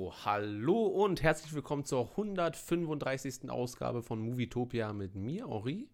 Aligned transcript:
So, 0.00 0.14
hallo 0.24 0.86
und 0.86 1.22
herzlich 1.22 1.52
willkommen 1.52 1.84
zur 1.84 2.08
135. 2.12 3.50
Ausgabe 3.50 4.02
von 4.02 4.18
Movietopia 4.18 4.94
mit 4.94 5.14
mir, 5.14 5.46
Henri. 5.46 5.90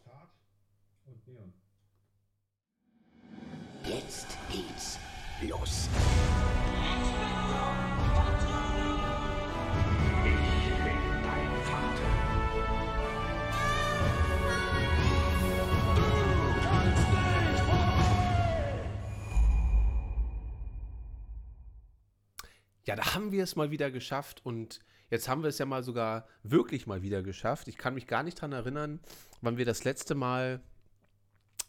Start 0.00 0.30
und 1.04 1.26
Neon. 1.26 1.52
Jetzt 3.88 4.27
Ja, 22.88 22.96
da 22.96 23.14
haben 23.14 23.32
wir 23.32 23.44
es 23.44 23.54
mal 23.54 23.70
wieder 23.70 23.90
geschafft 23.90 24.40
und 24.46 24.80
jetzt 25.10 25.28
haben 25.28 25.42
wir 25.42 25.50
es 25.50 25.58
ja 25.58 25.66
mal 25.66 25.82
sogar 25.82 26.26
wirklich 26.42 26.86
mal 26.86 27.02
wieder 27.02 27.22
geschafft. 27.22 27.68
Ich 27.68 27.76
kann 27.76 27.92
mich 27.92 28.06
gar 28.06 28.22
nicht 28.22 28.40
dran 28.40 28.52
erinnern, 28.52 29.00
wann 29.42 29.58
wir 29.58 29.66
das 29.66 29.84
letzte 29.84 30.14
Mal 30.14 30.62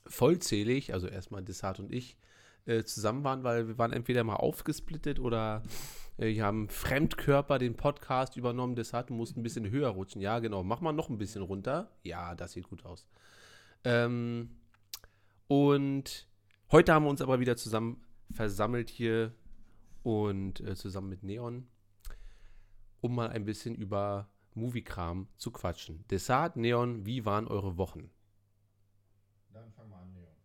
vollzählig, 0.07 0.93
also 0.93 1.07
erstmal 1.07 1.43
Desart 1.43 1.81
und 1.81 1.93
ich, 1.93 2.15
äh, 2.67 2.85
zusammen 2.85 3.25
waren, 3.25 3.43
weil 3.43 3.67
wir 3.67 3.77
waren 3.77 3.91
entweder 3.91 4.23
mal 4.23 4.37
aufgesplittet 4.37 5.19
oder 5.19 5.61
äh, 6.17 6.27
wir 6.27 6.45
haben 6.45 6.69
Fremdkörper 6.69 7.59
den 7.59 7.75
Podcast 7.75 8.37
übernommen. 8.37 8.77
Desart 8.77 9.09
musste 9.09 9.41
ein 9.41 9.43
bisschen 9.43 9.69
höher 9.69 9.89
rutschen. 9.89 10.21
Ja, 10.21 10.39
genau. 10.39 10.63
Mach 10.63 10.79
mal 10.79 10.93
noch 10.93 11.09
ein 11.09 11.17
bisschen 11.17 11.41
runter. 11.41 11.91
Ja, 12.01 12.33
das 12.33 12.53
sieht 12.53 12.69
gut 12.69 12.85
aus. 12.85 13.05
Ähm, 13.83 14.51
und 15.49 16.29
heute 16.71 16.93
haben 16.93 17.03
wir 17.03 17.09
uns 17.09 17.21
aber 17.21 17.41
wieder 17.41 17.57
zusammen 17.57 18.05
versammelt 18.31 18.89
hier 18.89 19.33
und 20.03 20.59
äh, 20.61 20.75
zusammen 20.75 21.09
mit 21.09 21.23
Neon, 21.23 21.67
um 23.01 23.15
mal 23.15 23.29
ein 23.29 23.45
bisschen 23.45 23.75
über 23.75 24.29
Moviekram 24.53 25.27
zu 25.37 25.51
quatschen. 25.51 26.05
Desart, 26.09 26.57
Neon, 26.57 27.05
wie 27.05 27.25
waren 27.25 27.47
eure 27.47 27.77
Wochen? 27.77 28.09
Dann 29.53 29.71
fangen 29.71 29.89
wir 29.89 29.97
an, 29.97 30.13
Neon. 30.13 30.35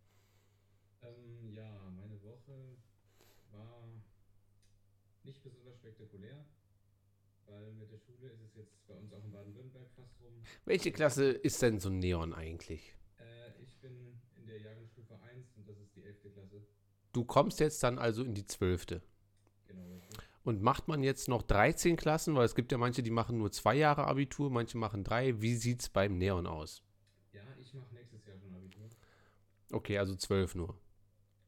Ähm, 1.02 1.52
ja, 1.52 1.90
meine 1.96 2.22
Woche 2.22 2.76
war 3.50 3.88
nicht 5.24 5.42
besonders 5.42 5.76
spektakulär, 5.76 6.44
weil 7.46 7.72
mit 7.74 7.90
der 7.90 7.98
Schule 7.98 8.28
ist 8.28 8.42
es 8.42 8.54
jetzt 8.54 8.86
bei 8.86 8.94
uns 8.94 9.12
auch 9.12 9.24
in 9.24 9.32
Baden-Württemberg 9.32 9.90
fast 9.96 10.20
rum. 10.20 10.42
Welche 10.64 10.92
Klasse 10.92 11.30
ist 11.30 11.60
denn 11.62 11.80
so 11.80 11.90
Neon 11.90 12.32
eigentlich? 12.32 12.94
Äh, 13.18 13.62
ich 13.62 13.78
bin 13.80 14.20
in 14.36 14.46
der 14.46 14.60
Jahrgangsstufe 14.60 15.18
1 15.20 15.56
und 15.56 15.68
das 15.68 15.78
ist 15.78 15.94
die 15.96 16.02
11. 16.04 16.32
Klasse. 16.32 16.66
Du 17.12 17.24
kommst 17.24 17.60
jetzt 17.60 17.82
dann 17.82 17.98
also 17.98 18.22
in 18.24 18.34
die 18.34 18.44
12. 18.44 19.00
Und 20.44 20.60
macht 20.62 20.88
man 20.88 21.02
jetzt 21.02 21.26
noch 21.28 21.42
13 21.42 21.96
Klassen? 21.96 22.34
Weil 22.36 22.44
es 22.44 22.54
gibt 22.54 22.70
ja 22.70 22.78
manche, 22.78 23.02
die 23.02 23.10
machen 23.10 23.38
nur 23.38 23.50
zwei 23.50 23.74
Jahre 23.74 24.06
Abitur, 24.06 24.50
manche 24.50 24.76
machen 24.78 25.02
drei. 25.02 25.40
Wie 25.40 25.54
sieht 25.56 25.80
es 25.80 25.88
beim 25.88 26.18
Neon 26.18 26.46
aus? 26.46 26.82
Ja, 27.32 27.40
ich 27.58 27.72
mache 27.74 27.92
nächstes 27.94 28.26
Jahr 28.26 28.38
schon 28.38 28.54
Abitur. 28.54 28.88
Okay, 29.72 29.98
also 29.98 30.14
12 30.14 30.54
nur. 30.54 30.78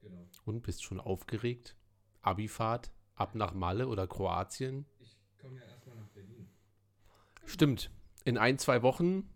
Genau. 0.00 0.26
Und 0.44 0.62
bist 0.62 0.82
schon 0.82 0.98
aufgeregt? 0.98 1.76
Abifahrt? 2.22 2.90
Ab 3.14 3.34
nach 3.34 3.52
Malle 3.54 3.86
oder 3.88 4.06
Kroatien? 4.06 4.86
Ich 4.98 5.16
komme 5.40 5.58
ja 5.58 5.64
erstmal 5.66 5.96
nach 5.96 6.08
Berlin. 6.08 6.48
Stimmt. 7.44 7.90
In 8.24 8.38
ein, 8.38 8.58
zwei 8.58 8.82
Wochen, 8.82 9.28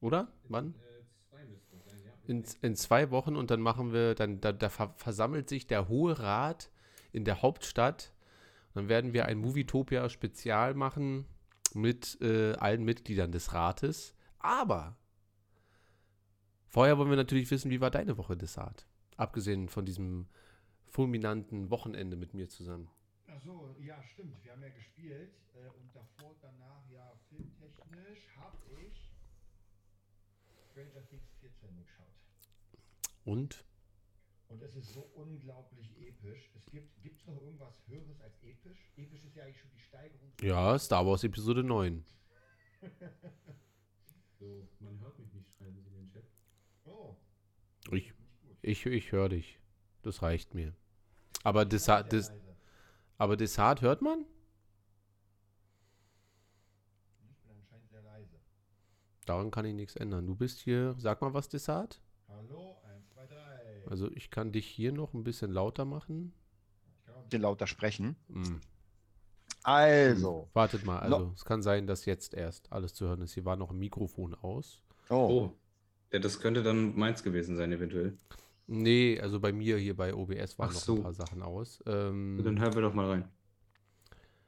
oder? 0.00 0.32
Wann? 0.48 0.74
Äh, 0.74 1.04
zwei 1.30 1.44
müsste 1.46 1.76
es 1.76 1.84
sein, 1.84 2.00
ja. 2.04 2.12
In, 2.26 2.44
in 2.62 2.76
zwei 2.76 3.10
Wochen 3.10 3.36
und 3.36 3.50
dann 3.50 3.60
machen 3.60 3.92
wir, 3.92 4.14
dann 4.14 4.40
da, 4.40 4.52
da 4.52 4.68
ver- 4.68 4.94
versammelt 4.96 5.48
sich 5.48 5.66
der 5.66 5.88
Hohe 5.88 6.18
Rat 6.18 6.70
in 7.10 7.24
der 7.24 7.42
Hauptstadt. 7.42 8.11
Dann 8.74 8.88
werden 8.88 9.12
wir 9.12 9.26
ein 9.26 9.38
Movietopia 9.38 10.08
Spezial 10.08 10.74
machen 10.74 11.26
mit 11.74 12.18
äh, 12.20 12.54
allen 12.54 12.84
Mitgliedern 12.84 13.32
des 13.32 13.52
Rates. 13.52 14.14
Aber 14.38 14.96
vorher 16.68 16.98
wollen 16.98 17.10
wir 17.10 17.16
natürlich 17.16 17.50
wissen, 17.50 17.70
wie 17.70 17.80
war 17.80 17.90
deine 17.90 18.16
Woche 18.16 18.36
Desart? 18.36 18.86
Abgesehen 19.16 19.68
von 19.68 19.84
diesem 19.84 20.26
fulminanten 20.86 21.70
Wochenende 21.70 22.16
mit 22.16 22.34
mir 22.34 22.48
zusammen. 22.48 22.90
Ach 23.26 23.40
so, 23.40 23.74
ja, 23.80 24.02
stimmt. 24.02 24.42
Wir 24.44 24.52
haben 24.52 24.62
ja 24.62 24.68
gespielt 24.68 25.34
äh, 25.54 25.68
und 25.68 25.94
davor, 25.94 26.34
danach, 26.40 26.82
ja, 26.90 27.12
filmtechnisch 27.28 28.28
habe 28.36 28.58
ich 28.80 29.12
Stranger 30.70 31.06
Things 31.08 31.30
14 31.40 31.76
geschaut. 31.76 32.06
Und? 33.24 33.64
Und 34.52 34.62
es 34.62 34.76
ist 34.76 34.92
so 34.92 35.00
unglaublich 35.14 35.96
episch. 35.98 36.50
Es 36.54 36.66
gibt 36.66 37.02
gibt's 37.02 37.24
noch 37.26 37.40
irgendwas 37.40 37.74
Höheres 37.86 38.20
als 38.20 38.34
episch? 38.42 38.90
Episch 38.96 39.24
ist 39.24 39.34
ja 39.34 39.44
eigentlich 39.44 39.58
schon 39.58 39.70
die 39.70 39.80
Steigerung. 39.80 40.30
Ja, 40.42 40.78
Star 40.78 41.06
Wars 41.06 41.24
Episode 41.24 41.64
9. 41.64 42.04
So, 44.38 44.68
man 44.80 44.98
hört 44.98 45.16
mich 45.20 45.32
nicht, 45.32 45.48
schreiben 45.52 45.80
Sie 45.80 45.88
in 45.88 45.94
den 45.94 46.10
Chat. 46.10 46.24
Oh, 46.84 47.14
Ich, 47.92 48.12
ich, 48.60 48.84
ich 48.86 49.12
höre 49.12 49.28
dich. 49.28 49.60
Das 50.02 50.20
reicht 50.20 50.52
mir. 50.52 50.74
Aber 51.44 51.64
Des, 51.64 51.86
leise. 51.86 52.34
aber 53.18 53.36
Desart 53.36 53.82
hört 53.82 54.02
man? 54.02 54.26
Ich 57.30 57.38
bin 57.44 57.56
anscheinend 57.56 57.88
sehr 57.88 58.02
leise. 58.02 58.40
Daran 59.24 59.52
kann 59.52 59.64
ich 59.64 59.74
nichts 59.74 59.94
ändern. 59.94 60.26
Du 60.26 60.34
bist 60.34 60.58
hier, 60.58 60.96
sag 60.98 61.20
mal 61.22 61.32
was, 61.32 61.48
Desart. 61.48 62.00
Hallo, 62.26 62.42
1, 62.42 62.48
2, 62.48 62.80
3. 62.80 62.81
Also 63.92 64.10
ich 64.14 64.30
kann 64.30 64.52
dich 64.52 64.66
hier 64.66 64.90
noch 64.90 65.12
ein 65.12 65.22
bisschen 65.22 65.52
lauter 65.52 65.84
machen. 65.84 66.32
Ich 66.96 67.04
kann 67.04 67.14
auch 67.14 67.24
bisschen 67.24 67.42
lauter 67.42 67.66
sprechen. 67.66 68.16
Hm. 68.32 68.58
Also. 69.64 70.48
Wartet 70.54 70.86
mal, 70.86 71.00
also 71.00 71.30
es 71.36 71.44
kann 71.44 71.60
sein, 71.60 71.86
dass 71.86 72.06
jetzt 72.06 72.32
erst 72.32 72.72
alles 72.72 72.94
zu 72.94 73.04
hören 73.06 73.20
ist. 73.20 73.34
Hier 73.34 73.44
war 73.44 73.56
noch 73.56 73.70
ein 73.70 73.78
Mikrofon 73.78 74.34
aus. 74.34 74.82
Oh. 75.10 75.14
Oh. 75.14 75.52
Ja, 76.10 76.20
das 76.20 76.40
könnte 76.40 76.62
dann 76.62 76.96
meins 76.96 77.22
gewesen 77.22 77.58
sein, 77.58 77.70
eventuell. 77.70 78.16
Nee, 78.66 79.20
also 79.20 79.38
bei 79.38 79.52
mir 79.52 79.76
hier 79.76 79.94
bei 79.94 80.14
OBS 80.14 80.58
waren 80.58 80.70
Ach 80.70 80.74
noch 80.74 80.80
so. 80.80 80.94
ein 80.96 81.02
paar 81.02 81.12
Sachen 81.12 81.42
aus. 81.42 81.84
Ähm, 81.84 82.40
Dann 82.42 82.58
hören 82.58 82.74
wir 82.74 82.80
doch 82.80 82.94
mal 82.94 83.10
rein. 83.10 83.28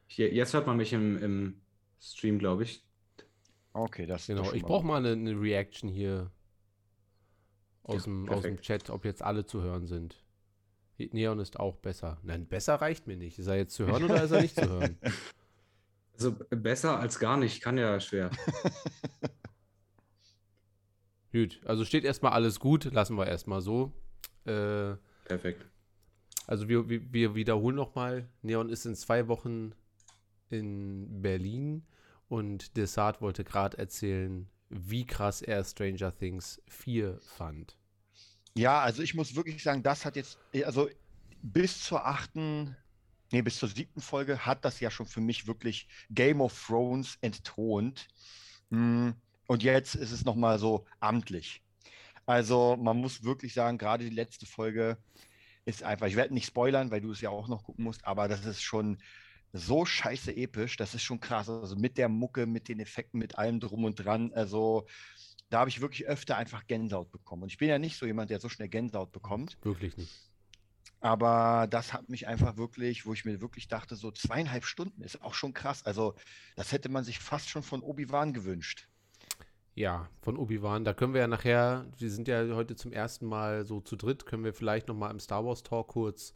Hier, 0.06 0.32
jetzt 0.32 0.54
hört 0.54 0.66
man 0.66 0.78
mich 0.78 0.94
im, 0.94 1.22
im 1.22 1.60
Stream, 2.00 2.38
glaube 2.38 2.62
ich. 2.62 2.82
Okay, 3.74 4.06
das 4.06 4.22
ist 4.22 4.26
genau, 4.28 4.54
ich 4.54 4.62
brauche 4.62 4.86
mal 4.86 5.04
eine, 5.04 5.12
eine 5.12 5.38
Reaction 5.38 5.90
hier 5.90 6.30
aus, 7.84 8.04
Ja, 8.06 8.12
dem, 8.12 8.28
aus 8.28 8.42
dem. 8.42 8.60
Chat, 8.60 8.90
ob 8.90 9.04
jetzt 9.04 9.22
alle 9.22 9.46
zu 9.46 9.62
hören 9.62 9.86
sind. 9.86 10.22
Neon 10.98 11.38
ist 11.40 11.58
auch 11.58 11.76
besser. 11.76 12.18
Nein, 12.22 12.46
besser 12.46 12.74
reicht 12.76 13.06
mir 13.06 13.16
nicht. 13.16 13.38
Ist 13.38 13.46
er 13.46 13.56
jetzt 13.56 13.74
zu 13.74 13.86
hören 13.86 14.04
oder 14.04 14.22
ist 14.22 14.30
er 14.32 14.42
nicht 14.42 14.56
zu 14.56 14.68
hören? 14.68 14.98
Also 16.16 16.30
besser 16.50 17.00
als 17.00 17.18
gar 17.18 17.36
nicht, 17.36 17.60
kann 17.60 17.76
ja 17.76 17.98
schwer. 17.98 18.30
Gut, 21.32 21.60
also 21.64 21.84
steht 21.84 22.04
erstmal 22.04 22.32
alles 22.32 22.60
gut, 22.60 22.84
lassen 22.92 23.16
wir 23.16 23.26
erstmal 23.26 23.60
so. 23.60 23.92
Äh, 24.44 24.94
Perfekt. 25.24 25.66
also 26.46 26.68
wir, 26.68 26.88
wir, 26.88 27.12
wir 27.12 27.34
wiederholen 27.34 27.74
nochmal, 27.74 28.28
Neon 28.42 28.68
ist 28.68 28.86
in 28.86 28.94
zwei 28.94 29.26
Wochen 29.26 29.72
in 30.50 31.20
Berlin 31.22 31.82
und 32.28 32.76
Desart 32.76 33.20
wollte 33.20 33.42
gerade 33.42 33.76
erzählen, 33.78 34.48
wie 34.74 35.06
krass 35.06 35.40
er 35.42 35.64
Stranger 35.64 36.14
Things 36.16 36.60
4 36.68 37.20
fand. 37.22 37.78
Ja, 38.56 38.80
also 38.80 39.02
ich 39.02 39.14
muss 39.14 39.34
wirklich 39.34 39.62
sagen, 39.62 39.82
das 39.82 40.04
hat 40.04 40.16
jetzt, 40.16 40.38
also 40.64 40.88
bis 41.42 41.80
zur 41.82 42.06
achten, 42.06 42.76
nee, 43.32 43.42
bis 43.42 43.58
zur 43.58 43.68
siebten 43.68 44.00
Folge 44.00 44.46
hat 44.46 44.64
das 44.64 44.80
ja 44.80 44.90
schon 44.90 45.06
für 45.06 45.20
mich 45.20 45.46
wirklich 45.46 45.88
Game 46.10 46.40
of 46.40 46.66
Thrones 46.66 47.18
entthront. 47.20 48.08
Mm, 48.70 49.10
Und 49.46 49.62
jetzt 49.62 49.94
ist 49.96 50.12
es 50.12 50.24
nochmal 50.24 50.58
so 50.58 50.86
amtlich. 51.00 51.62
Also 52.26 52.76
man 52.78 52.98
muss 52.98 53.24
wirklich 53.24 53.54
sagen, 53.54 53.78
gerade 53.78 54.04
die 54.04 54.14
letzte 54.14 54.46
Folge 54.46 54.98
ist 55.66 55.82
einfach, 55.82 56.06
ich 56.06 56.16
werde 56.16 56.34
nicht 56.34 56.46
spoilern, 56.46 56.90
weil 56.90 57.00
du 57.00 57.12
es 57.12 57.20
ja 57.20 57.30
auch 57.30 57.48
noch 57.48 57.64
gucken 57.64 57.84
musst, 57.84 58.06
aber 58.06 58.28
das 58.28 58.44
ist 58.46 58.62
schon 58.62 58.98
so 59.56 59.84
scheiße 59.84 60.36
episch, 60.36 60.76
das 60.76 60.94
ist 60.94 61.04
schon 61.04 61.20
krass. 61.20 61.48
Also 61.48 61.76
mit 61.76 61.96
der 61.96 62.08
Mucke, 62.08 62.44
mit 62.44 62.68
den 62.68 62.80
Effekten, 62.80 63.20
mit 63.20 63.38
allem 63.38 63.60
drum 63.60 63.84
und 63.84 63.94
dran. 63.94 64.32
Also 64.34 64.86
da 65.48 65.60
habe 65.60 65.70
ich 65.70 65.80
wirklich 65.80 66.06
öfter 66.06 66.36
einfach 66.36 66.66
Gänsehaut 66.66 67.12
bekommen. 67.12 67.44
Und 67.44 67.52
ich 67.52 67.58
bin 67.58 67.68
ja 67.68 67.78
nicht 67.78 67.96
so 67.96 68.04
jemand, 68.04 68.30
der 68.30 68.40
so 68.40 68.48
schnell 68.48 68.68
Gänsehaut 68.68 69.12
bekommt. 69.12 69.56
Wirklich 69.62 69.96
nicht. 69.96 70.12
Aber 71.00 71.68
das 71.70 71.92
hat 71.92 72.08
mich 72.08 72.26
einfach 72.26 72.56
wirklich, 72.56 73.06
wo 73.06 73.12
ich 73.12 73.24
mir 73.24 73.40
wirklich 73.40 73.68
dachte, 73.68 73.94
so 73.94 74.10
zweieinhalb 74.10 74.64
Stunden 74.64 75.02
ist 75.02 75.22
auch 75.22 75.34
schon 75.34 75.54
krass. 75.54 75.84
Also 75.84 76.14
das 76.56 76.72
hätte 76.72 76.88
man 76.88 77.04
sich 77.04 77.20
fast 77.20 77.48
schon 77.48 77.62
von 77.62 77.80
Obi-Wan 77.80 78.32
gewünscht. 78.32 78.88
Ja, 79.76 80.08
von 80.22 80.36
Obi-Wan. 80.36 80.84
Da 80.84 80.94
können 80.94 81.14
wir 81.14 81.20
ja 81.20 81.28
nachher, 81.28 81.86
wir 81.96 82.10
sind 82.10 82.26
ja 82.26 82.44
heute 82.54 82.74
zum 82.74 82.90
ersten 82.90 83.26
Mal 83.26 83.64
so 83.64 83.80
zu 83.80 83.94
dritt, 83.94 84.26
können 84.26 84.42
wir 84.42 84.52
vielleicht 84.54 84.88
nochmal 84.88 85.12
im 85.12 85.20
Star 85.20 85.44
Wars 85.44 85.62
Talk 85.62 85.88
kurz 85.88 86.34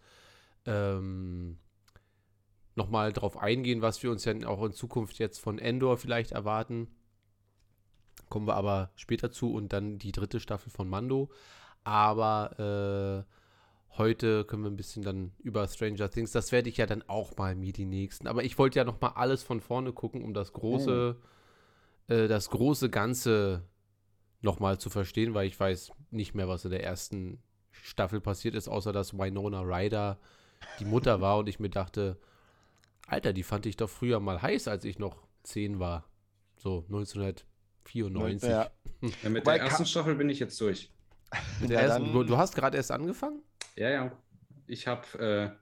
ähm, 0.67 1.59
nochmal 2.79 3.13
drauf 3.13 3.37
eingehen, 3.37 3.83
was 3.83 4.03
wir 4.03 4.11
uns 4.11 4.25
ja 4.25 4.35
auch 4.47 4.65
in 4.65 4.73
Zukunft 4.73 5.19
jetzt 5.19 5.39
von 5.39 5.59
Endor 5.59 5.99
vielleicht 5.99 6.33
erwarten. 6.33 6.89
Kommen 8.31 8.47
wir 8.47 8.55
aber 8.55 8.91
später 8.97 9.31
zu 9.31 9.53
und 9.53 9.73
dann 9.73 9.99
die 9.99 10.13
dritte 10.13 10.41
Staffel 10.41 10.71
von 10.71 10.89
Mando. 10.89 11.31
Aber 11.85 13.27
äh, 13.29 13.99
heute 13.99 14.45
können 14.45 14.63
wir 14.63 14.71
ein 14.71 14.77
bisschen 14.77 15.03
dann 15.03 15.33
über 15.39 15.67
Stranger 15.69 16.11
Things, 16.11 16.33
das 16.33 16.53
werde 16.53 16.69
ich 16.69 16.77
ja 16.79 16.87
dann 16.87 17.03
auch 17.09 17.37
mal 17.37 17.55
mir 17.55 17.73
die 17.73 17.85
nächsten. 17.85 18.27
Aber 18.27 18.45
ich 18.45 18.59
wollte 18.59 18.79
ja 18.79 18.85
noch 18.85 19.01
mal 19.01 19.09
alles 19.09 19.43
von 19.43 19.61
vorne 19.61 19.93
gucken, 19.93 20.23
um 20.23 20.33
das 20.33 20.53
große, 20.53 21.17
äh, 22.09 22.29
das 22.29 22.51
große 22.51 22.91
Ganze 22.91 23.65
noch 24.41 24.61
mal 24.61 24.79
zu 24.79 24.89
verstehen, 24.89 25.35
weil 25.35 25.47
ich 25.47 25.59
weiß 25.59 25.93
nicht 26.11 26.35
mehr, 26.35 26.49
was 26.49 26.65
in 26.65 26.71
der 26.71 26.85
ersten 26.85 27.43
Staffel 27.71 28.21
passiert 28.21 28.55
ist, 28.55 28.69
außer 28.69 28.93
dass 28.93 29.19
Winona 29.19 29.63
Ryder 29.63 30.19
die 30.79 30.85
Mutter 30.85 31.21
war 31.21 31.39
und 31.39 31.49
ich 31.49 31.59
mir 31.59 31.71
dachte, 31.71 32.19
Alter, 33.08 33.32
die 33.32 33.43
fand 33.43 33.66
ich 33.66 33.76
doch 33.76 33.88
früher 33.88 34.20
mal 34.20 34.40
heiß, 34.40 34.69
als 34.69 34.84
ich 34.84 34.99
noch 34.99 35.16
zehn 35.43 35.78
war. 35.81 36.08
So 36.56 36.84
1994. 36.88 38.49
Ja. 38.49 38.70
Ja, 39.22 39.31
mit 39.31 39.43
Wobei 39.46 39.58
der 39.58 39.69
ersten 39.69 39.87
Staffel 39.87 40.16
bin 40.16 40.28
ich 40.28 40.40
jetzt 40.40 40.60
durch. 40.60 40.90
Ja, 41.69 41.78
ersten, 41.78 42.12
du, 42.12 42.25
du 42.25 42.37
hast 42.37 42.56
gerade 42.56 42.76
erst 42.76 42.90
angefangen? 42.90 43.43
Ja, 43.76 43.90
ja. 43.90 44.12
Ich 44.66 44.88
habe, 44.88 45.06
äh, 45.20 45.56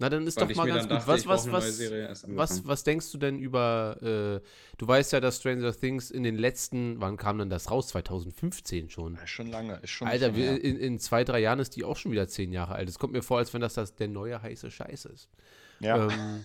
Na, 0.00 0.08
dann 0.08 0.26
ist 0.26 0.40
doch 0.40 0.52
mal 0.56 0.66
ganz 0.66 0.82
gut. 0.82 0.90
dachte, 0.90 1.06
Was, 1.06 1.24
was, 1.28 1.52
was, 1.52 1.80
was, 2.26 2.66
was 2.66 2.82
denkst 2.82 3.12
du 3.12 3.18
denn 3.18 3.38
über, 3.38 3.96
äh, 4.02 4.44
du 4.76 4.88
weißt 4.88 5.12
ja, 5.12 5.20
dass 5.20 5.36
Stranger 5.38 5.72
Things 5.72 6.10
in 6.10 6.24
den 6.24 6.36
letzten, 6.36 7.00
wann 7.00 7.16
kam 7.16 7.38
denn 7.38 7.48
das 7.48 7.70
raus? 7.70 7.86
2015 7.88 8.90
schon. 8.90 9.14
Ist 9.18 9.30
schon 9.30 9.46
lange. 9.46 9.78
Ist 9.82 9.90
schon 9.90 10.08
Alter, 10.08 10.34
wir, 10.34 10.60
in, 10.60 10.76
in 10.76 10.98
zwei, 10.98 11.22
drei 11.22 11.38
Jahren 11.38 11.60
ist 11.60 11.76
die 11.76 11.84
auch 11.84 11.96
schon 11.96 12.10
wieder 12.10 12.26
zehn 12.26 12.50
Jahre 12.52 12.74
alt. 12.74 12.88
Es 12.88 12.98
kommt 12.98 13.12
mir 13.12 13.22
vor, 13.22 13.38
als 13.38 13.54
wenn 13.54 13.60
das, 13.60 13.74
das 13.74 13.94
der 13.94 14.08
neue 14.08 14.42
heiße 14.42 14.68
Scheiß 14.68 15.04
ist. 15.04 15.30
ja. 15.78 16.08
Ähm, 16.08 16.44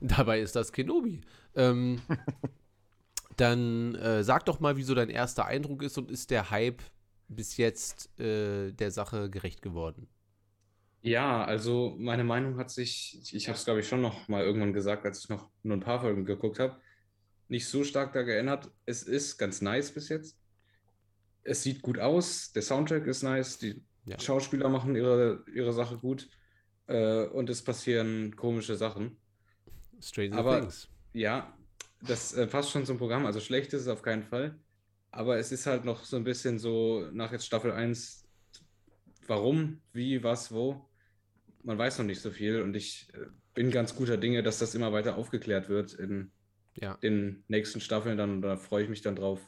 dabei 0.00 0.40
ist 0.40 0.56
das 0.56 0.72
Kenobi. 0.72 1.20
Ähm, 1.54 2.02
dann 3.36 3.94
äh, 3.96 4.22
sag 4.24 4.44
doch 4.46 4.60
mal, 4.60 4.76
wieso 4.76 4.94
dein 4.94 5.10
erster 5.10 5.46
Eindruck 5.46 5.82
ist 5.82 5.98
und 5.98 6.10
ist 6.10 6.30
der 6.30 6.50
Hype 6.50 6.82
bis 7.28 7.56
jetzt 7.56 8.18
äh, 8.20 8.72
der 8.72 8.90
Sache 8.90 9.30
gerecht 9.30 9.62
geworden? 9.62 10.08
Ja, 11.02 11.44
also 11.44 11.96
meine 11.98 12.24
Meinung 12.24 12.58
hat 12.58 12.70
sich, 12.70 13.20
ich 13.32 13.48
habe 13.48 13.56
es 13.56 13.64
glaube 13.64 13.80
ich 13.80 13.88
schon 13.88 14.02
noch 14.02 14.28
mal 14.28 14.44
irgendwann 14.44 14.72
gesagt, 14.74 15.06
als 15.06 15.20
ich 15.24 15.28
noch 15.30 15.50
nur 15.62 15.76
ein 15.76 15.80
paar 15.80 16.00
Folgen 16.00 16.24
geguckt 16.26 16.58
habe, 16.58 16.78
nicht 17.48 17.68
so 17.68 17.84
stark 17.84 18.12
da 18.12 18.22
geändert. 18.22 18.70
Es 18.86 19.02
ist 19.04 19.38
ganz 19.38 19.62
nice 19.62 19.92
bis 19.94 20.08
jetzt. 20.10 20.38
Es 21.42 21.62
sieht 21.62 21.82
gut 21.82 21.98
aus, 21.98 22.52
der 22.52 22.62
Soundtrack 22.62 23.06
ist 23.06 23.22
nice, 23.22 23.58
die 23.58 23.84
Ja. 24.04 24.18
Schauspieler 24.18 24.68
machen 24.68 24.94
ihre, 24.96 25.44
ihre 25.54 25.72
Sache 25.72 25.98
gut 25.98 26.28
äh, 26.86 27.26
und 27.26 27.50
es 27.50 27.64
passieren 27.64 28.36
komische 28.36 28.76
Sachen. 28.76 29.20
Stranger 30.00 30.36
Aber- 30.38 30.60
Things. 30.60 30.88
Ja, 31.12 31.52
das 32.02 32.32
äh, 32.34 32.46
passt 32.46 32.70
schon 32.70 32.86
zum 32.86 32.98
Programm, 32.98 33.26
also 33.26 33.40
schlecht 33.40 33.72
ist 33.72 33.82
es 33.82 33.88
auf 33.88 34.02
keinen 34.02 34.22
Fall. 34.22 34.58
Aber 35.10 35.38
es 35.38 35.50
ist 35.52 35.66
halt 35.66 35.84
noch 35.84 36.04
so 36.04 36.16
ein 36.16 36.24
bisschen 36.24 36.58
so 36.58 37.08
nach 37.12 37.32
jetzt 37.32 37.44
Staffel 37.46 37.72
1, 37.72 38.24
warum, 39.26 39.80
wie, 39.92 40.22
was, 40.22 40.52
wo. 40.52 40.88
Man 41.62 41.76
weiß 41.78 41.98
noch 41.98 42.06
nicht 42.06 42.20
so 42.20 42.30
viel 42.30 42.62
und 42.62 42.74
ich 42.74 43.08
äh, 43.14 43.26
bin 43.54 43.70
ganz 43.70 43.94
guter 43.94 44.16
Dinge, 44.16 44.42
dass 44.42 44.58
das 44.58 44.74
immer 44.74 44.92
weiter 44.92 45.16
aufgeklärt 45.16 45.68
wird 45.68 45.92
in 45.94 46.30
Ja. 46.76 46.96
den 46.98 47.44
nächsten 47.48 47.80
Staffeln. 47.80 48.16
Dann 48.16 48.40
da 48.40 48.56
freue 48.56 48.84
ich 48.84 48.88
mich 48.88 49.02
dann 49.02 49.16
drauf. 49.16 49.40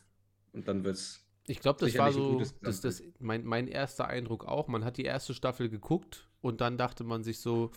Und 0.53 0.69
dann 0.69 0.85
wird 0.85 0.97
es. 0.97 1.27
Ich 1.47 1.61
glaube, 1.61 1.81
das 1.81 1.97
war 1.97 2.13
so 2.13 2.41
das, 2.61 2.81
das, 2.81 3.03
mein, 3.19 3.45
mein 3.45 3.67
erster 3.67 4.07
Eindruck 4.09 4.45
auch. 4.45 4.69
Man 4.69 4.85
hat 4.85 4.97
die 4.97 5.05
erste 5.05 5.33
Staffel 5.33 5.69
geguckt 5.71 6.29
und 6.41 6.61
dann 6.61 6.77
dachte 6.77 7.05
man 7.05 7.25
sich 7.25 7.39
so, 7.41 7.71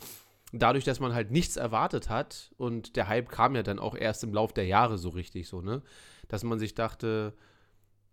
dadurch, 0.51 0.83
dass 0.83 0.99
man 0.99 1.13
halt 1.13 1.31
nichts 1.31 1.57
erwartet 1.57 2.09
hat 2.09 2.51
und 2.57 2.95
der 2.95 3.07
Hype 3.07 3.29
kam 3.29 3.55
ja 3.55 3.63
dann 3.63 3.79
auch 3.79 3.95
erst 3.95 4.23
im 4.23 4.33
Lauf 4.33 4.53
der 4.53 4.65
Jahre 4.65 4.97
so 4.97 5.09
richtig 5.09 5.47
so, 5.47 5.61
ne? 5.61 5.81
Dass 6.27 6.43
man 6.43 6.59
sich 6.59 6.75
dachte, 6.75 7.33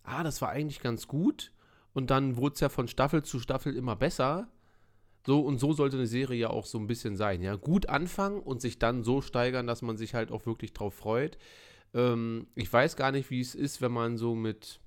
ah, 0.02 0.22
das 0.22 0.42
war 0.42 0.50
eigentlich 0.50 0.80
ganz 0.80 1.08
gut 1.08 1.52
und 1.92 2.10
dann 2.10 2.36
wurde 2.36 2.54
es 2.54 2.60
ja 2.60 2.68
von 2.68 2.88
Staffel 2.88 3.22
zu 3.22 3.38
Staffel 3.40 3.76
immer 3.76 3.96
besser. 3.96 4.48
So 5.24 5.40
und 5.40 5.58
so 5.58 5.72
sollte 5.72 5.96
eine 5.96 6.06
Serie 6.06 6.40
ja 6.40 6.50
auch 6.50 6.66
so 6.66 6.78
ein 6.78 6.88
bisschen 6.88 7.16
sein, 7.16 7.42
ja. 7.42 7.54
Gut 7.54 7.88
anfangen 7.88 8.40
und 8.40 8.60
sich 8.60 8.78
dann 8.78 9.04
so 9.04 9.20
steigern, 9.20 9.66
dass 9.66 9.82
man 9.82 9.96
sich 9.96 10.14
halt 10.14 10.32
auch 10.32 10.46
wirklich 10.46 10.72
drauf 10.72 10.94
freut. 10.94 11.38
Ähm, 11.94 12.48
ich 12.56 12.72
weiß 12.72 12.96
gar 12.96 13.12
nicht, 13.12 13.30
wie 13.30 13.40
es 13.40 13.54
ist, 13.54 13.80
wenn 13.80 13.92
man 13.92 14.16
so 14.16 14.34
mit 14.34 14.80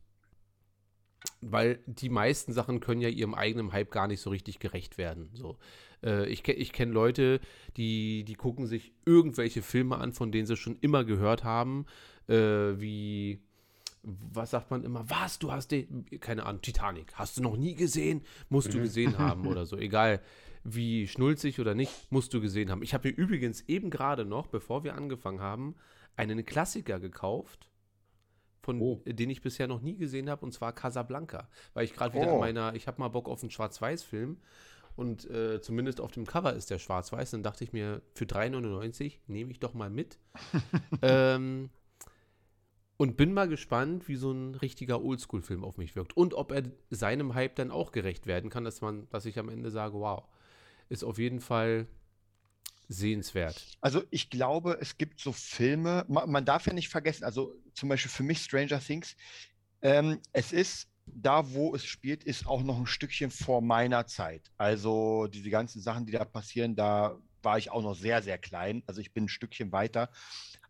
weil 1.41 1.79
die 1.85 2.09
meisten 2.09 2.53
Sachen 2.53 2.79
können 2.79 3.01
ja 3.01 3.09
ihrem 3.09 3.33
eigenen 3.33 3.71
Hype 3.71 3.91
gar 3.91 4.07
nicht 4.07 4.21
so 4.21 4.29
richtig 4.29 4.59
gerecht 4.59 4.97
werden. 4.97 5.29
So. 5.33 5.57
Äh, 6.05 6.27
ich 6.29 6.47
ich 6.47 6.71
kenne 6.71 6.91
Leute, 6.93 7.39
die, 7.75 8.23
die 8.23 8.35
gucken 8.35 8.67
sich 8.67 8.93
irgendwelche 9.05 9.61
Filme 9.61 9.97
an, 9.97 10.13
von 10.13 10.31
denen 10.31 10.45
sie 10.45 10.55
schon 10.55 10.77
immer 10.81 11.03
gehört 11.03 11.43
haben, 11.43 11.85
äh, 12.27 12.35
wie, 12.79 13.41
was 14.03 14.51
sagt 14.51 14.71
man 14.71 14.83
immer, 14.83 15.09
was, 15.09 15.39
du 15.39 15.51
hast 15.51 15.71
den, 15.71 16.05
keine 16.19 16.45
Ahnung, 16.45 16.61
Titanic, 16.61 17.13
hast 17.15 17.37
du 17.37 17.41
noch 17.41 17.57
nie 17.57 17.75
gesehen, 17.75 18.21
musst 18.49 18.73
du 18.73 18.79
gesehen 18.79 19.17
haben 19.17 19.47
oder 19.47 19.65
so, 19.65 19.77
egal 19.77 20.21
wie 20.63 21.07
schnulzig 21.07 21.59
oder 21.59 21.75
nicht, 21.75 22.11
musst 22.11 22.33
du 22.33 22.41
gesehen 22.41 22.71
haben. 22.71 22.81
Ich 22.81 22.93
habe 22.95 23.07
mir 23.09 23.15
übrigens 23.15 23.61
eben 23.67 23.89
gerade 23.91 24.25
noch, 24.25 24.47
bevor 24.47 24.83
wir 24.83 24.95
angefangen 24.95 25.39
haben, 25.39 25.75
einen 26.15 26.43
Klassiker 26.45 26.99
gekauft, 26.99 27.69
von 28.63 28.81
Oh. 28.81 28.99
den 29.05 29.29
ich 29.29 29.41
bisher 29.41 29.67
noch 29.67 29.81
nie 29.81 29.95
gesehen 29.95 30.27
habe, 30.27 30.43
und 30.43 30.51
zwar 30.51 30.73
Casablanca. 30.73 31.47
Weil 31.75 31.85
ich 31.85 31.93
gerade 31.93 32.15
wieder 32.15 32.31
Oh. 32.31 32.35
in 32.35 32.39
meiner, 32.39 32.73
ich 32.73 32.87
habe 32.87 32.99
mal 32.99 33.09
Bock 33.09 33.29
auf 33.29 33.43
einen 33.43 33.51
Schwarz-Weiß-Film 33.51 34.37
und 34.95 35.29
äh, 35.29 35.61
zumindest 35.61 35.99
auf 35.99 36.11
dem 36.11 36.25
Cover 36.25 36.53
ist 36.53 36.69
der 36.69 36.79
Schwarz-Weiß. 36.79 37.31
Dann 37.31 37.43
dachte 37.43 37.63
ich 37.63 37.73
mir, 37.73 38.01
für 38.13 38.25
3,99 38.25 39.19
nehme 39.27 39.51
ich 39.51 39.59
doch 39.59 39.73
mal 39.73 39.89
mit. 39.89 40.19
ähm, 41.01 41.69
und 42.97 43.17
bin 43.17 43.33
mal 43.33 43.49
gespannt, 43.49 44.07
wie 44.07 44.15
so 44.15 44.31
ein 44.31 44.55
richtiger 44.55 45.03
Oldschool-Film 45.03 45.65
auf 45.65 45.77
mich 45.77 45.95
wirkt. 45.95 46.15
Und 46.15 46.33
ob 46.33 46.51
er 46.51 46.63
seinem 46.89 47.33
Hype 47.33 47.55
dann 47.55 47.71
auch 47.71 47.91
gerecht 47.91 48.25
werden 48.25 48.49
kann, 48.49 48.63
dass 48.63 48.79
man, 48.79 49.09
dass 49.09 49.25
ich 49.25 49.37
am 49.37 49.49
Ende 49.49 49.69
sage, 49.69 49.95
wow, 49.95 50.23
ist 50.87 51.03
auf 51.03 51.17
jeden 51.17 51.41
Fall 51.41 51.87
sehenswert. 52.87 53.77
Also 53.81 54.03
ich 54.11 54.29
glaube, 54.29 54.77
es 54.79 54.97
gibt 54.97 55.19
so 55.19 55.33
Filme, 55.33 56.05
man, 56.07 56.29
man 56.29 56.45
darf 56.45 56.67
ja 56.67 56.73
nicht 56.73 56.89
vergessen, 56.89 57.23
also 57.23 57.55
zum 57.73 57.89
Beispiel 57.89 58.11
für 58.11 58.23
mich 58.23 58.39
Stranger 58.39 58.79
Things, 58.79 59.17
ähm, 59.81 60.19
es 60.31 60.53
ist 60.53 60.87
da, 61.05 61.53
wo 61.53 61.75
es 61.75 61.85
spielt, 61.85 62.23
ist 62.23 62.47
auch 62.47 62.63
noch 62.63 62.77
ein 62.77 62.87
Stückchen 62.87 63.31
vor 63.31 63.61
meiner 63.61 64.07
Zeit. 64.07 64.51
Also 64.57 65.27
diese 65.27 65.49
ganzen 65.49 65.81
Sachen, 65.81 66.05
die 66.05 66.11
da 66.11 66.25
passieren, 66.25 66.75
da 66.75 67.17
war 67.41 67.57
ich 67.57 67.71
auch 67.71 67.81
noch 67.81 67.95
sehr, 67.95 68.21
sehr 68.21 68.37
klein. 68.37 68.83
Also 68.87 69.01
ich 69.01 69.13
bin 69.13 69.25
ein 69.25 69.29
Stückchen 69.29 69.71
weiter. 69.71 70.09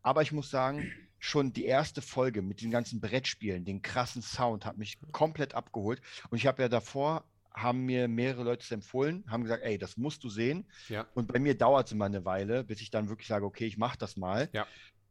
Aber 0.01 0.21
ich 0.21 0.31
muss 0.31 0.49
sagen, 0.49 0.91
schon 1.19 1.53
die 1.53 1.65
erste 1.65 2.01
Folge 2.01 2.41
mit 2.41 2.61
den 2.61 2.69
ganzen 2.69 2.99
Brettspielen, 2.99 3.65
den 3.65 3.81
krassen 3.81 4.21
Sound 4.21 4.65
hat 4.65 4.77
mich 4.77 4.99
komplett 5.11 5.55
abgeholt. 5.55 6.01
Und 6.29 6.37
ich 6.37 6.45
habe 6.45 6.61
ja 6.61 6.69
davor, 6.69 7.23
haben 7.53 7.85
mir 7.85 8.07
mehrere 8.07 8.43
Leute 8.43 8.63
es 8.63 8.71
empfohlen, 8.71 9.23
haben 9.27 9.43
gesagt, 9.43 9.63
ey, 9.63 9.77
das 9.77 9.95
musst 9.95 10.23
du 10.23 10.29
sehen. 10.29 10.65
Ja. 10.89 11.07
Und 11.13 11.31
bei 11.31 11.39
mir 11.39 11.57
dauert 11.57 11.87
es 11.87 11.93
immer 11.93 12.05
eine 12.05 12.25
Weile, 12.25 12.63
bis 12.65 12.81
ich 12.81 12.91
dann 12.91 13.07
wirklich 13.07 13.29
sage, 13.29 13.45
okay, 13.45 13.65
ich 13.65 13.77
mache 13.77 13.97
das 13.97 14.17
mal. 14.17 14.49
Ja. 14.51 14.67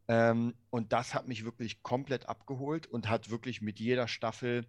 Ähm, 0.06 0.54
und 0.68 0.92
das 0.92 1.14
hat 1.14 1.26
mich 1.26 1.44
wirklich 1.44 1.82
komplett 1.82 2.28
abgeholt 2.28 2.86
und 2.86 3.08
hat 3.08 3.30
wirklich 3.30 3.62
mit 3.62 3.80
jeder 3.80 4.06
Staffel 4.06 4.66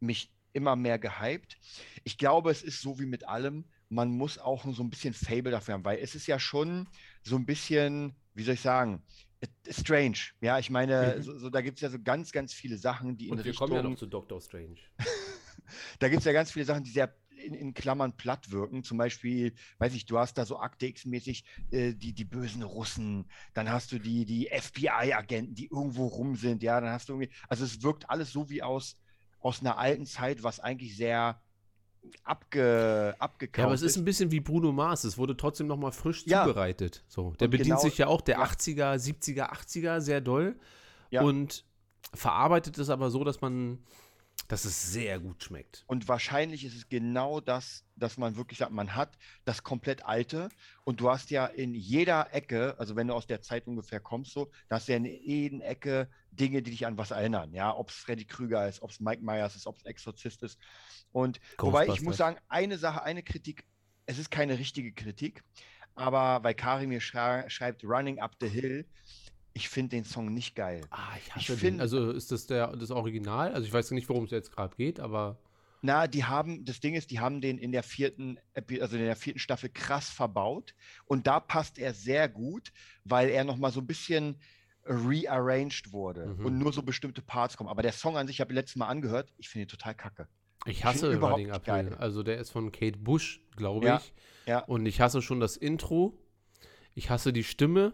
mich 0.00 0.34
immer 0.52 0.76
mehr 0.76 0.98
gehypt. 0.98 1.56
Ich 2.04 2.18
glaube, 2.18 2.50
es 2.50 2.62
ist 2.62 2.80
so 2.80 2.98
wie 2.98 3.06
mit 3.06 3.28
allem, 3.28 3.70
man 3.88 4.10
muss 4.10 4.38
auch 4.38 4.64
so 4.72 4.82
ein 4.82 4.90
bisschen 4.90 5.14
Fable 5.14 5.50
dafür 5.52 5.74
haben, 5.74 5.84
weil 5.84 5.98
es 5.98 6.14
ist 6.14 6.26
ja 6.26 6.38
schon 6.38 6.88
so 7.22 7.36
ein 7.36 7.46
bisschen, 7.46 8.16
wie 8.34 8.42
soll 8.44 8.54
ich 8.54 8.60
sagen, 8.60 9.04
strange. 9.70 10.18
Ja, 10.40 10.58
ich 10.58 10.70
meine, 10.70 11.16
Mhm. 11.16 11.22
so, 11.22 11.38
so, 11.38 11.50
da 11.50 11.60
gibt 11.60 11.78
es 11.78 11.82
ja 11.82 11.90
so 11.90 12.00
ganz, 12.02 12.32
ganz 12.32 12.52
viele 12.54 12.76
Sachen, 12.78 13.16
die 13.16 13.28
in 13.28 13.32
Und 13.32 13.44
wir 13.44 13.44
Richtung, 13.44 13.68
kommen 13.68 13.74
ja 13.74 13.82
noch 13.82 13.96
zu 13.96 14.06
Doctor 14.06 14.40
Strange. 14.40 14.76
da 15.98 16.08
gibt 16.08 16.20
es 16.20 16.24
ja 16.24 16.32
ganz 16.32 16.50
viele 16.52 16.64
Sachen, 16.64 16.84
die 16.84 16.90
sehr 16.90 17.14
in, 17.30 17.54
in 17.54 17.72
Klammern 17.74 18.16
platt 18.16 18.50
wirken. 18.50 18.82
Zum 18.82 18.98
Beispiel, 18.98 19.54
weiß 19.78 19.94
ich, 19.94 20.06
du 20.06 20.18
hast 20.18 20.34
da 20.38 20.44
so 20.44 20.58
Akte 20.58 20.86
X-mäßig 20.86 21.44
äh, 21.70 21.94
die, 21.94 22.12
die 22.14 22.24
bösen 22.24 22.62
Russen, 22.62 23.30
dann 23.54 23.70
hast 23.70 23.92
du 23.92 23.98
die, 23.98 24.24
die 24.24 24.48
FBI-Agenten, 24.50 25.54
die 25.54 25.66
irgendwo 25.70 26.06
rum 26.06 26.36
sind, 26.36 26.62
ja, 26.62 26.80
dann 26.80 26.90
hast 26.90 27.08
du 27.08 27.14
irgendwie, 27.14 27.32
also 27.48 27.64
es 27.64 27.82
wirkt 27.82 28.10
alles 28.10 28.32
so 28.32 28.50
wie 28.50 28.62
aus, 28.62 28.96
aus 29.40 29.60
einer 29.60 29.78
alten 29.78 30.06
Zeit, 30.06 30.42
was 30.42 30.60
eigentlich 30.60 30.96
sehr 30.96 31.40
abge, 32.24 33.14
abgekauft 33.18 33.58
Ja, 33.58 33.64
aber 33.66 33.74
es 33.74 33.82
ist 33.82 33.96
ein 33.96 34.04
bisschen 34.04 34.30
wie 34.30 34.40
Bruno 34.40 34.72
Mars. 34.72 35.04
Es 35.04 35.18
wurde 35.18 35.36
trotzdem 35.36 35.66
noch 35.66 35.76
mal 35.76 35.90
frisch 35.92 36.24
Ja. 36.26 36.44
zubereitet. 36.44 37.04
So, 37.08 37.32
der 37.38 37.46
Und 37.46 37.50
bedient 37.50 37.68
genau- 37.68 37.80
sich 37.80 37.98
ja 37.98 38.06
auch 38.06 38.20
der 38.20 38.36
ja. 38.36 38.42
80er, 38.42 38.98
70er, 38.98 39.52
80er 39.52 40.00
sehr 40.00 40.20
doll 40.20 40.58
Ja. 41.10 41.22
und 41.22 41.64
verarbeitet 42.14 42.78
es 42.78 42.88
aber 42.90 43.10
so, 43.10 43.24
dass 43.24 43.40
man, 43.40 43.78
dass 44.48 44.64
es 44.64 44.92
sehr 44.92 45.20
gut 45.20 45.44
schmeckt. 45.44 45.84
Und 45.86 46.08
wahrscheinlich 46.08 46.64
ist 46.64 46.74
es 46.74 46.88
genau 46.88 47.40
das, 47.40 47.84
dass 47.96 48.16
man 48.16 48.36
wirklich 48.36 48.58
sagt, 48.58 48.72
man 48.72 48.94
hat 48.94 49.18
das 49.44 49.62
komplett 49.62 50.04
alte 50.06 50.48
und 50.84 51.00
du 51.00 51.10
hast 51.10 51.30
ja 51.30 51.46
in 51.46 51.74
jeder 51.74 52.34
Ecke, 52.34 52.74
also 52.78 52.96
wenn 52.96 53.08
du 53.08 53.14
aus 53.14 53.26
der 53.26 53.42
Zeit 53.42 53.66
ungefähr 53.66 54.00
kommst, 54.00 54.32
so, 54.32 54.50
da 54.68 54.76
hast 54.76 54.88
du 54.88 54.92
ja 54.92 54.98
in 54.98 55.04
jeder 55.04 55.64
Ecke 55.66 56.08
Dinge, 56.30 56.62
die 56.62 56.70
dich 56.70 56.86
an 56.86 56.96
was 56.96 57.10
erinnern. 57.10 57.52
Ja, 57.52 57.76
ob 57.76 57.90
es 57.90 57.96
Freddy 57.96 58.24
Krüger 58.24 58.66
ist, 58.66 58.80
ob 58.80 58.90
es 58.90 59.00
Mike 59.00 59.22
Myers 59.22 59.54
ist, 59.54 59.66
ob 59.66 59.76
es 59.76 59.84
Exorzist 59.84 60.42
ist. 60.42 60.58
Und 61.12 61.40
wobei 61.58 61.86
ich 61.86 62.00
muss 62.00 62.16
sagen, 62.16 62.38
eine 62.48 62.78
Sache, 62.78 63.02
eine 63.02 63.22
Kritik, 63.22 63.64
es 64.06 64.18
ist 64.18 64.30
keine 64.30 64.58
richtige 64.58 64.92
Kritik, 64.92 65.44
aber 65.94 66.42
weil 66.42 66.54
Kari 66.54 66.86
mir 66.86 67.00
schrei 67.00 67.48
schreibt, 67.50 67.84
Running 67.84 68.18
Up 68.18 68.36
the 68.40 68.48
Hill, 68.48 68.86
ich 69.58 69.68
finde 69.68 69.90
den 69.96 70.04
Song 70.04 70.32
nicht 70.32 70.54
geil. 70.54 70.80
Ah, 70.90 70.98
ich 71.18 71.26
Ich 71.26 71.34
hasse 71.34 71.52
den. 71.52 71.58
find- 71.58 71.80
Also 71.80 72.10
ist 72.12 72.30
das 72.32 72.46
der, 72.46 72.76
das 72.76 72.90
Original? 72.90 73.52
Also 73.52 73.66
ich 73.66 73.72
weiß 73.72 73.90
nicht, 73.90 74.08
worum 74.08 74.24
es 74.24 74.30
jetzt 74.30 74.52
gerade 74.52 74.74
geht, 74.76 75.00
aber 75.00 75.38
Na, 75.80 76.06
die 76.08 76.24
haben, 76.24 76.64
das 76.64 76.80
Ding 76.80 76.94
ist, 76.94 77.10
die 77.12 77.20
haben 77.20 77.40
den 77.40 77.56
in 77.58 77.70
der 77.70 77.84
vierten, 77.84 78.38
also 78.80 78.96
in 78.96 79.02
der 79.04 79.14
vierten 79.16 79.38
Staffel 79.38 79.68
krass 79.70 80.10
verbaut. 80.10 80.74
Und 81.06 81.26
da 81.28 81.38
passt 81.38 81.78
er 81.78 81.94
sehr 81.94 82.28
gut, 82.28 82.72
weil 83.04 83.28
er 83.30 83.44
nochmal 83.44 83.70
so 83.70 83.80
ein 83.80 83.86
bisschen 83.86 84.40
rearranged 84.84 85.92
wurde 85.92 86.26
Mhm. 86.26 86.46
und 86.46 86.58
nur 86.58 86.72
so 86.72 86.82
bestimmte 86.82 87.22
Parts 87.22 87.56
kommen. 87.56 87.68
Aber 87.70 87.82
der 87.82 87.92
Song 87.92 88.16
an 88.16 88.26
sich, 88.26 88.36
ich 88.36 88.40
habe 88.40 88.52
ihn 88.52 88.56
letztes 88.56 88.76
Mal 88.76 88.86
angehört, 88.88 89.32
ich 89.38 89.48
finde 89.48 89.66
ihn 89.66 89.68
total 89.68 89.94
kacke. 89.94 90.28
Ich 90.66 90.78
Ich 90.78 90.84
hasse 90.84 91.00
find 91.06 91.14
überhaupt 91.14 91.34
Running 91.34 91.46
nicht 91.52 91.56
Uphill. 91.56 91.84
geil. 91.90 91.94
Also 91.98 92.22
der 92.22 92.38
ist 92.38 92.50
von 92.50 92.72
Kate 92.72 92.98
Bush, 92.98 93.40
glaube 93.56 93.86
Ja, 93.86 93.98
ich. 93.98 94.12
ja. 94.46 94.58
Und 94.60 94.86
ich 94.86 95.00
hasse 95.00 95.22
schon 95.22 95.40
das 95.40 95.56
Intro. 95.56 96.18
Ich 96.94 97.10
hasse 97.10 97.32
die 97.32 97.44
Stimme. 97.44 97.92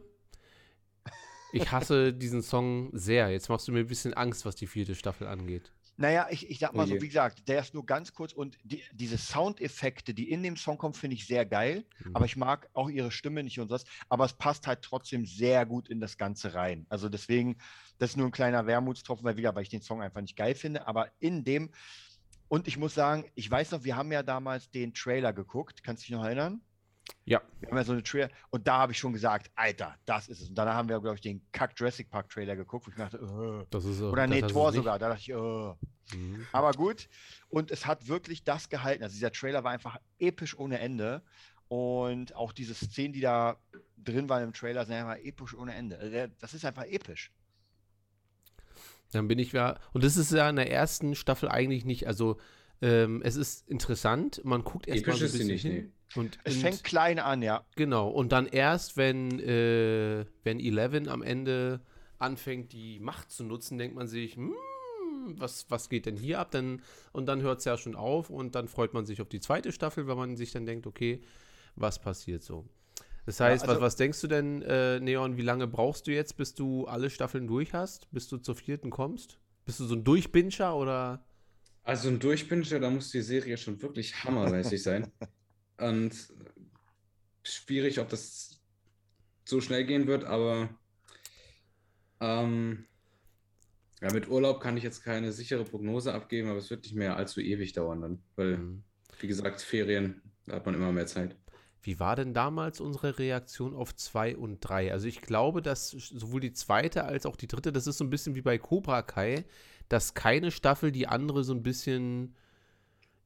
Ich 1.55 1.73
hasse 1.73 2.13
diesen 2.13 2.43
Song 2.43 2.91
sehr. 2.93 3.31
Jetzt 3.31 3.49
machst 3.49 3.69
du 3.69 3.73
mir 3.73 3.81
ein 3.81 3.87
bisschen 3.87 4.15
Angst, 4.15 4.45
was 4.45 4.57
die 4.57 4.67
vierte 4.67 4.95
Staffel 4.95 5.27
angeht. 5.27 5.73
Naja, 5.97 6.27
ich, 6.29 6.51
ich 6.51 6.59
sag 6.59 6.75
mal 6.75 6.85
Oh 6.85 6.87
so, 6.87 7.01
wie 7.01 7.07
gesagt, 7.07 7.47
der 7.47 7.61
ist 7.61 7.73
nur 7.73 7.87
ganz 7.87 8.13
kurz 8.13 8.33
und 8.33 8.59
die, 8.65 8.83
diese 8.93 9.17
Soundeffekte, 9.17 10.13
die 10.13 10.29
in 10.29 10.43
dem 10.43 10.57
Song 10.57 10.77
kommen, 10.77 10.95
finde 10.95 11.15
ich 11.15 11.27
sehr 11.27 11.47
geil. 11.47 11.85
Mhm. 12.05 12.17
Aber 12.17 12.25
ich 12.25 12.37
mag 12.37 12.69
auch 12.73 12.91
ihre 12.91 13.13
Stimme 13.13 13.45
nicht 13.45 13.61
und 13.61 13.71
das. 13.71 13.85
Aber 14.09 14.25
es 14.25 14.33
passt 14.33 14.67
halt 14.67 14.83
trotzdem 14.83 15.25
sehr 15.25 15.65
gut 15.67 15.89
in 15.89 16.01
das 16.01 16.19
Ganze 16.19 16.55
rein. 16.55 16.87
Also 16.89 17.09
deswegen, 17.09 17.57
das 17.99 18.11
ist 18.11 18.17
nur 18.17 18.27
ein 18.27 18.33
kleiner 18.33 18.67
Wermutstropfen, 18.67 19.25
weil, 19.25 19.37
wieder, 19.37 19.55
weil 19.55 19.63
ich 19.63 19.69
den 19.69 19.83
Song 19.83 20.03
einfach 20.03 20.21
nicht 20.21 20.37
geil 20.37 20.57
finde. 20.57 20.89
Aber 20.89 21.11
in 21.21 21.45
dem, 21.45 21.71
und 22.49 22.67
ich 22.67 22.77
muss 22.77 22.95
sagen, 22.95 23.31
ich 23.37 23.49
weiß 23.49 23.71
noch, 23.71 23.85
wir 23.85 23.95
haben 23.95 24.11
ja 24.11 24.25
damals 24.25 24.71
den 24.71 24.95
Trailer 24.95 25.33
geguckt. 25.33 25.85
Kannst 25.85 26.03
du 26.03 26.07
dich 26.07 26.17
noch 26.17 26.25
erinnern? 26.25 26.61
Ja. 27.25 27.41
Wir 27.61 27.71
haben 27.71 27.77
ja 27.77 27.85
so 27.85 27.93
eine 27.93 28.03
Trailer 28.03 28.31
und 28.51 28.67
da 28.67 28.79
habe 28.79 28.93
ich 28.93 28.99
schon 28.99 29.13
gesagt, 29.13 29.51
Alter, 29.55 29.97
das 30.05 30.29
ist 30.29 30.41
es. 30.41 30.49
Und 30.49 30.55
danach 30.57 30.75
haben 30.75 30.89
wir, 30.89 31.01
glaube 31.01 31.17
ich, 31.17 31.21
den 31.21 31.43
Kack 31.53 31.73
Jurassic 31.77 32.11
Park 32.11 32.29
Trailer 32.29 32.57
geguckt, 32.57 32.87
wo 32.87 32.91
ich 32.91 32.97
dachte, 32.97 33.19
äh. 33.19 33.67
Das 33.71 33.85
ist, 33.85 34.01
oder 34.03 34.27
nee, 34.27 34.43
Tor 34.43 34.73
sogar. 34.73 34.99
Da 34.99 35.09
dachte 35.09 35.21
ich, 35.21 35.31
äh. 35.31 36.17
Mhm. 36.17 36.47
Aber 36.53 36.73
gut. 36.73 37.09
Und 37.49 37.71
es 37.71 37.87
hat 37.87 38.09
wirklich 38.09 38.45
das 38.45 38.69
gehalten. 38.69 39.03
Also 39.03 39.15
dieser 39.15 39.33
Trailer 39.33 39.65
war 39.65 39.73
einfach 39.73 39.99
episch 40.19 40.59
ohne 40.59 40.79
Ende. 40.79 41.23
Und 41.69 42.35
auch 42.37 42.53
diese 42.53 42.75
Szenen, 42.75 43.15
die 43.15 43.21
da 43.21 43.57
drin 43.97 44.29
waren 44.29 44.45
im 44.45 44.53
Trailer, 44.53 44.85
sind 44.85 44.97
einfach 44.97 45.17
episch 45.17 45.55
ohne 45.55 45.75
Ende. 45.75 45.99
Also 45.99 46.33
Das 46.39 46.53
ist 46.53 46.65
einfach 46.65 46.85
episch. 46.85 47.33
Dann 49.13 49.29
bin 49.29 49.39
ich 49.39 49.53
ja. 49.53 49.79
Und 49.93 50.05
das 50.05 50.17
ist 50.17 50.33
ja 50.33 50.49
in 50.51 50.57
der 50.57 50.71
ersten 50.71 51.15
Staffel 51.15 51.49
eigentlich 51.49 51.85
nicht. 51.85 52.07
Also, 52.07 52.39
ähm, 52.83 53.23
es 53.25 53.37
ist 53.37 53.69
interessant. 53.69 54.41
Man 54.45 54.63
guckt 54.65 54.87
erst 54.89 55.07
mal 55.07 55.13
Episch 55.15 55.21
so 55.21 55.25
ein 55.27 55.33
bisschen 55.33 55.47
nicht, 55.49 55.63
hin. 55.63 55.93
Und, 56.17 56.39
Es 56.45 56.55
und- 56.57 56.61
fängt 56.61 56.85
klein 56.85 57.19
an, 57.19 57.43
ja. 57.43 57.65
Genau, 57.77 58.09
und 58.09 58.33
dann 58.33 58.47
erst, 58.47 58.97
wenn, 58.97 59.41
äh, 59.41 60.25
wenn 60.45 60.61
Eleven 60.61 61.09
am 61.09 61.23
Ende 61.23 61.81
anfängt, 62.19 62.73
die 62.73 63.01
Macht 63.01 63.31
zu 63.31 63.45
nutzen, 63.45 63.79
denkt 63.79 63.97
man 63.97 64.07
sich, 64.07 64.37
hm, 64.37 64.55
was, 65.37 65.67
was 65.71 65.89
geht 65.89 66.07
denn 66.07 66.17
hier 66.17 66.39
ab? 66.39 66.51
Dann, 66.53 66.83
und 67.13 67.27
dann 67.27 67.43
hört 67.43 67.59
es 67.61 67.65
ja 67.65 67.77
schon 67.77 67.97
auf 67.97 68.31
und 68.31 68.55
dann 68.55 68.69
freut 68.69 68.95
man 68.95 69.07
sich 69.07 69.21
auf 69.23 69.29
die 69.29 69.41
zweite 69.41 69.73
Staffel, 69.73 70.07
weil 70.07 70.17
man 70.17 70.37
sich 70.37 70.53
dann 70.53 70.67
denkt, 70.67 70.87
okay, 70.87 71.23
was 71.77 71.99
passiert 71.99 72.43
so? 72.43 72.69
Das 73.27 73.41
heißt, 73.41 73.63
also- 73.65 73.77
was, 73.77 73.81
was 73.81 73.97
denkst 73.97 74.21
du 74.21 74.27
denn, 74.29 74.63
äh, 74.63 75.01
Neon, 75.01 75.37
wie 75.39 75.43
lange 75.43 75.67
brauchst 75.67 76.07
du 76.07 76.13
jetzt, 76.13 76.37
bis 76.37 76.55
du 76.55 76.85
alle 76.87 77.09
Staffeln 77.11 77.47
durch 77.47 77.73
hast, 77.73 78.11
bis 78.13 78.29
du 78.29 78.37
zur 78.37 78.55
vierten 78.55 78.91
kommst? 78.91 79.39
Bist 79.65 79.81
du 79.81 79.85
so 79.87 79.95
ein 79.95 80.05
Durchbinscher 80.05 80.77
oder? 80.77 81.25
Also 81.85 82.09
ein 82.09 82.19
Durchbinscher, 82.19 82.81
da 82.81 82.91
muss 82.91 83.11
die 83.11 83.21
Serie 83.21 83.57
schon 83.59 83.81
wirklich 83.83 84.25
hammermäßig 84.25 84.83
sein. 84.83 85.13
Und 85.79 86.33
schwierig, 87.43 88.01
ob 88.01 88.09
das 88.09 88.61
so 89.45 89.61
schnell 89.61 89.85
gehen 89.85 90.07
wird, 90.07 90.25
aber 90.25 90.71
ähm, 92.21 92.87
ja, 94.01 94.13
mit 94.13 94.29
Urlaub 94.29 94.61
kann 94.61 94.77
ich 94.77 94.83
jetzt 94.83 95.05
keine 95.05 95.33
sichere 95.33 95.65
Prognose 95.65 96.15
abgeben, 96.15 96.49
aber 96.49 96.59
es 96.59 96.71
wird 96.71 96.85
nicht 96.85 96.95
mehr 96.95 97.17
allzu 97.17 97.41
ewig 97.41 97.75
dauern 97.75 98.01
dann, 98.01 98.23
weil, 98.37 98.57
Hm. 98.57 98.85
wie 99.21 99.27
gesagt, 99.27 99.61
Ferien, 99.61 100.23
da 100.47 100.57
hat 100.57 100.67
man 100.67 100.75
immer 100.75 100.93
mehr 100.93 101.07
Zeit. 101.07 101.37
Wie 101.83 102.01
war 102.01 102.17
denn 102.17 102.33
damals 102.33 102.81
unsere 102.81 103.19
Reaktion 103.19 103.75
auf 103.75 103.95
2 103.95 104.37
und 104.37 104.61
3? 104.61 104.91
Also 104.91 105.07
ich 105.07 105.21
glaube, 105.21 105.61
dass 105.61 105.91
sowohl 105.91 106.41
die 106.41 106.55
zweite 106.55 107.05
als 107.05 107.27
auch 107.27 107.37
die 107.37 107.47
dritte, 107.47 107.73
das 107.73 107.87
ist 107.87 107.99
so 107.99 108.05
ein 108.05 108.11
bisschen 108.11 108.35
wie 108.35 108.41
bei 108.41 108.57
Cobra 108.57 109.03
Kai, 109.03 109.45
dass 109.89 110.15
keine 110.15 110.51
Staffel 110.51 110.93
die 110.93 111.07
andere 111.07 111.45
so 111.45 111.53
ein 111.55 111.63
bisschen 111.63 112.35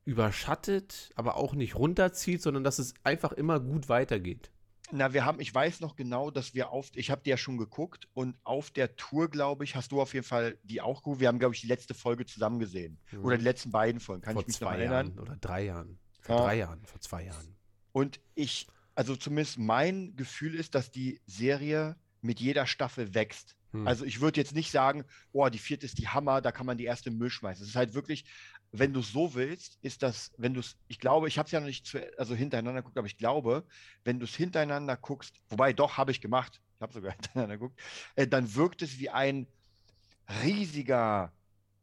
überschattet, 0.04 1.10
aber 1.16 1.36
auch 1.36 1.54
nicht 1.54 1.74
runterzieht, 1.74 2.42
sondern 2.42 2.64
dass 2.64 2.78
es 2.78 2.94
einfach 3.04 3.32
immer 3.32 3.60
gut 3.60 3.88
weitergeht. 3.88 4.50
Na, 4.90 5.12
wir 5.12 5.26
haben, 5.26 5.38
ich 5.38 5.54
weiß 5.54 5.80
noch 5.80 5.96
genau, 5.96 6.30
dass 6.30 6.54
wir 6.54 6.70
auf, 6.70 6.88
ich 6.94 7.10
habe 7.10 7.20
die 7.22 7.28
ja 7.28 7.36
schon 7.36 7.58
geguckt 7.58 8.08
und 8.14 8.36
auf 8.42 8.70
der 8.70 8.96
Tour, 8.96 9.28
glaube 9.28 9.64
ich, 9.64 9.76
hast 9.76 9.92
du 9.92 10.00
auf 10.00 10.14
jeden 10.14 10.24
Fall 10.24 10.56
die 10.62 10.80
auch 10.80 11.02
geguckt. 11.02 11.20
Wir 11.20 11.28
haben, 11.28 11.38
glaube 11.38 11.54
ich, 11.54 11.60
die 11.60 11.66
letzte 11.66 11.92
Folge 11.92 12.24
zusammen 12.24 12.58
gesehen. 12.58 12.98
Oder 13.22 13.36
die 13.36 13.44
letzten 13.44 13.70
beiden 13.70 14.00
Folgen, 14.00 14.22
kann 14.22 14.32
vor 14.32 14.40
ich 14.42 14.46
mich 14.46 14.60
noch 14.60 14.68
zwei 14.70 14.78
erinnern. 14.78 15.08
Jahren 15.08 15.18
oder 15.18 15.36
drei 15.36 15.64
Jahren. 15.66 15.98
Vor 16.22 16.36
Ja. 16.36 16.42
drei 16.42 16.56
Jahren, 16.56 16.86
vor 16.86 17.00
zwei 17.02 17.24
Jahren. 17.24 17.54
Und 17.92 18.18
ich, 18.34 18.66
also 18.94 19.14
zumindest 19.14 19.58
mein 19.58 20.16
Gefühl 20.16 20.54
ist, 20.54 20.74
dass 20.74 20.90
die 20.90 21.20
Serie 21.26 21.96
mit 22.22 22.40
jeder 22.40 22.66
Staffel 22.66 23.12
wächst. 23.14 23.56
Hm. 23.72 23.86
Also 23.86 24.04
ich 24.04 24.20
würde 24.20 24.40
jetzt 24.40 24.54
nicht 24.54 24.70
sagen, 24.70 25.04
oh, 25.32 25.48
die 25.48 25.58
vierte 25.58 25.86
ist 25.86 25.98
die 25.98 26.08
Hammer, 26.08 26.40
da 26.40 26.52
kann 26.52 26.66
man 26.66 26.78
die 26.78 26.84
erste 26.84 27.10
im 27.10 27.18
Müll 27.18 27.30
schmeißen. 27.30 27.62
Es 27.62 27.70
ist 27.70 27.76
halt 27.76 27.94
wirklich, 27.94 28.24
wenn 28.72 28.92
du 28.92 29.00
es 29.00 29.12
so 29.12 29.34
willst, 29.34 29.78
ist 29.82 30.02
das, 30.02 30.32
wenn 30.36 30.54
du 30.54 30.60
es, 30.60 30.76
ich 30.88 30.98
glaube, 30.98 31.28
ich 31.28 31.38
habe 31.38 31.46
es 31.46 31.52
ja 31.52 31.60
noch 31.60 31.66
nicht 31.66 31.86
zu, 31.86 31.98
also 32.18 32.34
hintereinander 32.34 32.82
geguckt, 32.82 32.98
aber 32.98 33.06
ich 33.06 33.18
glaube, 33.18 33.64
wenn 34.04 34.18
du 34.18 34.24
es 34.24 34.34
hintereinander 34.34 34.96
guckst, 34.96 35.40
wobei 35.48 35.72
doch, 35.72 35.96
habe 35.96 36.10
ich 36.10 36.20
gemacht, 36.20 36.60
ich 36.76 36.82
habe 36.82 36.92
sogar 36.92 37.12
hintereinander 37.12 37.58
geguckt, 37.58 37.80
äh, 38.16 38.26
dann 38.26 38.54
wirkt 38.54 38.82
es 38.82 38.98
wie 38.98 39.10
ein 39.10 39.46
riesiger 40.42 41.32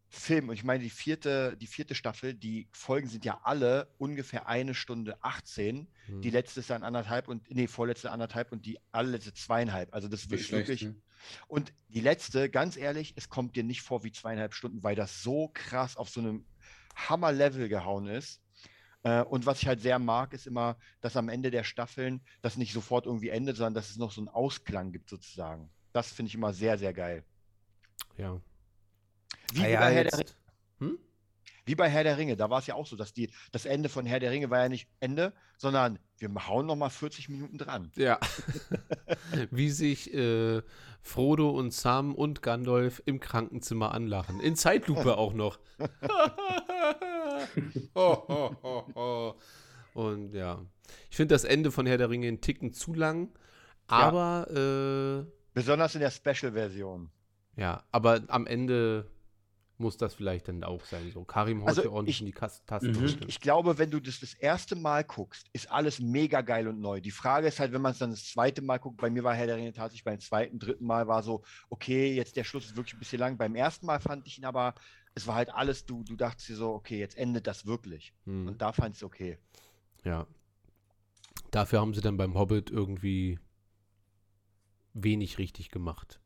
Film. 0.10 0.50
Und 0.50 0.56
ich 0.56 0.63
meine, 0.63 0.84
die 0.84 0.89
vierte, 0.89 1.58
die 1.58 1.68
vierte 1.68 1.96
Staffel, 1.96 2.34
die 2.34 2.68
Folgen 2.72 3.10
sind 3.10 3.25
ja 3.25 3.42
alle 3.44 3.89
ungefähr 3.98 4.48
eine 4.48 4.74
Stunde 4.74 5.18
18. 5.22 5.88
Hm. 6.06 6.22
Die 6.22 6.30
letzte 6.30 6.62
ist 6.62 6.70
dann 6.70 6.84
anderthalb 6.84 7.27
und, 7.27 7.50
nee, 7.50 7.68
vorletzte 7.68 8.12
anderthalb 8.12 8.51
und 8.51 8.65
die 8.65 8.80
allerletzte 8.92 9.34
zweieinhalb. 9.34 9.94
Also 9.94 10.08
das 10.08 10.22
schlecht, 10.22 10.51
wirklich. 10.51 10.84
ne? 10.84 10.96
Und 11.48 11.74
die 11.89 12.01
letzte, 12.01 12.50
ganz 12.50 12.77
ehrlich, 12.77 13.13
es 13.17 13.29
kommt 13.29 13.55
dir 13.55 13.63
nicht 13.63 13.81
vor 13.81 14.03
wie 14.03 14.12
zweieinhalb 14.12 14.53
Stunden, 14.53 14.84
weil 14.84 14.95
das 14.95 15.22
so 15.24 15.50
krass 15.53 15.98
auf 15.98 16.10
so 16.10 16.19
einem 16.19 16.45
Hammer-Level 16.95 17.67
gehauen 17.69 18.07
ist. 18.07 18.41
Äh, 19.03 19.22
Und 19.24 19.45
was 19.45 19.62
ich 19.62 19.67
halt 19.67 19.81
sehr 19.81 20.00
mag, 20.00 20.34
ist 20.34 20.48
immer, 20.48 20.77
dass 21.01 21.15
am 21.17 21.29
Ende 21.29 21.51
der 21.51 21.63
Staffeln 21.63 22.22
das 22.41 22.57
nicht 22.57 22.74
sofort 22.74 23.05
irgendwie 23.05 23.29
endet, 23.29 23.57
sondern 23.57 23.74
dass 23.75 23.89
es 23.89 23.98
noch 23.98 24.12
so 24.12 24.22
einen 24.22 24.29
Ausklang 24.29 24.91
gibt, 24.91 25.10
sozusagen. 25.10 25.69
Das 25.93 26.12
finde 26.12 26.29
ich 26.29 26.36
immer 26.36 26.53
sehr, 26.53 26.77
sehr 26.77 26.93
geil. 26.93 27.24
ja. 28.17 28.41
Wie, 29.53 29.62
Ah 29.63 29.67
ja, 29.67 29.79
bei 29.79 29.93
Herr 29.93 30.03
der, 30.05 30.19
jetzt- 30.19 30.38
Hm? 30.79 30.98
Wie 31.65 31.75
bei 31.75 31.89
Herr 31.89 32.03
der 32.03 32.17
Ringe, 32.17 32.38
da 32.38 32.50
war 32.50 32.60
es 32.60 32.67
ja 32.67 32.75
auch 32.75 32.86
so, 32.86 32.95
dass 32.95 33.13
die, 33.13 33.29
das 33.51 33.65
Ende 33.65 33.89
von 33.89 34.05
Herr 34.05 34.19
der 34.19 34.31
Ringe 34.31 34.50
war 34.50 34.60
ja 34.60 34.69
nicht 34.69 34.88
Ende, 35.00 35.34
sondern 35.57 36.00
wir 36.17 36.29
hauen 36.48 36.65
noch 36.65 36.75
mal 36.75 36.89
40 36.89 37.29
Minuten 37.29 37.57
dran. 37.57 37.91
Ja. 37.95 38.19
Wie 39.51 39.69
sich 39.69 40.13
äh, 40.13 40.62
Frodo 41.01 41.50
und 41.50 41.74
Sam 41.74 42.13
und 42.15 42.41
Gandalf 42.41 43.01
im 43.05 43.19
Krankenzimmer 43.19 43.93
anlachen. 43.93 44.39
In 44.39 44.55
Zeitlupe 44.55 45.17
auch 45.17 45.34
noch. 45.34 45.60
Ho, 47.95 48.25
ho, 48.27 48.55
ho, 48.63 48.88
ho. 48.95 49.36
Und 49.93 50.34
ja. 50.34 50.62
Ich 51.10 51.15
finde 51.15 51.36
das 51.36 51.43
Ende 51.43 51.72
von 51.72 51.86
Herr 51.86 51.98
der 51.98 52.10
Ringe 52.10 52.27
einen 52.27 52.41
Ticken 52.41 52.74
zu 52.74 52.93
lang. 52.93 53.29
Aber 53.88 54.48
Besonders 55.53 55.95
in 55.95 56.01
der 56.01 56.12
Special-Version. 56.12 57.10
äh, 57.55 57.62
ja, 57.62 57.84
aber 57.91 58.22
am 58.27 58.45
Ende 58.45 59.10
muss 59.77 59.98
das 59.98 60.13
vielleicht 60.13 60.48
dann 60.48 60.63
auch 60.63 60.86
sein. 60.86 61.12
So, 61.13 61.24
Karim 61.25 61.62
haut 61.62 61.67
Also 61.67 61.82
hier 61.82 61.91
ordentlich 61.91 62.17
ich- 62.17 62.22
in 62.22 62.25
die 62.27 62.32
Kas 62.32 62.63
Tasten. 62.65 62.91
Mhm. 62.91 63.01
heute. 63.01 63.25
Ich 63.27 63.39
glaube, 63.41 63.77
wenn 63.77 63.91
du 63.91 64.00
das 64.00 64.20
das 64.22 64.34
erste 64.34 64.75
Mal 64.75 65.03
guckst, 65.03 65.48
ist 65.53 65.70
alles 65.72 66.00
mega 66.00 66.41
geil 66.41 66.67
und 66.67 66.79
neu. 66.79 67.01
Die 67.01 67.12
Frage 67.12 67.48
ist 67.48 67.60
halt, 67.60 67.74
wenn 67.74 67.82
man 67.82 67.91
es 67.91 67.98
dann 68.00 68.12
das 68.12 68.25
zweite 68.25 68.62
Mal 68.62 68.77
guckt, 68.77 68.98
bei 68.98 69.10
mir 69.10 69.24
war 69.24 69.34
Herr 69.36 69.48
der 69.48 69.58
Ringe 69.58 69.74
tatsächlich 69.74 70.03
beim 70.05 70.20
zweiten, 70.20 70.60
dritten 70.60 70.86
Mal 70.86 71.08
war 71.08 71.24
so, 71.24 71.44
okay, 71.70 72.13
jetzt 72.13 72.36
der 72.38 72.44
Schluss 72.46 72.65
ist 72.65 72.77
wirklich 72.77 72.94
ein 72.96 73.00
bisschen 73.00 73.20
lang. 73.20 73.38
Beim 73.38 73.55
ersten 73.55 73.86
Mal 73.86 74.00
fand 74.00 74.25
ich 74.27 74.38
ihn 74.38 74.46
aber, 74.46 74.75
es 75.13 75.27
war 75.27 75.36
halt 75.36 75.53
alles, 75.53 75.86
du, 75.86 76.03
du 76.03 76.15
dachtest 76.15 76.48
dir 76.50 76.55
so, 76.55 76.70
okay, 76.74 76.98
jetzt 77.00 77.17
endet 77.17 77.46
das 77.48 77.65
wirklich. 77.65 78.13
Hm. 78.25 78.48
Und 78.48 78.62
da 78.62 78.72
fand 78.72 78.96
ich 78.96 79.00
es 79.00 79.03
okay. 79.03 79.38
Ja. 80.03 80.25
Dafür 81.51 81.79
haben 81.82 81.94
sie 81.94 82.01
dann 82.01 82.17
beim 82.17 82.34
Hobbit 82.36 82.70
irgendwie 82.70 83.39
wenig 84.94 85.38
richtig 85.38 85.70
gemacht. 85.70 86.20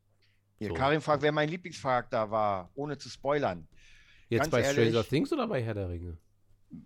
Hier, 0.60 0.68
So. 0.68 0.74
Karin 0.74 1.00
fragt, 1.00 1.22
wer 1.22 1.32
mein 1.32 1.48
Lieblingscharakter 1.48 2.30
war, 2.30 2.70
ohne 2.74 2.98
zu 2.98 3.08
spoilern. 3.08 3.66
Jetzt 4.28 4.42
Ganz 4.42 4.50
bei 4.50 4.60
ehrlich- 4.62 4.88
Stranger 4.90 5.08
Things 5.08 5.32
oder 5.32 5.48
bei 5.48 5.62
Herr 5.62 5.72
der 5.74 5.88
Ringe? 5.88 6.18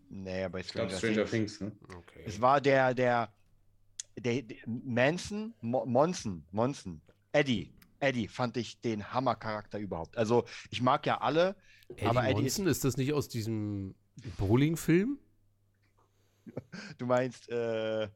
Nee, 0.09 0.49
bei 0.49 0.61
Ich 0.61 0.69
glaube, 0.69 0.91
Stranger, 0.93 0.99
Stranger 1.17 1.29
Things. 1.31 1.59
Things. 1.59 1.73
Ne? 1.91 1.97
Okay. 1.97 2.23
Es 2.25 2.41
war 2.41 2.61
der, 2.61 2.95
der, 2.95 3.35
der, 4.17 4.43
der 4.43 4.57
Manson, 4.67 5.55
Mo 5.61 5.85
Monson, 5.87 6.45
Monson, 6.53 7.03
Eddie. 7.33 7.75
Eddie 7.99 8.29
fand 8.29 8.57
ich 8.57 8.81
den 8.81 9.13
Hammercharakter 9.13 9.79
überhaupt. 9.81 10.17
Also 10.17 10.45
ich 10.71 10.81
mag 10.81 11.05
ja 11.07 11.21
alle, 11.21 11.57
Eddie 11.89 12.07
aber 12.07 12.23
Eddie 12.29 12.47
ist, 12.47 12.59
Monson, 12.59 12.67
ist 12.69 12.85
das 12.85 12.97
nicht 12.97 13.13
aus 13.13 13.29
diesem 13.29 13.97
Bowling-Film? 14.39 15.19
du 16.99 17.07
meinst, 17.07 17.49
äh, 17.51 18.05
äh, 18.05 18.09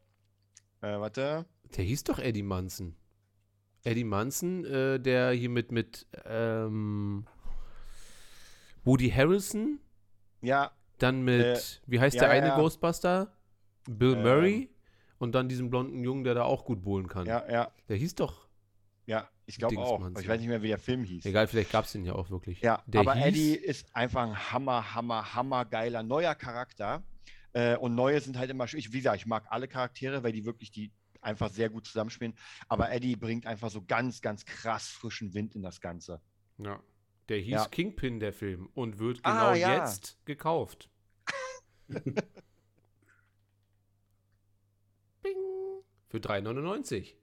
warte, 0.80 1.46
Der 1.76 1.84
hieß 1.84 2.04
doch 2.04 2.20
Eddie 2.20 2.42
Munson. 2.44 2.94
Eddie 3.88 4.04
Munson, 4.04 4.64
äh, 4.64 5.00
der 5.00 5.32
hier 5.32 5.48
mit, 5.48 5.72
mit 5.72 6.06
ähm, 6.26 7.24
Woody 8.84 9.10
Harrison 9.10 9.80
ja, 10.40 10.70
Dann 10.98 11.22
mit, 11.22 11.44
Äh, 11.44 11.58
wie 11.86 11.98
heißt 12.00 12.14
ja, 12.16 12.22
der 12.22 12.30
eine 12.30 12.48
ja. 12.48 12.56
Ghostbuster? 12.56 13.32
Bill 13.88 14.14
Ähm. 14.14 14.22
Murray. 14.22 14.68
Und 15.18 15.34
dann 15.34 15.48
diesen 15.48 15.68
blonden 15.68 16.04
Jungen, 16.04 16.22
der 16.22 16.34
da 16.34 16.44
auch 16.44 16.64
gut 16.64 16.84
bowlen 16.84 17.08
kann. 17.08 17.26
Ja, 17.26 17.44
ja, 17.50 17.72
Der 17.88 17.96
hieß 17.96 18.14
doch, 18.14 18.46
ja, 19.06 19.28
ich 19.46 19.56
glaube 19.56 19.76
auch. 19.78 20.00
Aber 20.00 20.20
ich 20.20 20.28
weiß 20.28 20.38
nicht 20.38 20.48
mehr, 20.48 20.62
wie 20.62 20.68
der 20.68 20.78
Film 20.78 21.02
hieß. 21.02 21.24
egal, 21.26 21.48
vielleicht 21.48 21.72
gab 21.72 21.86
es 21.86 21.92
den 21.92 22.04
ja 22.04 22.12
auch 22.12 22.30
wirklich. 22.30 22.60
Ja, 22.60 22.84
der 22.86 23.00
aber 23.00 23.14
hieß, 23.14 23.24
Eddie 23.24 23.54
ist 23.54 23.96
einfach 23.96 24.22
ein 24.28 24.52
hammer, 24.52 24.94
hammer, 24.94 25.34
hammer 25.34 25.64
geiler 25.64 26.04
neuer 26.04 26.36
Charakter. 26.36 27.02
Äh, 27.52 27.76
und 27.78 27.96
neue 27.96 28.20
sind 28.20 28.38
halt 28.38 28.48
immer, 28.50 28.66
sch- 28.66 28.76
ich, 28.76 28.92
wie 28.92 28.98
gesagt, 28.98 29.16
ich 29.16 29.26
mag 29.26 29.46
alle 29.48 29.66
Charaktere, 29.66 30.22
weil 30.22 30.30
die 30.30 30.44
wirklich 30.44 30.70
die 30.70 30.92
einfach 31.20 31.50
sehr 31.50 31.68
gut 31.70 31.86
zusammenspielen. 31.86 32.34
Aber 32.68 32.90
Eddie 32.90 33.16
bringt 33.16 33.46
einfach 33.46 33.70
so 33.70 33.82
ganz, 33.82 34.20
ganz 34.20 34.44
krass 34.44 34.88
frischen 34.88 35.34
Wind 35.34 35.54
in 35.54 35.62
das 35.62 35.80
Ganze. 35.80 36.20
Ja. 36.58 36.82
Der 37.28 37.38
hieß 37.38 37.52
Ja. 37.52 37.66
Kingpin, 37.68 38.20
der 38.20 38.32
Film, 38.32 38.68
und 38.74 38.98
wird 38.98 39.20
Ah, 39.22 39.52
genau 39.52 39.54
ja. 39.60 39.84
jetzt 39.84 40.18
gekauft. 40.24 40.88
Bing. 45.22 45.36
Für 46.08 46.18
3,99. 46.18 47.14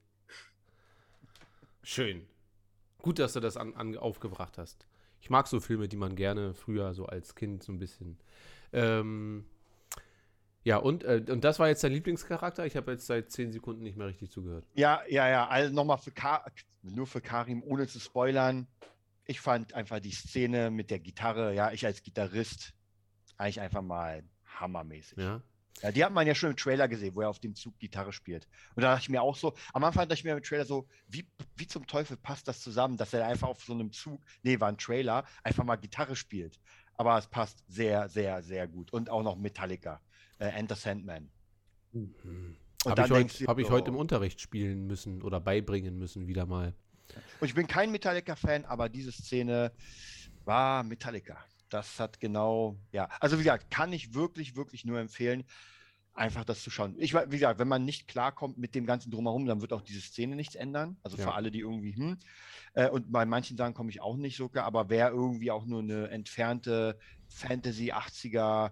Schön. 1.83 2.27
Gut, 2.99 3.19
dass 3.19 3.33
du 3.33 3.39
das 3.39 3.57
an, 3.57 3.73
an, 3.75 3.97
aufgebracht 3.97 4.57
hast. 4.57 4.87
Ich 5.19 5.29
mag 5.29 5.47
so 5.47 5.59
Filme, 5.59 5.87
die 5.87 5.97
man 5.97 6.15
gerne 6.15 6.53
früher 6.53 6.93
so 6.93 7.05
als 7.05 7.35
Kind 7.35 7.63
so 7.63 7.71
ein 7.71 7.79
bisschen. 7.79 8.19
Ähm, 8.73 9.45
ja, 10.65 10.77
und, 10.77 11.03
äh, 11.03 11.23
und 11.29 11.43
das 11.43 11.59
war 11.59 11.67
jetzt 11.67 11.83
dein 11.83 11.91
Lieblingscharakter? 11.91 12.65
Ich 12.65 12.75
habe 12.75 12.91
jetzt 12.91 13.05
seit 13.05 13.31
10 13.31 13.51
Sekunden 13.51 13.83
nicht 13.83 13.97
mehr 13.97 14.07
richtig 14.07 14.31
zugehört. 14.31 14.65
Ja, 14.73 15.03
ja, 15.07 15.29
ja. 15.29 15.47
Also 15.47 15.71
nochmal 15.71 15.99
für 15.99 16.11
Ka 16.11 16.43
nur 16.81 17.05
für 17.05 17.21
Karim, 17.21 17.61
ohne 17.63 17.87
zu 17.87 17.99
spoilern. 17.99 18.67
Ich 19.25 19.39
fand 19.41 19.75
einfach 19.75 19.99
die 19.99 20.11
Szene 20.11 20.71
mit 20.71 20.89
der 20.89 20.99
Gitarre, 20.99 21.53
ja, 21.53 21.71
ich 21.71 21.85
als 21.85 22.01
Gitarrist, 22.01 22.73
eigentlich 23.37 23.61
einfach 23.61 23.83
mal 23.83 24.23
hammermäßig. 24.59 25.19
Ja. 25.19 25.43
Ja, 25.83 25.91
die 25.91 26.03
hat 26.03 26.13
man 26.13 26.25
ja 26.25 26.33
schon 26.33 26.51
im 26.51 26.57
Trailer 26.57 26.87
gesehen, 26.87 27.13
wo 27.15 27.21
er 27.21 27.29
auf 27.29 27.39
dem 27.39 27.53
Zug 27.53 27.77
Gitarre 27.77 28.13
spielt. 28.13 28.47
Und 28.75 28.81
da 28.81 28.91
dachte 28.91 29.03
ich 29.03 29.09
mir 29.09 29.21
auch 29.21 29.35
so, 29.35 29.53
am 29.73 29.83
Anfang 29.83 30.07
dachte 30.07 30.15
ich 30.15 30.23
mir 30.23 30.35
im 30.35 30.41
Trailer 30.41 30.65
so, 30.65 30.87
wie, 31.07 31.27
wie 31.57 31.67
zum 31.67 31.85
Teufel 31.85 32.17
passt 32.17 32.47
das 32.47 32.61
zusammen, 32.61 32.97
dass 32.97 33.13
er 33.13 33.27
einfach 33.27 33.49
auf 33.49 33.61
so 33.63 33.73
einem 33.73 33.91
Zug, 33.91 34.23
nee, 34.41 34.59
war 34.59 34.69
ein 34.69 34.77
Trailer, 34.77 35.25
einfach 35.43 35.63
mal 35.63 35.75
Gitarre 35.75 36.15
spielt. 36.15 36.59
Aber 36.95 37.17
es 37.17 37.27
passt 37.27 37.63
sehr, 37.67 38.07
sehr, 38.07 38.41
sehr 38.41 38.67
gut. 38.67 38.93
Und 38.93 39.09
auch 39.09 39.21
noch 39.21 39.35
Metallica, 39.35 40.01
äh, 40.39 40.47
Enter 40.47 40.75
Sandman. 40.75 41.29
Und 41.93 42.13
Habe 42.85 43.01
ich, 43.01 43.11
heute, 43.11 43.47
hab 43.47 43.59
ich 43.59 43.67
oh. 43.67 43.71
heute 43.71 43.89
im 43.89 43.95
Unterricht 43.95 44.41
spielen 44.41 44.85
müssen 44.85 45.21
oder 45.21 45.39
beibringen 45.39 45.97
müssen, 45.97 46.27
wieder 46.27 46.45
mal. 46.45 46.73
Und 47.39 47.47
ich 47.47 47.55
bin 47.55 47.67
kein 47.67 47.91
Metallica-Fan, 47.91 48.65
aber 48.65 48.89
diese 48.89 49.11
Szene 49.11 49.71
war 50.43 50.83
Metallica. 50.83 51.37
Das 51.69 51.99
hat 51.99 52.19
genau, 52.19 52.77
ja. 52.91 53.09
Also 53.19 53.37
wie 53.37 53.43
gesagt, 53.43 53.71
kann 53.71 53.91
ich 53.91 54.13
wirklich, 54.13 54.55
wirklich 54.55 54.85
nur 54.85 54.99
empfehlen, 54.99 55.43
einfach 56.13 56.45
das 56.45 56.63
zu 56.63 56.69
schauen. 56.69 56.95
Ich, 56.97 57.13
wie 57.13 57.29
gesagt, 57.29 57.59
wenn 57.59 57.67
man 57.67 57.83
nicht 57.83 58.07
klarkommt 58.07 58.57
mit 58.57 58.73
dem 58.73 58.85
ganzen 58.85 59.11
Drumherum, 59.11 59.45
dann 59.45 59.61
wird 59.61 59.73
auch 59.73 59.81
diese 59.81 60.01
Szene 60.01 60.35
nichts 60.35 60.55
ändern. 60.55 60.97
Also 61.03 61.17
Ja. 61.17 61.23
für 61.23 61.33
alle, 61.33 61.51
die 61.51 61.59
irgendwie, 61.59 61.95
hm. 61.95 62.17
Äh, 62.73 62.89
und 62.89 63.11
bei 63.11 63.25
manchen 63.25 63.57
Sachen 63.57 63.73
komme 63.73 63.89
ich 63.89 64.01
auch 64.01 64.15
nicht 64.15 64.37
so 64.37 64.47
klar, 64.47 64.65
aber 64.65 64.89
wer 64.89 65.09
irgendwie 65.09 65.51
auch 65.51 65.65
nur 65.65 65.81
eine 65.81 66.09
entfernte 66.09 66.97
Fantasy 67.27 67.91
80er 67.91 68.67
äh, 68.67 68.71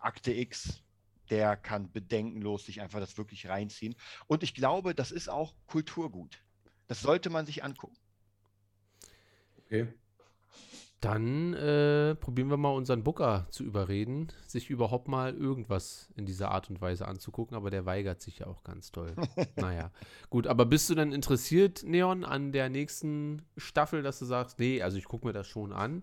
Akte 0.00 0.32
X, 0.32 0.82
der 1.30 1.56
kann 1.56 1.90
bedenkenlos 1.90 2.66
sich 2.66 2.80
einfach 2.80 3.00
das 3.00 3.18
wirklich 3.18 3.48
reinziehen. 3.48 3.94
Und 4.26 4.42
ich 4.42 4.54
glaube, 4.54 4.94
das 4.94 5.10
ist 5.10 5.28
auch 5.28 5.54
Kulturgut. 5.66 6.38
Das 6.86 7.00
sollte 7.00 7.30
man 7.30 7.46
sich 7.46 7.64
angucken. 7.64 7.96
Okay. 9.64 9.88
Dann 11.00 11.52
äh, 11.54 12.14
probieren 12.14 12.48
wir 12.48 12.56
mal 12.56 12.70
unseren 12.70 13.04
Booker 13.04 13.46
zu 13.50 13.64
überreden, 13.64 14.28
sich 14.46 14.70
überhaupt 14.70 15.08
mal 15.08 15.34
irgendwas 15.36 16.08
in 16.16 16.24
dieser 16.24 16.50
Art 16.50 16.70
und 16.70 16.80
Weise 16.80 17.06
anzugucken, 17.06 17.54
aber 17.54 17.70
der 17.70 17.84
weigert 17.84 18.22
sich 18.22 18.38
ja 18.38 18.46
auch 18.46 18.64
ganz 18.64 18.92
doll. 18.92 19.14
naja, 19.56 19.92
gut, 20.30 20.46
aber 20.46 20.64
bist 20.64 20.88
du 20.88 20.94
denn 20.94 21.12
interessiert, 21.12 21.82
Neon, 21.84 22.24
an 22.24 22.50
der 22.50 22.70
nächsten 22.70 23.42
Staffel, 23.58 24.02
dass 24.02 24.18
du 24.18 24.24
sagst, 24.24 24.58
nee, 24.58 24.80
also 24.80 24.96
ich 24.96 25.04
gucke 25.04 25.26
mir 25.26 25.34
das 25.34 25.46
schon 25.46 25.72
an? 25.72 26.02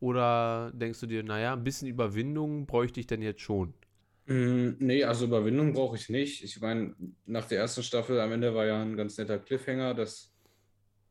Oder 0.00 0.72
denkst 0.74 1.00
du 1.00 1.06
dir, 1.06 1.22
naja, 1.22 1.54
ein 1.54 1.64
bisschen 1.64 1.88
Überwindung 1.88 2.66
bräuchte 2.66 3.00
ich 3.00 3.06
denn 3.06 3.22
jetzt 3.22 3.40
schon? 3.40 3.74
Mm, 4.26 4.70
nee, 4.78 5.04
also 5.04 5.26
Überwindung 5.26 5.72
brauche 5.72 5.96
ich 5.96 6.08
nicht. 6.08 6.42
Ich 6.42 6.60
meine, 6.60 6.94
nach 7.26 7.46
der 7.46 7.60
ersten 7.60 7.82
Staffel 7.82 8.20
am 8.20 8.32
Ende 8.32 8.54
war 8.54 8.66
ja 8.66 8.82
ein 8.82 8.96
ganz 8.96 9.16
netter 9.18 9.38
Cliffhanger, 9.38 9.94
dass 9.94 10.34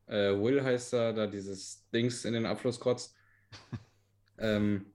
äh, 0.06 0.32
Will 0.32 0.62
heißt 0.62 0.92
da, 0.92 1.12
da 1.12 1.26
dieses 1.26 1.88
Dings 1.90 2.24
in 2.24 2.34
den 2.34 2.46
Abfluss 2.46 2.78
kotzt. 2.78 3.16
ähm, 4.38 4.94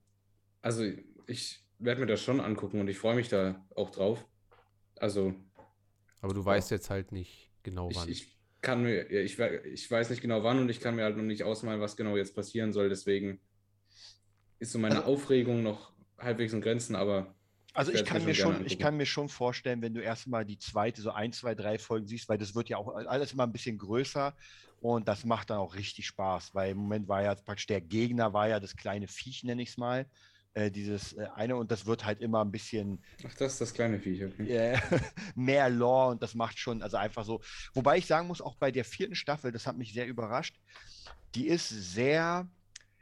also 0.61 0.83
ich 1.27 1.65
werde 1.79 2.01
mir 2.01 2.07
das 2.07 2.21
schon 2.21 2.39
angucken 2.39 2.79
und 2.79 2.87
ich 2.87 2.99
freue 2.99 3.15
mich 3.15 3.29
da 3.29 3.65
auch 3.75 3.89
drauf. 3.89 4.25
Also 4.97 5.33
Aber 6.21 6.33
du 6.33 6.45
weißt 6.45 6.69
jetzt 6.71 6.89
halt 6.91 7.11
nicht 7.11 7.51
genau 7.63 7.89
ich, 7.89 7.97
wann. 7.97 8.09
ich 8.09 8.37
kann 8.61 8.83
mir, 8.83 9.09
ich, 9.09 9.39
ich 9.39 9.89
weiß 9.89 10.11
nicht 10.11 10.21
genau 10.21 10.43
wann 10.43 10.59
und 10.59 10.69
ich 10.69 10.79
kann 10.79 10.95
mir 10.95 11.03
halt 11.03 11.17
noch 11.17 11.23
nicht 11.23 11.43
ausmalen, 11.43 11.81
was 11.81 11.97
genau 11.97 12.15
jetzt 12.15 12.35
passieren 12.35 12.71
soll. 12.71 12.89
Deswegen 12.89 13.41
ist 14.61 14.71
so 14.71 14.79
meine 14.79 14.97
Also- 14.97 15.11
Aufregung 15.13 15.63
noch 15.63 15.91
halbwegs 16.17 16.53
in 16.53 16.61
Grenzen, 16.61 16.95
aber 16.95 17.33
Also 17.73 17.91
Ich 17.91 18.05
kann 18.05 18.23
mir 18.25 18.35
schon 18.35 18.65
ich 18.65 18.77
kann 18.77 18.95
mir 18.95 19.05
schon 19.05 19.27
vorstellen, 19.27 19.81
wenn 19.81 19.93
du 19.93 20.01
erstmal 20.01 20.45
die 20.45 20.57
zweite, 20.59 21.01
so 21.01 21.11
ein, 21.11 21.31
zwei, 21.33 21.55
drei 21.55 21.79
Folgen 21.79 22.05
siehst, 22.07 22.29
weil 22.29 22.37
das 22.37 22.53
wird 22.53 22.69
ja 22.69 22.77
auch 22.77 22.89
alles 22.95 23.33
immer 23.33 23.43
ein 23.43 23.51
bisschen 23.51 23.77
größer 23.77 24.35
und 24.81 25.07
das 25.07 25.25
macht 25.25 25.49
dann 25.49 25.57
auch 25.57 25.73
richtig 25.75 26.05
Spaß, 26.07 26.53
weil 26.53 26.71
im 26.71 26.77
Moment 26.77 27.07
war 27.07 27.23
ja 27.23 27.33
praktisch 27.35 27.67
der 27.67 27.81
Gegner 27.81 28.33
war 28.33 28.47
ja 28.49 28.59
das 28.59 28.75
kleine 28.75 29.07
Viech, 29.07 29.43
nenne 29.43 29.61
ich 29.63 29.69
es 29.69 29.77
mal, 29.77 30.05
äh, 30.53 30.69
dieses 30.69 31.13
äh, 31.13 31.27
eine 31.33 31.55
und 31.55 31.71
das 31.71 31.85
wird 31.85 32.03
halt 32.05 32.19
immer 32.19 32.43
ein 32.43 32.51
bisschen 32.51 33.01
ach, 33.25 33.33
das 33.35 33.53
ist 33.53 33.61
das 33.61 33.73
kleine 33.73 33.99
Viech. 33.99 34.25
Okay. 34.25 34.47
äh, 34.47 34.77
mehr 35.35 35.69
Lore 35.69 36.11
und 36.11 36.21
das 36.21 36.35
macht 36.35 36.59
schon, 36.59 36.83
also 36.83 36.97
einfach 36.97 37.23
so. 37.25 37.41
Wobei 37.73 37.97
ich 37.97 38.05
sagen 38.05 38.27
muss, 38.27 38.41
auch 38.41 38.57
bei 38.57 38.69
der 38.69 38.85
vierten 38.85 39.15
Staffel, 39.15 39.51
das 39.51 39.65
hat 39.65 39.77
mich 39.77 39.93
sehr 39.93 40.05
überrascht, 40.07 40.59
die 41.35 41.47
ist 41.47 41.69
sehr, 41.69 42.47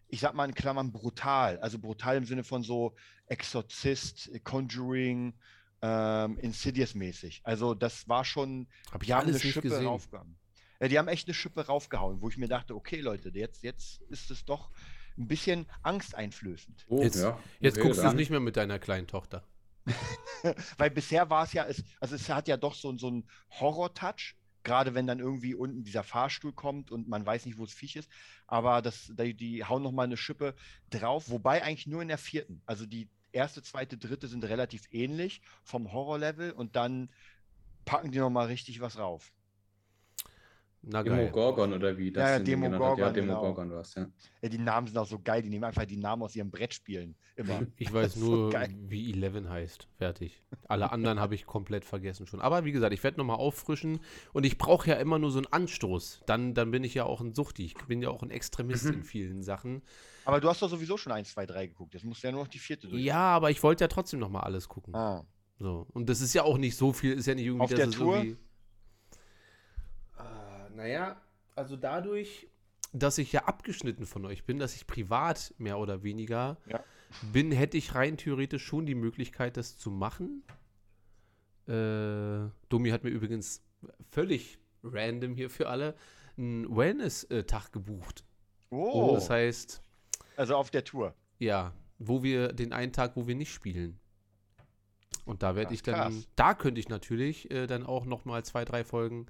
ich 0.10 0.20
sag 0.20 0.34
mal 0.34 0.46
in 0.50 0.54
Klammern 0.56 0.92
brutal. 0.92 1.60
Also 1.60 1.80
brutal 1.80 2.18
im 2.18 2.26
Sinne 2.26 2.44
von 2.44 2.64
so 2.64 2.96
Exorzist, 3.28 4.30
Conjuring, 4.44 5.34
ähm, 5.82 6.38
Insidious-mäßig. 6.40 7.42
Also 7.44 7.74
das 7.74 8.08
war 8.10 8.26
schon, 8.26 8.68
Habe 8.92 9.04
ich 9.04 9.08
die 9.08 9.14
haben 9.14 9.28
alles 9.28 9.42
eine 9.44 9.52
Schippe 9.54 9.70
gesehen. 9.70 9.86
raufgehauen. 9.88 10.36
Ja, 10.82 10.88
die 10.88 10.98
haben 10.98 11.08
echt 11.08 11.28
eine 11.28 11.34
Schippe 11.34 11.66
raufgehauen, 11.66 12.22
wo 12.22 12.30
ich 12.30 12.38
mir 12.38 12.48
dachte, 12.48 12.76
okay 12.76 13.02
Leute, 13.02 13.30
jetzt, 13.34 13.64
jetzt 13.64 14.02
ist 14.04 14.32
es 14.32 14.46
doch 14.46 14.70
ein 15.18 15.28
bisschen 15.28 15.68
angsteinflößend. 15.84 16.86
Oh, 16.88 17.02
Jetzt- 17.04 17.22
ja. 17.22 17.38
Jetzt 17.60 17.78
okay, 17.78 17.88
guckst 17.88 18.04
du 18.04 18.08
es 18.08 18.14
nicht 18.14 18.30
mehr 18.32 18.40
mit 18.40 18.56
deiner 18.58 18.80
kleinen 18.80 19.08
Tochter. 19.08 19.44
Weil 20.78 20.90
bisher 20.92 21.30
war 21.30 21.44
es 21.44 21.54
ja, 21.54 21.66
es, 21.66 21.84
also 22.00 22.16
es 22.16 22.30
hat 22.30 22.48
ja 22.48 22.58
doch 22.58 22.74
so, 22.76 22.98
so 22.98 23.08
einen 23.08 23.30
Horror-Touch, 23.60 24.36
gerade 24.64 24.94
wenn 24.94 25.08
dann 25.08 25.20
irgendwie 25.20 25.56
unten 25.56 25.84
dieser 25.84 26.04
Fahrstuhl 26.04 26.54
kommt 26.54 26.92
und 26.92 27.08
man 27.08 27.26
weiß 27.26 27.46
nicht, 27.46 27.58
wo 27.58 27.66
das 27.66 27.74
Viech 27.74 27.96
ist. 27.96 28.10
Aber 28.48 28.82
das, 28.82 29.12
die, 29.18 29.34
die 29.34 29.66
hauen 29.66 29.84
nochmal 29.84 30.06
eine 30.06 30.18
Schippe 30.18 30.56
drauf, 30.90 31.30
wobei 31.30 31.64
eigentlich 31.64 31.88
nur 31.88 32.02
in 32.02 32.08
der 32.08 32.18
vierten. 32.18 32.62
Also 32.66 32.86
die 32.86 33.08
erste, 33.32 33.62
zweite, 33.62 33.98
dritte 33.98 34.28
sind 34.28 34.44
relativ 34.44 34.88
ähnlich 34.92 35.42
vom 35.64 35.92
Horror-Level 35.92 36.52
und 36.52 36.76
dann 36.76 37.10
packen 37.86 38.12
die 38.12 38.20
nochmal 38.20 38.48
richtig 38.48 38.82
was 38.82 38.98
rauf. 38.98 39.32
Na 40.82 41.02
geil. 41.04 41.18
Demogorgon 41.26 41.74
oder 41.74 41.98
wie 41.98 42.12
das 42.12 42.22
Ja, 42.22 42.30
ja, 42.38 42.38
genannt 42.40 42.48
hat. 42.48 42.48
Ja, 42.48 42.70
Demogorgon, 42.70 43.14
genau. 43.14 43.34
Demogorgon 43.34 43.72
war 43.72 43.82
es, 43.82 43.96
ja. 43.96 44.08
Ja, 44.42 44.50
die 44.50 44.58
Namen 44.58 44.88
sind 44.88 44.98
auch 44.98 45.06
so 45.06 45.20
geil, 45.20 45.42
die 45.42 45.50
nehmen 45.50 45.66
einfach 45.66 45.86
die 45.86 45.98
Namen 45.98 46.24
aus 46.24 46.36
ihren 46.36 46.50
Brettspielen 46.52 47.16
immer. 47.36 47.62
Ich 47.76 47.92
weiß 47.92 48.14
So 48.16 48.26
nur, 48.36 48.50
geil. 48.50 48.74
wie 48.88 49.12
Eleven 49.12 49.50
heißt. 49.50 49.88
Fertig. 49.98 50.42
Alle 50.70 50.92
anderen 50.92 51.20
habe 51.20 51.36
ich 51.36 51.46
komplett 51.46 51.84
vergessen 51.84 52.28
schon. 52.28 52.40
Aber 52.40 52.64
wie 52.64 52.72
gesagt, 52.72 52.94
ich 52.94 53.04
werde 53.04 53.18
nochmal 53.18 53.36
auffrischen 53.38 54.00
und 54.32 54.46
ich 54.46 54.58
brauche 54.58 54.90
ja 54.90 54.96
immer 54.96 55.20
nur 55.20 55.32
so 55.32 55.40
einen 55.40 55.48
Anstoß. 55.52 56.22
Dann, 56.26 56.54
dann 56.54 56.72
bin 56.72 56.84
ich 56.86 56.94
ja 56.94 57.04
auch 57.04 57.20
ein 57.20 57.34
Suchti. 57.34 57.66
Ich 57.66 57.74
bin 57.88 58.02
ja 58.02 58.10
auch 58.10 58.24
ein 58.24 58.32
Extremist 58.32 58.86
Mhm. 58.86 58.94
in 58.94 59.04
vielen 59.04 59.44
Sachen. 59.44 59.82
Aber 60.26 60.40
du 60.40 60.48
hast 60.48 60.62
doch 60.62 60.70
sowieso 60.70 60.96
schon 60.96 61.12
1, 61.12 61.30
2, 61.32 61.46
3 61.46 61.68
geguckt. 61.68 61.94
Jetzt 61.94 62.06
musst 62.06 62.24
du 62.24 62.28
ja 62.28 62.32
nur 62.32 62.44
noch 62.44 62.48
die 62.50 62.60
vierte 62.60 62.88
durch. 62.88 63.02
Ja, 63.04 63.18
aber 63.36 63.52
ich 63.52 63.62
wollte 63.64 63.84
ja 63.84 63.88
trotzdem 63.90 64.20
nochmal 64.20 64.44
alles 64.44 64.70
gucken. 64.70 64.96
Ah. 64.96 65.26
So. 65.58 65.88
Und 65.94 66.08
das 66.08 66.22
ist 66.22 66.34
ja 66.34 66.44
auch 66.44 66.58
nicht 66.58 66.78
so 66.78 66.94
viel, 66.94 67.14
ist 67.14 67.26
ja 67.26 67.36
nicht 67.36 67.46
irgendwie, 67.48 67.64
Auf 67.66 67.74
der 67.74 67.92
Tour? 67.92 68.26
Naja, 70.80 71.22
also 71.56 71.76
dadurch, 71.76 72.48
dass 72.94 73.18
ich 73.18 73.34
ja 73.34 73.44
abgeschnitten 73.46 74.06
von 74.06 74.26
euch 74.26 74.46
bin, 74.46 74.60
dass 74.60 74.76
ich 74.76 74.88
privat 74.88 75.54
mehr 75.58 75.78
oder 75.78 76.04
weniger 76.04 76.58
Ja. 76.68 76.82
bin, 77.34 77.52
hätte 77.52 77.76
ich 77.78 77.96
rein 77.96 78.16
theoretisch 78.16 78.64
schon 78.66 78.86
die 78.86 78.96
Möglichkeit, 78.96 79.58
das 79.58 79.78
zu 79.78 79.92
machen. 79.92 80.44
Äh, 81.68 82.50
Domi 82.70 82.90
hat 82.92 83.04
mir 83.04 83.10
übrigens 83.10 83.62
völlig 84.10 84.58
random 84.84 85.36
hier 85.36 85.50
für 85.50 85.68
alle 85.68 85.96
einen 86.38 86.74
Wellness-Tag 86.76 87.74
gebucht. 87.74 88.24
Oh, 88.70 89.12
Das 89.16 89.30
heißt, 89.30 89.84
also 90.38 90.56
auf 90.56 90.72
der 90.72 90.86
Tour. 90.86 91.14
ja, 91.40 91.74
wo 91.98 92.24
wir 92.24 92.54
den 92.54 92.72
einen 92.72 92.94
Tag, 92.94 93.18
wo 93.18 93.28
wir 93.28 93.36
nicht 93.36 93.52
spielen. 93.54 94.00
Und 95.26 95.44
da 95.44 95.56
werde 95.58 95.74
ich 95.74 95.84
dann, 95.84 95.96
krass. 95.96 96.28
da 96.38 96.54
könnte 96.54 96.80
ich 96.80 96.88
natürlich 96.88 97.52
äh, 97.52 97.68
dann 97.68 97.86
auch 97.86 98.06
noch 98.06 98.24
mal 98.24 98.44
zwei, 98.46 98.64
drei 98.64 98.86
Folgen 98.86 99.26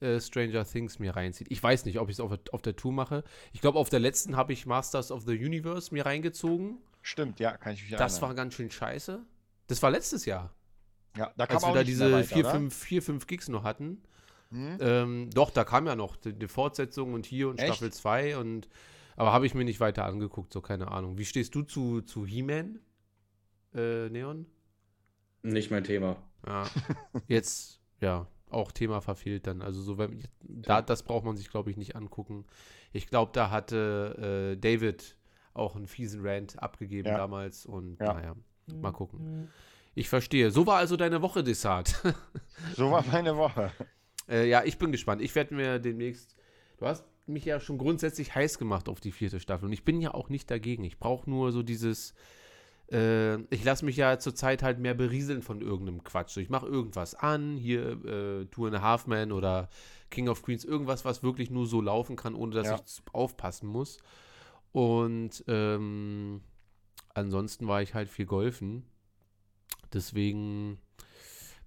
äh, 0.00 0.20
Stranger 0.20 0.64
Things 0.64 0.98
mir 0.98 1.14
reinziehen. 1.16 1.46
Ich 1.50 1.62
weiß 1.62 1.84
nicht, 1.84 1.98
ob 1.98 2.08
ich 2.08 2.16
es 2.16 2.20
auf, 2.20 2.30
der- 2.30 2.54
auf 2.54 2.62
der 2.62 2.76
Tour 2.76 2.92
mache. 2.92 3.22
Ich 3.52 3.60
glaube, 3.60 3.78
auf 3.78 3.88
der 3.90 4.00
letzten 4.00 4.36
habe 4.36 4.52
ich 4.52 4.66
Masters 4.66 5.10
of 5.12 5.22
the 5.26 5.32
Universe 5.36 5.92
mir 5.94 6.06
reingezogen. 6.06 6.78
Stimmt, 7.02 7.40
ja, 7.40 7.56
kann 7.56 7.72
ich 7.74 7.82
mich 7.82 7.90
Das 7.92 8.20
war 8.20 8.28
erinnern. 8.28 8.44
ganz 8.44 8.54
schön 8.54 8.70
scheiße. 8.70 9.24
Das 9.66 9.82
war 9.82 9.90
letztes 9.90 10.24
Jahr, 10.26 10.54
ja, 11.16 11.32
da 11.36 11.44
als 11.44 11.62
wir 11.62 11.66
da 11.66 11.66
nicht 11.66 11.74
mehr 11.74 11.84
diese 11.84 12.12
weiter, 12.12 12.24
4, 12.24 12.38
oder? 12.44 12.50
5, 12.52 12.74
4, 12.74 13.02
5 13.02 13.26
Gigs 13.26 13.48
noch 13.48 13.62
hatten. 13.64 14.02
Hm? 14.50 14.78
Ähm, 14.80 15.30
doch, 15.32 15.50
da 15.50 15.64
kam 15.64 15.86
ja 15.86 15.94
noch 15.94 16.16
die, 16.16 16.32
die 16.32 16.48
Fortsetzung 16.48 17.14
und 17.14 17.24
hier 17.24 17.48
und 17.48 17.58
Echt? 17.58 17.68
Staffel 17.76 17.92
2 17.92 18.36
und 18.38 18.68
aber 19.16 19.32
habe 19.32 19.44
ich 19.46 19.54
mir 19.54 19.64
nicht 19.64 19.80
weiter 19.80 20.06
angeguckt, 20.06 20.52
so 20.52 20.60
keine 20.60 20.88
Ahnung. 20.88 21.18
Wie 21.18 21.24
stehst 21.26 21.54
du 21.54 21.62
zu, 21.62 22.00
zu 22.00 22.24
He-Man, 22.26 22.80
äh, 23.74 24.08
Neon? 24.08 24.46
Nicht 25.42 25.70
mein 25.70 25.84
Thema. 25.84 26.16
Ja, 26.46 26.64
jetzt, 27.28 27.80
ja, 28.00 28.26
auch 28.50 28.72
Thema 28.72 29.00
verfehlt 29.00 29.46
dann. 29.46 29.62
Also 29.62 29.80
so, 29.82 29.98
wenn, 29.98 30.22
da, 30.42 30.82
das 30.82 31.02
braucht 31.02 31.24
man 31.24 31.36
sich, 31.36 31.50
glaube 31.50 31.70
ich, 31.70 31.76
nicht 31.76 31.96
angucken. 31.96 32.44
Ich 32.92 33.06
glaube, 33.08 33.30
da 33.34 33.50
hatte 33.50 34.52
äh, 34.52 34.56
David 34.56 35.16
auch 35.54 35.76
einen 35.76 35.86
fiesen 35.86 36.20
Rant 36.26 36.62
abgegeben 36.62 37.08
Ja. 37.08 37.16
damals 37.16 37.66
und 37.66 37.98
Ja. 38.00 38.14
naja, 38.14 38.34
mal 38.80 38.92
gucken. 38.92 39.48
Ich 39.94 40.08
verstehe. 40.08 40.50
So 40.50 40.66
war 40.66 40.78
also 40.78 40.96
deine 40.96 41.22
Woche, 41.22 41.42
Desart. 41.42 42.00
So 42.76 42.90
war 42.90 43.04
meine 43.10 43.36
Woche. 43.36 43.72
äh, 44.28 44.48
ja, 44.48 44.62
ich 44.64 44.78
bin 44.78 44.92
gespannt. 44.92 45.22
Ich 45.22 45.34
werde 45.34 45.54
mir 45.54 45.78
demnächst. 45.78 46.36
Du 46.78 46.86
hast 46.86 47.04
mich 47.26 47.44
ja 47.44 47.58
schon 47.60 47.78
grundsätzlich 47.78 48.34
heiß 48.34 48.58
gemacht 48.58 48.88
auf 48.88 49.00
die 49.00 49.12
vierte 49.12 49.40
Staffel 49.40 49.66
und 49.66 49.72
ich 49.72 49.84
bin 49.84 50.00
ja 50.00 50.12
auch 50.14 50.28
nicht 50.28 50.50
dagegen. 50.50 50.84
Ich 50.84 50.98
brauche 50.98 51.28
nur 51.28 51.52
so 51.52 51.62
dieses. 51.62 52.14
Äh, 52.90 53.36
ich 53.54 53.62
lasse 53.64 53.84
mich 53.84 53.96
ja 53.96 54.18
zurzeit 54.18 54.62
halt 54.62 54.78
mehr 54.78 54.94
berieseln 54.94 55.42
von 55.42 55.60
irgendeinem 55.60 56.02
Quatsch. 56.02 56.36
Ich 56.38 56.48
mache 56.50 56.66
irgendwas 56.66 57.14
an, 57.14 57.56
hier 57.56 58.04
äh, 58.04 58.44
Two 58.46 58.66
and 58.66 58.76
a 58.76 58.82
Half 58.82 59.06
Man 59.06 59.32
oder 59.32 59.68
King 60.10 60.28
of 60.28 60.42
Queens, 60.42 60.64
irgendwas, 60.64 61.04
was 61.04 61.22
wirklich 61.22 61.50
nur 61.50 61.66
so 61.66 61.80
laufen 61.80 62.16
kann, 62.16 62.34
ohne 62.34 62.54
dass 62.54 62.66
Ja. 62.66 62.80
ich 62.84 63.02
aufpassen 63.12 63.68
muss. 63.68 63.98
Und 64.72 65.44
ähm, 65.46 66.40
ansonsten 67.14 67.66
war 67.68 67.82
ich 67.82 67.94
halt 67.94 68.08
viel 68.08 68.26
golfen. 68.26 68.84
Deswegen 69.92 70.78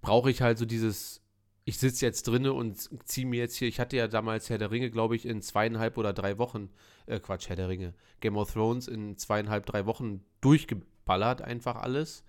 brauche 0.02 0.30
ich 0.32 0.42
halt 0.42 0.58
so 0.58 0.66
dieses, 0.66 1.22
ich 1.66 1.78
sitze 1.80 2.06
jetzt 2.06 2.28
drinne 2.28 2.54
und 2.54 2.90
ziehe 3.08 3.28
mir 3.28 3.40
jetzt 3.40 3.56
hier, 3.56 3.68
ich 3.68 3.80
hatte 3.80 3.98
ja 3.98 4.08
damals 4.08 4.50
Herr 4.50 4.58
der 4.58 4.72
Ringe, 4.72 4.90
glaube 4.92 5.16
ich, 5.16 5.26
in 5.26 5.42
zweieinhalb 5.42 5.98
oder 5.98 6.14
drei 6.14 6.38
Wochen, 6.38 6.70
äh, 7.06 7.20
Quatsch, 7.20 7.50
Herr 7.50 7.56
der 7.56 7.70
Ringe, 7.70 7.94
Game 8.22 8.38
of 8.38 8.52
Thrones 8.52 8.88
in 8.88 9.18
zweieinhalb, 9.18 9.66
drei 9.66 9.86
Wochen 9.86 10.24
durchgeballert, 11.04 11.42
einfach 11.42 11.76
alles. 11.76 12.24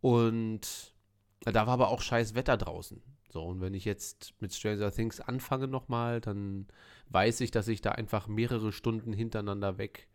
Und 0.00 0.92
da 1.40 1.66
war 1.66 1.74
aber 1.74 1.88
auch 1.88 2.00
scheiß 2.00 2.34
Wetter 2.34 2.56
draußen. 2.56 3.02
So, 3.30 3.42
und 3.42 3.60
wenn 3.60 3.74
ich 3.74 3.84
jetzt 3.84 4.34
mit 4.40 4.54
Stranger 4.54 4.92
Things 4.92 5.20
anfange 5.20 5.66
nochmal, 5.66 6.20
dann 6.20 6.68
weiß 7.08 7.40
ich, 7.40 7.50
dass 7.50 7.68
ich 7.68 7.80
da 7.80 7.92
einfach 7.92 8.28
mehrere 8.28 8.72
Stunden 8.72 9.12
hintereinander 9.12 9.78
weg 9.78 10.08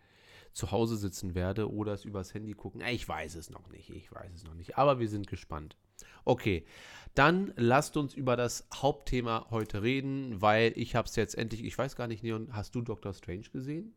zu 0.53 0.71
Hause 0.71 0.97
sitzen 0.97 1.35
werde 1.35 1.71
oder 1.71 1.93
es 1.93 2.05
übers 2.05 2.33
Handy 2.33 2.53
gucken. 2.53 2.81
Ich 2.81 3.07
weiß 3.07 3.35
es 3.35 3.49
noch 3.49 3.67
nicht, 3.69 3.89
ich 3.89 4.11
weiß 4.11 4.31
es 4.33 4.43
noch 4.45 4.55
nicht, 4.55 4.77
aber 4.77 4.99
wir 4.99 5.07
sind 5.07 5.27
gespannt. 5.27 5.75
Okay, 6.23 6.65
dann 7.13 7.53
lasst 7.55 7.97
uns 7.97 8.13
über 8.13 8.35
das 8.35 8.67
Hauptthema 8.73 9.47
heute 9.49 9.83
reden, 9.83 10.41
weil 10.41 10.73
ich 10.75 10.95
habe 10.95 11.07
es 11.07 11.15
jetzt 11.17 11.37
endlich, 11.37 11.63
ich 11.63 11.77
weiß 11.77 11.95
gar 11.95 12.07
nicht, 12.07 12.23
Neon, 12.23 12.49
hast 12.53 12.73
du 12.73 12.81
Doctor 12.81 13.13
Strange 13.13 13.49
gesehen? 13.51 13.93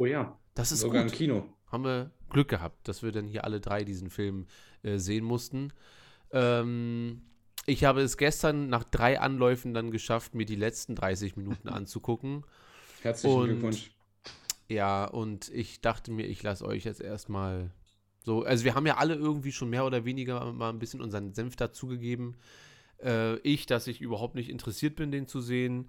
Oh 0.00 0.06
ja, 0.06 0.38
Das 0.54 0.72
ist 0.72 0.80
sogar 0.80 1.02
gut 1.02 1.12
im 1.12 1.16
Kino. 1.18 1.44
haben 1.70 1.84
wir 1.84 2.10
Glück 2.30 2.48
gehabt, 2.48 2.88
dass 2.88 3.02
wir 3.02 3.12
dann 3.12 3.26
hier 3.26 3.44
alle 3.44 3.60
drei 3.60 3.84
diesen 3.84 4.08
Film 4.08 4.46
äh, 4.82 4.96
sehen 4.98 5.24
mussten. 5.24 5.72
Ähm, 6.32 7.22
ich 7.66 7.84
habe 7.84 8.00
es 8.00 8.16
gestern 8.16 8.68
nach 8.68 8.84
drei 8.84 9.20
Anläufen 9.20 9.74
dann 9.74 9.90
geschafft, 9.90 10.34
mir 10.34 10.46
die 10.46 10.56
letzten 10.56 10.94
30 10.94 11.36
Minuten 11.36 11.68
anzugucken. 11.78 12.44
Herzlichen 13.02 13.36
Und- 13.38 13.46
Glückwunsch. 13.48 13.90
Ja, 14.68 15.04
und 15.04 15.48
ich 15.48 15.80
dachte 15.80 16.12
mir, 16.12 16.26
ich 16.26 16.42
lasse 16.44 16.64
euch 16.64 16.84
jetzt 16.84 17.00
erstmal 17.00 17.70
so. 18.22 18.44
Also, 18.44 18.64
wir 18.64 18.76
haben 18.76 18.86
ja 18.86 18.98
alle 18.98 19.16
irgendwie 19.16 19.50
schon 19.50 19.68
mehr 19.68 19.84
oder 19.84 20.04
weniger 20.04 20.52
mal 20.52 20.70
ein 20.70 20.78
bisschen 20.78 21.00
unseren 21.00 21.34
Senf 21.34 21.56
dazugegeben. 21.56 22.36
Äh, 23.02 23.38
ich, 23.38 23.66
dass 23.66 23.88
ich 23.88 24.00
überhaupt 24.00 24.36
nicht 24.36 24.48
interessiert 24.48 24.94
bin, 24.94 25.10
den 25.10 25.26
zu 25.26 25.40
sehen. 25.40 25.88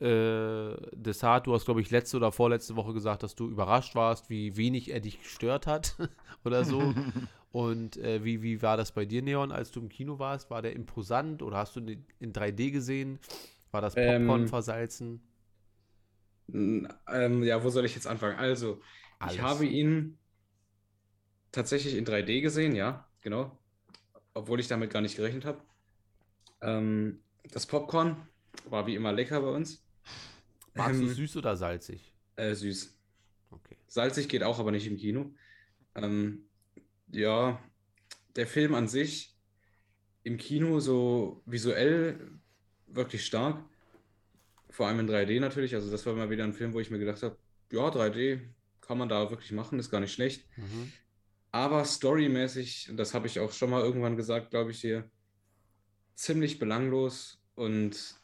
Äh, 0.00 0.76
Desart, 0.94 1.46
du 1.46 1.54
hast, 1.54 1.64
glaube 1.64 1.80
ich, 1.80 1.90
letzte 1.90 2.18
oder 2.18 2.32
vorletzte 2.32 2.76
Woche 2.76 2.92
gesagt, 2.92 3.22
dass 3.22 3.34
du 3.34 3.48
überrascht 3.48 3.94
warst, 3.94 4.28
wie 4.30 4.56
wenig 4.56 4.90
er 4.90 5.00
dich 5.00 5.22
gestört 5.22 5.66
hat 5.66 5.96
oder 6.44 6.64
so. 6.64 6.94
Und 7.52 7.96
äh, 7.96 8.22
wie, 8.24 8.42
wie 8.42 8.60
war 8.62 8.76
das 8.76 8.92
bei 8.92 9.06
dir, 9.06 9.22
Neon, 9.22 9.52
als 9.52 9.70
du 9.70 9.80
im 9.80 9.88
Kino 9.88 10.18
warst? 10.18 10.50
War 10.50 10.60
der 10.62 10.74
imposant 10.74 11.42
oder 11.42 11.56
hast 11.58 11.76
du 11.76 11.80
ihn 11.80 12.06
in 12.20 12.32
3D 12.32 12.70
gesehen? 12.70 13.18
War 13.70 13.80
das 13.80 13.98
Popcorn 13.98 14.44
Ähm, 14.44 14.48
versalzen? 14.48 15.22
Ähm, 16.52 17.42
ja, 17.42 17.62
wo 17.64 17.70
soll 17.70 17.84
ich 17.84 17.94
jetzt 17.94 18.06
anfangen? 18.06 18.38
Also, 18.38 18.80
Alles. 19.18 19.34
ich 19.34 19.40
habe 19.40 19.66
ihn 19.66 20.18
tatsächlich 21.52 21.94
in 21.96 22.04
3D 22.04 22.40
gesehen, 22.40 22.74
ja, 22.74 23.08
genau. 23.20 23.58
Obwohl 24.34 24.60
ich 24.60 24.68
damit 24.68 24.90
gar 24.92 25.02
nicht 25.02 25.16
gerechnet 25.16 25.44
habe. 25.44 25.62
Ähm, 26.60 27.24
das 27.52 27.66
Popcorn 27.66 28.28
war 28.66 28.86
wie 28.86 28.94
immer 28.96 29.12
lecker 29.12 29.40
bei 29.40 29.48
uns. 29.50 29.85
Magst 30.76 31.00
du 31.00 31.04
ähm, 31.04 31.14
süß 31.14 31.36
oder 31.36 31.56
salzig? 31.56 32.12
Äh, 32.36 32.54
süß. 32.54 32.94
Okay. 33.50 33.76
Salzig 33.86 34.28
geht 34.28 34.42
auch, 34.42 34.58
aber 34.58 34.70
nicht 34.70 34.86
im 34.86 34.96
Kino. 34.96 35.32
Ähm, 35.94 36.48
ja, 37.10 37.60
der 38.36 38.46
Film 38.46 38.74
an 38.74 38.88
sich 38.88 39.36
im 40.22 40.36
Kino 40.36 40.80
so 40.80 41.42
visuell 41.46 42.30
wirklich 42.86 43.24
stark. 43.24 43.64
Vor 44.70 44.86
allem 44.86 45.00
in 45.00 45.08
3D 45.08 45.40
natürlich. 45.40 45.74
Also 45.74 45.90
das 45.90 46.04
war 46.04 46.14
mal 46.14 46.30
wieder 46.30 46.44
ein 46.44 46.52
Film, 46.52 46.74
wo 46.74 46.80
ich 46.80 46.90
mir 46.90 46.98
gedacht 46.98 47.22
habe, 47.22 47.38
ja, 47.72 47.88
3D 47.88 48.40
kann 48.80 48.98
man 48.98 49.08
da 49.08 49.30
wirklich 49.30 49.52
machen, 49.52 49.78
ist 49.78 49.90
gar 49.90 50.00
nicht 50.00 50.12
schlecht. 50.12 50.46
Mhm. 50.56 50.92
Aber 51.52 51.84
storymäßig, 51.84 52.90
und 52.90 52.96
das 52.98 53.14
habe 53.14 53.26
ich 53.26 53.40
auch 53.40 53.52
schon 53.52 53.70
mal 53.70 53.82
irgendwann 53.82 54.16
gesagt, 54.16 54.50
glaube 54.50 54.72
ich 54.72 54.80
hier, 54.80 55.10
ziemlich 56.14 56.58
belanglos 56.58 57.40
und 57.54 58.16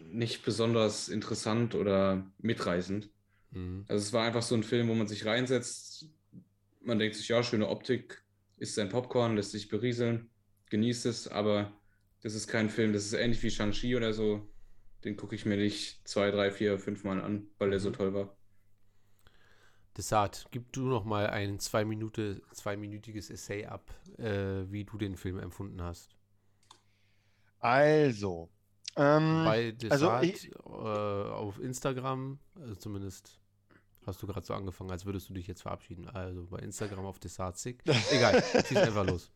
nicht 0.00 0.44
besonders 0.44 1.08
interessant 1.08 1.74
oder 1.74 2.30
mitreißend. 2.38 3.10
Mhm. 3.52 3.88
Also 3.88 4.04
es 4.04 4.12
war 4.12 4.24
einfach 4.26 4.42
so 4.42 4.54
ein 4.54 4.62
Film, 4.64 4.88
wo 4.88 4.94
man 4.94 5.08
sich 5.08 5.26
reinsetzt, 5.26 6.08
man 6.82 6.98
denkt 6.98 7.16
sich, 7.16 7.28
ja, 7.28 7.42
schöne 7.42 7.68
Optik, 7.68 8.24
isst 8.56 8.74
sein 8.76 8.88
Popcorn, 8.88 9.36
lässt 9.36 9.52
sich 9.52 9.68
berieseln, 9.68 10.30
genießt 10.70 11.06
es, 11.06 11.28
aber 11.28 11.72
das 12.22 12.34
ist 12.34 12.48
kein 12.48 12.70
Film, 12.70 12.92
das 12.92 13.04
ist 13.06 13.14
ähnlich 13.14 13.42
wie 13.42 13.50
Shang-Chi 13.50 13.96
oder 13.96 14.12
so. 14.14 14.52
Den 15.04 15.16
gucke 15.16 15.34
ich 15.34 15.46
mir 15.46 15.56
nicht 15.56 16.06
zwei, 16.08 16.30
drei, 16.30 16.50
vier, 16.52 16.78
fünf 16.78 17.04
Mal 17.04 17.20
an, 17.22 17.48
weil 17.58 17.70
der 17.70 17.80
so 17.80 17.90
Mhm. 17.90 17.92
toll 17.92 18.14
war. 18.14 18.36
Desart, 19.96 20.46
gib 20.50 20.72
du 20.72 20.82
noch 20.88 21.04
mal 21.04 21.28
ein 21.28 21.58
zwei 21.60 21.84
Minute, 21.84 22.42
zweiminütiges 22.52 23.30
Essay 23.30 23.66
ab, 23.66 23.94
äh, 24.18 24.70
wie 24.70 24.84
du 24.84 24.98
den 24.98 25.16
Film 25.16 25.38
empfunden 25.38 25.80
hast. 25.82 26.16
Also, 27.62 28.50
ähm, 28.96 29.44
Bei 29.44 29.74
also 29.88 30.06
Desart 30.06 30.24
ich- 30.24 30.50
äh, 30.50 30.58
auf 30.68 31.58
Instagram, 31.60 32.38
also 32.54 32.74
zumindest 32.74 33.38
hast 34.06 34.22
du 34.22 34.26
gerade 34.26 34.44
so 34.44 34.54
angefangen, 34.54 34.90
als 34.90 35.04
würdest 35.04 35.28
du 35.28 35.34
dich 35.34 35.46
jetzt 35.46 35.62
verabschieden. 35.62 36.08
Also 36.08 36.46
bei 36.46 36.58
Instagram 36.58 37.04
auf 37.04 37.18
Desartzig. 37.18 37.82
Egal, 38.10 38.42
schieß 38.66 38.78
einfach 38.78 39.06
los. 39.06 39.30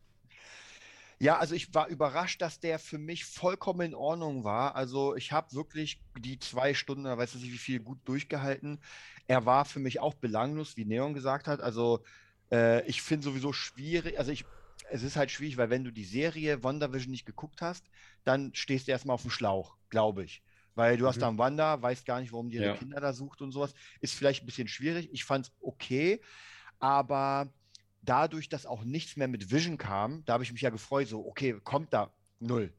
Ja, 1.17 1.37
also 1.37 1.55
ich 1.55 1.73
war 1.73 1.87
überrascht, 1.87 2.41
dass 2.41 2.59
der 2.59 2.77
für 2.77 2.97
mich 2.97 3.23
vollkommen 3.23 3.81
in 3.81 3.95
Ordnung 3.95 4.43
war. 4.43 4.75
Also 4.75 5.15
ich 5.15 5.31
habe 5.31 5.53
wirklich 5.53 6.01
die 6.19 6.39
zwei 6.39 6.73
Stunden, 6.73 7.05
weiß 7.05 7.35
ich 7.35 7.41
nicht 7.43 7.53
wie 7.53 7.57
viel, 7.57 7.79
gut 7.79 7.99
durchgehalten. 8.03 8.81
Er 9.27 9.45
war 9.45 9.63
für 9.63 9.79
mich 9.79 10.01
auch 10.01 10.13
belanglos, 10.15 10.75
wie 10.75 10.83
Neon 10.83 11.13
gesagt 11.13 11.47
hat. 11.47 11.61
Also 11.61 12.03
äh, 12.51 12.85
ich 12.85 13.01
finde 13.01 13.23
sowieso 13.23 13.53
schwierig, 13.53 14.19
also 14.19 14.31
ich, 14.31 14.45
es 14.91 15.03
ist 15.03 15.15
halt 15.15 15.31
schwierig, 15.31 15.57
weil 15.57 15.69
wenn 15.69 15.83
du 15.83 15.91
die 15.91 16.05
Serie 16.05 16.63
WandaVision 16.63 17.11
nicht 17.11 17.25
geguckt 17.25 17.61
hast, 17.61 17.85
dann 18.23 18.53
stehst 18.53 18.87
du 18.87 18.91
erstmal 18.91 19.15
auf 19.15 19.21
dem 19.23 19.31
Schlauch, 19.31 19.77
glaube 19.89 20.23
ich. 20.23 20.43
Weil 20.75 20.97
du 20.97 21.07
hast 21.07 21.17
Mhm. 21.17 21.21
da 21.21 21.27
einen 21.29 21.37
Wanda, 21.37 21.81
weißt 21.81 22.05
gar 22.05 22.19
nicht, 22.21 22.31
warum 22.33 22.49
die 22.49 22.57
ihre 22.57 22.65
Ja. 22.65 22.73
Kinder 22.73 22.99
da 22.99 23.13
sucht 23.13 23.41
und 23.41 23.51
sowas. 23.51 23.73
Ist 24.01 24.15
vielleicht 24.15 24.43
ein 24.43 24.45
bisschen 24.45 24.67
schwierig. 24.67 25.09
Ich 25.13 25.23
fand 25.25 25.47
es 25.47 25.53
okay, 25.61 26.21
aber 26.79 27.53
dadurch, 28.01 28.49
dass 28.49 28.65
auch 28.65 28.83
nichts 28.83 29.15
mehr 29.17 29.27
mit 29.27 29.51
Vision 29.51 29.77
kam, 29.77 30.23
da 30.25 30.33
habe 30.33 30.43
ich 30.43 30.51
mich 30.51 30.61
ja 30.61 30.69
gefreut, 30.69 31.07
so, 31.07 31.25
okay, 31.25 31.59
kommt 31.63 31.93
da 31.93 32.13
null. 32.39 32.73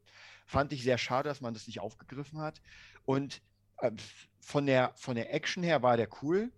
Fand 0.47 0.73
ich 0.73 0.83
sehr 0.83 0.99
schade, 0.99 1.29
dass 1.29 1.41
man 1.41 1.55
das 1.55 1.67
nicht 1.67 1.81
aufgegriffen 1.81 2.39
hat. 2.41 2.63
Und 3.05 3.43
äh, 3.79 3.93
von 4.41 4.67
der, 4.67 4.93
von 4.97 5.17
der 5.17 5.33
Action 5.35 5.63
her 5.63 5.83
war 5.83 5.97
der 5.97 6.09
cool, 6.23 6.53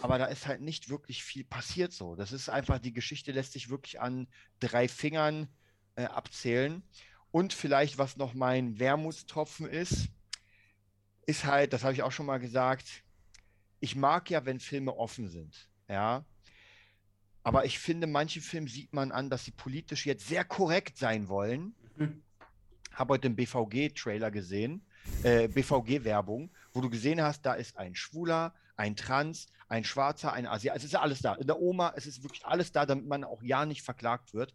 aber 0.00 0.18
da 0.18 0.26
ist 0.26 0.46
halt 0.46 0.60
nicht 0.60 0.88
wirklich 0.88 1.22
viel 1.22 1.44
passiert 1.44 1.92
so. 1.92 2.16
Das 2.16 2.32
ist 2.32 2.48
einfach, 2.48 2.78
die 2.78 2.92
Geschichte 2.92 3.32
lässt 3.32 3.52
sich 3.52 3.70
wirklich 3.70 4.00
an 4.00 4.26
drei 4.60 4.88
Fingern 4.88 5.48
äh, 5.96 6.04
abzählen. 6.04 6.82
Und 7.30 7.52
vielleicht, 7.52 7.98
was 7.98 8.16
noch 8.16 8.34
mein 8.34 8.78
Wermutstropfen 8.78 9.66
ist, 9.66 10.08
ist 11.26 11.44
halt, 11.44 11.72
das 11.72 11.84
habe 11.84 11.94
ich 11.94 12.02
auch 12.02 12.12
schon 12.12 12.26
mal 12.26 12.38
gesagt, 12.38 13.04
ich 13.80 13.96
mag 13.96 14.30
ja, 14.30 14.44
wenn 14.44 14.60
Filme 14.60 14.96
offen 14.96 15.28
sind. 15.28 15.68
Ja, 15.88 16.24
aber 17.44 17.66
ich 17.66 17.78
finde, 17.78 18.06
manche 18.06 18.40
Filme 18.40 18.68
sieht 18.68 18.92
man 18.94 19.12
an, 19.12 19.28
dass 19.28 19.44
sie 19.44 19.50
politisch 19.50 20.06
jetzt 20.06 20.26
sehr 20.26 20.44
korrekt 20.44 20.96
sein 20.96 21.28
wollen. 21.28 21.74
Mhm. 21.96 22.22
Habe 22.92 23.14
heute 23.14 23.28
den 23.28 23.36
BVG-Trailer 23.36 24.30
gesehen, 24.30 24.86
äh, 25.22 25.48
BVG-Werbung, 25.48 26.50
wo 26.72 26.80
du 26.80 26.88
gesehen 26.88 27.20
hast, 27.20 27.42
da 27.42 27.52
ist 27.54 27.76
ein 27.76 27.94
Schwuler, 27.94 28.54
ein 28.76 28.96
Trans, 28.96 29.48
ein 29.74 29.84
Schwarzer, 29.84 30.32
ein 30.32 30.46
Asiat. 30.46 30.76
Es 30.76 30.84
ist 30.84 30.94
alles 30.94 31.20
da. 31.20 31.34
In 31.34 31.46
der 31.46 31.60
Oma, 31.60 31.92
es 31.96 32.06
ist 32.06 32.22
wirklich 32.22 32.46
alles 32.46 32.70
da, 32.72 32.86
damit 32.86 33.06
man 33.06 33.24
auch 33.24 33.42
ja 33.42 33.66
nicht 33.66 33.82
verklagt 33.82 34.32
wird. 34.32 34.54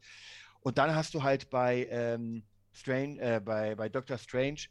Und 0.62 0.78
dann 0.78 0.96
hast 0.96 1.14
du 1.14 1.24
halt 1.24 1.50
bei, 1.50 1.88
ähm, 1.90 2.44
Strange, 2.72 3.20
äh, 3.20 3.40
bei, 3.40 3.76
bei 3.76 3.90
Doctor 3.90 4.18
Strange 4.18 4.62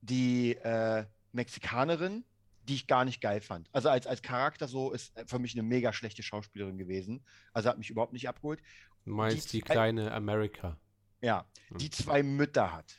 die 0.00 0.54
äh, 0.56 1.04
Mexikanerin, 1.32 2.24
die 2.62 2.76
ich 2.76 2.86
gar 2.86 3.04
nicht 3.04 3.20
geil 3.20 3.40
fand. 3.40 3.68
Also 3.72 3.88
als, 3.90 4.06
als 4.06 4.22
Charakter 4.22 4.68
so 4.68 4.92
ist 4.92 5.12
für 5.26 5.38
mich 5.38 5.54
eine 5.54 5.62
mega 5.62 5.92
schlechte 5.92 6.22
Schauspielerin 6.22 6.78
gewesen. 6.78 7.24
Also 7.52 7.68
hat 7.68 7.78
mich 7.78 7.90
überhaupt 7.90 8.12
nicht 8.12 8.28
abgeholt. 8.28 8.60
Du 9.04 9.12
meinst 9.12 9.52
die, 9.52 9.60
zwei- 9.60 9.74
kleine 9.74 10.12
America. 10.12 10.78
Ja, 11.20 11.46
die 11.80 11.90
zwei 11.90 12.22
Mütter 12.22 12.72
hat. 12.72 12.94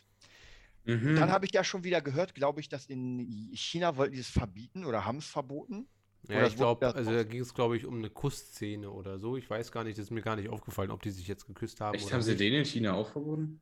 Mhm. 0.84 1.16
Dann 1.16 1.32
habe 1.32 1.46
ich 1.46 1.54
ja 1.54 1.64
schon 1.64 1.84
wieder 1.84 2.02
gehört, 2.02 2.36
glaube 2.36 2.60
ich, 2.60 2.68
dass 2.68 2.86
in 2.86 3.52
China 3.54 3.96
wollten 3.96 4.14
die 4.14 4.20
es 4.20 4.30
verbieten 4.30 4.86
oder 4.86 5.06
haben 5.06 5.20
es 5.20 5.28
verboten. 5.28 5.88
Ja, 6.28 6.38
Oder 6.38 6.48
ich 6.48 6.56
glaube, 6.56 6.94
also 6.96 7.12
da 7.12 7.24
ging 7.24 7.42
es, 7.42 7.54
glaube 7.54 7.78
ich, 7.78 7.86
um 7.86 7.98
eine 7.98 8.10
Kussszene 8.10 8.92
oder 8.92 9.18
so. 9.20 9.38
Ich 9.38 9.50
weiß 9.50 9.72
gar 9.72 9.84
nicht, 9.84 9.98
das 9.98 10.06
ist 10.06 10.12
mir 10.12 10.22
gar 10.22 10.36
nicht 10.36 10.50
aufgefallen, 10.50 10.92
ob 10.92 11.02
die 11.02 11.12
sich 11.12 11.28
jetzt 11.28 11.48
geküsst 11.48 11.82
haben 11.82 11.96
Echt, 11.96 12.06
oder 12.06 12.16
haben 12.16 12.22
sie 12.22 12.32
nicht. 12.32 12.42
den 12.42 12.54
in 12.54 12.66
China 12.66 12.94
auch 12.94 13.10
verboten? 13.10 13.62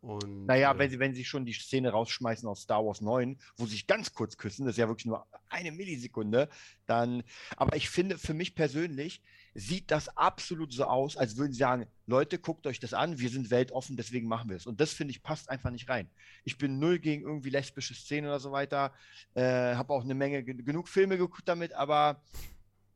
Und, 0.00 0.46
Naja, 0.46 0.72
äh, 0.72 0.78
wenn 0.78 0.90
sie, 0.90 0.98
wenn 0.98 1.14
sie 1.14 1.24
schon 1.24 1.44
die 1.44 1.52
Szene 1.52 1.90
rausschmeißen 1.90 2.48
aus 2.48 2.62
Star 2.62 2.84
Wars 2.84 3.00
9, 3.02 3.38
wo 3.56 3.66
sie 3.66 3.72
sich 3.72 3.86
ganz 3.86 4.14
kurz 4.14 4.36
küssen, 4.38 4.64
das 4.64 4.74
ist 4.74 4.78
ja 4.78 4.88
wirklich 4.88 5.04
nur 5.06 5.26
eine 5.50 5.72
Millisekunde, 5.72 6.48
dann, 6.86 7.22
aber 7.56 7.76
ich 7.76 7.90
finde, 7.90 8.16
für 8.16 8.32
mich 8.32 8.54
persönlich 8.54 9.22
sieht 9.54 9.90
das 9.90 10.08
absolut 10.16 10.72
so 10.72 10.84
aus, 10.84 11.16
als 11.18 11.36
würden 11.36 11.52
sie 11.52 11.58
sagen, 11.58 11.86
Leute, 12.06 12.38
guckt 12.38 12.66
euch 12.66 12.80
das 12.80 12.94
an, 12.94 13.18
wir 13.18 13.28
sind 13.28 13.50
weltoffen, 13.50 13.96
deswegen 13.96 14.26
machen 14.26 14.48
wir 14.48 14.56
es. 14.56 14.66
Und 14.66 14.80
das, 14.80 14.92
finde 14.94 15.10
ich, 15.10 15.22
passt 15.22 15.50
einfach 15.50 15.70
nicht 15.70 15.88
rein. 15.88 16.08
Ich 16.44 16.56
bin 16.56 16.78
null 16.78 16.98
gegen 16.98 17.22
irgendwie 17.22 17.50
lesbische 17.50 17.94
Szenen 17.94 18.28
oder 18.28 18.40
so 18.40 18.52
weiter, 18.52 18.94
äh, 19.34 19.42
habe 19.74 19.92
auch 19.92 20.02
eine 20.04 20.14
Menge, 20.14 20.42
gen- 20.44 20.64
genug 20.64 20.88
Filme 20.88 21.18
geguckt 21.18 21.46
damit, 21.46 21.74
aber 21.74 22.22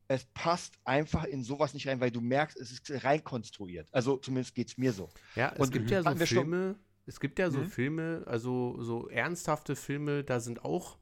es 0.08 0.24
passt 0.32 0.74
einfach 0.84 1.24
in 1.24 1.42
sowas 1.42 1.74
nicht 1.74 1.88
rein, 1.88 2.00
weil 2.00 2.10
du 2.10 2.20
merkst, 2.20 2.56
es 2.58 2.70
ist 2.70 3.04
rein 3.04 3.22
konstruiert. 3.24 3.88
Also 3.92 4.16
zumindest 4.16 4.54
geht 4.54 4.68
es 4.68 4.78
mir 4.78 4.92
so. 4.92 5.10
Ja, 5.34 5.52
es 5.54 5.58
Und 5.60 5.72
gibt 5.72 5.90
ja 5.90 6.02
so 6.02 6.18
wir 6.18 6.26
schon- 6.26 6.38
Filme, 6.38 6.78
es 7.06 7.20
gibt 7.20 7.38
ja 7.38 7.50
so 7.50 7.60
Mhm. 7.60 7.66
Filme, 7.66 8.22
also 8.26 8.76
so 8.80 9.08
ernsthafte 9.08 9.76
Filme, 9.76 10.24
da 10.24 10.40
sind 10.40 10.64
auch, 10.64 10.96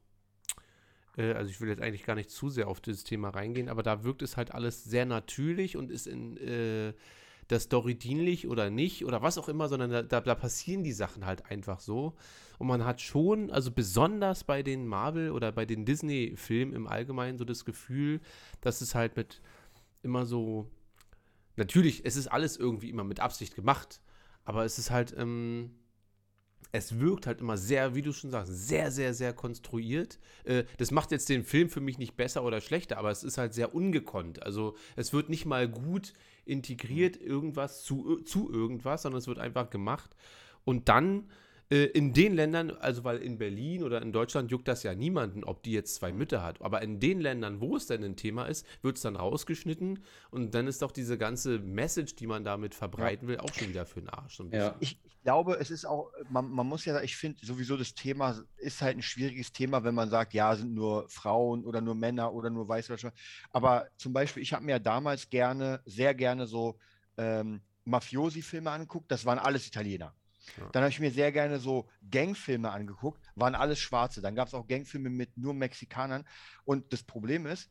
äh, 1.17 1.33
also 1.33 1.51
ich 1.51 1.61
will 1.61 1.69
jetzt 1.69 1.83
eigentlich 1.83 2.05
gar 2.05 2.17
nicht 2.17 2.31
zu 2.31 2.49
sehr 2.49 2.69
auf 2.69 2.81
dieses 2.81 3.05
Thema 3.05 3.31
reingehen, 3.31 3.69
aber 3.69 3.83
da 3.83 4.05
wirkt 4.05 4.23
es 4.23 4.37
halt 4.37 4.53
alles 4.53 4.85
sehr 4.85 5.07
natürlich 5.07 5.77
und 5.77 5.91
ist 5.91 6.07
in 6.07 6.37
äh, 6.39 6.93
der 7.51 7.61
Story 7.61 7.95
dienlich 7.95 8.49
oder 8.49 8.71
nicht 8.71 9.05
oder 9.05 9.23
was 9.23 9.37
auch 9.39 9.49
immer, 9.49 9.69
sondern 9.69 9.91
da, 9.91 10.03
da, 10.03 10.21
da 10.21 10.35
passieren 10.35 10.85
die 10.85 10.93
Sachen 10.93 11.27
halt 11.27 11.47
einfach 11.51 11.81
so. 11.81 12.15
Und 12.59 12.67
man 12.67 12.85
hat 12.85 13.01
schon, 13.01 13.51
also 13.51 13.71
besonders 13.71 14.45
bei 14.45 14.63
den 14.63 14.87
Marvel- 14.87 15.33
oder 15.33 15.53
bei 15.53 15.67
den 15.67 15.85
Disney-Filmen 15.85 16.75
im 16.75 16.87
Allgemeinen 16.87 17.39
so 17.39 17.45
das 17.45 17.65
Gefühl, 17.65 18.21
dass 18.61 18.81
es 18.81 18.95
halt 18.95 19.17
mit 19.17 19.43
immer 20.03 20.25
so, 20.25 20.71
natürlich, 21.57 22.05
es 22.05 22.17
ist 22.17 22.29
alles 22.29 22.57
irgendwie 22.57 22.91
immer 22.91 23.05
mit 23.05 23.21
Absicht 23.21 23.55
gemacht, 23.55 24.01
aber 24.45 24.65
es 24.65 24.79
ist 24.79 24.91
halt, 24.91 25.15
ähm, 25.19 25.73
es 26.73 26.99
wirkt 26.99 27.27
halt 27.27 27.41
immer 27.41 27.59
sehr, 27.59 27.95
wie 27.95 28.03
du 28.03 28.13
schon 28.13 28.31
sagst, 28.31 28.51
sehr, 28.67 28.91
sehr, 28.91 29.13
sehr 29.13 29.35
konstruiert. 29.35 30.19
Äh, 30.45 30.65
das 30.79 30.91
macht 30.91 31.13
jetzt 31.13 31.29
den 31.29 31.45
Film 31.45 31.69
für 31.69 31.81
mich 31.81 31.99
nicht 31.99 32.17
besser 32.17 32.43
oder 32.45 32.61
schlechter, 32.63 32.97
aber 32.97 33.11
es 33.11 33.23
ist 33.23 33.39
halt 33.39 33.53
sehr 33.53 33.75
ungekonnt. 33.75 34.43
Also 34.43 34.75
es 34.97 35.13
wird 35.13 35.29
nicht 35.29 35.45
mal 35.45 35.69
gut 35.69 36.15
integriert, 36.47 37.21
irgendwas 37.21 37.85
zu, 37.85 38.21
zu 38.23 38.51
irgendwas, 38.51 39.03
sondern 39.03 39.19
es 39.19 39.29
wird 39.29 39.39
einfach 39.39 39.69
gemacht. 39.69 40.17
Und 40.65 40.89
dann 40.89 41.21
äh, 41.21 41.25
in 41.73 42.13
den 42.13 42.35
Ländern, 42.35 42.71
also 42.71 43.03
weil 43.05 43.19
in 43.19 43.39
Berlin 43.39 43.83
oder 43.83 44.03
in 44.03 44.13
Deutschland 44.13 44.51
juckt 44.51 44.69
das 44.69 44.83
ja 44.83 44.95
niemanden, 44.95 45.43
ob 45.43 45.63
die 45.63 45.73
jetzt 45.73 45.95
zwei 45.95 46.13
Mütter 46.13 46.43
hat. 46.43 46.61
Aber 46.61 46.83
in 46.83 47.01
den 47.01 47.21
Ländern, 47.21 47.61
wo 47.61 47.77
es 47.77 47.87
denn 47.87 48.05
ein 48.05 48.17
Thema 48.17 48.45
ist, 48.45 48.67
wird 48.83 48.97
es 48.97 49.03
dann 49.03 49.17
rausgeschnitten 49.17 50.05
und 50.31 50.55
dann 50.55 50.67
ist 50.67 50.83
doch 50.83 50.93
diese 50.93 51.17
ganze 51.17 51.59
Message, 51.61 52.15
die 52.17 52.27
man 52.27 52.45
damit 52.45 52.75
verbreiten 52.75 53.27
will, 53.27 53.39
auch 53.39 53.55
schon 53.55 53.69
wieder 53.69 53.87
für 53.87 54.01
den 54.01 54.11
Arsch. 54.11 54.37
So 54.37 54.45
ein 54.45 54.51
bisschen. 54.51 54.67
Ja. 54.67 54.77
Ich, 54.81 54.99
ich 55.03 55.23
glaube, 55.23 55.55
es 55.61 55.71
ist 55.71 55.87
auch, 55.87 56.11
man, 56.29 56.51
man 56.51 56.67
muss 56.67 56.85
ja, 56.85 57.01
ich 57.01 57.17
finde 57.17 57.45
sowieso 57.47 57.77
das 57.77 57.95
Thema 57.95 58.43
ist 58.59 58.83
halt 58.83 58.99
ein 58.99 59.03
schwieriges 59.03 59.53
Thema, 59.53 59.83
wenn 59.83 59.95
man 59.95 60.11
sagt, 60.11 60.35
ja, 60.35 60.55
sind 60.55 60.75
nur 60.75 61.09
Frauen 61.09 61.65
oder 61.65 61.81
nur 61.81 61.95
Männer 61.95 62.35
oder 62.35 62.51
nur 62.51 62.67
Schwarze. 62.83 63.13
Aber 63.51 63.87
zum 63.97 64.13
Beispiel, 64.13 64.43
ich 64.43 64.53
habe 64.53 64.65
mir 64.65 64.73
ja 64.73 64.79
damals 64.79 65.31
gerne, 65.31 65.81
sehr 65.87 66.15
gerne 66.15 66.47
so 66.47 66.77
ähm, 67.17 67.63
Mafiosi-Filme 67.85 68.71
angeguckt, 68.71 69.11
das 69.11 69.25
waren 69.25 69.39
alles 69.39 69.67
Italiener. 69.67 70.15
Dann 70.73 70.83
habe 70.83 70.91
ich 70.91 71.01
mir 71.01 71.11
sehr 71.11 71.33
gerne 71.33 71.59
so 71.59 71.89
Gangfilme 72.11 72.71
angeguckt, 72.71 73.23
waren 73.35 73.55
alles 73.55 73.79
Schwarze. 73.79 74.21
Dann 74.21 74.35
gab 74.35 74.49
es 74.49 74.55
auch 74.55 74.67
Gangfilme 74.67 75.11
mit 75.11 75.37
nur 75.37 75.55
Mexikanern. 75.55 76.25
Und 76.65 76.93
das 76.93 77.03
Problem 77.03 77.47
ist, 77.47 77.71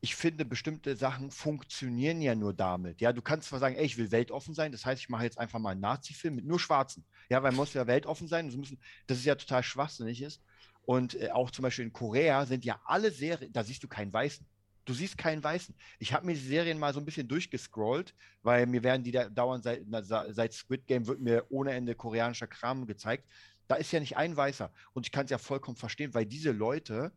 ich 0.00 0.14
finde, 0.14 0.44
bestimmte 0.44 0.96
Sachen 0.96 1.30
funktionieren 1.30 2.20
ja 2.20 2.34
nur 2.34 2.54
damit. 2.54 3.00
Ja, 3.00 3.12
du 3.12 3.20
kannst 3.20 3.48
zwar 3.48 3.58
sagen, 3.58 3.74
ey, 3.74 3.84
ich 3.84 3.98
will 3.98 4.12
weltoffen 4.12 4.54
sein, 4.54 4.70
das 4.70 4.86
heißt, 4.86 5.02
ich 5.02 5.08
mache 5.08 5.24
jetzt 5.24 5.38
einfach 5.38 5.58
mal 5.58 5.70
einen 5.70 5.80
Nazi-Film 5.80 6.36
mit 6.36 6.44
nur 6.44 6.60
Schwarzen. 6.60 7.04
Ja, 7.28 7.42
weil 7.42 7.50
man 7.50 7.56
muss 7.56 7.74
ja 7.74 7.86
weltoffen 7.86 8.28
sein. 8.28 8.46
Das, 8.46 8.56
müssen, 8.56 8.80
das 9.06 9.18
ist 9.18 9.24
ja 9.24 9.34
total 9.34 9.62
schwachsinnig 9.62 10.22
ist. 10.22 10.42
Und 10.82 11.14
äh, 11.20 11.30
auch 11.30 11.50
zum 11.50 11.64
Beispiel 11.64 11.84
in 11.84 11.92
Korea 11.92 12.46
sind 12.46 12.64
ja 12.64 12.80
alle 12.84 13.10
Serien, 13.10 13.52
da 13.52 13.64
siehst 13.64 13.82
du 13.82 13.88
keinen 13.88 14.12
Weißen. 14.12 14.46
Du 14.88 14.94
siehst 14.94 15.18
keinen 15.18 15.44
Weißen. 15.44 15.74
Ich 15.98 16.14
habe 16.14 16.24
mir 16.24 16.32
die 16.32 16.40
Serien 16.40 16.78
mal 16.78 16.94
so 16.94 16.98
ein 16.98 17.04
bisschen 17.04 17.28
durchgescrollt, 17.28 18.14
weil 18.42 18.64
mir 18.64 18.82
werden 18.82 19.04
die 19.04 19.10
da 19.10 19.28
dauernd 19.28 19.62
seit, 19.62 19.84
seit 20.30 20.54
Squid 20.54 20.86
Game 20.86 21.06
wird 21.06 21.20
mir 21.20 21.44
ohne 21.50 21.72
Ende 21.72 21.94
koreanischer 21.94 22.46
Kram 22.46 22.86
gezeigt. 22.86 23.28
Da 23.66 23.74
ist 23.74 23.92
ja 23.92 24.00
nicht 24.00 24.16
ein 24.16 24.34
Weißer. 24.34 24.72
Und 24.94 25.04
ich 25.04 25.12
kann 25.12 25.26
es 25.26 25.30
ja 25.30 25.36
vollkommen 25.36 25.76
verstehen, 25.76 26.14
weil 26.14 26.24
diese 26.24 26.52
Leute 26.52 27.12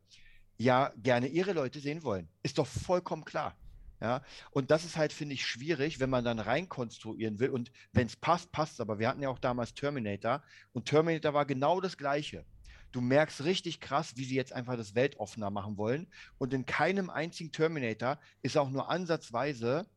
ja 0.57 0.91
gerne 0.97 1.27
ihre 1.27 1.53
Leute 1.53 1.79
sehen 1.79 2.03
wollen. 2.03 2.27
Ist 2.43 2.57
doch 2.57 2.67
vollkommen 2.67 3.23
klar. 3.23 3.55
Ja, 4.01 4.21
und 4.49 4.69
das 4.69 4.83
ist 4.83 4.97
halt, 4.97 5.13
finde 5.13 5.35
ich, 5.35 5.45
schwierig, 5.45 6.01
wenn 6.01 6.09
man 6.09 6.25
dann 6.25 6.39
reinkonstruieren 6.39 7.39
will. 7.39 7.51
Und 7.51 7.71
wenn 7.93 8.07
es 8.07 8.17
passt, 8.17 8.51
passt. 8.51 8.81
Aber 8.81 8.99
wir 8.99 9.07
hatten 9.07 9.21
ja 9.21 9.29
auch 9.29 9.39
damals 9.39 9.73
Terminator 9.73 10.43
und 10.73 10.89
Terminator 10.89 11.33
war 11.33 11.45
genau 11.45 11.79
das 11.79 11.95
Gleiche. 11.95 12.43
Du 12.91 13.01
merkst 13.01 13.43
richtig 13.43 13.79
krass, 13.79 14.13
wie 14.15 14.25
sie 14.25 14.35
jetzt 14.35 14.53
einfach 14.53 14.75
das 14.75 14.95
weltoffener 14.95 15.49
machen 15.49 15.77
wollen. 15.77 16.07
Und 16.37 16.53
in 16.53 16.65
keinem 16.65 17.09
einzigen 17.09 17.51
Terminator 17.51 18.19
ist 18.41 18.57
auch 18.57 18.69
nur 18.69 18.89
ansatzweise 18.89 19.87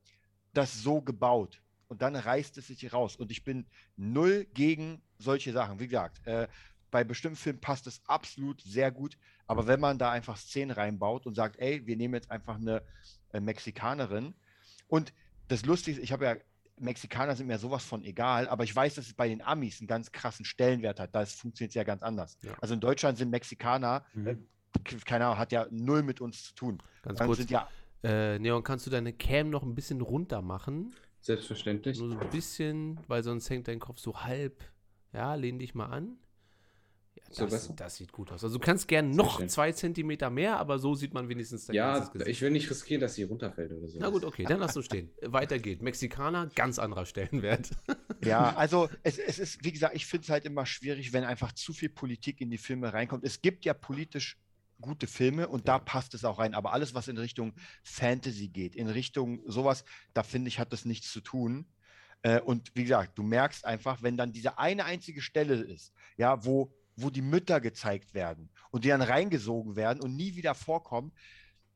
das 0.53 0.83
so 0.83 1.01
gebaut. 1.01 1.61
Und 1.89 2.03
dann 2.03 2.17
reißt 2.17 2.57
es 2.59 2.69
sich 2.69 2.93
raus. 2.93 3.17
Und 3.17 3.31
ich 3.31 3.45
bin 3.45 3.67
null 3.97 4.47
gegen 4.55 5.03
solche 5.19 5.53
Sachen. 5.53 5.81
Wie 5.81 5.89
gesagt, 5.89 6.27
äh, 6.27 6.49
bei 6.91 7.03
bestimmten 7.03 7.37
Filmen 7.37 7.61
passt 7.61 7.87
es 7.87 8.01
absolut 8.07 8.61
sehr 8.63 8.93
gut. 8.93 9.19
Aber 9.47 9.67
wenn 9.67 9.81
man 9.81 9.99
da 9.99 10.13
einfach 10.13 10.37
Szenen 10.37 10.71
reinbaut 10.71 11.27
und 11.27 11.35
sagt, 11.35 11.59
ey, 11.59 11.87
wir 11.87 11.97
nehmen 11.97 12.15
jetzt 12.15 12.31
einfach 12.31 12.57
eine 12.57 12.83
äh, 13.33 13.41
Mexikanerin. 13.41 14.35
Und 14.87 15.13
das 15.49 15.67
Lustige 15.67 15.99
ist, 15.99 16.05
ich 16.05 16.13
habe 16.13 16.25
ja, 16.25 16.37
Mexikaner 16.81 17.37
sind 17.37 17.47
mir 17.47 17.59
sowas 17.59 17.85
von 17.85 18.03
egal, 18.03 18.49
aber 18.49 18.65
ich 18.65 18.75
weiß, 18.75 18.95
dass 18.97 19.07
es 19.07 19.15
bei 19.15 19.29
den 19.29 19.43
Amis 19.43 19.81
einen 19.81 19.87
ganz 19.87 20.11
krassen 20.11 20.45
Stellenwert 20.45 20.99
hat. 21.01 21.15
Da 21.15 21.25
funktioniert 21.25 21.71
es 21.71 21.75
ja 21.75 21.85
ganz 21.85 22.03
anders. 22.03 22.37
Ja. 22.43 22.53
Also 22.61 22.75
in 22.75 22.81
Deutschland 22.81 23.17
sind 23.19 23.31
Mexikaner, 23.31 24.05
Mhm. 24.15 24.27
äh, 24.27 24.37
keine 25.05 25.27
Ahnung, 25.27 25.39
hat 25.39 25.53
ja 25.53 25.67
null 25.71 26.03
mit 26.03 26.21
uns 26.21 26.43
zu 26.45 26.55
tun. 26.55 26.83
Ganz 27.03 27.19
Dann 27.19 27.27
kurz, 27.29 27.39
sind 27.39 27.51
ja 27.51 27.69
äh, 28.03 28.39
Neon, 28.39 28.63
kannst 28.63 28.87
du 28.87 28.91
deine 28.91 29.13
Cam 29.13 29.51
noch 29.51 29.63
ein 29.63 29.75
bisschen 29.75 30.01
runter 30.01 30.43
machen? 30.43 30.95
Selbstverständlich. 31.21 31.99
Nur 31.99 32.11
so 32.11 32.19
ein 32.19 32.31
bisschen, 32.31 33.01
weil 33.07 33.23
sonst 33.23 33.49
hängt 33.49 33.69
dein 33.69 33.79
Kopf 33.79 33.99
so 33.99 34.23
halb. 34.23 34.63
Ja, 35.13 35.35
lehn 35.37 35.59
dich 35.59 35.75
mal 35.75 35.87
an. 35.87 36.19
Ja, 37.37 37.45
So 37.45 37.51
das, 37.51 37.63
besser? 37.63 37.75
das 37.77 37.97
sieht 37.97 38.13
gut 38.13 38.31
aus. 38.33 38.43
Also 38.45 38.59
du 38.59 38.65
kannst 38.65 38.89
gerne 38.89 39.15
noch 39.15 39.39
schön. 39.39 39.49
zwei 39.49 39.73
Zentimeter 39.73 40.31
mehr, 40.31 40.59
aber 40.59 40.79
so 40.79 40.95
sieht 40.95 41.15
man 41.15 41.29
wenigstens 41.29 41.67
dein 41.67 41.77
Ja, 41.77 41.95
ganzes 41.95 42.13
Gesicht. 42.13 42.31
ich 42.31 42.41
will 42.43 42.51
nicht 42.51 42.71
riskieren, 42.71 43.01
dass 43.01 43.15
sie 43.15 43.25
runterfällt 43.25 43.73
oder 43.73 43.89
so. 43.89 43.99
Na 44.01 44.09
gut, 44.11 44.25
okay, 44.25 44.45
dann 44.45 44.61
lass 44.61 44.77
uns 44.77 44.87
stehen. 44.87 45.11
Weiter 45.23 45.59
geht. 45.59 45.83
Mexikaner, 45.83 46.49
ganz 46.55 46.79
anderer 46.79 47.07
Stellenwert. 47.07 47.71
Ja, 48.25 48.55
also 48.57 48.89
es, 49.03 49.19
es 49.19 49.39
ist, 49.39 49.65
wie 49.65 49.73
gesagt, 49.73 49.95
ich 49.95 50.07
finde 50.07 50.25
es 50.25 50.31
halt 50.31 50.47
immer 50.47 50.65
schwierig, 50.65 51.13
wenn 51.13 51.25
einfach 51.25 51.53
zu 51.53 51.75
viel 51.75 51.91
Politik 51.91 52.41
in 52.41 52.51
die 52.51 52.57
Filme 52.57 52.91
reinkommt. 52.95 53.23
Es 53.23 53.43
gibt 53.43 53.67
ja 53.67 53.75
politisch 53.75 54.39
gute 54.81 55.07
Filme 55.07 55.47
und 55.47 55.69
da 55.69 55.79
passt 55.79 56.15
es 56.15 56.25
auch 56.25 56.39
rein. 56.39 56.55
Aber 56.55 56.73
alles, 56.73 56.95
was 56.95 57.07
in 57.09 57.19
Richtung 57.19 57.53
Fantasy 57.83 58.49
geht, 58.49 58.75
in 58.77 58.89
Richtung 58.89 59.43
sowas, 59.47 59.85
da 60.15 60.23
finde 60.23 60.49
ich, 60.49 60.59
hat 60.59 60.73
das 60.73 60.87
nichts 60.87 61.13
zu 61.13 61.21
tun. 61.21 61.67
Äh, 62.23 62.41
Und 62.41 62.73
wie 62.75 62.85
gesagt, 62.85 63.19
du 63.19 63.23
merkst 63.23 63.67
einfach, 63.67 64.03
wenn 64.03 64.17
dann 64.17 64.33
diese 64.33 64.57
eine 64.59 64.87
einzige 64.87 65.21
Stelle 65.21 65.57
ist, 65.57 65.93
ja, 66.17 66.45
wo, 66.47 66.73
wo 66.97 67.11
die 67.11 67.23
Mütter 67.23 67.61
gezeigt 67.61 68.15
werden 68.15 68.51
und 68.71 68.85
die 68.85 68.89
dann 68.89 69.03
reingesogen 69.03 69.77
werden 69.77 70.01
und 70.03 70.15
nie 70.17 70.37
wieder 70.37 70.55
vorkommen, 70.55 71.13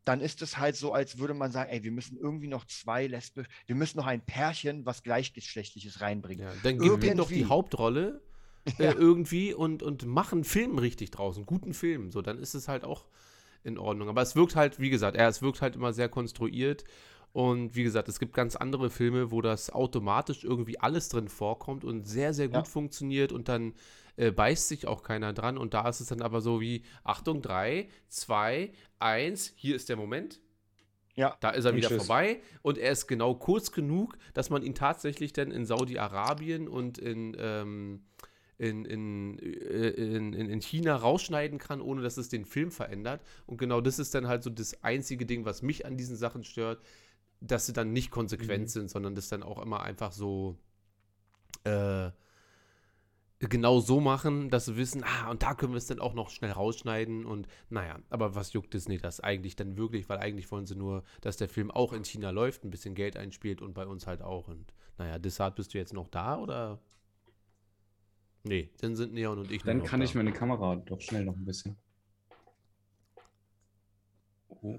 dann 0.05 0.21
ist 0.21 0.41
es 0.41 0.57
halt 0.57 0.75
so, 0.77 0.93
als 0.93 1.19
würde 1.19 1.35
man 1.35 1.53
sagen, 1.53 1.71
ey, 1.71 1.83
wir 1.85 1.93
müssen 1.93 2.17
irgendwie 2.17 2.49
noch 2.49 2.65
zwei 2.65 3.07
lesbisch, 3.07 3.47
wir 3.67 3.77
müssen 3.77 3.99
noch 3.99 4.07
ein 4.07 4.23
Pärchen, 4.25 4.87
was 4.87 5.03
gleichgeschlechtliches 5.03 6.01
reinbringen. 6.01 6.47
Ja, 6.47 6.53
dann 6.63 6.79
gib 6.79 7.05
ihm 7.05 7.17
doch 7.17 7.29
die. 7.29 7.45
Hauptrolle 7.45 8.23
äh, 8.79 8.85
Ja. 8.85 8.93
irgendwie 8.93 9.53
und, 9.53 9.83
und 9.83 10.07
mach 10.07 10.33
einen 10.33 10.45
Film 10.45 10.79
richtig 10.79 11.11
draus, 11.11 11.37
einen 11.37 11.47
guten 11.47 11.75
Film. 11.75 12.11
So, 12.11 12.23
dann 12.23 12.39
ist 12.39 12.55
es 12.55 12.69
halt 12.69 12.85
auch 12.85 13.05
in 13.65 13.77
Ordnung. 13.77 14.09
Aber 14.09 14.23
es 14.23 14.35
wirkt 14.35 14.57
halt, 14.57 14.81
wie 14.81 14.89
gesagt, 14.91 15.17
ja, 15.17 15.29
es 15.29 15.43
wirkt 15.43 15.61
halt 15.61 15.77
immer 15.77 15.93
sehr 15.93 16.09
konstruiert. 16.09 16.85
Und 17.33 17.77
wie 17.77 17.83
gesagt, 17.83 18.09
es 18.09 18.19
gibt 18.19 18.33
ganz 18.33 18.57
andere 18.57 18.89
Filme, 18.89 19.31
wo 19.31 19.43
das 19.43 19.71
automatisch 19.71 20.45
irgendwie 20.45 20.81
alles 20.81 21.11
drin 21.11 21.29
vorkommt 21.29 21.85
und 21.85 22.05
sehr, 22.05 22.33
sehr 22.33 22.49
gut 22.49 22.55
Ja. 22.57 22.65
funktioniert 22.65 23.33
und 23.33 23.49
dann 23.49 23.75
äh, 24.19 24.33
beißt 24.33 24.69
sich 24.69 24.87
auch 24.87 25.03
keiner 25.03 25.33
dran. 25.33 25.57
Und 25.57 25.75
da 25.75 25.89
ist 25.89 26.01
es 26.01 26.09
dann 26.09 26.23
aber 26.23 26.41
so 26.41 26.61
wie, 26.61 26.83
Achtung, 27.05 27.41
3, 27.41 27.89
2, 28.09 28.73
1, 28.99 29.53
hier 29.57 29.77
ist 29.77 29.89
der 29.89 29.97
Moment. 29.97 30.41
Ja. 31.15 31.37
Da 31.41 31.51
ist 31.51 31.65
er 31.65 31.75
wieder 31.75 31.89
tschüss. 31.89 32.07
vorbei 32.07 32.41
und 32.63 32.79
er 32.79 32.93
ist 32.93 33.07
genau 33.07 33.35
kurz 33.35 33.73
genug, 33.73 34.17
dass 34.35 34.51
man 34.51 34.63
ihn 34.63 34.75
tatsächlich 34.75 35.33
dann 35.33 35.51
in 35.51 35.67
Saudi-Arabien 35.67 36.69
und 36.69 36.99
in, 36.99 37.37
ähm, 37.39 38.03
in, 38.57 38.85
in, 38.85 39.39
äh, 39.39 39.89
in, 39.91 40.33
in, 40.33 40.49
in 40.49 40.61
China 40.61 40.97
rausschneiden 40.97 41.59
kann, 41.59 41.81
ohne 41.81 42.03
dass 42.03 42.17
es 42.17 42.29
den 42.29 42.45
Film 42.45 42.71
verändert. 42.71 43.21
Und 43.47 43.59
genau 43.59 43.81
das 43.81 43.99
ist 43.99 44.15
dann 44.15 44.27
halt 44.29 44.43
so 44.43 44.51
das 44.51 44.83
einzige 44.83 45.27
Ding, 45.27 45.45
was 45.45 45.63
mich 45.63 45.87
an 45.87 45.97
diesen 45.97 46.17
Sachen 46.17 46.45
stört, 46.45 46.83
dass 47.41 47.67
sie 47.67 47.73
dann 47.73 47.93
nicht 47.93 48.11
konsequent 48.11 48.65
Mhm. 48.65 48.69
sind, 48.69 48.91
sondern 48.91 49.15
das 49.15 49.29
dann 49.29 49.45
auch 49.45 49.63
immer 49.63 49.83
einfach 49.83 50.13
so 50.13 50.57
äh, 51.65 52.11
genau 53.41 53.79
so 53.81 54.01
machen, 54.01 54.51
dass 54.51 54.67
sie 54.67 54.77
wissen, 54.77 55.05
ah, 55.05 55.31
und 55.31 55.43
da 55.43 55.55
können 55.55 55.73
wir 55.73 55.79
es 55.79 55.87
dann 55.87 56.01
auch 56.01 56.15
noch 56.15 56.31
schnell 56.31 56.51
rausschneiden 56.51 57.25
und 57.25 57.47
naja, 57.71 57.99
aber 58.11 58.35
was 58.35 58.53
juckt 58.53 58.75
Disney 58.75 58.99
das 58.99 59.21
eigentlich 59.21 59.55
dann 59.55 59.77
wirklich, 59.77 60.09
weil 60.09 60.19
eigentlich 60.19 60.51
wollen 60.51 60.67
sie 60.67 60.75
nur, 60.75 61.05
dass 61.21 61.37
der 61.37 61.49
Film 61.49 61.71
auch 61.71 61.93
in 61.93 62.05
China 62.05 62.31
läuft, 62.31 62.65
ein 62.65 62.71
bisschen 62.71 62.95
Geld 62.95 63.17
einspielt 63.17 63.63
und 63.63 63.75
bei 63.75 63.87
uns 63.87 64.07
halt 64.07 64.23
auch 64.23 64.49
und 64.49 64.73
naja, 64.99 65.19
deshalb 65.21 65.55
bist 65.55 65.73
du 65.73 65.79
jetzt 65.79 65.93
noch 65.95 66.09
da 66.09 66.39
oder? 66.39 66.81
Nee, 68.43 68.71
dann 68.81 68.97
sind 68.97 69.13
Neon 69.15 69.39
und 69.39 69.51
ich 69.53 69.63
Dann 69.63 69.79
noch 69.79 69.85
kann 69.87 70.01
da. 70.01 70.05
ich 70.07 70.15
meine 70.15 70.33
Kamera 70.33 70.77
doch 70.77 71.01
schnell 71.01 71.25
noch 71.25 71.37
ein 71.37 71.45
bisschen. 71.45 71.77
Oh, 74.49 74.77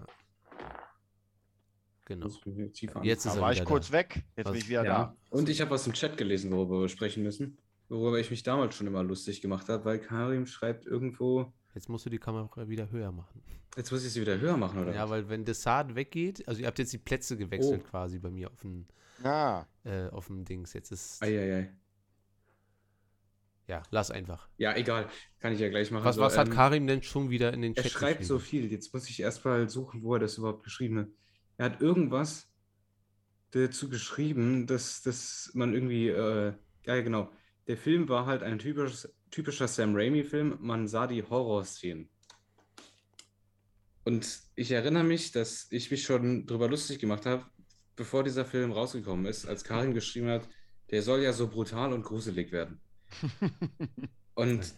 genau. 2.05 2.27
wieder 2.45 2.71
tiefer 2.73 3.03
Jetzt 3.03 3.25
ist 3.25 3.35
Da 3.35 3.39
er 3.39 3.41
war 3.41 3.51
ich 3.53 3.63
kurz 3.63 3.87
da. 3.87 3.93
weg. 3.93 4.23
Jetzt 4.35 4.47
Was? 4.47 4.51
bin 4.53 4.61
ich 4.61 4.69
wieder 4.69 4.83
Ja, 4.83 5.15
und 5.29 5.47
ich 5.49 5.61
habe 5.61 5.71
was 5.71 5.87
im 5.87 5.93
Chat 5.93 6.17
gelesen, 6.17 6.51
worüber 6.51 6.81
wir 6.81 6.89
sprechen 6.89 7.23
müssen. 7.23 7.57
Worüber 7.89 8.19
ich 8.19 8.29
mich 8.29 8.43
damals 8.43 8.75
schon 8.75 8.87
immer 8.87 9.03
lustig 9.03 9.41
gemacht 9.41 9.67
habe, 9.67 9.83
weil 9.85 9.99
Karim 9.99 10.45
schreibt 10.45 10.85
irgendwo. 10.85 11.51
Jetzt 11.73 11.89
musst 11.89 12.05
du 12.05 12.09
die 12.09 12.19
Kamera 12.19 12.67
wieder 12.69 12.89
höher 12.91 13.11
machen. 13.11 13.41
Jetzt 13.75 13.91
muss 13.91 14.03
ich 14.05 14.11
sie 14.13 14.21
wieder 14.21 14.39
höher 14.39 14.57
machen, 14.57 14.79
oder? 14.79 14.93
Ja, 14.93 15.03
was? 15.03 15.09
weil 15.11 15.29
wenn 15.29 15.45
Desart 15.45 15.95
weggeht, 15.95 16.47
also 16.47 16.61
ihr 16.61 16.67
habt 16.67 16.79
jetzt 16.79 16.93
die 16.93 16.97
Plätze 16.97 17.37
gewechselt 17.37 17.81
Oh. 17.85 17.89
quasi 17.89 18.19
bei 18.19 18.29
mir 18.29 18.51
auf 18.51 18.61
dem. 18.61 18.85
Ah, 19.23 19.65
äh, 19.83 20.07
auf 20.09 20.27
dem 20.27 20.45
Dings. 20.45 20.73
Jetzt 20.73 20.91
ist, 20.91 21.21
Eieiei. 21.21 21.71
ja, 23.67 23.83
lass 23.91 24.09
einfach. 24.11 24.47
Ja, 24.57 24.75
egal. 24.75 25.07
Kann 25.39 25.53
ich 25.53 25.59
ja 25.59 25.69
gleich 25.69 25.91
machen. 25.91 26.05
Was, 26.05 26.15
So, 26.15 26.21
was 26.21 26.37
hat 26.37 26.47
ähm, 26.47 26.53
Karim 26.53 26.87
denn 26.87 27.03
schon 27.03 27.29
wieder 27.29 27.53
in 27.53 27.61
den 27.61 27.75
Er 27.75 27.83
Chat 27.83 27.91
schreibt 27.91 28.25
so 28.25 28.39
viel. 28.39 28.71
Jetzt 28.71 28.93
muss 28.93 29.09
ich 29.09 29.19
erstmal 29.19 29.69
suchen, 29.69 30.01
wo 30.03 30.13
er 30.15 30.19
das 30.19 30.37
überhaupt 30.37 30.63
geschrieben 30.63 30.99
hat. 30.99 31.07
Er 31.57 31.65
hat 31.65 31.81
irgendwas 31.81 32.49
dazu 33.51 33.89
geschrieben, 33.89 34.65
dass, 34.67 35.01
dass 35.01 35.51
man 35.53 35.73
irgendwie, 35.73 36.09
äh, 36.09 36.53
ja 36.85 37.01
genau, 37.01 37.29
der 37.69 37.77
Film 37.77 38.09
war 38.09 38.25
halt 38.25 38.41
ein 38.41 38.57
typisches, 38.57 39.13
typischer 39.29 39.67
Sam 39.67 39.95
Raimi-Film. 39.95 40.57
Man 40.59 40.87
sah 40.87 41.05
die 41.05 41.21
Horrorszenen. 41.21 42.09
Und 44.03 44.41
ich 44.55 44.71
erinnere 44.71 45.03
mich, 45.03 45.31
dass 45.33 45.67
ich 45.69 45.91
mich 45.91 46.01
schon 46.01 46.47
drüber 46.47 46.67
lustig 46.67 46.97
gemacht 46.97 47.27
habe, 47.27 47.45
bevor 47.95 48.23
dieser 48.23 48.43
Film 48.43 48.71
rausgekommen 48.71 49.27
ist, 49.27 49.45
als 49.45 49.63
Karim 49.63 49.93
geschrieben 49.93 50.29
hat, 50.29 50.49
der 50.89 51.03
soll 51.03 51.21
ja 51.21 51.31
so 51.31 51.47
brutal 51.47 51.93
und 51.93 52.01
gruselig 52.01 52.51
werden. 52.51 52.81
Und 54.33 54.73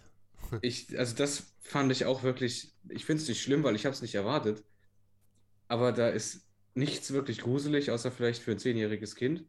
ich, 0.62 0.98
also 1.00 1.16
das 1.16 1.56
fand 1.60 1.94
ich 1.94 2.06
auch 2.06 2.24
wirklich, 2.24 2.74
ich 2.90 3.06
finde 3.06 3.22
es 3.22 3.30
nicht 3.30 3.42
schlimm, 3.42 3.64
weil 3.64 3.76
ich 3.76 3.86
habe 3.86 3.94
es 3.94 4.02
nicht 4.02 4.16
erwartet. 4.16 4.66
Aber 5.70 5.94
da 5.94 6.10
ist 6.10 6.50
nichts 6.74 7.14
wirklich 7.14 7.38
gruselig, 7.38 7.90
außer 7.90 8.12
vielleicht 8.12 8.42
für 8.42 8.52
ein 8.52 8.60
zehnjähriges 8.60 9.16
Kind. 9.16 9.46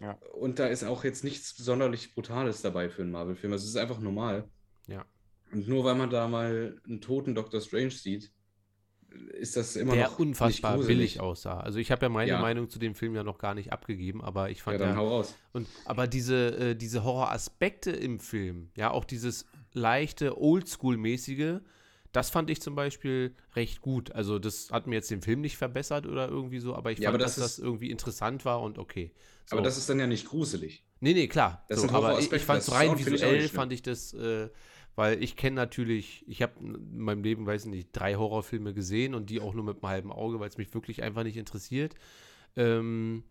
Ja. 0.00 0.12
Und 0.32 0.58
da 0.58 0.66
ist 0.66 0.82
auch 0.84 1.04
jetzt 1.04 1.24
nichts 1.24 1.56
sonderlich 1.56 2.14
Brutales 2.14 2.62
dabei 2.62 2.88
für 2.88 3.02
einen 3.02 3.10
Marvel-Film. 3.12 3.52
Also 3.52 3.64
es 3.64 3.70
ist 3.70 3.76
einfach 3.76 4.00
normal. 4.00 4.48
Ja. 4.86 5.04
Und 5.52 5.68
nur 5.68 5.84
weil 5.84 5.94
man 5.94 6.10
da 6.10 6.26
mal 6.28 6.80
einen 6.86 7.00
toten 7.00 7.34
Doctor 7.34 7.60
Strange 7.60 7.90
sieht, 7.90 8.32
ist 9.32 9.56
das 9.56 9.74
immer 9.74 9.94
der 9.94 10.06
noch 10.06 10.18
unfassbar 10.20 10.78
billig 10.78 11.18
aussah. 11.20 11.58
Also 11.58 11.80
ich 11.80 11.90
habe 11.90 12.02
ja 12.06 12.08
meine 12.08 12.30
Ja. 12.30 12.40
Meinung 12.40 12.70
zu 12.70 12.78
dem 12.78 12.94
Film 12.94 13.14
ja 13.16 13.24
noch 13.24 13.38
gar 13.38 13.54
nicht 13.54 13.72
abgegeben, 13.72 14.22
aber 14.22 14.50
ich 14.50 14.58
Ja, 14.58 14.64
fand 14.64 14.80
dann 14.80 14.90
ja, 14.90 14.96
hau 14.96 15.08
raus. 15.08 15.34
und 15.52 15.66
aber 15.84 16.06
diese 16.06 16.56
äh, 16.56 16.74
diese 16.76 17.02
Horroraspekte 17.02 17.90
im 17.90 18.20
Film, 18.20 18.70
ja 18.76 18.92
auch 18.92 19.04
dieses 19.04 19.46
leichte 19.72 20.38
Oldschool-mäßige, 20.40 21.60
das 22.12 22.30
fand 22.30 22.50
ich 22.50 22.60
zum 22.60 22.74
Beispiel 22.74 23.34
recht 23.54 23.80
gut. 23.80 24.12
Also 24.12 24.38
das 24.38 24.70
hat 24.70 24.86
mir 24.86 24.96
jetzt 24.96 25.10
den 25.10 25.22
Film 25.22 25.40
nicht 25.40 25.56
verbessert 25.56 26.06
oder 26.06 26.28
irgendwie 26.28 26.58
so, 26.58 26.74
aber 26.74 26.90
ich 26.92 26.98
Ja, 26.98 27.10
fand, 27.10 27.16
aber 27.16 27.24
das 27.24 27.36
dass 27.36 27.44
das 27.44 27.58
ist- 27.58 27.64
irgendwie 27.64 27.90
interessant 27.90 28.44
war 28.44 28.60
und 28.62 28.78
okay. 28.78 29.12
So. 29.46 29.56
Aber 29.56 29.62
das 29.62 29.76
ist 29.78 29.88
dann 29.88 29.98
ja 30.00 30.06
nicht 30.06 30.26
gruselig. 30.26 30.84
Nee, 31.00 31.14
nee, 31.14 31.28
klar. 31.28 31.64
Das 31.68 31.80
so, 31.80 31.88
aber 31.88 32.18
ich, 32.18 32.30
ich 32.32 32.42
fand 32.44 32.60
es 32.60 32.66
das 32.66 32.74
rein 32.74 32.92
ich 32.94 33.06
visuell, 33.06 33.40
schlimm. 33.40 33.56
fand 33.56 33.72
ich 33.72 33.82
das, 33.82 34.12
äh, 34.14 34.50
weil 34.96 35.22
ich 35.22 35.36
kenne 35.36 35.56
natürlich, 35.56 36.24
ich 36.28 36.42
habe 36.42 36.52
in 36.60 36.98
meinem 36.98 37.22
Leben, 37.22 37.46
weiß 37.46 37.64
ich 37.64 37.70
nicht, 37.70 37.88
drei 37.92 38.16
Horrorfilme 38.16 38.74
gesehen 38.74 39.14
und 39.14 39.30
die 39.30 39.40
auch 39.40 39.54
nur 39.54 39.64
mit 39.64 39.76
einem 39.76 39.88
halben 39.88 40.12
Auge, 40.12 40.40
weil 40.40 40.48
es 40.48 40.58
mich 40.58 40.74
wirklich 40.74 41.02
einfach 41.02 41.22
nicht 41.22 41.36
interessiert. 41.36 41.94
Ähm, 42.56 43.24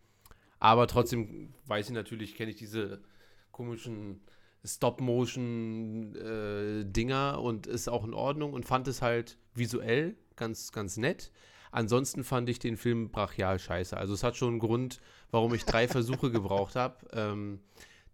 aber 0.60 0.88
trotzdem 0.88 1.54
weiß 1.68 1.88
ich 1.88 1.94
natürlich, 1.94 2.36
kenne 2.36 2.52
ich 2.52 2.58
diese 2.58 3.02
komischen 3.52 4.22
Stop-Motion-Dinger 4.64 7.42
und 7.42 7.68
ist 7.68 7.88
auch 7.88 8.04
in 8.04 8.14
Ordnung 8.14 8.54
und 8.54 8.66
fand 8.66 8.88
es 8.88 9.02
halt 9.02 9.38
visuell 9.54 10.16
ganz, 10.36 10.72
ganz 10.72 10.98
nett. 10.98 11.32
Ansonsten 11.72 12.24
fand 12.24 12.50
ich 12.50 12.60
den 12.60 12.78
Film 12.78 13.12
brachial 13.12 13.60
scheiße. 13.60 13.96
Also 13.96 14.14
es 14.14 14.24
hat 14.24 14.36
schon 14.36 14.50
einen 14.50 14.60
Grund, 14.60 15.00
warum 15.32 15.54
ich 15.54 15.66
drei 15.66 15.88
Versuche 15.88 16.32
gebraucht 16.32 16.76
habe. 16.76 16.98
Ähm, 17.14 17.60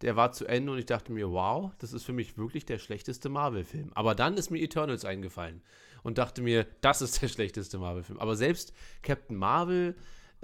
der 0.02 0.18
war 0.18 0.34
zu 0.34 0.46
Ende 0.46 0.74
und 0.74 0.78
ich 0.78 0.86
dachte 0.86 1.14
mir, 1.14 1.32
wow, 1.32 1.72
das 1.80 1.94
ist 1.94 2.04
für 2.04 2.14
mich 2.14 2.38
wirklich 2.38 2.66
der 2.66 2.80
schlechteste 2.80 3.30
Marvel-Film. 3.30 3.92
Aber 3.96 4.14
dann 4.14 4.36
ist 4.36 4.52
mir 4.52 4.62
Eternals 4.62 5.06
eingefallen 5.06 5.62
und 6.04 6.18
dachte 6.18 6.42
mir, 6.42 6.68
das 6.82 7.02
ist 7.02 7.22
der 7.22 7.30
schlechteste 7.30 7.78
Marvel-Film. 7.78 8.20
Aber 8.20 8.36
selbst 8.36 8.74
Captain 9.02 9.38
Marvel 9.38 9.96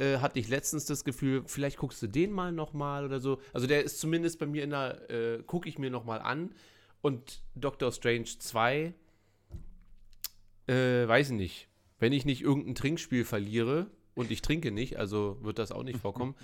äh, 0.02 0.18
hatte 0.18 0.40
ich 0.40 0.48
letztens 0.50 0.86
das 0.86 1.04
Gefühl, 1.04 1.44
vielleicht 1.46 1.78
guckst 1.78 2.02
du 2.02 2.08
den 2.08 2.32
mal 2.32 2.52
noch 2.52 2.74
mal 2.74 3.06
oder 3.06 3.20
so. 3.20 3.40
Also 3.54 3.68
der 3.68 3.84
ist 3.84 4.00
zumindest 4.00 4.40
bei 4.40 4.48
mir 4.48 4.64
in 4.64 4.72
der, 4.72 5.10
äh, 5.10 5.44
gucke 5.44 5.70
ich 5.70 5.78
mir 5.78 5.90
noch 5.92 6.04
mal 6.06 6.18
an. 6.20 6.54
Und 7.02 7.42
Doctor 7.56 7.92
Strange 7.92 8.26
2, 8.26 8.94
äh, 10.68 11.08
weiß 11.08 11.32
ich 11.32 11.38
nicht. 11.38 11.68
Wenn 12.00 12.14
ich 12.14 12.26
nicht 12.26 12.42
irgendein 12.42 12.76
Trinkspiel 12.76 13.26
verliere 13.26 13.88
und 14.16 14.32
ich 14.32 14.42
trinke 14.42 14.72
nicht, 14.72 14.98
also 14.98 15.38
wird 15.42 15.60
das 15.60 15.72
auch 15.72 15.84
nicht 15.84 16.00
vorkommen, 16.02 16.36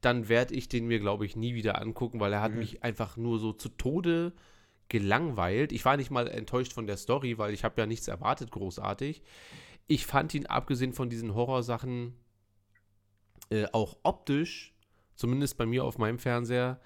dann 0.00 0.28
werde 0.28 0.54
ich 0.54 0.68
den 0.68 0.86
mir, 0.86 0.98
glaube 1.00 1.24
ich, 1.26 1.36
nie 1.36 1.54
wieder 1.54 1.80
angucken, 1.80 2.20
weil 2.20 2.32
er 2.32 2.42
hat 2.42 2.52
Mhm. 2.52 2.58
mich 2.58 2.82
einfach 2.84 3.16
nur 3.16 3.38
so 3.38 3.52
zu 3.52 3.68
Tode 3.70 4.32
gelangweilt. 4.88 5.72
Ich 5.72 5.84
war 5.84 5.96
nicht 5.96 6.10
mal 6.10 6.28
enttäuscht 6.28 6.72
von 6.72 6.86
der 6.86 6.96
Story, 6.96 7.38
weil 7.38 7.52
ich 7.54 7.64
habe 7.64 7.80
ja 7.80 7.86
nichts 7.86 8.08
erwartet 8.08 8.50
großartig. 8.50 9.22
Ich 9.88 10.06
fand 10.06 10.34
ihn, 10.34 10.46
abgesehen 10.46 10.92
von 10.92 11.08
diesen 11.08 11.34
Horrorsachen, 11.34 12.14
äh, 13.50 13.66
auch 13.72 13.96
optisch, 14.02 14.74
zumindest 15.14 15.56
bei 15.56 15.66
mir 15.66 15.84
auf 15.84 15.98
meinem 15.98 16.18
Fernseher, 16.18 16.80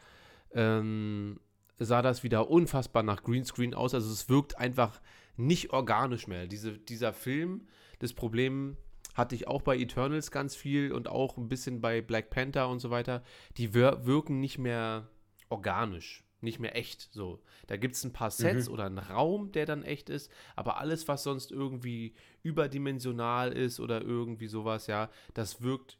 ähm, 0.53 1.41
sah 1.79 2.03
das 2.03 2.23
wieder 2.23 2.51
unfassbar 2.51 3.03
nach 3.03 3.23
Greenscreen 3.23 3.75
aus. 3.75 3.95
Also 3.95 4.11
es 4.13 4.29
wirkt 4.29 4.59
einfach 4.59 5.01
nicht 5.37 5.73
organisch 5.73 6.27
mehr. 6.27 6.47
Diese, 6.47 6.73
dieser 6.79 7.13
Film, 7.13 7.67
das 8.01 8.13
Problem 8.13 8.77
hatte 9.15 9.35
ich 9.35 9.49
auch 9.49 9.63
bei 9.63 9.77
Eternals 9.79 10.31
ganz 10.31 10.55
viel 10.55 10.93
und 10.93 11.09
auch 11.09 11.37
ein 11.37 11.49
bisschen 11.49 11.81
bei 11.81 12.01
Black 12.03 12.31
Panther 12.31 12.69
und 12.69 12.81
so 12.81 12.91
weiter. 12.91 13.23
Die 13.57 13.75
wir 13.75 14.05
wirken 14.07 14.41
nicht 14.41 14.59
mehr 14.59 15.09
organisch, 15.49 16.23
nicht 16.43 16.61
mehr 16.61 16.77
echt. 16.77 17.09
So, 17.13 17.43
da 17.67 17.77
gibt 17.77 17.97
es 17.97 18.05
ein 18.05 18.13
paar 18.13 18.31
Sets 18.31 18.69
Mhm. 18.69 18.75
oder 18.75 18.85
einen 18.85 18.99
Raum, 18.99 19.51
der 19.53 19.67
dann 19.67 19.83
echt 19.83 20.11
ist, 20.11 20.31
aber 20.57 20.79
alles, 20.79 21.09
was 21.09 21.23
sonst 21.23 21.51
irgendwie 21.51 22.15
überdimensional 22.43 23.53
ist 23.53 23.81
oder 23.81 24.03
irgendwie 24.03 24.47
sowas, 24.47 24.87
ja, 24.87 25.11
das 25.35 25.63
wirkt 25.63 25.99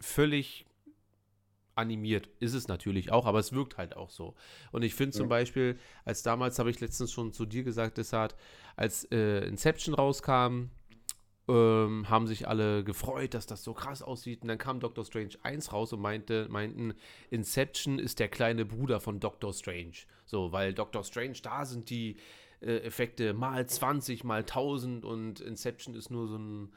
völlig 0.00 0.66
animiert. 1.74 2.28
Ist 2.40 2.54
es 2.54 2.68
natürlich 2.68 3.12
auch, 3.12 3.26
aber 3.26 3.38
es 3.38 3.52
wirkt 3.52 3.76
halt 3.76 3.96
auch 3.96 4.10
so. 4.10 4.34
Und 4.72 4.82
ich 4.82 4.94
finde 4.94 5.12
zum 5.16 5.26
Ja. 5.26 5.30
Beispiel, 5.30 5.78
als 6.04 6.22
damals 6.22 6.58
habe 6.58 6.70
ich 6.70 6.80
letztens 6.80 7.12
schon 7.12 7.32
zu 7.32 7.44
dir 7.44 7.64
gesagt, 7.64 7.98
Desart, 7.98 8.34
als 8.76 9.04
äh, 9.12 9.46
Inception 9.46 9.94
rauskam, 9.94 10.70
ähm, 11.48 12.08
haben 12.08 12.26
sich 12.26 12.48
alle 12.48 12.82
gefreut, 12.82 13.34
dass 13.34 13.46
das 13.46 13.62
so 13.62 13.72
krass 13.74 14.02
aussieht. 14.02 14.42
Und 14.42 14.48
dann 14.48 14.58
kam 14.58 14.80
Doctor 14.80 15.04
Strange 15.04 15.34
1 15.42 15.72
raus 15.72 15.92
und 15.92 16.00
meinte, 16.00 16.48
meinten, 16.50 16.94
Inception 17.30 17.98
ist 17.98 18.18
der 18.18 18.28
kleine 18.28 18.64
Bruder 18.64 18.98
von 18.98 19.20
Doctor 19.20 19.52
Strange. 19.52 19.96
So, 20.24 20.50
weil 20.52 20.72
Doctor 20.74 21.04
Strange, 21.04 21.36
da 21.42 21.64
sind 21.64 21.90
die 21.90 22.16
äh, 22.60 22.78
Effekte 22.78 23.32
mal 23.34 23.64
20, 23.68 24.24
mal 24.24 24.40
1000 24.40 25.04
und 25.04 25.40
Inception 25.40 25.94
ist 25.94 26.10
nur 26.10 26.26
so 26.26 26.36
ein, 26.36 26.72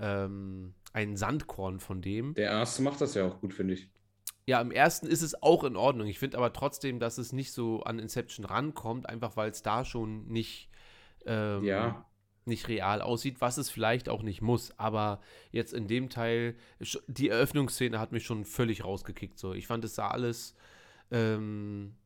ähm, 0.00 0.74
ein 0.92 1.16
Sandkorn 1.16 1.80
von 1.80 2.02
dem. 2.02 2.34
Der 2.34 2.50
erste 2.50 2.82
macht 2.82 3.00
das 3.00 3.14
ja 3.14 3.24
auch 3.26 3.40
gut, 3.40 3.52
finde 3.54 3.74
ich. 3.74 3.88
Ja, 4.46 4.60
im 4.60 4.70
ersten 4.70 5.06
ist 5.08 5.22
es 5.22 5.42
auch 5.42 5.64
in 5.64 5.76
Ordnung. 5.76 6.06
Ich 6.06 6.18
finde 6.18 6.38
aber 6.38 6.52
trotzdem, 6.52 7.00
dass 7.00 7.18
es 7.18 7.32
nicht 7.32 7.52
so 7.52 7.82
an 7.82 7.98
Inception 7.98 8.44
rankommt, 8.46 9.08
einfach 9.08 9.36
weil 9.36 9.50
es 9.50 9.62
da 9.62 9.84
schon 9.84 10.28
nicht, 10.28 10.70
ähm, 11.26 11.64
Ja. 11.64 12.06
nicht 12.44 12.68
real 12.68 13.02
aussieht, 13.02 13.40
was 13.40 13.58
es 13.58 13.70
vielleicht 13.70 14.08
auch 14.08 14.22
nicht 14.22 14.42
muss. 14.42 14.78
Aber 14.78 15.20
jetzt 15.50 15.72
in 15.74 15.88
dem 15.88 16.10
Teil, 16.10 16.54
die 17.08 17.28
Eröffnungsszene 17.28 17.98
hat 17.98 18.12
mich 18.12 18.24
schon 18.24 18.44
völlig 18.44 18.84
rausgekickt. 18.84 19.36
So. 19.38 19.52
Ich 19.52 19.66
fand, 19.66 19.84
es 19.84 19.96
sah 19.96 20.08
alles 20.08 20.54
ähm, 21.10 21.96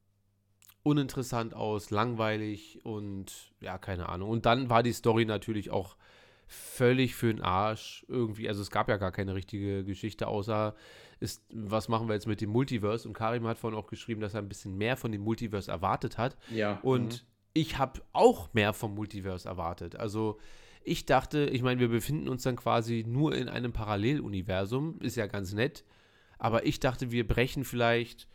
uninteressant 0.82 1.53
aus, 1.55 1.91
langweilig 1.91 2.80
und 2.84 3.53
ja, 3.61 3.76
keine 3.76 4.09
Ahnung. 4.09 4.30
Und 4.30 4.47
dann 4.47 4.70
war 4.70 4.82
die 4.82 4.93
Story 4.95 5.26
natürlich 5.26 5.70
auch 5.70 5.97
völlig 6.51 7.15
für 7.15 7.33
den 7.33 7.43
Arsch 7.43 8.05
irgendwie. 8.09 8.49
Also 8.49 8.61
es 8.61 8.71
gab 8.71 8.89
ja 8.89 8.97
gar 8.97 9.13
keine 9.13 9.35
richtige 9.35 9.85
Geschichte, 9.85 10.27
außer 10.27 10.75
ist, 11.21 11.45
was 11.53 11.89
machen 11.89 12.09
wir 12.09 12.15
jetzt 12.15 12.27
mit 12.27 12.41
dem 12.41 12.51
Multiverse? 12.51 13.07
Und 13.07 13.15
Karim 13.15 13.47
hat 13.47 13.59
vorhin 13.59 13.79
auch 13.79 13.87
geschrieben, 13.87 14.21
dass 14.21 14.35
er 14.35 14.41
ein 14.41 14.49
bisschen 14.49 14.77
mehr 14.77 14.97
von 14.97 15.13
dem 15.13 15.23
Multiverse 15.23 15.71
erwartet 15.71 16.19
hat. 16.19 16.37
Ja. 16.51 16.81
Und 16.83 17.25
ich 17.53 17.79
habe 17.79 18.01
auch 18.13 18.53
mehr 18.53 18.73
vom 18.73 18.97
Multiverse 18.97 19.49
erwartet. 19.49 19.95
Also 19.95 20.39
ich 20.83 21.07
dachte, 21.07 21.45
ich 21.45 21.63
meine, 21.63 21.79
wir 21.79 21.89
befinden 21.89 22.29
uns 22.29 22.43
dann 22.43 22.57
quasi 22.57 23.05
nur 23.07 23.35
in 23.37 23.49
einem 23.49 23.73
Paralleluniversum, 23.73 24.99
ist 25.01 25.17
ja 25.17 25.27
ganz 25.27 25.53
nett. 25.53 25.85
Aber 26.39 26.67
ich 26.67 26.81
dachte, 26.81 27.13
wir 27.13 27.29
brechen 27.29 27.65
vielleicht 27.65 28.27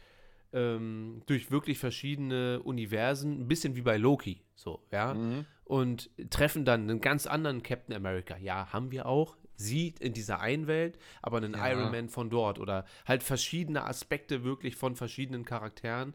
ähm, 0.56 1.22
durch 1.26 1.52
wirklich 1.52 1.78
verschiedene 1.78 2.62
Universen, 2.64 3.42
ein 3.42 3.48
bisschen 3.48 3.76
wie 3.76 3.82
bei 3.82 3.98
Loki, 3.98 4.42
so, 4.56 4.82
ja. 4.92 5.14
Mhm. 5.14 5.46
Und 5.66 6.10
treffen 6.30 6.64
dann 6.64 6.90
einen 6.90 7.02
ganz 7.02 7.28
anderen 7.28 7.62
Captain 7.62 7.96
America. 7.96 8.38
Ja, 8.38 8.72
haben 8.72 8.92
wir 8.92 9.06
auch. 9.06 9.36
Sie 9.58 9.96
in 10.00 10.14
dieser 10.14 10.40
einen 10.40 10.68
Welt, 10.68 10.98
aber 11.22 11.38
einen 11.38 11.54
Ja. 11.54 11.72
Iron 11.72 11.92
Man 11.92 12.10
von 12.10 12.30
dort. 12.30 12.60
Oder 12.60 12.86
halt 13.06 13.24
verschiedene 13.24 13.86
Aspekte 13.86 14.44
wirklich 14.44 14.76
von 14.76 14.96
verschiedenen 14.96 15.44
Charakteren. 15.44 16.14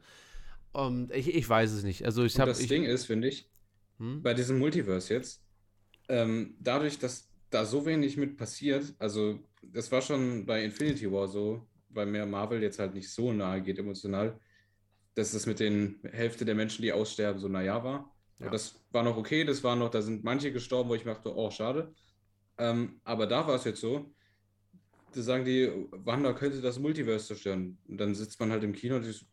Und 0.72 1.10
ich, 1.12 1.34
ich 1.34 1.48
weiß 1.48 1.72
es 1.72 1.82
nicht. 1.82 2.04
Also 2.04 2.24
ich 2.24 2.38
habe. 2.38 2.50
das 2.50 2.60
ich, 2.60 2.68
Ding 2.68 2.84
ist, 2.84 3.06
finde 3.06 3.28
ich, 3.28 3.48
hm? 3.98 4.22
bei 4.22 4.34
diesem 4.34 4.58
Multiverse 4.58 5.12
jetzt, 5.12 5.42
ähm, 6.08 6.54
dadurch, 6.60 6.98
dass 6.98 7.28
da 7.50 7.64
so 7.64 7.84
wenig 7.86 8.16
mit 8.16 8.36
passiert, 8.36 8.94
also 8.98 9.40
das 9.62 9.90
war 9.90 10.00
schon 10.00 10.46
bei 10.46 10.62
Infinity 10.64 11.10
War 11.10 11.26
so, 11.26 11.66
weil 11.90 12.06
mir 12.06 12.26
Marvel 12.26 12.62
jetzt 12.62 12.78
halt 12.78 12.94
nicht 12.94 13.10
so 13.12 13.32
nahe 13.32 13.62
geht 13.62 13.78
emotional, 13.78 14.38
dass 15.14 15.34
es 15.34 15.46
mit 15.46 15.60
den 15.60 16.00
Hälfte 16.10 16.44
der 16.44 16.54
Menschen, 16.54 16.82
die 16.82 16.92
aussterben, 16.92 17.40
so 17.40 17.48
naja 17.48 17.82
war. 17.84 18.10
Ja. 18.38 18.48
Das 18.50 18.80
war 18.90 19.02
noch 19.02 19.16
okay, 19.16 19.44
das 19.44 19.62
war 19.62 19.76
noch, 19.76 19.90
da 19.90 20.00
sind 20.00 20.24
manche 20.24 20.52
gestorben, 20.52 20.88
wo 20.88 20.94
ich 20.94 21.04
dachte, 21.04 21.34
oh, 21.36 21.50
schade. 21.50 21.92
Ähm, 22.58 23.00
aber 23.04 23.26
da 23.26 23.46
war 23.46 23.56
es 23.56 23.64
jetzt 23.64 23.80
so, 23.80 24.10
da 25.12 25.22
sagen 25.22 25.44
die, 25.44 25.70
Wanda 25.90 26.32
könnte 26.32 26.60
das 26.60 26.78
Multiverse 26.78 27.26
zerstören. 27.26 27.78
Und 27.88 27.98
dann 27.98 28.14
sitzt 28.14 28.38
man 28.40 28.50
halt 28.52 28.62
im 28.62 28.72
Kino 28.72 28.96
und 28.96 29.04
ist, 29.04 29.26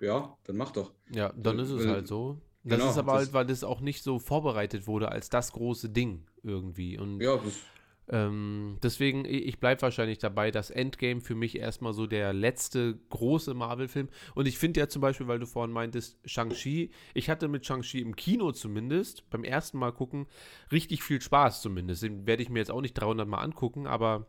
ja, 0.00 0.36
dann 0.44 0.56
mach 0.56 0.70
doch. 0.72 0.92
Ja, 1.10 1.32
dann 1.36 1.58
ist 1.58 1.70
es 1.70 1.84
Äh, 1.84 1.88
halt 1.88 2.06
so. 2.06 2.40
Das 2.62 2.78
genau, 2.78 2.90
ist 2.90 2.98
aber 2.98 3.12
das- 3.12 3.20
halt, 3.22 3.32
weil 3.32 3.46
das 3.46 3.64
auch 3.64 3.80
nicht 3.80 4.02
so 4.02 4.18
vorbereitet 4.18 4.86
wurde 4.86 5.10
als 5.10 5.28
das 5.30 5.52
große 5.52 5.88
Ding 5.88 6.26
irgendwie. 6.42 6.98
Und 6.98 7.20
Ja, 7.20 7.36
das, 7.36 7.54
ähm, 8.08 8.78
deswegen, 8.82 9.24
ich 9.24 9.58
bleibe 9.58 9.82
wahrscheinlich 9.82 10.18
dabei, 10.18 10.50
dass 10.50 10.70
Endgame 10.70 11.20
für 11.20 11.34
mich 11.34 11.58
erstmal 11.58 11.92
so 11.92 12.06
der 12.06 12.32
letzte 12.32 12.98
große 13.10 13.52
Marvel-Film. 13.54 14.08
Und 14.34 14.46
ich 14.46 14.58
finde 14.58 14.80
ja 14.80 14.88
zum 14.88 15.02
Beispiel, 15.02 15.26
weil 15.26 15.40
du 15.40 15.46
vorhin 15.46 15.72
meintest, 15.72 16.18
Shang-Chi, 16.24 16.90
ich 17.14 17.30
hatte 17.30 17.48
mit 17.48 17.66
Shang-Chi 17.66 18.00
im 18.00 18.14
Kino 18.14 18.52
zumindest, 18.52 19.28
beim 19.30 19.42
ersten 19.42 19.78
Mal 19.78 19.92
gucken, 19.92 20.26
richtig 20.70 21.02
viel 21.02 21.20
Spaß 21.20 21.62
zumindest. 21.62 22.02
Den 22.02 22.26
werde 22.26 22.42
ich 22.42 22.48
mir 22.48 22.60
jetzt 22.60 22.70
auch 22.70 22.80
nicht 22.80 22.94
300 22.94 23.26
Mal 23.26 23.38
angucken, 23.38 23.86
aber 23.88 24.26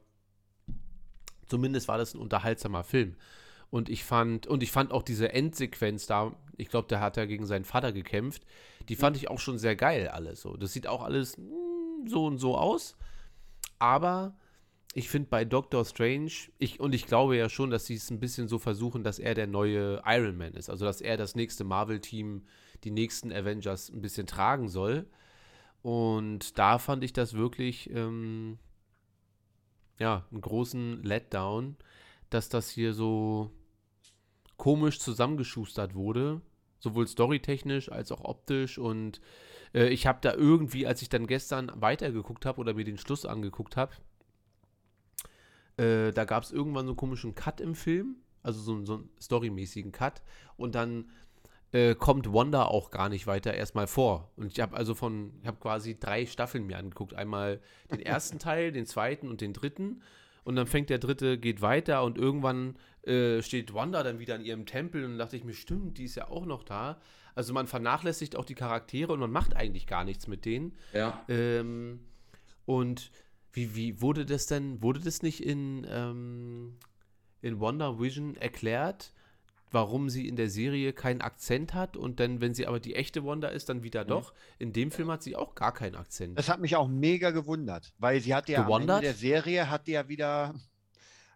zumindest 1.47 1.87
war 1.87 1.99
das 1.99 2.15
ein 2.15 2.19
unterhaltsamer 2.19 2.83
Film. 2.83 3.15
Und 3.69 3.89
ich 3.89 4.03
fand, 4.03 4.47
und 4.47 4.63
ich 4.63 4.71
fand 4.71 4.91
auch 4.91 5.03
diese 5.03 5.33
Endsequenz 5.33 6.07
da, 6.07 6.35
ich 6.55 6.69
glaube, 6.69 6.87
der 6.87 6.99
hat 6.99 7.17
ja 7.17 7.25
gegen 7.25 7.45
seinen 7.45 7.65
Vater 7.65 7.91
gekämpft, 7.91 8.43
die 8.89 8.95
fand 8.95 9.17
ich 9.17 9.29
auch 9.29 9.39
schon 9.39 9.57
sehr 9.59 9.75
geil 9.75 10.07
alles 10.07 10.41
so. 10.41 10.55
Das 10.55 10.73
sieht 10.73 10.87
auch 10.87 11.03
alles 11.03 11.37
mm, 11.37 12.07
so 12.07 12.25
und 12.25 12.37
so 12.37 12.57
aus. 12.57 12.97
Aber 13.79 14.35
ich 14.93 15.09
finde 15.09 15.29
bei 15.29 15.45
Doctor 15.45 15.85
Strange, 15.85 16.31
ich, 16.57 16.79
und 16.79 16.95
ich 16.95 17.05
glaube 17.05 17.37
ja 17.37 17.49
schon, 17.49 17.69
dass 17.69 17.85
sie 17.85 17.95
es 17.95 18.09
ein 18.09 18.19
bisschen 18.19 18.47
so 18.47 18.57
versuchen, 18.57 19.03
dass 19.03 19.19
er 19.19 19.35
der 19.35 19.47
neue 19.47 20.01
Iron 20.05 20.37
Man 20.37 20.53
ist. 20.53 20.69
Also, 20.69 20.85
dass 20.85 21.01
er 21.01 21.17
das 21.17 21.35
nächste 21.35 21.63
Marvel-Team, 21.63 22.45
die 22.83 22.91
nächsten 22.91 23.31
Avengers 23.31 23.89
ein 23.89 24.01
bisschen 24.01 24.27
tragen 24.27 24.69
soll. 24.69 25.05
Und 25.83 26.57
da 26.57 26.79
fand 26.79 27.03
ich 27.03 27.13
das 27.13 27.33
wirklich, 27.33 27.89
ähm, 27.91 28.57
ja, 29.99 30.25
einen 30.31 30.41
großen 30.41 31.03
Letdown, 31.03 31.77
dass 32.29 32.49
das 32.49 32.69
hier 32.69 32.93
so 32.93 33.51
komisch 34.57 34.99
zusammengeschustert 34.99 35.93
wurde. 35.93 36.41
Sowohl 36.79 37.07
storytechnisch 37.07 37.91
als 37.91 38.11
auch 38.11 38.23
optisch. 38.23 38.77
Und 38.77 39.21
äh, 39.77 39.87
ich 39.89 40.07
habe 40.07 40.19
da 40.21 40.33
irgendwie, 40.33 40.87
als 40.87 41.01
ich 41.01 41.09
dann 41.09 41.27
gestern 41.27 41.71
weitergeguckt 41.75 42.45
habe 42.45 42.59
oder 42.59 42.73
mir 42.73 42.83
den 42.85 42.97
Schluss 42.97 43.25
angeguckt 43.25 43.77
habe, 43.77 43.93
äh, 45.77 46.11
da 46.11 46.25
gab 46.25 46.43
es 46.43 46.51
irgendwann 46.51 46.85
so 46.85 46.91
einen 46.91 46.97
komischen 46.97 47.35
Cut 47.35 47.61
im 47.61 47.75
Film. 47.75 48.17
Also 48.43 48.61
so, 48.61 48.73
einen- 48.73 48.85
so 48.85 48.93
einen 48.95 49.09
storymäßigen 49.21 49.91
Cut. 49.91 50.21
Und 50.55 50.75
dann 50.75 51.09
äh, 51.73 51.95
kommt 51.95 52.31
Wanda 52.31 52.63
auch 52.63 52.91
gar 52.91 53.09
nicht 53.09 53.27
weiter 53.27 53.53
erstmal 53.53 53.87
vor. 53.87 54.31
Und 54.37 54.53
ich 54.53 54.59
habe 54.61 54.75
also 54.77 54.95
von, 54.95 55.33
ich 55.41 55.47
habe 55.47 55.57
quasi 55.59 55.99
drei 55.99 56.25
Staffeln 56.25 56.65
mir 56.65 56.77
angeguckt. 56.77 57.13
Einmal 57.13 57.59
den 57.91 57.99
ersten 58.05 58.39
Teil, 58.39 58.71
den 58.71 58.85
zweiten 58.85 59.27
und 59.27 59.41
den 59.41 59.51
dritten. 59.53 60.01
Und 60.45 60.55
dann 60.55 60.65
fängt 60.65 60.89
der 60.89 60.97
dritte, 60.99 61.37
geht 61.37 61.61
weiter 61.61 62.03
und 62.05 62.17
irgendwann 62.17 62.77
äh, 63.03 63.41
steht 63.41 63.73
Wanda 63.73 64.01
dann 64.01 64.17
wieder 64.19 64.37
in 64.37 64.45
ihrem 64.45 64.65
Tempel 64.65 65.03
und 65.03 65.17
dachte 65.17 65.35
ich 65.35 65.43
mir, 65.43 65.53
stimmt, 65.53 65.97
die 65.97 66.05
ist 66.05 66.15
ja 66.15 66.29
auch 66.29 66.45
noch 66.45 66.63
da. 66.63 67.01
Also 67.37 67.53
man 67.53 67.67
vernachlässigt 67.67 68.35
auch 68.35 68.45
die 68.45 68.55
Charaktere 68.55 69.13
und 69.13 69.19
man 69.19 69.29
macht 69.29 69.55
eigentlich 69.55 69.85
gar 69.85 70.03
nichts 70.03 70.25
mit 70.27 70.43
denen. 70.43 70.75
ja. 70.91 71.23
Ähm, 71.29 71.99
und 72.65 73.11
wie, 73.53 73.75
wie 73.75 74.01
wurde 74.01 74.25
das 74.25 74.47
denn, 74.47 74.81
wurde 74.81 74.99
das 75.01 75.21
nicht 75.21 75.43
in, 75.43 75.85
ähm, 75.87 76.79
in 77.43 77.59
Wonder 77.59 77.99
Vision 77.99 78.35
erklärt, 78.37 79.13
warum 79.69 80.09
sie 80.09 80.27
in 80.27 80.35
der 80.35 80.49
Serie 80.49 80.93
keinen 80.93 81.21
Akzent 81.21 81.75
hat 81.75 81.95
und 81.95 82.19
dann, 82.19 82.41
wenn 82.41 82.55
sie 82.55 82.65
aber 82.65 82.79
die 82.79 82.95
echte 82.95 83.23
Wanda 83.23 83.49
ist, 83.49 83.69
dann 83.69 83.83
wieder 83.83 84.03
doch? 84.03 84.33
In 84.57 84.73
dem 84.73 84.89
Film 84.89 85.11
hat 85.11 85.21
sie 85.21 85.35
auch 85.35 85.53
gar 85.53 85.75
keinen 85.75 85.95
Akzent. 85.95 86.39
Das 86.39 86.49
hat 86.49 86.59
mich 86.59 86.75
auch 86.75 86.87
mega 86.87 87.29
gewundert, 87.29 87.93
weil 87.99 88.19
sie 88.19 88.33
hatte 88.33 88.53
ja 88.53 88.65
am 88.65 88.81
Ende 88.81 88.99
der 88.99 89.13
Serie 89.13 89.69
hatte 89.69 89.91
ja 89.91 90.09
wieder, 90.09 90.55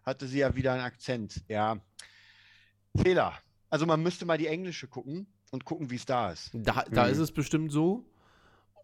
hatte 0.04 0.26
sie 0.26 0.40
ja 0.40 0.56
wieder 0.56 0.72
einen 0.72 0.82
Akzent. 0.82 1.44
Ja. 1.46 1.78
Fehler. 2.96 3.34
Also 3.70 3.86
man 3.86 4.02
müsste 4.02 4.26
mal 4.26 4.36
die 4.36 4.48
englische 4.48 4.88
gucken 4.88 5.28
und 5.52 5.64
gucken, 5.64 5.90
wie 5.90 5.96
es 5.96 6.06
da 6.06 6.32
ist. 6.32 6.50
Da, 6.54 6.84
da 6.90 7.04
Mhm. 7.06 7.12
ist 7.12 7.18
es 7.18 7.30
bestimmt 7.30 7.70
so. 7.70 8.04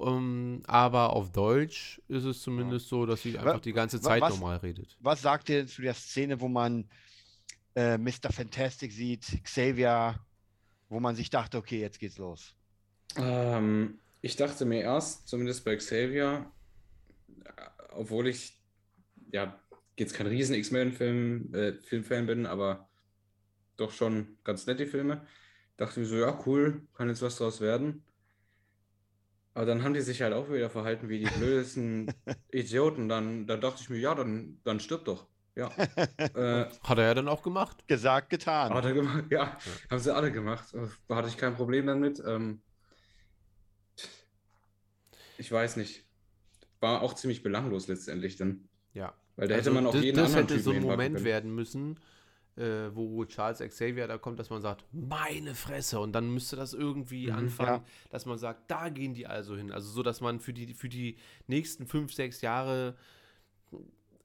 Ähm, 0.00 0.62
aber 0.68 1.10
auf 1.14 1.32
Deutsch 1.32 2.00
ist 2.06 2.24
es 2.24 2.42
zumindest 2.42 2.88
so, 2.88 3.04
dass 3.04 3.22
sie 3.22 3.36
einfach 3.36 3.58
die 3.60 3.72
ganze 3.72 4.00
Zeit 4.00 4.20
was- 4.20 4.34
normal 4.38 4.58
redet. 4.58 4.96
Was 5.00 5.22
sagt 5.22 5.48
ihr 5.48 5.66
zu 5.66 5.82
der 5.82 5.94
Szene, 5.94 6.40
wo 6.40 6.46
man 6.46 6.88
äh, 7.74 7.96
Mr. 7.98 8.30
Fantastic 8.32 8.92
sieht, 8.92 9.40
Xavier, 9.44 10.18
wo 10.88 11.00
man 11.00 11.16
sich 11.16 11.30
dachte, 11.30 11.58
okay, 11.58 11.80
jetzt 11.80 11.98
geht's 11.98 12.18
los. 12.18 12.54
Ähm, 13.16 13.98
ich 14.20 14.36
dachte 14.36 14.64
mir 14.64 14.82
erst, 14.82 15.26
zumindest 15.28 15.64
bei 15.64 15.74
Xavier, 15.76 16.50
äh, 17.44 17.50
obwohl 17.92 18.28
ich 18.28 18.56
ja 19.32 19.58
jetzt 19.96 20.14
kein 20.14 20.26
riesen 20.28 20.54
X-Men-Film, 20.54 21.54
äh, 21.54 21.72
Filmfan 21.82 22.26
bin, 22.26 22.46
aber 22.46 22.88
doch 23.76 23.90
schon 23.92 24.38
ganz 24.44 24.66
nett 24.66 24.78
die 24.80 24.86
Filme, 24.86 25.26
dachte 25.78 26.00
mir 26.00 26.06
so, 26.06 26.16
ja, 26.16 26.38
cool, 26.44 26.82
kann 26.94 27.08
jetzt 27.08 27.22
was 27.22 27.36
draus 27.36 27.62
werden. 27.62 28.04
Aber 29.54 29.64
dann 29.66 29.82
haben 29.82 29.94
die 29.94 30.00
sich 30.02 30.20
halt 30.22 30.34
auch 30.34 30.50
wieder 30.50 30.70
verhalten 30.70 31.08
wie 31.08 31.18
die 31.20 31.30
blödesten 31.38 32.12
Idioten. 32.52 33.08
Dann, 33.08 33.46
dann 33.46 33.60
dachte 33.60 33.80
ich 33.80 33.88
mir, 33.90 33.98
ja, 33.98 34.14
dann, 34.14 34.60
dann 34.64 34.78
stirb 34.78 35.04
doch. 35.06 35.26
Ja. 35.56 35.68
äh, 36.16 36.66
Hat 36.84 36.98
er 36.98 37.04
ja 37.06 37.14
dann 37.14 37.26
auch 37.28 37.42
gemacht. 37.42 37.88
Gesagt, 37.88 38.30
getan. 38.30 38.72
hat 38.72 38.84
er 38.84 38.92
gemacht, 38.92 39.24
ja, 39.30 39.58
haben 39.90 39.98
sie 39.98 40.14
alle 40.14 40.30
gemacht. 40.30 40.72
Da 41.08 41.16
hatte 41.16 41.28
ich 41.28 41.36
kein 41.36 41.56
Problem 41.56 41.86
damit. 41.86 42.22
Ähm, 42.24 42.60
ich 45.38 45.50
weiß 45.50 45.76
nicht. 45.76 46.04
War 46.80 47.02
auch 47.02 47.14
ziemlich 47.14 47.42
belanglos 47.42 47.88
letztendlich 47.88 48.36
dann. 48.36 48.68
Ja. 48.92 49.14
Weil 49.34 49.48
da 49.48 49.54
Also 49.56 49.70
hätte 49.70 49.74
man 49.74 49.86
auch 49.86 49.92
das, 49.92 50.02
jeden 50.02 50.16
das 50.16 50.26
anderen 50.26 50.44
hätte 50.44 50.54
Typen 50.54 50.64
so 50.64 50.70
ein 50.72 50.82
Moment 50.82 51.14
können. 51.16 51.24
werden 51.24 51.54
müssen, 51.54 51.98
äh, 52.58 52.94
wo 52.94 53.24
Charles 53.24 53.60
Xavier 53.60 54.08
da 54.08 54.18
kommt, 54.18 54.38
dass 54.38 54.50
man 54.50 54.60
sagt, 54.60 54.84
meine 54.92 55.54
Fresse. 55.54 56.00
Und 56.00 56.12
dann 56.12 56.32
müsste 56.32 56.56
das 56.56 56.74
irgendwie 56.74 57.30
Mhm, 57.30 57.32
anfangen, 57.32 57.82
dass 58.10 58.26
man 58.26 58.38
sagt, 58.38 58.70
da 58.70 58.88
gehen 58.88 59.14
die 59.14 59.26
also 59.26 59.56
hin. 59.56 59.72
Also 59.72 59.90
so, 59.90 60.02
dass 60.02 60.20
man 60.20 60.40
für 60.40 60.52
die, 60.52 60.74
für 60.74 60.88
die 60.88 61.16
nächsten 61.46 61.86
fünf, 61.86 62.12
sechs 62.12 62.40
Jahre 62.40 62.96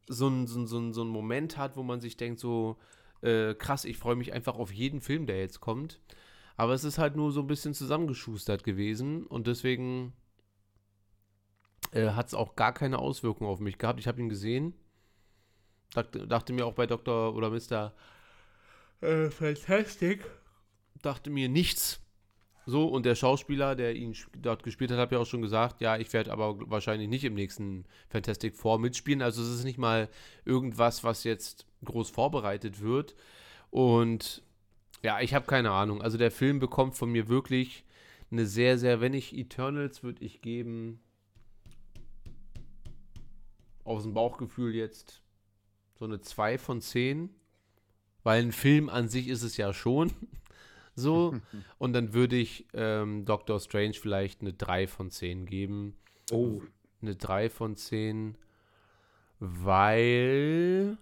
so 0.07 0.27
ein, 0.27 0.47
so, 0.47 0.65
so, 0.65 0.79
ein, 0.79 0.93
so 0.93 1.03
ein 1.03 1.07
Moment 1.07 1.57
hat, 1.57 1.77
wo 1.77 1.83
man 1.83 2.01
sich 2.01 2.17
denkt, 2.17 2.39
so 2.39 2.77
äh, 3.21 3.53
krass, 3.55 3.85
ich 3.85 3.97
freue 3.97 4.15
mich 4.15 4.33
einfach 4.33 4.55
auf 4.55 4.71
jeden 4.73 5.01
Film, 5.01 5.25
der 5.25 5.39
jetzt 5.39 5.59
kommt. 5.61 6.01
Aber 6.57 6.73
es 6.73 6.83
ist 6.83 6.97
halt 6.97 7.15
nur 7.15 7.31
so 7.31 7.41
ein 7.41 7.47
bisschen 7.47 7.73
zusammengeschustert 7.73 8.63
gewesen 8.63 9.25
und 9.25 9.47
deswegen 9.47 10.13
äh, 11.91 12.09
hat 12.11 12.27
es 12.27 12.33
auch 12.33 12.55
gar 12.55 12.73
keine 12.73 12.99
Auswirkung 12.99 13.47
auf 13.47 13.59
mich 13.59 13.77
gehabt. 13.77 13.99
Ich 13.99 14.07
habe 14.07 14.21
ihn 14.21 14.29
gesehen, 14.29 14.73
dachte, 15.93 16.27
dachte 16.27 16.53
mir 16.53 16.65
auch 16.65 16.73
bei 16.73 16.85
Dr. 16.87 17.35
oder 17.35 17.49
Mr. 17.49 17.93
Äh, 19.03 19.29
Fantastic, 19.29 20.23
dachte 21.01 21.29
mir 21.29 21.49
nichts. 21.49 21.99
So, 22.65 22.87
und 22.87 23.05
der 23.05 23.15
Schauspieler, 23.15 23.75
der 23.75 23.95
ihn 23.95 24.15
dort 24.37 24.63
gespielt 24.63 24.91
hat, 24.91 24.97
hat 24.97 25.11
ja 25.11 25.19
auch 25.19 25.25
schon 25.25 25.41
gesagt, 25.41 25.81
ja, 25.81 25.97
ich 25.97 26.13
werde 26.13 26.31
aber 26.31 26.57
wahrscheinlich 26.69 27.09
nicht 27.09 27.25
im 27.25 27.33
nächsten 27.33 27.83
Fantastic 28.07 28.55
Four 28.55 28.79
mitspielen. 28.79 29.21
Also 29.21 29.41
es 29.41 29.49
ist 29.49 29.65
nicht 29.65 29.77
mal 29.77 30.07
irgendwas, 30.45 31.03
was 31.03 31.25
jetzt 31.25 31.65
groß 31.83 32.09
vorbereitet 32.11 32.79
wird. 32.79 33.15
Und 33.69 34.41
ja, 35.01 35.19
ich 35.19 35.33
habe 35.33 35.45
keine 35.45 35.71
Ahnung. 35.71 36.01
Also 36.01 36.17
der 36.17 36.31
Film 36.31 36.59
bekommt 36.59 36.95
von 36.95 37.11
mir 37.11 37.27
wirklich 37.27 37.83
eine 38.31 38.45
sehr, 38.45 38.77
sehr, 38.77 39.01
wenn 39.01 39.13
ich 39.13 39.37
Eternals 39.37 40.01
würde 40.01 40.23
ich 40.23 40.41
geben 40.41 41.01
aus 43.83 44.03
dem 44.03 44.13
Bauchgefühl 44.13 44.73
jetzt 44.73 45.21
so 45.95 46.05
eine 46.05 46.21
2 46.21 46.57
von 46.57 46.79
10. 46.79 47.29
Weil 48.23 48.41
ein 48.41 48.51
Film 48.51 48.89
an 48.89 49.07
sich 49.09 49.27
ist 49.27 49.43
es 49.43 49.57
ja 49.57 49.73
schon. 49.73 50.11
So. 50.95 51.35
Und 51.79 51.93
dann 51.93 52.13
würde 52.13 52.35
ich 52.35 52.67
ähm, 52.75 53.25
Doctor 53.25 53.59
Strange 53.59 53.95
vielleicht 53.95 54.41
eine 54.41 54.53
3 54.53 54.85
von 54.85 55.09
10 55.09 55.47
geben. 55.47 55.95
Oh. 56.31 56.61
Eine 57.01 57.15
3 57.15 57.49
von 57.49 57.75
10. 57.75 58.37
Weil. 59.39 60.99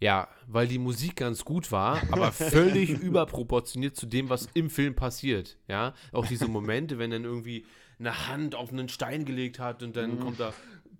Ja, 0.00 0.28
weil 0.46 0.66
die 0.66 0.78
Musik 0.78 1.16
ganz 1.16 1.44
gut 1.44 1.70
war, 1.72 2.02
aber 2.10 2.32
völlig 2.32 2.88
überproportioniert 2.88 3.96
zu 3.96 4.06
dem, 4.06 4.30
was 4.30 4.48
im 4.54 4.70
Film 4.70 4.94
passiert. 4.94 5.58
Ja, 5.68 5.92
auch 6.12 6.26
diese 6.26 6.48
Momente, 6.48 6.98
wenn 6.98 7.10
dann 7.10 7.24
irgendwie 7.24 7.66
eine 7.98 8.28
Hand 8.28 8.54
auf 8.54 8.72
einen 8.72 8.88
Stein 8.88 9.24
gelegt 9.24 9.58
hat 9.58 9.82
und 9.82 9.96
dann 9.96 10.18
kommt 10.18 10.40
da 10.40 10.52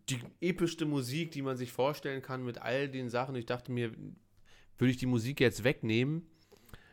die 0.09 0.21
epischste 0.41 0.85
Musik, 0.87 1.31
die 1.31 1.43
man 1.43 1.57
sich 1.57 1.73
vorstellen 1.73 2.23
kann 2.23 2.45
mit 2.45 2.59
all 2.59 2.89
den 2.89 3.09
Sachen. 3.09 3.35
Ich 3.37 3.47
dachte 3.47 3.73
mir, 3.73 3.93
würde 4.79 4.91
ich 4.91 4.97
die 4.99 5.07
Musik 5.07 5.41
jetzt 5.41 5.65
wegnehmen, 5.65 6.27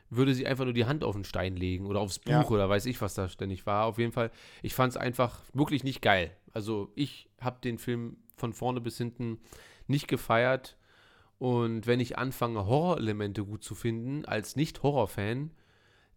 würde 0.09 0.34
sie 0.34 0.45
einfach 0.45 0.66
nur 0.66 0.74
die 0.74 0.86
Hand 0.86 1.03
auf 1.03 1.16
den 1.16 1.24
Stein 1.24 1.55
legen 1.55 1.86
oder 1.86 1.99
aufs 1.99 2.20
Buch 2.20 2.32
Ja. 2.32 2.47
oder 2.47 2.70
weiß 2.70 2.86
ich, 2.86 3.01
was 3.01 3.14
da 3.14 3.30
ständig 3.30 3.66
war. 3.66 3.86
Auf 3.86 3.97
jeden 3.97 4.12
Fall, 4.12 4.32
ich 4.62 4.74
fand 4.74 4.91
es 4.91 4.97
einfach 4.97 5.41
wirklich 5.53 5.84
nicht 5.84 6.01
geil. 6.01 6.36
Also 6.53 6.91
ich 6.95 7.30
habe 7.39 7.59
den 7.62 7.78
Film 7.78 8.18
von 8.36 8.53
vorne 8.53 8.82
bis 8.82 8.97
hinten 8.97 9.39
nicht 9.88 10.07
gefeiert. 10.07 10.78
Und 11.38 11.88
wenn 11.88 11.99
ich 11.99 12.18
anfange, 12.18 12.66
Horrorelemente 12.66 13.43
gut 13.45 13.64
zu 13.64 13.74
finden, 13.74 14.26
als 14.26 14.55
Nicht-Horror-Fan, 14.55 15.51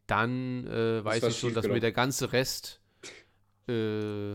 dann 0.06 0.66
äh, 0.66 1.02
weiß 1.04 1.22
ich 1.24 1.38
schon, 1.38 1.54
dass 1.54 1.66
mir 1.66 1.80
der 1.80 1.92
ganze 1.92 2.32
Rest 2.32 2.80
äh, 3.68 4.34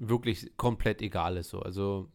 wirklich 0.00 0.56
komplett 0.56 1.02
egal 1.02 1.36
ist. 1.36 1.50
So. 1.50 1.60
Also, 1.60 2.10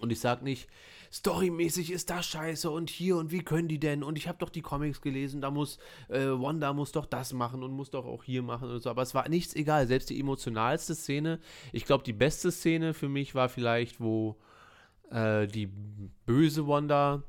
und 0.00 0.10
ich 0.10 0.20
sag 0.20 0.42
nicht, 0.42 0.68
storymäßig 1.12 1.90
ist 1.90 2.10
das 2.10 2.26
scheiße 2.26 2.70
und 2.70 2.90
hier 2.90 3.16
und 3.16 3.32
wie 3.32 3.42
können 3.42 3.68
die 3.68 3.80
denn? 3.80 4.02
Und 4.02 4.16
ich 4.16 4.28
habe 4.28 4.38
doch 4.38 4.50
die 4.50 4.62
Comics 4.62 5.00
gelesen, 5.00 5.40
da 5.40 5.50
muss 5.50 5.78
äh, 6.08 6.26
Wanda 6.26 6.72
muss 6.72 6.92
doch 6.92 7.06
das 7.06 7.32
machen 7.32 7.62
und 7.62 7.72
muss 7.72 7.90
doch 7.90 8.06
auch 8.06 8.24
hier 8.24 8.42
machen 8.42 8.70
und 8.70 8.80
so. 8.80 8.90
Aber 8.90 9.02
es 9.02 9.14
war 9.14 9.28
nichts 9.28 9.54
egal. 9.54 9.86
Selbst 9.86 10.10
die 10.10 10.20
emotionalste 10.20 10.94
Szene, 10.94 11.40
ich 11.72 11.84
glaube, 11.84 12.04
die 12.04 12.12
beste 12.12 12.50
Szene 12.52 12.94
für 12.94 13.08
mich 13.08 13.34
war 13.34 13.48
vielleicht, 13.48 14.00
wo 14.00 14.36
äh, 15.10 15.46
die 15.46 15.68
böse 16.26 16.66
Wanda 16.66 17.22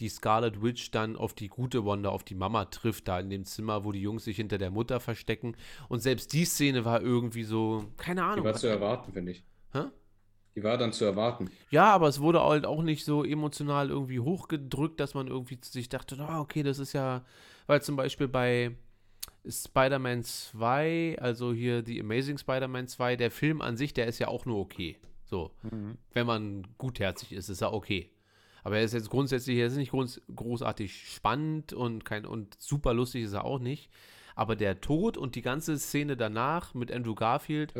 die 0.00 0.08
Scarlet 0.08 0.62
Witch 0.62 0.90
dann 0.90 1.16
auf 1.16 1.34
die 1.34 1.48
gute 1.48 1.84
Wanda, 1.84 2.10
auf 2.10 2.24
die 2.24 2.34
Mama 2.34 2.66
trifft, 2.66 3.08
da 3.08 3.18
in 3.20 3.30
dem 3.30 3.44
Zimmer, 3.44 3.84
wo 3.84 3.92
die 3.92 4.00
Jungs 4.02 4.24
sich 4.24 4.36
hinter 4.36 4.58
der 4.58 4.70
Mutter 4.70 5.00
verstecken. 5.00 5.56
Und 5.88 6.00
selbst 6.00 6.32
die 6.32 6.44
Szene 6.44 6.84
war 6.84 7.00
irgendwie 7.02 7.44
so, 7.44 7.84
keine 7.96 8.20
Die 8.20 8.26
Ahnung. 8.26 8.44
war 8.44 8.54
zu 8.54 8.66
erwarten, 8.68 9.12
finde 9.12 9.32
ich. 9.32 9.44
Hä? 9.72 9.82
Die 10.56 10.62
war 10.64 10.76
dann 10.76 10.92
zu 10.92 11.04
erwarten. 11.04 11.50
Ja, 11.70 11.92
aber 11.92 12.08
es 12.08 12.20
wurde 12.20 12.42
halt 12.42 12.66
auch 12.66 12.82
nicht 12.82 13.04
so 13.04 13.22
emotional 13.24 13.90
irgendwie 13.90 14.18
hochgedrückt, 14.20 14.98
dass 14.98 15.14
man 15.14 15.28
irgendwie 15.28 15.58
sich 15.62 15.88
dachte, 15.88 16.16
ah, 16.20 16.40
okay, 16.40 16.62
das 16.62 16.78
ist 16.78 16.92
ja, 16.94 17.24
weil 17.66 17.80
zum 17.82 17.94
Beispiel 17.96 18.26
bei 18.28 18.76
Spider-Man 19.48 20.24
2, 20.24 21.18
also 21.20 21.52
hier 21.52 21.82
die 21.82 22.00
Amazing 22.00 22.38
Spider-Man 22.38 22.88
2, 22.88 23.16
der 23.16 23.30
Film 23.30 23.60
an 23.60 23.76
sich, 23.76 23.94
der 23.94 24.06
ist 24.06 24.18
ja 24.18 24.28
auch 24.28 24.46
nur 24.46 24.58
okay. 24.58 24.96
So, 25.24 25.52
wenn 26.14 26.26
man 26.26 26.66
gutherzig 26.78 27.32
ist, 27.32 27.48
ist 27.50 27.60
er 27.60 27.72
okay. 27.74 28.10
Aber 28.68 28.76
er 28.76 28.84
ist 28.84 28.92
jetzt 28.92 29.08
grundsätzlich, 29.08 29.56
er 29.56 29.68
ist 29.68 29.76
nicht 29.76 29.92
groß, 29.92 30.20
großartig 30.36 31.10
spannend 31.14 31.72
und, 31.72 32.04
kein, 32.04 32.26
und 32.26 32.54
super 32.60 32.92
lustig 32.92 33.24
ist 33.24 33.32
er 33.32 33.46
auch 33.46 33.60
nicht. 33.60 33.88
Aber 34.34 34.56
der 34.56 34.82
Tod 34.82 35.16
und 35.16 35.36
die 35.36 35.40
ganze 35.40 35.78
Szene 35.78 36.18
danach 36.18 36.74
mit 36.74 36.92
Andrew 36.92 37.14
Garfield 37.14 37.74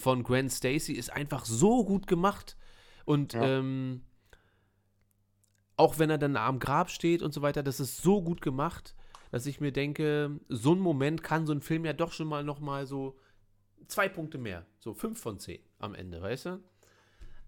von 0.00 0.24
Gwen 0.24 0.50
Stacy 0.50 0.94
ist 0.94 1.12
einfach 1.12 1.44
so 1.44 1.84
gut 1.84 2.08
gemacht. 2.08 2.56
Und 3.04 3.34
Ja. 3.34 3.60
ähm, 3.60 4.02
auch 5.76 6.00
wenn 6.00 6.10
er 6.10 6.18
dann 6.18 6.34
am 6.34 6.58
Grab 6.58 6.90
steht 6.90 7.22
und 7.22 7.32
so 7.32 7.42
weiter, 7.42 7.62
das 7.62 7.78
ist 7.78 8.02
so 8.02 8.20
gut 8.20 8.40
gemacht, 8.42 8.96
dass 9.30 9.46
ich 9.46 9.60
mir 9.60 9.70
denke, 9.70 10.40
so 10.48 10.74
ein 10.74 10.80
Moment 10.80 11.22
kann 11.22 11.46
so 11.46 11.52
ein 11.52 11.60
Film 11.60 11.84
ja 11.84 11.92
doch 11.92 12.10
schon 12.10 12.26
mal 12.26 12.42
noch 12.42 12.58
mal 12.58 12.84
so 12.84 13.16
zwei 13.86 14.08
Punkte 14.08 14.38
mehr, 14.38 14.66
so 14.80 14.92
fünf 14.92 15.20
von 15.20 15.38
zehn 15.38 15.60
am 15.78 15.94
Ende, 15.94 16.20
weißt 16.20 16.46
du? 16.46 16.64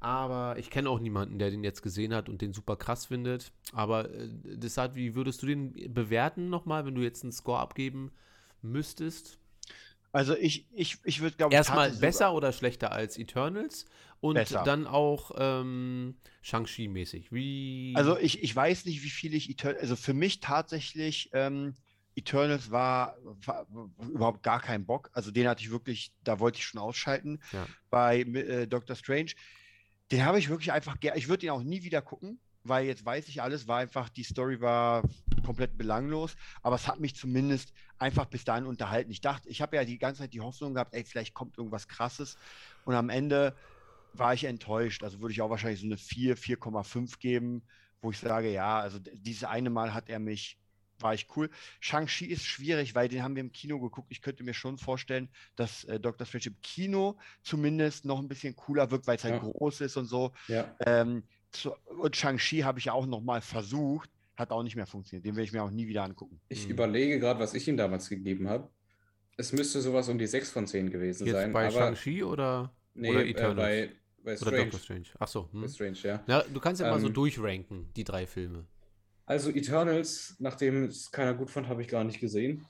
Aber 0.04 0.58
ich 0.58 0.68
kenne 0.68 0.90
auch 0.90 1.00
niemanden, 1.00 1.38
der 1.38 1.50
den 1.50 1.64
jetzt 1.64 1.80
gesehen 1.80 2.12
hat 2.12 2.28
und 2.28 2.42
den 2.42 2.52
super 2.52 2.76
krass 2.76 3.06
findet. 3.06 3.52
Aber 3.72 4.10
äh, 4.10 4.28
deshalb, 4.28 4.96
wie 4.96 5.14
würdest 5.14 5.42
du 5.42 5.46
den 5.46 5.72
bewerten 5.94 6.50
nochmal, 6.50 6.84
wenn 6.84 6.94
du 6.94 7.00
jetzt 7.00 7.22
einen 7.22 7.32
Score 7.32 7.58
abgeben 7.58 8.12
müsstest? 8.60 9.38
Also 10.12 10.36
ich, 10.36 10.68
ich, 10.74 10.98
ich 11.04 11.22
würde 11.22 11.36
glaube 11.38 11.54
Erstmal 11.54 11.90
besser 11.90 12.34
oder 12.34 12.52
schlechter 12.52 12.92
als 12.92 13.16
Eternals 13.16 13.86
und 14.20 14.34
Besser. 14.34 14.62
dann 14.62 14.86
auch 14.86 15.30
ähm, 15.38 16.16
Shang-Chi 16.42 16.88
mäßig. 16.88 17.32
Wie 17.32 17.94
Also 17.96 18.18
ich, 18.18 18.42
ich 18.42 18.54
weiß 18.54 18.84
nicht, 18.84 19.02
wie 19.02 19.10
viel 19.10 19.32
ich 19.32 19.48
Eternals, 19.48 19.80
also 19.80 19.96
für 19.96 20.12
mich 20.12 20.40
tatsächlich, 20.40 21.30
ähm, 21.32 21.76
Eternals 22.14 22.70
war, 22.70 23.16
war 23.46 23.66
überhaupt 23.98 24.42
gar 24.42 24.60
kein 24.60 24.84
Bock. 24.84 25.10
Also 25.14 25.30
den 25.30 25.48
hatte 25.48 25.64
ich 25.64 25.70
wirklich, 25.70 26.12
da 26.22 26.40
wollte 26.40 26.58
ich 26.58 26.66
schon 26.66 26.80
ausschalten. 26.80 27.40
Ja. 27.52 27.66
Bei 27.88 28.20
äh, 28.20 28.66
Doctor 28.66 28.96
Strange, 28.96 29.32
den 30.10 30.24
habe 30.24 30.38
ich 30.38 30.48
wirklich 30.48 30.72
einfach, 30.72 30.96
ger- 30.98 31.16
ich 31.16 31.28
würde 31.28 31.46
ihn 31.46 31.50
auch 31.52 31.62
nie 31.62 31.82
wieder 31.82 32.02
gucken, 32.02 32.40
weil 32.62 32.86
jetzt 32.86 33.04
weiß 33.04 33.28
ich 33.28 33.42
alles, 33.42 33.68
war 33.68 33.78
einfach, 33.78 34.08
die 34.08 34.22
Story 34.24 34.60
war 34.60 35.02
komplett 35.44 35.76
belanglos, 35.76 36.34
aber 36.62 36.76
es 36.76 36.88
hat 36.88 37.00
mich 37.00 37.14
zumindest 37.16 37.72
einfach 37.98 38.26
bis 38.26 38.44
dahin 38.44 38.66
unterhalten. 38.66 39.10
Ich 39.10 39.20
dachte, 39.20 39.48
ich 39.48 39.60
habe 39.60 39.76
ja 39.76 39.84
die 39.84 39.98
ganze 39.98 40.22
Zeit 40.22 40.32
die 40.32 40.40
Hoffnung 40.40 40.74
gehabt, 40.74 40.94
ey, 40.94 41.04
vielleicht 41.04 41.34
kommt 41.34 41.58
irgendwas 41.58 41.88
Krasses 41.88 42.36
und 42.84 42.94
am 42.94 43.10
Ende 43.10 43.56
war 44.12 44.34
ich 44.34 44.44
enttäuscht. 44.44 45.02
Also 45.04 45.20
würde 45.20 45.32
ich 45.32 45.42
auch 45.42 45.50
wahrscheinlich 45.50 45.80
so 45.80 45.86
eine 45.86 45.98
4, 45.98 46.36
4,5 46.36 47.18
geben, 47.18 47.66
wo 48.00 48.10
ich 48.10 48.18
sage, 48.18 48.50
ja, 48.52 48.78
also 48.80 48.98
dieses 49.00 49.44
eine 49.44 49.70
Mal 49.70 49.92
hat 49.94 50.08
er 50.08 50.18
mich, 50.20 50.58
war 51.04 51.14
ich 51.14 51.28
cool. 51.36 51.50
Shang-Chi 51.80 52.26
ist 52.26 52.44
schwierig, 52.44 52.94
weil 52.96 53.08
den 53.08 53.22
haben 53.22 53.36
wir 53.36 53.42
im 53.42 53.52
Kino 53.52 53.78
geguckt. 53.78 54.08
Ich 54.10 54.22
könnte 54.22 54.42
mir 54.42 54.54
schon 54.54 54.78
vorstellen, 54.78 55.28
dass 55.54 55.84
äh, 55.84 56.00
Doctor 56.00 56.26
Strange 56.26 56.46
im 56.46 56.60
Kino 56.62 57.18
zumindest 57.42 58.04
noch 58.06 58.18
ein 58.18 58.28
bisschen 58.28 58.56
cooler 58.56 58.90
wirkt, 58.90 59.06
weil 59.06 59.16
es 59.16 59.24
halt 59.24 59.34
Ja. 59.34 59.40
groß 59.40 59.82
ist 59.82 59.96
und 59.96 60.06
so. 60.06 60.32
Ja. 60.48 60.74
Ähm, 60.86 61.28
zu, 61.52 61.72
und 61.86 62.16
Shang-Chi 62.16 62.60
habe 62.60 62.78
ich 62.80 62.86
ja 62.86 62.92
auch 62.94 63.06
noch 63.06 63.20
mal 63.20 63.40
versucht, 63.40 64.10
hat 64.36 64.50
auch 64.50 64.62
nicht 64.64 64.76
mehr 64.76 64.86
funktioniert. 64.86 65.24
Den 65.24 65.36
werde 65.36 65.44
ich 65.44 65.52
mir 65.52 65.62
auch 65.62 65.70
nie 65.70 65.86
wieder 65.86 66.02
angucken. 66.02 66.40
Ich 66.48 66.64
Mhm. 66.64 66.70
überlege 66.72 67.20
gerade, 67.20 67.38
was 67.38 67.54
ich 67.54 67.68
ihm 67.68 67.76
damals 67.76 68.08
gegeben 68.08 68.48
habe. 68.48 68.70
Es 69.36 69.52
müsste 69.52 69.80
sowas 69.80 70.08
um 70.08 70.18
die 70.18 70.26
6 70.26 70.50
von 70.50 70.66
10 70.66 70.90
gewesen 70.90 71.26
jetzt 71.26 71.34
sein. 71.34 71.52
bei 71.52 71.70
Shang-Chi 71.70 72.22
oder, 72.24 72.74
nee, 72.94 73.10
oder 73.10 73.20
äh, 73.20 73.30
Eternals? 73.30 73.56
bei, 73.56 73.92
bei 74.24 74.32
oder 74.32 74.50
Strange. 74.50 74.64
Doctor 74.64 74.80
Strange? 74.80 75.06
Achso. 75.18 75.48
Bei 75.52 75.52
Hm. 75.52 75.68
Strange, 75.68 75.98
ja. 76.02 76.24
Ja, 76.26 76.42
du 76.42 76.60
kannst 76.60 76.80
ja 76.80 76.88
mal 76.88 77.00
so 77.00 77.08
Ähm, 77.08 77.14
durchranken, 77.14 77.92
die 77.94 78.04
drei 78.04 78.26
Filme. 78.26 78.66
Also 79.26 79.50
Eternals, 79.50 80.36
nachdem 80.38 80.84
es 80.84 81.10
keiner 81.10 81.34
gut 81.34 81.50
fand, 81.50 81.68
habe 81.68 81.82
ich 81.82 81.88
gar 81.88 82.04
nicht 82.04 82.20
gesehen. 82.20 82.66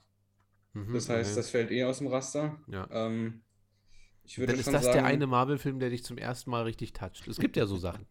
Mhm, 0.73 0.93
Das 0.95 1.09
heißt, 1.09 1.33
okay. 1.33 1.37
das 1.37 1.51
fällt 1.51 1.71
eh 1.71 1.85
aus 1.85 1.99
dem 1.99 2.09
Raster. 2.09 2.61
Ja. 2.69 2.89
Ähm, 2.91 3.43
ich 4.25 4.39
würde 4.39 4.53
Dann 4.53 4.61
ist 4.61 4.73
das 4.73 4.85
sagen, 4.85 4.93
der 4.93 5.05
eine 5.05 5.27
Marvel-Film, 5.27 5.79
der 5.81 5.91
dich 5.91 6.05
zum 6.05 6.19
ersten 6.19 6.51
Mal 6.51 6.63
richtig 6.65 6.93
toucht. 6.93 7.27
Es 7.29 7.39
gibt 7.39 7.57
ja 7.57 7.67
so 7.67 7.77
Sachen. 7.77 8.07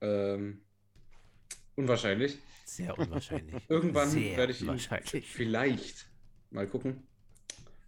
ähm, 0.00 0.64
unwahrscheinlich. 1.74 2.38
Sehr 2.64 2.98
unwahrscheinlich. 2.98 3.56
Irgendwann 3.68 4.08
Sehr 4.10 4.36
werde 4.36 4.52
ich 4.52 4.62
ihn 4.62 4.68
unwahrscheinlich. 4.68 5.26
vielleicht 5.26 6.08
mal 6.50 6.66
gucken. 6.68 7.08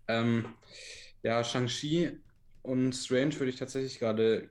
Ähm, 0.09 0.47
ja, 1.23 1.45
Shang-Chi 1.45 2.21
und 2.63 2.93
Strange 2.95 3.35
würde 3.39 3.51
ich 3.51 3.57
tatsächlich 3.57 3.99
gerade 3.99 4.51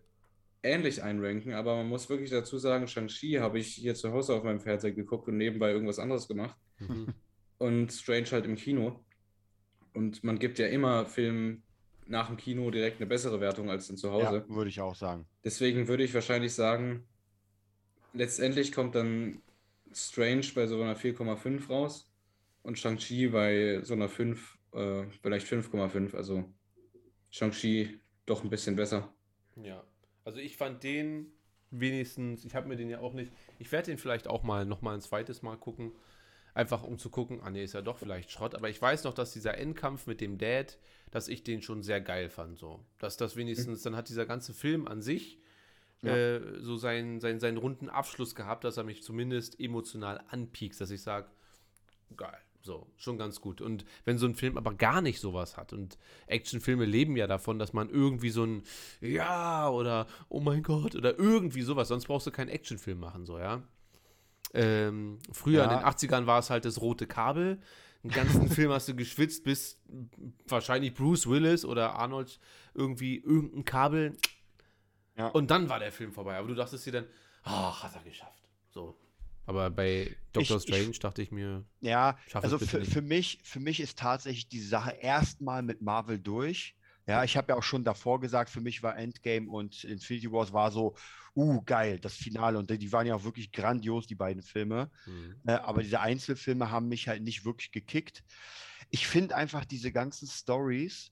ähnlich 0.63 1.01
einranken, 1.03 1.53
aber 1.53 1.75
man 1.77 1.87
muss 1.89 2.09
wirklich 2.09 2.29
dazu 2.29 2.57
sagen, 2.57 2.87
Shang-Chi 2.87 3.33
habe 3.39 3.59
ich 3.59 3.67
hier 3.67 3.95
zu 3.95 4.11
Hause 4.11 4.35
auf 4.35 4.43
meinem 4.43 4.59
Fernseher 4.59 4.91
geguckt 4.91 5.27
und 5.27 5.37
nebenbei 5.37 5.71
irgendwas 5.71 5.99
anderes 5.99 6.27
gemacht 6.27 6.55
Mhm. 6.79 7.13
und 7.57 7.91
Strange 7.91 8.27
halt 8.31 8.45
im 8.45 8.55
Kino. 8.55 9.03
Und 9.93 10.23
man 10.23 10.39
gibt 10.39 10.57
ja 10.59 10.67
immer 10.67 11.05
Filmen 11.05 11.63
nach 12.07 12.27
dem 12.27 12.37
Kino 12.37 12.69
direkt 12.71 12.97
eine 12.99 13.07
bessere 13.07 13.39
Wertung 13.41 13.69
als 13.69 13.87
dann 13.87 13.97
zu 13.97 14.11
Hause. 14.11 14.45
Ja, 14.47 14.55
würde 14.55 14.69
ich 14.69 14.79
auch 14.81 14.95
sagen. 14.95 15.25
Deswegen 15.43 15.87
würde 15.87 16.03
ich 16.03 16.13
wahrscheinlich 16.13 16.53
sagen, 16.53 17.07
letztendlich 18.13 18.71
kommt 18.71 18.95
dann 18.95 19.41
Strange 19.93 20.45
bei 20.55 20.67
so 20.67 20.81
einer 20.81 20.95
4,5 20.95 21.69
raus 21.69 22.11
und 22.63 22.77
Shang-Chi 22.79 23.27
bei 23.27 23.81
so 23.83 23.93
einer 23.93 24.09
5, 24.09 24.57
äh, 24.73 25.03
vielleicht 25.21 25.47
5,5. 25.47 26.15
Also 26.15 26.45
Shang-Chi 27.29 27.99
doch 28.25 28.43
ein 28.43 28.49
bisschen 28.49 28.75
besser. 28.75 29.13
Ja, 29.55 29.83
also 30.23 30.39
ich 30.39 30.57
fand 30.57 30.83
den 30.83 31.31
wenigstens, 31.71 32.43
ich 32.45 32.53
habe 32.55 32.67
mir 32.67 32.75
den 32.75 32.89
ja 32.89 32.99
auch 32.99 33.13
nicht, 33.13 33.31
ich 33.59 33.71
werde 33.71 33.87
den 33.91 33.97
vielleicht 33.97 34.27
auch 34.27 34.43
mal 34.43 34.65
noch 34.65 34.81
mal 34.81 34.93
ein 34.93 35.01
zweites 35.01 35.41
Mal 35.41 35.55
gucken, 35.57 35.91
einfach 36.53 36.83
um 36.83 36.97
zu 36.97 37.09
gucken, 37.09 37.39
ah 37.43 37.49
nee, 37.49 37.63
ist 37.63 37.73
ja 37.73 37.81
doch 37.81 37.97
vielleicht 37.97 38.29
Schrott, 38.31 38.55
aber 38.55 38.69
ich 38.69 38.81
weiß 38.81 39.05
noch, 39.05 39.13
dass 39.13 39.31
dieser 39.31 39.57
Endkampf 39.57 40.05
mit 40.07 40.19
dem 40.19 40.37
Dad, 40.37 40.77
dass 41.11 41.27
ich 41.29 41.43
den 41.43 41.61
schon 41.61 41.81
sehr 41.81 42.01
geil 42.01 42.29
fand, 42.29 42.57
so, 42.57 42.83
dass 42.99 43.15
das 43.17 43.35
wenigstens, 43.37 43.83
dann 43.83 43.95
hat 43.95 44.09
dieser 44.09 44.25
ganze 44.25 44.53
Film 44.53 44.87
an 44.87 45.01
sich 45.01 45.39
Ja. 46.01 46.15
äh, 46.15 46.59
so 46.59 46.75
seinen, 46.75 47.21
seinen, 47.21 47.39
seinen 47.39 47.57
runden 47.57 47.87
Abschluss 47.89 48.35
gehabt, 48.35 48.63
dass 48.65 48.75
er 48.75 48.83
mich 48.83 49.01
zumindest 49.03 49.59
emotional 49.61 50.21
anpiekst, 50.29 50.81
dass 50.81 50.91
ich 50.91 51.01
sage, 51.01 51.29
geil, 52.17 52.37
So, 52.63 52.87
schon 52.97 53.17
ganz 53.17 53.41
gut. 53.41 53.59
Und 53.59 53.85
wenn 54.05 54.19
so 54.19 54.27
ein 54.27 54.35
Film 54.35 54.55
aber 54.57 54.73
gar 54.75 55.01
nicht 55.01 55.19
sowas 55.19 55.57
hat 55.57 55.73
und 55.73 55.97
Actionfilme 56.27 56.85
leben 56.85 57.17
ja 57.17 57.25
davon, 57.25 57.57
dass 57.57 57.73
man 57.73 57.89
irgendwie 57.89 58.29
so 58.29 58.43
ein 58.45 58.63
Ja 58.99 59.67
oder 59.69 60.05
Oh 60.29 60.39
mein 60.41 60.61
Gott 60.61 60.95
oder 60.95 61.17
irgendwie 61.17 61.63
sowas, 61.63 61.87
sonst 61.87 62.05
brauchst 62.05 62.27
du 62.27 62.31
keinen 62.31 62.49
Actionfilm 62.49 62.99
machen, 62.99 63.25
so, 63.25 63.39
ja. 63.39 63.63
Ähm, 64.53 65.17
früher 65.31 65.63
Ja. 65.63 65.71
in 65.71 65.79
den 65.79 65.85
80ern 65.85 66.25
war 66.27 66.39
es 66.39 66.49
halt 66.49 66.65
das 66.65 66.81
rote 66.81 67.07
Kabel. 67.07 67.59
Den 68.03 68.11
ganzen 68.11 68.47
Film 68.49 68.71
hast 68.71 68.87
du 68.87 68.95
geschwitzt, 68.95 69.43
bis 69.43 69.79
wahrscheinlich 70.47 70.93
Bruce 70.93 71.27
Willis 71.27 71.65
oder 71.65 71.95
Arnold 71.95 72.39
irgendwie 72.73 73.17
irgendein 73.17 73.65
Kabel. 73.65 74.17
Ja. 75.17 75.27
Und 75.27 75.49
dann 75.51 75.69
war 75.69 75.79
der 75.79 75.91
Film 75.91 76.11
vorbei. 76.11 76.37
Aber 76.37 76.47
du 76.47 76.55
dachtest 76.55 76.85
dir 76.85 76.91
dann, 76.91 77.05
ach, 77.43 77.83
hat 77.83 77.95
er 77.95 78.03
geschafft. 78.03 78.43
So. 78.69 78.97
Aber 79.45 79.69
bei 79.69 80.15
Doctor 80.33 80.57
Ich- 80.57 80.67
ich- 80.67 80.75
Strange 80.75 80.97
dachte 80.99 81.21
ich 81.21 81.31
mir, 81.31 81.65
Ja, 81.81 82.17
also 82.33 82.59
für, 82.59 82.85
für, 82.85 83.01
mich, 83.01 83.39
für 83.43 83.59
mich 83.59 83.79
ist 83.79 83.97
tatsächlich 83.97 84.47
die 84.49 84.61
Sache 84.61 84.91
erstmal 84.91 85.63
mit 85.63 85.81
Marvel 85.81 86.19
durch. 86.19 86.75
Ja, 87.07 87.23
ich 87.23 87.35
habe 87.35 87.51
ja 87.51 87.57
auch 87.57 87.63
schon 87.63 87.83
davor 87.83 88.19
gesagt, 88.19 88.51
für 88.51 88.61
mich 88.61 88.83
war 88.83 88.95
Endgame 88.97 89.49
und 89.49 89.83
Infinity 89.83 90.31
Wars 90.31 90.53
war 90.53 90.71
so, 90.71 90.95
uh, 91.35 91.61
geil, 91.63 91.99
das 91.99 92.13
Finale. 92.15 92.59
Und 92.59 92.69
die 92.69 92.91
waren 92.91 93.07
ja 93.07 93.15
auch 93.15 93.23
wirklich 93.23 93.51
grandios, 93.51 94.05
die 94.05 94.15
beiden 94.15 94.43
Filme. 94.43 94.91
hm, 95.05 95.41
Äh, 95.45 95.53
aber 95.53 95.81
diese 95.81 95.99
Einzelfilme 96.01 96.69
haben 96.69 96.87
mich 96.87 97.07
halt 97.07 97.23
nicht 97.23 97.45
wirklich 97.45 97.71
gekickt. 97.71 98.23
Ich 98.91 99.07
finde 99.07 99.35
einfach 99.35 99.65
diese 99.65 99.91
ganzen 99.91 100.27
Stories 100.27 101.11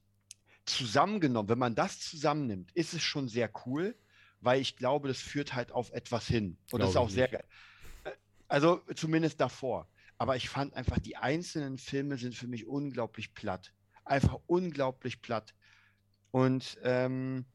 zusammengenommen, 0.66 1.50
wenn 1.50 1.60
man 1.60 1.76
das 1.76 2.00
zusammennimmt, 2.00 2.72
ist 2.76 2.94
es 2.94 3.04
schon 3.04 3.28
sehr 3.28 3.52
cool, 3.66 3.96
weil 4.40 4.62
ich 4.62 4.76
glaube, 4.78 5.08
das 5.08 5.20
führt 5.20 5.56
halt 5.56 5.72
auf 5.72 5.92
etwas 5.92 6.28
hin. 6.28 6.58
Und 6.72 6.80
das 6.82 6.90
ist 6.90 6.94
Glaube 6.94 7.06
auch 7.08 7.10
ich 7.10 7.16
sehr 7.16 7.28
geil. 7.28 7.44
Also 8.50 8.82
zumindest 8.95 9.39
davor. 9.39 9.88
Aber 10.18 10.36
ich 10.36 10.50
fand 10.50 10.74
einfach, 10.74 11.00
die 11.00 11.16
einzelnen 11.16 11.78
Filme 11.78 12.18
sind 12.18 12.36
für 12.36 12.47
mich 12.47 12.68
unglaublich 12.68 13.34
platt. 13.34 13.74
Einfach 14.04 14.38
unglaublich 14.47 15.22
platt. 15.22 15.54
Und 16.32 16.78
ähm, 16.84 17.45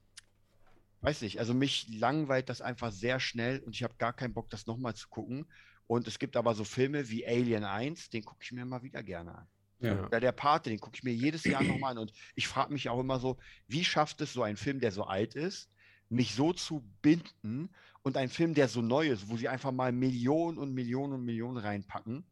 weiß 1.03 1.21
nicht, 1.21 1.39
also 1.39 1.53
mich 1.53 1.87
langweilt 1.91 2.49
das 2.49 2.63
einfach 2.63 2.91
sehr 2.91 3.21
schnell 3.21 3.61
und 3.61 3.75
ich 3.75 3.83
habe 3.83 3.95
gar 3.99 4.15
keinen 4.15 4.33
Bock, 4.33 4.49
das 4.49 4.67
nochmal 4.67 4.95
zu 4.95 5.09
gucken. 5.09 5.47
Und 5.87 6.09
es 6.09 6.19
gibt 6.19 6.37
aber 6.37 6.55
so 6.55 6.65
Filme 6.65 7.11
wie 7.11 7.27
Alien 7.27 7.65
1, 7.65 8.09
den 8.09 8.25
gucke 8.25 8.43
ich 8.43 8.53
mir 8.53 8.63
immer 8.63 8.83
wieder 8.83 9.03
gerne 9.03 9.35
an. 9.35 9.47
Ja. 9.81 10.07
Oder 10.07 10.21
der 10.21 10.33
Pate, 10.33 10.71
den 10.71 10.81
gucke 10.81 10.97
ich 10.97 11.03
mir 11.03 11.13
jedes 11.13 11.45
Jahr 11.45 11.63
nochmal 11.63 11.93
an. 11.93 11.99
Und 11.99 12.13
ich 12.35 12.49
frage 12.49 12.73
mich 12.73 12.89
auch 12.89 13.01
immer 13.01 13.19
so, 13.19 13.37
wie 13.67 13.85
schafft 13.85 14.23
es 14.23 14.33
so 14.33 14.43
ein 14.43 14.57
Film, 14.57 14.81
der 14.81 14.93
so 14.93 15.05
alt 15.05 15.35
ist, 15.35 15.69
mich 16.09 16.35
so 16.35 16.55
zu 16.55 16.89
binden 17.03 17.69
und 18.05 18.17
ein 18.17 18.29
Film, 18.29 18.55
der 18.55 18.69
so 18.69 18.81
neu 18.83 19.09
ist, 19.09 19.29
wo 19.29 19.37
sie 19.37 19.49
einfach 19.49 19.73
mal 19.73 19.91
Millionen 19.91 20.59
und 20.59 20.73
Millionen 20.73 21.15
und 21.15 21.25
Millionen 21.25 21.57
reinpacken, 21.57 22.25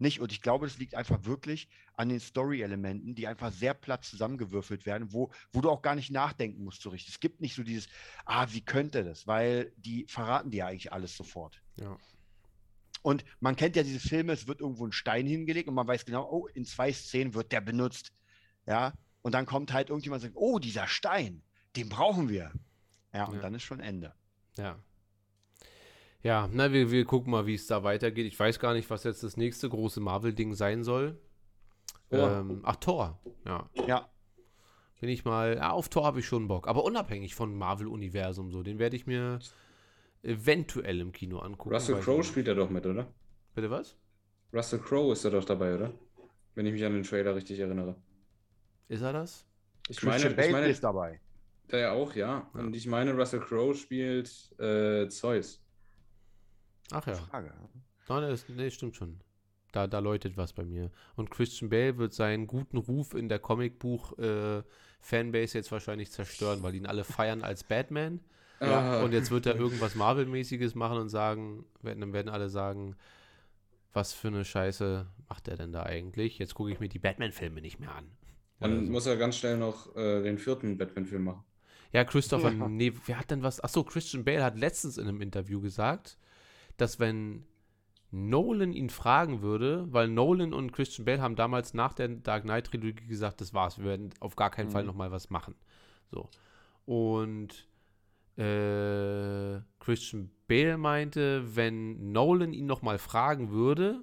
nicht. 0.00 0.20
Und 0.20 0.30
ich 0.30 0.40
glaube, 0.40 0.66
das 0.66 0.78
liegt 0.78 0.94
einfach 0.94 1.24
wirklich 1.24 1.68
an 1.94 2.08
den 2.08 2.20
Story-Elementen, 2.20 3.16
die 3.16 3.26
einfach 3.26 3.50
sehr 3.52 3.74
platt 3.74 4.04
zusammengewürfelt 4.04 4.86
werden, 4.86 5.12
wo, 5.12 5.32
wo 5.52 5.60
du 5.60 5.68
auch 5.70 5.82
gar 5.82 5.96
nicht 5.96 6.12
nachdenken 6.12 6.62
musst 6.62 6.82
so 6.82 6.90
richtig. 6.90 7.14
Es 7.14 7.20
gibt 7.20 7.40
nicht 7.40 7.54
so 7.56 7.64
dieses, 7.64 7.88
ah, 8.24 8.46
wie 8.50 8.60
könnte 8.60 9.02
das? 9.02 9.26
Weil 9.26 9.72
die 9.76 10.06
verraten 10.08 10.50
dir 10.52 10.66
eigentlich 10.66 10.92
alles 10.92 11.16
sofort. 11.16 11.60
ja. 11.80 11.96
Und 13.02 13.24
man 13.38 13.54
kennt 13.54 13.76
ja 13.76 13.84
diese 13.84 14.00
Filme, 14.00 14.32
es 14.32 14.48
wird 14.48 14.60
irgendwo 14.60 14.84
ein 14.84 14.90
Stein 14.92 15.24
hingelegt 15.24 15.68
und 15.68 15.74
man 15.74 15.86
weiß 15.86 16.04
genau, 16.04 16.28
oh, 16.30 16.46
in 16.48 16.64
zwei 16.64 16.92
Szenen 16.92 17.32
wird 17.32 17.52
der 17.52 17.60
benutzt. 17.60 18.12
Ja, 18.66 18.92
und 19.22 19.32
dann 19.32 19.46
kommt 19.46 19.72
halt 19.72 19.88
irgendjemand 19.88 20.22
und 20.22 20.28
sagt, 20.30 20.36
oh, 20.36 20.58
dieser 20.58 20.86
Stein, 20.88 21.42
den 21.76 21.88
brauchen 21.88 22.28
wir. 22.28 22.52
Ja, 23.12 23.24
und 23.26 23.36
Ja. 23.36 23.42
dann 23.42 23.54
ist 23.54 23.62
schon 23.62 23.78
Ende. 23.80 24.14
Ja. 24.56 24.78
Ja, 26.22 26.48
na, 26.52 26.72
wir, 26.72 26.90
wir 26.90 27.04
gucken 27.04 27.30
mal, 27.30 27.46
wie 27.46 27.54
es 27.54 27.66
da 27.66 27.84
weitergeht. 27.84 28.26
Ich 28.26 28.38
weiß 28.38 28.58
gar 28.58 28.74
nicht, 28.74 28.90
was 28.90 29.04
jetzt 29.04 29.22
das 29.22 29.36
nächste 29.36 29.68
große 29.68 30.00
Marvel-Ding 30.00 30.54
sein 30.54 30.82
soll. 30.82 31.18
Ähm, 32.10 32.60
ach, 32.64 32.76
Thor. 32.76 33.20
Ja. 33.44 33.68
Ja, 33.86 34.08
Bin 35.00 35.08
ich 35.10 35.24
mal. 35.24 35.56
Ja, 35.56 35.70
auf 35.70 35.88
Thor 35.88 36.04
habe 36.04 36.20
ich 36.20 36.26
schon 36.26 36.48
Bock. 36.48 36.66
Aber 36.66 36.84
unabhängig 36.84 37.34
von 37.34 37.56
Marvel-Universum 37.56 38.50
so. 38.50 38.62
Den 38.62 38.78
werde 38.78 38.96
ich 38.96 39.06
mir 39.06 39.38
eventuell 40.22 41.00
im 41.00 41.12
Kino 41.12 41.38
angucken. 41.38 41.72
Russell 41.72 42.00
Crowe 42.00 42.24
spielt 42.24 42.48
da 42.48 42.54
doch 42.54 42.70
mit, 42.70 42.84
oder? 42.86 43.06
Bitte 43.54 43.70
was? 43.70 43.96
Russell 44.52 44.80
Crowe 44.80 45.12
ist 45.12 45.24
da 45.24 45.30
doch 45.30 45.44
dabei, 45.44 45.74
oder? 45.74 45.92
Wenn 46.54 46.66
ich 46.66 46.72
mich 46.72 46.84
an 46.84 46.94
den 46.94 47.04
Trailer 47.04 47.36
richtig 47.36 47.60
erinnere. 47.60 47.94
Ist 48.88 49.02
er 49.02 49.12
das? 49.12 49.46
Ich 49.88 50.02
meine, 50.02 50.30
ich 50.30 50.50
meine 50.50 50.66
ist 50.66 50.82
dabei. 50.82 51.20
der 51.70 51.92
auch, 51.92 52.14
ja. 52.14 52.50
Ja. 52.54 52.60
Und 52.60 52.74
ich 52.74 52.86
meine, 52.86 53.14
Russell 53.14 53.40
Crowe 53.40 53.74
spielt 53.74 54.28
äh, 54.58 55.08
Zeus. 55.08 55.62
Ach 56.92 57.06
ja. 57.06 57.14
Frage. 57.14 57.52
Nein, 58.08 58.22
das, 58.22 58.48
nee, 58.48 58.70
stimmt 58.70 58.96
schon. 58.96 59.20
Da, 59.72 59.86
da 59.86 59.98
läutet 59.98 60.36
was 60.36 60.52
bei 60.54 60.64
mir. 60.64 60.90
Und 61.16 61.30
Christian 61.30 61.68
Bale 61.68 61.98
wird 61.98 62.14
seinen 62.14 62.46
guten 62.46 62.78
Ruf 62.78 63.14
in 63.14 63.28
der 63.28 63.38
Comicbuch-Fanbase 63.38 65.58
jetzt 65.58 65.70
wahrscheinlich 65.72 66.10
zerstören, 66.10 66.62
weil 66.62 66.74
ihn 66.74 66.86
alle 66.86 67.04
feiern 67.04 67.42
als 67.42 67.64
Batman. 67.64 68.20
Ah, 68.60 69.04
Und 69.04 69.12
jetzt 69.12 69.30
wird 69.30 69.46
er 69.46 69.54
irgendwas 69.54 69.94
Marvel-mäßiges 69.94 70.74
machen 70.74 70.98
und 70.98 71.10
sagen, 71.10 71.64
werden, 71.80 72.00
dann 72.00 72.12
werden 72.12 72.28
alle 72.28 72.48
sagen, 72.48 72.96
was 73.92 74.12
für 74.12 74.26
eine 74.26 74.44
Scheiße 74.44 75.06
macht 75.28 75.46
er 75.46 75.56
denn 75.56 75.72
da 75.72 75.84
eigentlich? 75.84 76.40
Jetzt 76.40 76.54
gucke 76.54 76.72
ich 76.72 76.80
mir 76.80 76.88
die 76.88 76.98
Batman-Filme 76.98 77.60
nicht 77.60 77.78
mehr 77.78 77.94
an. 77.94 78.10
Dann 78.58 78.86
so. 78.86 78.90
muss 78.90 79.06
er 79.06 79.16
ganz 79.16 79.36
schnell 79.36 79.58
noch 79.58 79.94
äh, 79.94 80.24
den 80.24 80.38
vierten 80.38 80.76
Batman-Film 80.76 81.22
machen. 81.22 81.44
Ja, 81.92 82.02
Christopher, 82.02 82.50
Ja. 82.50 82.68
nee, 82.68 82.92
wer 83.06 83.20
hat 83.20 83.30
denn 83.30 83.44
was? 83.44 83.60
Achso, 83.60 83.84
Christian 83.84 84.24
Bale 84.24 84.42
hat 84.42 84.58
letztens 84.58 84.98
in 84.98 85.06
einem 85.06 85.20
Interview 85.20 85.60
gesagt, 85.60 86.18
dass 86.78 86.98
wenn 86.98 87.44
Nolan 88.10 88.72
ihn 88.72 88.88
fragen 88.88 89.42
würde, 89.42 89.86
weil 89.92 90.08
Nolan 90.08 90.54
und 90.54 90.72
Christian 90.72 91.04
Bale 91.04 91.20
haben 91.20 91.36
damals 91.36 91.74
nach 91.74 91.92
der 91.92 92.08
Dark 92.08 92.44
Knight 92.44 92.68
Trilogie 92.68 93.06
gesagt, 93.06 93.42
das 93.42 93.52
war's, 93.52 93.78
wir 93.78 93.84
werden 93.84 94.10
auf 94.20 94.34
gar 94.34 94.50
keinen 94.50 94.70
Fall 94.70 94.82
Mhm. 94.82 94.88
nochmal 94.88 95.10
was 95.10 95.28
machen. 95.28 95.54
So. 96.10 96.30
Und 96.86 97.66
äh, 98.38 99.60
Christian 99.80 100.30
Bale 100.46 100.78
meinte, 100.78 101.54
wenn 101.56 102.12
Nolan 102.12 102.52
ihn 102.54 102.66
nochmal 102.66 102.98
fragen 102.98 103.50
würde, 103.50 104.02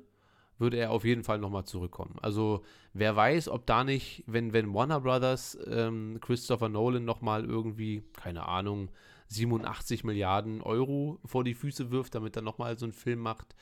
würde 0.58 0.78
er 0.78 0.92
auf 0.92 1.04
jeden 1.04 1.24
Fall 1.24 1.40
nochmal 1.40 1.66
zurückkommen. 1.66 2.16
Also 2.22 2.64
wer 2.94 3.16
weiß, 3.16 3.50
ob 3.50 3.66
da 3.66 3.84
nicht, 3.84 4.24
wenn, 4.28 4.54
wenn 4.54 4.74
Warner 4.74 5.02
Brothers 5.02 5.58
ähm, 5.68 6.20
Christopher 6.22 6.70
Nolan 6.70 7.04
nochmal 7.06 7.44
irgendwie, 7.44 8.04
keine 8.14 8.48
Ahnung, 8.48 8.90
87 9.28 10.04
Milliarden 10.04 10.62
Euro 10.62 11.20
vor 11.26 11.44
die 11.44 11.56
Füße 11.56 11.92
wirft, 11.92 12.16
damit 12.16 12.36
er 12.36 12.42
nochmal 12.42 12.78
so 12.78 12.86
einen 12.86 12.94
Film 12.94 13.20
macht, 13.20 13.56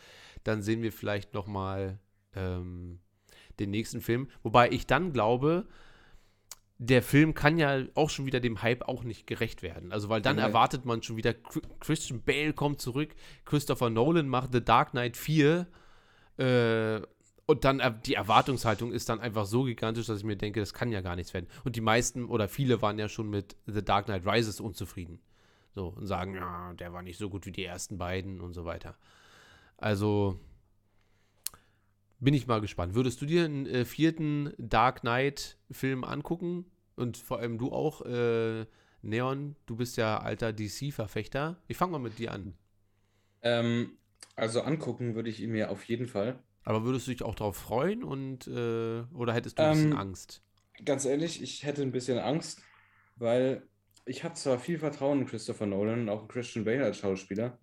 dann 0.43 0.61
sehen 0.61 0.81
wir 0.81 0.91
vielleicht 0.91 1.33
nochmal 1.33 1.99
ähm, 2.35 2.99
den 3.59 3.71
nächsten 3.71 4.01
Film. 4.01 4.27
Wobei 4.41 4.69
ich 4.71 4.87
dann 4.87 5.13
glaube, 5.13 5.67
der 6.79 7.01
Film 7.01 7.33
kann 7.33 7.57
ja 7.57 7.83
auch 7.95 8.09
schon 8.09 8.25
wieder 8.25 8.39
dem 8.39 8.61
Hype 8.61 8.87
auch 8.87 9.03
nicht 9.03 9.25
gerecht 9.27 9.61
werden. 9.61 9.91
Also, 9.93 10.09
weil 10.09 10.21
dann 10.21 10.35
Nein. 10.35 10.47
erwartet 10.47 10.85
man 10.85 11.01
schon 11.01 11.15
wieder, 11.17 11.31
Chri- 11.31 11.63
Christian 11.79 12.21
Bale 12.21 12.53
kommt 12.53 12.81
zurück, 12.81 13.15
Christopher 13.45 13.89
Nolan 13.89 14.27
macht 14.27 14.51
The 14.51 14.63
Dark 14.63 14.91
Knight 14.91 15.15
4 15.15 15.67
äh, 16.37 17.01
und 17.45 17.63
dann 17.63 17.79
äh, 17.79 17.93
die 18.05 18.15
Erwartungshaltung 18.15 18.91
ist 18.91 19.07
dann 19.09 19.19
einfach 19.19 19.45
so 19.45 19.63
gigantisch, 19.63 20.07
dass 20.07 20.19
ich 20.19 20.23
mir 20.25 20.35
denke, 20.35 20.59
das 20.59 20.73
kann 20.73 20.91
ja 20.91 21.01
gar 21.01 21.15
nichts 21.15 21.33
werden. 21.33 21.47
Und 21.63 21.75
die 21.75 21.81
meisten 21.81 22.25
oder 22.25 22.49
viele 22.49 22.81
waren 22.81 22.99
ja 22.99 23.07
schon 23.07 23.29
mit 23.29 23.55
The 23.65 23.83
Dark 23.83 24.05
Knight 24.05 24.25
Rises 24.25 24.59
unzufrieden. 24.59 25.19
So, 25.73 25.87
und 25.89 26.05
sagen, 26.07 26.35
ja, 26.35 26.73
der 26.73 26.93
war 26.93 27.01
nicht 27.01 27.17
so 27.17 27.29
gut 27.29 27.45
wie 27.45 27.51
die 27.51 27.65
ersten 27.65 27.97
beiden 27.97 28.41
und 28.41 28.53
so 28.53 28.65
weiter. 28.65 28.95
Also 29.77 30.39
bin 32.19 32.33
ich 32.33 32.47
mal 32.47 32.61
gespannt. 32.61 32.95
Würdest 32.95 33.21
du 33.21 33.25
dir 33.25 33.45
einen 33.45 33.65
äh, 33.65 33.85
vierten 33.85 34.53
Dark 34.57 35.01
Knight-Film 35.01 36.03
angucken? 36.03 36.65
Und 36.95 37.17
vor 37.17 37.39
allem 37.39 37.57
du 37.57 37.71
auch, 37.71 38.01
äh, 38.05 38.65
Neon, 39.01 39.55
du 39.65 39.75
bist 39.75 39.97
ja 39.97 40.19
alter 40.19 40.53
DC-Verfechter. 40.53 41.57
Ich 41.67 41.77
fange 41.77 41.91
mal 41.93 41.99
mit 41.99 42.19
dir 42.19 42.31
an. 42.31 42.53
Ähm, 43.43 43.97
also 44.35 44.61
angucken 44.61 45.13
würde 45.15 45.29
ich 45.29 45.39
ihn 45.41 45.51
mir 45.51 45.69
auf 45.71 45.83
jeden 45.85 46.07
Fall. 46.07 46.41
Aber 46.65 46.83
würdest 46.83 47.07
du 47.07 47.11
dich 47.11 47.23
auch 47.23 47.35
darauf 47.35 47.55
freuen 47.57 48.03
und 48.03 48.47
äh, 48.47 49.03
oder 49.13 49.33
hättest 49.33 49.59
du 49.59 49.63
ein 49.63 49.69
bisschen 49.69 49.93
Ähm, 49.93 49.93
Angst? 49.93 50.41
Ganz 50.85 51.05
ehrlich, 51.05 51.41
ich 51.41 51.63
hätte 51.63 51.81
ein 51.83 51.91
bisschen 51.91 52.19
Angst, 52.19 52.61
weil 53.17 53.67
ich 54.05 54.23
habe 54.23 54.35
zwar 54.35 54.59
viel 54.59 54.79
Vertrauen 54.79 55.21
in 55.21 55.25
Christopher 55.25 55.65
Nolan 55.65 56.01
und 56.01 56.09
auch 56.09 56.23
in 56.23 56.27
Christian 56.27 56.65
Bale 56.65 56.83
als 56.83 56.97
Schauspieler, 56.97 57.57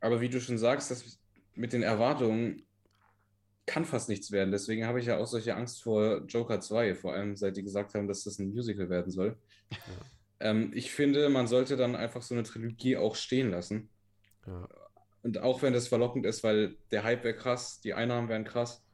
aber 0.00 0.20
wie 0.20 0.28
du 0.28 0.40
schon 0.40 0.58
sagst, 0.58 0.90
das 0.90 1.18
mit 1.54 1.72
den 1.72 1.82
Erwartungen 1.82 2.66
kann 3.66 3.84
fast 3.84 4.08
nichts 4.08 4.30
werden. 4.30 4.50
Deswegen 4.50 4.86
habe 4.86 5.00
ich 5.00 5.06
ja 5.06 5.18
auch 5.18 5.26
solche 5.26 5.54
Angst 5.54 5.82
vor 5.82 6.24
Joker 6.26 6.60
2, 6.60 6.94
vor 6.94 7.14
allem 7.14 7.36
seit 7.36 7.56
die 7.56 7.62
gesagt 7.62 7.94
haben, 7.94 8.08
dass 8.08 8.24
das 8.24 8.38
ein 8.38 8.50
Musical 8.50 8.90
werden 8.90 9.10
soll. 9.10 9.38
Ähm, 10.40 10.72
ich 10.74 10.90
finde, 10.90 11.28
man 11.28 11.46
sollte 11.46 11.76
dann 11.76 11.96
einfach 11.96 12.20
so 12.20 12.34
eine 12.34 12.42
Trilogie 12.42 12.96
auch 12.96 13.14
stehen 13.14 13.50
lassen. 13.50 13.88
Ja. 14.46 14.68
Und 15.22 15.38
auch 15.38 15.62
wenn 15.62 15.72
das 15.72 15.88
verlockend 15.88 16.26
ist, 16.26 16.44
weil 16.44 16.76
der 16.90 17.04
Hype 17.04 17.24
wäre 17.24 17.36
krass, 17.36 17.80
die 17.80 17.94
Einnahmen 17.94 18.28
wären 18.28 18.44
krass. 18.44 18.84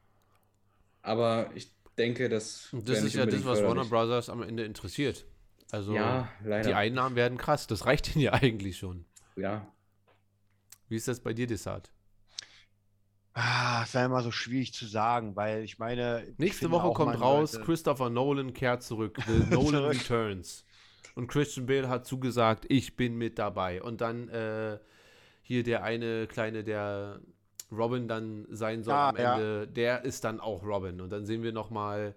Aber 1.02 1.50
ich 1.54 1.74
denke, 1.98 2.28
das 2.28 2.72
Und 2.72 2.86
wäre 2.86 2.98
das 2.98 3.06
ist 3.06 3.14
ja 3.14 3.26
das, 3.26 3.44
was 3.44 3.62
Warner. 3.62 3.84
Brothers 3.84 4.28
am 4.28 4.42
Ende 4.42 4.64
interessiert. 4.64 5.26
Also 5.72 5.94
Ja, 5.94 6.28
leider. 6.44 6.68
die 6.68 6.74
Einnahmen 6.74 7.16
werden 7.16 7.38
krass. 7.38 7.66
Das 7.66 7.86
reicht 7.86 8.14
ihnen 8.14 8.22
ja 8.24 8.32
eigentlich 8.32 8.78
schon. 8.78 9.04
Ja, 9.36 9.66
Wie 10.88 10.96
ist 10.96 11.06
das 11.08 11.20
bei 11.20 11.32
dir, 11.32 11.46
Desart? 11.46 11.90
Ah, 13.32 13.84
ist 13.84 13.94
ja 13.94 14.04
immer 14.04 14.22
so 14.22 14.32
schwierig 14.32 14.74
zu 14.74 14.86
sagen, 14.86 15.36
weil 15.36 15.62
ich 15.62 15.78
meine. 15.78 16.24
ich 16.28 16.38
Nächste 16.38 16.70
Woche 16.72 16.92
kommt 16.92 17.20
raus, 17.20 17.52
sollte- 17.52 17.64
Christopher 17.66 18.10
Nolan 18.10 18.52
kehrt 18.52 18.82
zurück. 18.82 19.18
The 19.26 19.32
Nolan. 19.54 19.84
Returns. 19.84 20.64
Und 21.14 21.28
Christian 21.28 21.66
Bale 21.66 21.88
hat 21.88 22.06
zugesagt, 22.06 22.66
ich 22.68 22.96
bin 22.96 23.16
mit 23.16 23.38
dabei. 23.38 23.82
Und 23.82 24.00
dann 24.00 24.28
äh, 24.30 24.78
hier 25.42 25.62
der 25.62 25.84
eine 25.84 26.26
kleine, 26.26 26.64
der 26.64 27.20
Robin 27.70 28.08
dann 28.08 28.46
sein 28.50 28.82
soll 28.82 28.94
Ah, 28.94 29.08
am 29.10 29.16
ja. 29.16 29.34
Ende, 29.34 29.68
der 29.68 30.04
ist 30.04 30.24
dann 30.24 30.40
auch 30.40 30.64
Robin. 30.64 31.00
Und 31.00 31.10
dann 31.10 31.24
sehen 31.24 31.42
wir 31.44 31.52
noch 31.52 31.70
mal, 31.70 32.16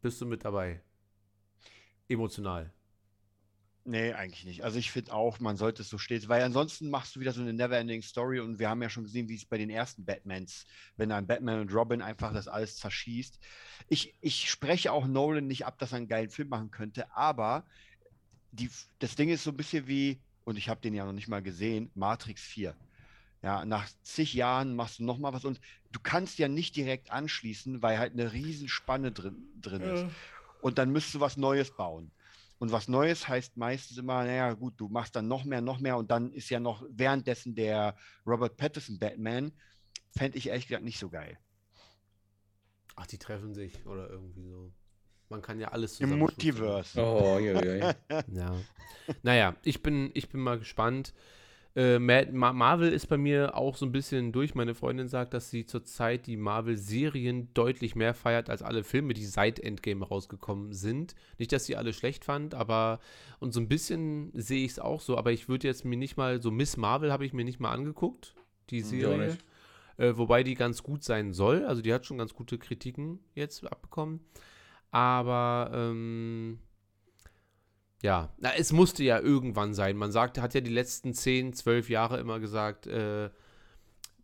bist 0.00 0.18
du 0.20 0.26
mit 0.26 0.44
dabei? 0.46 0.80
Emotional. 2.08 2.72
Nee, 3.84 4.12
eigentlich 4.12 4.44
nicht. 4.44 4.62
Also 4.62 4.78
ich 4.78 4.92
finde 4.92 5.12
auch, 5.12 5.40
man 5.40 5.56
sollte 5.56 5.82
es 5.82 5.88
so 5.88 5.98
stehen, 5.98 6.28
weil 6.28 6.42
ansonsten 6.42 6.88
machst 6.88 7.16
du 7.16 7.20
wieder 7.20 7.32
so 7.32 7.40
eine 7.40 7.52
Neverending 7.52 8.02
Story 8.02 8.38
und 8.38 8.60
wir 8.60 8.68
haben 8.68 8.80
ja 8.80 8.88
schon 8.88 9.02
gesehen, 9.02 9.28
wie 9.28 9.34
es 9.34 9.44
bei 9.44 9.58
den 9.58 9.70
ersten 9.70 10.04
Batmans, 10.04 10.66
wenn 10.96 11.10
ein 11.10 11.26
Batman 11.26 11.60
und 11.60 11.74
Robin 11.74 12.00
einfach 12.00 12.32
das 12.32 12.46
alles 12.46 12.76
zerschießt. 12.76 13.40
Ich, 13.88 14.14
ich 14.20 14.48
spreche 14.48 14.92
auch 14.92 15.06
Nolan 15.06 15.48
nicht 15.48 15.66
ab, 15.66 15.78
dass 15.78 15.92
er 15.92 15.96
einen 15.96 16.06
geilen 16.06 16.30
Film 16.30 16.48
machen 16.48 16.70
könnte, 16.70 17.14
aber 17.16 17.64
die, 18.52 18.70
das 19.00 19.16
Ding 19.16 19.30
ist 19.30 19.42
so 19.42 19.50
ein 19.50 19.56
bisschen 19.56 19.88
wie, 19.88 20.20
und 20.44 20.56
ich 20.56 20.68
habe 20.68 20.80
den 20.80 20.94
ja 20.94 21.04
noch 21.04 21.12
nicht 21.12 21.28
mal 21.28 21.42
gesehen, 21.42 21.90
Matrix 21.94 22.42
4. 22.42 22.76
Ja, 23.42 23.64
nach 23.64 23.88
zig 24.02 24.34
Jahren 24.34 24.76
machst 24.76 25.00
du 25.00 25.04
nochmal 25.04 25.32
was 25.32 25.44
und 25.44 25.60
du 25.90 25.98
kannst 26.00 26.38
ja 26.38 26.46
nicht 26.46 26.76
direkt 26.76 27.10
anschließen, 27.10 27.82
weil 27.82 27.98
halt 27.98 28.12
eine 28.12 28.32
Riesenspanne 28.32 29.10
drin, 29.10 29.48
drin 29.60 29.82
ist. 29.82 30.06
Und 30.62 30.78
dann 30.78 30.90
müsst 30.90 31.12
du 31.12 31.20
was 31.20 31.36
Neues 31.36 31.76
bauen. 31.76 32.10
Und 32.58 32.70
was 32.70 32.86
Neues 32.86 33.26
heißt 33.26 33.56
meistens 33.56 33.98
immer, 33.98 34.24
naja, 34.24 34.54
gut, 34.54 34.74
du 34.76 34.88
machst 34.88 35.16
dann 35.16 35.26
noch 35.26 35.44
mehr, 35.44 35.60
noch 35.60 35.80
mehr 35.80 35.96
und 35.96 36.10
dann 36.12 36.30
ist 36.30 36.48
ja 36.48 36.60
noch 36.60 36.86
währenddessen 36.88 37.56
der 37.56 37.96
Robert 38.24 38.56
Pattinson 38.56 39.00
Batman, 39.00 39.52
fände 40.16 40.38
ich 40.38 40.48
ehrlich 40.48 40.68
gesagt 40.68 40.84
nicht 40.84 41.00
so 41.00 41.10
geil. 41.10 41.36
Ach, 42.94 43.06
die 43.06 43.18
treffen 43.18 43.52
sich 43.52 43.84
oder 43.84 44.08
irgendwie 44.08 44.48
so. 44.48 44.72
Man 45.28 45.42
kann 45.42 45.58
ja 45.58 45.68
alles 45.68 45.98
Im 45.98 46.10
zusammen. 46.10 46.20
Multiverse. 46.20 47.00
Oh, 47.02 47.38
je, 47.40 47.54
je, 47.54 47.76
je. 47.78 47.94
Ja. 48.28 48.56
Naja, 49.22 49.56
ich 49.64 49.82
bin, 49.82 50.10
ich 50.14 50.28
bin 50.28 50.40
mal 50.40 50.58
gespannt. 50.58 51.14
Äh, 51.74 51.98
Ma- 51.98 52.26
Ma- 52.30 52.52
Marvel 52.52 52.92
ist 52.92 53.06
bei 53.06 53.16
mir 53.16 53.56
auch 53.56 53.76
so 53.76 53.86
ein 53.86 53.92
bisschen 53.92 54.30
durch. 54.32 54.54
Meine 54.54 54.74
Freundin 54.74 55.08
sagt, 55.08 55.32
dass 55.32 55.50
sie 55.50 55.64
zurzeit 55.64 56.26
die 56.26 56.36
Marvel-Serien 56.36 57.48
deutlich 57.54 57.94
mehr 57.94 58.12
feiert 58.12 58.50
als 58.50 58.62
alle 58.62 58.84
Filme, 58.84 59.14
die 59.14 59.24
seit 59.24 59.58
Endgame 59.58 60.06
rausgekommen 60.06 60.74
sind. 60.74 61.14
Nicht, 61.38 61.52
dass 61.52 61.64
sie 61.64 61.76
alle 61.76 61.92
schlecht 61.94 62.24
fand, 62.26 62.54
aber 62.54 63.00
und 63.40 63.54
so 63.54 63.60
ein 63.60 63.68
bisschen 63.68 64.30
sehe 64.34 64.64
ich 64.64 64.72
es 64.72 64.78
auch 64.78 65.00
so. 65.00 65.16
Aber 65.16 65.32
ich 65.32 65.48
würde 65.48 65.66
jetzt 65.66 65.84
mir 65.86 65.96
nicht 65.96 66.16
mal 66.18 66.42
so 66.42 66.50
Miss 66.50 66.76
Marvel 66.76 67.10
habe 67.10 67.24
ich 67.24 67.32
mir 67.32 67.44
nicht 67.44 67.60
mal 67.60 67.72
angeguckt, 67.72 68.34
die 68.68 68.82
auch 68.82 68.86
Serie. 68.88 69.26
nicht. 69.28 69.44
Äh, 69.96 70.16
wobei 70.16 70.42
die 70.42 70.54
ganz 70.54 70.82
gut 70.82 71.02
sein 71.04 71.32
soll. 71.32 71.64
Also 71.64 71.80
die 71.80 71.92
hat 71.94 72.04
schon 72.04 72.18
ganz 72.18 72.34
gute 72.34 72.58
Kritiken 72.58 73.18
jetzt 73.34 73.66
abbekommen. 73.70 74.20
Aber 74.90 75.70
ähm, 75.74 76.58
ja, 78.02 78.30
na, 78.38 78.52
es 78.56 78.72
musste 78.72 79.04
ja 79.04 79.20
irgendwann 79.20 79.74
sein. 79.74 79.96
Man 79.96 80.10
sagte, 80.10 80.42
hat 80.42 80.54
ja 80.54 80.60
die 80.60 80.72
letzten 80.72 81.14
10, 81.14 81.54
12 81.54 81.88
Jahre 81.88 82.18
immer 82.18 82.40
gesagt, 82.40 82.88
äh, 82.88 83.30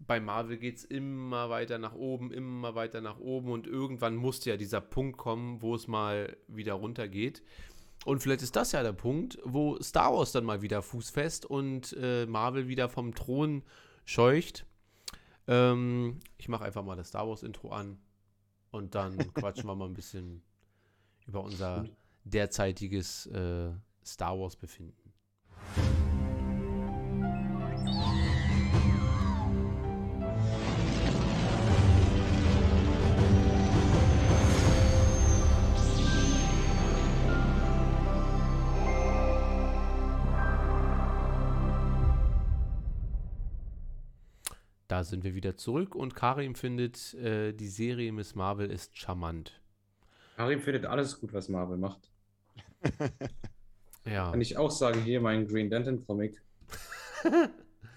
bei 0.00 0.20
Marvel 0.20 0.58
geht 0.58 0.78
es 0.78 0.84
immer 0.84 1.48
weiter 1.48 1.78
nach 1.78 1.94
oben, 1.94 2.32
immer 2.32 2.74
weiter 2.74 3.00
nach 3.00 3.18
oben 3.18 3.52
und 3.52 3.66
irgendwann 3.66 4.16
musste 4.16 4.50
ja 4.50 4.56
dieser 4.56 4.80
Punkt 4.80 5.16
kommen, 5.16 5.62
wo 5.62 5.76
es 5.76 5.86
mal 5.86 6.36
wieder 6.48 6.74
runtergeht. 6.74 7.42
Und 8.04 8.20
vielleicht 8.20 8.42
ist 8.42 8.56
das 8.56 8.72
ja 8.72 8.82
der 8.82 8.92
Punkt, 8.92 9.38
wo 9.44 9.80
Star 9.80 10.12
Wars 10.12 10.32
dann 10.32 10.44
mal 10.44 10.62
wieder 10.62 10.82
fußfest 10.82 11.46
und 11.46 11.96
äh, 12.00 12.26
Marvel 12.26 12.66
wieder 12.68 12.88
vom 12.88 13.14
Thron 13.14 13.62
scheucht. 14.04 14.66
Ähm, 15.46 16.18
ich 16.36 16.48
mache 16.48 16.64
einfach 16.64 16.84
mal 16.84 16.96
das 16.96 17.08
Star 17.08 17.28
Wars 17.28 17.42
Intro 17.42 17.70
an 17.70 17.98
und 18.70 18.94
dann 18.96 19.18
quatschen 19.34 19.66
wir 19.66 19.74
mal 19.76 19.86
ein 19.86 19.94
bisschen 19.94 20.42
über 21.26 21.42
unser 21.42 21.84
derzeitiges 22.30 23.26
äh, 23.26 23.70
Star 24.04 24.38
Wars 24.38 24.56
Befinden. 24.56 25.08
Da 44.88 45.04
sind 45.04 45.22
wir 45.22 45.34
wieder 45.34 45.56
zurück 45.56 45.94
und 45.94 46.16
Karim 46.16 46.54
findet, 46.54 47.12
äh, 47.14 47.52
die 47.52 47.68
Serie 47.68 48.10
Miss 48.10 48.34
Marvel 48.34 48.70
ist 48.70 48.96
charmant. 48.96 49.60
Karim 50.36 50.60
findet 50.60 50.86
alles 50.86 51.20
gut, 51.20 51.32
was 51.34 51.48
Marvel 51.48 51.76
macht. 51.76 52.10
Ja. 54.04 54.30
Kann 54.30 54.40
ich 54.40 54.56
auch 54.56 54.70
sagen, 54.70 55.02
hier 55.02 55.20
mein 55.20 55.46
Green 55.46 55.68
Lantern 55.68 56.04
Comic. 56.06 56.40
Wie 57.24 57.30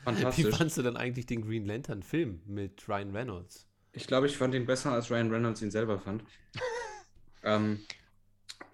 Fantastisch. 0.04 0.56
fandst 0.56 0.78
du 0.78 0.82
denn 0.82 0.98
eigentlich 0.98 1.26
den 1.26 1.42
Green 1.42 1.66
Lantern 1.66 2.04
Film 2.04 2.42
mit 2.46 2.88
Ryan 2.90 3.16
Reynolds? 3.16 3.68
Ich 3.94 4.08
glaube, 4.08 4.28
ich 4.28 4.36
fand 4.36 4.54
ihn 4.54 4.66
besser, 4.66 4.92
als 4.92 5.10
Ryan 5.10 5.32
Reynolds 5.32 5.62
ihn 5.62 5.72
selber 5.72 6.00
fand. 6.00 6.24
ähm, 7.44 7.80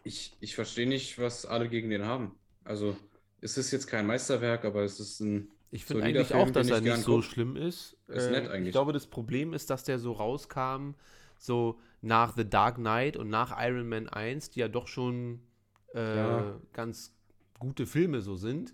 ich 0.04 0.36
ich 0.40 0.56
verstehe 0.56 0.88
nicht, 0.88 1.20
was 1.20 1.46
alle 1.46 1.70
gegen 1.70 1.90
den 1.90 2.06
haben. 2.06 2.40
Also, 2.64 2.98
es 3.42 3.58
ist 3.58 3.72
jetzt 3.72 3.88
kein 3.88 4.08
Meisterwerk, 4.08 4.66
aber 4.66 4.84
es 4.84 5.00
ist 5.00 5.20
ein. 5.20 5.50
Ich 5.70 5.86
finde 5.86 6.06
eigentlich 6.06 6.28
Film, 6.30 6.40
auch, 6.40 6.50
dass 6.50 6.70
er 6.70 6.78
ich 6.78 6.84
nicht 6.86 6.98
so 6.98 7.16
guck. 7.16 7.26
schlimm 7.26 7.56
ist. 7.56 7.98
Äh, 8.08 8.18
Ist 8.18 8.32
nett 8.32 8.46
Ich 8.46 8.50
eigentlich. 8.52 8.72
glaube, 8.72 8.94
das 8.94 9.06
Problem 9.08 9.54
ist, 9.54 9.70
dass 9.70 9.84
der 9.84 10.00
so 10.00 10.14
rauskam, 10.14 10.92
so 11.38 11.78
nach 12.02 12.36
The 12.36 12.50
Dark 12.50 12.76
Knight 12.78 13.18
und 13.18 13.30
nach 13.30 13.54
Iron 13.62 13.88
Man 13.90 14.08
1, 14.10 14.50
die 14.52 14.62
ja 14.62 14.70
doch 14.70 14.88
schon 14.88 15.42
äh, 15.96 16.18
Ja. 16.18 16.60
ganz 16.74 17.14
gute 17.60 17.86
Filme 17.86 18.22
so 18.22 18.36
sind. 18.36 18.74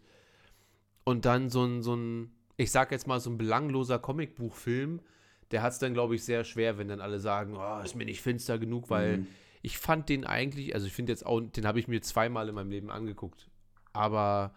Und 1.04 1.26
dann 1.26 1.50
so 1.50 1.64
ein, 1.66 1.84
so 1.84 1.96
ein, 1.96 2.32
ich 2.58 2.72
sag 2.72 2.92
jetzt 2.92 3.08
mal, 3.08 3.20
so 3.20 3.30
ein 3.30 3.38
belangloser 3.38 4.00
Comicbuchfilm, 4.00 5.02
der 5.52 5.62
hat 5.62 5.74
es 5.74 5.80
dann, 5.80 5.94
glaube 5.94 6.16
ich, 6.16 6.24
sehr 6.24 6.44
schwer, 6.44 6.78
wenn 6.78 6.88
dann 6.88 7.02
alle 7.02 7.20
sagen, 7.20 7.56
oh, 7.58 7.80
ist 7.84 7.96
mir 7.96 8.06
nicht 8.06 8.22
finster 8.22 8.58
genug, 8.58 8.90
weil 8.90 9.18
Mhm. 9.20 9.28
ich 9.62 9.78
fand 9.78 10.10
den 10.10 10.26
eigentlich, 10.26 10.74
also 10.74 10.88
ich 10.88 10.94
finde 10.94 11.12
jetzt 11.12 11.26
auch, 11.26 11.42
den 11.42 11.68
habe 11.68 11.80
ich 11.80 11.88
mir 11.88 12.02
zweimal 12.02 12.48
in 12.50 12.56
meinem 12.56 12.72
Leben 12.72 12.90
angeguckt. 12.90 13.50
Aber 13.92 14.54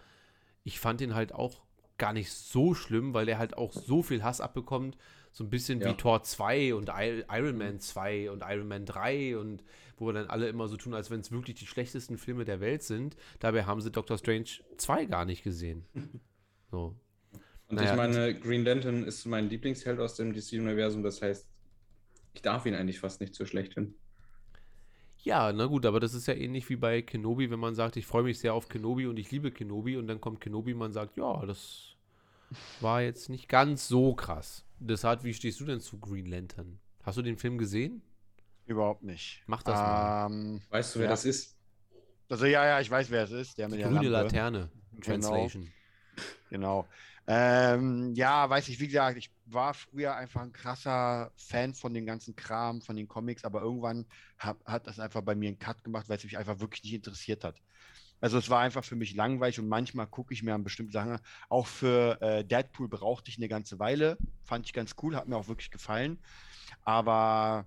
ich 0.65 0.81
fand 0.81 1.01
den 1.01 1.15
halt 1.15 1.33
auch 1.33 1.63
gar 1.99 2.13
nicht 2.13 2.33
so 2.33 2.75
schlimm, 2.75 3.13
weil 3.15 3.27
der 3.27 3.39
halt 3.39 3.57
auch 3.59 3.73
so 3.73 4.03
viel 4.03 4.23
Hass 4.23 4.41
abbekommt. 4.41 4.97
So 5.33 5.45
ein 5.45 5.51
bisschen 5.51 5.81
Ja. 5.81 5.91
wie 5.91 5.95
Tor 5.95 6.23
2 6.23 6.75
und 6.75 6.89
I 6.89 7.25
Iron 7.31 7.59
Man 7.59 7.81
2 7.81 8.31
und 8.31 8.43
Iron 8.47 8.69
Man 8.69 8.87
3 8.87 9.37
und 9.37 9.63
wo 9.97 10.13
dann 10.13 10.29
alle 10.29 10.49
immer 10.49 10.69
so 10.69 10.77
tun, 10.77 10.95
als 10.95 11.11
wenn 11.11 11.21
es 11.21 11.33
wirklich 11.33 11.57
die 11.57 11.67
schlechtesten 11.67 12.19
Filme 12.19 12.45
der 12.45 12.61
Welt 12.61 12.83
sind. 12.83 13.17
Dabei 13.41 13.65
haben 13.65 13.81
sie 13.81 13.91
Doctor 13.91 14.19
Strange 14.19 14.49
2 14.77 15.07
gar 15.07 15.25
nicht 15.25 15.43
gesehen. 15.43 15.85
So. 16.73 16.97
Und 17.69 17.77
Naja, 17.77 17.93
ich 17.93 17.97
meine, 17.97 18.35
Green 18.35 18.65
Lantern 18.65 19.05
ist 19.05 19.25
mein 19.25 19.49
Lieblingsheld 19.49 20.01
aus 20.01 20.17
dem 20.17 20.33
DC-Universum, 20.33 21.05
das 21.05 21.23
heißt, 21.23 21.47
ich 22.35 22.43
darf 22.43 22.67
ihn 22.67 22.75
eigentlich 22.75 22.99
fast 22.99 23.21
nicht 23.21 23.37
so 23.37 23.47
schlecht 23.47 23.75
finden. 23.75 23.95
Ja, 25.23 25.53
na 25.53 25.67
gut, 25.67 25.87
aber 25.87 25.99
das 25.99 26.13
ist 26.13 26.27
ja 26.27 26.35
ähnlich 26.35 26.69
wie 26.69 26.77
bei 26.77 27.03
Kenobi, 27.03 27.51
wenn 27.51 27.59
man 27.59 27.75
sagt, 27.75 27.97
ich 27.97 28.07
freue 28.07 28.25
mich 28.25 28.39
sehr 28.39 28.53
auf 28.55 28.69
Kenobi 28.69 29.07
und 29.07 29.17
ich 29.19 29.31
liebe 29.31 29.51
Kenobi 29.51 29.97
und 29.97 30.07
dann 30.07 30.21
kommt 30.21 30.41
Kenobi 30.41 30.73
und 30.73 30.79
man 30.79 30.93
sagt, 30.93 31.17
ja, 31.17 31.47
das 31.47 31.97
war 32.81 33.03
jetzt 33.03 33.29
nicht 33.29 33.49
ganz 33.49 33.89
so 33.89 34.15
krass. 34.15 34.65
Deshalb, 34.79 35.25
wie 35.25 35.35
stehst 35.35 35.59
du 35.61 35.65
denn 35.65 35.81
zu 35.81 35.99
Green 35.99 36.27
Lantern? 36.27 36.79
Hast 37.03 37.19
du 37.19 37.23
den 37.23 37.39
Film 37.39 37.59
gesehen? 37.59 38.03
Überhaupt 38.67 39.03
nicht. 39.03 39.43
Mach 39.47 39.63
das 39.63 39.75
mal. 39.75 40.27
Ähm, 40.27 40.63
Weißt 40.71 40.95
du, 40.95 40.99
wer 41.01 41.07
Ja. 41.07 41.11
das 41.13 41.25
ist? 41.25 41.57
also 42.29 42.47
ja, 42.47 42.65
ja, 42.67 42.81
ich 42.81 42.91
weiß, 42.91 43.11
wer 43.11 43.23
es 43.25 43.31
ist. 43.31 43.57
Der 43.59 43.69
mit 43.69 43.79
Die 43.79 43.83
der 43.83 43.91
grüne 43.93 44.09
Lampe. 44.09 44.35
Laterne. 44.35 44.71
Translation. 45.01 45.71
Genau. 46.51 46.89
Ähm, 47.29 48.15
ja, 48.15 48.49
weiß 48.49 48.69
ich, 48.69 48.79
wie 48.81 48.87
gesagt, 48.87 49.19
ich 49.19 49.31
war 49.47 49.75
früher 49.75 50.15
einfach 50.15 50.43
ein 50.43 50.53
krasser 50.53 51.33
Fan 51.37 51.75
von 51.75 51.93
den 51.93 52.07
ganzen 52.07 52.37
Kram, 52.37 52.81
von 52.81 52.95
den 52.97 53.09
Comics, 53.09 53.45
aber 53.45 53.63
irgendwann 53.63 54.07
hab, 54.39 54.65
hat 54.65 54.87
das 54.87 55.01
einfach 55.01 55.23
bei 55.23 55.35
mir 55.35 55.49
einen 55.49 55.59
Cut 55.59 55.83
gemacht, 55.83 56.09
weil 56.09 56.19
es 56.19 56.25
mich 56.25 56.39
einfach 56.39 56.61
wirklich 56.61 56.85
nicht 56.85 56.95
interessiert 56.95 57.43
hat. 57.45 57.61
Also 58.21 58.39
es 58.39 58.49
war 58.49 58.61
einfach 58.61 58.85
für 58.85 58.97
mich 58.97 59.15
langweilig 59.15 59.59
und 59.61 59.69
manchmal 59.69 60.07
gucke 60.07 60.33
ich 60.33 60.43
mir 60.43 60.55
an 60.55 60.65
bestimmte 60.65 60.93
Sachen 60.93 61.13
an. 61.13 61.21
Auch 61.49 61.67
für 61.67 62.21
äh, 62.23 62.45
Deadpool 62.45 62.89
brauchte 62.89 63.29
ich 63.31 63.37
eine 63.39 63.49
ganze 63.49 63.79
Weile. 63.79 64.17
Fand 64.45 64.65
ich 64.67 64.73
ganz 64.73 64.95
cool, 65.03 65.17
hat 65.17 65.29
mir 65.29 65.37
auch 65.37 65.49
wirklich 65.49 65.71
gefallen. 65.71 66.19
Aber 66.83 67.67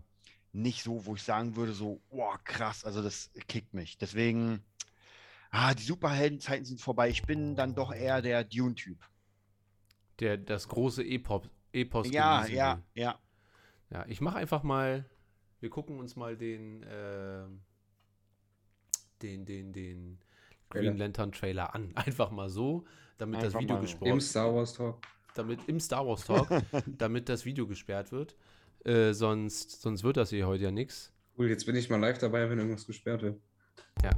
nicht 0.51 0.83
so, 0.83 1.05
wo 1.05 1.15
ich 1.15 1.23
sagen 1.23 1.55
würde, 1.55 1.73
so, 1.73 2.01
boah, 2.09 2.39
krass, 2.43 2.85
also 2.85 3.01
das 3.01 3.31
kickt 3.47 3.73
mich. 3.73 3.97
Deswegen, 3.97 4.63
ah, 5.51 5.73
die 5.73 5.83
Superheldenzeiten 5.83 6.65
sind 6.65 6.81
vorbei. 6.81 7.09
Ich 7.09 7.23
bin 7.23 7.55
dann 7.55 7.75
doch 7.75 7.93
eher 7.93 8.21
der 8.21 8.43
Dune-Typ. 8.43 8.97
Der, 10.19 10.37
das 10.37 10.67
große 10.67 11.03
Epos, 11.03 11.47
Epos 11.71 12.09
Ja, 12.11 12.45
ja, 12.45 12.81
ja. 12.93 13.19
Ja, 13.89 14.05
ich 14.07 14.21
mache 14.21 14.37
einfach 14.37 14.63
mal, 14.63 15.05
wir 15.59 15.69
gucken 15.69 15.99
uns 15.99 16.15
mal 16.15 16.37
den, 16.37 16.83
äh, 16.83 17.45
den, 19.21 19.45
den, 19.45 19.73
den 19.73 20.19
Green. 20.69 20.97
Lantern 20.97 21.31
Trailer 21.31 21.73
an. 21.73 21.91
Einfach 21.95 22.31
mal 22.31 22.49
so, 22.49 22.85
damit 23.17 23.41
das 23.41 23.55
Einfach 23.55 23.61
Video 23.61 23.75
mal 23.75 23.81
so. 23.81 23.87
gesprochen 23.87 24.11
Im 24.11 24.21
Star 24.21 24.55
Wars 24.55 24.73
Talk. 24.73 25.01
damit 25.33 25.67
im 25.67 25.79
Star 25.79 26.05
Wars 26.05 26.25
Talk, 26.25 26.47
damit 26.85 27.29
das 27.29 27.45
Video 27.45 27.67
gesperrt 27.67 28.11
wird. 28.11 28.35
Äh, 28.85 29.13
sonst, 29.13 29.81
sonst 29.81 30.03
wird 30.03 30.17
das 30.17 30.29
hier 30.29 30.47
heute 30.47 30.65
ja 30.65 30.71
nichts. 30.71 31.11
Cool, 31.37 31.49
jetzt 31.49 31.65
bin 31.65 31.75
ich 31.75 31.89
mal 31.89 31.99
live 31.99 32.17
dabei, 32.17 32.49
wenn 32.49 32.57
irgendwas 32.59 32.85
gesperrt 32.85 33.21
wird. 33.21 33.39
Ja. 34.03 34.11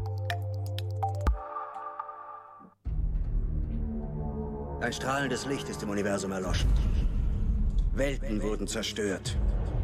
Ein 4.82 4.94
strahlendes 4.94 5.46
Licht 5.46 5.70
ist 5.70 5.84
im 5.84 5.90
Universum 5.90 6.32
erloschen. 6.32 6.72
Welten 7.94 8.42
wurden 8.42 8.68
zerstört. 8.68 9.38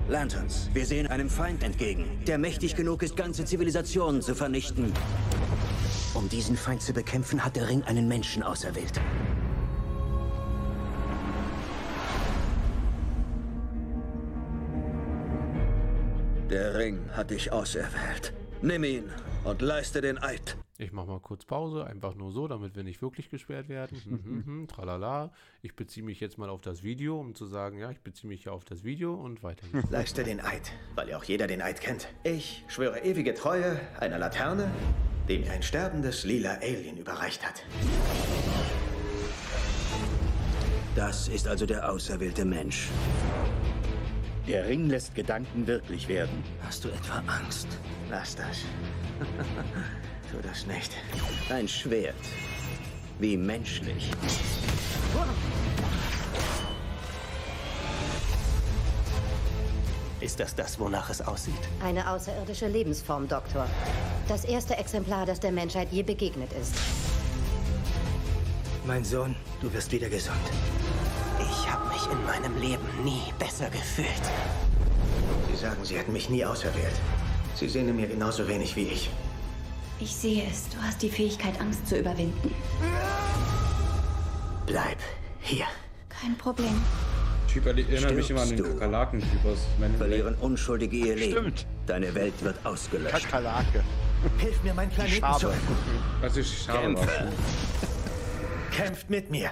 Lanterns, 0.10 0.70
wir 0.74 0.86
sehen 0.86 1.06
einem 1.08 1.30
Feind 1.30 1.64
entgegen, 1.64 2.06
der 2.26 2.38
mächtig 2.38 2.76
genug 2.76 3.04
ist, 3.04 3.18
ganze 3.18 3.46
Zivilisationen 3.46 4.22
zu 4.22 4.34
vernichten. 4.34 4.94
Um 6.14 6.30
diesen 6.30 6.56
Feind 6.56 6.82
zu 6.82 6.94
bekämpfen, 6.94 7.44
hat 7.44 7.58
der 7.58 7.68
Ring 7.70 7.84
einen 7.84 8.08
Menschen 8.08 8.42
auserwählt. 8.42 9.00
Ring 16.88 17.10
hat 17.12 17.32
dich 17.32 17.52
auserwählt. 17.52 18.32
Nimm 18.62 18.86
ihn 18.86 19.12
und 19.44 19.62
leiste 19.62 20.00
den 20.00 20.18
Eid. 20.18 20.56
Ich 20.78 20.94
mache 20.94 21.08
mal 21.08 21.20
kurz 21.20 21.44
Pause, 21.44 21.86
einfach 21.86 22.16
nur 22.16 22.32
so, 22.32 22.48
damit 22.48 22.78
wir 22.78 22.84
nicht 22.84 23.02
wirklich 23.02 23.30
gesperrt 23.30 23.68
werden. 23.68 24.02
Hm, 24.06 24.24
hm, 24.24 24.46
hm, 24.46 24.68
tralala. 24.70 25.34
Ich 25.62 25.76
beziehe 25.76 26.06
mich 26.06 26.22
jetzt 26.22 26.38
mal 26.38 26.50
auf 26.50 26.62
das 26.62 26.84
Video, 26.84 27.20
um 27.20 27.36
zu 27.36 27.46
sagen, 27.46 27.78
ja, 27.78 27.92
ich 27.92 28.00
beziehe 28.00 28.30
mich 28.30 28.46
ja 28.46 28.54
auf 28.54 28.64
das 28.64 28.86
Video 28.86 29.14
und 29.16 29.44
weiter. 29.44 29.68
Leiste 29.90 30.24
den 30.24 30.40
Eid, 30.40 30.72
weil 30.96 31.10
ja 31.10 31.18
auch 31.18 31.26
jeder 31.26 31.46
den 31.46 31.62
Eid 31.62 31.82
kennt. 31.82 32.08
Ich 32.24 32.64
schwöre 32.70 33.00
ewige 33.00 33.34
Treue 33.34 33.82
einer 34.00 34.18
Laterne, 34.18 34.72
die 35.28 35.40
mir 35.40 35.52
ein 35.52 35.64
sterbendes 35.64 36.24
lila 36.24 36.54
Alien 36.62 36.96
überreicht 36.96 37.46
hat. 37.46 37.66
Das 40.96 41.28
ist 41.28 41.50
also 41.50 41.66
der 41.66 41.92
auserwählte 41.92 42.46
Mensch. 42.46 42.90
Der 44.48 44.66
Ring 44.66 44.88
lässt 44.90 45.14
Gedanken 45.14 45.68
wirklich 45.68 46.08
werden. 46.08 46.42
Hast 46.66 46.86
du 46.86 46.90
etwa 46.90 47.22
Angst? 47.28 47.68
Lass 48.10 48.34
das. 48.34 48.60
tu 50.32 50.38
das 50.42 50.66
nicht. 50.66 50.92
Ein 51.50 51.68
Schwert. 51.68 52.16
Wie 53.20 53.36
menschlich. 53.36 54.10
Ist 60.22 60.40
das 60.40 60.56
das, 60.56 60.80
wonach 60.80 61.10
es 61.10 61.22
aussieht? 61.22 61.54
Eine 61.84 62.10
außerirdische 62.10 62.68
Lebensform, 62.68 63.28
Doktor. 63.28 63.68
Das 64.30 64.46
erste 64.46 64.78
Exemplar, 64.78 65.26
das 65.26 65.42
der 65.42 65.52
Menschheit 65.52 65.90
je 65.92 66.04
begegnet 66.04 66.52
ist. 66.54 66.74
Mein 68.86 69.04
Sohn, 69.04 69.36
du 69.62 69.72
wirst 69.74 69.92
wieder 69.92 70.10
gesund. 70.10 70.38
Ich 71.50 71.72
habe 71.72 71.88
mich 71.90 72.06
in 72.12 72.26
meinem 72.26 72.58
Leben 72.62 72.86
nie 73.04 73.34
besser 73.40 73.70
gefühlt. 73.70 74.08
Sie 75.52 75.58
sagen, 75.58 75.84
Sie 75.84 75.98
hätten 75.98 76.14
mich 76.14 76.30
nie 76.30 76.46
auserwählt. 76.46 76.96
Sie 77.56 77.70
sehen 77.70 77.90
in 77.90 77.96
mir 77.96 78.08
genauso 78.08 78.48
wenig 78.48 78.76
wie 78.76 78.88
ich. 78.88 79.10
Ich 80.00 80.16
sehe 80.16 80.44
es. 80.50 80.70
Du 80.70 80.78
hast 80.82 81.02
die 81.02 81.10
Fähigkeit, 81.10 81.60
Angst 81.60 81.88
zu 81.88 81.98
überwinden. 81.98 82.54
Bleib 84.66 84.98
hier. 85.40 85.66
Kein 86.10 86.38
Problem. 86.38 86.82
Typ 87.52 87.66
erinnert 87.66 88.14
mich 88.14 88.30
immer 88.30 88.42
an 88.42 88.50
den 88.50 88.58
Stirbst 88.58 88.74
du? 88.76 88.80
Kakerlaken-Typ 88.80 89.46
aus 89.46 89.60
Men 89.80 89.92
in 89.92 89.98
Black. 89.98 90.10
Verlieren 90.10 90.36
Unschuldige 90.36 90.98
ihr 90.98 91.16
Leben. 91.16 91.32
Stimmt. 91.32 91.66
Deine 91.88 92.14
Welt 92.14 92.34
wird 92.42 92.64
ausgelöscht. 92.66 93.24
Kakerlake. 93.24 93.84
Hilf 94.38 94.62
mir, 94.64 94.74
meinen 94.74 94.92
Planeten 94.92 95.20
Schabe. 95.20 95.40
zu 95.40 95.48
retten. 95.48 95.78
Also 96.22 96.42
war. 96.42 96.82
Kämpfe. 96.82 97.28
Kämpft 98.72 99.10
mit 99.10 99.32
mir. 99.32 99.50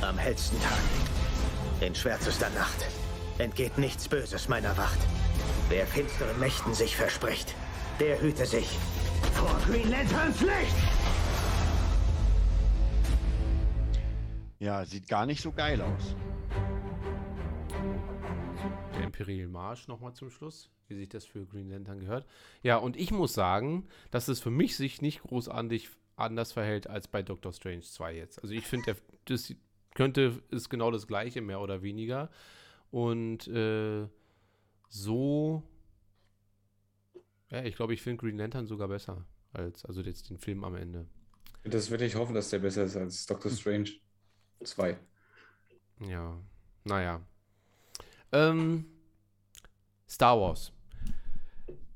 Am 0.00 0.18
hellsten 0.18 0.60
Tag. 0.60 0.78
In 1.80 1.94
schwärzester 1.94 2.50
Nacht. 2.50 2.84
Entgeht 3.38 3.78
nichts 3.78 4.08
Böses 4.08 4.48
meiner 4.48 4.76
Wacht. 4.76 4.98
Wer 5.68 5.86
finsteren 5.86 6.38
Mächten 6.38 6.74
sich 6.74 6.96
verspricht, 6.96 7.54
der 8.00 8.20
hüte 8.20 8.46
sich 8.46 8.68
vor 9.32 9.56
Green 9.66 9.90
Lanterns 9.90 10.40
Licht. 10.40 10.76
Ja, 14.58 14.84
sieht 14.84 15.08
gar 15.08 15.26
nicht 15.26 15.42
so 15.42 15.52
geil 15.52 15.80
aus. 15.80 16.14
Der 18.94 19.04
Imperial 19.04 19.48
Marsch 19.48 19.88
nochmal 19.88 20.14
zum 20.14 20.30
Schluss, 20.30 20.70
wie 20.88 20.94
sich 20.96 21.08
das 21.08 21.24
für 21.24 21.44
Green 21.46 21.70
Lantern 21.70 21.98
gehört. 22.00 22.26
Ja, 22.62 22.76
und 22.76 22.96
ich 22.96 23.10
muss 23.10 23.34
sagen, 23.34 23.88
dass 24.10 24.28
es 24.28 24.40
für 24.40 24.50
mich 24.50 24.76
sich 24.76 25.02
nicht 25.02 25.22
großartig 25.22 25.88
anders 26.16 26.52
verhält 26.52 26.86
als 26.88 27.08
bei 27.08 27.22
Doctor 27.22 27.52
Strange 27.52 27.80
2 27.82 28.14
jetzt. 28.14 28.40
Also 28.40 28.54
ich 28.54 28.64
finde, 28.66 28.94
der- 28.94 29.02
das 29.24 29.52
könnte, 29.94 30.42
ist 30.50 30.68
genau 30.68 30.90
das 30.90 31.06
gleiche, 31.06 31.40
mehr 31.40 31.60
oder 31.60 31.82
weniger. 31.82 32.30
Und 32.90 33.48
äh, 33.48 34.06
so, 34.88 35.62
ja, 37.50 37.64
ich 37.64 37.76
glaube, 37.76 37.94
ich 37.94 38.02
finde 38.02 38.20
Green 38.20 38.38
Lantern 38.38 38.66
sogar 38.66 38.88
besser 38.88 39.24
als, 39.52 39.84
also 39.84 40.02
jetzt 40.02 40.30
den 40.30 40.38
Film 40.38 40.64
am 40.64 40.74
Ende. 40.74 41.06
Das 41.64 41.90
würde 41.90 42.04
ich 42.04 42.14
hoffen, 42.14 42.34
dass 42.34 42.50
der 42.50 42.58
besser 42.58 42.84
ist 42.84 42.96
als 42.96 43.26
Doctor 43.26 43.50
Strange 43.50 43.90
2. 44.62 44.98
Ja, 46.00 46.38
naja. 46.84 47.20
Ähm, 48.32 48.84
Star 50.08 50.38
Wars. 50.38 50.72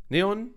Neon, 0.09 0.55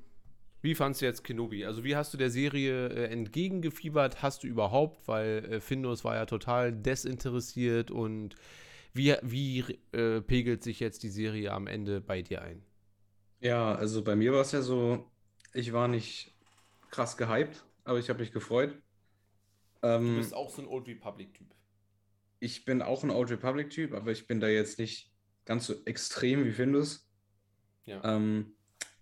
wie 0.61 0.75
fandst 0.75 1.01
du 1.01 1.05
jetzt 1.05 1.23
Kenobi? 1.23 1.65
Also 1.65 1.83
wie 1.83 1.95
hast 1.95 2.13
du 2.13 2.17
der 2.17 2.29
Serie 2.29 2.89
äh, 2.89 3.05
entgegengefiebert? 3.11 4.21
Hast 4.21 4.43
du 4.43 4.47
überhaupt? 4.47 5.07
Weil 5.07 5.45
äh, 5.45 5.61
Findus 5.61 6.03
war 6.03 6.15
ja 6.15 6.25
total 6.25 6.71
desinteressiert 6.71 7.91
und 7.91 8.35
wie, 8.93 9.15
wie 9.21 9.79
äh, 9.93 10.21
pegelt 10.21 10.63
sich 10.63 10.79
jetzt 10.79 11.03
die 11.03 11.09
Serie 11.09 11.51
am 11.51 11.67
Ende 11.67 12.01
bei 12.01 12.21
dir 12.21 12.41
ein? 12.41 12.63
Ja, 13.39 13.73
also 13.73 14.03
bei 14.03 14.15
mir 14.15 14.33
war 14.33 14.41
es 14.41 14.51
ja 14.51 14.61
so, 14.61 15.09
ich 15.53 15.73
war 15.73 15.87
nicht 15.87 16.35
krass 16.91 17.17
gehypt, 17.17 17.65
aber 17.83 17.99
ich 17.99 18.09
habe 18.09 18.19
mich 18.19 18.31
gefreut. 18.31 18.75
Ähm, 19.81 20.23
auch 20.33 20.49
so 20.51 20.61
ein 20.61 20.67
Old 20.67 20.87
Republic-Typ. 20.87 21.47
ich 22.39 22.65
bin 22.65 22.81
auch 22.83 23.03
ein 23.03 23.09
Old 23.09 23.31
Republic-Typ, 23.31 23.93
aber 23.93 24.11
ich 24.11 24.27
bin 24.27 24.39
da 24.39 24.47
jetzt 24.47 24.77
nicht 24.77 25.11
ganz 25.45 25.65
so 25.65 25.73
extrem 25.85 26.45
wie 26.45 26.51
Findus. 26.51 27.09
Ja. 27.85 28.03
Ähm, 28.03 28.55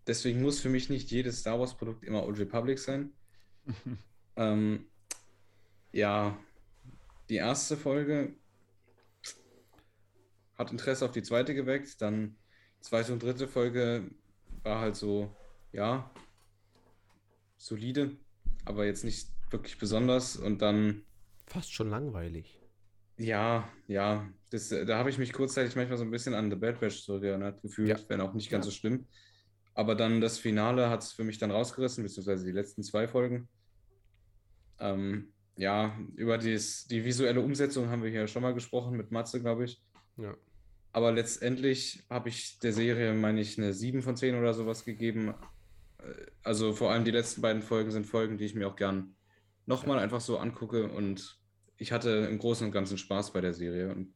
deswegen 0.10 0.42
muss 0.42 0.60
für 0.60 0.70
mich 0.70 0.90
nicht 0.90 1.10
jedes 1.12 1.40
Star 1.40 1.60
Wars-Produkt 1.60 2.04
immer 2.04 2.26
Old 2.26 2.40
Republic 2.40 2.80
sein. 2.80 3.14
ähm, 4.36 4.86
ja, 5.94 6.38
die 7.30 7.36
erste 7.36 7.78
Folge 7.78 8.36
hat 10.58 10.72
Interesse 10.72 11.06
auf 11.06 11.12
die 11.12 11.24
zweite 11.24 11.54
geweckt, 11.56 12.02
dann 12.02 12.36
zweite 12.82 13.14
und 13.14 13.24
dritte 13.24 13.48
Folge 13.48 14.12
war 14.64 14.82
halt 14.82 14.96
so, 14.96 15.34
ja, 15.72 16.12
solide, 17.58 18.18
aber 18.66 18.86
jetzt 18.86 19.04
nicht 19.04 19.30
wirklich 19.52 19.78
besonders 19.78 20.36
und 20.36 20.62
dann 20.62 21.04
Fast 21.46 21.74
schon 21.74 21.90
langweilig. 21.90 22.60
ja, 23.18 23.68
ja, 23.88 24.28
das, 24.52 24.70
da 24.70 24.98
habe 24.98 25.10
ich 25.10 25.18
mich 25.18 25.34
kurzzeitig 25.34 25.76
manchmal 25.76 25.98
so 25.98 26.04
ein 26.04 26.12
bisschen 26.12 26.34
an 26.34 26.50
The 26.52 26.56
Bad 26.58 26.80
Batch 26.80 27.04
zurückerinnert 27.04 27.62
gefühlt, 27.62 27.90
Ja. 27.90 27.98
wenn 28.08 28.22
auch 28.22 28.34
nicht 28.34 28.50
ganz 28.50 28.66
Ja. 28.66 28.72
so 28.72 28.76
schlimm. 28.78 29.08
Aber 29.74 29.96
dann 29.96 30.22
das 30.22 30.38
Finale 30.38 30.90
hat 30.90 31.04
es 31.04 31.12
für 31.14 31.24
mich 31.24 31.38
dann 31.38 31.52
rausgerissen, 31.52 32.04
beziehungsweise 32.04 32.46
die 32.46 32.52
letzten 32.52 32.84
zwei 32.84 33.08
Folgen. 33.08 33.48
Ähm, 34.80 35.34
ja, 35.56 35.98
über 36.16 36.38
dies, 36.38 36.88
die 36.88 37.04
visuelle 37.04 37.42
Umsetzung 37.42 37.90
haben 37.90 38.04
wir 38.04 38.10
hier 38.10 38.28
schon 38.28 38.42
mal 38.42 38.54
gesprochen 38.54 38.96
mit 38.98 39.12
Matze, 39.12 39.42
glaube 39.42 39.66
ich. 39.66 39.82
Ja. 40.18 40.36
Aber 40.92 41.12
letztendlich 41.12 42.06
habe 42.10 42.30
ich 42.30 42.60
der 42.60 42.74
Serie, 42.74 43.14
meine 43.14 43.42
ich, 43.42 43.58
eine 43.58 43.74
7 43.74 44.02
von 44.02 44.16
10 44.18 44.36
oder 44.36 44.54
sowas 44.54 44.86
gegeben. 44.86 45.34
Äh, 46.00 46.04
Also 46.44 46.74
vor 46.74 46.92
allem 46.92 47.06
die 47.06 47.12
letzten 47.12 47.42
beiden 47.42 47.62
Folgen 47.62 47.92
sind 47.92 48.06
Folgen, 48.08 48.38
die 48.38 48.46
ich 48.46 48.56
mir 48.56 48.68
auch 48.68 48.76
gern 48.76 49.16
nochmal 49.66 50.00
einfach 50.00 50.22
so 50.22 50.40
angucke. 50.40 50.90
Und 50.92 51.40
ich 51.78 51.92
hatte 51.92 52.10
im 52.10 52.40
Großen 52.40 52.66
und 52.66 52.74
Ganzen 52.74 52.98
Spaß 52.98 53.34
bei 53.34 53.42
der 53.42 53.54
Serie 53.54 53.92
und 53.92 54.14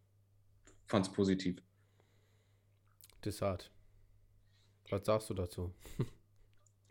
fand 0.87 1.05
es 1.07 1.13
positiv. 1.13 1.61
Desart. 3.23 3.71
Was 4.93 5.05
sagst 5.05 5.29
du 5.31 5.33
dazu? 5.33 5.73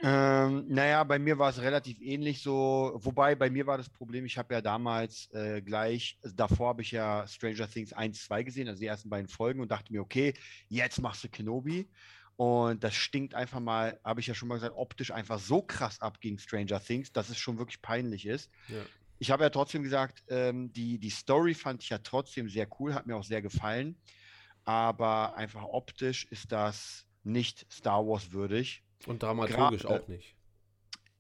Ähm, 0.05 0.65
naja, 0.67 1.05
bei 1.05 1.21
mir 1.21 1.39
war 1.39 1.51
es 1.51 1.61
relativ 1.61 2.01
ähnlich 2.01 2.43
so, 2.43 2.91
wobei 2.97 3.37
bei 3.37 3.49
mir 3.49 3.69
war 3.69 3.79
das 3.79 3.89
Problem, 3.89 4.25
ich 4.25 4.37
habe 4.37 4.55
ja 4.55 4.61
damals 4.61 5.31
äh, 5.31 5.63
gleich, 5.63 6.19
also 6.25 6.35
davor 6.35 6.71
habe 6.71 6.83
ich 6.83 6.91
ja 6.91 7.25
Stranger 7.29 7.71
Things 7.71 7.93
1, 7.93 8.25
2 8.25 8.43
gesehen, 8.43 8.67
also 8.67 8.81
die 8.81 8.87
ersten 8.87 9.09
beiden 9.09 9.29
Folgen 9.29 9.61
und 9.61 9.71
dachte 9.71 9.93
mir, 9.93 10.03
okay, 10.03 10.35
jetzt 10.69 11.01
machst 11.01 11.23
du 11.23 11.29
Kenobi. 11.29 11.89
Und 12.35 12.83
das 12.83 12.97
stinkt 12.97 13.37
einfach 13.37 13.61
mal, 13.61 14.01
habe 14.03 14.19
ich 14.19 14.27
ja 14.27 14.35
schon 14.35 14.49
mal 14.49 14.57
gesagt, 14.57 14.75
optisch 14.75 15.13
einfach 15.13 15.39
so 15.39 15.63
krass 15.63 16.01
ab 16.01 16.21
gegen 16.21 16.41
Stranger 16.41 16.83
Things, 16.83 17.13
dass 17.13 17.29
es 17.29 17.39
schon 17.39 17.59
wirklich 17.59 17.81
peinlich 17.81 18.27
ist. 18.27 18.51
Ja. 18.67 18.83
Ich 19.21 19.31
habe 19.31 19.45
ja 19.45 19.51
trotzdem 19.51 19.85
gesagt, 19.85 20.25
ähm, 20.27 20.73
die, 20.73 20.99
die 20.99 21.11
Story 21.11 21.55
fand 21.55 21.85
ich 21.85 21.91
ja 21.91 21.99
trotzdem 21.99 22.49
sehr 22.49 22.67
cool, 22.81 22.93
hat 22.93 23.07
mir 23.07 23.15
auch 23.15 23.23
sehr 23.23 23.43
gefallen. 23.43 23.95
Aber 24.65 25.37
einfach 25.37 25.63
optisch 25.63 26.25
ist 26.31 26.51
das 26.51 27.07
nicht 27.25 27.67
Star 27.73 28.07
Wars 28.07 28.33
würdig. 28.33 28.85
Und 29.07 29.23
dramaturgisch 29.23 29.85
Gra- 29.85 30.01
auch 30.01 30.09
nicht. 30.09 30.37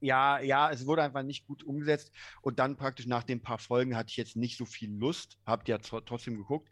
ja, 0.00 0.40
ja, 0.40 0.70
es 0.70 0.86
wurde 0.86 1.02
einfach 1.02 1.22
nicht 1.22 1.46
gut 1.46 1.62
umgesetzt. 1.64 2.12
Und 2.40 2.58
dann 2.58 2.76
praktisch 2.76 3.06
nach 3.06 3.22
den 3.24 3.42
paar 3.42 3.58
Folgen 3.58 3.96
hatte 3.96 4.10
ich 4.10 4.16
jetzt 4.16 4.36
nicht 4.36 4.56
so 4.56 4.64
viel 4.64 4.90
Lust. 4.92 5.38
Habt 5.46 5.68
ja 5.68 5.76
tr- 5.76 6.04
trotzdem 6.04 6.36
geguckt. 6.36 6.68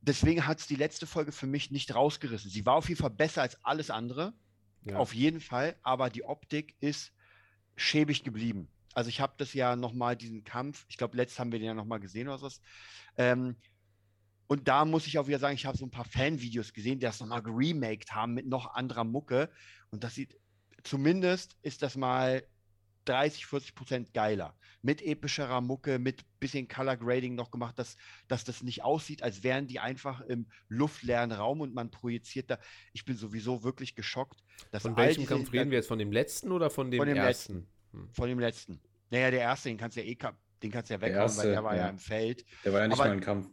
Deswegen 0.00 0.46
hat 0.46 0.60
es 0.60 0.66
die 0.66 0.76
letzte 0.76 1.06
Folge 1.06 1.32
für 1.32 1.46
mich 1.46 1.70
nicht 1.70 1.94
rausgerissen. 1.94 2.50
Sie 2.50 2.66
war 2.66 2.74
auf 2.74 2.88
jeden 2.88 3.00
Fall 3.00 3.10
besser 3.10 3.40
als 3.42 3.62
alles 3.64 3.90
andere. 3.90 4.34
Ja. 4.84 4.96
Auf 4.96 5.14
jeden 5.14 5.40
Fall. 5.40 5.76
Aber 5.82 6.10
die 6.10 6.24
Optik 6.24 6.76
ist 6.80 7.12
schäbig 7.76 8.22
geblieben. 8.22 8.68
Also 8.92 9.08
ich 9.08 9.20
habe 9.20 9.32
das 9.38 9.54
ja 9.54 9.74
nochmal, 9.76 10.14
diesen 10.16 10.44
Kampf, 10.44 10.84
ich 10.88 10.98
glaube, 10.98 11.16
letztes 11.16 11.38
haben 11.38 11.50
wir 11.50 11.58
den 11.58 11.66
ja 11.66 11.74
nochmal 11.74 12.00
gesehen 12.00 12.28
oder 12.28 12.42
was. 12.42 12.60
Ähm, 13.16 13.56
und 14.46 14.68
da 14.68 14.84
muss 14.84 15.06
ich 15.06 15.18
auch 15.18 15.26
wieder 15.26 15.38
sagen, 15.38 15.54
ich 15.54 15.66
habe 15.66 15.76
so 15.76 15.86
ein 15.86 15.90
paar 15.90 16.04
Fanvideos 16.04 16.72
gesehen, 16.72 16.98
die 16.98 17.06
das 17.06 17.20
nochmal 17.20 17.42
geremaked 17.42 18.12
haben 18.12 18.34
mit 18.34 18.46
noch 18.46 18.74
anderer 18.74 19.04
Mucke. 19.04 19.48
Und 19.90 20.04
das 20.04 20.14
sieht, 20.14 20.36
zumindest 20.82 21.56
ist 21.62 21.82
das 21.82 21.96
mal 21.96 22.44
30, 23.06 23.46
40 23.46 23.74
Prozent 23.74 24.14
geiler. 24.14 24.54
Mit 24.82 25.00
epischerer 25.00 25.60
Mucke, 25.62 25.98
mit 25.98 26.24
bisschen 26.40 26.68
Color 26.68 26.96
Grading 26.98 27.34
noch 27.34 27.50
gemacht, 27.50 27.78
dass, 27.78 27.96
dass 28.28 28.44
das 28.44 28.62
nicht 28.62 28.84
aussieht, 28.84 29.22
als 29.22 29.42
wären 29.42 29.66
die 29.66 29.80
einfach 29.80 30.20
im 30.22 30.46
luftleeren 30.68 31.32
Raum 31.32 31.62
und 31.62 31.74
man 31.74 31.90
projiziert 31.90 32.50
da. 32.50 32.58
Ich 32.92 33.04
bin 33.04 33.16
sowieso 33.16 33.62
wirklich 33.62 33.94
geschockt. 33.94 34.42
Dass 34.70 34.82
Von 34.82 34.96
welchem 34.96 35.26
Kampf 35.26 35.52
reden 35.52 35.70
wir 35.70 35.78
jetzt? 35.78 35.88
Von 35.88 35.98
dem 35.98 36.12
letzten 36.12 36.52
oder 36.52 36.68
von 36.68 36.90
dem, 36.90 36.98
Von 36.98 37.08
dem 37.08 37.16
ersten? 37.16 37.66
Hm. 37.92 38.08
Von 38.12 38.28
dem 38.28 38.38
letzten. 38.38 38.78
Naja, 39.10 39.30
der 39.30 39.40
erste, 39.40 39.70
den 39.70 39.78
kannst 39.78 39.96
du 39.96 40.02
ja 40.02 40.06
eh, 40.06 40.18
den 40.62 40.70
kannst 40.70 40.90
du 40.90 40.94
ja 40.94 41.00
weghauen, 41.00 41.36
weil 41.36 41.50
der 41.50 41.64
war 41.64 41.76
ja. 41.76 41.82
ja. 41.82 41.88
im 41.88 41.98
Feld. 41.98 42.44
Der 42.64 42.72
war 42.72 42.80
ja 42.80 42.88
nicht 42.88 42.98
Aber- 42.98 43.08
mal 43.08 43.14
ein 43.14 43.20
Kampf. 43.20 43.48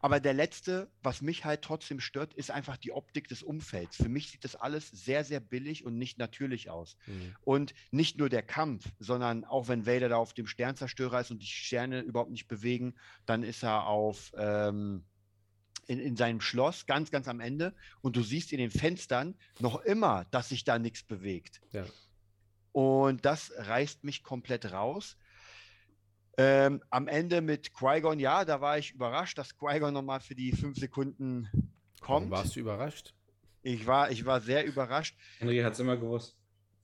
Aber 0.00 0.20
der 0.20 0.32
letzte, 0.32 0.88
was 1.02 1.22
mich 1.22 1.44
halt 1.44 1.62
trotzdem 1.62 1.98
stört, 1.98 2.32
ist 2.34 2.50
einfach 2.50 2.76
die 2.76 2.92
Optik 2.92 3.26
des 3.28 3.42
Umfelds. 3.42 3.96
Für 3.96 4.08
mich 4.08 4.30
sieht 4.30 4.44
das 4.44 4.54
alles 4.54 4.88
sehr, 4.88 5.24
sehr 5.24 5.40
billig 5.40 5.84
und 5.84 5.98
nicht 5.98 6.18
natürlich 6.18 6.70
aus. 6.70 6.96
Hm. 7.06 7.34
Und 7.42 7.74
nicht 7.90 8.18
nur 8.18 8.28
der 8.28 8.42
Kampf, 8.42 8.86
sondern 9.00 9.44
auch 9.44 9.66
wenn 9.68 9.86
Vader 9.86 10.08
da 10.08 10.16
auf 10.16 10.34
dem 10.34 10.46
Sternzerstörer 10.46 11.20
ist 11.20 11.30
und 11.30 11.42
die 11.42 11.46
Sterne 11.46 12.00
überhaupt 12.00 12.30
nicht 12.30 12.46
bewegen, 12.46 12.94
dann 13.26 13.42
ist 13.42 13.64
er 13.64 13.86
auf 13.86 14.32
ähm, 14.36 15.04
in, 15.88 15.98
in 15.98 16.16
seinem 16.16 16.40
Schloss 16.40 16.86
ganz, 16.86 17.10
ganz 17.10 17.26
am 17.26 17.40
Ende 17.40 17.74
und 18.00 18.14
du 18.14 18.22
siehst 18.22 18.52
in 18.52 18.58
den 18.58 18.70
Fenstern 18.70 19.34
noch 19.58 19.80
immer, 19.80 20.26
dass 20.30 20.50
sich 20.50 20.62
da 20.62 20.78
nichts 20.78 21.02
bewegt. 21.02 21.60
Ja. 21.72 21.84
Und 22.72 23.24
das 23.24 23.52
reißt 23.56 24.04
mich 24.04 24.22
komplett 24.22 24.70
raus. 24.70 25.16
Ähm, 26.40 26.80
am 26.90 27.08
Ende 27.08 27.40
mit 27.40 27.74
Qui-Gon, 27.74 28.20
ja, 28.20 28.44
da 28.44 28.60
war 28.60 28.78
ich 28.78 28.92
überrascht, 28.92 29.36
dass 29.38 29.58
Qui-Gon 29.58 29.92
nochmal 29.92 30.20
für 30.20 30.36
die 30.36 30.52
fünf 30.52 30.78
Sekunden 30.78 31.48
Warum 31.52 31.70
kommt. 32.00 32.30
Warst 32.30 32.54
du 32.54 32.60
überrascht? 32.60 33.12
Ich 33.62 33.88
war, 33.88 34.12
ich 34.12 34.24
war 34.24 34.40
sehr 34.40 34.64
überrascht. 34.64 35.16
Henry 35.38 35.58
hat 35.58 35.72
es 35.72 35.80
immer 35.80 35.96
gewusst. 35.96 36.36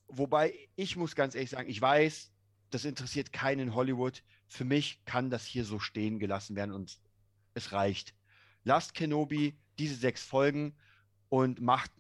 Wobei 0.09 0.55
ich 0.75 0.97
muss 0.97 1.15
ganz 1.15 1.37
ehrlich 1.37 1.51
sagen, 1.51 1.69
ich 1.71 1.81
weiß, 1.81 2.33
das 2.71 2.85
interessiert 2.85 3.33
keinen 3.33 3.61
in 3.61 3.75
Hollywood. 3.77 4.25
Für 4.49 4.65
mich 4.65 5.05
kann 5.05 5.31
das 5.31 5.45
hier 5.45 5.65
so 5.65 5.79
stehen 5.79 6.19
gelassen 6.19 6.57
werden 6.57 6.73
und 6.73 6.99
es 7.55 7.71
reicht. 7.71 8.13
Lasst 8.65 8.93
Kenobi 8.95 9.57
diese 9.79 9.95
sechs 9.95 10.25
Folgen 10.25 10.75
und 11.29 11.61
macht. 11.61 11.93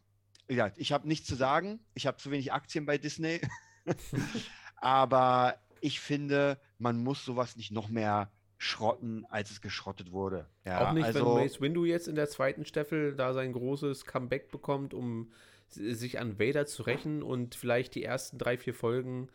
Ja, 0.48 0.72
ich 0.74 0.92
habe 0.92 1.06
nichts 1.06 1.28
zu 1.28 1.36
sagen. 1.36 1.78
Ich 1.94 2.08
habe 2.08 2.16
zu 2.16 2.32
wenig 2.32 2.52
Aktien 2.52 2.84
bei 2.84 2.98
Disney. 2.98 3.40
Aber 4.76 5.60
ich 5.84 6.00
finde, 6.00 6.58
man 6.78 6.96
muss 7.04 7.26
sowas 7.26 7.56
nicht 7.56 7.70
noch 7.70 7.88
mehr 7.88 8.32
schrotten, 8.56 9.26
als 9.26 9.50
es 9.50 9.60
geschrottet 9.60 10.12
wurde. 10.12 10.48
Ja, 10.64 10.88
auch 10.88 10.92
nicht, 10.94 11.04
also, 11.04 11.36
wenn 11.36 11.44
Mace 11.44 11.60
Windu 11.60 11.84
jetzt 11.84 12.08
in 12.08 12.14
der 12.14 12.28
zweiten 12.30 12.64
Staffel 12.64 13.14
da 13.14 13.34
sein 13.34 13.52
großes 13.52 14.06
Comeback 14.06 14.50
bekommt, 14.50 14.94
um 14.94 15.30
sich 15.68 16.18
an 16.18 16.38
Vader 16.38 16.64
zu 16.64 16.84
rächen 16.84 17.22
und 17.22 17.54
vielleicht 17.54 17.94
die 17.94 18.02
ersten 18.02 18.38
drei, 18.38 18.56
vier 18.56 18.72
Folgen 18.72 19.28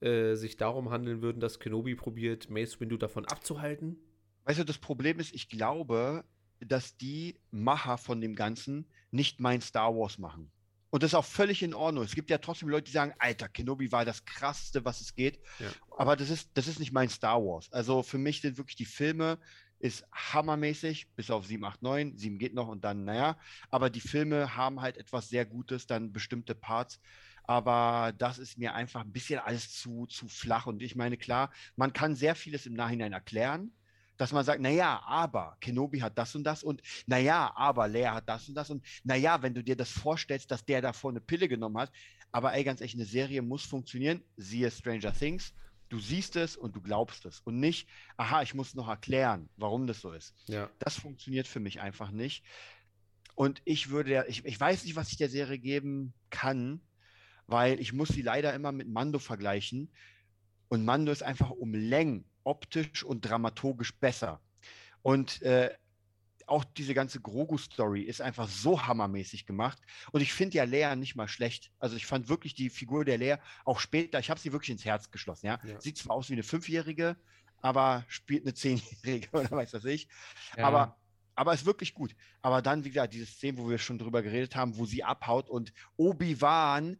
äh, 0.00 0.34
sich 0.36 0.56
darum 0.56 0.90
handeln 0.90 1.20
würden, 1.20 1.40
dass 1.40 1.58
Kenobi 1.58 1.96
probiert, 1.96 2.48
Mace 2.48 2.78
Windu 2.78 2.96
davon 2.96 3.24
abzuhalten. 3.24 3.96
Weißt 4.44 4.60
du, 4.60 4.64
das 4.64 4.78
Problem 4.78 5.18
ist, 5.18 5.34
ich 5.34 5.48
glaube, 5.48 6.24
dass 6.60 6.96
die 6.96 7.34
Macher 7.50 7.98
von 7.98 8.20
dem 8.20 8.36
Ganzen 8.36 8.86
nicht 9.10 9.40
mein 9.40 9.60
Star 9.62 9.96
Wars 9.96 10.18
machen. 10.18 10.52
Und 10.90 11.02
das 11.02 11.10
ist 11.10 11.14
auch 11.14 11.24
völlig 11.24 11.62
in 11.62 11.74
Ordnung. 11.74 12.04
Es 12.04 12.14
gibt 12.14 12.30
ja 12.30 12.38
trotzdem 12.38 12.68
Leute, 12.68 12.84
die 12.84 12.92
sagen, 12.92 13.12
Alter, 13.18 13.48
Kenobi 13.48 13.92
war 13.92 14.04
das 14.04 14.24
krasseste, 14.24 14.84
was 14.84 15.00
es 15.00 15.14
geht. 15.14 15.38
Ja. 15.58 15.68
Aber 15.96 16.16
das 16.16 16.30
ist, 16.30 16.50
das 16.54 16.66
ist 16.66 16.80
nicht 16.80 16.92
mein 16.92 17.10
Star 17.10 17.42
Wars. 17.42 17.70
Also 17.72 18.02
für 18.02 18.18
mich 18.18 18.40
sind 18.40 18.56
wirklich 18.56 18.76
die 18.76 18.86
Filme, 18.86 19.38
ist 19.80 20.04
hammermäßig, 20.12 21.08
bis 21.14 21.30
auf 21.30 21.46
7, 21.46 21.64
8, 21.64 21.82
9. 21.82 22.16
7 22.16 22.38
geht 22.38 22.54
noch 22.54 22.68
und 22.68 22.84
dann, 22.84 23.04
naja. 23.04 23.38
Aber 23.70 23.90
die 23.90 24.00
Filme 24.00 24.56
haben 24.56 24.80
halt 24.80 24.96
etwas 24.96 25.28
sehr 25.28 25.44
Gutes, 25.44 25.86
dann 25.86 26.12
bestimmte 26.12 26.54
Parts. 26.54 27.00
Aber 27.44 28.12
das 28.16 28.38
ist 28.38 28.58
mir 28.58 28.74
einfach 28.74 29.02
ein 29.02 29.12
bisschen 29.12 29.40
alles 29.40 29.72
zu, 29.72 30.06
zu 30.06 30.28
flach. 30.28 30.66
Und 30.66 30.82
ich 30.82 30.96
meine, 30.96 31.16
klar, 31.16 31.50
man 31.76 31.92
kann 31.92 32.14
sehr 32.14 32.34
vieles 32.34 32.66
im 32.66 32.74
Nachhinein 32.74 33.12
erklären 33.12 33.72
dass 34.18 34.32
man 34.32 34.44
sagt, 34.44 34.60
naja, 34.60 35.00
aber 35.06 35.56
Kenobi 35.60 36.00
hat 36.00 36.18
das 36.18 36.34
und 36.34 36.44
das 36.44 36.62
und 36.62 36.82
naja, 37.06 37.52
aber 37.54 37.88
Leia 37.88 38.14
hat 38.14 38.28
das 38.28 38.48
und 38.48 38.54
das 38.54 38.68
und 38.68 38.84
naja, 39.04 39.40
wenn 39.40 39.54
du 39.54 39.64
dir 39.64 39.76
das 39.76 39.90
vorstellst, 39.90 40.50
dass 40.50 40.64
der 40.64 40.82
davor 40.82 41.10
eine 41.10 41.20
Pille 41.20 41.48
genommen 41.48 41.78
hat, 41.78 41.90
aber 42.32 42.52
ey, 42.52 42.64
ganz 42.64 42.80
ehrlich, 42.80 42.94
eine 42.94 43.06
Serie 43.06 43.40
muss 43.40 43.64
funktionieren, 43.64 44.22
siehe 44.36 44.70
Stranger 44.70 45.14
Things, 45.14 45.54
du 45.88 45.98
siehst 45.98 46.36
es 46.36 46.56
und 46.56 46.76
du 46.76 46.82
glaubst 46.82 47.24
es 47.24 47.40
und 47.40 47.60
nicht, 47.60 47.88
aha, 48.16 48.42
ich 48.42 48.54
muss 48.54 48.74
noch 48.74 48.88
erklären, 48.88 49.48
warum 49.56 49.86
das 49.86 50.00
so 50.00 50.12
ist. 50.12 50.34
Ja. 50.46 50.68
Das 50.80 50.98
funktioniert 50.98 51.46
für 51.46 51.60
mich 51.60 51.80
einfach 51.80 52.10
nicht. 52.10 52.44
Und 53.34 53.62
ich 53.64 53.88
würde, 53.88 54.26
ich, 54.28 54.44
ich 54.44 54.60
weiß 54.60 54.84
nicht, 54.84 54.96
was 54.96 55.12
ich 55.12 55.16
der 55.16 55.30
Serie 55.30 55.58
geben 55.58 56.12
kann, 56.28 56.80
weil 57.46 57.80
ich 57.80 57.92
muss 57.92 58.08
sie 58.08 58.22
leider 58.22 58.52
immer 58.52 58.72
mit 58.72 58.88
Mando 58.88 59.20
vergleichen. 59.20 59.90
Und 60.68 60.84
Mando 60.84 61.12
ist 61.12 61.22
einfach 61.22 61.50
um 61.50 61.72
Längen 61.72 62.24
optisch 62.44 63.02
und 63.04 63.22
dramaturgisch 63.22 63.94
besser. 63.94 64.40
Und 65.02 65.42
äh, 65.42 65.70
auch 66.48 66.64
diese 66.64 66.94
ganze 66.94 67.20
Grogu-Story 67.20 68.02
ist 68.02 68.20
einfach 68.20 68.48
so 68.48 68.86
hammermäßig 68.86 69.46
gemacht. 69.46 69.78
Und 70.12 70.20
ich 70.20 70.32
finde 70.32 70.56
ja 70.56 70.64
Lea 70.64 70.96
nicht 70.96 71.14
mal 71.14 71.28
schlecht. 71.28 71.70
Also 71.78 71.96
ich 71.96 72.06
fand 72.06 72.28
wirklich 72.28 72.54
die 72.54 72.70
Figur 72.70 73.04
der 73.04 73.18
Lea 73.18 73.36
auch 73.64 73.78
später, 73.78 74.18
ich 74.18 74.30
habe 74.30 74.40
sie 74.40 74.52
wirklich 74.52 74.70
ins 74.70 74.84
Herz 74.84 75.10
geschlossen. 75.10 75.46
Ja? 75.46 75.60
Ja. 75.64 75.80
Sieht 75.80 75.98
zwar 75.98 76.16
aus 76.16 76.28
wie 76.28 76.34
eine 76.34 76.42
Fünfjährige, 76.42 77.16
aber 77.60 78.04
spielt 78.08 78.44
eine 78.44 78.54
Zehnjährige 78.54 79.28
oder 79.32 79.50
weiß 79.50 79.74
was 79.74 79.84
ich. 79.84 80.08
Ja. 80.56 80.66
Aber, 80.66 80.96
aber 81.34 81.54
ist 81.54 81.66
wirklich 81.66 81.94
gut. 81.94 82.14
Aber 82.42 82.62
dann, 82.62 82.84
wie 82.84 82.90
gesagt, 82.90 83.14
diese 83.14 83.26
Szene, 83.26 83.58
wo 83.58 83.68
wir 83.68 83.78
schon 83.78 83.98
drüber 83.98 84.22
geredet 84.22 84.56
haben, 84.56 84.76
wo 84.76 84.86
sie 84.86 85.04
abhaut 85.04 85.48
und 85.48 85.72
Obi-Wan 85.96 86.98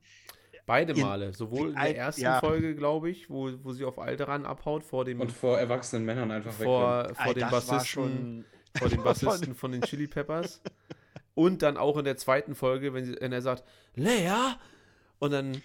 Beide 0.69 0.93
In- 0.93 1.01
Male. 1.01 1.33
Sowohl 1.35 1.71
in 1.71 1.75
der 1.75 1.97
ersten 1.97 2.21
ja. 2.23 2.39
Folge, 2.39 2.77
glaube 2.77 3.11
ich, 3.11 3.29
wo, 3.29 3.51
wo 3.65 3.73
sie 3.73 3.85
auf 3.85 3.99
Alderan 3.99 4.45
abhaut, 4.47 4.85
vor 4.85 5.05
dem, 5.05 5.21
Und 5.21 5.33
vor 5.33 5.59
erwachsenen 5.59 6.05
Männern 6.05 6.31
einfach 6.31 6.57
weg. 6.61 6.65
vor, 6.67 7.13
vor 7.15 7.27
Ey, 7.27 7.35
dem 7.35 7.51
Bassisten, 7.51 7.85
schon- 7.87 8.45
vor 8.79 8.89
dem 8.89 9.03
Bassisten 9.05 9.55
von 9.57 9.73
den 9.73 9.81
Chili 9.83 10.07
Peppers. 10.07 10.61
Und 11.35 11.63
dann 11.63 11.77
auch 11.77 11.97
in 11.97 12.05
der 12.05 12.17
zweiten 12.17 12.55
Folge, 12.55 12.93
wenn, 12.95 13.05
sie, 13.05 13.17
wenn 13.21 13.33
er 13.33 13.43
sagt, 13.43 13.65
Lea! 13.95 14.31
Und 15.19 15.33
dann 15.33 15.63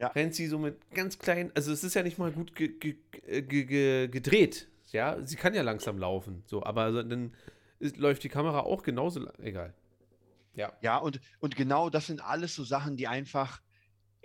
Ja. 0.00 0.08
rennt 0.08 0.34
sie 0.34 0.46
so 0.46 0.58
mit 0.58 0.76
ganz 0.94 1.18
kleinen, 1.18 1.52
also 1.54 1.70
es 1.72 1.84
ist 1.84 1.94
ja 1.94 2.02
nicht 2.02 2.18
mal 2.18 2.32
gut 2.32 2.54
ge, 2.56 2.68
ge, 2.68 2.96
ge, 3.42 3.64
ge, 3.64 4.08
gedreht. 4.08 4.68
Ja, 4.92 5.16
sie 5.24 5.36
kann 5.36 5.52
ja 5.54 5.62
langsam 5.62 5.98
laufen, 5.98 6.42
so, 6.46 6.62
aber 6.62 7.02
dann 7.02 7.34
ist, 7.78 7.96
läuft 7.98 8.22
die 8.24 8.28
Kamera 8.28 8.60
auch 8.60 8.82
genauso, 8.82 9.20
lang- 9.20 9.34
egal. 9.42 9.74
Ja. 10.54 10.72
Ja, 10.80 10.96
und, 10.98 11.20
und 11.40 11.56
genau 11.56 11.90
das 11.90 12.06
sind 12.06 12.24
alles 12.24 12.54
so 12.54 12.64
Sachen, 12.64 12.96
die 12.96 13.06
einfach, 13.08 13.60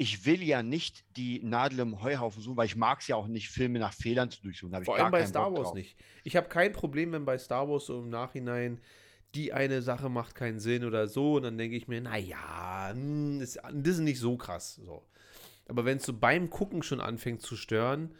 ich 0.02 0.26
will 0.26 0.42
ja 0.42 0.64
nicht 0.64 1.06
die 1.16 1.44
Nadel 1.44 1.78
im 1.78 2.02
Heuhaufen 2.02 2.42
suchen, 2.42 2.58
weil 2.58 2.66
ich 2.66 2.76
mag 2.76 3.02
es 3.02 3.08
ja 3.08 3.16
auch 3.16 3.28
nicht, 3.28 3.50
Filme 3.50 3.78
nach 3.78 3.94
Fehlern 3.94 4.32
zu 4.32 4.42
durchsuchen. 4.42 4.84
Vor 4.84 4.98
allem 4.98 5.12
bei 5.12 5.24
Star 5.28 5.54
Wars 5.54 5.76
nicht. 5.76 5.96
Ich 6.24 6.36
habe 6.36 6.50
kein 6.50 6.74
Problem, 6.74 7.12
wenn 7.12 7.24
bei 7.24 7.38
Star 7.38 7.70
Wars 7.70 7.86
so 7.86 8.00
im 8.00 8.10
Nachhinein 8.10 8.82
die 9.36 9.54
eine 9.54 9.84
Sache 9.84 10.10
macht 10.10 10.34
keinen 10.34 10.60
Sinn 10.60 10.86
oder 10.86 11.08
so 11.08 11.36
und 11.36 11.44
dann 11.44 11.60
denke 11.60 11.78
ich 11.78 11.88
mir, 11.88 12.02
naja, 12.02 12.92
das, 13.40 13.60
das 13.72 13.94
ist 13.94 14.00
nicht 14.00 14.20
so 14.20 14.38
krass. 14.38 14.82
So. 14.84 15.04
Aber 15.68 15.86
wenn 15.86 15.98
es 15.98 16.04
so 16.04 16.14
beim 16.14 16.50
Gucken 16.50 16.82
schon 16.82 17.00
anfängt 17.00 17.44
zu 17.44 17.56
stören, 17.56 18.16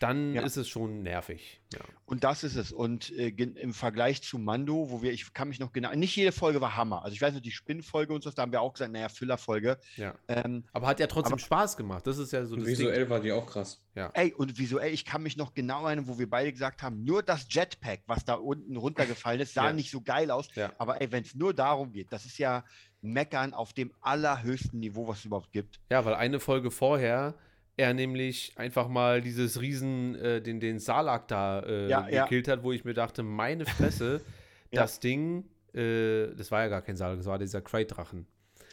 dann 0.00 0.34
Ja. 0.34 0.42
ist 0.42 0.56
es 0.56 0.68
schon 0.68 1.02
nervig. 1.02 1.60
Ja. 1.72 1.80
Und 2.06 2.24
das 2.24 2.42
ist 2.42 2.56
es. 2.56 2.72
Und 2.72 3.10
äh, 3.16 3.28
im 3.28 3.72
Vergleich 3.72 4.22
zu 4.22 4.38
Mando, 4.38 4.90
wo 4.90 5.02
wir, 5.02 5.12
ich 5.12 5.32
kann 5.34 5.48
mich 5.48 5.60
noch 5.60 5.72
genau, 5.72 5.94
nicht 5.94 6.16
jede 6.16 6.32
Folge 6.32 6.60
war 6.60 6.76
Hammer. 6.76 7.04
Also 7.04 7.14
ich 7.14 7.22
weiß 7.22 7.34
noch, 7.34 7.40
die 7.40 7.52
Spinnfolge 7.52 8.12
und 8.12 8.24
so, 8.24 8.30
da 8.30 8.42
haben 8.42 8.50
wir 8.50 8.60
auch 8.60 8.72
gesagt, 8.72 8.92
naja, 8.92 9.08
Füllerfolge. 9.08 9.78
Ja. 9.96 10.14
Ähm, 10.26 10.64
Aber 10.72 10.86
hat 10.88 10.98
ja 11.00 11.06
trotzdem 11.06 11.34
Aber- 11.34 11.40
Spaß 11.42 11.76
gemacht. 11.76 12.06
Das 12.06 12.18
ist 12.18 12.32
ja 12.32 12.44
so 12.44 12.56
visuell 12.56 13.00
Ding. 13.02 13.10
war 13.10 13.20
die 13.20 13.30
auch 13.30 13.46
krass. 13.46 13.80
Ja. 13.94 14.10
ey, 14.14 14.32
und 14.32 14.56
visuell, 14.58 14.92
ich 14.94 15.04
kann 15.04 15.22
mich 15.22 15.36
noch 15.36 15.52
genau 15.52 15.84
erinnern, 15.86 16.06
wo 16.08 16.18
wir 16.18 16.30
beide 16.30 16.50
gesagt 16.52 16.82
haben, 16.82 17.04
nur 17.04 17.22
das 17.22 17.46
Jetpack, 17.50 18.00
was 18.06 18.24
da 18.24 18.34
unten 18.34 18.76
runtergefallen 18.76 19.40
ist, 19.40 19.52
sah 19.54 19.64
Ja. 19.66 19.72
nicht 19.72 19.90
so 19.90 20.00
geil 20.00 20.30
aus. 20.30 20.48
Ja. 20.54 20.72
Aber 20.78 21.00
ey, 21.00 21.10
wenn 21.12 21.22
es 21.24 21.34
nur 21.34 21.52
darum 21.54 21.92
geht, 21.92 22.12
das 22.12 22.24
ist 22.24 22.38
ja 22.38 22.64
Meckern 23.02 23.52
auf 23.54 23.72
dem 23.72 23.92
allerhöchsten 24.00 24.78
Niveau, 24.80 25.06
was 25.08 25.18
es 25.20 25.24
überhaupt 25.24 25.52
gibt. 25.52 25.80
Ja, 25.90 26.04
weil 26.04 26.14
eine 26.14 26.38
Folge 26.40 26.70
vorher 26.70 27.34
er 27.80 27.94
nämlich 27.94 28.52
einfach 28.56 28.88
mal 28.88 29.20
dieses 29.22 29.60
Riesen, 29.60 30.14
äh, 30.16 30.42
den, 30.42 30.60
den 30.60 30.78
Salak 30.78 31.28
da 31.28 31.60
äh, 31.60 31.88
Ja, 31.88 32.08
ja. 32.08 32.24
gekillt 32.24 32.46
hat, 32.48 32.62
wo 32.62 32.72
ich 32.72 32.84
mir 32.84 32.94
dachte, 32.94 33.22
meine 33.22 33.64
Fresse, 33.64 34.20
Ja. 34.72 34.82
das 34.82 35.00
Ding, 35.00 35.44
äh, 35.74 36.28
das 36.36 36.50
war 36.52 36.60
ja 36.62 36.68
gar 36.68 36.82
kein 36.82 36.96
Salak, 36.96 37.16
das 37.16 37.26
war 37.26 37.38
dieser 37.38 37.60
Krayt-Drachen. 37.62 38.26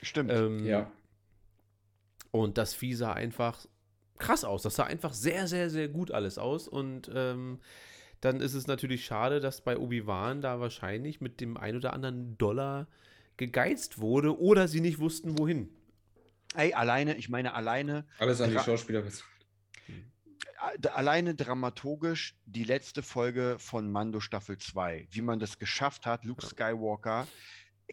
Stimmt. 0.03 0.31
Ähm, 0.31 0.65
Ja. 0.65 0.91
Und 2.31 2.57
das 2.57 2.73
Vieh 2.73 2.93
sah 2.93 3.13
einfach 3.13 3.65
krass 4.19 4.43
aus. 4.43 4.61
Das 4.63 4.75
sah 4.75 4.83
einfach 4.83 5.13
sehr, 5.13 5.47
sehr, 5.47 5.69
sehr 5.69 5.87
gut 5.87 6.11
alles 6.11 6.37
aus. 6.37 6.67
Und 6.67 7.09
ähm, 7.15 7.59
dann 8.21 8.41
ist 8.41 8.53
es 8.53 8.67
natürlich 8.67 9.05
schade, 9.05 9.39
dass 9.39 9.61
bei 9.61 9.77
Obi-Wan 9.77 10.41
da 10.41 10.59
wahrscheinlich 10.59 11.21
mit 11.21 11.39
dem 11.39 11.55
ein 11.57 11.75
oder 11.75 11.93
anderen 11.93 12.37
Dollar 12.37 12.87
gegeizt 13.37 13.99
wurde 13.99 14.39
oder 14.39 14.67
sie 14.67 14.81
nicht 14.81 14.99
wussten, 14.99 15.37
wohin. 15.39 15.69
Ey, 16.55 16.73
alleine, 16.73 17.15
ich 17.15 17.29
meine, 17.29 17.53
alleine. 17.53 18.05
Alles 18.19 18.41
an 18.41 18.51
die 18.51 18.59
Schauspieler 18.59 19.01
bezahlt. 19.01 19.25
a- 20.59 20.87
alleine 20.89 21.35
dramaturgisch 21.35 22.35
die 22.45 22.63
letzte 22.63 23.03
Folge 23.03 23.57
von 23.59 23.91
Mando 23.91 24.19
Staffel 24.19 24.57
2, 24.57 25.07
wie 25.11 25.21
man 25.21 25.39
das 25.39 25.59
geschafft 25.59 26.05
hat, 26.05 26.25
Luke 26.25 26.45
Skywalker. 26.45 27.27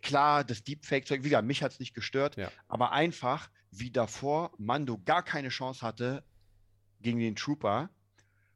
Klar, 0.02 0.44
das 0.44 0.64
Deepfake-Zeug, 0.64 1.20
wie 1.24 1.28
gesagt, 1.28 1.46
mich 1.46 1.62
hat 1.62 1.72
es 1.72 1.78
nicht 1.80 1.94
gestört, 1.94 2.36
Ja. 2.36 2.50
aber 2.68 2.92
einfach, 2.92 3.50
wie 3.70 3.90
davor 3.90 4.52
Mando 4.58 4.98
gar 5.04 5.22
keine 5.22 5.48
Chance 5.50 5.82
hatte 5.86 6.24
gegen 7.00 7.18
den 7.18 7.36
Trooper. 7.36 7.90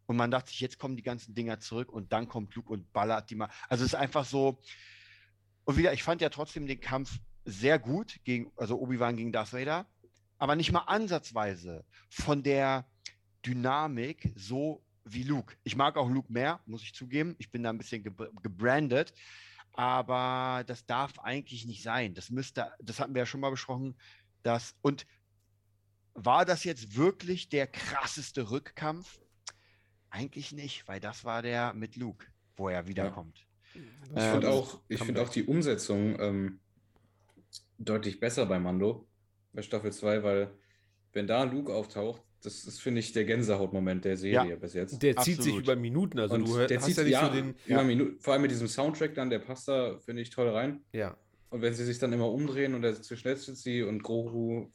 Und 0.07 0.16
man 0.16 0.30
dachte 0.30 0.51
sich, 0.51 0.61
jetzt 0.61 0.78
kommen 0.78 0.96
die 0.96 1.03
ganzen 1.03 1.34
Dinger 1.34 1.61
zurück 1.61 1.92
und 1.92 2.12
dann 2.14 2.28
kommt 2.28 2.55
Luke 2.55 2.72
und 2.72 2.90
ballert 2.94 3.28
die 3.30 3.34
mal. 3.34 3.51
Also 3.68 3.84
es 3.84 3.92
ist 3.92 3.99
einfach 3.99 4.24
so. 4.24 4.59
Und 5.64 5.76
wieder, 5.76 5.92
ich 5.92 6.03
fand 6.03 6.22
ja 6.22 6.30
trotzdem 6.30 6.66
den 6.66 6.80
Kampf 6.80 7.18
sehr 7.49 7.78
gut 7.78 8.20
gegen, 8.24 8.53
also 8.57 8.78
Obi-Wan 8.78 9.16
gegen 9.16 9.32
Darth 9.32 9.55
Vader, 9.55 9.86
aber 10.36 10.55
nicht 10.55 10.70
mal 10.70 10.80
ansatzweise 10.80 11.84
von 12.11 12.42
der 12.42 12.86
Dynamik 13.44 14.32
so 14.36 14.82
wie 15.05 15.22
Luke. 15.22 15.57
Ich 15.64 15.74
mag 15.74 15.96
auch 15.96 16.11
Luke 16.11 16.30
mehr, 16.30 16.61
muss 16.66 16.82
ich 16.82 16.92
zugeben. 16.92 17.34
Ich 17.38 17.51
bin 17.51 17.62
da 17.62 17.70
ein 17.70 17.78
bisschen 17.78 18.05
gebr- 18.05 18.30
gebrandet, 18.42 19.14
aber 19.72 20.62
das 20.66 20.84
darf 20.84 21.18
eigentlich 21.20 21.64
nicht 21.64 21.82
sein. 21.82 22.12
Das 22.12 22.28
müsste, 22.28 22.70
das 22.80 23.01
hatten 23.01 23.14
wir 23.14 23.20
ja 23.22 23.26
schon 23.26 23.40
mal 23.40 23.51
besprochen, 23.51 23.96
dass 24.42 24.74
und 24.82 25.07
war 26.12 26.44
das 26.44 26.64
jetzt 26.64 26.96
wirklich 26.96 27.49
der 27.49 27.66
krasseste 27.66 28.51
Rückkampf? 28.51 29.20
Eigentlich 30.11 30.53
nicht, 30.53 30.86
weil 30.88 31.01
das 31.01 31.24
war 31.24 31.42
der 31.42 31.72
mit 31.72 31.96
Luke, 31.96 32.26
wo 32.57 32.68
er 32.68 32.86
wiederkommt. 32.86 33.46
Ich 33.72 33.80
Ähm, 34.16 34.32
finde 34.32 34.51
auch, 34.51 34.80
ich 34.88 34.99
kann 34.99 35.07
find 35.07 35.18
auch 35.18 35.28
die 35.28 35.44
Umsetzung 35.44 36.18
ähm, 36.20 36.61
deutlich 37.79 38.20
besser 38.20 38.47
bei 38.47 38.59
Mando, 38.59 39.07
bei 39.53 39.62
Staffel 39.62 39.93
2, 39.93 40.22
weil 40.22 40.51
wenn 41.12 41.26
da 41.26 41.45
Luke 41.45 41.72
auftaucht, 41.72 42.22
das 42.43 42.64
ist, 42.64 42.81
finde 42.81 43.01
ich, 43.01 43.12
der 43.12 43.24
Gänsehautmoment 43.24 44.05
der 44.05 44.16
Serie 44.16 44.57
bis 44.57 44.74
jetzt. 44.74 45.03
Der 45.03 45.16
zieht 45.16 45.37
sich 45.43 45.55
Absolut. 45.55 45.62
über 45.64 45.74
Minuten. 45.76 46.18
Also 46.20 46.37
Und 46.37 46.47
du 46.47 46.66
der 46.66 46.76
hast 46.79 46.87
zieht 46.87 46.97
ja 46.97 47.03
nicht 47.03 47.12
ja, 47.12 47.26
so 47.26 47.33
den. 47.33 47.55
über 47.66 47.83
Minuten, 47.83 48.20
vor 48.20 48.33
allem 48.33 48.43
mit 48.43 48.51
diesem 48.53 48.68
Soundtrack 48.68 49.14
dann, 49.14 49.29
der 49.31 49.41
passt 49.41 49.66
da, 49.66 49.99
finde 49.99 50.22
ich, 50.22 50.31
toll 50.31 50.49
rein. 50.49 50.85
Ja. 50.93 51.16
Und 51.51 51.62
wenn 51.62 51.74
sie 51.74 51.85
sich 51.85 51.99
dann 51.99 52.12
immer 52.12 52.31
umdrehen 52.31 52.74
und 52.74 52.85
er 52.85 53.01
zwischen 53.01 53.35
sie 53.57 53.83
und 53.83 54.03
Grogu 54.03 54.70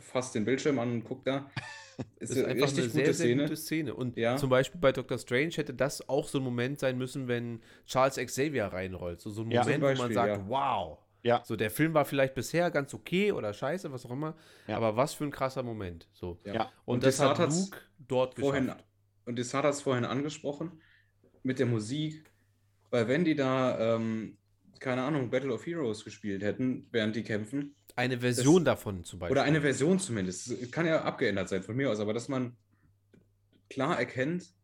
fasst 0.00 0.34
den 0.34 0.44
Bildschirm 0.44 0.78
an 0.80 0.90
und 0.90 1.04
guckt 1.04 1.26
da, 1.28 1.50
ist, 2.18 2.30
Das 2.30 2.30
ist 2.30 2.38
eine 2.38 2.46
einfach 2.54 2.66
richtig 2.66 2.84
eine 2.84 2.92
gute 2.92 3.04
sehr, 3.04 3.14
sehr 3.14 3.26
Szene. 3.26 3.42
gute 3.44 3.56
Szene. 3.56 3.94
Und 3.94 4.16
Ja. 4.16 4.36
zum 4.36 4.50
Beispiel 4.50 4.80
bei 4.80 4.90
Doctor 4.90 5.18
Strange 5.18 5.50
hätte 5.50 5.74
das 5.74 6.08
auch 6.08 6.26
so 6.26 6.38
ein 6.38 6.44
Moment 6.44 6.80
sein 6.80 6.98
müssen, 6.98 7.28
wenn 7.28 7.60
Charles 7.86 8.16
Xavier 8.16 8.64
reinrollt. 8.66 9.20
So, 9.20 9.30
so 9.30 9.42
ein 9.42 9.50
Ja. 9.52 9.60
Moment, 9.62 9.76
Zum 9.76 9.82
wo 9.82 9.86
man 9.86 9.96
Beispiel, 9.98 10.14
sagt, 10.14 10.36
ja. 10.36 10.48
wow. 10.48 10.98
Ja. 11.22 11.42
So, 11.44 11.56
der 11.56 11.70
Film 11.70 11.94
war 11.94 12.04
vielleicht 12.04 12.34
bisher 12.34 12.70
ganz 12.70 12.94
okay 12.94 13.32
oder 13.32 13.52
scheiße, 13.52 13.90
was 13.92 14.06
auch 14.06 14.10
immer. 14.12 14.36
Ja. 14.66 14.76
Aber 14.76 14.96
was 14.96 15.14
für 15.14 15.24
ein 15.24 15.30
krasser 15.30 15.62
Moment. 15.62 16.08
So. 16.12 16.38
Ja. 16.44 16.70
Und, 16.84 16.96
Und 16.96 17.04
das 17.04 17.20
hat 17.20 17.38
Luke 17.38 17.78
dort 17.98 18.38
vorhin, 18.38 18.66
geschafft. 18.66 18.84
und 19.26 19.36
Desart 19.38 19.64
hat 19.64 19.74
es 19.74 19.82
vorhin 19.82 20.04
angesprochen, 20.04 20.80
mit 21.42 21.58
der 21.58 21.66
Musik, 21.66 22.30
weil 22.90 23.08
wenn 23.08 23.24
die 23.24 23.34
da, 23.34 23.96
ähm, 23.96 24.38
keine 24.78 25.02
Ahnung, 25.02 25.30
Battle 25.30 25.52
of 25.52 25.66
Heroes 25.66 26.04
gespielt 26.04 26.42
hätten, 26.42 26.86
während 26.92 27.16
die 27.16 27.24
kämpfen, 27.24 27.74
Eine 27.96 28.20
Version 28.20 28.64
davon 28.64 29.02
zum 29.04 29.18
Beispiel. 29.18 29.32
oder 29.32 29.42
eine 29.42 29.60
Version 29.60 29.98
zumindest, 29.98 30.50
es 30.50 30.70
kann 30.70 30.86
ja 30.86 31.02
abgeändert 31.02 31.48
sein 31.48 31.62
von 31.64 31.74
mir 31.76 31.90
aus, 31.90 31.98
aber 32.00 32.12
dass 32.14 32.28
man 32.28 32.56
klar 33.68 33.98
erkennt, 33.98 34.54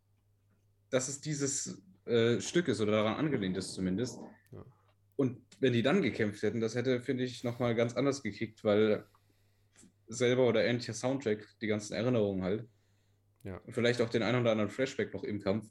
dass 0.90 1.08
es 1.08 1.20
dieses 1.20 1.82
äh, 2.06 2.40
Stück 2.40 2.68
ist 2.68 2.80
oder 2.80 2.92
daran 2.92 3.16
angelehnt 3.16 3.56
ist 3.56 3.74
zumindest. 3.74 4.18
Und 5.16 5.40
wenn 5.60 5.72
die 5.72 5.82
dann 5.82 6.02
gekämpft 6.02 6.42
hätten, 6.42 6.60
das 6.60 6.74
hätte, 6.74 7.00
finde 7.00 7.24
ich, 7.24 7.44
nochmal 7.44 7.74
ganz 7.74 7.94
anders 7.94 8.22
gekickt, 8.22 8.64
weil 8.64 9.04
selber 10.06 10.48
oder 10.48 10.64
ähnlicher 10.64 10.94
Soundtrack, 10.94 11.46
die 11.60 11.66
ganzen 11.66 11.94
Erinnerungen 11.94 12.42
halt. 12.42 12.68
Ja. 13.44 13.58
Und 13.58 13.74
vielleicht 13.74 14.00
auch 14.00 14.08
den 14.08 14.22
einen 14.22 14.40
oder 14.40 14.52
anderen 14.52 14.70
Flashback 14.70 15.12
noch 15.14 15.24
im 15.24 15.40
Kampf. 15.40 15.70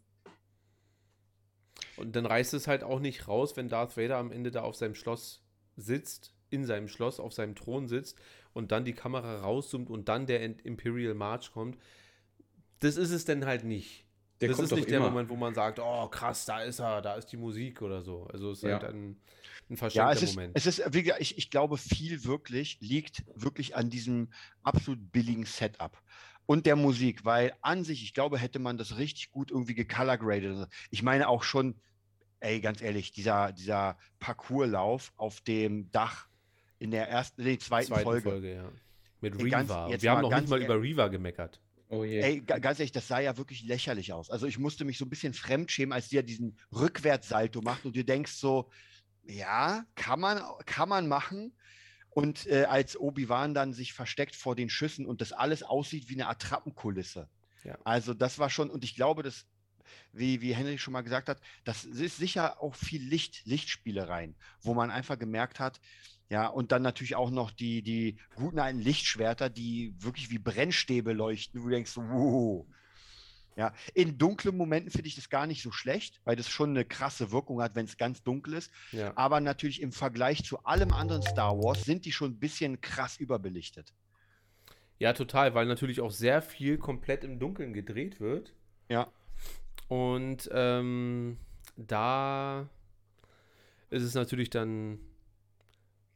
Und 1.97 2.15
dann 2.15 2.25
reißt 2.25 2.53
es 2.53 2.67
halt 2.67 2.83
auch 2.83 2.99
nicht 2.99 3.27
raus, 3.27 3.55
wenn 3.55 3.69
Darth 3.69 3.97
Vader 3.97 4.17
am 4.17 4.31
Ende 4.31 4.51
da 4.51 4.61
auf 4.61 4.75
seinem 4.75 4.95
Schloss 4.95 5.43
sitzt, 5.75 6.33
in 6.49 6.65
seinem 6.65 6.87
Schloss, 6.87 7.19
auf 7.19 7.33
seinem 7.33 7.55
Thron 7.55 7.87
sitzt 7.87 8.19
und 8.53 8.71
dann 8.71 8.85
die 8.85 8.93
Kamera 8.93 9.41
rauszoomt 9.41 9.89
und 9.89 10.07
dann 10.07 10.27
der 10.27 10.41
Imperial 10.65 11.13
March 11.13 11.51
kommt. 11.51 11.77
Das 12.79 12.97
ist 12.97 13.11
es 13.11 13.25
denn 13.25 13.45
halt 13.45 13.63
nicht. 13.63 14.02
Der 14.41 14.49
das 14.49 14.57
kommt 14.57 14.71
ist 14.71 14.75
nicht 14.77 14.89
der 14.89 14.97
immer. 14.97 15.09
Moment, 15.09 15.29
wo 15.29 15.35
man 15.35 15.53
sagt, 15.53 15.79
oh 15.79 16.07
krass, 16.07 16.45
da 16.45 16.61
ist 16.63 16.79
er, 16.79 17.01
da 17.01 17.15
ist 17.15 17.27
die 17.27 17.37
Musik 17.37 17.81
oder 17.81 18.01
so. 18.01 18.27
Also 18.31 18.51
es 18.51 18.57
ist 18.59 18.63
Ja. 18.63 18.79
halt 18.81 18.93
ein, 18.93 19.11
ein 19.11 19.17
Ja, 19.69 19.75
verschenkter 19.77 20.11
es 20.11 20.21
ist, 20.23 20.35
Moment. 20.35 20.51
es 20.57 20.65
ist, 20.65 20.83
wie 20.93 21.03
gesagt, 21.03 21.21
ich, 21.21 21.37
ich 21.37 21.49
glaube, 21.49 21.77
viel 21.77 22.23
wirklich 22.25 22.77
liegt 22.81 23.23
wirklich 23.35 23.75
an 23.75 23.89
diesem 23.89 24.29
absolut 24.63 25.11
billigen 25.11 25.45
Setup 25.45 25.97
und 26.45 26.65
der 26.65 26.75
Musik, 26.75 27.23
weil 27.23 27.53
an 27.61 27.83
sich, 27.85 28.03
ich 28.03 28.13
glaube, 28.13 28.37
hätte 28.37 28.59
man 28.59 28.77
das 28.77 28.97
richtig 28.97 29.31
gut 29.31 29.49
irgendwie 29.51 29.75
gecolorgraded. 29.75 30.67
Ich 30.89 31.03
meine 31.03 31.29
auch 31.29 31.43
schon, 31.43 31.75
ey, 32.41 32.59
ganz 32.59 32.81
ehrlich, 32.81 33.13
dieser, 33.13 33.53
dieser 33.53 33.97
Parcourslauf 34.19 35.13
auf 35.15 35.39
dem 35.41 35.89
Dach 35.91 36.27
in 36.79 36.91
der 36.91 37.07
ersten, 37.07 37.43
nee, 37.43 37.57
zweiten, 37.59 37.87
Zweite 37.87 38.03
Folge. 38.03 38.29
Folge, 38.29 38.53
ja. 38.55 38.69
Mit 39.21 39.39
Ey, 39.39 39.49
ganz- 39.49 39.71
jetzt 39.89 40.01
wir 40.01 40.11
haben 40.11 40.21
noch 40.21 40.35
nicht 40.37 40.49
mal 40.49 40.61
über 40.61 40.81
Reva 40.81 41.07
gemeckert. 41.07 41.61
Oh 41.93 42.03
je. 42.03 42.21
Ey, 42.21 42.41
ga- 42.41 42.57
ganz 42.57 42.79
ehrlich, 42.79 42.91
das 42.91 43.07
sah 43.07 43.19
ja 43.19 43.37
wirklich 43.37 43.63
lächerlich 43.63 44.13
aus. 44.13 44.31
Also 44.31 44.47
ich 44.47 44.57
musste 44.57 44.83
mich 44.83 44.97
so 44.97 45.05
ein 45.05 45.11
bisschen 45.11 45.35
fremdschämen, 45.35 45.93
als 45.93 46.09
die 46.09 46.15
ja 46.15 46.23
diesen 46.23 46.57
Rückwärtssalto 46.71 47.61
macht 47.61 47.85
und 47.85 47.95
du 47.95 48.03
denkst 48.03 48.31
so, 48.33 48.71
ja, 49.25 49.85
kann 49.93 50.19
man, 50.19 50.41
kann 50.65 50.89
man 50.89 51.07
machen. 51.07 51.53
Und 52.09 52.47
äh, 52.47 52.65
als 52.65 52.97
Obi-Wan 52.99 53.53
dann 53.53 53.73
sich 53.73 53.93
versteckt 53.93 54.35
vor 54.35 54.55
den 54.55 54.69
Schüssen 54.69 55.05
und 55.05 55.21
das 55.21 55.33
alles 55.33 55.61
aussieht 55.61 56.09
wie 56.09 56.15
eine 56.15 56.27
Attrappenkulisse. 56.27 57.29
Ja. 57.63 57.77
Also 57.83 58.13
das 58.15 58.39
war 58.39 58.49
schon, 58.49 58.69
und 58.71 58.83
ich 58.83 58.95
glaube, 58.95 59.21
das, 59.21 59.45
wie, 60.11 60.41
wie 60.41 60.55
Henry 60.55 60.79
schon 60.79 60.93
mal 60.93 61.01
gesagt 61.01 61.29
hat, 61.29 61.39
das 61.63 61.85
ist 61.85 62.17
sicher 62.17 62.61
auch 62.61 62.75
viel 62.75 63.03
Licht, 63.03 63.45
Lichtspielereien, 63.45 64.35
wo 64.61 64.73
man 64.73 64.89
einfach 64.89 65.17
gemerkt 65.19 65.59
hat, 65.59 65.79
ja, 66.29 66.47
und 66.47 66.71
dann 66.71 66.81
natürlich 66.81 67.15
auch 67.15 67.29
noch 67.29 67.51
die, 67.51 67.81
die 67.81 68.17
guten 68.35 68.59
alten 68.59 68.79
Lichtschwerter, 68.79 69.49
die 69.49 69.93
wirklich 69.99 70.29
wie 70.31 70.39
Brennstäbe 70.39 71.13
leuchten, 71.13 71.61
wo 71.61 71.65
du 71.65 71.71
denkst, 71.71 71.95
wow. 71.95 72.65
Ja, 73.55 73.71
in 73.93 74.17
dunklen 74.17 74.57
Momenten 74.57 74.89
finde 74.89 75.07
ich 75.07 75.15
das 75.15 75.29
gar 75.29 75.45
nicht 75.45 75.61
so 75.61 75.71
schlecht, 75.71 76.21
weil 76.23 76.35
das 76.35 76.49
schon 76.49 76.71
eine 76.71 76.85
krasse 76.85 77.31
Wirkung 77.31 77.61
hat, 77.61 77.75
wenn 77.75 77.85
es 77.85 77.97
ganz 77.97 78.23
dunkel 78.23 78.55
ist. 78.55 78.71
Ja. 78.91 79.13
Aber 79.15 79.41
natürlich 79.41 79.79
im 79.79 79.91
Vergleich 79.91 80.43
zu 80.43 80.57
allem 80.63 80.91
anderen 80.91 81.21
Star 81.21 81.55
Wars 81.59 81.83
sind 81.83 82.05
die 82.05 82.11
schon 82.11 82.31
ein 82.31 82.39
bisschen 82.39 82.81
krass 82.81 83.17
überbelichtet. 83.17 83.93
Ja, 84.97 85.13
total, 85.13 85.53
weil 85.53 85.67
natürlich 85.67 86.01
auch 86.01 86.11
sehr 86.11 86.41
viel 86.41 86.79
komplett 86.79 87.23
im 87.23 87.37
Dunkeln 87.37 87.73
gedreht 87.73 88.19
wird. 88.19 88.53
Ja. 88.89 89.11
Und 89.87 90.49
ähm, 90.51 91.37
da 91.75 92.69
ist 93.91 94.03
es 94.03 94.15
natürlich 94.15 94.49
dann 94.49 94.99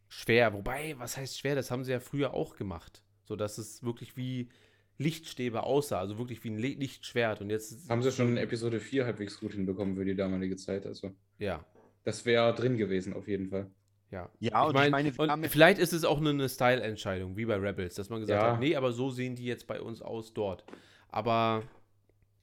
schwer. 0.09 0.53
Wobei, 0.53 0.95
was 0.97 1.17
heißt 1.17 1.37
schwer? 1.39 1.55
Das 1.55 1.71
haben 1.71 1.83
sie 1.83 1.91
ja 1.91 1.99
früher 1.99 2.33
auch 2.33 2.55
gemacht. 2.55 3.01
So 3.25 3.35
dass 3.35 3.57
es 3.57 3.83
wirklich 3.83 4.15
wie 4.15 4.49
Lichtstäbe 4.97 5.63
aussah, 5.63 5.99
also 5.99 6.17
wirklich 6.17 6.43
wie 6.43 6.49
ein 6.49 6.57
Lichtschwert. 6.57 7.41
Und 7.41 7.49
jetzt 7.49 7.89
Haben 7.89 8.01
sie 8.01 8.11
schon 8.11 8.29
in 8.29 8.37
Episode 8.37 8.79
4 8.79 9.05
halbwegs 9.05 9.39
gut 9.39 9.53
hinbekommen 9.53 9.95
für 9.95 10.05
die 10.05 10.15
damalige 10.15 10.55
Zeit. 10.55 10.85
Also, 10.85 11.11
Ja, 11.37 11.63
das 12.03 12.25
wäre 12.25 12.53
drin 12.55 12.77
gewesen, 12.77 13.13
auf 13.13 13.27
jeden 13.27 13.49
Fall. 13.49 13.69
ja. 14.11 14.29
Ja, 14.39 14.63
und 14.63 14.75
ich 14.75 14.89
meine, 14.89 15.11
und 15.17 15.47
vielleicht 15.49 15.77
ist 15.79 15.93
es 15.93 16.03
auch 16.05 16.17
eine, 16.19 16.29
eine 16.31 16.49
Style-Entscheidung, 16.49 17.37
wie 17.37 17.45
bei 17.45 17.55
Rebels, 17.57 17.95
dass 17.95 18.09
man 18.09 18.21
gesagt 18.21 18.41
Ja. 18.41 18.53
hat, 18.53 18.59
nee, 18.59 18.75
aber 18.75 18.91
so 18.91 19.09
sehen 19.11 19.35
die 19.35 19.45
jetzt 19.45 19.67
bei 19.67 19.79
uns 19.81 20.01
aus 20.01 20.33
dort. 20.33 20.63
Aber 21.09 21.63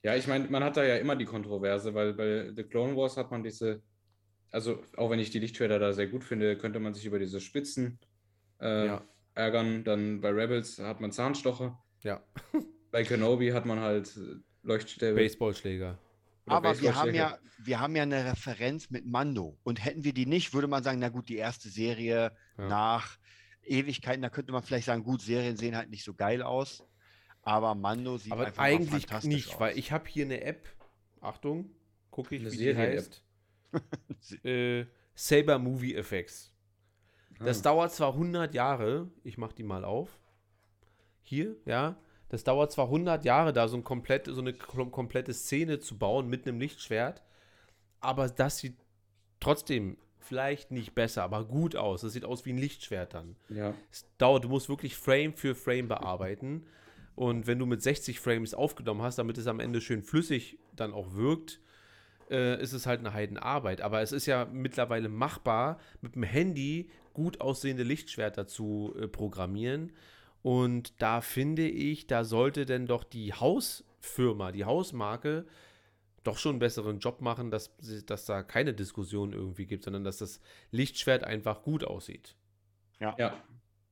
Ja, 0.02 0.14
ich 0.14 0.26
meine, 0.26 0.46
man 0.48 0.62
hat 0.62 0.76
da 0.76 0.84
ja 0.84 0.96
immer 0.96 1.16
die 1.16 1.24
Kontroverse, 1.24 1.94
weil 1.94 2.12
bei 2.12 2.52
The 2.54 2.62
Clone 2.62 2.94
Wars 2.94 3.16
hat 3.16 3.30
man 3.30 3.42
diese, 3.42 3.82
also 4.54 4.82
auch 4.96 5.10
wenn 5.10 5.18
ich 5.18 5.30
die 5.30 5.40
Lichtschwerter 5.40 5.78
da 5.78 5.92
sehr 5.92 6.06
gut 6.06 6.24
finde, 6.24 6.56
könnte 6.56 6.78
man 6.80 6.94
sich 6.94 7.04
über 7.04 7.18
diese 7.18 7.40
Spitzen 7.40 7.98
äh, 8.60 8.86
Ja. 8.86 9.02
ärgern. 9.34 9.84
Dann 9.84 10.20
bei 10.20 10.30
Rebels 10.30 10.78
hat 10.78 11.00
man 11.00 11.10
Zahnstocher. 11.12 11.78
ja, 12.02 12.22
Bei 12.92 13.02
Kenobi 13.02 13.50
hat 13.50 13.66
man 13.66 13.80
halt 13.80 14.16
äh, 14.16 14.36
Leuchtstäbe. 14.62 15.16
Baseballschläger. 15.16 15.98
oder 16.46 16.56
Aber 16.56 16.80
wir 16.80 16.94
haben, 16.94 17.12
ja, 17.14 17.36
wir 17.58 17.80
haben 17.80 17.96
ja 17.96 18.04
eine 18.04 18.24
Referenz 18.24 18.88
mit 18.90 19.04
Mando. 19.04 19.58
Und 19.64 19.84
hätten 19.84 20.04
wir 20.04 20.14
die 20.14 20.26
nicht, 20.26 20.54
würde 20.54 20.68
man 20.68 20.84
sagen, 20.84 21.00
na 21.00 21.08
gut, 21.08 21.28
die 21.28 21.36
erste 21.36 21.68
Serie 21.68 22.30
Ja. 22.56 22.68
nach 22.68 23.18
Ewigkeiten, 23.62 24.22
da 24.22 24.28
könnte 24.30 24.52
man 24.52 24.62
vielleicht 24.62 24.86
sagen, 24.86 25.02
gut, 25.02 25.22
Serien 25.22 25.56
sehen 25.56 25.76
halt 25.76 25.90
nicht 25.90 26.04
so 26.04 26.14
geil 26.14 26.42
aus. 26.42 26.84
Aber 27.42 27.74
Mando 27.74 28.16
sieht 28.18 28.32
Aber 28.32 28.46
einfach 28.46 28.62
eigentlich 28.62 29.02
fantastisch 29.06 29.34
nicht, 29.34 29.54
aus. 29.54 29.60
weil 29.60 29.76
ich 29.78 29.90
habe 29.90 30.08
hier 30.08 30.24
eine 30.26 30.40
App. 30.42 30.64
Achtung, 31.20 31.70
gucke 32.10 32.36
ich, 32.36 32.42
Eine 32.42 32.52
wie 32.52 32.56
die 32.58 32.62
Serien-App. 32.62 32.96
heißt. 32.98 33.23
äh, 34.44 34.84
Saber 35.14 35.58
Movie 35.58 35.94
Effects. 35.94 36.52
Das 37.40 37.60
Ah. 37.60 37.62
dauert 37.62 37.92
zwar 37.92 38.14
100 38.14 38.54
Jahre, 38.54 39.08
ich 39.24 39.38
mache 39.38 39.54
die 39.54 39.62
mal 39.64 39.84
auf. 39.84 40.08
Hier, 41.22 41.56
ja. 41.66 41.96
Das 42.28 42.42
dauert 42.44 42.72
zwar 42.72 42.86
100 42.88 43.24
Jahre, 43.24 43.52
da 43.52 43.68
so, 43.68 43.76
ein 43.76 43.84
komplett, 43.84 44.26
so 44.26 44.40
eine 44.40 44.52
kom- 44.52 44.90
komplette 44.90 45.32
Szene 45.32 45.78
zu 45.78 45.98
bauen 45.98 46.28
mit 46.28 46.46
einem 46.46 46.58
Lichtschwert, 46.58 47.22
aber 48.00 48.28
das 48.28 48.58
sieht 48.58 48.76
trotzdem 49.40 49.98
vielleicht 50.18 50.70
nicht 50.70 50.94
besser, 50.94 51.22
aber 51.22 51.44
gut 51.44 51.76
aus. 51.76 52.00
Das 52.00 52.12
sieht 52.14 52.24
aus 52.24 52.44
wie 52.46 52.52
ein 52.52 52.58
Lichtschwert 52.58 53.14
dann. 53.14 53.36
Ja. 53.50 53.74
Es 53.92 54.06
dauert, 54.18 54.44
du 54.44 54.48
musst 54.48 54.68
wirklich 54.68 54.96
Frame 54.96 55.34
für 55.34 55.54
Frame 55.54 55.86
bearbeiten. 55.88 56.66
Und 57.14 57.46
wenn 57.46 57.58
du 57.58 57.66
mit 57.66 57.82
60 57.82 58.18
Frames 58.20 58.54
aufgenommen 58.54 59.02
hast, 59.02 59.16
damit 59.18 59.38
es 59.38 59.46
am 59.46 59.60
Ende 59.60 59.80
schön 59.80 60.02
flüssig 60.02 60.58
dann 60.74 60.92
auch 60.92 61.14
wirkt, 61.14 61.60
äh, 62.30 62.60
ist 62.60 62.72
es 62.72 62.86
halt 62.86 63.00
eine 63.00 63.12
Heidenarbeit. 63.12 63.80
Aber 63.80 64.02
es 64.02 64.12
ist 64.12 64.26
ja 64.26 64.44
mittlerweile 64.46 65.08
machbar, 65.08 65.78
mit 66.00 66.14
dem 66.14 66.22
Handy 66.22 66.90
gut 67.12 67.40
aussehende 67.40 67.82
Lichtschwerter 67.82 68.46
zu 68.46 68.94
äh, 68.98 69.08
programmieren. 69.08 69.92
Und 70.42 71.00
da 71.00 71.20
finde 71.20 71.66
ich, 71.66 72.06
da 72.06 72.24
sollte 72.24 72.66
denn 72.66 72.86
doch 72.86 73.04
die 73.04 73.32
Hausfirma, 73.32 74.52
die 74.52 74.64
Hausmarke, 74.64 75.46
doch 76.22 76.38
schon 76.38 76.52
einen 76.52 76.58
besseren 76.58 76.98
Job 76.98 77.20
machen, 77.20 77.50
dass, 77.50 77.76
dass 78.06 78.24
da 78.24 78.42
keine 78.42 78.74
Diskussion 78.74 79.32
irgendwie 79.32 79.66
gibt, 79.66 79.84
sondern 79.84 80.04
dass 80.04 80.18
das 80.18 80.40
Lichtschwert 80.70 81.22
einfach 81.24 81.62
gut 81.62 81.84
aussieht. 81.84 82.34
Ja. 83.00 83.14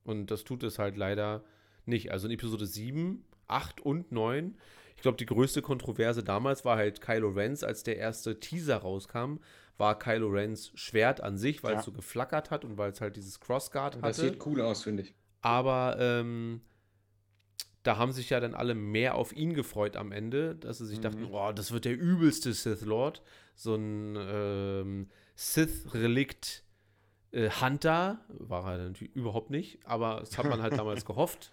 Und 0.03 0.31
das 0.31 0.43
tut 0.43 0.63
es 0.63 0.79
halt 0.79 0.97
leider 0.97 1.43
nicht. 1.85 2.11
Also 2.11 2.27
in 2.27 2.33
Episode 2.33 2.65
7, 2.65 3.23
8 3.47 3.81
und 3.81 4.11
9. 4.11 4.57
Ich 5.03 5.05
glaube, 5.05 5.17
die 5.17 5.25
größte 5.25 5.61
Kontroverse 5.61 6.23
damals 6.23 6.63
war 6.63 6.77
halt 6.77 7.01
Kylo 7.01 7.27
Rens, 7.27 7.61
als 7.61 7.83
der 7.83 7.97
erste 7.97 8.39
Teaser 8.39 8.77
rauskam, 8.77 9.39
war 9.77 9.99
Kylo 9.99 10.29
Rens 10.29 10.71
Schwert 10.75 11.19
an 11.19 11.37
sich, 11.37 11.61
weil 11.61 11.73
Ja. 11.73 11.79
es 11.79 11.85
so 11.85 11.91
geflackert 11.91 12.51
hat 12.51 12.63
und 12.63 12.77
weil 12.77 12.91
es 12.93 13.01
halt 13.01 13.17
dieses 13.17 13.41
Crossguard 13.41 13.95
Das 13.95 14.01
hatte. 14.17 14.29
sieht 14.29 14.45
cool 14.45 14.61
aus, 14.61 14.83
finde 14.83 15.03
ich. 15.03 15.13
Aber 15.41 15.97
ähm, 15.99 16.61
da 17.83 17.97
haben 17.97 18.13
sich 18.13 18.29
ja 18.29 18.39
dann 18.39 18.53
alle 18.53 18.75
mehr 18.75 19.15
auf 19.15 19.33
ihn 19.35 19.53
gefreut 19.55 19.97
am 19.97 20.13
Ende, 20.13 20.55
dass 20.55 20.77
sie 20.77 20.85
sich 20.85 21.01
dachten, 21.01 21.25
oh, 21.29 21.51
das 21.51 21.73
wird 21.73 21.83
der 21.83 21.97
übelste 21.99 22.53
Sith 22.53 22.85
Lord. 22.85 23.21
So 23.55 23.75
ein 23.75 24.15
ähm, 24.17 25.09
Sith-Relikt 25.35 26.63
äh, 27.31 27.49
Hunter. 27.49 28.21
War 28.29 28.71
er 28.71 28.85
natürlich 28.87 29.13
überhaupt 29.17 29.49
nicht, 29.49 29.79
aber 29.85 30.21
das 30.21 30.37
hat 30.37 30.45
man 30.45 30.61
halt 30.61 30.73
damals 30.77 31.03
gehofft. 31.03 31.51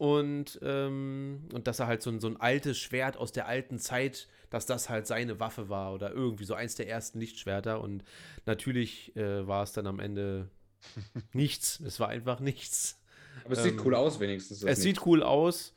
Und, 0.00 0.58
ähm, 0.62 1.46
und 1.52 1.66
dass 1.66 1.78
er 1.78 1.86
halt 1.86 2.00
so 2.00 2.08
ein, 2.08 2.20
so 2.20 2.26
ein 2.28 2.38
altes 2.38 2.78
Schwert 2.78 3.18
aus 3.18 3.32
der 3.32 3.46
alten 3.46 3.78
Zeit, 3.78 4.28
dass 4.48 4.64
das 4.64 4.88
halt 4.88 5.06
seine 5.06 5.40
Waffe 5.40 5.68
war 5.68 5.92
oder 5.92 6.10
irgendwie 6.10 6.44
so 6.44 6.54
eins 6.54 6.74
der 6.74 6.88
ersten 6.88 7.20
Lichtschwerter. 7.20 7.82
Und 7.82 8.02
natürlich 8.46 9.14
äh, 9.14 9.46
war 9.46 9.62
es 9.62 9.72
dann 9.74 9.86
am 9.86 10.00
Ende 10.00 10.48
nichts. 11.34 11.80
Es 11.80 12.00
war 12.00 12.08
einfach 12.08 12.40
nichts. 12.40 12.98
Aber 13.44 13.52
es 13.52 13.62
sieht 13.62 13.74
Ähm, 13.74 13.82
cool 13.84 13.94
aus, 13.94 14.20
wenigstens. 14.20 14.62
Es 14.62 14.78
nicht. 14.78 14.96
sieht 14.96 15.06
cool 15.06 15.22
aus 15.22 15.74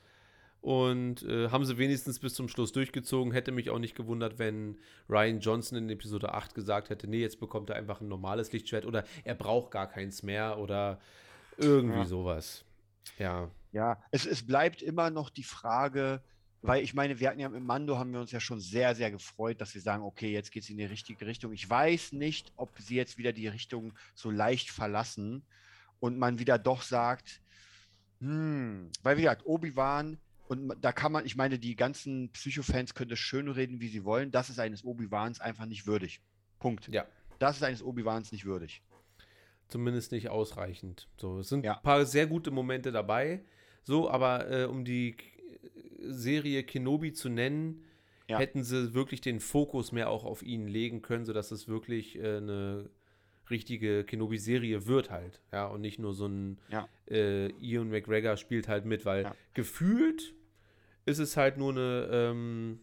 und 0.62 1.24
äh, 1.24 1.50
haben 1.50 1.66
sie 1.66 1.78
wenigstens 1.78 2.20
bis 2.20 2.34
zum 2.34 2.48
Schluss 2.48 2.72
durchgezogen. 2.72 3.34
Hätte 3.34 3.52
mich 3.52 3.72
auch 3.72 3.80
nicht 3.80 3.94
gewundert, 3.94 4.40
wenn 4.40 4.80
Ryan 5.10 5.42
Johnson 5.42 5.78
in 5.78 5.90
Episode 5.90 6.34
8 6.34 6.56
gesagt 6.56 6.90
hätte, 6.90 7.08
nee, 7.10 7.20
jetzt 7.20 7.42
bekommt 7.42 7.70
er 7.72 7.76
einfach 7.76 8.00
ein 8.00 8.08
normales 8.08 8.54
Lichtschwert 8.54 8.86
oder 8.86 9.04
er 9.26 9.36
braucht 9.36 9.72
gar 9.72 9.90
keins 9.90 10.24
mehr 10.24 10.60
oder 10.60 11.02
irgendwie 11.58 11.98
Ja. 11.98 12.06
sowas. 12.06 12.64
Ja. 13.20 13.52
Ja, 13.74 14.02
es, 14.12 14.26
es 14.26 14.46
bleibt 14.46 14.82
immer 14.82 15.10
noch 15.10 15.30
die 15.30 15.44
Frage, 15.44 16.22
weil 16.62 16.82
ich 16.84 16.94
meine, 16.94 17.20
wir 17.20 17.28
hatten 17.30 17.40
ja 17.40 17.48
im 17.48 17.66
Mando 17.66 17.98
haben 17.98 18.14
wir 18.14 18.22
uns 18.22 18.32
ja 18.32 18.40
schon 18.40 18.62
sehr, 18.62 18.96
sehr 18.96 19.12
gefreut, 19.12 19.60
dass 19.60 19.74
wir 19.74 19.82
sagen, 19.82 20.04
okay, 20.04 20.32
jetzt 20.32 20.52
geht 20.52 20.64
es 20.64 20.70
in 20.70 20.78
die 20.78 20.86
richtige 20.86 21.26
Richtung. 21.26 21.52
Ich 21.52 21.70
weiß 21.70 22.14
nicht, 22.14 22.54
ob 22.56 22.70
sie 22.80 22.96
jetzt 22.96 23.18
wieder 23.18 23.34
die 23.34 23.48
Richtung 23.50 23.94
so 24.16 24.30
leicht 24.32 24.70
verlassen 24.70 25.44
und 26.00 26.18
man 26.18 26.40
wieder 26.40 26.58
doch 26.58 26.82
sagt, 26.84 27.42
hm, 28.20 28.90
weil 29.02 29.18
wie 29.18 29.24
gesagt, 29.24 29.46
Obi-Wan 29.46 30.18
und 30.48 30.74
da 30.82 30.92
kann 30.92 31.12
man, 31.12 31.26
ich 31.26 31.36
meine, 31.36 31.58
die 31.58 31.76
ganzen 31.76 32.30
Psycho-Fans 32.32 32.94
können 32.94 33.10
das 33.10 33.20
schön 33.20 33.48
reden, 33.50 33.82
wie 33.82 33.88
sie 33.88 34.04
wollen. 34.06 34.32
Das 34.32 34.50
ist 34.50 34.60
eines 34.60 34.84
Obi-Wans 34.86 35.42
einfach 35.42 35.66
nicht 35.66 35.88
würdig. 35.88 36.22
Punkt. 36.60 36.88
Ja. 36.90 37.06
Das 37.40 37.58
ist 37.58 37.64
eines 37.64 37.82
Obi-Wans 37.84 38.32
nicht 38.32 38.46
würdig. 38.46 38.84
Zumindest 39.68 40.12
nicht 40.12 40.30
ausreichend. 40.30 41.10
So, 41.18 41.40
es 41.40 41.50
sind 41.50 41.66
Ja. 41.66 41.78
ein 41.78 41.84
paar 41.84 42.06
sehr 42.06 42.28
gute 42.28 42.52
Momente 42.52 42.92
dabei. 42.92 43.44
So, 43.84 44.10
aber 44.10 44.50
äh, 44.50 44.64
um 44.66 44.86
die 44.86 45.14
K- 45.14 45.26
Serie 46.00 46.64
Kenobi 46.64 47.14
zu 47.14 47.30
nennen, 47.30 47.84
Ja. 48.30 48.40
hätten 48.40 48.64
sie 48.64 48.94
wirklich 48.94 49.22
den 49.22 49.40
Fokus 49.40 49.92
mehr 49.92 50.10
auch 50.10 50.24
auf 50.26 50.42
ihn 50.44 50.68
legen 50.68 51.02
können, 51.02 51.26
sodass 51.26 51.52
es 51.52 51.68
wirklich 51.68 52.18
äh, 52.18 52.38
eine 52.38 52.90
richtige 53.50 54.04
Kenobi-Serie 54.06 54.88
wird 54.88 55.12
halt. 55.12 55.42
Ja, 55.52 55.68
und 55.68 55.82
nicht 55.82 56.00
nur 56.00 56.14
so 56.14 56.28
ein 56.28 56.58
Ja. 56.70 56.88
äh, 57.12 57.50
Ian 57.62 57.90
McGregor 57.90 58.38
spielt 58.38 58.68
halt 58.70 58.86
mit, 58.86 59.06
weil 59.06 59.24
Ja. 59.24 59.36
gefühlt 59.54 60.34
ist 61.06 61.20
es 61.20 61.36
halt 61.36 61.58
nur 61.58 61.72
eine 61.72 62.08
ähm, 62.12 62.80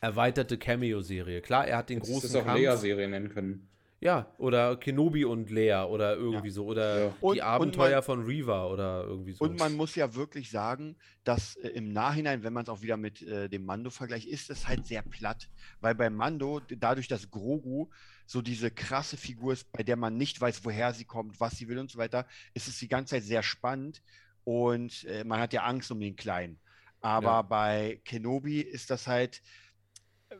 erweiterte 0.00 0.56
Cameo-Serie. 0.58 1.40
Klar, 1.42 1.66
er 1.66 1.78
hat 1.78 1.90
den 1.90 1.98
Hättest 1.98 2.12
großen 2.12 2.30
es 2.30 2.36
auch 2.36 2.44
Kampf. 2.44 2.58
Lea-Serie 2.60 3.08
nennen 3.08 3.28
können. 3.28 3.68
Ja, 4.00 4.30
oder 4.36 4.76
Kenobi 4.76 5.24
und 5.24 5.50
Lea 5.50 5.86
oder 5.88 6.16
irgendwie 6.16 6.50
so. 6.50 6.66
Oder 6.66 6.98
Ja. 7.06 7.06
Und- 7.20 7.36
die 7.36 7.40
und 7.40 7.46
Abenteuer 7.46 7.94
man- 7.96 8.02
von 8.02 8.22
Riva 8.24 8.66
oder 8.66 9.04
irgendwie 9.04 9.32
so. 9.32 9.42
Und 9.44 9.58
man 9.58 9.74
muss 9.74 9.94
ja 9.94 10.14
wirklich 10.14 10.50
sagen, 10.50 10.96
dass 11.24 11.56
äh, 11.56 11.68
im 11.68 11.92
Nachhinein, 11.92 12.42
wenn 12.42 12.52
man 12.52 12.64
es 12.64 12.68
auch 12.68 12.82
wieder 12.82 12.98
mit 12.98 13.22
äh, 13.22 13.48
dem 13.48 13.64
Mando 13.64 13.88
vergleicht, 13.88 14.26
ist 14.28 14.50
es 14.50 14.68
halt 14.68 14.86
sehr 14.86 15.00
platt. 15.02 15.48
Weil 15.80 15.94
bei 15.94 16.10
Mando, 16.10 16.60
dadurch, 16.68 17.08
dass 17.08 17.30
Grogu 17.30 17.88
so 18.26 18.42
diese 18.42 18.70
krasse 18.70 19.16
Figur 19.16 19.54
ist, 19.54 19.72
bei 19.72 19.82
der 19.82 19.96
man 19.96 20.16
nicht 20.18 20.40
weiß, 20.40 20.62
woher 20.64 20.92
sie 20.92 21.04
kommt, 21.06 21.40
was 21.40 21.56
sie 21.56 21.66
will 21.68 21.78
und 21.78 21.90
so 21.90 21.96
weiter, 21.98 22.26
ist 22.52 22.68
es 22.68 22.78
die 22.78 22.88
ganze 22.88 23.14
Zeit 23.14 23.22
sehr 23.22 23.42
spannend 23.42 24.02
und 24.44 25.04
äh, 25.04 25.24
man 25.24 25.40
hat 25.40 25.54
ja 25.54 25.62
Angst 25.62 25.90
um 25.90 26.00
den 26.00 26.16
Kleinen. 26.16 26.58
Aber 27.00 27.26
Ja. 27.28 27.42
bei 27.42 28.00
Kenobi 28.04 28.60
ist 28.60 28.90
das 28.90 29.06
halt, 29.06 29.42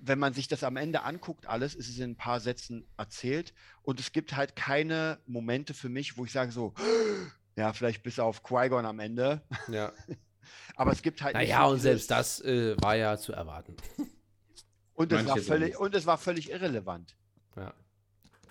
wenn 0.00 0.18
man 0.18 0.32
sich 0.32 0.48
das 0.48 0.64
am 0.64 0.76
Ende 0.76 1.02
anguckt, 1.02 1.46
alles, 1.46 1.74
ist 1.74 1.88
es 1.88 1.98
in 1.98 2.12
ein 2.12 2.16
paar 2.16 2.40
Sätzen 2.40 2.86
erzählt 2.96 3.54
und 3.82 4.00
es 4.00 4.12
gibt 4.12 4.36
halt 4.36 4.56
keine 4.56 5.18
Momente 5.26 5.74
für 5.74 5.88
mich, 5.88 6.16
wo 6.16 6.24
ich 6.24 6.32
sage 6.32 6.52
so, 6.52 6.74
ja, 7.56 7.72
vielleicht 7.72 8.02
bis 8.02 8.18
auf 8.18 8.42
Qui-Gon 8.42 8.84
am 8.84 8.98
Ende, 8.98 9.42
ja. 9.68 9.92
aber 10.76 10.92
es 10.92 11.02
gibt 11.02 11.22
halt 11.22 11.36
nicht 11.36 11.48
Naja, 11.48 11.66
und 11.66 11.78
selbst 11.78 12.10
das 12.10 12.40
äh, 12.40 12.76
war 12.80 12.96
ja 12.96 13.16
zu 13.16 13.32
erwarten. 13.32 13.76
und 14.94 15.12
es, 15.12 15.26
war 15.26 15.36
völlig, 15.38 15.78
und 15.78 15.94
es 15.94 16.06
war 16.06 16.18
völlig 16.18 16.50
irrelevant. 16.50 17.16
Ja. 17.56 17.72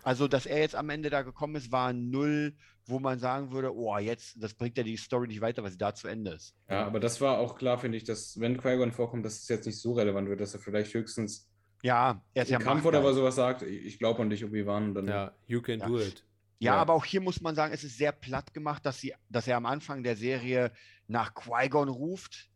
Also, 0.04 0.28
dass 0.28 0.46
er 0.46 0.60
jetzt 0.60 0.76
am 0.76 0.90
Ende 0.90 1.10
da 1.10 1.24
gekommen 1.24 1.56
ist, 1.56 1.72
war 1.72 1.92
null, 1.92 2.56
wo 2.88 3.00
man 3.00 3.20
sagen 3.20 3.52
würde, 3.52 3.76
oh, 3.76 3.98
jetzt, 3.98 4.36
das 4.42 4.54
bringt 4.54 4.78
ja 4.78 4.84
die 4.84 4.98
Story 4.98 5.28
nicht 5.28 5.42
weiter, 5.42 5.64
weil 5.64 5.72
sie 5.72 5.78
da 5.78 5.94
zu 5.96 6.08
Ende 6.08 6.32
ist. 6.32 6.54
Ja, 6.70 6.86
aber 6.86 7.00
das 7.00 7.20
war 7.22 7.40
auch 7.40 7.56
klar, 7.58 7.78
finde 7.80 7.98
ich, 7.98 8.04
dass 8.04 8.40
wenn 8.40 8.58
Qui-Gon 8.58 8.92
vorkommt, 8.92 9.26
dass 9.26 9.40
es 9.42 9.48
jetzt 9.48 9.66
nicht 9.66 9.80
so 9.80 9.94
relevant 9.94 10.30
wird, 10.30 10.40
dass 10.42 10.54
er 10.54 10.60
vielleicht 10.60 10.94
höchstens 10.94 11.48
Ja, 11.82 12.22
er 12.34 12.44
ist 12.44 12.50
im 12.50 12.54
ja 12.54 12.60
Kampf 12.60 12.86
oder 12.86 13.00
Machtgeil. 13.00 13.16
sowas 13.16 13.36
sagt, 13.36 13.62
ich 13.64 13.98
glaube 14.00 14.22
an 14.22 14.30
dich, 14.30 14.46
Obi-Wan. 14.46 14.90
und 14.90 14.94
Dann, 14.96 15.08
Ja, 15.08 15.32
you 15.48 15.62
can 15.62 15.80
Ja. 15.80 15.88
do 15.88 16.00
it. 16.00 16.24
Ja, 16.60 16.74
Ja. 16.76 16.82
aber 16.82 16.94
auch 16.94 17.06
hier 17.06 17.22
muss 17.22 17.42
man 17.42 17.54
sagen, 17.56 17.74
es 17.74 17.84
ist 17.84 17.98
sehr 17.98 18.12
platt 18.12 18.54
gemacht, 18.54 18.86
dass, 18.86 19.00
sie, 19.00 19.14
dass 19.30 19.48
er 19.48 19.58
am 19.58 19.66
Anfang 19.66 20.04
der 20.04 20.16
Serie 20.16 20.72
nach 21.08 21.34
Qui-Gon 21.34 21.90
ruft 21.90 22.50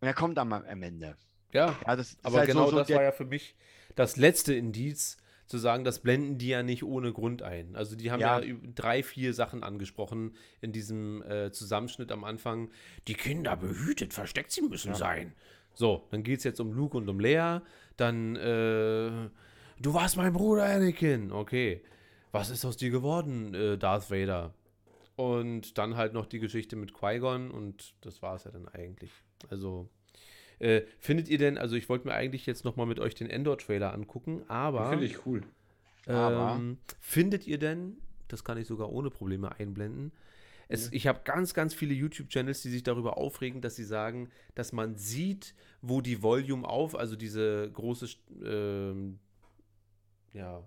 und 0.00 0.08
er 0.08 0.14
kommt 0.14 0.38
am, 0.38 0.52
am 0.52 0.82
Ende. 0.82 1.16
Ja, 1.52 1.76
Ja, 1.86 1.96
das 1.96 2.14
ist 2.14 2.24
aber 2.24 2.38
halt 2.38 2.48
genau 2.48 2.64
so, 2.64 2.70
so 2.72 2.76
das 2.78 2.88
der, 2.88 2.96
war 2.96 3.04
ja 3.04 3.12
für 3.12 3.26
mich 3.26 3.54
das 3.94 4.16
letzte 4.16 4.54
Indiz, 4.54 5.18
zu 5.52 5.58
sagen, 5.58 5.84
das 5.84 5.98
blenden 6.00 6.38
die 6.38 6.48
ja 6.48 6.62
nicht 6.62 6.82
ohne 6.82 7.12
Grund 7.12 7.42
ein. 7.42 7.76
Also 7.76 7.94
die 7.94 8.10
haben 8.10 8.20
ja, 8.20 8.40
Ja. 8.40 8.54
drei, 8.74 9.02
vier 9.02 9.34
Sachen 9.34 9.62
angesprochen 9.62 10.34
in 10.62 10.72
diesem 10.72 11.22
äh, 11.22 11.52
Zusammenschnitt 11.52 12.10
am 12.10 12.24
Anfang. 12.24 12.70
Die 13.06 13.12
Kinder 13.12 13.54
behütet, 13.54 14.14
versteckt 14.14 14.50
sie 14.50 14.62
müssen 14.62 14.88
Ja. 14.92 14.94
sein. 14.94 15.34
So, 15.74 16.06
dann 16.10 16.22
geht 16.22 16.38
es 16.38 16.44
jetzt 16.44 16.58
um 16.58 16.72
Luke 16.72 16.96
und 16.96 17.06
um 17.08 17.20
Lea. 17.20 17.58
Dann, 17.98 18.34
äh, 18.36 19.28
du 19.78 19.92
warst 19.94 20.16
mein 20.16 20.32
Bruder, 20.32 20.64
Anakin. 20.64 21.30
Okay. 21.32 21.82
Was 22.30 22.48
ist 22.48 22.64
aus 22.64 22.78
dir 22.78 22.88
geworden, 22.90 23.52
äh, 23.54 23.76
Darth 23.76 24.10
Vader? 24.10 24.54
Und 25.16 25.76
dann 25.76 25.96
halt 25.96 26.14
noch 26.14 26.24
die 26.24 26.38
Geschichte 26.38 26.76
mit 26.76 26.94
Qui-Gon 26.94 27.50
und 27.50 27.94
das 28.00 28.22
war 28.22 28.36
es 28.36 28.44
ja 28.44 28.50
dann 28.50 28.66
eigentlich. 28.68 29.10
Also, 29.50 29.90
äh, 30.62 30.82
findet 30.98 31.28
ihr 31.28 31.38
denn, 31.38 31.58
also 31.58 31.76
ich 31.76 31.88
wollte 31.88 32.06
mir 32.06 32.14
eigentlich 32.14 32.46
jetzt 32.46 32.64
nochmal 32.64 32.86
mit 32.86 33.00
euch 33.00 33.14
den 33.14 33.28
Endor-Trailer 33.28 33.92
angucken, 33.92 34.42
aber 34.48 34.88
Finde 34.90 35.06
ich 35.06 35.26
cool. 35.26 35.42
Aber- 36.06 36.56
ähm, 36.56 36.78
findet 37.00 37.46
ihr 37.46 37.58
denn, 37.58 37.96
das 38.28 38.44
kann 38.44 38.58
ich 38.58 38.66
sogar 38.66 38.90
ohne 38.90 39.10
Probleme 39.10 39.58
einblenden, 39.58 40.12
es, 40.68 40.90
ich 40.90 41.06
habe 41.06 41.20
ganz, 41.24 41.52
ganz 41.52 41.74
viele 41.74 41.92
YouTube-Channels, 41.92 42.62
die 42.62 42.70
sich 42.70 42.82
darüber 42.82 43.18
aufregen, 43.18 43.60
dass 43.60 43.76
sie 43.76 43.84
sagen, 43.84 44.30
dass 44.54 44.72
man 44.72 44.96
sieht, 44.96 45.54
wo 45.82 46.00
die 46.00 46.22
Volume 46.22 46.66
auf, 46.66 46.96
also 46.96 47.14
diese 47.14 47.70
große, 47.70 48.08
ähm, 48.42 49.18
ja, 50.32 50.66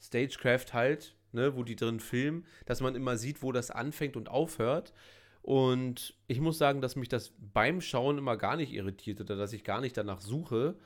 Stagecraft 0.00 0.72
halt, 0.74 1.16
ne, 1.32 1.56
wo 1.56 1.64
die 1.64 1.74
drin 1.74 1.98
filmen, 1.98 2.46
dass 2.66 2.80
man 2.80 2.94
immer 2.94 3.16
sieht, 3.16 3.42
wo 3.42 3.50
das 3.50 3.70
anfängt 3.72 4.16
und 4.16 4.28
aufhört. 4.28 4.92
Und 5.42 6.14
ich 6.28 6.40
muss 6.40 6.56
sagen, 6.58 6.80
dass 6.80 6.94
mich 6.96 7.08
das 7.08 7.32
beim 7.52 7.80
Schauen 7.80 8.18
immer 8.18 8.36
gar 8.36 8.56
nicht 8.56 8.72
irritiert 8.72 9.20
oder 9.20 9.36
dass 9.36 9.52
ich 9.52 9.64
gar 9.64 9.80
nicht 9.80 9.96
danach 9.96 10.20
suche. 10.20 10.76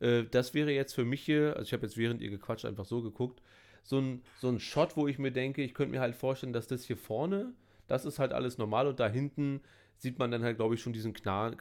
Äh, 0.00 0.24
das 0.30 0.52
wäre 0.52 0.72
jetzt 0.72 0.94
für 0.94 1.04
mich 1.04 1.22
hier, 1.22 1.52
also 1.56 1.62
ich 1.62 1.72
habe 1.72 1.84
jetzt 1.86 1.96
während 1.96 2.20
ihr 2.20 2.30
gequatscht 2.30 2.64
einfach 2.64 2.84
so 2.86 3.02
geguckt, 3.02 3.40
so 3.84 3.98
ein, 3.98 4.22
so 4.40 4.48
ein 4.48 4.58
Shot, 4.58 4.96
wo 4.96 5.06
ich 5.06 5.18
mir 5.18 5.30
denke, 5.30 5.62
ich 5.62 5.74
könnte 5.74 5.92
mir 5.92 6.00
halt 6.00 6.16
vorstellen, 6.16 6.52
dass 6.52 6.66
das 6.66 6.84
hier 6.84 6.96
vorne, 6.96 7.52
Das 7.86 8.04
ist 8.04 8.18
halt 8.18 8.32
alles 8.32 8.56
normal 8.58 8.86
und 8.86 9.00
da 9.00 9.08
hinten 9.08 9.60
sieht 9.96 10.18
man 10.18 10.30
dann 10.30 10.42
halt, 10.44 10.56
glaube 10.58 10.74
ich, 10.74 10.80
schon 10.80 10.92
diesen 10.92 11.12
klar, 11.12 11.54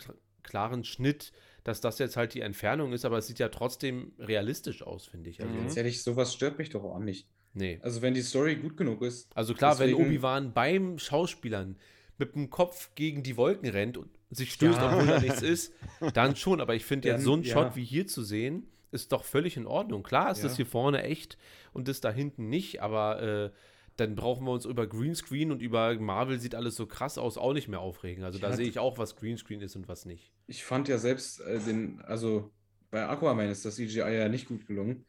klaren 0.44 0.84
Schnitt, 0.84 1.32
dass 1.64 1.82
das 1.82 1.98
jetzt 2.00 2.18
halt 2.18 2.34
die 2.34 2.42
Entfernung 2.42 2.94
ist, 2.94 3.04
aber 3.06 3.18
es 3.18 3.28
sieht 3.28 3.40
ja 3.40 3.50
trotzdem 3.50 4.12
realistisch 4.20 4.82
aus, 4.84 5.06
finde 5.08 5.30
ich. 5.30 5.42
Also, 5.42 5.54
Ganz 5.56 5.76
ehrlich, 5.78 6.02
sowas 6.04 6.34
stört 6.34 6.58
mich 6.58 6.70
doch 6.70 6.84
auch 6.84 7.00
nicht. 7.00 7.28
nee. 7.54 7.80
Also 7.82 8.02
wenn 8.02 8.14
die 8.14 8.22
Story 8.22 8.56
gut 8.56 8.78
genug 8.78 9.02
ist. 9.02 9.28
Also 9.36 9.54
klar, 9.54 9.78
wenn 9.80 9.90
deswegen- 9.90 10.08
Obi-Wan 10.08 10.54
beim 10.54 10.98
Schauspielern 11.00 11.78
mit 12.20 12.36
dem 12.36 12.50
Kopf 12.50 12.92
gegen 12.96 13.24
die 13.24 13.38
Wolken 13.38 13.68
rennt 13.70 13.98
und 13.98 14.10
sich 14.30 14.54
stößt, 14.54 14.78
Ja. 14.80 14.92
obwohl 14.94 15.08
da 15.08 15.20
nichts 15.20 15.42
ist, 15.42 15.74
dann 16.14 16.36
schon. 16.36 16.62
Aber 16.62 16.76
ich 16.76 16.86
finde 16.86 17.08
jetzt 17.08 17.20
Dann, 17.20 17.26
so 17.26 17.34
ein 17.36 17.44
ja. 17.44 17.54
Shot 17.54 17.76
wie 17.76 17.84
hier 17.84 18.06
zu 18.08 18.24
sehen, 18.24 18.68
ist 18.92 19.12
doch 19.12 19.24
völlig 19.24 19.58
in 19.58 19.66
Ordnung. 19.66 20.04
Klar 20.04 20.32
ist 20.32 20.44
das 20.44 20.54
Ja. 20.54 20.58
hier 20.58 20.66
vorne 20.66 21.04
echt 21.04 21.38
und 21.74 21.88
das 21.88 22.02
da 22.02 22.12
hinten 22.12 22.50
nicht, 22.50 22.82
aber 22.82 23.22
äh, 23.22 23.52
dann 23.98 24.16
brauchen 24.16 24.46
wir 24.46 24.52
uns 24.52 24.66
über 24.66 24.88
Greenscreen 24.88 25.52
und 25.52 25.62
über 25.62 25.94
Marvel 26.00 26.40
sieht 26.40 26.56
alles 26.56 26.76
so 26.76 26.86
krass 26.86 27.18
aus, 27.18 27.38
auch 27.38 27.54
nicht 27.54 27.68
mehr 27.68 27.82
aufregen. 27.82 28.24
Also 28.24 28.40
da 28.40 28.50
Ja, 28.50 28.56
sehe 28.56 28.68
ich 28.68 28.80
auch, 28.80 28.98
was 28.98 29.16
Greenscreen 29.16 29.62
ist 29.62 29.76
und 29.76 29.88
was 29.88 30.06
nicht. 30.06 30.32
Ich 30.48 30.64
fand 30.64 30.88
ja 30.88 30.98
selbst 30.98 31.42
äh, 31.42 31.60
den, 31.60 32.02
also 32.02 32.52
bei 32.92 33.08
Aquaman 33.08 33.50
ist 33.50 33.66
das 33.66 33.76
CGI 33.76 34.00
ja 34.00 34.30
nicht 34.30 34.48
gut 34.48 34.66
gelungen. 34.68 35.06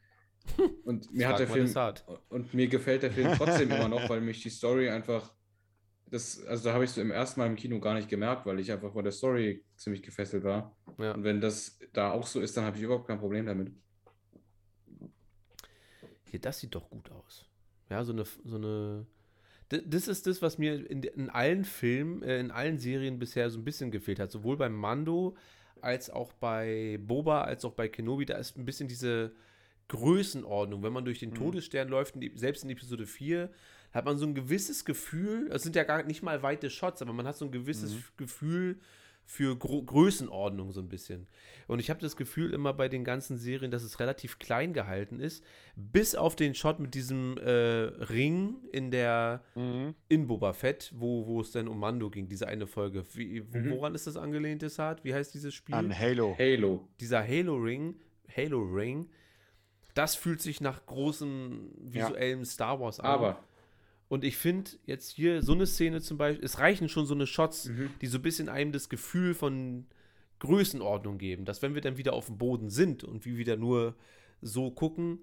Und 0.84 1.12
mir 1.12 1.28
hat 1.28 1.38
der 1.38 1.48
Film 1.48 1.70
und 2.30 2.54
mir 2.54 2.66
gefällt 2.68 3.02
der 3.02 3.12
Film 3.12 3.30
trotzdem 3.36 3.70
immer 3.70 3.88
noch, 3.88 4.08
weil 4.08 4.22
mich 4.22 4.42
die 4.42 4.48
Story 4.48 4.88
einfach 4.88 5.34
das, 6.10 6.44
also 6.44 6.64
da 6.64 6.74
habe 6.74 6.84
ich 6.84 6.90
so 6.90 7.00
im 7.00 7.10
ersten 7.10 7.40
Mal 7.40 7.46
im 7.46 7.56
Kino 7.56 7.78
gar 7.78 7.94
nicht 7.94 8.08
gemerkt, 8.08 8.44
weil 8.44 8.58
ich 8.58 8.70
einfach 8.72 8.92
von 8.92 9.04
der 9.04 9.12
Story 9.12 9.64
ziemlich 9.76 10.02
gefesselt 10.02 10.44
war. 10.44 10.76
Ja. 10.98 11.14
Und 11.14 11.24
wenn 11.24 11.40
das 11.40 11.78
da 11.92 12.10
auch 12.10 12.26
so 12.26 12.40
ist, 12.40 12.56
dann 12.56 12.64
habe 12.64 12.76
ich 12.76 12.82
überhaupt 12.82 13.06
kein 13.06 13.18
Problem 13.18 13.46
damit. 13.46 13.72
Hier, 16.30 16.40
das 16.40 16.60
sieht 16.60 16.74
doch 16.74 16.90
gut 16.90 17.10
aus. 17.10 17.46
Ja, 17.88 18.04
so 18.04 18.12
eine, 18.12 18.24
so 18.24 18.56
eine. 18.56 19.06
Das 19.68 20.08
ist 20.08 20.26
das, 20.26 20.42
was 20.42 20.58
mir 20.58 20.90
in, 20.90 21.02
in 21.04 21.30
allen 21.30 21.64
Filmen, 21.64 22.22
äh, 22.22 22.40
in 22.40 22.50
allen 22.50 22.78
Serien 22.78 23.20
bisher 23.20 23.50
so 23.50 23.58
ein 23.58 23.64
bisschen 23.64 23.92
gefehlt 23.92 24.18
hat. 24.18 24.32
Sowohl 24.32 24.56
beim 24.56 24.74
Mando 24.74 25.36
als 25.80 26.10
auch 26.10 26.32
bei 26.32 26.98
Boba, 27.00 27.42
als 27.42 27.64
auch 27.64 27.72
bei 27.72 27.88
Kenobi. 27.88 28.26
Da 28.26 28.36
ist 28.36 28.56
ein 28.56 28.64
bisschen 28.64 28.88
diese 28.88 29.32
Größenordnung. 29.88 30.82
Wenn 30.82 30.92
man 30.92 31.04
durch 31.04 31.20
den 31.20 31.34
Todesstern 31.34 31.88
läuft, 31.88 32.16
in 32.16 32.20
die, 32.20 32.32
selbst 32.34 32.64
in 32.64 32.70
Episode 32.70 33.06
4, 33.06 33.50
hat 33.92 34.04
man 34.04 34.16
so 34.18 34.26
ein 34.26 34.34
gewisses 34.34 34.84
Gefühl. 34.84 35.50
Es 35.52 35.62
sind 35.62 35.76
ja 35.76 35.84
gar 35.84 36.02
nicht 36.04 36.22
mal 36.22 36.42
weite 36.42 36.70
Shots, 36.70 37.02
aber 37.02 37.12
man 37.12 37.26
hat 37.26 37.36
so 37.36 37.44
ein 37.46 37.50
gewisses 37.52 37.94
Gefühl 38.16 38.78
für 39.26 39.56
Gro 39.56 39.82
Größenordnung 39.84 40.72
so 40.72 40.80
ein 40.80 40.88
bisschen. 40.88 41.28
Und 41.68 41.78
ich 41.78 41.88
habe 41.88 42.00
das 42.00 42.16
Gefühl 42.16 42.52
immer 42.52 42.72
bei 42.72 42.88
den 42.88 43.04
ganzen 43.04 43.38
Serien, 43.38 43.70
dass 43.70 43.84
es 43.84 44.00
relativ 44.00 44.40
klein 44.40 44.72
gehalten 44.72 45.20
ist, 45.20 45.44
bis 45.76 46.16
auf 46.16 46.34
den 46.34 46.56
Shot 46.56 46.80
mit 46.80 46.94
diesem 46.94 47.36
äh, 47.38 47.50
Ring 47.50 48.56
in 48.72 48.90
der 48.90 49.44
Mhm. 49.54 49.94
in 50.08 50.26
Boba 50.26 50.52
Fett, 50.52 50.92
wo, 50.96 51.26
wo 51.28 51.40
es 51.42 51.52
dann 51.52 51.68
um 51.68 51.78
Mando 51.78 52.10
ging, 52.10 52.28
diese 52.28 52.48
eine 52.48 52.66
Folge. 52.66 53.04
Wie, 53.14 53.40
Mhm. 53.42 53.70
Woran 53.70 53.94
ist 53.94 54.08
das 54.08 54.16
angelehnt, 54.16 54.62
Desart? 54.62 55.04
Wie 55.04 55.14
heißt 55.14 55.32
dieses 55.32 55.54
Spiel? 55.54 55.76
An 55.76 55.96
Halo. 55.96 56.36
Halo. 56.36 56.88
Dieser 56.98 57.22
Halo 57.26 57.54
Ring, 57.56 57.94
Halo 58.36 58.62
Ring, 58.62 59.08
das 59.94 60.16
fühlt 60.16 60.40
sich 60.40 60.60
nach 60.60 60.86
großem 60.86 61.70
visuellem 61.78 62.44
Star 62.44 62.80
Wars 62.80 62.98
an. 62.98 63.06
Aber 63.06 63.44
Und 64.10 64.24
ich 64.24 64.36
finde 64.36 64.72
jetzt 64.86 65.12
hier 65.12 65.40
so 65.40 65.52
eine 65.52 65.66
Szene 65.66 66.00
zum 66.00 66.18
Beispiel, 66.18 66.44
es 66.44 66.58
reichen 66.58 66.88
schon 66.88 67.06
so 67.06 67.14
eine 67.14 67.28
Shots, 67.28 67.66
Mhm. 67.66 67.90
die 68.00 68.08
so 68.08 68.18
ein 68.18 68.22
bisschen 68.22 68.48
einem 68.48 68.72
das 68.72 68.88
Gefühl 68.88 69.34
von 69.34 69.86
Größenordnung 70.40 71.16
geben, 71.16 71.44
dass 71.44 71.62
wenn 71.62 71.76
wir 71.76 71.80
dann 71.80 71.96
wieder 71.96 72.12
auf 72.12 72.26
dem 72.26 72.36
Boden 72.36 72.70
sind 72.70 73.04
und 73.04 73.24
wir 73.24 73.36
wieder 73.36 73.56
nur 73.56 73.94
so 74.42 74.72
gucken, 74.72 75.20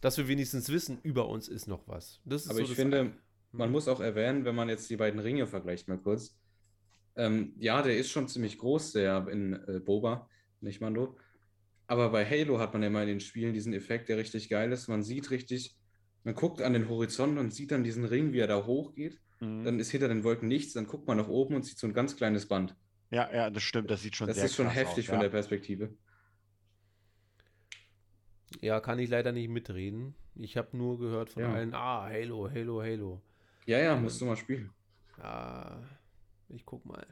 dass 0.00 0.16
wir 0.16 0.28
wenigstens 0.28 0.70
wissen, 0.70 0.98
über 1.02 1.28
uns 1.28 1.46
ist 1.46 1.66
noch 1.66 1.86
was. 1.88 2.22
Ist 2.24 2.48
Aber 2.48 2.58
so 2.60 2.64
ich 2.64 2.74
finde, 2.74 3.12
man 3.52 3.70
muss 3.70 3.86
auch 3.86 4.00
erwähnen, 4.00 4.46
wenn 4.46 4.54
man 4.54 4.70
jetzt 4.70 4.88
die 4.88 4.96
beiden 4.96 5.20
Ringe 5.20 5.46
vergleicht, 5.46 5.86
mal 5.86 5.98
kurz. 5.98 6.38
Ähm, 7.16 7.52
ja, 7.58 7.82
der 7.82 7.98
ist 7.98 8.10
schon 8.10 8.28
ziemlich 8.28 8.56
groß, 8.56 8.92
der 8.92 9.28
in 9.28 9.52
äh, 9.52 9.78
Boba, 9.84 10.26
nicht 10.62 10.80
Mando. 10.80 11.18
Aber 11.86 12.08
bei 12.08 12.24
Halo 12.24 12.58
hat 12.58 12.72
man 12.72 12.80
ja 12.82 12.88
immer 12.88 13.02
in 13.02 13.08
den 13.08 13.20
Spielen 13.20 13.52
diesen 13.52 13.74
Effekt, 13.74 14.08
der 14.08 14.16
richtig 14.16 14.48
geil 14.48 14.72
ist. 14.72 14.88
Man 14.88 15.02
sieht 15.02 15.30
richtig, 15.30 15.76
man 16.26 16.34
guckt 16.34 16.60
an 16.60 16.72
den 16.72 16.88
Horizont 16.88 17.38
und 17.38 17.54
sieht 17.54 17.70
dann 17.70 17.84
diesen 17.84 18.04
Ring, 18.04 18.32
wie 18.32 18.40
er 18.40 18.48
da 18.48 18.66
hochgeht. 18.66 19.20
Mhm. 19.38 19.62
Dann 19.62 19.78
ist 19.78 19.92
hinter 19.92 20.08
den 20.08 20.24
Wolken 20.24 20.48
nichts, 20.48 20.72
dann 20.72 20.88
guckt 20.88 21.06
man 21.06 21.16
nach 21.18 21.28
oben 21.28 21.54
und 21.54 21.64
sieht 21.64 21.78
so 21.78 21.86
ein 21.86 21.92
ganz 21.92 22.16
kleines 22.16 22.48
Band. 22.48 22.74
Ja, 23.10 23.32
ja, 23.32 23.48
das 23.48 23.62
stimmt. 23.62 23.92
Das 23.92 24.02
sieht 24.02 24.16
schon 24.16 24.26
Das 24.26 24.34
sehr 24.34 24.46
ist 24.46 24.56
schon 24.56 24.66
krass 24.66 24.74
heftig 24.74 25.04
aus, 25.04 25.10
von 25.10 25.14
ja. 25.18 25.22
der 25.22 25.28
Perspektive. 25.30 25.94
Ja, 28.60 28.80
kann 28.80 28.98
ich 28.98 29.08
leider 29.08 29.30
nicht 29.30 29.48
mitreden. 29.48 30.16
Ich 30.34 30.56
habe 30.56 30.76
nur 30.76 30.98
gehört 30.98 31.30
von 31.30 31.42
Ja. 31.42 31.52
allen, 31.52 31.74
ah, 31.74 32.02
Halo, 32.06 32.50
Halo, 32.50 32.82
Halo. 32.82 33.22
Ja, 33.64 33.78
ja, 33.78 33.94
musst 33.94 34.20
du 34.20 34.24
mal 34.24 34.36
spielen. 34.36 34.72
Ja, 35.18 35.80
ich 36.48 36.66
guck 36.66 36.84
mal. 36.86 37.06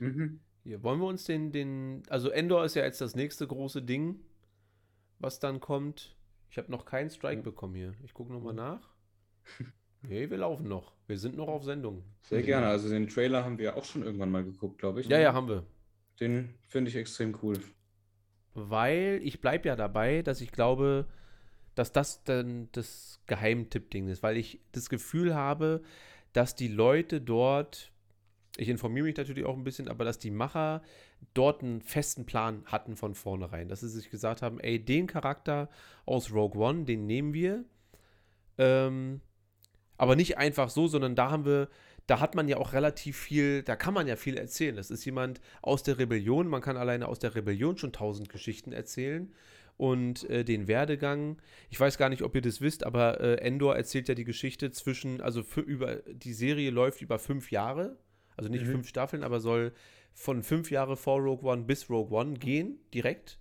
Mhm. 0.00 0.40
Hier, 0.64 0.82
wollen 0.82 1.00
wir 1.00 1.06
uns 1.06 1.24
den, 1.24 1.50
den, 1.50 2.02
also 2.10 2.28
Endor 2.28 2.66
ist 2.66 2.74
ja 2.74 2.84
jetzt 2.84 3.00
das 3.00 3.14
nächste 3.14 3.46
große 3.46 3.80
Ding, 3.80 4.20
was 5.18 5.38
dann 5.38 5.60
kommt. 5.60 6.14
Ich 6.54 6.58
habe 6.58 6.70
noch 6.70 6.84
keinen 6.84 7.10
Strike 7.10 7.42
bekommen 7.42 7.74
hier. 7.74 7.94
Ich 8.04 8.14
gucke 8.14 8.32
nochmal 8.32 8.54
nach. 8.54 8.94
Nee, 10.06 10.28
wir 10.28 10.36
laufen 10.36 10.68
noch. 10.68 10.92
Wir 11.06 11.18
sind 11.18 11.34
noch 11.34 11.48
auf 11.48 11.64
Sendung. 11.64 12.04
Sehr 12.24 12.42
gerne. 12.42 12.66
Also 12.66 12.90
den 12.90 13.08
Trailer 13.08 13.42
haben 13.42 13.56
wir 13.56 13.74
auch 13.74 13.86
schon 13.86 14.02
irgendwann 14.02 14.30
mal 14.30 14.44
geguckt, 14.44 14.76
glaube 14.76 15.00
ich. 15.00 15.08
Ja, 15.08 15.18
ja, 15.18 15.32
haben 15.32 15.48
wir. 15.48 15.64
Den 16.20 16.54
finde 16.68 16.90
ich 16.90 16.96
extrem 16.96 17.34
cool. 17.42 17.58
Weil 18.52 19.18
ich 19.24 19.40
bleibe 19.40 19.66
ja 19.66 19.76
dabei, 19.76 20.20
dass 20.20 20.42
ich 20.42 20.52
glaube, 20.52 21.06
dass 21.74 21.90
das 21.90 22.22
dann 22.22 22.68
das 22.72 23.18
Geheimtipp-Ding 23.28 24.08
ist, 24.08 24.22
weil 24.22 24.36
ich 24.36 24.60
das 24.72 24.90
Gefühl 24.90 25.34
habe, 25.34 25.82
dass 26.34 26.54
die 26.54 26.68
Leute 26.68 27.22
dort, 27.22 27.90
ich 28.58 28.68
informiere 28.68 29.06
mich 29.06 29.16
natürlich 29.16 29.46
auch 29.46 29.56
ein 29.56 29.64
bisschen, 29.64 29.88
aber 29.88 30.04
dass 30.04 30.18
die 30.18 30.30
Macher 30.30 30.82
dort 31.32 31.62
einen 31.62 31.80
festen 31.80 32.26
Plan 32.26 32.62
hatten 32.66 32.96
von 32.96 33.14
vornherein, 33.14 33.68
dass 33.68 33.80
sie 33.80 33.88
sich 33.88 34.10
gesagt 34.10 34.42
haben, 34.42 34.60
ey, 34.60 34.84
den 34.84 35.06
Charakter 35.06 35.68
aus 36.04 36.32
Rogue 36.32 36.60
One, 36.60 36.84
den 36.84 37.06
nehmen 37.06 37.32
wir, 37.32 37.64
ähm, 38.58 39.20
aber 39.96 40.16
nicht 40.16 40.38
einfach 40.38 40.70
so, 40.70 40.86
sondern 40.86 41.14
da 41.14 41.30
haben 41.30 41.44
wir, 41.44 41.68
da 42.06 42.20
hat 42.20 42.34
man 42.34 42.48
ja 42.48 42.58
auch 42.58 42.72
relativ 42.72 43.16
viel, 43.16 43.62
da 43.62 43.76
kann 43.76 43.94
man 43.94 44.06
ja 44.06 44.16
viel 44.16 44.36
erzählen. 44.36 44.76
Das 44.76 44.90
ist 44.90 45.04
jemand 45.04 45.40
aus 45.62 45.82
der 45.82 45.98
Rebellion, 45.98 46.48
man 46.48 46.60
kann 46.60 46.76
alleine 46.76 47.08
aus 47.08 47.18
der 47.18 47.34
Rebellion 47.34 47.78
schon 47.78 47.92
tausend 47.92 48.28
Geschichten 48.28 48.72
erzählen 48.72 49.32
und 49.76 50.28
äh, 50.30 50.44
den 50.44 50.68
Werdegang. 50.68 51.38
Ich 51.70 51.80
weiß 51.80 51.96
gar 51.98 52.08
nicht, 52.08 52.22
ob 52.22 52.34
ihr 52.34 52.42
das 52.42 52.60
wisst, 52.60 52.84
aber 52.84 53.20
äh, 53.20 53.36
Endor 53.36 53.76
erzählt 53.76 54.08
ja 54.08 54.14
die 54.14 54.24
Geschichte 54.24 54.70
zwischen, 54.70 55.20
also 55.20 55.42
für, 55.42 55.60
über, 55.62 55.96
die 55.96 56.34
Serie 56.34 56.70
läuft 56.70 57.00
über 57.00 57.18
fünf 57.18 57.50
Jahre, 57.50 57.96
also 58.36 58.50
nicht 58.50 58.64
Mhm. 58.64 58.72
fünf 58.72 58.88
Staffeln, 58.88 59.24
aber 59.24 59.40
soll 59.40 59.72
von 60.14 60.42
fünf 60.42 60.70
Jahre 60.70 60.96
vor 60.96 61.20
Rogue 61.20 61.50
One 61.50 61.64
bis 61.64 61.90
Rogue 61.90 62.16
One 62.16 62.34
gehen, 62.34 62.78
direkt. 62.92 63.38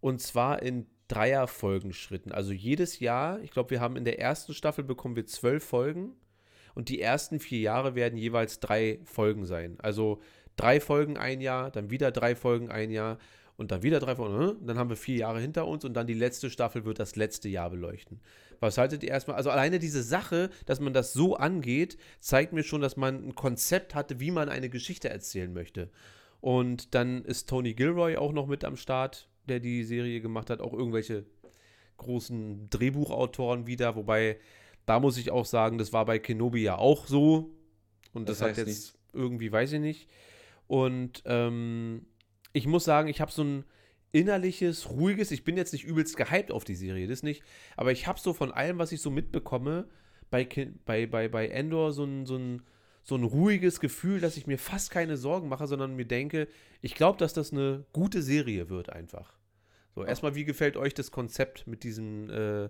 Und 0.00 0.20
zwar 0.20 0.62
in 0.62 0.86
Dreierfolgenschritten. 1.08 2.32
Also 2.32 2.52
jedes 2.52 3.00
Jahr, 3.00 3.40
ich 3.40 3.50
glaube, 3.50 3.70
wir 3.70 3.80
haben 3.80 3.96
in 3.96 4.04
der 4.04 4.18
ersten 4.18 4.54
Staffel 4.54 4.84
bekommen 4.84 5.16
wir 5.16 5.26
zwölf 5.26 5.64
Folgen 5.64 6.14
und 6.74 6.88
die 6.88 7.00
ersten 7.00 7.40
vier 7.40 7.58
Jahre 7.58 7.94
werden 7.94 8.16
jeweils 8.16 8.60
drei 8.60 9.00
Folgen 9.04 9.44
sein. 9.44 9.76
Also 9.80 10.20
drei 10.56 10.80
Folgen 10.80 11.16
ein 11.16 11.40
Jahr, 11.40 11.70
dann 11.70 11.90
wieder 11.90 12.12
drei 12.12 12.36
Folgen 12.36 12.70
ein 12.70 12.90
Jahr 12.90 13.18
und 13.60 13.70
dann 13.72 13.82
wieder 13.82 14.00
drei 14.00 14.16
Folgen. 14.16 14.38
hm? 14.38 14.66
Dann 14.66 14.78
haben 14.78 14.88
wir 14.88 14.96
vier 14.96 15.16
Jahre 15.16 15.38
hinter 15.38 15.68
uns 15.68 15.84
und 15.84 15.92
dann 15.92 16.06
die 16.06 16.14
letzte 16.14 16.48
Staffel 16.48 16.86
wird 16.86 16.98
das 16.98 17.14
letzte 17.14 17.48
Jahr 17.50 17.68
beleuchten. 17.68 18.20
Was 18.58 18.78
haltet 18.78 19.02
ihr 19.02 19.10
erstmal? 19.10 19.36
Also 19.36 19.50
alleine 19.50 19.78
diese 19.78 20.02
Sache, 20.02 20.48
dass 20.64 20.80
man 20.80 20.94
das 20.94 21.12
so 21.12 21.36
angeht, 21.36 21.98
zeigt 22.20 22.54
mir 22.54 22.62
schon, 22.62 22.80
dass 22.80 22.96
man 22.96 23.28
ein 23.28 23.34
Konzept 23.34 23.94
hatte, 23.94 24.18
wie 24.18 24.30
man 24.30 24.48
eine 24.48 24.70
Geschichte 24.70 25.10
erzählen 25.10 25.52
möchte. 25.52 25.90
Und 26.40 26.94
dann 26.94 27.22
ist 27.24 27.50
Tony 27.50 27.74
Gilroy 27.74 28.16
auch 28.16 28.32
noch 28.32 28.46
mit 28.46 28.64
am 28.64 28.76
Start, 28.76 29.28
der 29.46 29.60
die 29.60 29.84
Serie 29.84 30.22
gemacht 30.22 30.48
hat, 30.48 30.60
auch 30.62 30.72
irgendwelche 30.72 31.26
großen 31.98 32.70
Drehbuchautoren 32.70 33.66
wieder, 33.66 33.94
wobei 33.94 34.38
da 34.86 35.00
muss 35.00 35.18
ich 35.18 35.30
auch 35.30 35.44
sagen, 35.44 35.76
das 35.76 35.92
war 35.92 36.06
bei 36.06 36.18
Kenobi 36.18 36.62
ja 36.62 36.78
auch 36.78 37.06
so. 37.06 37.50
Und 38.14 38.28
das, 38.28 38.38
Das 38.38 38.42
hat 38.42 38.48
heißt 38.50 38.58
jetzt 38.58 38.66
nichts. 38.68 38.98
irgendwie, 39.12 39.52
weiß 39.52 39.72
ich 39.74 39.80
nicht. 39.80 40.08
Und 40.66 41.22
ähm, 41.26 42.06
ich 42.52 42.66
muss 42.66 42.84
sagen, 42.84 43.08
ich 43.08 43.20
habe 43.20 43.32
so 43.32 43.42
ein 43.44 43.64
innerliches, 44.12 44.90
ruhiges, 44.90 45.30
ich 45.30 45.44
bin 45.44 45.56
jetzt 45.56 45.72
nicht 45.72 45.84
übelst 45.84 46.16
gehypt 46.16 46.50
auf 46.50 46.64
die 46.64 46.74
Serie, 46.74 47.06
das 47.06 47.22
nicht, 47.22 47.42
aber 47.76 47.92
ich 47.92 48.06
habe 48.06 48.18
so 48.18 48.32
von 48.32 48.52
allem, 48.52 48.78
was 48.78 48.92
ich 48.92 49.00
so 49.00 49.10
mitbekomme, 49.10 49.88
bei, 50.30 50.46
bei, 50.84 51.06
bei, 51.06 51.28
bei 51.28 51.48
Endor 51.48 51.92
so 51.92 52.04
ein, 52.04 52.26
so, 52.26 52.36
ein, 52.36 52.62
so 53.02 53.16
ein 53.16 53.24
ruhiges 53.24 53.80
Gefühl, 53.80 54.20
dass 54.20 54.36
ich 54.36 54.46
mir 54.46 54.58
fast 54.58 54.90
keine 54.90 55.16
Sorgen 55.16 55.48
mache, 55.48 55.66
sondern 55.66 55.96
mir 55.96 56.06
denke, 56.06 56.48
ich 56.82 56.94
glaube, 56.94 57.18
dass 57.18 57.32
das 57.32 57.52
eine 57.52 57.84
gute 57.92 58.22
Serie 58.22 58.68
wird 58.68 58.90
einfach. 58.90 59.34
So, 59.94 60.04
erstmal, 60.04 60.34
wie 60.36 60.44
gefällt 60.44 60.76
euch 60.76 60.94
das 60.94 61.10
Konzept 61.10 61.66
mit 61.66 61.82
diesen 61.82 62.30
äh, 62.30 62.68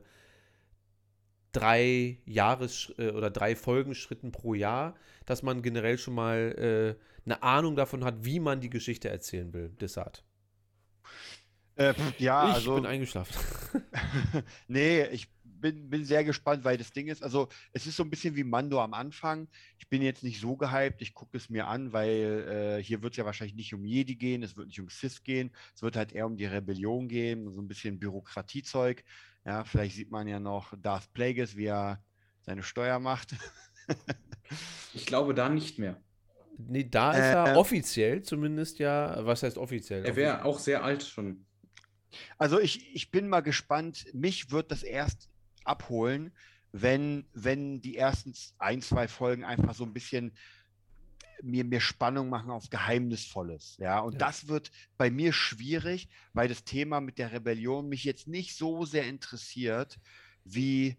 drei 1.52 2.18
Jahres- 2.26 2.92
äh, 2.98 3.10
oder 3.10 3.30
drei 3.30 3.56
Folgenschritten 3.56 4.32
pro 4.32 4.54
Jahr, 4.54 4.94
dass 5.26 5.42
man 5.42 5.62
generell 5.62 5.98
schon 5.98 6.14
mal 6.14 6.96
äh, 6.98 7.02
eine 7.24 7.42
Ahnung 7.42 7.76
davon 7.76 8.04
hat, 8.04 8.24
wie 8.24 8.40
man 8.40 8.60
die 8.60 8.70
Geschichte 8.70 9.08
erzählen 9.08 9.52
will, 9.52 9.70
Desart. 9.80 10.24
Äh, 11.76 11.94
ja, 12.18 12.50
ich 12.50 12.54
also. 12.56 12.74
bin 12.74 12.86
eingeschlafen. 12.86 13.34
nee, 14.68 15.04
ich 15.06 15.28
bin, 15.60 15.90
bin 15.90 16.04
sehr 16.04 16.24
gespannt, 16.24 16.64
weil 16.64 16.76
das 16.78 16.92
Ding 16.92 17.08
ist, 17.08 17.22
also 17.22 17.48
es 17.72 17.86
ist 17.86 17.96
so 17.96 18.02
ein 18.02 18.10
bisschen 18.10 18.36
wie 18.36 18.44
Mando 18.44 18.80
am 18.82 18.94
Anfang. 18.94 19.48
Ich 19.78 19.88
bin 19.88 20.02
jetzt 20.02 20.22
nicht 20.22 20.40
so 20.40 20.56
gehypt, 20.56 21.02
ich 21.02 21.14
gucke 21.14 21.36
es 21.36 21.50
mir 21.50 21.66
an, 21.66 21.92
weil 21.92 22.78
äh, 22.78 22.82
hier 22.82 23.02
wird 23.02 23.12
es 23.14 23.16
ja 23.18 23.24
wahrscheinlich 23.24 23.56
nicht 23.56 23.74
um 23.74 23.84
Jedi 23.84 24.16
gehen, 24.16 24.42
es 24.42 24.56
wird 24.56 24.68
nicht 24.68 24.80
um 24.80 24.88
Sith 24.88 25.22
gehen, 25.22 25.50
es 25.74 25.82
wird 25.82 25.96
halt 25.96 26.12
eher 26.12 26.26
um 26.26 26.36
die 26.36 26.46
Rebellion 26.46 27.08
gehen, 27.08 27.50
so 27.52 27.60
ein 27.60 27.68
bisschen 27.68 27.98
Bürokratiezeug. 27.98 29.04
Ja, 29.44 29.64
vielleicht 29.64 29.96
sieht 29.96 30.10
man 30.10 30.28
ja 30.28 30.38
noch 30.40 30.74
Darth 30.76 31.12
Plagueis, 31.12 31.56
wie 31.56 31.66
er 31.66 32.02
seine 32.40 32.62
Steuer 32.62 32.98
macht. 32.98 33.34
ich 34.94 35.06
glaube 35.06 35.34
da 35.34 35.48
nicht 35.48 35.78
mehr. 35.78 36.00
Nee, 36.58 36.84
da 36.84 37.12
ist 37.12 37.18
Äh, 37.18 37.52
er 37.52 37.56
offiziell 37.56 38.22
zumindest 38.22 38.78
ja. 38.78 39.24
Was 39.24 39.42
heißt 39.42 39.56
offiziell? 39.56 40.04
Er 40.04 40.16
wäre 40.16 40.44
auch 40.44 40.58
sehr 40.58 40.84
alt 40.84 41.02
schon. 41.02 41.46
Also 42.38 42.60
ich, 42.60 42.94
ich 42.94 43.10
bin 43.10 43.28
mal 43.28 43.40
gespannt. 43.40 44.06
Mich 44.12 44.50
wird 44.50 44.70
das 44.70 44.82
erst 44.82 45.29
abholen, 45.64 46.32
wenn, 46.72 47.28
wenn 47.32 47.80
die 47.80 47.96
ersten 47.96 48.32
ein, 48.58 48.80
zwei 48.82 49.08
Folgen 49.08 49.44
einfach 49.44 49.74
so 49.74 49.84
ein 49.84 49.92
bisschen 49.92 50.36
mir, 51.42 51.64
mir 51.64 51.80
Spannung 51.80 52.28
machen 52.28 52.50
auf 52.50 52.68
Geheimnisvolles. 52.70 53.76
Ja, 53.78 54.00
und 54.00 54.14
Ja. 54.14 54.18
das 54.18 54.48
wird 54.48 54.70
bei 54.96 55.10
mir 55.10 55.32
schwierig, 55.32 56.08
weil 56.32 56.48
das 56.48 56.64
Thema 56.64 57.00
mit 57.00 57.18
der 57.18 57.32
Rebellion 57.32 57.88
mich 57.88 58.04
jetzt 58.04 58.28
nicht 58.28 58.56
so 58.56 58.84
sehr 58.84 59.06
interessiert, 59.06 59.98
wie, 60.44 60.98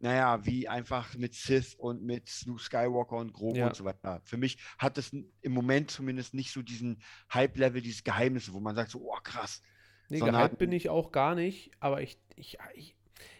naja, 0.00 0.44
wie 0.44 0.68
einfach 0.68 1.14
mit 1.16 1.34
Sith 1.34 1.74
und 1.74 2.02
mit 2.02 2.30
Luke 2.46 2.62
Skywalker 2.62 3.16
und 3.16 3.32
Grogu 3.32 3.56
Ja. 3.58 3.66
und 3.68 3.76
so 3.76 3.84
weiter. 3.84 4.20
Für 4.24 4.36
mich 4.36 4.58
hat 4.78 4.96
es 4.98 5.12
im 5.12 5.52
Moment 5.52 5.90
zumindest 5.90 6.34
nicht 6.34 6.52
so 6.52 6.62
diesen 6.62 7.02
Hype-Level, 7.32 7.82
dieses 7.82 8.04
Geheimnisse, 8.04 8.52
wo 8.52 8.60
man 8.60 8.74
sagt 8.74 8.90
so, 8.90 9.00
oh 9.00 9.18
krass. 9.22 9.62
Nee, 10.08 10.20
gehypt 10.20 10.56
bin 10.58 10.72
ich 10.72 10.88
auch 10.88 11.12
gar 11.12 11.34
nicht, 11.34 11.70
aber 11.80 12.00
ich, 12.00 12.18
ich, 12.36 12.56
ich, 12.74 12.96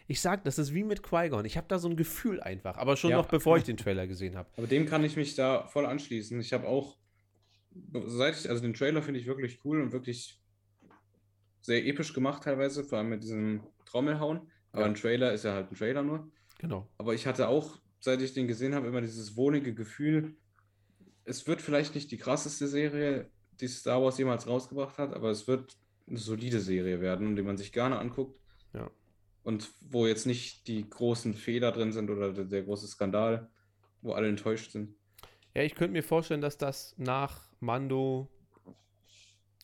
ich 0.09 0.21
sag, 0.21 0.43
das 0.43 0.57
ist 0.57 0.73
wie 0.73 0.83
mit 0.83 1.03
Qui-Gon. 1.03 1.45
Ich 1.45 1.55
habe 1.55 1.67
da 1.67 1.77
so 1.77 1.87
ein 1.87 1.95
Gefühl 1.95 2.41
einfach, 2.41 2.77
aber 2.77 2.97
schon 2.97 3.11
Ja. 3.11 3.17
noch 3.17 3.27
bevor 3.27 3.57
ich 3.57 3.63
den 3.63 3.77
Trailer 3.77 4.07
gesehen 4.07 4.35
habe. 4.35 4.49
Aber 4.57 4.65
dem 4.65 4.87
kann 4.87 5.03
ich 5.03 5.15
mich 5.15 5.35
da 5.35 5.67
voll 5.67 5.85
anschließen. 5.85 6.39
Ich 6.41 6.51
habe 6.51 6.67
auch, 6.67 6.97
seit 8.07 8.35
ich, 8.39 8.49
also 8.49 8.59
den 8.61 8.73
Trailer 8.73 9.03
finde 9.03 9.19
ich 9.19 9.27
wirklich 9.27 9.63
cool 9.63 9.79
und 9.81 9.91
wirklich 9.91 10.41
sehr 11.61 11.85
episch 11.85 12.13
gemacht 12.13 12.43
teilweise, 12.43 12.83
vor 12.83 12.97
allem 12.97 13.09
mit 13.09 13.21
diesem 13.21 13.61
Trommelhauen. 13.85 14.49
Aber 14.71 14.81
Ja. 14.81 14.87
ein 14.87 14.95
Trailer 14.95 15.31
ist 15.31 15.45
ja 15.45 15.53
halt 15.53 15.71
ein 15.71 15.75
Trailer 15.75 16.01
nur. 16.01 16.31
Genau. 16.57 16.89
Aber 16.97 17.13
ich 17.13 17.27
hatte 17.27 17.47
auch, 17.47 17.79
seit 17.99 18.19
ich 18.21 18.33
den 18.33 18.47
gesehen 18.47 18.73
habe, 18.73 18.87
immer 18.87 19.01
dieses 19.01 19.35
wohnige 19.37 19.75
Gefühl, 19.75 20.35
es 21.23 21.45
wird 21.47 21.61
vielleicht 21.61 21.93
nicht 21.93 22.09
die 22.09 22.17
krasseste 22.17 22.67
Serie, 22.67 23.29
die 23.61 23.67
Star 23.67 24.01
Wars 24.01 24.17
jemals 24.17 24.47
rausgebracht 24.47 24.97
hat, 24.97 25.13
aber 25.13 25.29
es 25.29 25.47
wird 25.47 25.77
eine 26.07 26.17
solide 26.17 26.59
Serie 26.61 26.99
werden, 26.99 27.35
die 27.35 27.43
man 27.43 27.57
sich 27.57 27.71
gerne 27.71 27.99
anguckt. 27.99 28.39
Ja. 28.73 28.89
Und 29.49 29.71
wo 29.81 30.05
jetzt 30.05 30.27
nicht 30.27 30.67
die 30.67 30.87
großen 30.87 31.33
Fehler 31.33 31.71
drin 31.71 31.91
sind 31.91 32.11
oder 32.11 32.31
der, 32.31 32.45
der 32.45 32.61
große 32.61 32.87
Skandal, 32.87 33.49
wo 34.03 34.13
alle 34.13 34.27
enttäuscht 34.27 34.71
sind. 34.71 34.93
Ja, 35.55 35.63
ich 35.63 35.73
könnte 35.73 35.93
mir 35.93 36.03
vorstellen, 36.03 36.41
dass 36.41 36.59
das 36.59 36.93
nach 36.97 37.49
Mando 37.59 38.29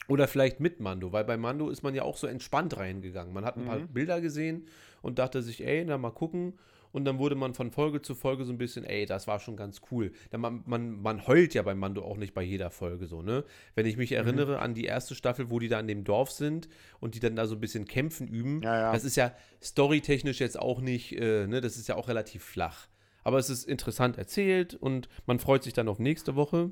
oder 0.07 0.27
vielleicht 0.27 0.59
mit 0.59 0.79
Mando, 0.79 1.11
weil 1.11 1.23
bei 1.23 1.37
Mando 1.37 1.69
ist 1.69 1.83
man 1.83 1.93
ja 1.93 2.01
auch 2.01 2.17
so 2.17 2.25
entspannt 2.25 2.77
reingegangen. 2.77 3.31
Man 3.31 3.45
hat 3.45 3.57
ein 3.57 3.63
paar 3.63 3.79
Mhm. 3.79 3.93
Bilder 3.93 4.21
gesehen 4.21 4.67
und 5.03 5.19
dachte 5.19 5.43
sich, 5.43 5.63
ey, 5.63 5.85
na 5.85 5.99
mal 5.99 6.09
gucken. 6.11 6.57
Und 6.95 7.03
dann 7.03 7.19
wurde 7.19 7.35
man 7.35 7.53
von 7.53 7.71
Folge 7.71 8.01
zu 8.01 8.15
Folge 8.15 8.45
so 8.45 8.53
ein 8.53 8.57
bisschen, 8.57 8.85
ey, 8.85 9.05
das 9.05 9.27
war 9.27 9.41
schon 9.41 9.57
ganz 9.57 9.81
cool. 9.91 10.13
Man, 10.31 10.63
man, 10.65 11.01
man 11.01 11.27
heult 11.27 11.53
ja 11.53 11.61
bei 11.61 11.75
Mando 11.75 12.01
auch 12.01 12.15
nicht 12.15 12.33
bei 12.33 12.41
jeder 12.41 12.71
Folge 12.71 13.05
so, 13.05 13.21
ne? 13.21 13.43
Wenn 13.73 13.85
ich 13.85 13.97
mich 13.97 14.13
erinnere 14.13 14.59
an 14.59 14.73
die 14.75 14.85
erste 14.85 15.13
Staffel, 15.13 15.49
wo 15.49 15.59
die 15.59 15.67
da 15.67 15.77
in 15.77 15.87
dem 15.87 16.05
Dorf 16.05 16.31
sind 16.31 16.69
und 17.01 17.13
die 17.13 17.19
dann 17.19 17.35
da 17.35 17.47
so 17.47 17.55
ein 17.55 17.59
bisschen 17.59 17.83
kämpfen 17.83 18.29
üben, 18.29 18.61
Ja, 18.61 18.79
ja. 18.79 18.91
das 18.93 19.03
ist 19.03 19.17
ja 19.17 19.33
storytechnisch 19.61 20.39
jetzt 20.39 20.57
auch 20.57 20.79
nicht, 20.79 21.11
äh, 21.19 21.47
ne, 21.47 21.59
das 21.59 21.75
ist 21.75 21.89
ja 21.89 21.95
auch 21.95 22.07
relativ 22.07 22.45
flach. 22.45 22.87
Aber 23.25 23.39
es 23.39 23.49
ist 23.49 23.65
interessant 23.65 24.17
erzählt 24.17 24.73
und 24.73 25.09
man 25.25 25.39
freut 25.39 25.63
sich 25.63 25.73
dann 25.73 25.89
auf 25.89 25.99
nächste 25.99 26.37
Woche. 26.37 26.71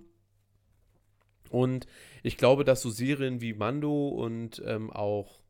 Und 1.49 1.85
ich 2.23 2.37
glaube, 2.37 2.63
dass 2.63 2.81
so 2.81 2.89
Serien 2.89 3.41
wie 3.41 3.53
Mando 3.53 4.07
und 4.07 4.63
ähm, 4.65 4.89
auch 4.89 5.42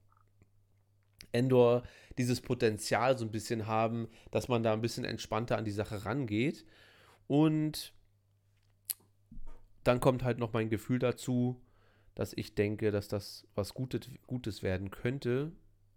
Endor 1.34 1.84
dieses 2.18 2.39
Potenzial 2.41 3.18
so 3.18 3.26
ein 3.26 3.31
bisschen 3.31 3.68
haben, 3.68 4.07
dass 4.31 4.47
man 4.47 4.64
da 4.64 4.72
ein 4.73 4.81
bisschen 4.81 5.03
entspannter 5.05 5.57
an 5.57 5.65
die 5.65 5.72
Sache 5.72 6.05
rangeht. 6.05 6.65
Und 7.27 7.93
dann 9.84 9.99
kommt 9.99 10.23
halt 10.23 10.38
noch 10.38 10.53
mein 10.53 10.69
Gefühl 10.69 10.99
dazu, 10.99 11.61
dass 12.15 12.34
ich 12.34 12.55
denke, 12.55 12.91
dass 12.91 13.07
das 13.07 13.47
was 13.55 13.73
Gutes, 13.73 14.01
Gutes 14.27 14.64
werden 14.64 14.91
könnte. 14.91 15.51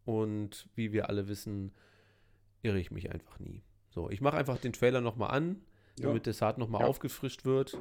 Und 0.04 0.68
wie 0.74 0.92
wir 0.92 1.08
alle 1.08 1.28
wissen, 1.28 1.72
irre 2.62 2.78
ich 2.80 2.90
mich 2.90 3.10
einfach 3.12 3.38
nie. 3.38 3.62
So, 3.90 4.10
ich 4.10 4.20
mache 4.20 4.36
einfach 4.36 4.58
den 4.58 4.72
Trailer 4.72 5.00
nochmal 5.00 5.30
an, 5.30 5.62
Ja. 5.98 6.06
damit 6.06 6.26
das 6.26 6.42
Hart 6.42 6.58
nochmal 6.58 6.82
Ja. 6.82 6.88
aufgefrischt 6.88 7.44
wird. 7.44 7.78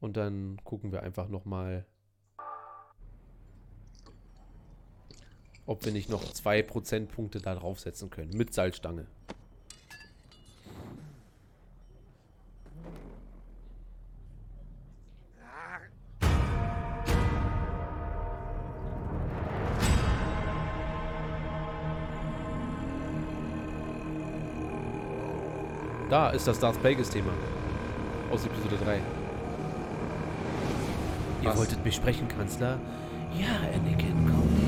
Und 0.00 0.16
dann 0.16 0.58
gucken 0.64 0.92
wir 0.92 1.02
einfach 1.02 1.28
nochmal, 1.28 1.86
ob 5.66 5.84
wir 5.84 5.92
nicht 5.92 6.08
noch 6.08 6.32
zwei 6.32 6.62
Prozentpunkte 6.62 7.40
da 7.40 7.54
draufsetzen 7.54 8.10
können. 8.10 8.36
Mit 8.36 8.54
Salzstange. 8.54 9.06
Da 26.08 26.30
ist 26.30 26.46
das 26.46 26.60
Darth 26.60 26.80
Plagueis-Thema. 26.80 27.32
Aus 28.30 28.46
Episode 28.46 28.76
3. 28.84 29.00
Ihr 31.42 31.50
Was? 31.50 31.58
wolltet 31.58 31.84
mich 31.84 31.96
sprechen, 31.96 32.28
Kanzler? 32.28 32.78
Ja, 33.38 33.68
Anakin, 33.74 34.14
komm 34.24 34.65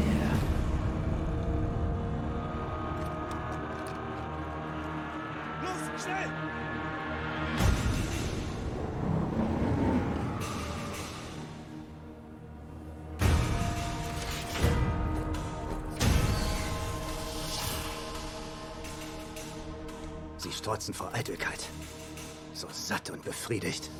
befriedigt. 23.48 23.90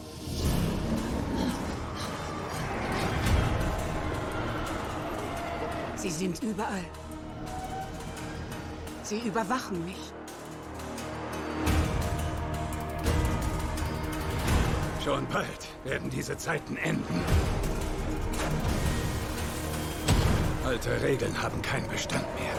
Sie 5.97 6.11
sind 6.11 6.43
überall. 6.43 6.85
Sie 9.03 9.21
überwachen 9.21 9.85
mich. 9.85 10.13
Schon 15.03 15.27
bald 15.29 15.47
werden 15.85 16.11
diese 16.11 16.37
Zeiten 16.37 16.77
enden. 16.77 17.25
Alte 20.65 21.01
Regeln 21.01 21.43
haben 21.43 21.63
keinen 21.63 21.89
Bestand 21.89 22.27
mehr. 22.39 22.53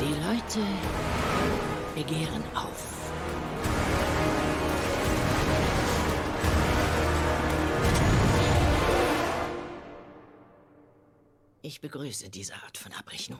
Die 0.00 0.14
Leute 0.26 0.66
begehren 1.94 2.42
auf. 2.54 2.86
Ich 11.62 11.80
begrüße 11.80 12.30
diese 12.30 12.54
Art 12.54 12.78
von 12.78 12.92
Abrechnung. 12.92 13.38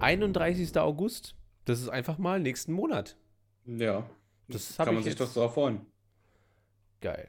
31. 0.00 0.76
August. 0.78 1.34
Das 1.64 1.80
ist 1.80 1.88
einfach 1.88 2.18
mal 2.18 2.38
nächsten 2.40 2.72
Monat. 2.72 3.16
Ja. 3.64 4.08
Das 4.48 4.76
kann 4.76 4.86
man 4.88 4.98
ich 4.98 5.04
sich 5.04 5.18
jetzt- 5.18 5.36
doch 5.36 5.42
drauf 5.42 5.54
freuen. 5.54 5.80
Geil. 7.00 7.28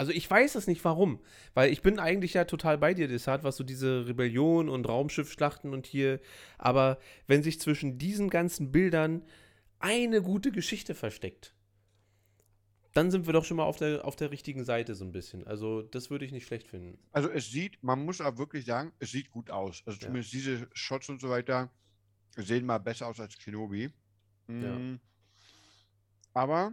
Also 0.00 0.12
ich 0.12 0.30
weiß 0.30 0.54
es 0.54 0.66
nicht 0.66 0.82
warum, 0.86 1.20
weil 1.52 1.70
ich 1.70 1.82
bin 1.82 1.98
eigentlich 1.98 2.32
ja 2.32 2.46
total 2.46 2.78
bei 2.78 2.94
dir, 2.94 3.06
Desart, 3.06 3.44
was 3.44 3.56
so 3.56 3.64
diese 3.64 4.06
Rebellion 4.06 4.70
und 4.70 4.88
Raumschiffschlachten 4.88 5.74
und 5.74 5.86
hier, 5.86 6.20
aber 6.56 6.98
wenn 7.26 7.42
sich 7.42 7.60
zwischen 7.60 7.98
diesen 7.98 8.30
ganzen 8.30 8.72
Bildern 8.72 9.22
eine 9.78 10.22
gute 10.22 10.52
Geschichte 10.52 10.94
versteckt, 10.94 11.54
dann 12.94 13.10
sind 13.10 13.26
wir 13.26 13.34
doch 13.34 13.44
schon 13.44 13.58
mal 13.58 13.64
auf 13.64 13.76
der, 13.76 14.06
auf 14.06 14.16
der 14.16 14.30
richtigen 14.30 14.64
Seite 14.64 14.94
so 14.94 15.04
ein 15.04 15.12
bisschen. 15.12 15.46
Also 15.46 15.82
das 15.82 16.08
würde 16.08 16.24
ich 16.24 16.32
nicht 16.32 16.46
schlecht 16.46 16.68
finden. 16.68 16.98
Also 17.12 17.28
es 17.28 17.50
sieht, 17.50 17.82
man 17.82 18.02
muss 18.02 18.22
auch 18.22 18.38
wirklich 18.38 18.64
sagen, 18.64 18.92
es 19.00 19.10
sieht 19.10 19.30
gut 19.30 19.50
aus. 19.50 19.82
Also 19.84 19.98
Ja. 19.98 20.06
zumindest 20.06 20.32
diese 20.32 20.66
Shots 20.72 21.10
und 21.10 21.20
so 21.20 21.28
weiter 21.28 21.68
sehen 22.36 22.64
mal 22.64 22.78
besser 22.78 23.06
aus 23.06 23.20
als 23.20 23.36
Kenobi. 23.36 23.90
Mm. 24.46 24.94
Aber, 26.32 26.72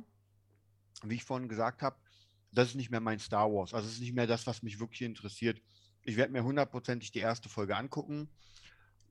wie 1.04 1.16
ich 1.16 1.26
vorhin 1.26 1.50
gesagt 1.50 1.82
habe, 1.82 1.98
das 2.52 2.70
ist 2.70 2.76
nicht 2.76 2.92
mehr 2.92 3.00
mein 3.00 3.20
Star 3.20 3.52
Wars. 3.52 3.74
Also 3.74 3.88
es 3.88 3.96
ist 3.96 4.02
nicht 4.02 4.14
mehr 4.16 4.28
das, 4.28 4.48
was 4.48 4.64
mich 4.64 4.80
wirklich 4.80 5.02
interessiert. 5.02 5.62
Ich 6.04 6.16
werde 6.16 6.32
mir 6.32 6.44
hundertprozentig 6.44 7.12
die 7.12 7.20
erste 7.20 7.50
Folge 7.50 7.76
angucken. 7.76 8.30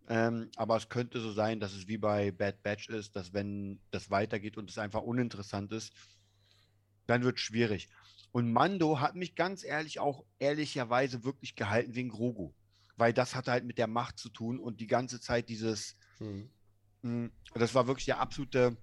Ähm, 0.09 0.51
aber 0.57 0.77
es 0.77 0.89
könnte 0.89 1.21
so 1.21 1.33
sein, 1.33 1.59
dass 1.61 1.73
es 1.75 1.89
wie 1.89 1.99
bei 1.99 2.31
Bad 2.31 2.63
Batch 2.63 2.89
ist, 2.89 3.17
dass 3.17 3.33
wenn 3.33 3.81
das 3.91 4.11
weitergeht 4.11 4.57
und 4.57 4.71
es 4.71 4.79
einfach 4.79 5.03
uninteressant 5.03 5.73
ist, 5.73 5.93
dann 7.07 7.25
wird 7.25 7.37
es 7.37 7.43
schwierig. 7.43 7.89
Und 8.33 8.53
Mando 8.53 9.01
hat 9.01 9.15
mich 9.17 9.35
ganz 9.35 9.65
ehrlich 9.65 9.99
auch 9.99 10.25
ehrlicherweise 10.39 11.25
wirklich 11.25 11.55
gehalten 11.57 11.95
wegen 11.95 12.09
Grogu. 12.11 12.53
Weil 12.97 13.13
das 13.13 13.35
hat 13.35 13.49
halt 13.49 13.65
mit 13.65 13.79
der 13.79 13.87
Macht 13.89 14.19
zu 14.19 14.29
tun 14.31 14.59
und 14.59 14.81
die 14.81 14.87
ganze 14.87 15.21
Zeit 15.21 15.49
dieses, 15.49 15.97
Hm. 16.19 16.51
mh, 17.03 17.31
das 17.55 17.75
war 17.75 17.87
wirklich 17.87 18.07
der 18.07 18.21
absolute, 18.21 18.77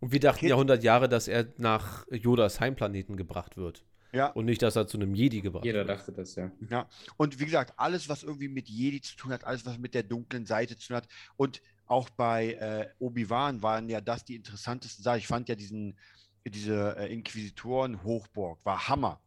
Und 0.00 0.12
wir 0.12 0.20
dachten 0.20 0.46
ja 0.46 0.54
100 0.54 0.82
Jahre, 0.84 1.08
dass 1.08 1.28
er 1.28 1.52
nach 1.58 2.06
Yodas 2.10 2.60
Heimplaneten 2.60 3.16
gebracht 3.16 3.56
wird. 3.56 3.84
Ja, 4.12 4.28
Und 4.28 4.46
nicht, 4.46 4.62
dass 4.62 4.76
er 4.76 4.86
zu 4.86 4.96
einem 4.96 5.14
Jedi 5.14 5.40
gebracht 5.40 5.64
Jeder 5.64 5.86
wird. 5.86 5.90
dachte 5.90 6.12
das, 6.12 6.34
ja. 6.34 6.50
Ja, 6.70 6.88
und 7.16 7.38
wie 7.38 7.44
gesagt, 7.44 7.74
alles, 7.76 8.08
was 8.08 8.22
irgendwie 8.22 8.48
mit 8.48 8.68
Jedi 8.68 9.00
zu 9.00 9.16
tun 9.16 9.32
hat, 9.32 9.44
alles, 9.44 9.66
was 9.66 9.78
mit 9.78 9.94
der 9.94 10.02
dunklen 10.02 10.46
Seite 10.46 10.76
zu 10.76 10.88
tun 10.88 10.96
hat. 10.96 11.08
Und 11.36 11.60
auch 11.86 12.08
bei 12.10 12.52
äh, 12.54 12.88
Obi-Wan 12.98 13.62
waren 13.62 13.88
ja 13.88 14.00
das 14.00 14.24
die 14.24 14.36
interessantesten 14.36 15.02
Sachen. 15.02 15.18
Ich 15.18 15.26
fand 15.26 15.48
ja 15.48 15.54
diesen, 15.54 15.98
diese 16.46 16.96
äh, 16.96 17.12
Inquisitoren-Hochburg, 17.12 18.64
war 18.64 18.88
Hammer. 18.88 19.20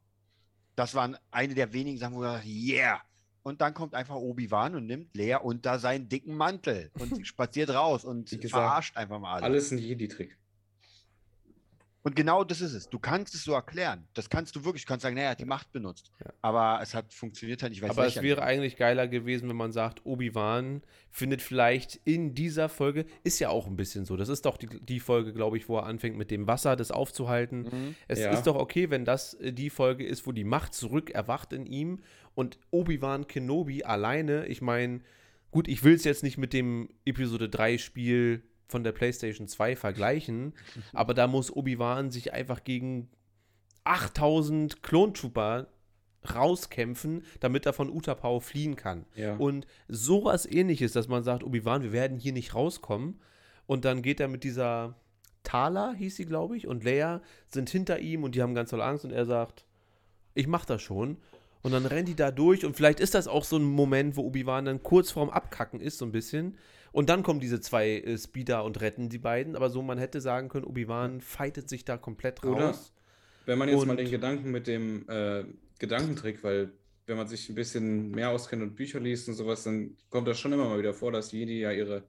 Das 0.76 0.96
waren 0.96 1.18
eine 1.30 1.54
der 1.54 1.74
wenigen 1.74 1.98
Sachen, 1.98 2.16
wo 2.16 2.24
ich 2.24 2.32
dachte, 2.32 2.48
yeah. 2.48 3.02
Und 3.44 3.62
dann 3.62 3.74
kommt 3.74 3.96
einfach 3.96 4.16
Obi-Wan 4.16 4.76
und 4.76 4.86
nimmt 4.86 5.16
Lea 5.16 5.38
unter 5.42 5.80
seinen 5.80 6.08
dicken 6.10 6.36
Mantel 6.36 6.92
und 7.00 7.26
spaziert 7.28 7.72
raus 7.72 8.06
und 8.06 8.30
gesagt, 8.30 8.50
verarscht 8.50 8.98
einfach 8.98 9.20
mal 9.20 9.34
alle. 9.34 9.46
Alles 9.46 9.72
ein 9.72 9.80
Jedi-Trick. 9.80 10.38
Und 12.04 12.16
genau 12.16 12.44
das 12.44 12.62
ist 12.62 12.74
es. 12.74 12.90
Du 12.90 12.98
kannst 12.98 13.36
es 13.36 13.44
so 13.44 13.54
erklären. 13.54 14.08
Das 14.16 14.30
kannst 14.30 14.56
du 14.56 14.66
wirklich. 14.66 14.86
Du 14.86 14.88
kannst 14.88 15.04
sagen, 15.04 15.14
naja, 15.16 15.28
er 15.28 15.32
hat 15.32 15.40
die 15.40 15.46
Macht 15.46 15.72
benutzt. 15.72 16.12
Ja. 16.24 16.34
Aber 16.42 16.80
es 16.82 16.96
hat 16.96 17.14
funktioniert 17.14 17.62
halt 17.62 17.72
nicht, 17.72 17.82
weil 17.84 17.92
Aber 17.92 18.08
es 18.08 18.22
wäre 18.24 18.42
eigentlich 18.42 18.76
geiler 18.76 19.08
gewesen, 19.08 19.48
wenn 19.50 19.56
man 19.56 19.72
sagt, 19.72 20.04
Obi-Wan 20.04 20.82
findet 21.12 21.44
vielleicht 21.44 22.00
in 22.04 22.34
dieser 22.34 22.70
Folge, 22.70 23.06
ist 23.24 23.38
ja 23.40 23.50
auch 23.50 23.68
ein 23.68 23.76
bisschen 23.76 24.06
so. 24.06 24.18
Das 24.18 24.30
ist 24.30 24.46
doch 24.46 24.58
die, 24.58 24.68
die 24.68 25.00
Folge, 25.00 25.32
glaube 25.32 25.58
ich, 25.58 25.70
wo 25.70 25.78
er 25.78 25.86
anfängt 25.86 26.18
mit 26.18 26.32
dem 26.32 26.48
Wasser, 26.48 26.76
das 26.76 26.90
aufzuhalten. 26.90 27.64
Mhm. 27.72 27.96
Es 28.08 28.20
Ja. 28.20 28.32
ist 28.32 28.48
doch 28.48 28.56
okay, 28.56 28.90
wenn 28.90 29.06
das 29.06 29.36
äh, 29.36 29.54
die 29.54 29.70
Folge 29.70 30.04
ist, 30.06 30.26
wo 30.26 30.32
die 30.32 30.44
Macht 30.44 30.74
zurück 30.74 31.12
erwacht 31.12 31.54
in 31.54 31.68
ihm 31.68 32.00
und 32.34 32.58
Obi-Wan 32.72 33.28
Kenobi 33.28 33.84
alleine, 33.84 34.48
ich 34.48 34.62
meine, 34.62 35.02
gut, 35.52 35.68
ich 35.68 35.84
will 35.84 35.94
es 35.94 36.04
jetzt 36.04 36.24
nicht 36.24 36.40
mit 36.40 36.54
dem 36.54 36.90
Episode 37.06 37.48
3 37.48 37.78
Spiel 37.78 38.42
von 38.72 38.84
der 38.84 38.94
PlayStation 38.94 39.48
2 39.48 39.76
vergleichen, 39.76 40.54
aber 40.94 41.14
da 41.14 41.28
muss 41.28 41.56
Obi-Wan 41.56 42.10
sich 42.10 42.34
einfach 42.34 42.64
gegen 42.64 43.10
8000 43.84 44.82
Klontrooper 44.82 45.68
rauskämpfen, 46.36 47.24
damit 47.40 47.66
er 47.66 47.74
von 47.74 47.90
Utapau 47.90 48.40
fliehen 48.40 48.76
kann. 48.76 49.06
Ja. 49.16 49.36
Und 49.36 49.66
sowas 49.88 50.46
ähnliches, 50.46 50.94
dass 50.94 51.08
man 51.08 51.24
sagt, 51.24 51.44
Obi-Wan, 51.44 51.84
wir 51.84 51.92
werden 51.92 52.20
hier 52.20 52.34
nicht 52.34 52.54
rauskommen. 52.54 53.20
Und 53.66 53.86
dann 53.86 54.02
geht 54.02 54.20
er 54.20 54.28
mit 54.28 54.44
dieser 54.44 54.96
Thala, 55.44 55.94
hieß 55.94 56.16
sie, 56.16 56.26
glaube 56.26 56.58
ich, 56.58 56.68
und 56.68 56.84
Leia 56.84 57.22
sind 57.48 57.70
hinter 57.70 58.00
ihm 58.00 58.24
und 58.24 58.36
die 58.36 58.42
haben 58.42 58.54
ganz 58.54 58.70
toll 58.70 58.82
Angst 58.82 59.06
und 59.06 59.12
er 59.12 59.26
sagt, 59.26 59.66
ich 60.34 60.48
mach 60.48 60.66
das 60.66 60.82
schon. 60.82 61.18
Und 61.64 61.72
dann 61.72 61.86
rennt 61.86 62.08
die 62.08 62.16
da 62.16 62.32
durch 62.32 62.66
und 62.66 62.76
vielleicht 62.76 63.00
ist 63.00 63.16
das 63.16 63.28
auch 63.28 63.44
so 63.44 63.58
ein 63.58 63.64
Moment, 63.64 64.16
wo 64.16 64.24
Obi-Wan 64.24 64.66
dann 64.66 64.84
kurz 64.84 65.12
vorm 65.12 65.30
Abkacken 65.30 65.80
ist, 65.80 65.98
so 65.98 66.06
ein 66.06 66.12
bisschen. 66.12 66.58
Und 66.92 67.10
dann 67.10 67.24
kommen 67.24 67.40
diese 67.40 67.62
zwei 67.62 68.00
äh, 68.00 68.18
Speeder 68.18 68.64
und 68.66 68.82
retten 68.82 69.10
die 69.10 69.18
beiden. 69.20 69.56
Aber 69.56 69.70
so, 69.70 69.82
man 69.82 69.98
hätte 69.98 70.20
sagen 70.22 70.50
können, 70.50 70.66
Obi-Wan 70.66 71.22
fightet 71.22 71.70
sich 71.70 71.86
da 71.86 71.98
komplett 71.98 72.44
Oder? 72.44 72.68
raus. 72.68 72.94
Wenn 73.46 73.58
man 73.58 73.70
jetzt 73.70 73.86
mal 73.86 73.92
Und- 73.92 73.98
den 74.00 74.12
Gedanken 74.12 74.52
mit 74.52 74.68
dem 74.68 75.08
äh, 75.10 75.46
Gedankentrick, 75.80 76.44
weil 76.44 76.74
wenn 77.08 77.18
man 77.18 77.28
sich 77.28 77.50
ein 77.50 77.56
bisschen 77.56 78.12
mehr 78.12 78.30
auskennt 78.30 78.62
und 78.62 78.76
Bücher 78.76 79.00
liest 79.00 79.28
und 79.28 79.34
sowas, 79.36 79.64
dann 79.64 79.98
kommt 80.10 80.28
das 80.28 80.40
schon 80.40 80.54
immer 80.54 80.66
mal 80.70 80.78
wieder 80.80 80.94
vor, 80.94 81.12
dass 81.12 81.32
Jedi 81.32 81.60
ja 81.60 81.72
ihre 81.72 82.04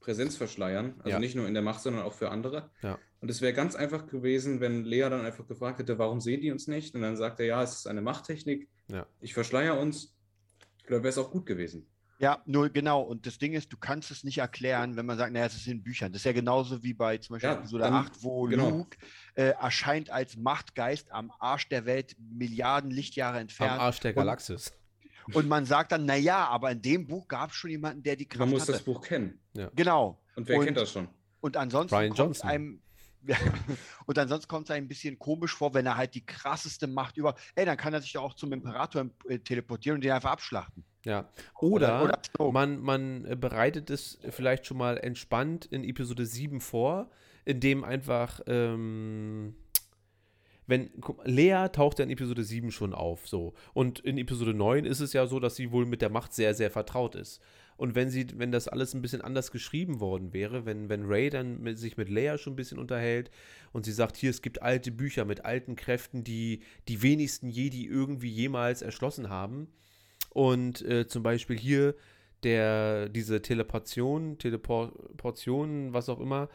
Präsenz 0.00 0.36
verschleiern. 0.36 0.94
Also 0.98 1.10
Ja. 1.10 1.18
nicht 1.18 1.34
nur 1.34 1.46
in 1.48 1.54
der 1.54 1.62
Macht, 1.62 1.80
sondern 1.80 2.02
auch 2.02 2.12
für 2.12 2.30
andere. 2.30 2.70
Ja. 2.82 2.98
Und 3.20 3.30
es 3.30 3.40
wäre 3.42 3.52
ganz 3.52 3.74
einfach 3.74 4.06
gewesen, 4.06 4.60
wenn 4.60 4.84
Lea 4.84 5.00
dann 5.10 5.22
einfach 5.24 5.48
gefragt 5.48 5.80
hätte, 5.80 5.98
warum 5.98 6.20
sehen 6.20 6.40
die 6.40 6.52
uns 6.52 6.68
nicht? 6.68 6.94
Und 6.94 7.02
dann 7.02 7.16
sagt 7.16 7.40
er, 7.40 7.46
ja, 7.46 7.62
es 7.62 7.74
ist 7.78 7.86
eine 7.88 8.00
Machttechnik. 8.00 8.68
Ja. 8.90 9.06
Ich 9.20 9.34
verschleier 9.34 9.78
uns. 9.80 10.14
Dann 10.86 10.98
wäre 11.02 11.08
es 11.08 11.18
auch 11.18 11.30
gut 11.32 11.44
gewesen. 11.44 11.86
Ja, 12.20 12.42
nur 12.46 12.68
genau. 12.70 13.00
Und 13.02 13.26
das 13.26 13.38
Ding 13.38 13.52
ist, 13.52 13.72
du 13.72 13.76
kannst 13.76 14.10
es 14.10 14.24
nicht 14.24 14.38
erklären, 14.38 14.96
wenn 14.96 15.06
man 15.06 15.16
sagt, 15.16 15.32
naja, 15.32 15.46
es 15.46 15.54
ist 15.54 15.68
in 15.68 15.82
Büchern. 15.84 16.10
Das 16.12 16.22
ist 16.22 16.24
ja 16.24 16.32
genauso 16.32 16.82
wie 16.82 16.92
bei 16.92 17.18
zum 17.18 17.34
Beispiel 17.34 17.50
Ja, 17.50 17.56
Episode 17.56 17.84
dann- 17.84 17.94
8, 17.94 18.22
wo 18.24 18.42
genau. 18.46 18.70
Luke 18.70 18.96
äh, 19.34 19.50
erscheint 19.50 20.10
als 20.10 20.36
Machtgeist 20.36 21.12
am 21.12 21.30
Arsch 21.38 21.68
der 21.68 21.84
Welt, 21.86 22.16
Milliarden 22.18 22.90
Lichtjahre 22.90 23.36
Am 23.36 23.42
entfernt. 23.42 23.80
Arsch 23.80 24.00
der 24.00 24.10
Und- 24.12 24.16
Galaxis. 24.16 24.72
Und 25.34 25.46
man 25.46 25.64
sagt 25.66 25.92
dann, 25.92 26.06
naja, 26.06 26.46
aber 26.48 26.70
in 26.72 26.80
dem 26.82 27.06
Buch 27.06 27.28
gab 27.28 27.50
es 27.50 27.56
schon 27.56 27.70
jemanden, 27.70 28.02
der 28.02 28.16
die 28.16 28.24
Man 28.24 28.38
Kraft 28.38 28.50
muss 28.50 28.62
hatte. 28.62 28.72
das 28.72 28.82
Buch 28.82 29.00
kennen. 29.02 29.38
Genau. 29.76 30.18
Und 30.36 30.48
wer 30.48 30.58
Und- 30.58 30.64
kennt 30.64 30.76
das 30.78 30.90
schon? 30.90 31.06
Und 31.40 31.56
ansonsten 31.56 31.94
Ryan 31.94 32.08
kommt 32.08 32.18
Johnson. 32.18 32.50
einem 32.50 32.82
und 34.06 34.18
ansonsten 34.18 34.48
kommt 34.48 34.68
es 34.68 34.74
ein 34.74 34.88
bisschen 34.88 35.18
komisch 35.18 35.54
vor, 35.54 35.74
wenn 35.74 35.86
er 35.86 35.96
halt 35.96 36.14
die 36.14 36.24
krasseste 36.24 36.86
Macht 36.86 37.16
über. 37.16 37.34
Ey, 37.54 37.64
dann 37.64 37.76
kann 37.76 37.92
er 37.92 38.00
sich 38.00 38.12
doch 38.12 38.22
auch 38.22 38.34
zum 38.34 38.52
Imperator 38.52 39.06
äh, 39.28 39.38
teleportieren 39.38 39.96
und 39.96 40.04
den 40.04 40.12
einfach 40.12 40.30
abschlachten. 40.30 40.84
Ja. 41.04 41.28
Oder, 41.60 42.04
oder 42.04 42.18
so. 42.36 42.52
man, 42.52 42.80
man 42.80 43.24
äh, 43.24 43.36
bereitet 43.36 43.90
es 43.90 44.18
vielleicht 44.30 44.66
schon 44.66 44.78
mal 44.78 44.98
entspannt 44.98 45.66
in 45.66 45.84
Episode 45.84 46.26
7 46.26 46.60
vor, 46.60 47.10
indem 47.44 47.84
einfach, 47.84 48.40
ähm, 48.46 49.54
wenn, 50.66 50.90
guck, 51.00 51.26
Lea 51.26 51.68
taucht 51.72 51.98
ja 51.98 52.04
in 52.04 52.10
Episode 52.10 52.44
7 52.44 52.70
schon 52.70 52.92
auf, 52.92 53.26
so. 53.26 53.54
Und 53.72 54.00
in 54.00 54.18
Episode 54.18 54.54
9 54.54 54.84
ist 54.84 55.00
es 55.00 55.12
ja 55.12 55.26
so, 55.26 55.40
dass 55.40 55.56
sie 55.56 55.72
wohl 55.72 55.86
mit 55.86 56.02
der 56.02 56.10
Macht 56.10 56.34
sehr, 56.34 56.54
sehr 56.54 56.70
vertraut 56.70 57.14
ist. 57.14 57.40
Und 57.78 57.94
wenn 57.94 58.10
sie, 58.10 58.26
wenn 58.34 58.50
das 58.50 58.66
alles 58.66 58.92
ein 58.92 59.02
bisschen 59.02 59.22
anders 59.22 59.52
geschrieben 59.52 60.00
worden 60.00 60.32
wäre, 60.32 60.66
wenn, 60.66 60.88
wenn 60.88 61.04
Ray 61.06 61.30
dann 61.30 61.62
mit, 61.62 61.78
sich 61.78 61.96
mit 61.96 62.08
Leia 62.08 62.36
schon 62.36 62.54
ein 62.54 62.56
bisschen 62.56 62.80
unterhält 62.80 63.30
und 63.72 63.84
sie 63.84 63.92
sagt, 63.92 64.16
hier, 64.16 64.30
es 64.30 64.42
gibt 64.42 64.60
alte 64.60 64.90
Bücher 64.90 65.24
mit 65.24 65.44
alten 65.44 65.76
Kräften, 65.76 66.24
die 66.24 66.60
die 66.88 67.02
wenigsten 67.02 67.48
Jedi 67.48 67.86
irgendwie 67.86 68.30
jemals 68.30 68.82
erschlossen 68.82 69.30
haben. 69.30 69.68
Und 70.30 70.82
äh, 70.82 71.06
zum 71.06 71.22
Beispiel 71.22 71.56
hier 71.56 71.94
der, 72.42 73.08
diese 73.08 73.42
Teleportation, 73.42 74.38
Teleportation, 74.38 75.92
was 75.92 76.08
auch 76.08 76.18
immer, 76.18 76.48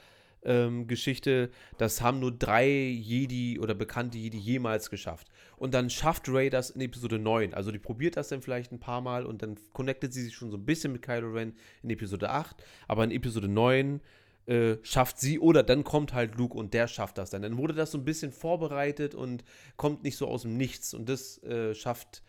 ähm, 0.45 0.87
Geschichte, 0.87 1.49
das 1.77 2.01
haben 2.01 2.19
nur 2.19 2.31
drei 2.31 2.67
Jedi 2.69 3.59
oder 3.59 3.73
bekannte 3.73 4.17
Jedi 4.17 4.37
jemals 4.37 4.89
geschafft. 4.89 5.27
Und 5.57 5.73
dann 5.73 5.89
schafft 5.89 6.27
Ray 6.29 6.49
das 6.49 6.69
in 6.71 6.81
Episode 6.81 7.19
9. 7.19 7.53
Also 7.53 7.71
die 7.71 7.79
probiert 7.79 8.17
das 8.17 8.27
dann 8.29 8.41
vielleicht 8.41 8.71
ein 8.71 8.79
paar 8.79 9.01
Mal 9.01 9.25
und 9.25 9.41
dann 9.41 9.55
connectet 9.71 10.13
sie 10.13 10.21
sich 10.23 10.33
schon 10.35 10.51
so 10.51 10.57
ein 10.57 10.65
bisschen 10.65 10.91
mit 10.91 11.01
Kylo 11.01 11.29
Ren 11.31 11.53
in 11.81 11.89
Episode 11.89 12.29
8. 12.29 12.57
Aber 12.87 13.03
in 13.03 13.11
Episode 13.11 13.47
9 13.47 14.01
äh, 14.45 14.75
schafft 14.83 15.19
sie 15.19 15.39
oder 15.39 15.63
dann 15.63 15.85
kommt 15.85 16.13
halt 16.13 16.35
Luke 16.35 16.57
und 16.57 16.73
der 16.73 16.89
schafft 16.89 17.17
das 17.17 17.29
dann. 17.29 17.41
Dann 17.43 17.57
wurde 17.57 17.73
das 17.73 17.91
so 17.91 17.97
ein 17.97 18.03
bisschen 18.03 18.33
vorbereitet 18.33 19.15
und 19.15 19.45
kommt 19.77 20.03
nicht 20.03 20.17
so 20.17 20.27
aus 20.27 20.41
dem 20.41 20.57
Nichts. 20.57 20.93
Und 20.93 21.07
das 21.07 21.41
äh, 21.43 21.73
schafft 21.73 22.23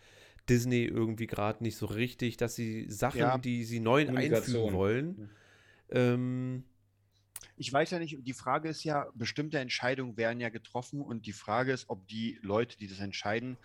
Disney 0.48 0.84
irgendwie 0.84 1.26
gerade 1.26 1.64
nicht 1.64 1.76
so 1.76 1.86
richtig, 1.86 2.36
dass 2.36 2.54
sie 2.54 2.86
Sachen, 2.88 3.18
Ja. 3.18 3.38
die 3.38 3.64
sie 3.64 3.80
neu 3.80 4.02
einfügen 4.02 4.14
Kommunikation. 4.14 4.72
wollen, 4.74 5.30
ähm, 5.90 6.64
Ich 7.56 7.72
weiß 7.72 7.90
ja 7.92 7.98
nicht, 7.98 8.16
die 8.20 8.32
Frage 8.32 8.68
ist 8.68 8.84
ja, 8.84 9.06
bestimmte 9.14 9.58
Entscheidungen 9.58 10.16
werden 10.16 10.40
ja 10.40 10.48
getroffen 10.48 11.00
und 11.00 11.26
die 11.26 11.32
Frage 11.32 11.72
ist, 11.72 11.88
ob 11.88 12.06
die 12.08 12.38
Leute, 12.42 12.76
die 12.76 12.88
das 12.88 12.98
entscheiden, 12.98 13.56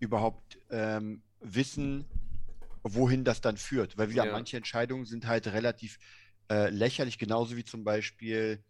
überhaupt 0.00 0.58
ähm, 0.70 1.22
wissen, 1.40 2.04
wohin 2.82 3.24
das 3.24 3.40
dann 3.40 3.56
führt. 3.56 3.96
Weil 3.96 4.10
wieder 4.10 4.26
Ja. 4.26 4.32
manche 4.32 4.56
Entscheidungen 4.56 5.04
sind 5.06 5.26
halt 5.26 5.46
relativ 5.46 5.98
äh, 6.50 6.68
lächerlich, 6.70 7.18
genauso 7.18 7.56
wie 7.56 7.64
zum 7.64 7.84
Beispiel 7.84 8.64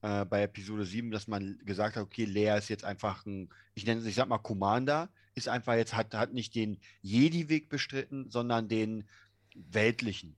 äh, 0.00 0.24
bei 0.24 0.42
Episode 0.42 0.86
7, 0.86 1.10
dass 1.10 1.26
man 1.28 1.58
gesagt 1.64 1.96
hat, 1.96 2.02
okay, 2.02 2.24
Lea 2.24 2.56
ist 2.56 2.70
jetzt 2.70 2.84
einfach 2.84 3.26
ein, 3.26 3.50
ich 3.74 3.84
nenne 3.84 4.00
es, 4.00 4.06
ich 4.06 4.14
sag 4.14 4.28
mal, 4.28 4.38
Commander, 4.38 5.10
ist 5.34 5.48
einfach 5.48 5.74
jetzt, 5.74 5.94
hat, 5.94 6.14
hat 6.14 6.32
nicht 6.32 6.54
den 6.54 6.80
Jedi-Weg 7.02 7.68
bestritten, 7.68 8.30
sondern 8.30 8.68
den 8.68 9.08
weltlichen. 9.54 10.36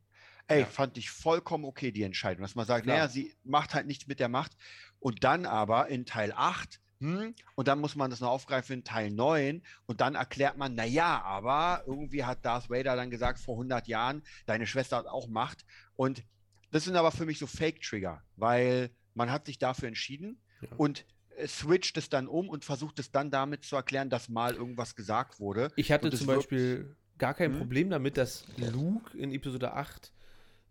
Ey, 0.50 0.60
Ja. 0.60 0.66
fand 0.66 0.98
ich 0.98 1.10
vollkommen 1.10 1.64
okay, 1.64 1.92
die 1.92 2.02
Entscheidung, 2.02 2.42
dass 2.42 2.54
man 2.56 2.66
sagt, 2.66 2.84
naja, 2.86 3.06
sie 3.08 3.34
macht 3.44 3.72
halt 3.74 3.86
nichts 3.86 4.06
mit 4.06 4.18
der 4.20 4.28
Macht. 4.28 4.56
Und 4.98 5.22
dann 5.24 5.46
aber 5.46 5.88
in 5.88 6.04
Teil 6.06 6.32
8, 6.34 6.80
hm, 6.98 7.34
und 7.54 7.68
dann 7.68 7.80
muss 7.80 7.94
man 7.94 8.10
das 8.10 8.20
noch 8.20 8.30
aufgreifen 8.30 8.78
in 8.78 8.84
Teil 8.84 9.10
9, 9.10 9.62
und 9.86 10.00
dann 10.00 10.16
erklärt 10.16 10.56
man, 10.58 10.74
naja, 10.74 11.22
aber 11.22 11.84
irgendwie 11.86 12.24
hat 12.24 12.44
Darth 12.44 12.68
Vader 12.68 12.96
dann 12.96 13.10
gesagt, 13.10 13.38
vor 13.38 13.56
100 13.56 13.86
Jahren, 13.86 14.22
deine 14.46 14.66
Schwester 14.66 14.96
hat 14.96 15.06
auch 15.06 15.28
Macht. 15.28 15.64
Und 15.94 16.24
das 16.72 16.84
sind 16.84 16.96
aber 16.96 17.12
für 17.12 17.24
mich 17.26 17.38
so 17.38 17.46
Fake-Trigger, 17.46 18.22
weil 18.36 18.90
man 19.14 19.30
hat 19.30 19.46
sich 19.46 19.58
dafür 19.58 19.88
entschieden 19.88 20.42
Ja. 20.60 20.68
und 20.76 21.06
switcht 21.46 21.96
es 21.96 22.08
dann 22.10 22.26
um 22.28 22.48
und 22.48 22.64
versucht 22.64 22.98
es 22.98 23.10
dann 23.12 23.30
damit 23.30 23.64
zu 23.64 23.76
erklären, 23.76 24.10
dass 24.10 24.28
mal 24.28 24.54
irgendwas 24.54 24.94
gesagt 24.94 25.38
wurde. 25.40 25.70
Ich 25.76 25.90
hatte 25.92 26.10
zum 26.10 26.26
Beispiel 26.26 26.96
gar 27.18 27.34
kein 27.34 27.52
Hm? 27.52 27.58
Problem 27.58 27.88
damit, 27.88 28.16
dass 28.16 28.44
Luke 28.56 29.16
in 29.16 29.32
Episode 29.32 29.72
8 29.72 30.12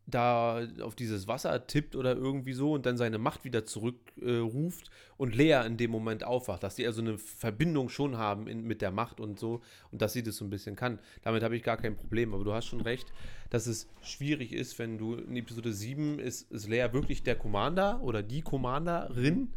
da 0.10 0.68
auf 0.81 0.95
dieses 0.95 1.27
Wasser 1.27 1.68
tippt 1.68 1.95
oder 1.95 2.15
irgendwie 2.15 2.53
so 2.53 2.73
und 2.73 2.86
dann 2.86 2.98
seine 2.98 3.18
Macht 3.18 3.44
wieder 3.44 3.65
zurückruft 3.65 4.88
äh, 4.88 4.91
und 5.18 5.36
Lea 5.36 5.61
in 5.65 5.77
dem 5.77 5.91
Moment 5.91 6.23
aufwacht, 6.23 6.64
dass 6.64 6.76
die 6.76 6.86
also 6.86 7.02
eine 7.02 7.18
Verbindung 7.18 7.90
schon 7.90 8.18
haben 8.18 8.48
in, 8.48 8.64
mit 8.64 8.81
der 8.81 8.91
Macht 8.91 9.19
und 9.19 9.40
so 9.40 9.61
und 9.91 10.02
dass 10.02 10.14
sie 10.14 10.23
das 10.23 10.38
so 10.38 10.45
ein 10.45 10.49
bisschen 10.49 10.76
kann. 10.76 10.99
Damit 11.22 11.44
habe 11.44 11.56
ich 11.56 11.64
gar 11.64 11.77
kein 11.77 11.95
Problem, 11.95 12.34
aber 12.34 12.44
du 12.44 12.53
hast 12.53 12.65
schon 12.65 12.81
recht, 12.81 13.11
dass 13.49 13.68
es 13.68 13.90
schwierig 14.02 14.53
ist, 14.53 14.80
wenn 14.80 14.98
du 14.98 15.15
in 15.15 15.36
Episode 15.36 15.73
7 15.73 16.19
ist, 16.19 16.52
ist 16.52 16.68
Lea 16.68 16.88
wirklich 16.91 17.23
der 17.23 17.36
Commander 17.36 18.02
oder 18.02 18.23
die 18.23 18.41
Commanderin 18.41 19.53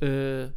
äh, 0.00 0.48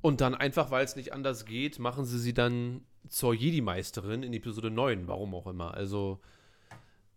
und 0.00 0.20
dann 0.20 0.34
einfach, 0.34 0.70
weil 0.70 0.84
es 0.84 0.96
nicht 0.96 1.12
anders 1.12 1.44
geht, 1.44 1.78
machen 1.78 2.04
sie 2.04 2.18
sie 2.18 2.34
dann 2.34 2.82
zur 3.08 3.34
Jedi-Meisterin 3.34 4.22
in 4.22 4.32
Episode 4.32 4.70
9, 4.70 5.06
warum 5.06 5.34
auch 5.34 5.46
immer. 5.46 5.74
Also 5.74 6.20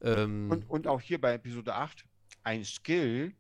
ähm, 0.02 0.50
Und, 0.52 0.70
und 0.70 0.88
auch 0.88 1.02
hier 1.02 1.20
bei 1.20 1.34
Episode 1.34 1.74
8 1.76 2.06
ein 2.44 2.64
Skill, 2.64 3.34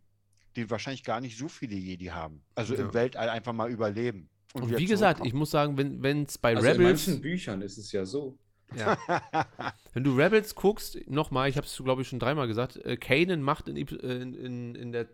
den 0.55 0.69
wahrscheinlich 0.69 1.03
gar 1.03 1.21
nicht 1.21 1.37
so 1.37 1.47
viele 1.47 1.75
Jedi 1.75 2.05
haben. 2.05 2.41
Also 2.55 2.73
Ja. 2.75 2.81
im 2.81 2.93
Weltall 2.93 3.29
einfach 3.29 3.53
mal 3.53 3.69
überleben. 3.69 4.29
Und 4.53 4.69
wieder 4.69 4.77
wie 4.79 4.85
gesagt, 4.85 5.25
ich 5.25 5.33
muss 5.33 5.51
sagen, 5.51 5.77
wenn 5.77 6.23
es 6.23 6.37
bei 6.37 6.55
Also 6.55 6.65
in 6.67 6.71
Rebels. 6.77 7.07
manchen 7.07 7.21
Büchern 7.21 7.61
ist 7.61 7.77
es 7.77 7.91
ja 7.91 8.05
so. 8.05 8.37
Ja. 8.75 8.97
wenn 9.93 10.03
du 10.03 10.15
Rebels 10.15 10.55
guckst, 10.55 10.97
nochmal, 11.09 11.49
ich 11.49 11.57
habe 11.57 11.67
es 11.67 11.75
glaube 11.77 12.01
ich 12.01 12.07
schon 12.07 12.19
dreimal 12.19 12.47
gesagt, 12.47 12.77
äh, 12.77 12.97
Kanan 12.97 13.41
macht 13.41 13.67
in, 13.67 13.75
in, 13.77 14.33
in, 14.33 14.75
in 14.75 14.91
der 14.91 15.07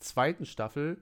zweiten 0.00 0.46
Staffel 0.46 0.98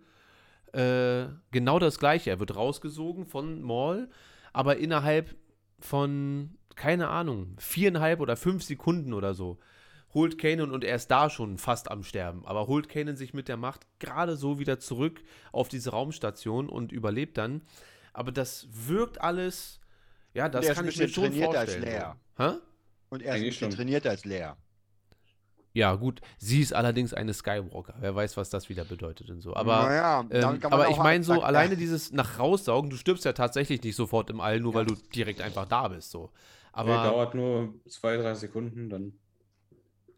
äh, 0.73 1.27
genau 1.53 1.79
das 1.79 1.99
gleiche. 1.99 2.31
Er 2.31 2.41
wird 2.41 2.55
rausgesogen 2.55 3.25
von 3.27 3.63
Maul, 3.63 4.09
aber 4.53 4.77
innerhalb 4.77 5.35
von, 5.79 6.59
keine 6.77 7.09
Ahnung, 7.09 7.57
viereinhalb 7.59 8.21
oder 8.21 8.37
fünf 8.37 8.63
Sekunden 8.63 9.13
oder 9.13 9.35
so, 9.35 9.59
holt 10.15 10.39
Kanan 10.39 10.73
und 10.73 10.85
er 10.85 10.97
ist 10.97 11.09
da 11.11 11.31
schon 11.31 11.59
fast 11.59 11.91
am 11.91 12.03
Sterben, 12.03 12.45
aber 12.45 12.67
holt 12.67 12.89
Kanan 12.89 13.17
sich 13.17 13.35
mit 13.35 13.49
der 13.49 13.57
Macht 13.57 13.87
gerade 13.99 14.37
so 14.37 14.59
wieder 14.59 14.79
zurück 14.81 15.23
auf 15.53 15.69
diese 15.69 15.91
Raumstation 15.91 16.69
und 16.69 16.93
überlebt 16.93 17.39
dann. 17.39 17.63
Aber 18.13 18.33
das 18.33 18.67
wirkt 18.73 19.21
alles, 19.21 19.81
ja, 20.35 20.49
das 20.49 20.67
ist 20.67 20.75
kann 20.75 20.89
ich 20.89 20.99
mir 20.99 21.09
schon 21.09 21.25
trainiert 21.25 21.55
als 21.55 21.73
vorstellen. 21.75 22.01
Lea. 22.01 22.13
So. 22.37 22.45
Hä? 22.45 22.59
Und 23.11 23.23
er 23.23 23.35
ist 23.35 23.41
Eigentlich 23.41 23.59
schon. 23.59 23.71
trainiert 23.71 24.07
als 24.07 24.25
Lea. 24.25 24.53
Ja, 25.73 25.95
gut. 25.95 26.21
Sie 26.39 26.61
ist 26.61 26.73
allerdings 26.75 27.15
eine 27.15 27.33
Skywalker. 27.33 27.95
Wer 28.01 28.15
weiß, 28.15 28.37
was 28.37 28.51
das 28.51 28.69
wieder 28.69 28.85
bedeutet 28.85 29.31
und 29.31 29.41
so. 29.41 29.55
Aber, 29.55 29.85
Naja, 29.85 30.25
ähm, 30.31 30.59
aber 30.63 30.89
ich 30.89 30.97
meine 30.97 31.23
so, 31.23 31.35
sagen, 31.35 31.45
alleine 31.45 31.75
ja. 31.75 31.79
dieses 31.79 32.13
nach 32.13 32.41
raussaugen, 32.41 32.91
du 32.91 32.97
stirbst 32.97 33.25
ja 33.25 33.33
tatsächlich 33.33 33.81
nicht 33.83 33.95
sofort 33.95 34.31
im 34.31 34.41
All, 34.41 34.59
nur 34.59 34.75
weil 34.75 34.87
du 34.87 34.97
direkt 35.15 35.41
einfach 35.41 35.67
da 35.67 35.87
bist. 35.89 36.11
So. 36.11 36.31
Aber 36.73 36.99
Aber 36.99 37.11
dauert 37.11 37.35
nur 37.35 37.75
zwei, 37.89 38.17
drei 38.17 38.35
Sekunden, 38.35 38.89
dann. 38.89 39.13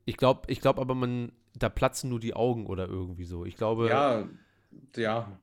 ich 0.04 0.16
glaube, 0.16 0.42
ich 0.50 0.60
glaube 0.60 0.80
aber, 0.80 0.94
man, 0.94 1.32
da 1.54 1.68
platzen 1.68 2.10
nur 2.10 2.20
die 2.20 2.34
Augen 2.34 2.66
oder 2.66 2.88
irgendwie 2.88 3.24
so. 3.24 3.44
Ich 3.44 3.56
glaube, 3.56 3.88
Ja, 3.88 4.28
ja. 4.96 5.40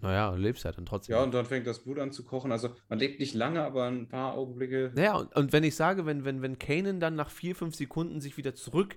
naja, 0.00 0.30
du 0.30 0.36
lebst 0.38 0.64
ja 0.64 0.72
dann 0.72 0.86
trotzdem. 0.86 1.14
Ja, 1.14 1.22
und 1.22 1.32
dann 1.34 1.46
fängt 1.46 1.66
das 1.66 1.80
Blut 1.82 1.98
an 1.98 2.12
zu 2.12 2.24
kochen. 2.24 2.52
Also 2.52 2.70
man 2.88 2.98
lebt 2.98 3.20
nicht 3.20 3.34
lange, 3.34 3.62
aber 3.62 3.84
ein 3.86 4.08
paar 4.08 4.34
Augenblicke. 4.34 4.92
Naja, 4.94 5.16
und, 5.16 5.34
und 5.34 5.52
wenn 5.52 5.64
ich 5.64 5.74
sage, 5.76 6.06
wenn, 6.06 6.24
wenn, 6.24 6.42
wenn 6.42 6.58
Kanan 6.58 7.00
dann 7.00 7.14
nach 7.16 7.30
vier, 7.30 7.54
fünf 7.56 7.74
Sekunden 7.74 8.20
sich 8.20 8.36
wieder 8.36 8.54
zurück 8.54 8.96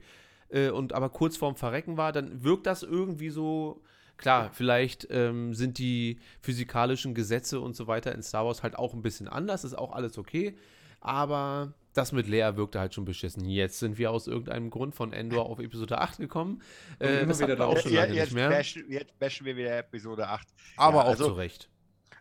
äh, 0.50 0.70
und 0.70 0.94
aber 0.94 1.10
kurz 1.10 1.38
vorm 1.38 1.56
Verrecken 1.56 1.98
war, 1.98 2.12
dann 2.12 2.44
wirkt 2.44 2.66
das 2.68 2.84
irgendwie 2.84 3.30
so. 3.30 3.82
Klar, 4.18 4.50
vielleicht 4.52 5.08
ähm, 5.12 5.54
sind 5.54 5.78
die 5.78 6.20
physikalischen 6.42 7.14
Gesetze 7.16 7.62
und 7.62 7.74
so 7.74 7.88
weiter 7.88 8.14
in 8.14 8.22
Star 8.22 8.46
Wars 8.46 8.64
halt 8.64 8.76
auch 8.78 8.94
ein 8.94 9.02
bisschen 9.02 9.30
anders, 9.30 9.64
ist 9.64 9.78
auch 9.78 9.94
alles 9.94 10.18
okay. 10.18 10.58
Aber 11.02 11.74
das 11.94 12.12
mit 12.12 12.28
Lea 12.28 12.52
wirkte 12.56 12.80
halt 12.80 12.94
schon 12.94 13.06
beschissen. 13.06 13.46
Jetzt 13.46 13.80
sind 13.80 13.98
wir 13.98 14.12
aus 14.12 14.28
irgendeinem 14.28 14.70
Grund 14.70 14.96
von 14.96 15.12
Endor 15.14 15.46
auf 15.46 15.60
Episode 15.60 16.00
8 16.00 16.18
gekommen. 16.18 16.62
Äh, 17.00 17.20
immer 17.22 17.28
das 17.28 17.42
wieder 17.42 17.68
auch 17.68 17.78
schon 17.78 17.94
lange 17.94 18.14
jetzt, 18.14 18.26
nicht 18.28 18.36
mehr. 18.36 18.50
bashen, 18.50 18.90
jetzt 18.92 19.18
bashen 19.20 19.46
wir 19.46 19.56
wieder 19.58 19.78
Episode 19.78 20.28
8. 20.28 20.48
Aber 20.78 20.98
Ja, 20.98 21.04
auch 21.04 21.08
also- 21.08 21.28
zu 21.28 21.34
Recht. 21.34 21.70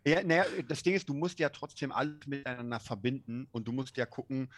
Ja, 0.07 0.23
naja, 0.23 0.45
das 0.67 0.83
Ding 0.83 0.95
ist, 0.95 1.09
du 1.09 1.13
musst 1.13 1.39
ja 1.39 1.49
trotzdem 1.51 1.93
alles 1.93 2.27
miteinander 2.27 2.81
verbinden 2.81 3.47
und 3.51 3.67
du 3.69 3.73
musst 3.73 3.97
ja 3.97 4.07
gucken, 4.07 4.51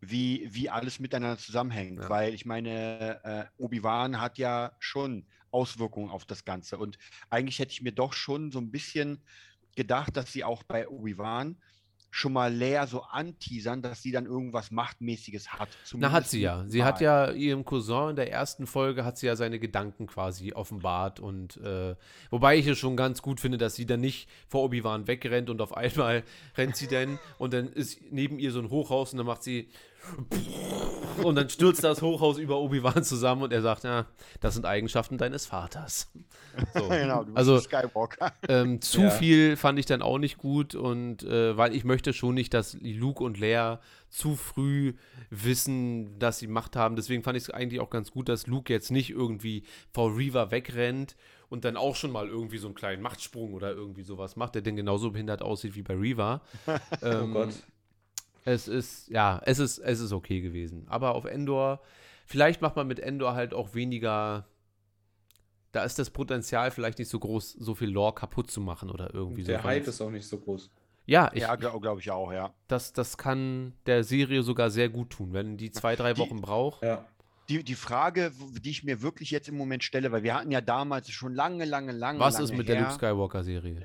wie, 0.00 0.48
wie 0.50 0.70
alles 0.70 1.00
miteinander 1.00 1.38
zusammenhängt. 1.38 2.00
Ja. 2.02 2.08
Weil 2.08 2.32
ich 2.34 2.46
meine, 2.46 3.20
äh, 3.24 3.44
Obi-Wan 3.62 4.20
hat 4.20 4.38
ja 4.38 4.72
schon 4.78 5.26
Auswirkungen 5.50 6.10
auf 6.10 6.24
das 6.24 6.44
Ganze. 6.44 6.78
Und 6.78 6.98
eigentlich 7.30 7.58
hätte 7.58 7.72
ich 7.72 7.82
mir 7.82 7.92
doch 7.92 8.12
schon 8.12 8.52
so 8.52 8.58
ein 8.58 8.70
bisschen 8.70 9.22
gedacht, 9.74 10.16
dass 10.16 10.32
sie 10.32 10.44
auch 10.44 10.62
bei 10.62 10.88
Obi-Wan 10.88 11.56
schon 12.16 12.32
mal 12.32 12.54
Leia 12.54 12.86
so 12.86 13.02
anteasern, 13.02 13.82
dass 13.82 14.00
sie 14.02 14.10
dann 14.10 14.24
irgendwas 14.24 14.70
Machtmäßiges 14.70 15.52
hat. 15.52 15.68
Na, 15.92 16.12
hat 16.12 16.26
sie 16.26 16.40
ja. 16.40 16.64
Sie 16.66 16.78
mal. 16.78 16.86
hat 16.86 17.02
ja 17.02 17.30
ihrem 17.30 17.66
Cousin 17.66 18.10
in 18.10 18.16
der 18.16 18.32
ersten 18.32 18.66
Folge 18.66 19.04
hat 19.04 19.18
sie 19.18 19.26
ja 19.26 19.36
seine 19.36 19.58
Gedanken 19.58 20.06
quasi 20.06 20.54
offenbart 20.54 21.20
und 21.20 21.58
äh, 21.58 21.94
wobei 22.30 22.56
ich 22.56 22.66
es 22.66 22.78
schon 22.78 22.96
ganz 22.96 23.20
gut 23.20 23.38
finde, 23.38 23.58
dass 23.58 23.74
sie 23.74 23.84
dann 23.84 24.00
nicht 24.00 24.30
vor 24.48 24.64
Obi-Wan 24.64 25.06
wegrennt 25.06 25.50
und 25.50 25.60
auf 25.60 25.76
einmal 25.76 26.24
rennt 26.56 26.76
sie 26.76 26.86
dann 26.86 27.18
und 27.36 27.52
dann 27.52 27.68
ist 27.68 28.00
neben 28.10 28.38
ihr 28.38 28.50
so 28.50 28.60
ein 28.60 28.70
Hochhaus 28.70 29.12
und 29.12 29.18
dann 29.18 29.26
macht 29.26 29.42
sie 29.42 29.68
und 31.22 31.34
dann 31.34 31.48
stürzt 31.48 31.82
das 31.82 32.02
Hochhaus 32.02 32.38
über 32.38 32.58
Obi-Wan 32.60 33.02
zusammen 33.02 33.42
und 33.42 33.52
er 33.52 33.62
sagt, 33.62 33.84
ja, 33.84 34.06
das 34.40 34.54
sind 34.54 34.66
Eigenschaften 34.66 35.18
deines 35.18 35.46
Vaters. 35.46 36.10
So. 36.74 36.88
genau, 36.88 37.20
du 37.24 37.26
bist 37.32 37.38
also 37.38 37.58
Skywalker. 37.58 38.32
ähm, 38.48 38.80
zu 38.80 39.02
Ja. 39.02 39.10
viel 39.10 39.56
fand 39.56 39.78
ich 39.78 39.86
dann 39.86 40.02
auch 40.02 40.18
nicht 40.18 40.38
gut 40.38 40.74
und 40.74 41.22
äh, 41.22 41.56
weil 41.56 41.74
ich 41.74 41.84
möchte 41.84 42.12
schon 42.12 42.34
nicht, 42.34 42.54
dass 42.54 42.76
Luke 42.80 43.22
und 43.22 43.38
Leia 43.38 43.80
zu 44.08 44.36
früh 44.36 44.94
wissen, 45.30 46.18
dass 46.18 46.38
sie 46.38 46.46
Macht 46.46 46.76
haben. 46.76 46.96
Deswegen 46.96 47.22
fand 47.22 47.36
ich 47.36 47.44
es 47.44 47.50
eigentlich 47.50 47.80
auch 47.80 47.90
ganz 47.90 48.10
gut, 48.10 48.28
dass 48.28 48.46
Luke 48.46 48.72
jetzt 48.72 48.90
nicht 48.90 49.10
irgendwie 49.10 49.64
vor 49.92 50.16
Reaver 50.16 50.50
wegrennt 50.50 51.16
und 51.48 51.64
dann 51.64 51.76
auch 51.76 51.96
schon 51.96 52.10
mal 52.12 52.28
irgendwie 52.28 52.58
so 52.58 52.66
einen 52.68 52.74
kleinen 52.74 53.02
Machtsprung 53.02 53.52
oder 53.54 53.70
irgendwie 53.72 54.02
sowas 54.02 54.36
macht, 54.36 54.54
der 54.54 54.62
denn 54.62 54.76
genauso 54.76 55.10
behindert 55.10 55.42
aussieht 55.42 55.74
wie 55.76 55.82
bei 55.82 55.94
Reaver. 55.94 56.40
ähm, 57.02 57.30
Oh 57.30 57.32
Gott. 57.32 57.54
Es 58.46 58.68
ist, 58.68 59.08
ja, 59.08 59.40
es 59.44 59.58
ist, 59.58 59.78
es 59.78 59.98
ist 59.98 60.12
okay 60.12 60.40
gewesen. 60.40 60.86
Aber 60.88 61.16
auf 61.16 61.24
Endor, 61.24 61.80
vielleicht 62.26 62.62
macht 62.62 62.76
man 62.76 62.86
mit 62.86 63.00
Endor 63.00 63.34
halt 63.34 63.52
auch 63.52 63.74
weniger. 63.74 64.46
Da 65.72 65.82
ist 65.82 65.98
das 65.98 66.10
Potenzial 66.10 66.70
vielleicht 66.70 66.98
nicht 67.00 67.10
so 67.10 67.18
groß, 67.18 67.52
so 67.52 67.74
viel 67.74 67.90
Lore 67.90 68.14
kaputt 68.14 68.50
zu 68.50 68.60
machen 68.60 68.88
oder 68.88 69.12
irgendwie 69.12 69.42
so. 69.42 69.48
Der 69.48 69.64
Hype 69.64 69.88
ist 69.88 70.00
auch 70.00 70.10
nicht 70.10 70.26
so 70.26 70.38
groß. 70.38 70.70
Ja, 71.06 71.30
ich, 71.34 71.42
ja, 71.42 71.56
glaube 71.56 71.80
glaub 71.80 71.98
ich 71.98 72.10
auch, 72.10 72.32
ja. 72.32 72.54
das, 72.68 72.92
das 72.92 73.16
kann 73.18 73.74
der 73.86 74.02
Serie 74.04 74.42
sogar 74.42 74.70
sehr 74.70 74.88
gut 74.88 75.10
tun, 75.10 75.32
wenn 75.32 75.56
die 75.56 75.70
zwei, 75.70 75.94
drei 75.96 76.14
Die- 76.14 76.20
Wochen 76.20 76.40
braucht. 76.40 76.82
Ja. 76.82 77.04
Die, 77.48 77.62
die 77.62 77.76
Frage, 77.76 78.32
die 78.60 78.70
ich 78.70 78.82
mir 78.82 79.02
wirklich 79.02 79.30
jetzt 79.30 79.48
im 79.48 79.56
Moment 79.56 79.84
stelle, 79.84 80.10
weil 80.10 80.24
wir 80.24 80.34
hatten 80.34 80.50
ja 80.50 80.60
damals 80.60 81.10
schon 81.10 81.32
lange, 81.32 81.64
lange, 81.64 81.92
lange. 81.92 82.18
Was 82.18 82.34
lange 82.34 82.44
ist 82.44 82.56
mit 82.56 82.66
her, 82.66 82.74
der 82.76 82.84
Luke 82.84 82.94
Skywalker-Serie? 82.94 83.82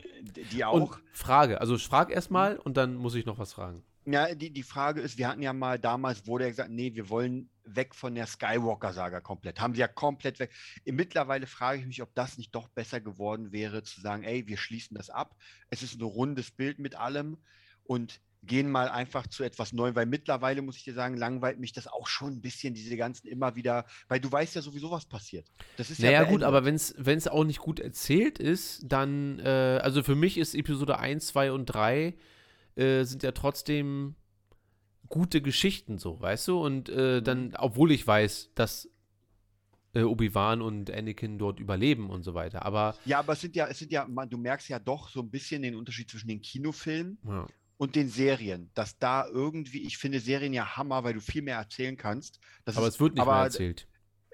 Die 0.51 0.65
auch. 0.65 0.73
Und 0.73 0.89
Frage, 1.13 1.61
also 1.61 1.77
frag 1.77 2.09
erst 2.11 2.31
mal 2.31 2.57
und 2.57 2.77
dann 2.77 2.95
muss 2.95 3.13
ich 3.13 3.27
noch 3.27 3.38
was 3.38 3.53
fragen. 3.53 3.83
Ja, 4.06 4.34
die, 4.34 4.49
die 4.49 4.64
Frage 4.64 5.02
ist, 5.02 5.18
wir 5.18 5.28
hatten 5.28 5.44
ja 5.44 5.53
mal 5.53 5.78
damals, 5.78 6.26
wurde 6.26 6.45
ja 6.45 6.49
gesagt, 6.49 6.72
nee, 6.72 6.94
wir 6.95 7.10
wollen 7.10 7.49
weg 7.65 7.94
von 7.94 8.15
der 8.15 8.26
Skywalker-Saga 8.26 9.22
komplett. 9.22 9.61
Haben 9.61 9.76
sie 9.76 9.82
ja 9.82 9.88
komplett 9.88 10.40
weg. 10.40 10.52
Mittlerweile 10.86 11.45
frage 11.45 11.80
ich 11.80 11.86
mich, 11.86 12.02
ob 12.02 12.14
das 12.15 12.38
nicht 12.38 12.56
doch 12.56 12.68
besser 12.69 12.99
geworden 12.99 13.52
wäre, 13.52 13.84
zu 13.84 14.02
sagen, 14.02 14.23
ey, 14.23 14.48
wir 14.48 14.57
schließen 14.57 14.98
das 14.98 15.10
ab. 15.10 15.36
Es 15.69 15.84
ist 15.84 15.99
ein 15.99 16.02
rundes 16.03 16.49
Bild 16.52 16.80
mit 16.80 16.95
allem 16.95 17.38
und 17.84 18.19
gehen 18.44 18.72
mal 18.72 18.90
einfach 18.90 19.28
zu 19.28 19.44
etwas 19.44 19.72
Neuem, 19.72 19.95
weil 19.95 20.07
mittlerweile, 20.07 20.64
muss 20.64 20.78
ich 20.78 20.84
dir 20.84 20.95
sagen, 20.95 21.15
langweilt 21.15 21.60
mich 21.60 21.73
das 21.73 21.86
auch 21.88 22.07
schon 22.07 22.34
ein 22.34 22.41
bisschen, 22.41 22.73
diese 22.73 22.98
ganzen 22.98 23.28
immer 23.28 23.56
wieder, 23.56 23.86
weil 24.07 24.19
du 24.19 24.32
weißt 24.32 24.56
ja 24.56 24.64
sowieso, 24.64 24.90
was 24.90 25.06
passiert. 25.06 25.45
Das 25.78 25.91
ist 25.91 25.99
ja 25.99 26.07
Naja, 26.07 26.19
gut, 26.23 26.40
beendet. 26.40 26.48
aber 26.48 26.65
wenn 26.65 27.18
es 27.18 27.28
auch 27.28 27.44
nicht 27.44 27.60
gut 27.60 27.80
erzählt 27.80 28.40
ist, 28.40 28.82
dann, 28.84 29.38
äh, 29.40 29.80
also 29.84 30.02
für 30.02 30.15
mich 30.15 30.40
ist 30.40 30.56
Episode 30.56 30.98
1, 30.98 31.28
2 31.28 31.52
und 31.52 31.68
3 31.68 32.15
äh, 32.76 33.03
sind 33.03 33.23
ja 33.23 33.31
trotzdem 33.31 34.15
gute 35.07 35.41
Geschichten 35.41 35.98
so, 35.98 36.19
weißt 36.19 36.48
du? 36.48 36.60
Und 36.60 36.89
äh, 36.89 37.22
dann, 37.22 37.53
obwohl 37.57 37.91
ich 37.91 38.06
weiß, 38.07 38.52
dass 38.56 38.89
äh, 39.93 40.03
Obi-Wan 40.03 40.61
und 40.61 40.89
Anakin 40.89 41.38
dort 41.38 41.60
überleben 41.60 42.10
und 42.10 42.23
so 42.23 42.34
weiter, 42.34 42.65
aber 42.65 42.95
Ja, 43.06 43.19
aber 43.19 43.34
es 43.34 43.41
sind 43.41 43.56
ja, 43.56 43.68
es 43.68 43.80
sind 43.80 43.91
ja, 43.91 44.07
man, 44.07 44.30
du 44.30 44.38
merkst 44.38 44.69
ja 44.69 44.80
doch 44.80 45.10
so 45.10 45.19
ein 45.22 45.30
bisschen 45.30 45.61
den 45.64 45.76
Unterschied 45.76 46.10
zwischen 46.10 46.30
den 46.30 46.41
Kinofilmen 46.41 47.18
ja. 47.27 47.45
und 47.77 47.95
den 47.95 48.07
Serien, 48.07 48.72
dass 48.73 48.98
da 48.99 49.27
irgendwie, 49.27 49.81
ich 49.81 49.98
finde 49.98 50.22
Serien 50.22 50.53
ja 50.53 50.77
Hammer, 50.77 51.03
weil 51.03 51.14
du 51.14 51.19
viel 51.19 51.41
mehr 51.41 51.57
erzählen 51.57 51.98
kannst. 51.98 52.39
Das 52.64 52.77
aber 52.77 52.88
ist- 52.88 52.95
es 52.95 52.99
wird 53.02 53.15
nicht 53.15 53.22
aber, 53.22 53.34
mehr 53.34 53.43
erzählt. 53.43 53.88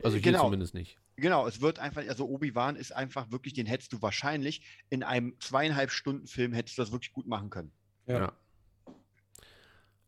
Also 0.03 0.17
hier 0.17 0.31
genau. 0.31 0.43
zumindest 0.43 0.75
nicht. 0.75 0.99
Genau, 1.15 1.47
es 1.47 1.59
wird 1.61 1.79
einfach, 1.79 2.07
also 2.07 2.27
Obi-Wan 2.27 2.75
ist 2.75 2.91
einfach 2.95 3.31
wirklich, 3.31 3.55
den 3.55 3.65
hättest 3.65 3.91
du 3.93 4.01
wahrscheinlich 4.03 4.61
in 4.91 5.01
einem 5.01 5.35
zweieinhalb 5.39 5.89
Stunden 5.89 6.27
Film 6.27 6.53
hättest 6.53 6.77
du 6.77 6.83
das 6.83 6.91
wirklich 6.91 7.11
gut 7.13 7.25
machen 7.25 7.49
können. 7.49 7.71
Ja. 8.07 8.19
Ja. 8.19 8.33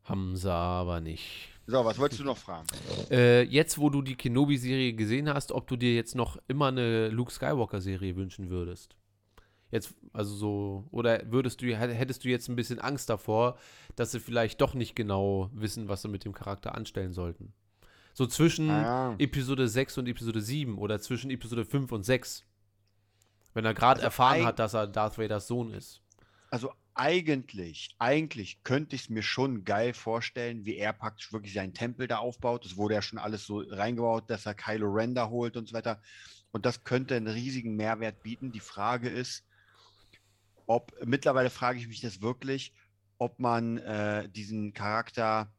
Haben 0.04 0.36
sie 0.36 0.52
aber 0.52 1.02
nicht. 1.02 1.50
So, 1.68 1.86
was 1.86 2.00
wolltest 2.00 2.22
du 2.22 2.26
noch 2.26 2.38
fragen? 2.38 2.66
Äh, 3.12 3.44
jetzt, 3.44 3.78
wo 3.78 3.92
du 3.92 4.02
die 4.02 4.16
Kenobi-Serie 4.16 4.94
gesehen 4.94 5.32
hast, 5.32 5.52
ob 5.52 5.68
du 5.68 5.76
dir 5.76 5.94
jetzt 5.94 6.16
noch 6.16 6.38
immer 6.48 6.70
eine 6.70 7.10
Luke 7.10 7.32
Skywalker-Serie 7.32 8.16
wünschen 8.16 8.50
würdest. 8.50 8.96
Jetzt, 9.70 9.94
also 10.14 10.36
so, 10.36 10.88
oder 10.90 11.22
würdest 11.32 11.62
du, 11.62 11.68
hättest 11.78 12.24
du 12.26 12.30
jetzt 12.30 12.48
ein 12.50 12.56
bisschen 12.56 12.80
Angst 12.80 13.08
davor, 13.08 13.60
dass 13.96 14.12
sie 14.12 14.20
vielleicht 14.20 14.62
doch 14.62 14.74
nicht 14.74 14.96
genau 14.96 15.52
wissen, 15.54 15.90
was 15.90 16.02
sie 16.02 16.08
mit 16.08 16.26
dem 16.26 16.34
Charakter 16.34 16.74
anstellen 16.74 17.14
sollten? 17.14 17.54
So 18.16 18.26
zwischen 18.26 18.72
Ah. 18.72 19.14
Episode 19.20 19.68
6 19.68 20.00
und 20.00 20.08
Episode 20.08 20.42
7 20.42 20.80
oder 20.80 21.00
zwischen 21.00 21.30
Episode 21.30 21.66
5 21.66 21.92
und 21.92 22.04
6. 22.04 22.46
Wenn 23.54 23.66
er 23.66 23.76
gerade 23.76 24.00
Also 24.00 24.06
erfahren 24.06 24.44
hat, 24.44 24.58
dass 24.58 24.74
er 24.74 24.88
Darth 24.88 25.20
Vaders 25.20 25.48
Sohn 25.48 25.72
ist. 25.72 26.02
Also 26.50 26.74
eigentlich, 27.00 27.96
eigentlich 27.98 28.62
könnte 28.64 28.94
ich 28.98 29.04
es 29.04 29.10
mir 29.10 29.24
schon 29.24 29.64
geil 29.64 29.94
vorstellen, 29.94 30.66
wie 30.66 30.76
er 30.76 30.92
praktisch 30.92 31.32
wirklich 31.32 31.54
seinen 31.54 31.74
Tempel 31.74 32.08
da 32.10 32.18
aufbaut. 32.18 32.66
Es 32.66 32.76
wurde 32.76 32.96
ja 32.96 33.02
schon 33.02 33.20
alles 33.20 33.46
so 33.46 33.60
reingebaut, 33.60 34.30
dass 34.30 34.46
er 34.46 34.54
Kylo 34.54 34.92
Ren 34.92 35.16
da 35.16 35.30
holt 35.30 35.56
und 35.56 35.70
so 35.70 35.74
weiter. 35.74 36.02
Und 36.52 36.66
das 36.66 36.84
könnte 36.84 37.16
einen 37.16 37.28
riesigen 37.28 37.78
Mehrwert 37.78 38.22
bieten. 38.22 38.52
Die 38.52 38.60
Frage 38.60 39.08
ist, 39.08 39.46
ob, 40.66 40.92
mittlerweile 41.06 41.50
frage 41.50 41.80
ich 41.80 41.88
mich 41.88 42.02
das 42.02 42.22
wirklich, 42.22 42.74
ob 43.18 43.40
man 43.40 43.78
äh, 43.78 44.28
diesen 44.28 44.74
Charakter, 44.74 45.54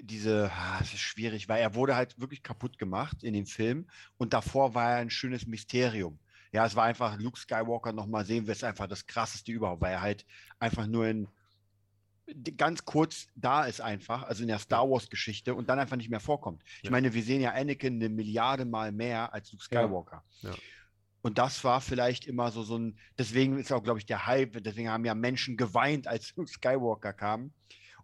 diese, 0.00 0.52
ah, 0.52 0.78
es 0.80 0.92
ist 0.92 1.00
schwierig, 1.00 1.48
weil 1.48 1.60
er 1.60 1.74
wurde 1.74 1.96
halt 1.96 2.20
wirklich 2.20 2.44
kaputt 2.44 2.78
gemacht 2.78 3.24
in 3.24 3.34
dem 3.34 3.46
Film 3.46 3.88
und 4.18 4.32
davor 4.34 4.74
war 4.74 4.92
er 4.92 4.96
ein 4.98 5.10
schönes 5.10 5.48
Mysterium. 5.48 6.20
Ja, 6.52 6.66
es 6.66 6.74
war 6.74 6.84
einfach 6.84 7.18
Luke 7.18 7.38
Skywalker 7.38 7.92
nochmal 7.92 8.24
sehen 8.24 8.46
wir 8.46 8.52
es 8.52 8.64
einfach 8.64 8.86
das 8.88 9.06
krasseste 9.06 9.52
überhaupt, 9.52 9.82
weil 9.82 9.92
er 9.92 10.00
halt 10.02 10.26
einfach 10.58 10.86
nur 10.86 11.06
in 11.06 11.28
ganz 12.56 12.84
kurz 12.84 13.26
da 13.34 13.64
ist 13.64 13.80
einfach, 13.80 14.22
also 14.22 14.42
in 14.42 14.48
der 14.48 14.58
Star 14.60 14.88
Wars 14.88 15.10
Geschichte 15.10 15.54
und 15.54 15.68
dann 15.68 15.78
einfach 15.80 15.96
nicht 15.96 16.10
mehr 16.10 16.20
vorkommt. 16.20 16.62
Ich 16.78 16.84
Ja. 16.84 16.90
meine, 16.90 17.12
wir 17.12 17.22
sehen 17.22 17.40
ja 17.40 17.52
Anakin 17.52 17.94
eine 17.94 18.08
Milliarde 18.08 18.64
Mal 18.64 18.92
mehr 18.92 19.32
als 19.32 19.50
Luke 19.52 19.64
Ja. 19.70 19.82
Skywalker. 19.82 20.24
Ja. 20.42 20.54
Und 21.22 21.38
das 21.38 21.64
war 21.64 21.80
vielleicht 21.80 22.26
immer 22.26 22.50
so 22.50 22.62
so 22.62 22.78
ein, 22.78 22.98
deswegen 23.18 23.58
ist 23.58 23.72
auch, 23.72 23.82
glaube 23.82 23.98
ich, 23.98 24.06
der 24.06 24.26
Hype, 24.26 24.62
deswegen 24.62 24.88
haben 24.90 25.04
ja 25.04 25.14
Menschen 25.14 25.56
geweint, 25.56 26.06
als 26.06 26.32
Luke 26.36 26.50
Skywalker 26.50 27.12
kam. 27.12 27.52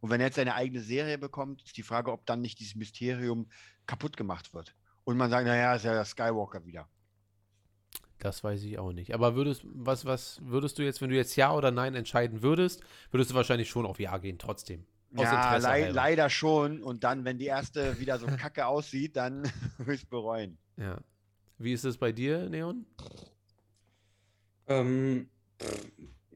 Und 0.00 0.10
wenn 0.10 0.20
er 0.20 0.26
jetzt 0.26 0.36
seine 0.36 0.54
eigene 0.54 0.82
Serie 0.82 1.18
bekommt, 1.18 1.62
ist 1.62 1.76
die 1.76 1.82
Frage, 1.82 2.12
ob 2.12 2.26
dann 2.26 2.40
nicht 2.42 2.58
dieses 2.60 2.74
Mysterium 2.74 3.48
kaputt 3.86 4.16
gemacht 4.16 4.52
wird. 4.52 4.74
Und 5.04 5.16
man 5.16 5.30
sagt, 5.30 5.46
naja, 5.46 5.74
ist 5.76 5.84
ja 5.84 5.92
der 5.94 6.04
Skywalker 6.04 6.64
wieder. 6.66 6.88
Das 8.18 8.42
weiß 8.42 8.62
ich 8.62 8.78
auch 8.78 8.92
nicht. 8.92 9.14
Aber 9.14 9.34
würdest, 9.36 9.62
was, 9.64 10.04
was 10.06 10.40
würdest 10.42 10.78
du 10.78 10.82
jetzt, 10.82 11.00
wenn 11.02 11.10
du 11.10 11.16
jetzt 11.16 11.36
Ja 11.36 11.54
oder 11.54 11.70
Nein 11.70 11.94
entscheiden 11.94 12.42
würdest, 12.42 12.82
würdest 13.10 13.30
du 13.30 13.34
wahrscheinlich 13.34 13.68
schon 13.68 13.84
auf 13.86 14.00
Ja 14.00 14.16
gehen, 14.18 14.38
trotzdem. 14.38 14.86
Aus 15.14 15.24
Ja, 15.24 15.62
halber. 15.62 15.92
leider 15.92 16.30
schon. 16.30 16.82
Und 16.82 17.04
dann, 17.04 17.24
wenn 17.24 17.38
die 17.38 17.46
erste 17.46 17.98
wieder 18.00 18.18
so 18.18 18.26
kacke 18.26 18.66
aussieht, 18.66 19.16
dann 19.16 19.42
will 19.78 19.94
ich 19.94 20.02
es 20.02 20.06
bereuen. 20.06 20.58
Ja. 20.76 20.98
Wie 21.58 21.72
ist 21.72 21.84
es 21.84 21.96
bei 21.96 22.12
dir, 22.12 22.48
Neon? 22.48 22.84
Ähm, 24.66 25.28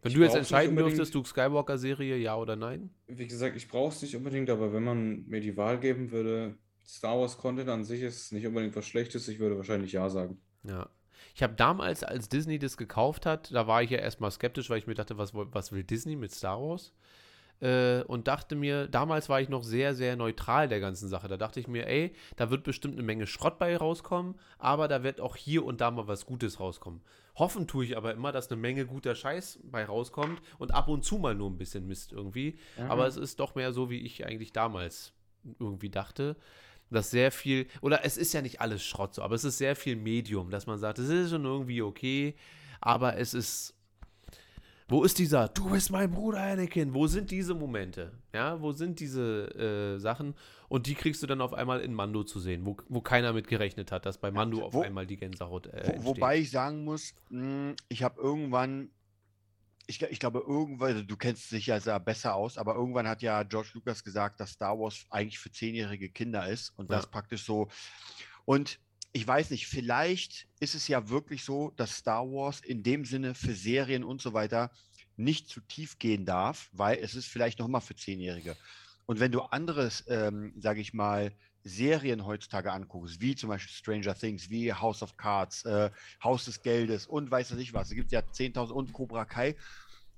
Wenn 0.03 0.13
du 0.13 0.21
jetzt 0.23 0.37
entscheiden 0.37 0.77
dürftest, 0.77 1.13
Luke 1.15 1.29
Skywalker-Serie, 1.29 2.17
ja 2.17 2.37
oder 2.37 2.57
nein? 2.57 2.91
Wie 3.07 3.27
gesagt, 3.27 3.57
ich 3.57 3.69
brauche 3.69 3.93
es 3.93 4.03
nicht 4.03 4.17
unbedingt, 4.17 4.49
aber 4.49 4.73
wenn 4.73 4.85
man 4.85 5.27
mir 5.27 5.41
die 5.41 5.57
Wahl 5.57 5.79
geben 5.79 6.11
würde, 6.11 6.57
Star 6.87 7.19
Wars 7.19 7.37
Content 7.37 7.69
an 7.69 7.85
sich 7.85 8.03
ist 8.03 8.33
nicht 8.33 8.47
unbedingt 8.47 8.75
was 8.77 8.87
Schlechtes, 8.87 9.29
ich 9.29 9.39
würde 9.39 9.57
wahrscheinlich 9.57 9.93
ja 9.93 10.09
sagen. 10.09 10.41
Ja. 10.63 10.89
Ich 11.35 11.43
habe 11.43 11.55
damals, 11.55 12.05
als 12.05 12.29
Disney 12.29 12.59
das 12.59 12.77
gekauft 12.77 13.27
hat, 13.27 13.53
da 13.53 13.67
war 13.67 13.83
ich 13.83 13.91
ja 13.91 13.99
erstmal 13.99 14.31
skeptisch, 14.31 14.71
weil 14.71 14.79
ich 14.79 14.87
mir 14.87 14.95
dachte, 14.95 15.19
was, 15.19 15.33
was 15.35 15.73
will 15.73 15.85
Disney 15.85 16.17
mit 16.17 16.33
Star 16.33 16.61
Wars? 16.61 16.93
Äh, 17.61 18.03
und 18.05 18.27
dachte 18.27 18.57
mir, 18.57 18.89
damals 18.89 19.29
war 19.29 19.41
ich 19.41 19.49
noch 19.49 19.63
sehr, 19.63 19.95
sehr 19.95 20.17
neutral 20.17 20.69
der 20.69 20.81
ganzen 20.81 21.09
Sache. 21.09 21.29
Da 21.29 21.37
dachte 21.37 21.61
ich 21.61 21.69
mir, 21.69 21.87
ey, 21.87 22.15
da 22.37 22.51
wird 22.51 22.65
bestimmt 22.65 22.95
eine 22.95 23.03
Menge 23.03 23.27
Schrott 23.27 23.59
bei 23.59 23.77
rauskommen, 23.77 24.35
aber 24.59 24.89
da 24.89 25.03
wird 25.03 25.21
auch 25.21 25.37
hier 25.37 25.65
und 25.65 25.81
da 25.81 25.91
mal 25.91 26.09
was 26.09 26.25
Gutes 26.25 26.59
rauskommen. 26.59 27.03
Hoffen 27.37 27.67
tue 27.67 27.85
ich 27.85 27.97
aber 27.97 28.13
immer, 28.13 28.33
dass 28.33 28.51
eine 28.51 28.61
Menge 28.61 28.87
guter 28.87 29.15
Scheiß 29.15 29.61
bei 29.65 29.85
rauskommt 29.85 30.41
und 30.59 30.75
ab 30.75 30.89
und 30.89 31.05
zu 31.05 31.19
mal 31.19 31.35
nur 31.35 31.51
ein 31.51 31.59
bisschen 31.59 31.87
Mist 31.87 32.13
irgendwie. 32.13 32.59
Ja. 32.79 32.89
Aber 32.89 33.07
es 33.07 33.17
ist 33.17 33.41
doch 33.41 33.55
mehr 33.55 33.73
so, 33.73 33.91
wie 33.91 34.01
ich 34.01 34.27
eigentlich 34.27 34.53
damals 34.53 35.13
irgendwie 35.59 35.91
dachte 35.91 36.37
dass 36.91 37.11
sehr 37.11 37.31
viel, 37.33 37.67
oder 37.81 38.05
es 38.05 38.17
ist 38.17 38.33
ja 38.33 38.43
nicht 38.43 38.61
alles 38.61 38.83
Schrott 38.83 39.15
so, 39.15 39.23
aber 39.23 39.35
es 39.35 39.45
ist 39.45 39.59
sehr 39.59 39.77
viel 39.77 39.97
Medium, 39.97 40.51
dass 40.51 40.67
man 40.67 40.79
sagt, 40.79 40.99
es 40.99 41.09
ist 41.09 41.31
schon 41.31 41.45
irgendwie 41.45 41.83
okay, 41.83 42.35
aber 42.81 43.17
es 43.17 43.35
ist, 43.35 43.75
wo 44.89 45.05
ist 45.05 45.19
dieser, 45.21 45.47
du 45.49 45.71
bist 45.71 45.93
mein 45.93 46.11
Bruder 46.11 46.41
Anakin, 46.41 46.93
wo 46.93 47.07
sind 47.07 47.31
diese 47.31 47.55
Momente, 47.55 48.11
ja, 48.35 48.61
wo 48.61 48.73
sind 48.73 48.99
diese 48.99 49.95
äh, 49.97 50.01
Sachen? 50.01 50.35
Und 50.69 50.87
die 50.87 50.95
kriegst 50.95 51.23
du 51.23 51.27
dann 51.29 51.41
auf 51.41 51.53
einmal 51.55 51.81
in 51.81 51.95
Mando 51.95 52.25
zu 52.25 52.41
sehen, 52.41 52.67
wo, 52.67 52.77
wo 52.89 53.01
keiner 53.01 53.33
mit 53.33 53.47
gerechnet 53.47 53.93
hat, 53.93 54.05
dass 54.07 54.19
bei 54.19 54.31
Mando 54.33 54.63
auf 54.65 54.75
wo- 54.75 54.83
einmal 54.83 55.07
die 55.07 55.17
Gänsehaut 55.17 55.67
äh, 55.69 55.95
Wo, 55.99 56.07
wobei 56.07 56.39
ich 56.39 56.51
sagen 56.51 56.85
muss, 56.85 57.15
mh, 57.29 57.75
ich 57.89 58.03
habe 58.03 58.21
irgendwann, 58.21 58.91
ich, 59.91 60.01
ich 60.03 60.21
glaube, 60.21 60.45
irgendwann, 60.47 60.93
also 60.93 61.03
du 61.03 61.17
kennst 61.17 61.51
dich 61.51 61.67
ja 61.67 61.99
besser 61.99 62.35
aus, 62.35 62.57
aber 62.57 62.75
irgendwann 62.77 63.09
hat 63.09 63.23
ja 63.23 63.43
George 63.43 63.71
Lucas 63.75 64.05
gesagt, 64.05 64.41
dass 64.41 64.53
Star 64.53 64.79
Wars 64.79 65.05
eigentlich 65.11 65.39
für 65.39 65.51
zehnjährige 65.51 66.11
Kinder 66.11 66.49
ist 66.49 66.71
und 66.77 66.91
das 66.93 67.05
Ja. 67.05 67.11
praktisch 67.11 67.45
so. 67.45 67.69
Und 68.45 68.81
ich 69.13 69.27
weiß 69.27 69.51
nicht, 69.51 69.67
vielleicht 69.67 70.49
ist 70.61 70.77
es 70.77 70.87
ja 70.87 71.09
wirklich 71.09 71.45
so, 71.45 71.73
dass 71.77 71.97
Star 71.97 72.25
Wars 72.25 72.61
in 72.61 72.83
dem 72.85 73.05
Sinne 73.05 73.35
für 73.35 73.55
Serien 73.55 74.05
und 74.05 74.23
so 74.23 74.33
weiter 74.33 74.71
nicht 75.17 75.49
zu 75.49 75.61
tief 75.61 75.99
gehen 75.99 76.25
darf, 76.25 76.69
weil 76.73 76.99
es 76.99 77.15
ist 77.15 77.27
vielleicht 77.27 77.59
nochmal 77.59 77.81
für 77.81 77.97
Zehnjährige. 77.97 78.57
Und 79.07 79.19
wenn 79.19 79.33
du 79.33 79.41
anderes, 79.43 80.05
ähm, 80.09 80.55
sage 80.57 80.81
ich 80.81 80.95
mal, 80.95 81.33
Serien 81.71 82.27
heutzutage 82.27 82.73
anguckst, 82.73 83.21
wie 83.21 83.35
zum 83.35 83.49
Beispiel 83.49 83.73
Stranger 83.73 84.15
Things, 84.15 84.51
wie 84.51 84.73
House 84.73 85.03
of 85.03 85.17
Cards, 85.17 85.65
äh, 85.65 85.91
Haus 86.23 86.45
des 86.45 86.63
Geldes 86.63 87.07
und 87.07 87.31
weiß 87.31 87.53
ich 87.53 87.73
was, 87.73 87.89
es 87.89 87.95
gibt 87.95 88.13
ja 88.13 88.21
10.000 88.21 88.71
und 88.71 88.93
Cobra 88.93 89.25
Kai. 89.25 89.57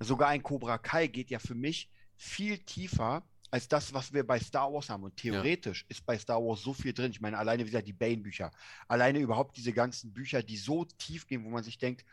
Sogar 0.00 0.28
ein 0.28 0.42
Cobra 0.42 0.78
Kai 0.78 1.06
geht 1.06 1.30
ja 1.30 1.38
für 1.38 1.54
mich 1.54 1.90
viel 2.16 2.58
tiefer 2.58 3.22
als 3.50 3.68
das, 3.68 3.92
was 3.92 4.12
wir 4.12 4.26
bei 4.26 4.40
Star 4.40 4.72
Wars 4.72 4.88
haben. 4.88 5.04
Und 5.04 5.16
theoretisch 5.16 5.84
ist 5.88 6.06
bei 6.06 6.18
Star 6.18 6.42
Wars 6.42 6.62
so 6.62 6.72
viel 6.72 6.94
drin. 6.94 7.12
Ich 7.12 7.20
meine, 7.20 7.36
alleine 7.36 7.62
wie 7.62 7.66
gesagt 7.66 7.86
die 7.86 7.92
Bane-Bücher, 7.92 8.50
alleine 8.88 9.18
überhaupt 9.18 9.56
diese 9.58 9.74
ganzen 9.74 10.12
Bücher, 10.12 10.42
die 10.42 10.56
so 10.56 10.86
tief 10.86 11.26
gehen, 11.26 11.44
wo 11.44 11.50
man 11.50 11.62
sich 11.62 11.76
denkt, 11.76 12.04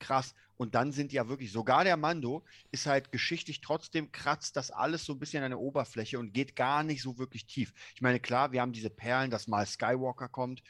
krass. 0.00 0.34
Und 0.56 0.74
dann 0.74 0.92
sind 0.92 1.12
ja 1.12 1.28
wirklich, 1.28 1.52
sogar 1.52 1.84
der 1.84 1.96
Mando 1.96 2.44
ist 2.70 2.86
halt 2.86 3.12
geschichtlich 3.12 3.60
trotzdem 3.60 4.12
kratzt 4.12 4.56
das 4.56 4.70
alles 4.70 5.04
so 5.04 5.14
ein 5.14 5.18
bisschen 5.18 5.42
an 5.42 5.50
der 5.50 5.60
Oberfläche 5.60 6.18
und 6.18 6.34
geht 6.34 6.56
gar 6.56 6.82
nicht 6.82 7.02
so 7.02 7.18
wirklich 7.18 7.46
tief. 7.46 7.72
Ich 7.94 8.02
meine, 8.02 8.20
klar, 8.20 8.52
wir 8.52 8.60
haben 8.60 8.72
diese 8.72 8.90
Perlen, 8.90 9.30
dass 9.30 9.46
mal 9.46 9.64
Skywalker 9.64 10.28
kommt, 10.28 10.62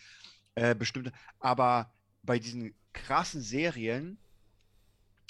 äh, 0.55 0.75
bestimmte, 0.75 1.13
aber 1.41 1.93
bei 2.23 2.39
diesen 2.39 2.75
krassen 2.93 3.41
Serien, 3.41 4.19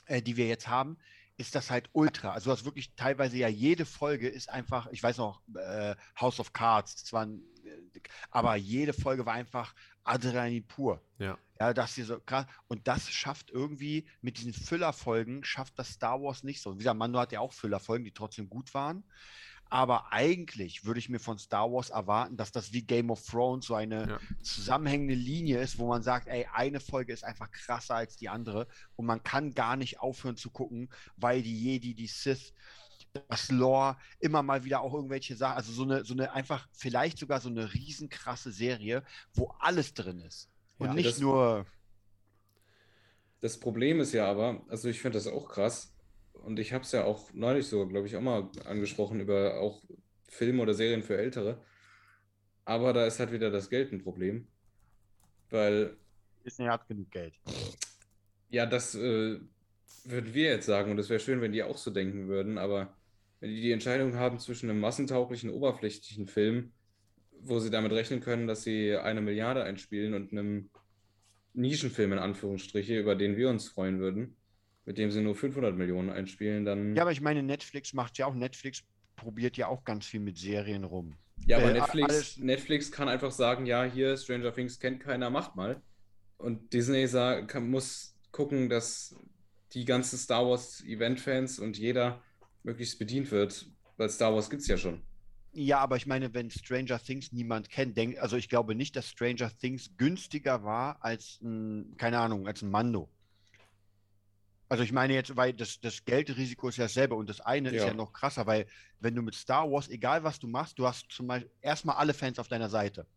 äh, 0.06 0.20
die 0.20 0.36
wir 0.36 0.46
jetzt 0.46 0.68
haben, 0.68 0.98
ist 1.36 1.54
das 1.54 1.70
halt 1.70 1.88
ultra. 1.92 2.32
Also 2.32 2.50
du 2.50 2.56
hast 2.56 2.66
wirklich 2.66 2.94
teilweise 2.96 3.38
ja 3.38 3.48
jede 3.48 3.86
Folge 3.86 4.28
ist 4.28 4.50
einfach, 4.50 4.88
ich 4.90 5.02
weiß 5.02 5.16
noch, 5.16 5.40
äh, 5.54 5.96
House 6.20 6.38
of 6.38 6.52
Cards, 6.52 7.02
zwar, 7.02 7.26
äh, 7.26 8.00
aber 8.30 8.56
jede 8.56 8.92
Folge 8.92 9.24
war 9.24 9.32
einfach 9.32 9.74
Adrenalin 10.04 10.66
pur. 10.66 11.00
Ja. 11.18 11.38
Ja, 11.60 11.74
das 11.74 11.94
hier 11.94 12.06
so 12.06 12.18
krass. 12.20 12.46
Und 12.68 12.88
das 12.88 13.10
schafft 13.10 13.50
irgendwie 13.50 14.08
mit 14.22 14.38
diesen 14.38 14.54
Füllerfolgen, 14.54 15.44
schafft 15.44 15.78
das 15.78 15.90
Star 15.90 16.22
Wars 16.22 16.42
nicht 16.42 16.62
so. 16.62 16.74
Wie 16.74 16.78
gesagt, 16.78 16.96
Mando 16.96 17.18
hat 17.18 17.32
ja 17.32 17.40
auch 17.40 17.52
Füllerfolgen, 17.52 18.04
die 18.06 18.12
trotzdem 18.12 18.48
gut 18.48 18.72
waren. 18.72 19.04
Aber 19.66 20.12
eigentlich 20.12 20.84
würde 20.84 20.98
ich 21.00 21.08
mir 21.10 21.20
von 21.20 21.38
Star 21.38 21.70
Wars 21.70 21.90
erwarten, 21.90 22.36
dass 22.38 22.50
das 22.50 22.72
wie 22.72 22.86
Game 22.86 23.10
of 23.10 23.24
Thrones 23.24 23.66
so 23.66 23.74
eine 23.74 24.08
Ja. 24.08 24.20
zusammenhängende 24.42 25.14
Linie 25.14 25.60
ist, 25.60 25.78
wo 25.78 25.86
man 25.86 26.02
sagt, 26.02 26.28
ey, 26.28 26.46
eine 26.52 26.80
Folge 26.80 27.12
ist 27.12 27.24
einfach 27.24 27.50
krasser 27.50 27.94
als 27.96 28.16
die 28.16 28.28
andere 28.30 28.66
und 28.96 29.06
man 29.06 29.22
kann 29.22 29.54
gar 29.54 29.76
nicht 29.76 30.00
aufhören 30.00 30.36
zu 30.36 30.50
gucken, 30.50 30.88
weil 31.16 31.42
die 31.42 31.56
Jedi, 31.62 31.94
die 31.94 32.08
Sith, 32.08 32.52
das 33.28 33.50
Lore, 33.50 33.96
immer 34.18 34.42
mal 34.42 34.64
wieder 34.64 34.80
auch 34.80 34.94
irgendwelche 34.94 35.36
Sachen, 35.36 35.56
also 35.56 35.72
so 35.72 35.84
eine, 35.84 36.04
so 36.04 36.14
eine 36.14 36.32
einfach, 36.32 36.68
vielleicht 36.72 37.18
sogar 37.18 37.40
so 37.40 37.48
eine 37.48 37.72
riesenkrasse 37.74 38.52
Serie, 38.52 39.04
wo 39.34 39.48
alles 39.60 39.94
drin 39.94 40.20
ist. 40.20 40.49
Und 40.80 40.88
Ja, 40.88 40.94
nicht 40.94 41.06
das- 41.08 41.20
nur, 41.20 41.66
Das 43.40 43.58
Problem 43.58 44.00
ist 44.00 44.12
ja 44.12 44.26
aber, 44.30 44.62
also 44.68 44.88
ich 44.88 45.00
finde 45.00 45.16
das 45.16 45.26
auch 45.26 45.48
krass 45.48 45.94
und 46.32 46.58
ich 46.58 46.72
habe 46.74 46.84
es 46.84 46.92
ja 46.92 47.04
auch 47.04 47.32
neulich 47.32 47.66
sogar, 47.68 47.88
glaube 47.88 48.06
ich, 48.06 48.16
auch 48.16 48.20
mal 48.20 48.50
angesprochen 48.66 49.20
über 49.20 49.58
auch 49.60 49.82
Filme 50.28 50.62
oder 50.62 50.74
Serien 50.74 51.02
für 51.02 51.16
Ältere. 51.16 51.62
Aber 52.64 52.92
da 52.92 53.06
ist 53.06 53.18
halt 53.18 53.32
wieder 53.32 53.50
das 53.50 53.70
Geld 53.70 53.92
ein 53.92 54.02
Problem, 54.02 54.46
weil 55.50 55.96
Disney 56.44 56.66
hat 56.66 56.86
genug 56.86 57.10
Geld. 57.10 57.34
ja, 58.50 58.66
das 58.66 58.94
äh, 58.94 59.40
würden 60.04 60.34
wir 60.34 60.50
jetzt 60.50 60.66
sagen 60.66 60.90
und 60.90 60.98
es 60.98 61.08
wäre 61.08 61.20
schön, 61.20 61.40
wenn 61.40 61.52
die 61.52 61.62
auch 61.62 61.78
so 61.78 61.90
denken 61.90 62.28
würden, 62.28 62.58
aber 62.58 62.96
wenn 63.40 63.50
die 63.50 63.60
die 63.62 63.72
Entscheidung 63.72 64.14
haben 64.16 64.38
zwischen 64.38 64.70
einem 64.70 64.80
massentauglichen, 64.80 65.50
oberflächlichen 65.50 66.26
Film, 66.26 66.72
wo 67.42 67.58
sie 67.58 67.70
damit 67.70 67.92
rechnen 67.92 68.20
können, 68.20 68.46
dass 68.46 68.62
sie 68.62 68.96
eine 68.96 69.20
Milliarde 69.20 69.62
einspielen 69.64 70.14
und 70.14 70.32
einem 70.32 70.70
Nischenfilm 71.52 72.12
in 72.12 72.18
Anführungsstriche, 72.18 72.98
über 72.98 73.16
den 73.16 73.36
wir 73.36 73.48
uns 73.48 73.68
freuen 73.68 73.98
würden, 74.00 74.36
mit 74.84 74.98
dem 74.98 75.10
sie 75.10 75.20
nur 75.20 75.34
500 75.34 75.76
Millionen 75.76 76.10
einspielen, 76.10 76.64
dann. 76.64 76.94
Ja, 76.96 77.02
aber 77.02 77.12
ich 77.12 77.20
meine, 77.20 77.42
Netflix 77.42 77.92
macht 77.92 78.18
ja 78.18 78.26
auch, 78.26 78.34
Netflix 78.34 78.82
probiert 79.16 79.56
ja 79.56 79.66
auch 79.68 79.84
ganz 79.84 80.06
viel 80.06 80.20
mit 80.20 80.38
Serien 80.38 80.84
rum. 80.84 81.14
Ja, 81.46 81.56
aber 81.58 81.70
Äh, 81.70 81.74
Netflix, 81.74 82.36
Netflix 82.38 82.92
kann 82.92 83.08
einfach 83.08 83.32
sagen, 83.32 83.66
ja, 83.66 83.84
hier 83.84 84.16
Stranger 84.16 84.52
Things 84.54 84.78
kennt 84.78 85.00
keiner, 85.00 85.30
macht 85.30 85.56
mal. 85.56 85.82
Und 86.38 86.72
Disney 86.72 87.06
sa- 87.06 87.42
kann, 87.42 87.68
muss 87.68 88.14
gucken, 88.32 88.68
dass 88.68 89.14
die 89.72 89.84
ganzen 89.84 90.18
Star 90.18 90.46
Wars 90.46 90.82
Event-Fans 90.86 91.58
und 91.58 91.78
jeder 91.78 92.22
möglichst 92.62 92.98
bedient 92.98 93.30
wird, 93.30 93.66
weil 93.96 94.08
Star 94.08 94.34
Wars 94.34 94.48
gibt 94.50 94.62
es 94.62 94.68
ja 94.68 94.76
schon. 94.76 95.02
Ja, 95.52 95.78
aber 95.78 95.96
ich 95.96 96.06
meine, 96.06 96.32
wenn 96.32 96.50
Stranger 96.50 97.00
Things 97.02 97.32
niemand 97.32 97.70
kennt, 97.70 97.96
denk, 97.96 98.18
also 98.18 98.36
ich 98.36 98.48
glaube 98.48 98.74
nicht, 98.74 98.94
dass 98.94 99.08
Stranger 99.08 99.50
Things 99.58 99.90
günstiger 99.96 100.62
war 100.62 101.02
als 101.04 101.40
ein, 101.42 101.96
keine 101.96 102.20
Ahnung, 102.20 102.46
als 102.46 102.62
ein 102.62 102.70
Mando. 102.70 103.08
Also 104.68 104.84
ich 104.84 104.92
meine 104.92 105.14
jetzt, 105.14 105.34
weil 105.36 105.52
das, 105.52 105.80
das 105.80 106.04
Geldrisiko 106.04 106.68
ist 106.68 106.76
ja 106.76 106.84
dasselbe 106.84 107.16
und 107.16 107.28
das 107.28 107.40
eine 107.40 107.70
ist 107.70 107.80
Ja. 107.82 107.88
ja 107.88 107.94
noch 107.94 108.12
krasser, 108.12 108.46
weil 108.46 108.66
wenn 109.00 109.16
du 109.16 109.22
mit 109.22 109.34
Star 109.34 109.68
Wars, 109.68 109.88
egal 109.88 110.22
was 110.22 110.38
du 110.38 110.46
machst, 110.46 110.78
du 110.78 110.86
hast 110.86 111.10
zum 111.10 111.26
Beispiel 111.26 111.50
erstmal 111.60 111.96
alle 111.96 112.14
Fans 112.14 112.38
auf 112.38 112.46
deiner 112.46 112.68
Seite. 112.68 113.08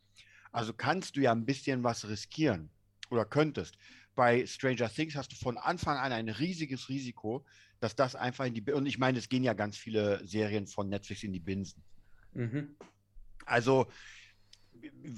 Also 0.52 0.74
kannst 0.74 1.16
du 1.16 1.22
ja 1.22 1.32
ein 1.32 1.46
bisschen 1.46 1.84
was 1.84 2.08
riskieren 2.08 2.72
oder 3.12 3.26
könntest. 3.26 3.78
Bei 4.16 4.46
Stranger 4.48 4.90
Things 4.90 5.16
hast 5.16 5.32
du 5.32 5.36
von 5.36 5.60
Anfang 5.60 5.98
an 5.98 6.12
ein 6.12 6.30
riesiges 6.30 6.90
Risiko, 6.90 7.46
dass 7.80 7.96
das 7.96 8.16
einfach 8.16 8.46
in 8.46 8.56
die, 8.56 8.72
und 8.72 8.88
ich 8.88 8.98
meine, 8.98 9.20
es 9.20 9.30
gehen 9.30 9.44
ja 9.44 9.54
ganz 9.54 9.78
viele 9.78 10.26
Serien 10.26 10.66
von 10.66 10.90
Netflix 10.90 11.22
in 11.22 11.34
die 11.34 11.40
Binsen. 11.40 11.84
Mhm. 12.34 12.76
Also, 13.46 13.88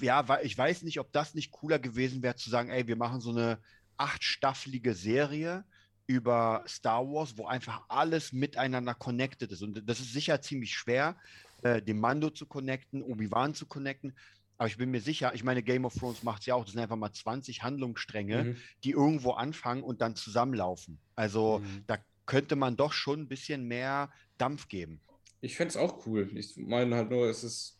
ja, 0.00 0.40
ich 0.42 0.56
weiß 0.56 0.82
nicht, 0.82 1.00
ob 1.00 1.12
das 1.12 1.34
nicht 1.34 1.50
cooler 1.50 1.78
gewesen 1.78 2.22
wäre, 2.22 2.36
zu 2.36 2.50
sagen, 2.50 2.70
ey, 2.70 2.86
wir 2.86 2.96
machen 2.96 3.20
so 3.20 3.30
eine 3.30 3.58
achtstaffelige 3.96 4.94
Serie 4.94 5.64
über 6.06 6.62
Star 6.68 7.04
Wars, 7.04 7.36
wo 7.36 7.46
einfach 7.46 7.84
alles 7.88 8.32
miteinander 8.32 8.94
connected 8.94 9.50
ist. 9.50 9.62
Und 9.62 9.82
das 9.88 9.98
ist 9.98 10.12
sicher 10.12 10.40
ziemlich 10.40 10.74
schwer, 10.74 11.16
äh, 11.62 11.82
den 11.82 11.98
Mando 11.98 12.30
zu 12.30 12.46
connecten, 12.46 13.02
Obi-Wan 13.02 13.54
zu 13.54 13.66
connecten. 13.66 14.16
Aber 14.58 14.68
ich 14.68 14.76
bin 14.76 14.90
mir 14.90 15.00
sicher, 15.00 15.34
ich 15.34 15.42
meine, 15.44 15.62
Game 15.62 15.84
of 15.84 15.94
Thrones 15.94 16.22
macht 16.22 16.40
es 16.40 16.46
ja 16.46 16.54
auch, 16.54 16.64
das 16.64 16.72
sind 16.72 16.80
einfach 16.80 16.96
mal 16.96 17.12
20 17.12 17.62
Handlungsstränge, 17.62 18.44
Mhm. 18.44 18.56
die 18.84 18.92
irgendwo 18.92 19.32
anfangen 19.32 19.82
und 19.82 20.00
dann 20.00 20.14
zusammenlaufen. 20.16 20.98
Also 21.14 21.58
Mhm. 21.58 21.84
da 21.86 21.98
könnte 22.24 22.56
man 22.56 22.76
doch 22.76 22.92
schon 22.92 23.20
ein 23.22 23.28
bisschen 23.28 23.66
mehr 23.66 24.10
Dampf 24.38 24.68
geben. 24.68 25.00
Ich 25.46 25.56
fände 25.56 25.70
es 25.70 25.76
auch 25.76 26.06
cool. 26.06 26.28
Ich 26.34 26.56
meine 26.56 26.96
halt 26.96 27.10
nur, 27.10 27.28
es 27.28 27.44
ist, 27.44 27.78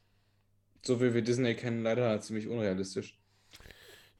so 0.85 1.01
wie 1.01 1.13
wir 1.13 1.23
Disney 1.23 1.55
kennen, 1.55 1.83
leider 1.83 2.21
ziemlich 2.21 2.47
unrealistisch. 2.47 3.19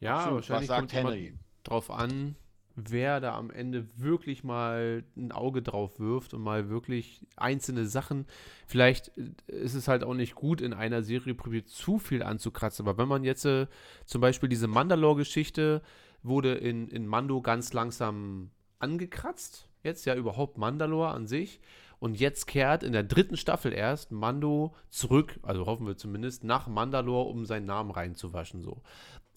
Ja, 0.01 0.17
Absolut. 0.17 0.37
wahrscheinlich 0.37 0.71
kommt 0.71 0.93
Henry? 0.93 1.35
drauf 1.63 1.91
an, 1.91 2.37
wer 2.75 3.21
da 3.21 3.37
am 3.37 3.51
Ende 3.51 3.87
wirklich 3.97 4.45
mal 4.45 5.05
ein 5.17 5.31
Auge 5.31 5.63
drauf 5.63 5.99
wirft 6.01 6.35
und 6.35 6.43
mal 6.43 6.69
wirklich 6.69 7.25
einzelne 7.37 7.87
Sachen. 7.87 8.27
Vielleicht 8.67 9.17
äh, 9.17 9.31
ist 9.47 9.75
es 9.75 9.89
halt 9.89 10.03
auch 10.03 10.15
nicht 10.15 10.35
gut, 10.35 10.61
in 10.61 10.75
einer 10.75 11.03
Serie 11.03 11.35
probiert 11.35 11.69
zu 11.69 11.99
viel 11.99 12.23
anzukratzen. 12.23 12.87
Aber 12.87 12.99
wenn 12.99 13.09
man 13.09 13.25
jetzt 13.25 13.45
äh, 13.45 13.69
zum 14.05 14.21
Beispiel 14.21 14.49
diese 14.49 14.67
Mandalore-Geschichte 14.67 15.83
wurde 16.25 16.55
in, 16.55 16.89
in 16.89 17.07
Mando 17.07 17.41
ganz 17.41 17.73
langsam 17.73 18.51
angekratzt. 18.81 19.69
Jetzt 19.83 20.05
ja 20.05 20.15
überhaupt 20.17 20.59
Mandalore 20.59 21.09
an 21.09 21.27
sich. 21.27 21.61
Und 21.99 22.21
jetzt 22.21 22.47
kehrt 22.47 22.83
in 22.83 22.93
der 22.93 23.03
dritten 23.03 23.37
Staffel 23.37 23.73
erst 23.73 24.13
Mando 24.13 24.75
zurück, 24.91 25.39
also 25.43 25.67
hoffen 25.67 25.87
wir 25.87 25.97
zumindest, 25.97 26.45
nach 26.45 26.67
Mandalore, 26.67 27.29
um 27.29 27.47
seinen 27.47 27.67
Namen 27.67 27.91
reinzuwaschen. 27.91 28.63
So. 28.63 28.83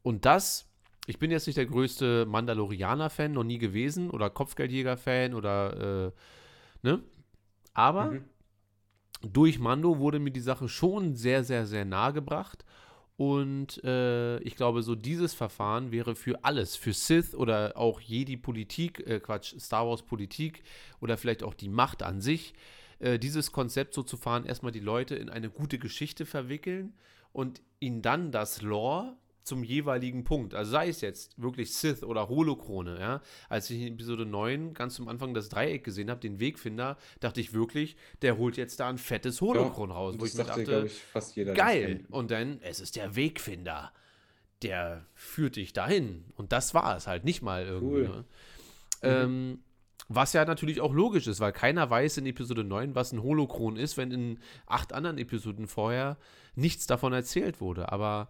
Und 0.04 0.26
das, 0.26 0.70
ich 1.06 1.20
bin 1.20 1.32
jetzt 1.32 1.48
nicht 1.48 1.58
der 1.58 1.66
größte 1.66 2.26
Mandalorianer-Fan, 2.26 3.32
noch 3.32 3.46
nie 3.46 3.60
gewesen, 3.60 4.10
oder 4.10 4.30
Kopfgeldjäger-Fan 4.30 5.34
oder, 5.34 6.08
äh, 6.08 6.12
ne? 6.84 7.02
Aber 7.74 8.12
Mhm. 8.12 8.26
durch 9.22 9.60
Mando 9.60 10.00
wurde 10.00 10.20
mir 10.20 10.32
die 10.32 10.40
Sache 10.40 10.68
schon 10.68 11.16
sehr, 11.16 11.44
sehr, 11.44 11.66
sehr 11.66 11.86
nahe 11.86 12.14
gebracht. 12.14 12.66
Und 13.20 13.84
äh, 13.84 14.40
ich 14.44 14.56
glaube, 14.56 14.82
so 14.82 14.96
dieses 14.96 15.34
Verfahren 15.34 15.92
wäre 15.92 16.16
für 16.16 16.46
alles, 16.46 16.78
für 16.78 16.94
Sith 16.94 17.36
oder 17.36 17.74
auch 17.76 18.00
Jedi-Politik, 18.00 19.06
äh, 19.06 19.20
Quatsch, 19.20 19.60
Star 19.60 19.86
Wars-Politik 19.86 20.64
oder 21.02 21.18
vielleicht 21.18 21.44
auch 21.44 21.54
die 21.54 21.68
Macht 21.68 22.02
an 22.02 22.22
sich, 22.22 22.54
äh, 23.00 23.20
dieses 23.20 23.52
Konzept 23.52 23.94
so 23.94 24.04
zu 24.04 24.16
fahren, 24.16 24.46
erstmal 24.46 24.72
die 24.72 24.80
Leute 24.80 25.16
in 25.16 25.30
eine 25.30 25.50
gute 25.50 25.80
Geschichte 25.80 26.26
verwickeln 26.26 26.94
und 27.34 27.62
ihnen 27.82 28.02
dann 28.02 28.32
das 28.32 28.62
Lore 28.62 29.18
zum 29.50 29.64
jeweiligen 29.64 30.24
Punkt, 30.24 30.54
also 30.54 30.72
sei 30.72 30.88
es 30.88 31.02
jetzt 31.02 31.42
wirklich 31.42 31.74
Sith 31.74 32.04
oder 32.04 32.30
Holokrone, 32.30 33.00
ja, 33.00 33.22
als 33.50 33.70
ich 33.70 33.82
in 33.82 33.94
Episode 33.94 34.26
9 34.26 34.74
ganz 34.74 34.96
zum 34.96 35.10
Anfang 35.10 35.34
das 35.34 35.50
Dreieck 35.50 35.84
gesehen 35.84 36.10
habe, 36.10 36.22
den 36.22 36.40
Wegfinder, 36.40 36.98
dachte 37.20 37.42
ich 37.42 37.54
wirklich, 37.54 37.98
der 38.22 38.38
holt 38.38 38.56
jetzt 38.56 38.80
da 38.80 38.88
ein 38.88 38.98
fettes 38.98 39.42
Holokron 39.42 39.92
raus, 39.92 40.14
und 40.14 40.22
wo 40.22 40.26
ich 40.26 40.36
mir 40.36 40.46
dachte, 40.46 40.84
ich, 40.86 40.94
fast 40.94 41.36
jeder, 41.36 41.54
geil, 41.54 42.06
und 42.10 42.32
dann, 42.32 42.60
es 42.62 42.80
ist 42.80 42.96
der 42.96 43.16
Wegfinder, 43.16 43.92
der 44.62 45.06
führt 45.14 45.58
dich 45.58 45.74
dahin 45.74 46.26
und 46.36 46.52
das 46.52 46.74
war 46.74 46.96
es 46.96 47.08
halt, 47.08 47.26
nicht 47.26 47.42
mal 47.42 47.66
irgendwie. 47.66 48.02
Cool. 48.02 48.08
Ne? 48.08 48.26
Ähm, 49.02 49.60
was 50.12 50.34
ja 50.34 50.44
natürlich 50.44 50.82
auch 50.82 50.94
logisch 50.94 51.28
ist, 51.28 51.40
weil 51.40 51.52
keiner 51.52 51.88
weiß 51.88 52.18
in 52.18 52.26
Episode 52.26 52.64
9, 52.64 52.96
was 52.96 53.12
ein 53.12 53.22
Holokron 53.22 53.78
ist, 53.78 53.96
wenn 53.96 54.12
in 54.12 54.40
acht 54.66 54.92
anderen 54.92 55.20
Episoden 55.20 55.68
vorher 55.68 56.18
nichts 56.56 56.88
davon 56.88 57.14
erzählt 57.14 57.62
wurde. 57.62 57.92
Aber 57.92 58.28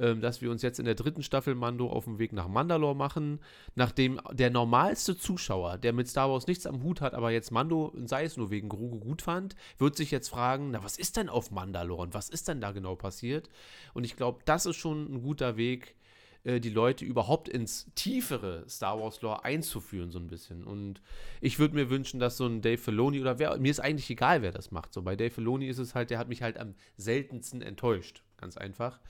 dass 0.00 0.40
wir 0.40 0.50
uns 0.50 0.62
jetzt 0.62 0.78
in 0.78 0.86
der 0.86 0.94
dritten 0.94 1.22
Staffel 1.22 1.54
Mando 1.54 1.88
auf 1.90 2.04
dem 2.04 2.18
Weg 2.18 2.32
nach 2.32 2.48
Mandalore 2.48 2.96
machen, 2.96 3.40
nachdem 3.74 4.20
der 4.32 4.50
normalste 4.50 5.16
Zuschauer, 5.16 5.78
der 5.78 5.92
mit 5.92 6.08
Star 6.08 6.30
Wars 6.30 6.46
nichts 6.46 6.66
am 6.66 6.82
Hut 6.82 7.00
hat, 7.00 7.14
aber 7.14 7.30
jetzt 7.30 7.50
Mando, 7.50 7.92
sei 8.06 8.24
es 8.24 8.36
nur 8.36 8.50
wegen 8.50 8.68
Grogu 8.68 8.98
gut 8.98 9.22
fand, 9.22 9.56
wird 9.78 9.96
sich 9.96 10.10
jetzt 10.10 10.28
fragen, 10.28 10.70
na, 10.70 10.82
was 10.82 10.96
ist 10.96 11.16
denn 11.16 11.28
auf 11.28 11.50
Mandalore 11.50 12.02
und 12.02 12.14
was 12.14 12.28
ist 12.30 12.48
denn 12.48 12.60
da 12.60 12.72
genau 12.72 12.96
passiert? 12.96 13.50
Und 13.94 14.04
ich 14.04 14.16
glaube, 14.16 14.40
das 14.44 14.66
ist 14.66 14.76
schon 14.76 15.12
ein 15.12 15.22
guter 15.22 15.56
Weg, 15.56 15.96
äh, 16.44 16.60
die 16.60 16.70
Leute 16.70 17.04
überhaupt 17.04 17.48
ins 17.48 17.90
tiefere 17.94 18.64
Star 18.68 19.00
Wars 19.00 19.20
Lore 19.20 19.44
einzuführen, 19.44 20.10
so 20.10 20.18
ein 20.18 20.26
bisschen. 20.26 20.64
Und 20.64 21.02
ich 21.40 21.58
würde 21.58 21.74
mir 21.74 21.90
wünschen, 21.90 22.20
dass 22.20 22.36
so 22.36 22.46
ein 22.46 22.62
Dave 22.62 22.78
Filoni 22.78 23.20
oder 23.20 23.38
wer, 23.38 23.58
mir 23.58 23.70
ist 23.70 23.80
eigentlich 23.80 24.10
egal, 24.10 24.42
wer 24.42 24.52
das 24.52 24.70
macht. 24.70 24.92
So 24.92 25.02
bei 25.02 25.16
Dave 25.16 25.30
Filoni 25.30 25.68
ist 25.68 25.78
es 25.78 25.94
halt, 25.94 26.10
der 26.10 26.18
hat 26.18 26.28
mich 26.28 26.42
halt 26.42 26.58
am 26.58 26.74
seltensten 26.96 27.62
enttäuscht, 27.62 28.22
ganz 28.38 28.56
einfach. 28.56 29.00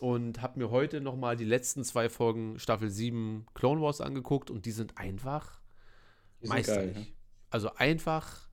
Und 0.00 0.42
habe 0.42 0.58
mir 0.58 0.70
heute 0.70 1.00
nochmal 1.00 1.36
die 1.36 1.44
letzten 1.44 1.84
zwei 1.84 2.08
Folgen 2.08 2.58
Staffel 2.58 2.90
7 2.90 3.46
Clone 3.54 3.80
Wars 3.80 4.00
angeguckt 4.00 4.50
und 4.50 4.66
die 4.66 4.72
sind 4.72 4.98
einfach 4.98 5.60
Die 6.42 6.48
sind 6.48 6.56
meisterlich. 6.56 6.94
geil, 6.94 7.04
ne? 7.04 7.06
Also 7.50 7.74
einfach 7.76 8.48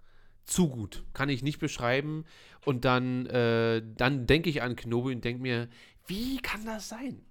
zu 0.45 0.69
gut. 0.69 1.03
Kann 1.13 1.29
ich 1.29 1.41
nicht 1.43 1.59
beschreiben. 1.59 2.25
Und 2.65 2.85
dann, 2.85 3.25
äh, 3.25 3.81
dann 3.95 4.27
denke 4.27 4.49
ich 4.49 4.61
an 4.61 4.75
Kenobi 4.75 5.13
und 5.15 5.25
denke 5.25 5.41
mir, 5.41 5.67
wie 6.05 6.37
kann 6.37 6.65
das 6.65 6.89
sein? 6.89 7.25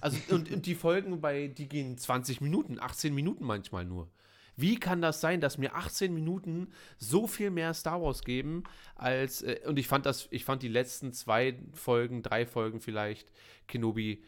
Also, 0.00 0.18
und, 0.34 0.50
und 0.50 0.66
die 0.66 0.74
Folgen 0.74 1.20
bei, 1.20 1.48
die 1.48 1.68
gehen 1.68 1.96
20 1.96 2.40
Minuten, 2.40 2.78
18 2.78 3.14
Minuten 3.14 3.44
manchmal 3.44 3.84
nur. 3.84 4.10
Wie 4.56 4.76
kann 4.78 5.00
das 5.00 5.20
sein, 5.20 5.40
dass 5.40 5.58
mir 5.58 5.74
18 5.74 6.12
Minuten 6.12 6.68
so 6.98 7.26
viel 7.26 7.50
mehr 7.50 7.72
Star 7.74 8.02
Wars 8.02 8.22
geben 8.24 8.64
als 8.94 9.42
äh, 9.42 9.60
und 9.66 9.78
ich 9.78 9.88
fand 9.88 10.04
das, 10.06 10.28
ich 10.30 10.44
fand 10.44 10.62
die 10.62 10.68
letzten 10.68 11.12
zwei 11.12 11.58
Folgen, 11.72 12.22
drei 12.22 12.46
Folgen 12.46 12.80
vielleicht 12.80 13.32
Kenobi 13.66 14.22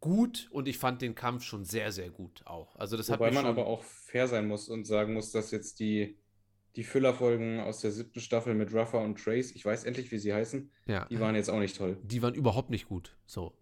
gut 0.00 0.48
und 0.50 0.66
ich 0.68 0.78
fand 0.78 1.02
den 1.02 1.14
Kampf 1.14 1.44
schon 1.44 1.64
sehr, 1.64 1.92
sehr 1.92 2.10
gut 2.10 2.42
auch. 2.46 2.74
Also 2.76 2.96
das 2.96 3.08
Wobei 3.10 3.26
hat 3.28 3.34
man 3.34 3.46
aber 3.46 3.66
auch 3.66 3.82
fair 3.82 4.28
sein 4.28 4.46
muss 4.46 4.68
und 4.68 4.86
sagen 4.86 5.12
muss, 5.14 5.30
dass 5.30 5.50
jetzt 5.50 5.78
die, 5.80 6.16
die 6.76 6.84
Füllerfolgen 6.84 7.60
aus 7.60 7.80
der 7.80 7.90
siebten 7.90 8.20
Staffel 8.20 8.54
mit 8.54 8.72
Ruffa 8.72 8.98
und 8.98 9.18
Trace, 9.22 9.50
ich 9.52 9.64
weiß 9.64 9.84
endlich, 9.84 10.10
wie 10.10 10.18
sie 10.18 10.32
heißen, 10.32 10.70
Ja. 10.86 11.04
die 11.06 11.20
waren 11.20 11.34
jetzt 11.34 11.50
auch 11.50 11.58
nicht 11.58 11.76
toll. 11.76 11.98
die 12.02 12.22
waren 12.22 12.34
überhaupt 12.34 12.70
nicht 12.70 12.86
gut. 12.88 13.16
So. 13.26 13.54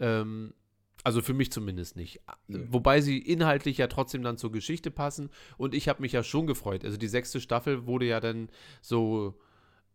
Ähm, 0.00 0.54
also 1.04 1.20
für 1.20 1.34
mich 1.34 1.52
zumindest 1.52 1.96
nicht. 1.96 2.20
Wobei 2.48 3.00
sie 3.02 3.18
inhaltlich 3.18 3.76
ja 3.78 3.86
trotzdem 3.86 4.22
dann 4.22 4.38
zur 4.38 4.50
Geschichte 4.50 4.90
passen. 4.90 5.30
Und 5.58 5.74
ich 5.74 5.88
habe 5.88 6.00
mich 6.02 6.12
ja 6.12 6.22
schon 6.22 6.46
gefreut. 6.46 6.84
Also 6.84 6.96
die 6.96 7.08
sechste 7.08 7.40
Staffel 7.40 7.86
wurde 7.86 8.06
ja 8.06 8.20
dann 8.20 8.48
so 8.80 9.38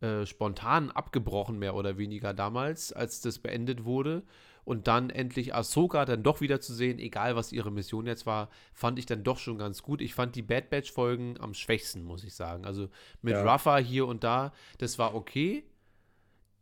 äh, 0.02 0.26
spontan 0.28 0.92
abgebrochen, 0.92 1.58
mehr 1.58 1.76
oder 1.76 1.98
weniger 1.98 2.34
damals, 2.34 2.94
als 2.94 3.22
das 3.22 3.40
beendet 3.40 3.84
wurde. 3.86 4.24
Und 4.66 4.88
dann 4.88 5.10
endlich 5.10 5.56
Ahsoka 5.56 6.06
dann 6.06 6.22
doch 6.22 6.42
wieder 6.42 6.62
zu 6.62 6.76
sehen, 6.76 7.00
egal 7.00 7.36
was 7.36 7.52
ihre 7.52 7.72
Mission 7.72 8.06
jetzt 8.06 8.28
war, 8.28 8.50
fand 8.72 9.00
ich 9.00 9.08
dann 9.08 9.24
doch 9.24 9.40
schon 9.40 9.58
ganz 9.58 9.82
gut. 9.82 10.02
Ich 10.02 10.14
fand 10.14 10.36
die 10.36 10.44
Bad 10.44 10.70
Batch-Folgen 10.70 11.40
am 11.40 11.56
schwächsten, 11.56 12.04
muss 12.04 12.24
ich 12.24 12.36
sagen. 12.36 12.66
Also 12.66 12.88
mit 13.24 13.34
Ja. 13.34 13.52
Ruffa 13.52 13.78
hier 13.78 14.06
und 14.06 14.24
da, 14.24 14.54
das 14.78 15.00
war 15.00 15.16
okay 15.16 15.64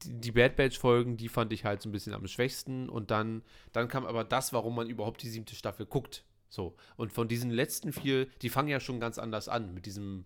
die, 0.06 0.32
Bad 0.32 0.56
Batch-Folgen, 0.56 1.18
die 1.18 1.30
fand 1.30 1.54
ich 1.54 1.66
halt 1.66 1.82
so 1.82 1.90
ein 1.90 1.92
bisschen 1.92 2.14
am 2.14 2.28
schwächsten. 2.28 2.90
Und 2.90 3.12
dann, 3.12 3.44
dann 3.72 3.88
kam 3.88 4.06
aber 4.06 4.24
das, 4.24 4.54
warum 4.54 4.76
man 4.76 4.90
überhaupt 4.90 5.24
die 5.24 5.30
siebte 5.30 5.56
Staffel 5.56 5.86
guckt. 5.86 6.24
So. 6.50 6.76
Und 6.96 7.12
von 7.12 7.28
diesen 7.28 7.52
letzten 7.52 7.92
vier, 7.92 8.28
die 8.42 8.50
fangen 8.50 8.70
ja 8.70 8.80
schon 8.80 9.00
ganz 9.00 9.18
anders 9.18 9.50
an, 9.50 9.74
mit 9.74 9.86
diesem 9.86 10.26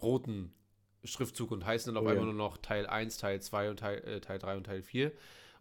roten 0.00 0.52
Schriftzug 1.04 1.50
und 1.50 1.64
heißen 1.64 1.92
dann 1.92 2.02
auf 2.02 2.06
Oh 2.06 2.12
ja. 2.12 2.18
einmal 2.18 2.32
nur 2.32 2.34
noch 2.34 2.56
Teil 2.58 2.86
1, 2.86 3.18
Teil 3.18 3.40
2 3.40 3.70
und 3.70 3.80
Teil, 3.80 3.98
äh, 4.04 4.20
Teil 4.20 4.38
3 4.38 4.56
und 4.56 4.64
Teil 4.64 4.82
4. 4.82 5.12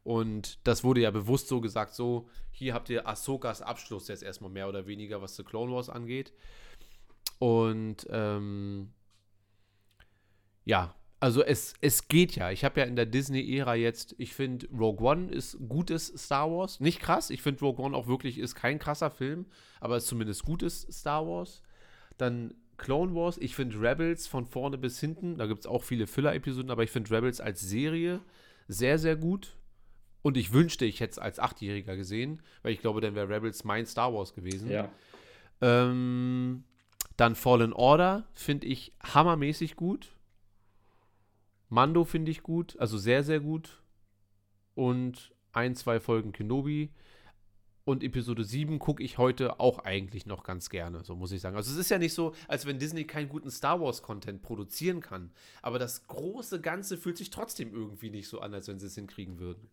Und 0.03 0.65
das 0.65 0.83
wurde 0.83 1.01
ja 1.01 1.11
bewusst 1.11 1.49
so 1.49 1.59
gesagt, 1.59 1.93
so, 1.93 2.29
hier 2.51 2.73
habt 2.73 2.89
ihr 2.89 3.07
Ahsokas 3.07 3.61
Abschluss 3.61 4.07
jetzt 4.07 4.23
erstmal 4.23 4.49
mehr 4.49 4.69
oder 4.69 4.87
weniger, 4.87 5.21
was 5.21 5.35
The 5.35 5.43
Clone 5.43 5.73
Wars 5.73 5.89
angeht. 5.89 6.31
Und 7.39 8.07
ähm, 8.09 8.93
ja, 10.65 10.95
also 11.19 11.43
es, 11.43 11.73
es 11.81 12.07
geht 12.07 12.35
ja. 12.35 12.51
Ich 12.51 12.63
habe 12.63 12.79
ja 12.79 12.85
in 12.85 12.95
der 12.95 13.05
Disney-Ära 13.05 13.75
jetzt, 13.75 14.15
ich 14.17 14.33
finde, 14.33 14.67
Rogue 14.71 15.05
One 15.05 15.31
ist 15.31 15.57
gutes 15.67 16.07
Star 16.15 16.51
Wars. 16.51 16.79
Nicht 16.79 16.99
krass, 16.99 17.29
ich 17.29 17.41
finde 17.41 17.61
Rogue 17.61 17.83
One 17.83 17.97
auch 17.97 18.07
wirklich 18.07 18.37
ist 18.37 18.55
kein 18.55 18.79
krasser 18.79 19.09
Film, 19.09 19.45
aber 19.79 19.97
ist 19.97 20.07
zumindest 20.07 20.43
gutes 20.43 20.87
Star 20.91 21.25
Wars. 21.25 21.63
Dann 22.17 22.53
Clone 22.77 23.15
Wars, 23.15 23.37
ich 23.39 23.55
finde 23.55 23.79
Rebels 23.81 24.27
von 24.27 24.45
vorne 24.45 24.77
bis 24.77 24.99
hinten, 24.99 25.37
da 25.37 25.47
gibt 25.47 25.61
es 25.61 25.65
auch 25.65 25.83
viele 25.83 26.05
Filler-Episoden, 26.05 26.69
aber 26.69 26.83
ich 26.83 26.91
finde 26.91 27.09
Rebels 27.09 27.41
als 27.41 27.61
Serie 27.61 28.21
sehr, 28.67 28.99
sehr 28.99 29.15
gut. 29.15 29.55
Und 30.21 30.35
ich 30.35 30.51
wünschte, 30.51 30.85
ich 30.85 30.99
hätte 30.99 31.11
es 31.11 31.19
als 31.19 31.39
Achtjähriger 31.39 31.95
gesehen, 31.95 32.41
weil 32.61 32.73
ich 32.73 32.81
glaube, 32.81 33.01
dann 33.01 33.15
wäre 33.15 33.29
Rebels 33.29 33.63
mein 33.63 33.85
Star 33.85 34.13
Wars 34.13 34.33
gewesen. 34.33 34.69
Ja. 34.69 34.91
Ähm, 35.61 36.63
dann 37.15 37.35
Fallen 37.35 37.73
Order 37.73 38.27
finde 38.33 38.67
ich 38.67 38.93
hammermäßig 39.01 39.75
gut. 39.75 40.16
Mando 41.69 42.05
finde 42.05 42.31
ich 42.31 42.43
gut, 42.43 42.77
also 42.79 42.97
sehr, 42.97 43.23
sehr 43.23 43.39
gut. 43.39 43.81
Und 44.75 45.33
ein, 45.51 45.75
zwei 45.75 45.99
Folgen 45.99 46.31
Kenobi. 46.31 46.91
Und 47.83 48.03
Episode 48.03 48.43
7 48.43 48.79
gucke 48.79 49.01
ich 49.01 49.17
heute 49.17 49.61
auch 49.61 49.79
eigentlich 49.79 50.25
noch 50.25 50.43
ganz 50.43 50.69
gerne, 50.69 51.05
so 51.05 51.15
muss 51.15 51.31
ich 51.31 51.39
sagen. 51.39 51.55
Also 51.55 51.71
es 51.71 51.77
ist 51.77 51.89
ja 51.89 51.97
nicht 51.97 52.13
so, 52.13 52.35
als 52.49 52.65
wenn 52.65 52.79
Disney 52.79 53.05
keinen 53.05 53.29
guten 53.29 53.49
Star 53.49 53.79
Wars-Content 53.79 54.41
produzieren 54.41 54.99
kann. 54.99 55.31
Aber 55.61 55.79
das 55.79 56.05
große 56.05 56.59
Ganze 56.59 56.97
fühlt 56.97 57.17
sich 57.17 57.29
trotzdem 57.29 57.73
irgendwie 57.73 58.09
nicht 58.09 58.27
so 58.27 58.41
an, 58.41 58.53
als 58.53 58.67
wenn 58.67 58.77
sie 58.77 58.87
es 58.87 58.95
hinkriegen 58.95 59.39
würden. 59.39 59.69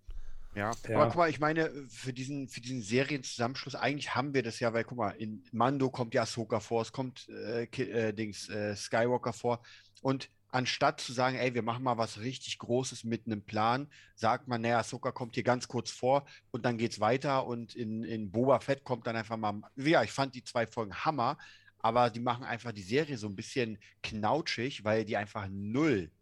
Ja. 0.54 0.70
Ja. 0.88 0.96
aber 0.96 1.06
guck 1.08 1.16
mal, 1.16 1.30
ich 1.30 1.40
meine, 1.40 1.70
für 1.88 2.12
diesen, 2.12 2.46
für 2.46 2.60
diesen 2.60 2.82
Serienzusammenschluss, 2.82 3.74
eigentlich 3.74 4.14
haben 4.14 4.32
wir 4.32 4.44
das 4.44 4.60
ja, 4.60 4.72
weil 4.72 4.84
guck 4.84 4.98
mal, 4.98 5.10
in 5.10 5.42
Mando 5.50 5.90
kommt 5.90 6.14
ja 6.14 6.22
Ahsoka 6.22 6.60
vor, 6.60 6.82
es 6.82 6.92
kommt 6.92 7.28
äh, 7.28 7.64
äh, 7.64 8.12
Dings, 8.12 8.48
äh, 8.48 8.76
Skywalker 8.76 9.32
vor. 9.32 9.60
Und 10.02 10.30
anstatt 10.54 11.00
zu 11.00 11.12
sagen, 11.12 11.36
ey, 11.36 11.52
wir 11.52 11.62
machen 11.62 11.82
mal 11.82 11.98
was 11.98 12.20
richtig 12.20 12.58
Großes 12.58 13.02
mit 13.02 13.26
einem 13.26 13.42
Plan, 13.42 13.88
sagt 14.14 14.46
man, 14.46 14.60
naja, 14.60 14.78
Ahsoka 14.78 15.10
kommt 15.10 15.34
hier 15.34 15.42
ganz 15.42 15.66
kurz 15.66 15.90
vor 15.90 16.26
und 16.52 16.64
dann 16.64 16.78
geht's 16.78 17.00
weiter 17.00 17.46
und 17.46 17.74
in, 17.74 18.04
in 18.04 18.30
Boba 18.30 18.60
Fett 18.60 18.84
kommt 18.84 19.06
dann 19.06 19.16
einfach 19.16 19.36
mal. 19.36 19.62
Ja, 19.74 20.04
ich 20.04 20.12
fand 20.12 20.34
die 20.36 20.44
zwei 20.44 20.66
Folgen 20.68 20.94
Hammer, 20.94 21.38
aber 21.80 22.08
die 22.08 22.20
machen 22.20 22.44
einfach 22.44 22.70
die 22.70 22.82
Serie 22.82 23.18
so 23.18 23.26
ein 23.26 23.34
bisschen 23.34 23.78
knautschig, 24.04 24.84
weil 24.84 25.04
die 25.04 25.16
einfach 25.16 25.48
null 25.50 26.12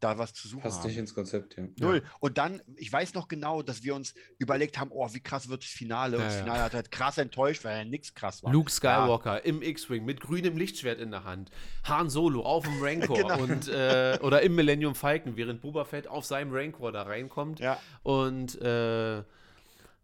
da 0.00 0.16
was 0.18 0.32
zu 0.32 0.46
suchen 0.46 0.62
Passt 0.62 0.80
haben. 0.80 0.88
nicht 0.88 0.96
ins 0.98 1.14
Konzept, 1.14 1.56
ja. 1.56 1.64
Null. 1.80 2.02
Und 2.20 2.38
dann, 2.38 2.62
ich 2.76 2.92
weiß 2.92 3.14
noch 3.14 3.26
genau, 3.28 3.62
dass 3.62 3.82
wir 3.82 3.94
uns 3.94 4.14
überlegt 4.38 4.78
haben, 4.78 4.90
oh, 4.92 5.08
wie 5.12 5.20
krass 5.20 5.48
wird 5.48 5.62
das 5.64 5.70
Finale? 5.70 6.16
Und 6.16 6.22
Ja, 6.22 6.28
das 6.28 6.36
ja. 6.36 6.42
Finale 6.44 6.62
hat 6.62 6.74
halt 6.74 6.90
krass 6.90 7.18
enttäuscht, 7.18 7.64
weil 7.64 7.78
ja 7.78 7.84
nichts 7.84 8.14
krass 8.14 8.42
war. 8.42 8.52
Luke 8.52 8.70
Skywalker 8.70 9.44
im 9.44 9.60
X-Wing 9.62 10.04
mit 10.04 10.20
grünem 10.20 10.56
Lichtschwert 10.56 11.00
in 11.00 11.10
der 11.10 11.24
Hand. 11.24 11.50
Han 11.84 12.10
Solo 12.10 12.42
auf 12.42 12.64
dem 12.64 12.80
Rancor 12.82 13.16
Genau. 13.16 13.42
und 13.42 13.66
äh, 13.68 14.18
oder 14.22 14.42
im 14.42 14.54
Millennium 14.54 14.94
Falcon, 14.94 15.36
während 15.36 15.60
Boba 15.62 15.84
Fett 15.84 16.06
auf 16.06 16.24
seinem 16.24 16.52
Rancor 16.54 16.92
da 16.92 17.02
reinkommt. 17.02 17.58
Ja. 17.60 17.80
Und 18.02 18.60
äh, 18.60 19.22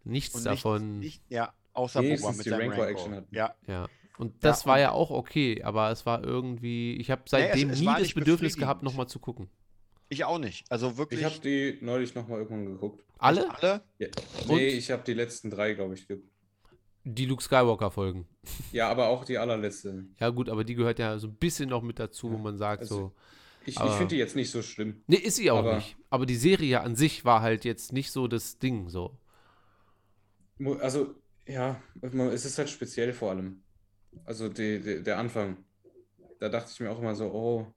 nichts 0.03 0.35
Und 0.35 0.45
davon. 0.45 0.99
Nicht, 0.99 1.21
nicht, 1.21 1.31
ja, 1.31 1.53
außer 1.73 1.99
Boba 1.99 2.07
Wenigstens 2.09 2.37
mit 2.37 2.45
seinem 2.47 2.69
Rancor-Action 2.69 3.13
Rancor. 3.13 3.17
hatten. 3.23 3.35
Ja. 3.35 3.55
Ja. 3.67 3.87
Und 4.17 4.43
das 4.45 4.61
Ja, 4.63 4.67
war 4.67 4.75
und- 4.75 4.81
ja 4.81 4.91
auch 4.91 5.09
okay, 5.11 5.61
aber 5.63 5.91
es 5.91 6.05
war 6.05 6.23
irgendwie, 6.23 6.95
ich 6.95 7.11
habe 7.11 7.21
Nee, 7.21 7.25
es- 7.25 7.31
seitdem 7.31 7.69
es 7.71 7.79
nie 7.79 7.85
das 7.85 8.13
Bedürfnis 8.13 8.57
gehabt, 8.57 8.83
nochmal 8.83 9.07
zu 9.07 9.19
gucken. 9.19 9.49
Ich 10.09 10.23
auch 10.25 10.37
nicht. 10.39 10.65
Also 10.71 10.97
wirklich. 10.97 11.19
Ich 11.21 11.25
habe 11.25 11.39
die 11.39 11.77
neulich 11.81 12.13
nochmal 12.15 12.39
irgendwann 12.39 12.65
geguckt. 12.65 13.03
Alle? 13.17 13.49
alle? 13.55 13.81
Ja. 13.97 14.07
Nee, 14.47 14.67
ich 14.67 14.91
habe 14.91 15.03
die 15.03 15.13
letzten 15.13 15.49
drei, 15.49 15.73
glaube 15.73 15.93
ich, 15.95 16.07
geguckt. 16.07 16.29
Die 17.07 17.25
Luke 17.25 17.43
Skywalker-Folgen. 17.43 18.27
Ja, 18.71 18.89
aber 18.89 19.07
auch 19.09 19.25
die 19.25 19.37
allerletzte. 19.37 20.05
Ja, 20.19 20.29
gut, 20.29 20.49
aber 20.49 20.63
die 20.63 20.73
gehört 20.75 20.97
ja 20.99 21.19
so 21.19 21.27
ein 21.27 21.35
bisschen 21.35 21.69
noch 21.69 21.83
mit 21.83 21.99
dazu, 21.99 22.31
wo 22.31 22.37
man 22.37 22.57
sagt 22.57 22.81
also- 22.81 22.95
so. 22.95 23.11
Ich, 23.67 23.75
ich 23.75 23.79
Aber- 23.79 23.91
finde 23.97 24.13
die 24.13 24.19
jetzt 24.19 24.35
nicht 24.35 24.51
so 24.51 24.61
schlimm. 24.61 25.01
Nee, 25.07 25.15
ist 25.17 25.37
sie 25.37 25.49
auch 25.49 25.57
aber- 25.59 25.75
nicht. 25.77 25.97
Aber 26.11 26.25
die 26.27 26.35
Serie 26.35 26.81
an 26.81 26.95
sich 26.95 27.25
war 27.25 27.41
halt 27.41 27.65
jetzt 27.65 27.93
nicht 27.93 28.11
so 28.11 28.27
das 28.27 28.59
Ding 28.59 28.89
so. 28.89 29.17
Also, 30.79 31.15
ja, 31.47 31.81
es 32.01 32.45
ist 32.45 32.57
halt 32.57 32.69
speziell 32.69 33.11
vor 33.13 33.31
allem. 33.31 33.61
Also 34.23 34.49
die, 34.49 34.79
die, 34.79 35.03
der 35.03 35.17
Anfang. 35.17 35.57
Da 36.39 36.49
dachte 36.49 36.69
ich 36.73 36.79
mir 36.79 36.91
auch 36.91 36.99
immer 36.99 37.15
so, 37.15 37.25
oh, 37.31 37.67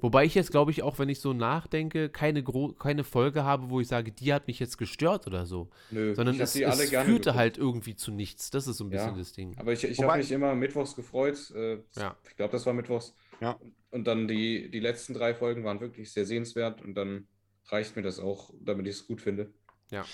Wobei 0.00 0.24
ich 0.24 0.34
jetzt, 0.34 0.50
glaube 0.50 0.70
ich, 0.70 0.82
auch 0.82 0.98
wenn 0.98 1.08
ich 1.08 1.20
so 1.20 1.32
nachdenke, 1.32 2.08
keine, 2.08 2.42
gro 2.42 2.72
keine 2.72 3.04
Folge 3.04 3.44
habe, 3.44 3.70
wo 3.70 3.80
ich 3.80 3.88
sage, 3.88 4.12
die 4.12 4.32
hat 4.32 4.46
mich 4.46 4.58
jetzt 4.58 4.78
gestört 4.78 5.26
oder 5.26 5.46
so. 5.46 5.70
nö. 5.90 6.14
Sondern 6.14 6.38
es, 6.40 6.52
die 6.52 6.66
alle 6.66 6.84
es 6.84 6.90
gerne 6.90 7.06
führte 7.06 7.20
geguckt. 7.30 7.38
halt 7.38 7.58
irgendwie 7.58 7.96
zu 7.96 8.10
nichts. 8.12 8.50
Das 8.50 8.66
ist 8.66 8.76
so 8.76 8.84
ein 8.84 8.90
bisschen 8.90 9.12
Ja, 9.12 9.18
das 9.18 9.32
Ding. 9.32 9.56
Aber 9.58 9.72
ich, 9.72 9.84
ich 9.84 10.02
habe 10.02 10.18
mich 10.18 10.30
immer 10.32 10.54
mittwochs 10.54 10.94
gefreut. 10.96 11.50
Äh, 11.54 11.78
Ja. 11.96 12.16
Ich 12.28 12.36
glaube, 12.36 12.52
das 12.52 12.66
war 12.66 12.72
mittwochs. 12.72 13.14
Ja. 13.40 13.58
Und 13.90 14.06
dann 14.06 14.28
die, 14.28 14.70
die 14.70 14.80
letzten 14.80 15.14
drei 15.14 15.34
Folgen 15.34 15.64
waren 15.64 15.80
wirklich 15.80 16.12
sehr 16.12 16.26
sehenswert 16.26 16.82
und 16.82 16.94
dann 16.94 17.28
reicht 17.68 17.96
mir 17.96 18.02
das 18.02 18.18
auch, 18.18 18.52
damit 18.60 18.86
ich 18.86 18.94
es 18.96 19.06
gut 19.06 19.20
finde. 19.20 19.52
Ja. 19.90 20.04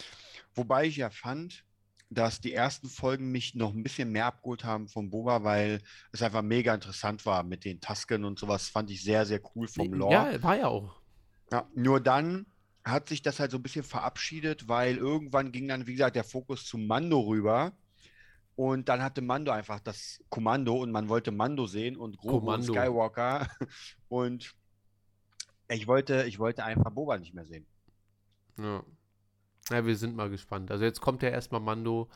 Wobei 0.55 0.87
ich 0.87 0.97
ja 0.97 1.11
fand, 1.11 1.65
dass 2.11 2.41
die 2.41 2.53
ersten 2.53 2.89
Folgen 2.89 3.31
mich 3.31 3.55
noch 3.55 3.73
ein 3.73 3.85
bisschen 3.85 4.11
mehr 4.11 4.27
abgeholt 4.27 4.65
haben 4.65 4.89
von 4.89 5.11
Boba, 5.11 5.45
weil 5.45 5.81
es 6.13 6.23
einfach 6.23 6.43
mega 6.43 6.75
interessant 6.75 7.25
war 7.25 7.45
mit 7.45 7.65
den 7.65 7.81
Tasken 7.81 8.25
und 8.25 8.39
sowas. 8.39 8.69
Fand 8.69 8.91
ich 8.91 9.03
sehr, 9.03 9.25
sehr 9.25 9.41
cool 9.55 9.69
vom 9.69 9.93
Lore. 9.93 10.13
Ja, 10.13 10.43
war 10.43 10.59
ja 10.59 10.67
auch. 10.67 11.01
Ja, 11.53 11.69
nur 11.75 12.01
dann 12.01 12.47
hat 12.85 13.09
sich 13.09 13.23
das 13.23 13.39
halt 13.39 13.53
so 13.53 13.59
ein 13.59 13.63
bisschen 13.63 13.85
verabschiedet, 13.85 14.69
weil 14.69 14.97
irgendwann 14.97 15.53
ging 15.53 15.69
dann, 15.69 15.87
wie 15.87 15.93
gesagt, 15.93 16.17
der 16.17 16.25
Fokus 16.25 16.67
zu 16.67 16.79
Mando 16.79 17.21
rüber. 17.21 17.73
Und 18.57 18.89
dann 18.89 19.03
hatte 19.03 19.23
Mando 19.23 19.53
einfach 19.53 19.81
das 19.81 20.23
Kommando 20.29 20.75
und 20.75 20.91
man 20.91 21.09
wollte 21.09 21.31
Mando 21.31 21.67
sehen 21.67 21.97
und 21.97 22.19
Grogu 22.19 22.53
und. 22.53 22.65
Skywalker. 22.65 23.49
Und 24.09 24.53
ich 25.69 25.87
wollte, 25.87 26.25
ich 26.25 26.41
wollte 26.41 26.65
einfach 26.65 26.91
Boba 26.91 27.17
nicht 27.17 27.33
mehr 27.33 27.47
sehen. 27.47 27.65
Ja. 28.59 28.83
Ja, 29.71 29.87
wir 29.87 29.97
sind 29.97 30.17
mal 30.17 30.31
gespannt. 30.31 30.71
Also 30.71 30.85
jetzt 30.85 31.01
kommt 31.01 31.23
ja 31.23 31.29
erstmal 31.29 31.61
Mando 31.61 32.09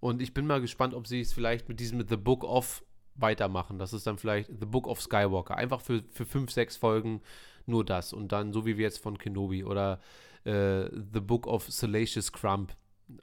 und 0.00 0.20
ich 0.22 0.34
bin 0.34 0.46
mal 0.46 0.60
gespannt, 0.60 0.94
ob 0.94 1.06
sie 1.06 1.20
es 1.20 1.32
vielleicht 1.32 1.68
mit 1.68 1.80
diesem 1.80 2.06
The 2.06 2.16
Book 2.16 2.44
of 2.44 2.84
weitermachen. 3.14 3.78
Das 3.78 3.92
ist 3.92 4.06
dann 4.06 4.18
vielleicht 4.18 4.48
The 4.48 4.66
Book 4.66 4.86
of 4.86 5.00
Skywalker. 5.00 5.56
Einfach 5.56 5.80
für, 5.80 6.02
für 6.10 6.24
fünf, 6.24 6.50
sechs 6.50 6.76
Folgen 6.76 7.20
nur 7.66 7.84
das. 7.84 8.12
Und 8.12 8.32
dann, 8.32 8.52
so 8.52 8.66
wie 8.66 8.76
wir 8.76 8.84
jetzt 8.84 9.02
von 9.02 9.18
Kenobi 9.18 9.64
oder 9.64 10.00
äh, 10.44 10.88
The 11.12 11.20
Book 11.20 11.46
of 11.46 11.70
Salacious 11.70 12.32
Crump 12.32 12.74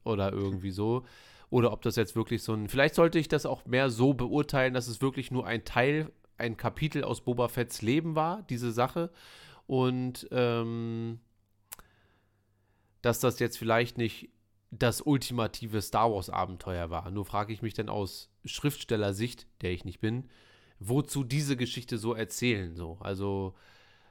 oder 0.03 0.31
irgendwie 0.31 0.71
so. 0.71 1.03
Oder 1.49 1.71
ob 1.73 1.81
das 1.81 1.95
jetzt 1.95 2.15
wirklich 2.15 2.43
so 2.43 2.53
ein. 2.53 2.69
Vielleicht 2.69 2.95
sollte 2.95 3.17
ich 3.17 3.27
das 3.27 3.45
auch 3.45 3.65
mehr 3.65 3.89
so 3.89 4.13
beurteilen, 4.13 4.73
dass 4.73 4.87
es 4.87 5.01
wirklich 5.01 5.31
nur 5.31 5.47
ein 5.47 5.65
Teil, 5.65 6.11
ein 6.37 6.57
Kapitel 6.57 7.03
aus 7.03 7.21
Boba 7.21 7.47
Fetts 7.47 7.81
Leben 7.81 8.15
war, 8.15 8.43
diese 8.43 8.71
Sache. 8.71 9.09
Und 9.65 10.27
ähm, 10.31 11.19
dass 13.01 13.19
das 13.19 13.39
jetzt 13.39 13.57
vielleicht 13.57 13.97
nicht 13.97 14.29
das 14.71 15.01
ultimative 15.01 15.81
Star 15.81 16.11
Wars-Abenteuer 16.11 16.89
war. 16.89 17.09
Nur 17.11 17.25
frage 17.25 17.53
ich 17.53 17.61
mich 17.61 17.73
dann 17.73 17.89
aus 17.89 18.29
Schriftstellersicht, 18.45 19.47
der 19.61 19.71
ich 19.71 19.83
nicht 19.83 19.99
bin, 19.99 20.29
wozu 20.79 21.23
diese 21.23 21.57
Geschichte 21.57 21.97
so 21.97 22.13
erzählen. 22.13 22.75
So. 22.75 22.97
Also, 23.01 23.55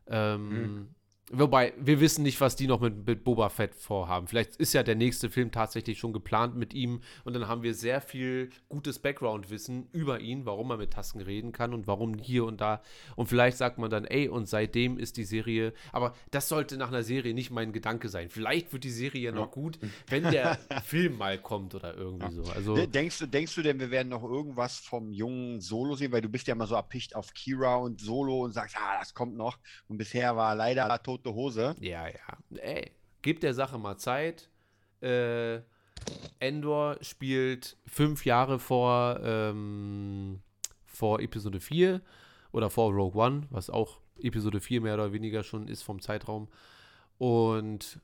ähm, 0.06 0.94
wobei, 1.30 1.72
wir 1.78 2.00
wissen 2.00 2.22
nicht, 2.22 2.40
was 2.40 2.56
die 2.56 2.66
noch 2.66 2.80
mit, 2.80 3.06
mit 3.06 3.24
Boba 3.24 3.48
Fett 3.48 3.74
vorhaben. 3.74 4.26
Vielleicht 4.28 4.56
ist 4.56 4.72
ja 4.72 4.82
der 4.82 4.94
nächste 4.94 5.30
Film 5.30 5.50
tatsächlich 5.50 5.98
schon 5.98 6.12
geplant 6.12 6.56
mit 6.56 6.74
ihm 6.74 7.00
und 7.24 7.34
dann 7.34 7.48
haben 7.48 7.62
wir 7.62 7.74
sehr 7.74 8.00
viel 8.00 8.50
gutes 8.68 8.98
Background-Wissen 8.98 9.88
über 9.92 10.20
ihn, 10.20 10.46
warum 10.46 10.70
er 10.70 10.76
mit 10.78 10.92
Tasken 10.92 11.20
reden 11.20 11.52
kann 11.52 11.74
und 11.74 11.86
warum 11.86 12.14
hier 12.14 12.44
und 12.44 12.60
da. 12.60 12.82
Und 13.16 13.26
vielleicht 13.28 13.56
sagt 13.58 13.78
man 13.78 13.90
dann, 13.90 14.04
ey, 14.04 14.28
und 14.28 14.48
seitdem 14.48 14.98
ist 14.98 15.16
die 15.16 15.24
Serie, 15.24 15.72
aber 15.92 16.14
das 16.30 16.48
sollte 16.48 16.76
nach 16.76 16.88
einer 16.88 17.02
Serie 17.02 17.34
nicht 17.34 17.50
mein 17.50 17.72
Gedanke 17.72 18.08
sein. 18.08 18.28
Vielleicht 18.30 18.72
wird 18.72 18.84
die 18.84 18.90
Serie 18.90 19.22
ja 19.22 19.32
noch 19.32 19.50
gut, 19.50 19.78
wenn 20.08 20.22
der 20.30 20.58
Film 20.84 21.18
mal 21.18 21.38
kommt 21.38 21.74
oder 21.74 21.94
irgendwie 21.96 22.32
so. 22.32 22.42
Also, 22.54 22.74
De- 22.74 22.86
Denkst 22.86 23.18
du, 23.18 23.26
denkst 23.26 23.54
du 23.54 23.62
denn, 23.62 23.78
wir 23.80 23.90
werden 23.90 24.08
noch 24.08 24.22
irgendwas 24.24 24.78
vom 24.78 25.12
jungen 25.12 25.60
Solo 25.60 25.94
sehen? 25.94 26.12
Weil 26.12 26.22
du 26.22 26.28
bist 26.28 26.46
ja 26.46 26.54
immer 26.54 26.66
so 26.66 26.74
erpicht 26.74 27.14
auf 27.14 27.32
Kira 27.34 27.76
und 27.76 28.00
Solo 28.00 28.44
und 28.44 28.52
sagst, 28.52 28.76
ah, 28.78 28.98
das 28.98 29.14
kommt 29.14 29.36
noch. 29.36 29.58
Und 29.88 29.98
bisher 29.98 30.36
war 30.36 30.54
leider 30.54 30.86
tote 31.22 31.34
Hose. 31.34 31.74
Ja, 31.80 32.06
ja. 32.06 32.58
Ey, 32.58 32.92
gib 33.22 33.40
der 33.40 33.54
Sache 33.54 33.78
mal 33.78 33.96
Zeit. 33.96 34.48
Äh, 35.00 35.60
Endor 36.38 36.96
spielt 37.00 37.76
fünf 37.86 38.24
Jahre 38.24 38.58
vor, 38.58 39.20
ähm, 39.22 40.40
vor 40.86 41.20
Episode 41.20 41.60
4 41.60 42.00
oder 42.52 42.70
vor 42.70 42.92
Rogue 42.92 43.20
One, 43.20 43.46
was 43.50 43.70
auch 43.70 44.00
Episode 44.20 44.60
4 44.60 44.80
mehr 44.80 44.94
oder 44.94 45.12
weniger 45.12 45.42
schon 45.42 45.68
ist 45.68 45.82
vom 45.82 46.00
Zeitraum. 46.00 46.48
Und 47.18 48.00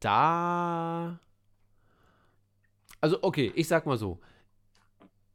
da. 0.00 1.18
Also, 3.00 3.18
okay, 3.22 3.52
ich 3.54 3.68
sag 3.68 3.86
mal 3.86 3.98
so. 3.98 4.20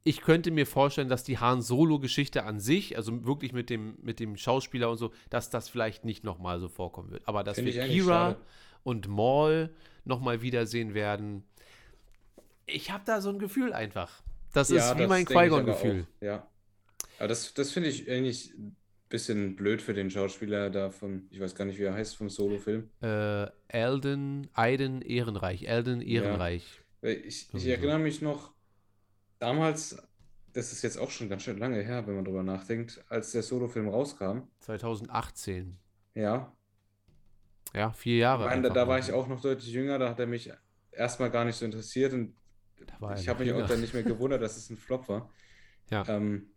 Ich 0.06 0.22
könnte 0.22 0.52
mir 0.52 0.66
vorstellen, 0.68 1.08
dass 1.08 1.24
die 1.24 1.38
Han 1.38 1.62
Solo-Geschichte 1.62 2.44
an 2.44 2.60
sich, 2.60 2.98
also 2.98 3.26
wirklich 3.26 3.54
mit 3.54 3.70
dem, 3.70 3.98
mit 4.02 4.20
dem 4.20 4.36
Schauspieler 4.36 4.90
und 4.92 4.98
so, 4.98 5.14
dass 5.30 5.50
das 5.50 5.70
vielleicht 5.70 6.04
nicht 6.04 6.24
nochmal 6.24 6.60
so 6.60 6.68
vorkommen 6.68 7.12
wird. 7.12 7.28
Aber 7.28 7.44
dass 7.44 7.56
Finde 7.56 7.72
ich 7.72 7.78
wir 7.78 7.88
Kira 7.88 8.36
und 8.84 9.08
Maul 9.08 9.70
nochmal 10.04 10.42
wiedersehen 10.42 10.94
werden, 10.94 11.44
ich 12.66 12.92
habe 12.92 13.04
da 13.06 13.22
so 13.22 13.30
ein 13.30 13.40
Gefühl 13.40 13.74
einfach. 13.74 14.22
Das 14.54 14.70
Ja, 14.70 14.92
ist 14.92 14.98
wie 14.98 15.02
das 15.02 15.10
mein 15.10 15.26
Qui-Gon-Gefühl. 15.26 16.06
Ja. 16.22 16.48
Aber 17.20 17.28
das, 17.28 17.54
das 17.54 17.72
finde 17.72 17.90
ich 17.90 18.10
eigentlich 18.10 18.54
ein 18.58 18.76
bisschen 19.10 19.56
blöd 19.56 19.82
für 19.82 19.94
den 19.94 20.10
Schauspieler 20.12 20.70
da 20.70 20.90
von, 20.90 21.28
ich 21.32 21.40
weiß 21.40 21.56
gar 21.56 21.66
nicht, 21.66 21.80
wie 21.80 21.84
er 21.84 21.94
heißt, 21.94 22.16
vom 22.16 22.30
Solo-Film. 22.30 22.90
Äh, 23.02 23.48
Elden, 23.68 24.50
Aiden 24.54 25.02
Ehrenreich. 25.02 25.64
Elden 25.64 26.02
Ehrenreich. 26.02 26.82
Weil 27.02 27.22
Ich, 27.26 27.48
ich 27.54 27.68
erinnere 27.68 28.00
mich 28.00 28.22
noch, 28.22 28.52
damals 29.44 29.98
das 30.54 30.72
ist 30.72 30.84
jetzt 30.84 30.98
auch 30.98 31.10
schon 31.10 31.30
ganz 31.30 31.44
schön 31.44 31.58
lange 31.58 31.82
her, 31.82 32.06
wenn 32.08 32.16
man 32.16 32.26
drüber 32.26 32.44
nachdenkt, 32.44 33.04
als 33.10 33.32
der 33.32 33.42
Solo-Film 33.42 33.90
rauskam. 33.90 34.42
2018. 34.60 35.78
Ja. 36.14 36.56
Ja, 37.74 37.92
vier 37.92 38.18
Jahre. 38.18 38.46
Meine, 38.46 38.62
da, 38.68 38.70
da 38.70 38.88
war 38.88 39.00
ich 39.00 39.12
auch 39.12 39.28
noch 39.28 39.42
deutlich 39.42 39.74
jünger, 39.74 39.98
da 39.98 40.10
hat 40.10 40.20
er 40.20 40.28
mich 40.28 40.52
erstmal 40.92 41.32
gar 41.32 41.44
nicht 41.44 41.56
so 41.56 41.66
interessiert 41.66 42.14
und 42.14 42.36
ich 43.18 43.28
habe 43.28 43.44
mich 43.44 43.54
auch 43.54 43.68
dann 43.68 43.82
nicht 43.82 43.94
mehr 43.94 44.04
gewundert, 44.04 44.42
dass 44.44 44.58
es 44.58 44.70
ein 44.70 44.78
Flop 44.78 45.10
war. 45.10 45.32
Ja. 45.90 46.08
Ähm, 46.08 46.52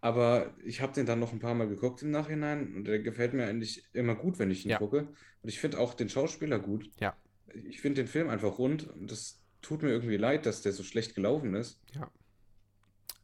aber 0.00 0.52
ich 0.64 0.80
habe 0.80 0.92
den 0.92 1.06
dann 1.06 1.20
noch 1.20 1.32
ein 1.32 1.38
paar 1.38 1.54
Mal 1.54 1.68
geguckt 1.68 2.02
im 2.02 2.10
Nachhinein 2.10 2.74
und 2.74 2.84
der 2.84 2.98
gefällt 2.98 3.34
mir 3.34 3.46
eigentlich 3.46 3.88
immer 3.94 4.16
gut, 4.16 4.38
wenn 4.38 4.50
ich 4.50 4.64
ihn 4.64 4.72
Ja. 4.72 4.78
gucke. 4.78 5.08
Und 5.42 5.48
ich 5.48 5.60
finde 5.60 5.78
auch 5.78 5.94
den 5.94 6.08
Schauspieler 6.08 6.58
gut. 6.58 6.90
Ja. 6.98 7.16
Ich 7.52 7.80
finde 7.80 8.02
den 8.02 8.08
Film 8.08 8.28
einfach 8.28 8.58
rund 8.58 8.88
und 8.88 9.10
das 9.12 9.43
tut 9.64 9.82
mir 9.82 9.90
irgendwie 9.90 10.16
leid, 10.16 10.46
dass 10.46 10.62
der 10.62 10.72
so 10.72 10.82
schlecht 10.82 11.14
gelaufen 11.14 11.54
ist. 11.54 11.80
Ja. 11.94 12.10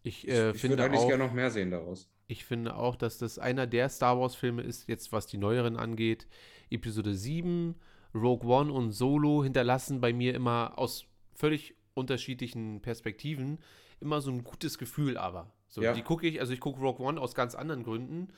Ich, 0.02 0.26
Ich, 0.26 0.32
äh, 0.34 0.50
ich 0.52 0.60
finde 0.60 0.76
würde 0.78 0.84
eigentlich 0.84 1.00
auch, 1.02 1.08
gerne 1.08 1.24
noch 1.24 1.32
mehr 1.32 1.50
sehen 1.50 1.70
daraus. 1.70 2.10
ich 2.26 2.44
finde 2.44 2.76
auch, 2.76 2.96
dass 2.96 3.18
das 3.18 3.38
einer 3.38 3.66
der 3.66 3.88
Star 3.88 4.18
Wars-Filme 4.18 4.62
ist, 4.62 4.88
jetzt 4.88 5.12
was 5.12 5.26
die 5.26 5.36
neueren 5.38 5.76
angeht. 5.76 6.26
Episode 6.70 7.14
7, 7.14 7.74
Rogue 8.14 8.48
One 8.48 8.72
und 8.72 8.92
Solo 8.92 9.44
hinterlassen 9.44 10.00
bei 10.00 10.12
mir 10.12 10.34
immer 10.34 10.78
aus 10.78 11.04
völlig 11.34 11.74
unterschiedlichen 11.94 12.80
Perspektiven 12.80 13.58
immer 14.00 14.20
so 14.20 14.30
ein 14.30 14.42
gutes 14.44 14.78
Gefühl 14.78 15.16
aber. 15.18 15.52
So, 15.68 15.82
Ja. 15.82 15.92
die 15.92 16.02
gucke 16.02 16.26
ich, 16.26 16.40
also 16.40 16.52
ich 16.52 16.60
gucke 16.60 16.80
Rogue 16.80 17.04
One 17.06 17.20
aus 17.20 17.34
ganz 17.34 17.54
anderen 17.54 17.82
Gründen, 17.84 18.28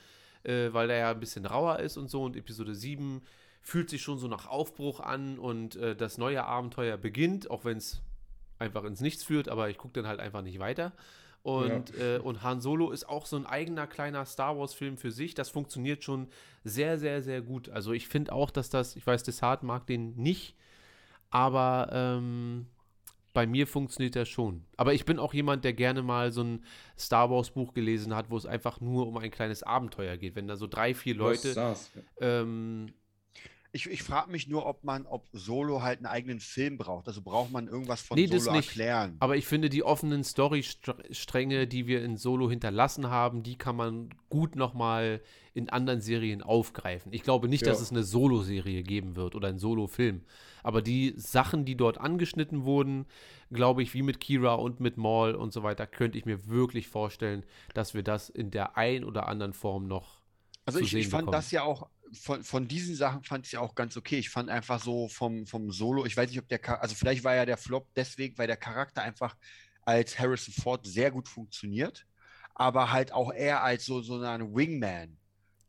äh, 0.42 0.72
weil 0.72 0.88
der 0.88 0.96
ja 0.98 1.10
ein 1.12 1.20
bisschen 1.20 1.46
rauer 1.46 1.78
ist 1.78 1.96
und 1.96 2.08
so 2.10 2.24
und 2.24 2.36
Episode 2.36 2.74
7 2.74 3.22
fühlt 3.62 3.88
sich 3.88 4.02
schon 4.02 4.18
so 4.18 4.28
nach 4.28 4.46
Aufbruch 4.48 5.00
an 5.00 5.38
und 5.38 5.76
äh, 5.76 5.96
das 5.96 6.18
neue 6.18 6.44
Abenteuer 6.44 6.96
beginnt, 6.96 7.50
auch 7.50 7.64
wenn 7.64 7.78
es 7.78 8.02
einfach 8.58 8.84
ins 8.84 9.00
Nichts 9.00 9.24
führt, 9.24 9.48
aber 9.48 9.70
ich 9.70 9.78
gucke 9.78 9.94
dann 9.94 10.06
halt 10.06 10.20
einfach 10.20 10.42
nicht 10.42 10.58
weiter. 10.58 10.92
Und, 11.42 11.98
äh, 11.98 12.20
und 12.22 12.44
Han 12.44 12.60
Solo 12.60 12.92
ist 12.92 13.08
auch 13.08 13.26
so 13.26 13.36
ein 13.36 13.46
eigener 13.46 13.88
kleiner 13.88 14.24
Star 14.26 14.56
Wars-Film 14.56 14.96
für 14.96 15.10
sich. 15.10 15.34
Das 15.34 15.48
funktioniert 15.48 16.04
schon 16.04 16.28
sehr, 16.62 16.98
sehr, 16.98 17.20
sehr 17.20 17.42
gut. 17.42 17.68
Also 17.68 17.92
ich 17.92 18.06
finde 18.06 18.32
auch, 18.32 18.50
dass 18.50 18.70
das, 18.70 18.94
ich 18.94 19.04
weiß, 19.04 19.24
Desart 19.24 19.64
mag 19.64 19.86
den 19.86 20.14
nicht, 20.14 20.54
aber 21.30 21.88
ähm, 21.90 22.66
bei 23.32 23.46
mir 23.46 23.66
funktioniert 23.66 24.14
das 24.14 24.28
schon. 24.28 24.64
Aber 24.76 24.94
ich 24.94 25.04
bin 25.04 25.18
auch 25.18 25.34
jemand, 25.34 25.64
der 25.64 25.72
gerne 25.72 26.02
mal 26.02 26.30
so 26.30 26.42
ein 26.44 26.64
Star 26.96 27.30
Wars-Buch 27.30 27.74
gelesen 27.74 28.14
hat, 28.14 28.30
wo 28.30 28.36
es 28.36 28.46
einfach 28.46 28.80
nur 28.80 29.08
um 29.08 29.16
ein 29.16 29.30
kleines 29.30 29.62
Abenteuer 29.64 30.16
geht. 30.16 30.36
Wenn 30.36 30.46
da 30.46 30.56
so 30.56 30.66
drei, 30.68 30.94
vier 30.94 31.16
Leute. 31.16 31.54
Ähm, 32.20 32.92
Ich, 33.74 33.86
ich 33.88 34.02
frage 34.02 34.30
mich 34.30 34.48
nur, 34.48 34.66
ob 34.66 34.84
man, 34.84 35.06
ob 35.06 35.26
Solo 35.32 35.80
halt 35.80 35.98
einen 36.00 36.06
eigenen 36.06 36.40
Film 36.40 36.76
braucht. 36.76 37.08
Also 37.08 37.22
braucht 37.22 37.50
man 37.50 37.68
irgendwas 37.68 38.02
von 38.02 38.16
nee, 38.18 38.26
Solo 38.26 38.38
das 38.44 38.52
nicht. 38.54 38.68
erklären. 38.68 39.16
Aber 39.18 39.36
ich 39.36 39.46
finde, 39.46 39.70
die 39.70 39.82
offenen 39.82 40.24
Storystränge, 40.24 41.66
die 41.66 41.86
wir 41.86 42.04
in 42.04 42.16
Solo 42.18 42.50
hinterlassen 42.50 43.08
haben, 43.08 43.42
die 43.42 43.56
kann 43.56 43.76
man 43.76 44.10
gut 44.28 44.56
nochmal 44.56 45.22
in 45.54 45.70
anderen 45.70 46.00
Serien 46.02 46.42
aufgreifen. 46.42 47.12
Ich 47.12 47.22
glaube 47.22 47.48
nicht, 47.48 47.64
Ja. 47.64 47.72
dass 47.72 47.80
es 47.80 47.90
eine 47.90 48.02
Solo-Serie 48.02 48.82
geben 48.82 49.16
wird 49.16 49.34
oder 49.34 49.48
einen 49.48 49.58
Solo-Film. 49.58 50.22
Aber 50.62 50.82
die 50.82 51.14
Sachen, 51.16 51.64
die 51.64 51.76
dort 51.76 51.98
angeschnitten 51.98 52.64
wurden, 52.64 53.06
glaube 53.50 53.82
ich, 53.82 53.94
wie 53.94 54.02
mit 54.02 54.20
Kira 54.20 54.54
und 54.54 54.80
mit 54.80 54.96
Maul 54.96 55.34
und 55.34 55.52
so 55.52 55.62
weiter, 55.62 55.86
könnte 55.86 56.18
ich 56.18 56.24
mir 56.26 56.46
wirklich 56.46 56.88
vorstellen, 56.88 57.44
dass 57.74 57.94
wir 57.94 58.02
das 58.02 58.28
in 58.28 58.50
der 58.50 58.76
ein 58.76 59.04
oder 59.04 59.28
anderen 59.28 59.52
Form 59.54 59.86
noch 59.88 60.20
Also 60.66 60.78
ich, 60.78 60.94
ich 60.94 61.08
fand 61.08 61.22
bekommen. 61.26 61.32
das 61.32 61.50
ja 61.50 61.62
auch, 61.64 61.88
von, 62.14 62.42
von 62.44 62.68
diesen 62.68 62.94
Sachen 62.94 63.22
fand 63.24 63.46
ich 63.46 63.52
ja 63.52 63.60
auch 63.60 63.74
ganz 63.74 63.96
okay. 63.96 64.18
Ich 64.18 64.30
fand 64.30 64.50
einfach 64.50 64.82
so 64.82 65.08
vom, 65.08 65.46
vom 65.46 65.70
Solo, 65.70 66.04
ich 66.04 66.16
weiß 66.16 66.28
nicht, 66.30 66.38
ob 66.38 66.48
der, 66.48 66.82
also 66.82 66.94
vielleicht 66.94 67.24
war 67.24 67.34
ja 67.34 67.46
der 67.46 67.56
Flop 67.56 67.88
deswegen, 67.96 68.36
weil 68.38 68.46
der 68.46 68.56
Charakter 68.56 69.02
einfach 69.02 69.36
als 69.82 70.18
Harrison 70.18 70.54
Ford 70.54 70.86
sehr 70.86 71.10
gut 71.10 71.28
funktioniert, 71.28 72.06
aber 72.54 72.92
halt 72.92 73.12
auch 73.12 73.32
eher 73.32 73.62
als 73.62 73.84
so, 73.84 74.00
so 74.02 74.20
ein 74.20 74.54
Wingman. 74.54 75.16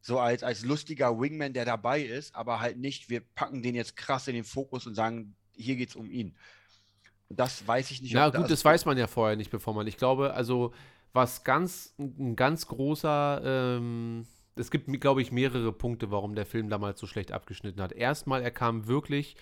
So 0.02 0.20
als, 0.20 0.44
als 0.44 0.66
lustiger 0.66 1.18
Wingman, 1.18 1.54
der 1.54 1.64
dabei 1.64 2.02
ist, 2.02 2.36
aber 2.36 2.60
halt 2.60 2.78
nicht, 2.78 3.10
wir 3.10 3.22
packen 3.22 3.64
den 3.64 3.74
jetzt 3.74 3.96
krass 3.96 4.28
in 4.28 4.36
den 4.36 4.44
Fokus 4.44 4.86
und 4.86 4.96
sagen, 4.96 5.36
hier 5.56 5.78
geht's 5.78 5.96
um 5.96 6.12
ihn. 6.12 6.36
Das 7.30 7.66
weiß 7.66 7.92
ich 7.92 8.02
nicht. 8.02 8.14
Na 8.14 8.28
ob 8.28 8.34
da- 8.34 8.40
gut, 8.40 8.52
das 8.52 8.64
weiß 8.66 8.86
man 8.86 8.98
ja 8.98 9.08
vorher 9.08 9.38
nicht, 9.38 9.50
bevor 9.50 9.74
man. 9.74 9.88
Ich 9.88 9.98
glaube, 9.98 10.34
also 10.34 10.74
was 11.14 11.44
ganz 11.44 11.94
ein 11.98 12.36
ganz 12.36 12.68
großer, 12.68 13.42
ähm, 13.46 14.28
es 14.56 14.72
gibt, 14.72 14.88
glaube 15.02 15.22
ich, 15.22 15.32
mehrere 15.32 15.72
Punkte, 15.72 16.12
warum 16.12 16.36
der 16.36 16.46
Film 16.46 16.70
damals 16.70 17.00
so 17.00 17.08
schlecht 17.08 17.32
abgeschnitten 17.32 17.82
hat. 17.82 17.92
Erstmal, 17.92 18.42
er 18.42 18.52
kam 18.52 18.88
wirklich, 18.88 19.36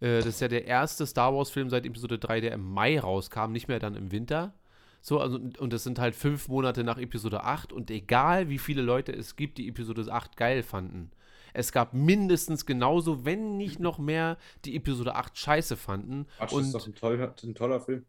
äh, 0.00 0.18
das 0.18 0.26
ist 0.26 0.40
ja 0.40 0.48
der 0.48 0.66
erste 0.66 1.06
Star 1.06 1.34
Wars-Film 1.34 1.70
seit 1.70 1.86
Episode 1.86 2.18
3, 2.18 2.40
der 2.40 2.52
im 2.52 2.72
Mai 2.72 2.98
rauskam, 2.98 3.52
nicht 3.52 3.68
mehr 3.68 3.78
dann 3.78 3.96
im 3.96 4.12
Winter. 4.12 4.54
So, 5.00 5.18
also, 5.18 5.36
und 5.36 5.72
das 5.72 5.82
sind 5.82 5.98
halt 5.98 6.14
fünf 6.14 6.48
Monate 6.48 6.84
nach 6.84 6.98
Episode 6.98 7.42
8 7.42 7.72
und 7.72 7.90
egal 7.90 8.48
wie 8.48 8.58
viele 8.58 8.82
Leute 8.82 9.12
es 9.12 9.34
gibt, 9.34 9.58
die 9.58 9.68
Episode 9.68 10.10
8 10.10 10.36
geil 10.36 10.62
fanden. 10.62 11.10
Es 11.54 11.72
gab 11.72 11.92
mindestens 11.92 12.64
genauso, 12.66 13.24
wenn 13.24 13.56
nicht 13.56 13.80
noch 13.80 13.98
mehr, 13.98 14.38
die 14.64 14.76
Episode 14.76 15.16
8 15.16 15.36
scheiße 15.36 15.76
fanden. 15.76 16.26
Das 16.38 16.52
und 16.52 16.62
ist 16.62 16.74
doch 16.74 16.86
ein 16.86 16.94
toller, 16.94 17.34
ein 17.42 17.54
toller 17.54 17.80
Film. 17.80 18.06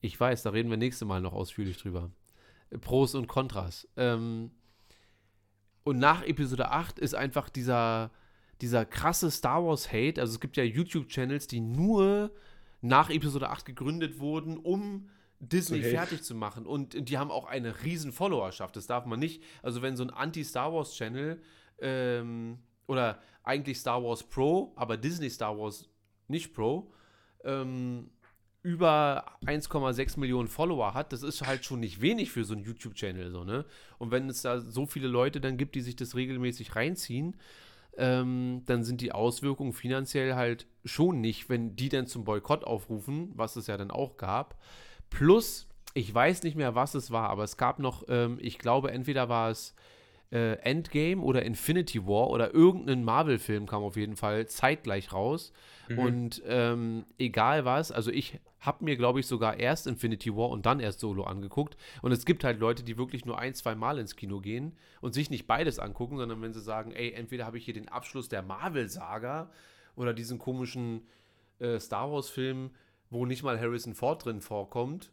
ich 0.00 0.18
weiß, 0.18 0.44
da 0.44 0.50
reden 0.50 0.70
wir 0.70 0.76
nächstes 0.76 1.06
Mal 1.06 1.20
noch 1.20 1.32
ausführlich 1.32 1.78
drüber. 1.78 2.10
Pros 2.80 3.14
und 3.14 3.26
Kontras. 3.26 3.88
Ähm, 3.96 4.52
und 5.84 5.98
nach 5.98 6.22
Episode 6.22 6.70
8 6.70 6.98
ist 6.98 7.14
einfach 7.14 7.48
dieser, 7.48 8.10
dieser 8.60 8.84
krasse 8.84 9.30
Star 9.30 9.64
Wars 9.64 9.92
Hate. 9.92 10.20
Also 10.20 10.34
es 10.34 10.40
gibt 10.40 10.56
ja 10.56 10.64
YouTube-Channels, 10.64 11.46
die 11.46 11.60
nur 11.60 12.30
nach 12.80 13.10
Episode 13.10 13.50
8 13.50 13.64
gegründet 13.64 14.20
wurden, 14.20 14.56
um 14.56 15.08
Disney 15.40 15.80
haten. 15.80 15.90
fertig 15.90 16.22
zu 16.22 16.34
machen. 16.34 16.66
Und 16.66 17.08
die 17.08 17.18
haben 17.18 17.30
auch 17.30 17.46
eine 17.46 17.82
riesen 17.82 18.12
Followerschaft. 18.12 18.76
Das 18.76 18.86
darf 18.86 19.06
man 19.06 19.18
nicht. 19.18 19.42
Also 19.62 19.82
wenn 19.82 19.96
so 19.96 20.04
ein 20.04 20.10
Anti-Star 20.10 20.72
Wars-Channel 20.72 21.40
ähm, 21.80 22.58
oder 22.86 23.20
eigentlich 23.42 23.78
Star 23.78 24.02
Wars 24.02 24.22
Pro, 24.22 24.72
aber 24.76 24.96
Disney 24.96 25.30
Star 25.30 25.58
Wars 25.58 25.88
nicht 26.28 26.54
Pro, 26.54 26.92
ähm, 27.44 28.10
über 28.62 29.24
1,6 29.44 30.20
Millionen 30.20 30.48
Follower 30.48 30.94
hat, 30.94 31.12
das 31.12 31.22
ist 31.22 31.46
halt 31.46 31.64
schon 31.64 31.80
nicht 31.80 32.00
wenig 32.00 32.30
für 32.30 32.44
so 32.44 32.54
einen 32.54 32.62
YouTube-Channel, 32.62 33.30
so, 33.30 33.44
ne? 33.44 33.64
Und 33.98 34.10
wenn 34.10 34.28
es 34.28 34.42
da 34.42 34.60
so 34.60 34.86
viele 34.86 35.08
Leute 35.08 35.40
dann 35.40 35.56
gibt, 35.56 35.74
die 35.74 35.80
sich 35.80 35.96
das 35.96 36.14
regelmäßig 36.14 36.76
reinziehen, 36.76 37.36
ähm, 37.96 38.62
dann 38.66 38.84
sind 38.84 39.00
die 39.00 39.12
Auswirkungen 39.12 39.72
finanziell 39.72 40.34
halt 40.34 40.66
schon 40.84 41.20
nicht, 41.20 41.48
wenn 41.48 41.76
die 41.76 41.88
dann 41.88 42.06
zum 42.06 42.24
Boykott 42.24 42.64
aufrufen, 42.64 43.32
was 43.34 43.56
es 43.56 43.66
ja 43.66 43.76
dann 43.76 43.90
auch 43.90 44.16
gab. 44.16 44.60
Plus, 45.10 45.68
ich 45.94 46.12
weiß 46.14 46.42
nicht 46.44 46.56
mehr, 46.56 46.74
was 46.74 46.94
es 46.94 47.10
war, 47.10 47.30
aber 47.30 47.44
es 47.44 47.56
gab 47.56 47.78
noch, 47.80 48.04
ähm, 48.08 48.38
ich 48.40 48.58
glaube, 48.58 48.92
entweder 48.92 49.28
war 49.28 49.50
es 49.50 49.74
äh, 50.32 50.54
Endgame 50.62 51.22
oder 51.22 51.44
Infinity 51.44 52.06
War 52.06 52.30
oder 52.30 52.54
irgendein 52.54 53.04
Marvel-Film 53.04 53.66
kam 53.66 53.82
auf 53.82 53.96
jeden 53.96 54.16
Fall 54.16 54.46
zeitgleich 54.46 55.12
raus. 55.12 55.52
Mhm. 55.88 55.98
Und 55.98 56.42
ähm, 56.46 57.04
egal 57.18 57.64
was, 57.64 57.92
also 57.92 58.10
ich 58.10 58.40
habe 58.60 58.84
mir, 58.84 58.96
glaube 58.96 59.20
ich, 59.20 59.26
sogar 59.26 59.58
erst 59.58 59.86
Infinity 59.86 60.34
War 60.34 60.48
und 60.48 60.64
dann 60.64 60.80
erst 60.80 61.00
Solo 61.00 61.24
angeguckt. 61.24 61.76
Und 62.00 62.12
es 62.12 62.24
gibt 62.24 62.44
halt 62.44 62.60
Leute, 62.60 62.82
die 62.82 62.96
wirklich 62.96 63.26
nur 63.26 63.38
ein, 63.38 63.54
zwei 63.54 63.74
Mal 63.74 63.98
ins 63.98 64.16
Kino 64.16 64.40
gehen 64.40 64.76
und 65.00 65.12
sich 65.12 65.28
nicht 65.28 65.46
beides 65.46 65.78
angucken, 65.78 66.16
sondern 66.16 66.40
wenn 66.40 66.54
sie 66.54 66.60
sagen, 66.60 66.92
ey, 66.92 67.12
entweder 67.12 67.44
habe 67.44 67.58
ich 67.58 67.64
hier 67.64 67.74
den 67.74 67.88
Abschluss 67.88 68.28
der 68.28 68.42
Marvel-Saga 68.42 69.50
oder 69.96 70.14
diesen 70.14 70.38
komischen 70.38 71.02
äh, 71.58 71.78
Star 71.78 72.10
Wars-Film, 72.10 72.70
wo 73.10 73.26
nicht 73.26 73.42
mal 73.42 73.60
Harrison 73.60 73.94
Ford 73.94 74.24
drin 74.24 74.40
vorkommt, 74.40 75.12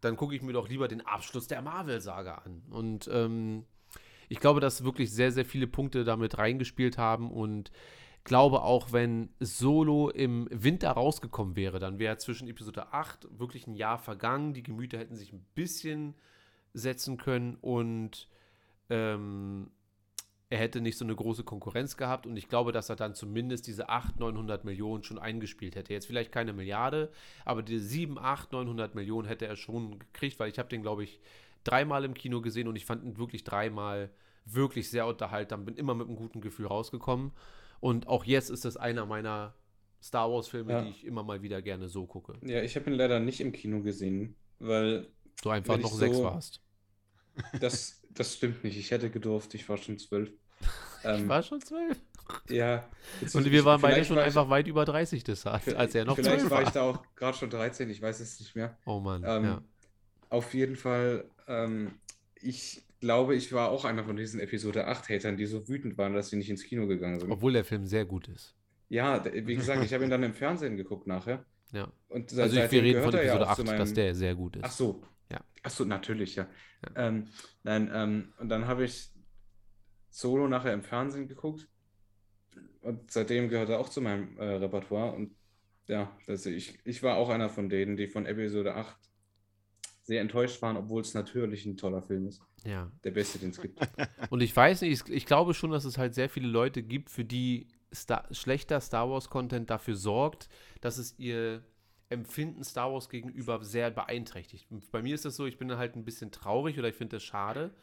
dann 0.00 0.16
gucke 0.16 0.34
ich 0.34 0.42
mir 0.42 0.52
doch 0.52 0.68
lieber 0.68 0.88
den 0.88 1.04
Abschluss 1.04 1.48
der 1.48 1.60
Marvel-Saga 1.60 2.36
an. 2.36 2.62
Und 2.70 3.10
ähm, 3.12 3.64
ich 4.28 4.40
glaube, 4.40 4.60
dass 4.60 4.84
wirklich 4.84 5.12
sehr, 5.12 5.32
sehr 5.32 5.44
viele 5.44 5.66
Punkte 5.66 6.04
damit 6.04 6.38
reingespielt 6.38 6.98
haben 6.98 7.30
und 7.30 7.70
glaube 8.24 8.62
auch, 8.62 8.92
wenn 8.92 9.28
Solo 9.38 10.08
im 10.08 10.48
Winter 10.50 10.90
rausgekommen 10.90 11.56
wäre, 11.56 11.78
dann 11.78 11.98
wäre 11.98 12.16
zwischen 12.16 12.48
Episode 12.48 12.92
8 12.92 13.38
wirklich 13.38 13.66
ein 13.66 13.74
Jahr 13.74 13.98
vergangen. 13.98 14.54
Die 14.54 14.62
Gemüter 14.62 14.98
hätten 14.98 15.14
sich 15.14 15.32
ein 15.32 15.44
bisschen 15.54 16.14
setzen 16.72 17.18
können 17.18 17.56
und 17.60 18.28
ähm, 18.88 19.70
er 20.50 20.58
hätte 20.58 20.80
nicht 20.80 20.96
so 20.98 21.04
eine 21.04 21.14
große 21.14 21.44
Konkurrenz 21.44 21.96
gehabt 21.96 22.26
und 22.26 22.36
ich 22.36 22.48
glaube, 22.48 22.72
dass 22.72 22.88
er 22.88 22.96
dann 22.96 23.14
zumindest 23.14 23.66
diese 23.66 23.88
800, 23.88 24.18
900 24.20 24.64
Millionen 24.64 25.02
schon 25.02 25.18
eingespielt 25.18 25.74
hätte. 25.74 25.92
Jetzt 25.92 26.06
vielleicht 26.06 26.32
keine 26.32 26.52
Milliarde, 26.52 27.10
aber 27.44 27.62
die 27.62 27.78
7, 27.78 28.18
8, 28.18 28.52
900 28.52 28.94
Millionen 28.94 29.26
hätte 29.28 29.46
er 29.46 29.56
schon 29.56 29.98
gekriegt, 29.98 30.38
weil 30.38 30.50
ich 30.50 30.58
habe 30.58 30.68
den, 30.68 30.82
glaube 30.82 31.04
ich, 31.04 31.20
dreimal 31.64 32.04
im 32.04 32.14
Kino 32.14 32.40
gesehen 32.40 32.68
und 32.68 32.76
ich 32.76 32.84
fand 32.86 33.02
ihn 33.04 33.16
wirklich 33.18 33.44
dreimal 33.44 34.10
wirklich 34.44 34.90
sehr 34.90 35.06
unterhaltsam, 35.06 35.64
bin 35.64 35.76
immer 35.76 35.94
mit 35.94 36.06
einem 36.06 36.16
guten 36.16 36.40
Gefühl 36.40 36.66
rausgekommen 36.66 37.32
und 37.80 38.06
auch 38.08 38.24
jetzt 38.24 38.50
ist 38.50 38.64
das 38.64 38.76
einer 38.76 39.06
meiner 39.06 39.54
Star 40.02 40.30
Wars-Filme, 40.30 40.72
Ja. 40.72 40.82
die 40.82 40.90
ich 40.90 41.04
immer 41.06 41.22
mal 41.22 41.40
wieder 41.42 41.62
gerne 41.62 41.88
so 41.88 42.06
gucke. 42.06 42.34
Ja, 42.42 42.62
ich 42.62 42.76
habe 42.76 42.90
ihn 42.90 42.96
leider 42.96 43.20
nicht 43.20 43.40
im 43.40 43.52
Kino 43.52 43.80
gesehen, 43.82 44.36
weil 44.58 45.08
Du 45.42 45.48
einfach 45.50 45.78
noch 45.78 45.90
ich 45.92 45.96
sechs 45.98 46.16
so- 46.18 46.24
warst. 46.24 46.60
Das, 47.60 48.00
das 48.10 48.34
stimmt 48.34 48.62
nicht. 48.64 48.76
Ich 48.78 48.90
hätte 48.90 49.10
gedurft, 49.10 49.54
ich 49.54 49.68
war 49.68 49.76
schon 49.78 49.98
zwölf. 49.98 50.30
Ähm, 51.06 51.24
Ich 51.24 51.28
war 51.28 51.42
schon 51.42 51.60
zwölf. 51.60 52.00
Ja. 52.48 52.88
Und 53.34 53.44
wir 53.50 53.64
waren 53.66 53.78
beide 53.82 53.94
Vielleicht 53.96 54.08
schon 54.08 54.16
war 54.16 54.22
ich- 54.22 54.28
einfach 54.28 54.48
weit 54.48 54.66
über 54.66 54.86
30 54.86 55.22
das 55.24 55.44
hat, 55.44 55.68
als 55.74 55.94
er 55.94 56.06
noch 56.06 56.16
Vielleicht 56.16 56.38
zwölf 56.40 56.50
war 56.50 56.58
war. 56.60 56.66
ich 56.66 56.70
da 56.72 56.82
auch 56.82 57.02
gerade 57.14 57.36
schon 57.36 57.50
13, 57.50 57.90
ich 57.90 58.00
weiß 58.00 58.20
es 58.20 58.40
nicht 58.40 58.56
mehr. 58.56 58.78
Oh 58.86 59.00
Mann, 59.00 59.22
Ähm, 59.26 59.44
ja. 59.44 59.62
Auf 60.34 60.52
jeden 60.52 60.74
Fall, 60.74 61.30
ähm, 61.46 61.92
ich 62.34 62.84
glaube, 63.00 63.36
ich 63.36 63.52
war 63.52 63.68
auch 63.70 63.84
einer 63.84 64.02
von 64.04 64.16
diesen 64.16 64.40
Episode 64.40 64.88
8-Hatern, 64.88 65.36
die 65.36 65.46
so 65.46 65.68
wütend 65.68 65.96
waren, 65.96 66.12
dass 66.12 66.30
sie 66.30 66.36
nicht 66.36 66.50
ins 66.50 66.64
Kino 66.64 66.88
gegangen 66.88 67.20
sind. 67.20 67.30
Obwohl 67.30 67.52
der 67.52 67.64
Film 67.64 67.86
sehr 67.86 68.04
gut 68.04 68.26
ist. 68.26 68.56
Ja, 68.88 69.24
wie 69.24 69.54
gesagt, 69.54 69.84
ich 69.84 69.94
habe 69.94 70.02
ihn 70.02 70.10
dann 70.10 70.24
im 70.24 70.34
Fernsehen 70.34 70.76
geguckt 70.76 71.06
nachher. 71.06 71.44
Ja. 71.72 71.92
Und 72.08 72.32
Also 72.36 72.56
ich, 72.56 72.72
wir 72.72 72.82
reden 72.82 73.02
von 73.04 73.12
ja 73.12 73.20
Episode 73.20 73.44
zu 73.44 73.48
8, 73.50 73.58
dass 73.60 73.66
meinem- 73.78 73.94
der 73.94 74.14
sehr 74.16 74.34
gut 74.34 74.56
ist. 74.56 74.64
Ach 74.64 74.72
so. 74.72 75.02
Ja. 75.30 75.40
Ach 75.62 75.70
so, 75.70 75.84
natürlich, 75.84 76.34
ja. 76.34 76.48
Ähm, 76.96 77.28
nein, 77.62 77.90
ähm, 77.94 78.32
und 78.38 78.48
dann 78.48 78.66
habe 78.66 78.84
ich 78.84 79.10
Solo 80.10 80.48
nachher 80.48 80.72
im 80.72 80.82
Fernsehen 80.82 81.28
geguckt. 81.28 81.68
Und 82.80 83.10
seitdem 83.10 83.48
gehört 83.48 83.68
er 83.70 83.78
auch 83.78 83.88
zu 83.88 84.00
meinem 84.00 84.36
äh, 84.38 84.44
Repertoire. 84.44 85.12
Und 85.14 85.36
ja, 85.86 86.10
also 86.26 86.50
ich, 86.50 86.78
ich 86.84 87.02
war 87.04 87.16
auch 87.16 87.28
einer 87.30 87.48
von 87.48 87.68
denen, 87.68 87.96
die 87.96 88.08
von 88.08 88.26
Episode 88.26 88.74
8 88.74 88.96
sehr 90.04 90.20
enttäuscht 90.20 90.60
waren, 90.62 90.76
obwohl 90.76 91.00
es 91.00 91.14
natürlich 91.14 91.64
ein 91.64 91.76
toller 91.76 92.02
Film 92.02 92.26
ist. 92.26 92.40
Ja. 92.64 92.90
Der 93.02 93.10
beste, 93.10 93.38
den 93.38 93.50
es 93.50 93.60
gibt. 93.60 93.78
Und 94.30 94.42
ich 94.42 94.54
weiß 94.54 94.82
nicht, 94.82 95.02
ich, 95.08 95.12
ich 95.12 95.26
glaube 95.26 95.54
schon, 95.54 95.70
dass 95.70 95.84
es 95.84 95.98
halt 95.98 96.14
sehr 96.14 96.28
viele 96.28 96.46
Leute 96.46 96.82
gibt, 96.82 97.10
für 97.10 97.24
die 97.24 97.68
Star 97.92 98.26
schlechter 98.30 98.80
Star 98.80 99.08
Wars-Content 99.08 99.70
dafür 99.70 99.96
sorgt, 99.96 100.48
dass 100.80 100.98
es 100.98 101.18
ihr 101.18 101.64
Empfinden 102.10 102.64
Star 102.64 102.92
Wars 102.92 103.08
gegenüber 103.08 103.64
sehr 103.64 103.90
beeinträchtigt. 103.90 104.66
Bei 104.92 105.00
mir 105.00 105.14
ist 105.14 105.24
das 105.24 105.36
so, 105.36 105.46
ich 105.46 105.58
bin 105.58 105.74
halt 105.76 105.96
ein 105.96 106.04
bisschen 106.04 106.30
traurig 106.30 106.78
oder 106.78 106.88
ich 106.88 106.94
finde 106.94 107.16
das 107.16 107.22
schade. 107.22 107.74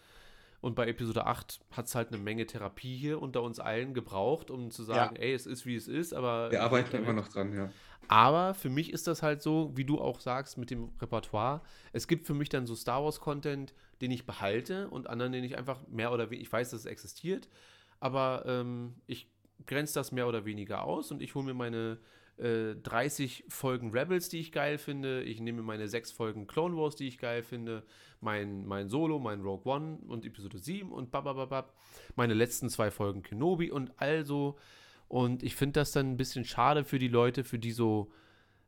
Und 0.61 0.75
bei 0.75 0.87
Episode 0.87 1.25
8 1.25 1.59
hat 1.71 1.87
es 1.87 1.95
halt 1.95 2.09
eine 2.09 2.19
Menge 2.19 2.45
Therapie 2.45 2.95
hier 2.95 3.19
unter 3.19 3.41
uns 3.41 3.59
allen 3.59 3.95
gebraucht, 3.95 4.51
um 4.51 4.69
zu 4.69 4.83
sagen, 4.83 5.15
ey, 5.15 5.33
es 5.33 5.47
ist 5.47 5.65
wie 5.65 5.75
es 5.75 5.87
ist, 5.87 6.13
aber. 6.13 6.51
Wir 6.51 6.61
arbeiten 6.61 6.95
immer 6.95 7.13
noch 7.13 7.27
dran, 7.27 7.53
ja. 7.55 7.71
aber 8.07 8.53
für 8.53 8.69
mich 8.69 8.93
ist 8.93 9.07
das 9.07 9.23
halt 9.23 9.41
so, 9.41 9.71
wie 9.75 9.85
du 9.85 9.99
auch 9.99 10.19
sagst, 10.19 10.59
mit 10.59 10.69
dem 10.69 10.91
Repertoire. 11.01 11.61
Es 11.93 12.07
gibt 12.07 12.27
für 12.27 12.35
mich 12.35 12.49
dann 12.49 12.67
so 12.67 12.75
Star 12.75 13.03
Wars-Content, 13.03 13.73
den 14.01 14.11
ich 14.11 14.27
behalte 14.27 14.87
und 14.89 15.09
anderen, 15.09 15.31
den 15.31 15.43
ich 15.43 15.57
einfach 15.57 15.79
mehr 15.87 16.11
oder 16.11 16.29
weniger, 16.29 16.43
ich 16.43 16.53
weiß, 16.53 16.69
dass 16.69 16.81
es 16.81 16.85
existiert, 16.85 17.49
aber 17.99 18.43
ähm, 18.45 18.93
ich 19.07 19.27
grenze 19.65 19.95
das 19.95 20.11
mehr 20.11 20.27
oder 20.27 20.45
weniger 20.45 20.83
aus 20.83 21.11
und 21.11 21.23
ich 21.23 21.33
hole 21.33 21.45
mir 21.45 21.53
meine 21.55 21.97
äh, 22.37 22.75
30 22.75 23.45
Folgen 23.47 23.91
Rebels, 23.91 24.29
die 24.29 24.39
ich 24.39 24.51
geil 24.51 24.77
finde. 24.77 25.23
Ich 25.23 25.39
nehme 25.39 25.61
meine 25.61 25.87
6 25.87 26.11
Folgen 26.11 26.47
Clone 26.47 26.75
Wars, 26.75 26.95
die 26.95 27.07
ich 27.07 27.17
geil 27.17 27.43
finde. 27.43 27.83
Mein, 28.19 28.65
mein 28.65 28.89
Solo, 28.89 29.19
mein 29.19 29.41
Rogue 29.41 29.71
One 29.71 29.99
und 30.07 30.25
Episode 30.25 30.59
7 30.59 30.91
und 30.91 31.11
babababab. 31.11 31.75
Meine 32.15 32.33
letzten 32.33 32.69
zwei 32.69 32.91
Folgen 32.91 33.23
Kenobi 33.23 33.71
und 33.71 33.91
also. 33.97 34.57
Und 35.07 35.43
ich 35.43 35.55
finde 35.55 35.79
das 35.79 35.91
dann 35.91 36.11
ein 36.11 36.17
bisschen 36.17 36.45
schade 36.45 36.83
für 36.83 36.99
die 36.99 37.09
Leute, 37.09 37.43
für 37.43 37.59
die 37.59 37.71
so 37.71 38.11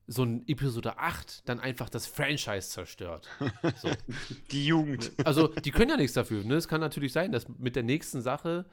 so 0.07 0.23
ein 0.23 0.43
Episode 0.47 0.97
8 0.97 1.47
dann 1.47 1.59
einfach 1.59 1.89
das 1.89 2.07
Franchise 2.07 2.69
zerstört. 2.69 3.29
So. 3.77 3.89
Die 4.51 4.65
Jugend. 4.65 5.11
Also, 5.23 5.47
die 5.47 5.71
können 5.71 5.91
ja 5.91 5.97
nichts 5.97 6.13
dafür. 6.13 6.43
Ne? 6.43 6.55
Es 6.55 6.67
kann 6.67 6.81
natürlich 6.81 7.13
sein, 7.13 7.31
dass 7.31 7.47
mit 7.47 7.75
der 7.75 7.83
nächsten 7.83 8.21
Sache 8.21 8.65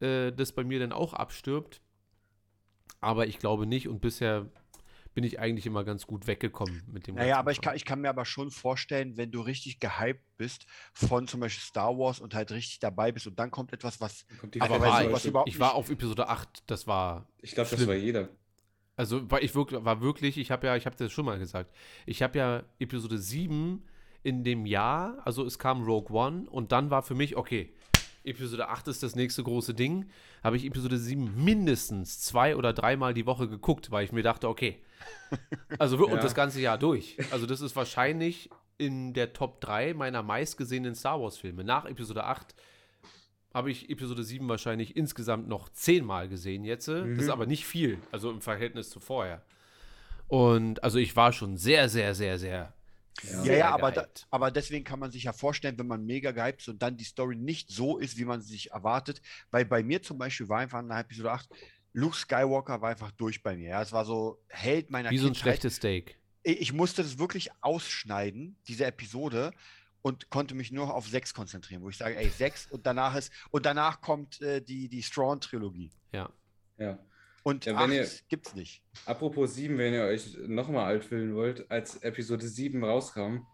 äh, 0.00 0.30
das 0.30 0.52
bei 0.52 0.64
mir 0.64 0.78
dann 0.78 0.92
auch 0.92 1.14
abstirbt. 1.14 1.80
Aber 3.00 3.26
ich 3.26 3.38
glaube 3.38 3.66
nicht 3.66 3.88
und 3.88 4.00
bisher 4.00 4.50
bin 5.14 5.24
ich 5.24 5.40
eigentlich 5.40 5.66
immer 5.66 5.82
ganz 5.82 6.06
gut 6.06 6.28
weggekommen 6.28 6.82
mit 6.86 7.08
dem 7.08 7.16
Naja, 7.16 7.38
aber 7.38 7.50
ich 7.50 7.60
kann, 7.60 7.74
ich 7.74 7.84
kann 7.84 8.00
mir 8.00 8.08
aber 8.08 8.24
schon 8.24 8.52
vorstellen, 8.52 9.16
wenn 9.16 9.32
du 9.32 9.40
richtig 9.40 9.80
gehypt 9.80 10.22
bist 10.36 10.66
von 10.92 11.26
zum 11.26 11.40
Beispiel 11.40 11.62
Star 11.62 11.98
Wars 11.98 12.20
und 12.20 12.34
halt 12.34 12.52
richtig 12.52 12.78
dabei 12.78 13.10
bist 13.10 13.26
und 13.26 13.36
dann 13.36 13.50
kommt 13.50 13.72
etwas, 13.72 14.00
was, 14.00 14.26
die 14.54 14.60
Aber 14.60 14.80
war 14.80 15.02
ich, 15.02 15.24
überhaupt 15.24 15.48
ich 15.48 15.58
war 15.58 15.74
auf 15.74 15.90
Episode 15.90 16.28
8, 16.28 16.62
das 16.68 16.86
war. 16.86 17.26
Ich 17.42 17.52
glaube, 17.52 17.68
das 17.68 17.84
war 17.84 17.94
jeder. 17.94 18.28
Also 18.94 19.28
war 19.30 19.42
ich 19.42 19.54
wirklich, 19.54 19.84
war 19.84 20.00
wirklich, 20.00 20.38
ich 20.38 20.50
habe 20.52 20.68
ja, 20.68 20.76
ich 20.76 20.86
habe 20.86 20.96
das 20.96 21.12
schon 21.12 21.24
mal 21.24 21.38
gesagt, 21.38 21.74
ich 22.06 22.22
habe 22.22 22.38
ja 22.38 22.62
Episode 22.78 23.18
7 23.18 23.84
in 24.22 24.44
dem 24.44 24.66
Jahr, 24.66 25.20
also 25.24 25.44
es 25.44 25.58
kam 25.58 25.84
Rogue 25.84 26.16
One 26.16 26.48
und 26.50 26.70
dann 26.70 26.90
war 26.90 27.02
für 27.02 27.14
mich, 27.14 27.36
okay, 27.36 27.74
Episode 28.24 28.68
8 28.68 28.88
ist 28.88 29.02
das 29.02 29.14
nächste 29.14 29.42
große 29.42 29.74
Ding, 29.74 30.10
habe 30.42 30.56
ich 30.56 30.64
Episode 30.64 30.98
7 30.98 31.42
mindestens 31.44 32.20
zwei 32.20 32.56
oder 32.56 32.72
dreimal 32.72 33.14
die 33.14 33.26
Woche 33.26 33.48
geguckt, 33.48 33.90
weil 33.90 34.04
ich 34.04 34.12
mir 34.12 34.22
dachte, 34.22 34.48
okay, 34.48 34.78
also 35.78 35.96
und 36.04 36.12
Ja. 36.16 36.20
das 36.20 36.34
ganze 36.34 36.60
Jahr 36.60 36.78
durch. 36.78 37.16
Also 37.30 37.46
das 37.46 37.60
ist 37.60 37.76
wahrscheinlich 37.76 38.50
in 38.76 39.12
der 39.14 39.32
Top 39.32 39.60
3 39.60 39.94
meiner 39.94 40.22
meistgesehenen 40.22 40.94
Star 40.94 41.20
Wars 41.20 41.36
Filme. 41.38 41.64
Nach 41.64 41.84
Episode 41.84 42.24
8 42.24 42.54
habe 43.54 43.70
ich 43.70 43.88
Episode 43.90 44.22
7 44.22 44.48
wahrscheinlich 44.48 44.96
insgesamt 44.96 45.48
noch 45.48 45.68
zehnmal 45.70 46.28
gesehen 46.28 46.64
jetzt. 46.64 46.88
Das 46.88 47.06
ist 47.06 47.24
Mhm. 47.26 47.30
aber 47.30 47.46
nicht 47.46 47.66
viel, 47.66 47.98
also 48.12 48.30
im 48.30 48.40
Verhältnis 48.40 48.90
zu 48.90 49.00
vorher. 49.00 49.42
Und 50.26 50.84
also 50.84 50.98
ich 50.98 51.16
war 51.16 51.32
schon 51.32 51.56
sehr, 51.56 51.88
sehr, 51.88 52.14
sehr, 52.14 52.38
sehr. 52.38 52.74
Ja, 53.22 53.42
sehr 53.42 53.58
ja, 53.58 53.70
aber, 53.70 53.92
da, 53.92 54.06
aber 54.30 54.50
deswegen 54.50 54.84
kann 54.84 54.98
man 54.98 55.10
sich 55.10 55.24
ja 55.24 55.32
vorstellen, 55.32 55.78
wenn 55.78 55.86
man 55.86 56.04
mega 56.04 56.30
gehypt 56.30 56.62
ist 56.62 56.68
und 56.68 56.82
dann 56.82 56.96
die 56.96 57.04
Story 57.04 57.36
nicht 57.36 57.70
so 57.70 57.98
ist, 57.98 58.18
wie 58.18 58.24
man 58.24 58.40
sie 58.40 58.52
sich 58.52 58.70
erwartet. 58.70 59.20
Weil 59.50 59.64
bei 59.64 59.82
mir 59.82 60.02
zum 60.02 60.18
Beispiel 60.18 60.48
war 60.48 60.60
einfach 60.60 60.82
nach 60.82 61.00
Episode 61.00 61.32
8, 61.32 61.48
Luke 61.92 62.16
Skywalker 62.16 62.80
war 62.80 62.90
einfach 62.90 63.10
durch 63.12 63.42
bei 63.42 63.56
mir. 63.56 63.70
Ja, 63.70 63.82
es 63.82 63.92
war 63.92 64.04
so 64.04 64.40
Held 64.48 64.90
meiner 64.90 65.10
Wie 65.10 65.18
so 65.18 65.28
ein 65.28 65.34
schlechtes 65.34 65.76
Steak. 65.76 66.16
Ich 66.42 66.60
ich 66.60 66.72
musste 66.72 67.02
das 67.02 67.18
wirklich 67.18 67.50
ausschneiden, 67.60 68.56
diese 68.68 68.86
Episode, 68.86 69.52
und 70.02 70.30
konnte 70.30 70.54
mich 70.54 70.70
nur 70.70 70.94
auf 70.94 71.08
sechs 71.08 71.34
konzentrieren, 71.34 71.82
wo 71.82 71.90
ich 71.90 71.96
sage, 71.96 72.16
ey, 72.16 72.28
sechs 72.28 72.66
und 72.70 72.86
danach 72.86 73.14
ist, 73.16 73.32
und 73.50 73.66
danach 73.66 74.00
kommt 74.00 74.40
äh, 74.40 74.62
die, 74.62 74.88
die 74.88 75.02
Strawn-Trilogie. 75.02 75.90
Ja. 76.12 76.30
Ja. 76.78 76.98
Und 77.48 77.64
Ja, 77.64 77.74
acht 77.76 77.84
wenn 77.88 77.96
ihr- 77.96 78.08
gibt's 78.28 78.54
nicht. 78.54 78.82
Apropos 79.06 79.54
7, 79.54 79.78
wenn 79.78 79.94
ihr 79.94 80.02
euch 80.02 80.36
nochmal 80.46 80.84
alt 80.84 81.04
fühlen 81.04 81.34
wollt, 81.34 81.70
als 81.70 81.96
Episode 82.02 82.46
7 82.46 82.84
rauskam, 82.84 83.46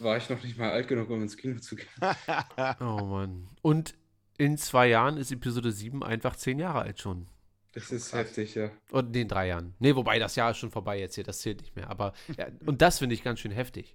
war 0.00 0.16
ich 0.16 0.28
noch 0.28 0.42
nicht 0.42 0.58
mal 0.58 0.70
alt 0.72 0.88
genug, 0.88 1.08
um 1.10 1.22
ins 1.22 1.36
Kino 1.36 1.58
zu 1.60 1.76
gehen. 1.76 1.86
Oh 2.80 3.04
Mann. 3.04 3.48
Und 3.62 3.94
in 4.38 4.58
zwei 4.58 4.88
Jahren 4.88 5.16
ist 5.18 5.30
Episode 5.30 5.70
7 5.72 6.02
einfach 6.02 6.34
zehn 6.36 6.58
Jahre 6.58 6.80
alt 6.80 7.00
schon. 7.00 7.28
Das 7.74 7.92
ist 7.92 8.12
heftig, 8.12 8.54
ja. 8.56 8.70
Und 8.90 9.14
in 9.14 9.28
drei 9.28 9.48
Jahren. 9.48 9.74
Nee, 9.78 9.94
wobei 9.94 10.18
das 10.18 10.34
Jahr 10.34 10.50
ist 10.50 10.56
schon 10.58 10.70
vorbei 10.70 10.98
jetzt 10.98 11.14
hier, 11.14 11.24
das 11.24 11.40
zählt 11.40 11.60
nicht 11.60 11.76
mehr. 11.76 11.88
Aber, 11.90 12.12
ja, 12.36 12.48
und 12.66 12.82
das 12.82 12.98
finde 12.98 13.14
ich 13.14 13.22
ganz 13.22 13.38
schön 13.40 13.52
heftig. 13.52 13.94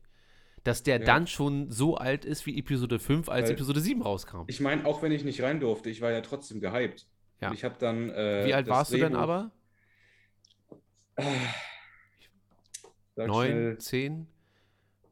Dass 0.63 0.83
der 0.83 0.99
Ja. 0.99 1.05
dann 1.05 1.25
schon 1.27 1.69
so 1.71 1.97
alt 1.97 2.23
ist 2.23 2.45
wie 2.45 2.57
Episode 2.57 2.99
5, 2.99 3.27
als 3.27 3.47
Weil- 3.47 3.55
Episode 3.55 3.81
7 3.81 4.01
rauskam. 4.03 4.43
Ich 4.47 4.59
meine, 4.61 4.85
auch 4.85 5.01
wenn 5.01 5.11
ich 5.11 5.23
nicht 5.23 5.41
rein 5.41 5.59
durfte, 5.59 5.89
ich 5.89 5.99
war 6.01 6.11
ja 6.11 6.21
trotzdem 6.21 6.61
gehypt. 6.61 7.07
Ja. 7.41 7.49
Und 7.49 7.55
ich 7.55 7.63
habe 7.63 7.75
dann. 7.79 8.09
Äh, 8.11 8.45
wie 8.45 8.53
alt 8.53 8.67
warst 8.67 8.93
du 8.93 8.97
denn 8.97 9.13
Drehbuch- 9.13 9.19
aber? 9.19 9.51
Neun, 13.15 13.79
zehn? 13.79 14.27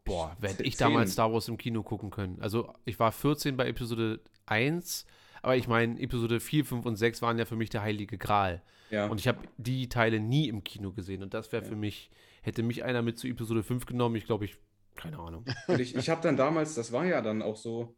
Boah, 0.04 0.36
hätte 0.42 0.64
ich 0.64 0.78
damals 0.78 1.14
Star 1.14 1.32
Wars 1.32 1.48
im 1.48 1.58
Kino 1.58 1.84
gucken 1.84 2.10
können. 2.10 2.42
Also 2.42 2.74
ich 2.86 3.00
war 3.00 3.12
14 3.12 3.58
bei 3.58 3.68
Episode 3.68 4.22
1, 4.48 5.06
aber 5.44 5.56
ich 5.56 5.68
meine, 5.68 6.00
Episode 6.00 6.40
4, 6.40 6.66
5 6.66 6.86
und 6.86 6.96
6 6.96 7.22
waren 7.22 7.38
ja 7.38 7.46
für 7.46 7.56
mich 7.56 7.70
der 7.70 7.82
heilige 7.82 8.18
Gral. 8.18 8.64
Ja. 8.90 9.06
Und 9.08 9.20
ich 9.20 9.28
habe 9.28 9.40
die 9.58 9.88
Teile 9.88 10.20
nie 10.20 10.48
im 10.48 10.64
Kino 10.64 10.92
gesehen. 10.94 11.22
Und 11.22 11.34
das 11.36 11.52
wäre 11.52 11.64
für 11.64 11.76
mich, 11.76 12.10
hätte 12.42 12.64
mich 12.64 12.84
einer 12.84 13.04
mit 13.04 13.20
zu 13.20 13.28
Episode 13.28 13.62
5 13.62 13.86
genommen, 13.86 14.16
ich 14.16 14.26
glaube, 14.26 14.46
ich, 14.46 14.58
keine 14.96 15.20
Ahnung. 15.20 15.46
Und 15.68 15.80
ich, 15.80 15.96
ich 15.96 16.10
habe 16.10 16.22
dann 16.22 16.36
damals, 16.38 16.74
das 16.74 16.92
war 16.92 17.06
ja 17.06 17.22
dann 17.22 17.44
auch 17.44 17.56
so, 17.58 17.96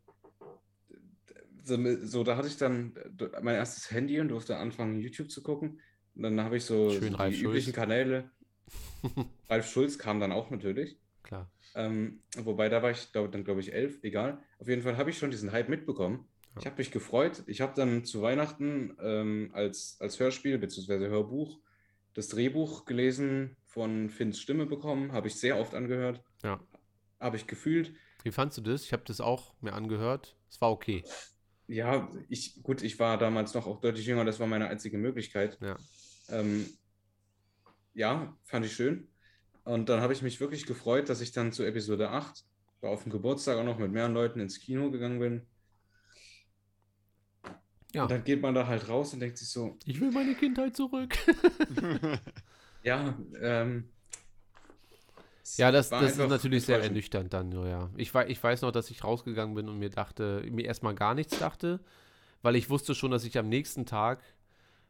so, 1.63 1.77
so, 2.05 2.23
da 2.23 2.37
hatte 2.37 2.47
ich 2.47 2.57
dann 2.57 2.93
mein 3.41 3.55
erstes 3.55 3.91
Handy 3.91 4.19
und 4.19 4.29
durfte 4.29 4.57
anfangen, 4.57 4.99
YouTube 4.99 5.31
zu 5.31 5.43
gucken. 5.43 5.79
Und 6.15 6.23
dann 6.23 6.41
habe 6.41 6.57
ich 6.57 6.65
so, 6.65 6.91
Schön 6.91 7.13
so 7.13 7.17
die 7.25 7.33
Schulz. 7.33 7.41
üblichen 7.41 7.73
Kanäle. 7.73 8.29
Ralf 9.49 9.69
Schulz 9.69 9.97
kam 9.97 10.19
dann 10.19 10.31
auch 10.31 10.49
natürlich. 10.49 10.97
Klar. 11.23 11.49
Ähm, 11.75 12.21
wobei, 12.37 12.69
da 12.69 12.83
war 12.83 12.91
ich 12.91 13.11
glaub, 13.11 13.31
dann, 13.31 13.43
glaube 13.43 13.61
ich, 13.61 13.73
elf, 13.73 13.99
egal. 14.03 14.43
Auf 14.59 14.67
jeden 14.67 14.81
Fall 14.81 14.97
habe 14.97 15.09
ich 15.09 15.17
schon 15.17 15.31
diesen 15.31 15.51
Hype 15.51 15.69
mitbekommen. 15.69 16.27
Ich 16.59 16.65
habe 16.65 16.77
mich 16.77 16.91
gefreut. 16.91 17.43
Ich 17.47 17.61
habe 17.61 17.73
dann 17.75 18.03
zu 18.03 18.21
Weihnachten 18.21 18.97
ähm, 19.01 19.51
als, 19.53 19.95
als 20.01 20.19
Hörspiel 20.19 20.57
bzw. 20.57 21.07
Hörbuch 21.07 21.59
das 22.13 22.27
Drehbuch 22.27 22.85
gelesen 22.85 23.55
von 23.65 24.09
Finns 24.09 24.39
Stimme 24.39 24.65
bekommen. 24.65 25.13
Habe 25.13 25.27
ich 25.27 25.35
sehr 25.35 25.57
oft 25.57 25.73
angehört. 25.73 26.21
Ja. 26.43 26.59
Habe 27.19 27.37
ich 27.37 27.47
gefühlt. 27.47 27.93
Wie 28.23 28.31
fandst 28.31 28.57
du 28.57 28.61
das? 28.61 28.83
Ich 28.83 28.93
habe 28.93 29.03
das 29.05 29.21
auch 29.21 29.53
mir 29.61 29.73
angehört. 29.73 30.35
Es 30.49 30.59
war 30.59 30.71
okay. 30.71 31.03
Ja, 31.71 32.09
ich, 32.27 32.61
gut, 32.63 32.81
ich 32.81 32.99
war 32.99 33.17
damals 33.17 33.53
noch 33.53 33.65
auch 33.65 33.79
deutlich 33.79 34.05
jünger, 34.05 34.25
das 34.25 34.41
war 34.41 34.47
meine 34.47 34.67
einzige 34.67 34.97
Möglichkeit. 34.97 35.57
Ja. 35.61 35.77
Ähm, 36.27 36.65
ja, 37.93 38.35
fand 38.43 38.65
ich 38.65 38.73
schön. 38.73 39.07
Und 39.63 39.87
dann 39.87 40.01
habe 40.01 40.11
ich 40.11 40.21
mich 40.21 40.41
wirklich 40.41 40.65
gefreut, 40.65 41.07
dass 41.07 41.21
ich 41.21 41.31
dann 41.31 41.53
zu 41.53 41.63
Episode 41.63 42.09
8, 42.09 42.43
war 42.81 42.89
auf 42.89 43.03
dem 43.03 43.11
Geburtstag 43.13 43.57
auch 43.57 43.63
noch 43.63 43.77
mit 43.79 43.89
mehreren 43.89 44.13
Leuten 44.13 44.41
ins 44.41 44.59
Kino 44.59 44.91
gegangen 44.91 45.19
bin. 45.19 45.41
Ja. 47.93 48.03
Und 48.03 48.11
dann 48.11 48.25
geht 48.25 48.41
man 48.41 48.53
da 48.53 48.67
halt 48.67 48.89
raus 48.89 49.13
und 49.13 49.21
denkt 49.21 49.37
sich 49.37 49.47
so, 49.47 49.77
Ich 49.85 50.01
will 50.01 50.11
meine 50.11 50.35
Kindheit 50.35 50.75
zurück. 50.75 51.15
ja, 52.83 53.17
ähm, 53.39 53.89
Ja, 55.57 55.71
das, 55.71 55.91
war 55.91 56.01
das 56.01 56.11
ist 56.11 56.29
natürlich 56.29 56.65
sehr 56.65 56.81
ernüchternd 56.81 57.33
dann, 57.33 57.51
so, 57.51 57.65
ja. 57.65 57.89
Ich, 57.95 58.13
ich 58.13 58.43
weiß 58.43 58.61
noch, 58.61 58.71
dass 58.71 58.89
ich 58.91 59.03
rausgegangen 59.03 59.55
bin 59.55 59.69
und 59.69 59.79
mir 59.79 59.89
dachte, 59.89 60.43
mir 60.49 60.65
erstmal 60.65 60.95
gar 60.95 61.13
nichts 61.13 61.39
dachte, 61.39 61.79
weil 62.41 62.55
ich 62.55 62.69
wusste 62.69 62.95
schon, 62.95 63.11
dass 63.11 63.23
ich 63.23 63.37
am 63.37 63.49
nächsten 63.49 63.85
Tag 63.85 64.21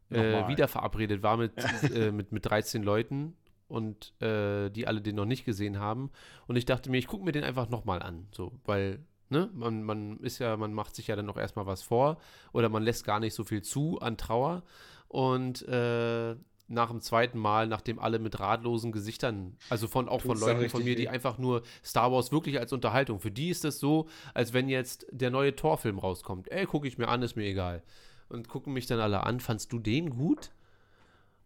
äh, 0.09 0.31
Nochmal. 0.31 0.49
wieder 0.49 0.67
verabredet 0.67 1.23
war 1.23 1.37
mit, 1.37 1.53
äh, 1.95 2.11
mit, 2.11 2.31
mit 2.31 2.45
13 2.45 2.83
Leuten 2.83 3.35
und 3.67 4.13
äh, 4.21 4.69
die 4.69 4.87
alle 4.87 5.01
den 5.01 5.15
noch 5.15 5.25
nicht 5.25 5.45
gesehen 5.45 5.79
haben. 5.79 6.11
Und 6.47 6.57
ich 6.57 6.65
dachte 6.65 6.89
mir, 6.89 6.97
ich 6.97 7.07
gucke 7.07 7.23
mir 7.23 7.31
den 7.31 7.43
einfach 7.43 7.69
nochmal 7.69 8.01
an. 8.01 8.27
So, 8.31 8.51
weil, 8.65 8.99
ne, 9.29 9.49
man, 9.53 9.83
man 9.83 10.19
ist 10.19 10.39
ja, 10.39 10.57
man 10.57 10.73
macht 10.73 10.95
sich 10.95 11.07
ja 11.07 11.15
dann 11.15 11.25
noch 11.25 11.37
erstmal 11.37 11.65
was 11.65 11.81
vor 11.81 12.17
oder 12.51 12.69
man 12.69 12.83
lässt 12.83 13.05
gar 13.05 13.19
nicht 13.19 13.33
so 13.33 13.43
viel 13.43 13.61
zu 13.61 13.99
an 13.99 14.17
Trauer. 14.17 14.63
Und 15.07 15.67
äh, 15.67 16.35
nach 16.71 16.89
dem 16.89 17.01
zweiten 17.01 17.37
Mal, 17.37 17.67
nachdem 17.67 17.99
alle 17.99 18.19
mit 18.19 18.39
ratlosen 18.39 18.91
Gesichtern, 18.91 19.57
also 19.69 19.87
von 19.87 20.09
auch 20.09 20.21
von 20.21 20.31
Tut's 20.31 20.41
Leuten 20.41 20.69
von 20.69 20.83
mir, 20.83 20.95
die 20.95 21.09
einfach 21.09 21.37
nur 21.37 21.63
Star 21.83 22.11
Wars 22.11 22.31
wirklich 22.31 22.59
als 22.59 22.73
Unterhaltung. 22.73 23.19
Für 23.19 23.31
die 23.31 23.49
ist 23.49 23.65
es 23.65 23.79
so, 23.79 24.07
als 24.33 24.53
wenn 24.53 24.69
jetzt 24.69 25.05
der 25.11 25.29
neue 25.29 25.55
Torfilm 25.55 25.99
rauskommt. 25.99 26.49
Ey, 26.51 26.65
gucke 26.65 26.87
ich 26.87 26.97
mir 26.97 27.07
an, 27.07 27.21
ist 27.21 27.35
mir 27.35 27.45
egal. 27.45 27.83
Und 28.29 28.47
gucken 28.47 28.73
mich 28.73 28.85
dann 28.85 28.99
alle 28.99 29.23
an, 29.23 29.39
fandst 29.39 29.73
du 29.73 29.79
den 29.79 30.09
gut? 30.11 30.51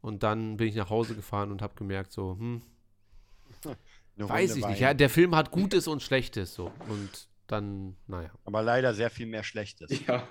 Und 0.01 0.21
dann 0.21 0.57
bin 0.57 0.67
ich 0.67 0.75
nach 0.75 0.91
Hause 0.91 1.15
gefahren 1.15 1.51
und 1.51 1.63
habe 1.63 1.73
gemerkt, 1.75 2.11
so, 2.11 2.37
hm, 2.37 2.61
Eine 4.17 4.29
weiß 4.29 4.29
Runde 4.29 4.43
ich 4.45 4.55
nicht. 4.55 4.63
Wein. 4.63 4.81
Ja, 4.81 4.93
der 4.93 5.09
Film 5.09 5.35
hat 5.35 5.51
Gutes 5.51 5.87
und 5.87 6.01
Schlechtes 6.01 6.53
so. 6.53 6.71
Und 6.87 7.27
dann, 7.47 7.95
naja. 8.07 8.31
Aber 8.45 8.61
leider 8.61 8.93
sehr 8.93 9.09
viel 9.09 9.25
mehr 9.25 9.43
Schlechtes. 9.43 9.91
Ja. 10.07 10.27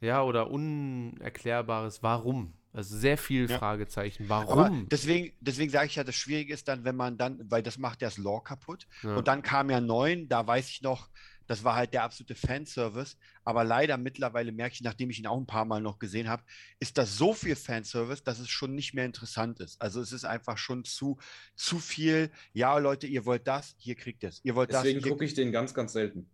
Ja, 0.00 0.22
oder 0.22 0.50
unerklärbares 0.50 2.02
Warum. 2.02 2.54
Also 2.72 2.96
sehr 2.96 3.18
viel 3.18 3.50
Ja. 3.50 3.58
Fragezeichen. 3.58 4.30
Aber 4.30 4.48
Warum? 4.48 4.88
deswegen, 4.88 5.32
deswegen 5.40 5.70
sage 5.70 5.86
ich 5.86 5.96
ja, 5.96 6.04
das 6.04 6.14
Schwierige 6.14 6.54
ist 6.54 6.68
dann, 6.68 6.84
wenn 6.84 6.96
man 6.96 7.18
dann, 7.18 7.38
weil 7.50 7.62
das 7.62 7.76
macht 7.76 8.00
ja 8.00 8.08
das 8.08 8.16
Lore 8.16 8.42
kaputt. 8.42 8.86
Ja. 9.02 9.16
Und 9.16 9.28
dann 9.28 9.42
kam 9.42 9.68
ja 9.68 9.80
neun, 9.80 10.28
da 10.28 10.46
weiß 10.46 10.70
ich 10.70 10.82
noch, 10.82 11.10
das 11.46 11.64
war 11.64 11.74
halt 11.74 11.92
der 11.92 12.04
absolute 12.04 12.34
Fanservice. 12.34 13.16
Aber 13.44 13.62
leider 13.62 13.98
mittlerweile 13.98 14.52
merke 14.52 14.74
ich, 14.74 14.80
nachdem 14.80 15.10
ich 15.10 15.18
ihn 15.18 15.26
auch 15.26 15.36
ein 15.36 15.46
paar 15.46 15.66
Mal 15.66 15.82
noch 15.82 15.98
gesehen 15.98 16.28
habe, 16.28 16.44
ist 16.80 16.96
das 16.96 17.16
so 17.16 17.34
viel 17.34 17.56
Fanservice, 17.56 18.22
dass 18.24 18.38
es 18.38 18.48
schon 18.48 18.74
nicht 18.74 18.94
mehr 18.94 19.04
interessant 19.04 19.60
ist. 19.60 19.80
Also 19.82 20.00
es 20.00 20.12
ist 20.12 20.24
einfach 20.24 20.56
schon 20.56 20.84
zu, 20.84 21.18
zu 21.54 21.78
viel. 21.78 22.30
Ja, 22.54 22.78
Leute, 22.78 23.06
ihr 23.06 23.26
wollt 23.26 23.46
das, 23.46 23.74
hier 23.76 23.96
kriegt 23.96 24.22
ihr 24.22 24.30
es. 24.30 24.40
Ihr 24.44 24.54
wollt 24.54 24.72
Deswegen 24.72 25.00
das, 25.00 25.04
hier 25.04 25.12
gucke 25.12 25.24
ich 25.26 25.34
den 25.34 25.52
ganz, 25.52 25.74
ganz 25.74 25.92
selten. 25.92 26.30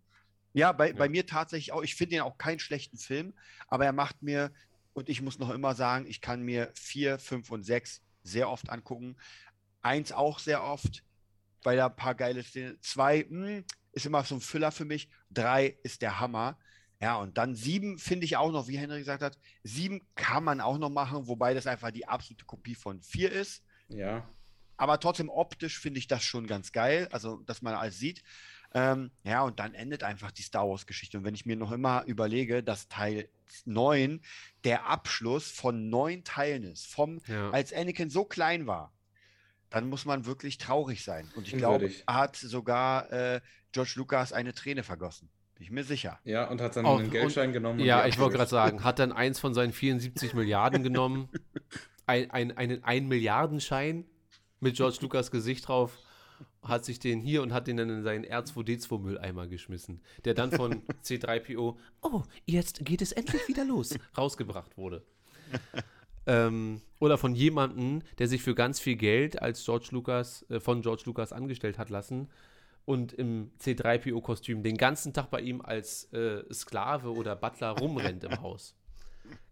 Ja, 0.52 0.72
bei, 0.72 0.92
bei 0.92 1.08
mir 1.08 1.26
tatsächlich 1.26 1.72
auch. 1.72 1.82
Ich 1.82 1.94
finde 1.94 2.16
ihn 2.16 2.22
auch 2.22 2.38
keinen 2.38 2.58
schlechten 2.58 2.96
Film, 2.98 3.34
aber 3.68 3.84
er 3.84 3.92
macht 3.92 4.22
mir, 4.22 4.52
und 4.98 5.08
ich 5.08 5.22
muss 5.22 5.38
noch 5.38 5.50
immer 5.50 5.74
sagen, 5.74 6.06
ich 6.06 6.20
kann 6.20 6.42
mir 6.42 6.72
vier, 6.74 7.18
fünf 7.18 7.50
und 7.50 7.62
sechs 7.62 8.02
sehr 8.22 8.50
oft 8.50 8.68
angucken. 8.68 9.16
Eins 9.80 10.12
auch 10.12 10.38
sehr 10.40 10.62
oft, 10.62 11.04
weil 11.62 11.76
da 11.76 11.86
ein 11.86 11.96
paar 11.96 12.14
geile 12.14 12.42
Szenen. 12.42 12.78
Zwei 12.82 13.24
mh, 13.28 13.62
ist 13.92 14.06
immer 14.06 14.24
so 14.24 14.34
ein 14.34 14.40
Füller 14.40 14.72
für 14.72 14.84
mich. 14.84 15.08
Drei 15.30 15.78
ist 15.82 16.02
der 16.02 16.20
Hammer. 16.20 16.58
Ja, 17.00 17.16
und 17.16 17.38
dann 17.38 17.54
sieben 17.54 17.98
finde 17.98 18.26
ich 18.26 18.36
auch 18.36 18.50
noch, 18.50 18.66
wie 18.66 18.76
Henry 18.76 18.98
gesagt 18.98 19.22
hat, 19.22 19.38
sieben 19.62 20.04
kann 20.16 20.42
man 20.42 20.60
auch 20.60 20.78
noch 20.78 20.90
machen, 20.90 21.28
wobei 21.28 21.54
das 21.54 21.68
einfach 21.68 21.92
die 21.92 22.08
absolute 22.08 22.44
Kopie 22.44 22.74
von 22.74 23.00
vier 23.00 23.30
ist. 23.30 23.62
Ja. 23.86 24.28
Aber 24.76 24.98
trotzdem 24.98 25.28
optisch 25.28 25.78
finde 25.78 25.98
ich 26.00 26.08
das 26.08 26.24
schon 26.24 26.48
ganz 26.48 26.72
geil, 26.72 27.08
also 27.12 27.36
dass 27.42 27.62
man 27.62 27.74
alles 27.74 27.98
sieht. 27.98 28.22
Ähm, 28.74 29.10
ja, 29.24 29.42
und 29.42 29.58
dann 29.60 29.72
endet 29.74 30.02
einfach 30.02 30.30
die 30.30 30.42
Star 30.42 30.68
Wars-Geschichte. 30.68 31.18
Und 31.18 31.24
wenn 31.24 31.34
ich 31.34 31.46
mir 31.46 31.56
noch 31.56 31.72
immer 31.72 32.04
überlege, 32.06 32.62
dass 32.62 32.88
Teil 32.88 33.28
9 33.64 34.20
der 34.64 34.86
Abschluss 34.86 35.50
von 35.50 35.88
neun 35.88 36.22
Teilen 36.24 36.64
ist, 36.64 36.86
vom, 36.86 37.20
Ja. 37.26 37.50
als 37.50 37.72
Anakin 37.72 38.10
so 38.10 38.24
klein 38.24 38.66
war, 38.66 38.92
dann 39.70 39.88
muss 39.88 40.04
man 40.04 40.26
wirklich 40.26 40.58
traurig 40.58 41.02
sein. 41.04 41.28
Und 41.34 41.46
ich 41.46 41.56
glaube, 41.56 41.90
hat 42.06 42.36
sogar 42.36 43.10
äh, 43.12 43.40
George 43.72 43.92
Lucas 43.96 44.32
eine 44.32 44.52
Träne 44.54 44.82
vergossen. 44.82 45.28
Bin 45.54 45.64
ich 45.64 45.70
mir 45.70 45.84
sicher. 45.84 46.18
Ja, 46.24 46.48
und 46.48 46.60
hat 46.60 46.76
dann 46.76 46.86
Auch- 46.86 46.98
einen 47.00 47.10
Geldschein 47.10 47.48
und- 47.48 47.52
genommen. 47.54 47.80
und 47.80 47.86
Ja, 47.86 48.06
ich 48.06 48.18
wollte 48.18 48.36
gerade 48.36 48.50
sagen, 48.50 48.84
hat 48.84 48.98
dann 48.98 49.12
eins 49.12 49.40
von 49.40 49.54
seinen 49.54 49.72
74 49.72 50.34
Milliarden 50.34 50.82
genommen, 50.82 51.28
ein, 52.06 52.30
ein, 52.30 52.56
einen 52.56 52.84
1 52.84 53.08
Milliardenschein 53.08 54.04
mit 54.60 54.76
George 54.76 54.98
Lucas 55.00 55.30
Gesicht 55.30 55.68
drauf, 55.68 55.98
hat 56.62 56.84
sich 56.84 56.98
den 56.98 57.20
hier 57.20 57.42
und 57.42 57.52
hat 57.52 57.66
den 57.66 57.76
dann 57.76 57.90
in 57.90 58.02
seinen 58.02 58.24
R2D2-Mülleimer 58.24 59.46
geschmissen, 59.46 60.00
der 60.24 60.34
dann 60.34 60.50
von 60.52 60.82
C3PO, 61.04 61.76
oh, 62.02 62.22
jetzt 62.46 62.84
geht 62.84 63.02
es 63.02 63.12
endlich 63.12 63.46
wieder 63.48 63.64
los, 63.64 63.98
rausgebracht 64.16 64.76
wurde. 64.76 65.02
ähm, 66.26 66.80
oder 66.98 67.16
von 67.18 67.34
jemandem, 67.34 68.02
der 68.18 68.28
sich 68.28 68.42
für 68.42 68.54
ganz 68.54 68.80
viel 68.80 68.96
Geld 68.96 69.40
als 69.40 69.64
George 69.64 69.88
Lucas, 69.92 70.44
äh, 70.50 70.60
von 70.60 70.82
George 70.82 71.02
Lucas 71.06 71.32
angestellt 71.32 71.78
hat 71.78 71.90
lassen 71.90 72.28
und 72.84 73.12
im 73.12 73.50
C3PO-Kostüm 73.60 74.62
den 74.62 74.76
ganzen 74.76 75.12
Tag 75.12 75.30
bei 75.30 75.40
ihm 75.40 75.60
als 75.60 76.12
äh, 76.12 76.42
Sklave 76.52 77.12
oder 77.12 77.36
Butler 77.36 77.70
rumrennt 77.70 78.24
im 78.24 78.40
Haus. 78.40 78.74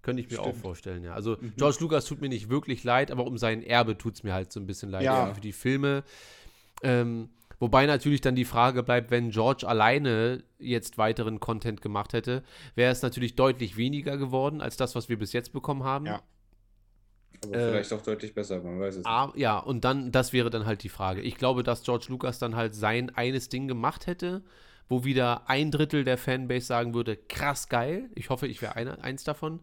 Könnte 0.03 0.23
ich 0.23 0.31
mir 0.31 0.41
auch 0.41 0.47
Stimmt. 0.49 0.63
vorstellen, 0.63 1.05
ja. 1.05 1.15
Also 1.15 1.37
George 1.57 1.79
Lucas 1.81 2.05
tut 2.07 2.21
mir 2.21 2.29
nicht 2.29 2.49
wirklich 2.49 2.85
leid, 2.85 3.11
aber 3.11 3.27
um 3.27 3.37
sein 3.39 3.63
Erbe 3.63 3.99
tut 3.99 4.15
es 4.15 4.23
mir 4.23 4.33
halt 4.33 4.53
so 4.53 4.61
ein 4.61 4.67
bisschen 4.67 4.91
leid 4.91 5.03
Ja. 5.03 5.35
für 5.35 5.41
die 5.41 5.53
Filme. 5.53 6.05
Ähm, 6.83 7.31
wobei 7.59 7.87
natürlich 7.87 8.21
dann 8.21 8.35
die 8.37 8.45
Frage 8.45 8.83
bleibt, 8.83 9.11
wenn 9.11 9.31
George 9.31 9.67
alleine 9.69 10.45
jetzt 10.59 10.99
weiteren 10.99 11.41
Content 11.41 11.81
gemacht 11.83 12.13
hätte, 12.13 12.43
wäre 12.75 12.93
es 12.93 13.03
natürlich 13.03 13.35
deutlich 13.37 13.77
weniger 13.77 14.17
geworden 14.17 14.61
als 14.61 14.77
das, 14.77 14.95
was 14.95 15.09
wir 15.09 15.19
bis 15.19 15.33
jetzt 15.33 15.53
bekommen 15.53 15.85
haben. 15.85 16.07
Ja. 16.07 16.23
Aber 17.43 17.59
Äh, 17.59 17.61
vielleicht 17.61 17.93
auch 17.93 18.03
deutlich 18.03 18.35
besser, 18.35 18.63
man 18.63 18.81
weiß 18.81 18.97
es 18.97 19.09
nicht. 19.11 19.19
Ah, 19.19 19.33
ja, 19.37 19.59
und 19.59 19.85
dann, 19.85 20.11
das 20.13 20.33
wäre 20.33 20.51
dann 20.51 20.67
halt 20.67 20.83
die 20.83 20.89
Frage. 20.89 21.21
Ich 21.23 21.37
glaube, 21.37 21.63
dass 21.63 21.83
George 21.83 22.07
Lucas 22.09 22.39
dann 22.39 22.57
halt 22.57 22.75
sein 22.75 23.11
eines 23.15 23.49
Ding 23.49 23.69
gemacht 23.69 24.07
hätte, 24.07 24.43
wo 24.89 25.05
wieder 25.05 25.49
ein 25.49 25.71
Drittel 25.71 26.05
der 26.05 26.19
Fanbase 26.19 26.67
sagen 26.67 26.95
würde, 26.95 27.17
krass 27.17 27.69
geil. 27.69 28.11
Ich 28.15 28.31
hoffe, 28.31 28.47
ich 28.47 28.63
wäre 28.63 28.75
eins 28.77 29.25
davon. 29.25 29.61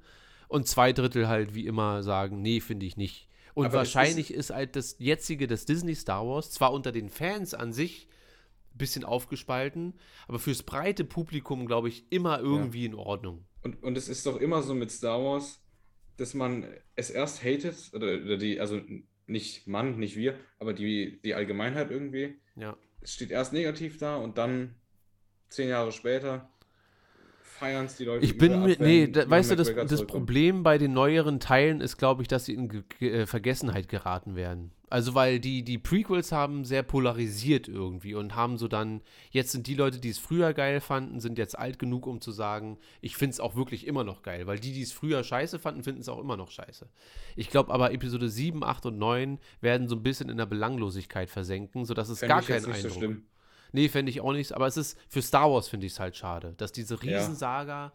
Und 0.48 0.68
zwei 0.68 0.94
Drittel 0.94 1.28
halt 1.28 1.56
wie 1.56 1.66
immer 1.66 2.04
sagen, 2.04 2.42
nee, 2.42 2.60
finde 2.62 2.86
ich 2.86 2.98
nicht. 2.98 3.28
Und 3.54 3.68
Aber 3.68 3.78
wahrscheinlich 3.78 4.34
ist, 4.34 4.50
halt 4.50 4.76
das 4.76 4.96
jetzige, 5.00 5.48
das 5.48 5.66
Disney 5.66 5.96
Star 5.96 6.26
Wars, 6.26 6.52
zwar 6.52 6.74
unter 6.74 6.92
den 6.92 7.10
Fans 7.10 7.54
an 7.54 7.72
sich 7.72 8.08
ein 8.74 8.78
bisschen 8.78 9.04
aufgespalten, 9.04 9.94
aber 10.28 10.40
fürs 10.40 10.64
breite 10.64 11.04
Publikum, 11.06 11.66
glaube 11.68 11.90
ich, 11.90 12.06
immer 12.10 12.40
irgendwie 12.40 12.86
in 12.86 12.96
Ordnung. 12.96 13.46
Und, 13.62 13.82
und 13.84 13.98
es 13.98 14.10
ist 14.10 14.26
doch 14.26 14.38
immer 14.38 14.64
so 14.64 14.74
mit 14.74 14.92
Star 14.92 15.24
Wars, 15.24 15.60
dass 16.18 16.34
man 16.34 16.66
es 16.96 17.10
erst 17.10 17.44
hatet, 17.44 17.92
oder, 17.94 18.08
oder 18.08 18.38
die, 18.38 18.60
also 18.60 18.82
nicht 19.28 19.68
man, 19.68 19.98
nicht 19.98 20.16
wir, 20.16 20.38
aber 20.60 20.74
die, 20.74 21.22
die 21.24 21.34
Allgemeinheit 21.36 21.92
irgendwie. 21.92 22.36
Ja. 22.56 22.76
Es 23.02 23.14
steht 23.14 23.32
erst 23.32 23.54
negativ 23.54 23.98
da 23.98 24.16
und 24.18 24.38
dann 24.38 24.76
zehn 25.50 25.70
Jahre 25.70 25.92
später 25.92 26.50
feiern 27.64 27.86
es 27.86 27.96
die 27.96 28.06
Leute. 28.06 28.26
Ich 28.26 28.38
bin 28.38 28.64
mir, 28.64 28.78
nee, 28.80 29.08
da, 29.08 29.30
weißt 29.30 29.52
du, 29.52 29.56
das, 29.56 29.74
das. 29.74 30.06
Problem 30.06 30.64
bei 30.64 30.78
den 30.78 30.94
neueren 30.94 31.40
Teilen 31.40 31.82
ist, 31.82 31.98
glaube 31.98 32.22
ich, 32.22 32.28
dass 32.28 32.46
sie 32.46 32.54
in 32.54 32.68
Ge 32.68 32.84
Ge 33.00 33.22
äh, 33.22 33.26
Vergessenheit 33.26 33.88
geraten 33.88 34.36
werden. 34.36 34.72
Also, 34.90 35.16
weil 35.16 35.40
die, 35.40 35.64
die 35.64 35.80
Prequels 35.80 36.32
haben 36.32 36.66
sehr 36.66 36.84
polarisiert 36.84 37.68
irgendwie 37.68 38.14
und 38.14 38.36
haben 38.36 38.58
so 38.58 38.68
dann, 38.68 39.02
jetzt 39.32 39.52
sind 39.52 39.66
die 39.66 39.74
Leute, 39.74 40.00
die 40.00 40.10
es 40.10 40.20
früher 40.20 40.54
geil 40.54 40.82
fanden, 40.82 41.20
sind 41.20 41.40
jetzt 41.40 41.58
alt 41.58 41.80
genug, 41.80 42.06
um 42.06 42.22
zu 42.22 42.32
sagen, 42.32 42.78
ich 43.02 43.18
finde 43.18 43.32
es 43.32 43.40
auch 43.40 43.56
wirklich 43.56 43.88
immer 43.88 44.04
noch 44.04 44.22
geil, 44.22 44.46
weil 44.46 44.60
die, 44.60 44.72
die 44.72 44.84
es 44.84 44.92
früher 44.92 45.24
scheiße 45.24 45.58
fanden, 45.58 45.84
finden 45.84 46.02
es 46.02 46.10
auch 46.10 46.20
immer 46.20 46.38
noch 46.38 46.52
scheiße. 46.52 46.88
Ich 47.36 47.50
glaube 47.50 47.74
aber, 47.74 47.92
Episode 47.92 48.30
7, 48.30 48.64
8 48.64 48.86
und 48.88 49.00
9 49.00 49.40
werden 49.62 49.88
so 49.88 49.96
ein 49.96 50.04
bisschen 50.04 50.30
in 50.30 50.38
der 50.38 50.46
Belanglosigkeit 50.46 51.32
versenken, 51.32 51.86
sodass 51.86 52.10
es 52.10 52.20
Fänd 52.20 52.30
gar 52.30 52.44
keinen 52.44 52.58
nicht 52.58 52.66
so 52.66 52.72
Eindruck 52.72 52.94
schlimm. 52.94 53.24
Nee, 53.74 53.90
fände 53.90 54.10
ich 54.12 54.22
auch 54.22 54.32
nicht. 54.32 54.54
Aber 54.54 54.68
es 54.68 54.78
ist 54.78 54.98
für 55.10 55.22
Star 55.22 55.52
Wars 55.52 55.68
finde 55.68 55.86
ich 55.88 55.94
es 55.94 56.00
halt 56.00 56.16
schade, 56.16 56.54
dass 56.58 56.72
diese 56.72 56.96
Ja. 57.04 57.18
Riesensaga, 57.20 57.92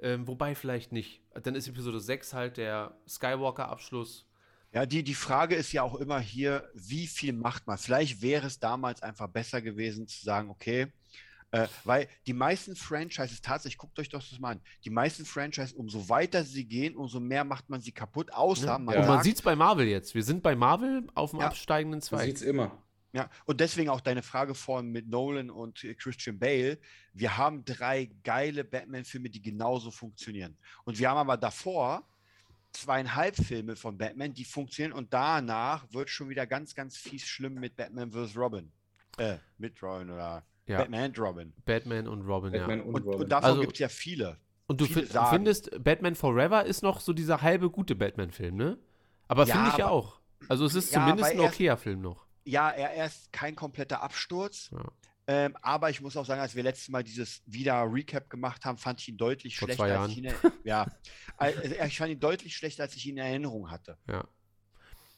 ähm, 0.00 0.28
wobei 0.28 0.54
vielleicht 0.54 0.92
nicht. 0.92 1.20
Dann 1.42 1.54
ist 1.56 1.66
Episode 1.66 1.98
6 1.98 2.32
halt 2.34 2.56
der 2.58 2.94
Skywalker-Abschluss. 3.08 4.26
Ja, 4.72 4.86
die, 4.86 5.02
die 5.04 5.14
Frage 5.14 5.54
ist 5.54 5.72
ja 5.72 5.82
auch 5.82 5.94
immer 5.94 6.18
hier, 6.18 6.68
wie 6.74 7.06
viel 7.06 7.32
macht 7.32 7.66
man? 7.66 7.78
Vielleicht 7.78 8.22
wäre 8.22 8.46
es 8.46 8.58
damals 8.58 9.02
einfach 9.02 9.28
besser 9.28 9.62
gewesen 9.62 10.08
zu 10.08 10.24
sagen, 10.24 10.50
okay, 10.50 10.88
äh, 11.52 11.68
weil 11.84 12.08
die 12.26 12.32
meisten 12.32 12.74
Franchises, 12.74 13.40
tatsächlich, 13.40 13.78
guckt 13.78 13.96
euch 14.00 14.08
doch 14.08 14.18
das 14.28 14.40
mal 14.40 14.52
an, 14.56 14.60
die 14.84 14.90
meisten 14.90 15.24
Franchises, 15.24 15.72
umso 15.72 16.08
weiter 16.08 16.42
sie 16.42 16.64
gehen, 16.66 16.96
umso 16.96 17.20
mehr 17.20 17.44
macht 17.44 17.70
man 17.70 17.80
sie 17.80 17.92
kaputt, 17.92 18.32
außer 18.32 18.66
Ja. 18.66 18.78
man 18.80 18.96
Und 18.98 19.06
man 19.06 19.22
sieht 19.22 19.36
es 19.36 19.42
bei 19.42 19.54
Marvel 19.54 19.86
jetzt. 19.86 20.14
Wir 20.16 20.24
sind 20.24 20.42
bei 20.42 20.56
Marvel 20.56 21.06
auf 21.14 21.30
dem 21.30 21.38
Ja. 21.40 21.46
absteigenden 21.46 21.98
Man 21.98 22.02
Zweig. 22.02 22.26
sieht 22.26 22.36
es 22.36 22.42
immer. 22.42 22.76
Ja, 23.14 23.30
und 23.44 23.60
deswegen 23.60 23.88
auch 23.90 24.00
deine 24.00 24.22
Frage 24.22 24.54
vorhin 24.54 24.90
mit 24.90 25.08
Nolan 25.08 25.48
und 25.48 25.84
äh, 25.84 25.94
Christian 25.94 26.38
Bale. 26.38 26.78
Wir 27.12 27.36
haben 27.36 27.64
drei 27.64 28.10
geile 28.24 28.64
Batman-Filme, 28.64 29.30
die 29.30 29.40
genauso 29.40 29.90
funktionieren. 29.92 30.56
Und 30.84 30.98
wir 30.98 31.08
haben 31.08 31.18
aber 31.18 31.36
davor 31.36 32.02
zweieinhalb 32.72 33.36
Filme 33.36 33.76
von 33.76 33.96
Batman, 33.96 34.34
die 34.34 34.44
funktionieren. 34.44 34.92
Und 34.92 35.12
danach 35.14 35.84
wird 35.92 36.10
schon 36.10 36.28
wieder 36.28 36.44
ganz, 36.46 36.74
ganz 36.74 36.96
fies 36.96 37.24
schlimm 37.24 37.54
mit 37.54 37.76
Batman 37.76 38.10
vs. 38.10 38.36
Robin. 38.36 38.72
Äh, 39.18 39.36
mit 39.58 39.80
Robin 39.80 40.10
oder 40.10 40.44
Ja. 40.66 40.78
Batman 40.78 41.04
and 41.04 41.18
Robin. 41.20 41.52
Batman 41.64 42.08
und 42.08 42.22
Robin, 42.22 42.50
Batman 42.50 42.78
ja. 42.78 42.84
und, 42.84 42.94
Und, 42.94 43.04
Robin. 43.04 43.20
und 43.22 43.28
davon 43.30 43.50
Also- 43.50 43.60
gibt 43.60 43.74
es 43.74 43.78
ja 43.78 43.88
viele. 43.88 44.38
Und 44.66 44.80
du 44.80 44.86
viele 44.86 45.06
fi- 45.06 45.12
sagen- 45.12 45.36
findest, 45.36 45.70
Batman 45.84 46.14
Forever 46.16 46.64
ist 46.64 46.82
noch 46.82 46.98
so 46.98 47.12
dieser 47.12 47.42
halbe 47.42 47.70
gute 47.70 47.94
Batman-Film, 47.94 48.56
ne? 48.56 48.78
Aber 49.28 49.46
Ja, 49.46 49.54
finde 49.54 49.70
ich 49.70 49.76
ja 49.76 49.84
aber- 49.86 49.94
auch. 49.94 50.20
Also 50.48 50.64
es 50.64 50.74
ist 50.74 50.92
Ja, 50.92 51.00
zumindest 51.02 51.30
ein 51.30 51.38
er- 51.38 51.44
okayer 51.44 51.76
Film 51.76 52.00
noch. 52.00 52.23
Ja, 52.44 52.70
er, 52.70 52.90
er 52.90 53.06
ist 53.06 53.32
kein 53.32 53.56
kompletter 53.56 54.02
Absturz. 54.02 54.70
Ja. 54.72 54.84
Ähm, 55.26 55.56
aber 55.62 55.88
ich 55.88 56.02
muss 56.02 56.16
auch 56.16 56.26
sagen, 56.26 56.40
als 56.40 56.54
wir 56.54 56.62
letztes 56.62 56.88
Mal 56.90 57.02
dieses 57.02 57.42
wieder 57.46 57.82
Recap 57.90 58.28
gemacht 58.28 58.64
haben, 58.66 58.76
fand 58.76 59.00
ich 59.00 59.08
ihn 59.08 59.16
deutlich 59.16 59.58
Vor 59.58 59.68
schlechter, 59.68 59.86
zwei 59.86 59.96
als 59.96 60.10
ich 60.12 60.18
ihn, 60.18 60.34
ja, 60.64 60.86
also 61.38 61.60
ich 61.62 61.96
fand 61.96 62.10
ihn 62.10 62.20
deutlich 62.20 62.54
schlechter, 62.54 62.82
als 62.82 62.94
ich 62.94 63.06
ihn 63.06 63.16
in 63.16 63.24
Erinnerung 63.24 63.70
hatte. 63.70 63.96
Ja. 64.06 64.28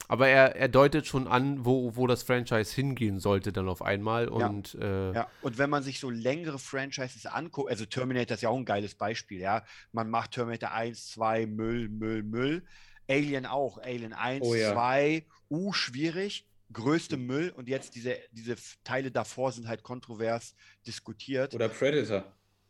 Aber 0.09 0.29
er, 0.29 0.55
er 0.55 0.69
deutet 0.69 1.07
schon 1.07 1.27
an, 1.27 1.65
wo, 1.65 1.97
wo 1.97 2.07
das 2.07 2.23
Franchise 2.23 2.73
hingehen 2.73 3.19
sollte 3.19 3.53
dann 3.53 3.69
auf 3.69 3.83
einmal. 3.83 4.29
Und 4.29 4.75
ja. 4.75 5.11
Äh, 5.11 5.15
ja, 5.15 5.29
und 5.43 5.59
wenn 5.59 5.69
man 5.69 5.83
sich 5.83 5.99
so 5.99 6.11
längere 6.11 6.61
Franchises 6.61 7.27
anguckt, 7.27 7.71
also 7.71 7.87
Terminator 7.87 8.37
ist 8.37 8.43
ja 8.43 8.51
auch 8.51 8.57
ein 8.57 8.65
geiles 8.65 8.95
Beispiel, 8.95 9.41
ja. 9.41 9.65
Man 9.91 10.09
macht 10.09 10.33
Terminator 10.33 10.71
1, 10.71 11.09
2, 11.09 11.47
Müll, 11.47 11.89
Müll, 11.89 12.23
Müll. 12.23 12.65
Alien 13.09 13.47
auch. 13.47 13.79
Alien 13.79 14.13
1, 14.13 14.47
oh, 14.47 14.55
ja. 14.55 14.73
2, 14.73 15.27
uh, 15.51 15.73
schwierig, 15.73 16.47
größte 16.73 17.17
Müll 17.17 17.51
und 17.51 17.69
jetzt 17.69 17.95
diese, 17.95 18.17
diese 18.33 18.57
Teile 18.85 19.11
davor 19.11 19.53
sind 19.53 19.69
halt 19.69 19.83
kontrovers 19.83 20.55
diskutiert. 20.87 21.55
Oder 21.55 21.69
Predator. 21.69 22.25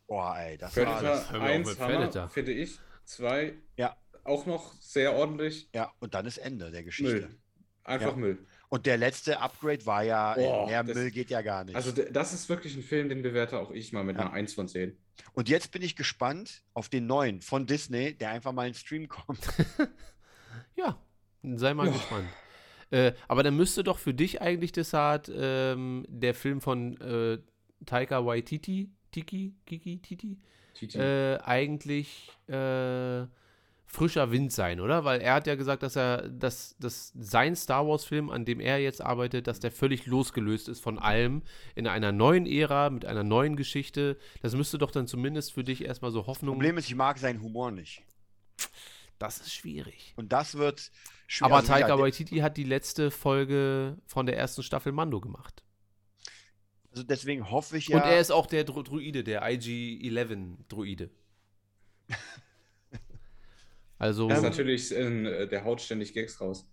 Boah, 0.07 0.37
ey, 0.37 0.57
das 0.57 0.73
Predator 0.73 1.03
war 1.03 1.31
alles. 1.31 1.67
1 1.67 1.79
Hammer, 1.79 2.29
finde 2.29 2.51
ich. 2.53 2.79
2 3.05 3.53
ja. 3.77 3.95
auch 4.23 4.45
noch 4.45 4.73
sehr 4.81 5.13
ordentlich. 5.13 5.69
Ja, 5.73 5.91
und 5.99 6.13
dann 6.13 6.25
ist 6.25 6.37
Ende 6.37 6.71
der 6.71 6.83
Geschichte. 6.83 7.13
Müll. 7.13 7.37
Einfach 7.83 8.11
ja. 8.11 8.17
Müll. 8.17 8.45
Und 8.69 8.85
der 8.85 8.97
letzte 8.97 9.39
Upgrade 9.39 9.85
war 9.85 10.03
ja, 10.03 10.35
oh, 10.37 10.67
mehr 10.67 10.83
Müll 10.83 11.09
geht 11.09 11.29
ja 11.29 11.41
gar 11.41 11.63
nicht. 11.63 11.75
Also 11.75 11.91
das 11.91 12.33
ist 12.33 12.49
wirklich 12.49 12.75
ein 12.75 12.83
Film, 12.83 13.07
den 13.07 13.21
bewerte 13.21 13.57
auch 13.57 13.71
ich 13.71 13.93
mal 13.93 14.03
mit 14.03 14.17
ja. 14.17 14.23
einer 14.23 14.33
1 14.33 14.53
von 14.53 14.67
10. 14.67 14.97
Und 15.33 15.49
jetzt 15.49 15.71
bin 15.71 15.81
ich 15.81 15.95
gespannt 15.95 16.63
auf 16.73 16.89
den 16.89 17.07
neuen 17.07 17.41
von 17.41 17.65
Disney, 17.65 18.13
der 18.13 18.31
einfach 18.31 18.51
mal 18.51 18.67
in 18.67 18.73
den 18.73 18.77
Stream 18.77 19.07
kommt. 19.07 19.39
ja, 20.75 21.01
sei 21.43 21.73
mal 21.73 21.89
gespannt. 21.89 22.27
Äh, 22.89 23.13
aber 23.27 23.43
dann 23.43 23.55
müsste 23.55 23.83
doch 23.83 23.97
für 23.97 24.13
dich 24.13 24.41
eigentlich, 24.41 24.71
Desart, 24.71 25.31
ähm, 25.33 26.05
der 26.07 26.33
Film 26.33 26.61
von 26.61 26.99
äh, 27.01 27.39
Taika 27.85 28.25
Waititi, 28.25 28.91
Tiki, 29.11 29.55
Kiki, 29.65 29.99
Titi, 30.01 30.37
Titi. 30.73 30.97
Äh, 30.97 31.39
eigentlich 31.43 32.29
äh, 32.47 33.25
frischer 33.87 34.31
Wind 34.31 34.51
sein, 34.51 34.79
oder? 34.79 35.05
Weil 35.05 35.21
er 35.21 35.33
hat 35.33 35.47
ja 35.47 35.55
gesagt, 35.55 35.81
dass 35.81 35.95
er, 35.95 36.27
dass, 36.29 36.75
dass 36.77 37.13
sein 37.17 37.55
Star 37.55 37.87
Wars-Film, 37.87 38.29
an 38.29 38.45
dem 38.45 38.59
er 38.59 38.79
jetzt 38.79 39.01
arbeitet, 39.01 39.47
dass 39.47 39.59
der 39.59 39.71
völlig 39.71 40.05
losgelöst 40.05 40.67
ist 40.67 40.81
von 40.81 40.99
allem, 40.99 41.41
in 41.73 41.87
einer 41.87 42.11
neuen 42.11 42.45
Ära, 42.45 42.89
mit 42.89 43.05
einer 43.05 43.23
neuen 43.23 43.55
Geschichte. 43.55 44.17
Das 44.41 44.55
müsste 44.55 44.77
doch 44.77 44.91
dann 44.91 45.07
zumindest 45.07 45.53
für 45.53 45.63
dich 45.63 45.83
erstmal 45.83 46.11
so 46.11 46.27
Hoffnung. 46.27 46.55
Problem 46.55 46.77
ist, 46.77 46.87
ich 46.87 46.95
mag 46.95 47.17
seinen 47.17 47.41
Humor 47.41 47.71
nicht. 47.71 48.03
Das 49.19 49.39
ist 49.39 49.53
schwierig. 49.53 50.13
Und 50.15 50.31
das 50.31 50.57
wird 50.57 50.91
schwierig. 51.27 51.45
Aber 51.45 51.55
also, 51.57 51.67
Taika 51.67 51.89
ja, 51.89 51.99
Waititi 51.99 52.37
hat 52.37 52.57
die 52.57 52.63
letzte 52.63 53.11
Folge 53.11 53.97
von 54.05 54.25
der 54.25 54.37
ersten 54.37 54.63
Staffel 54.63 54.91
Mando 54.91 55.21
gemacht. 55.21 55.63
Also 56.91 57.03
deswegen 57.03 57.51
hoffe 57.51 57.77
ich 57.77 57.89
ja. 57.89 57.97
Und 57.97 58.03
er 58.03 58.19
ist 58.19 58.31
auch 58.31 58.47
der 58.47 58.63
Dru 58.63 58.81
Druide, 58.81 59.23
der 59.23 59.47
IG-11-Druide. 59.47 61.11
Also. 63.99 64.29
Er 64.29 64.35
ist 64.35 64.43
natürlich 64.43 64.91
in, 64.91 65.25
äh, 65.25 65.47
der 65.47 65.63
haut 65.63 65.81
ständig 65.81 66.13
Gags 66.13 66.39
raus. 66.39 66.67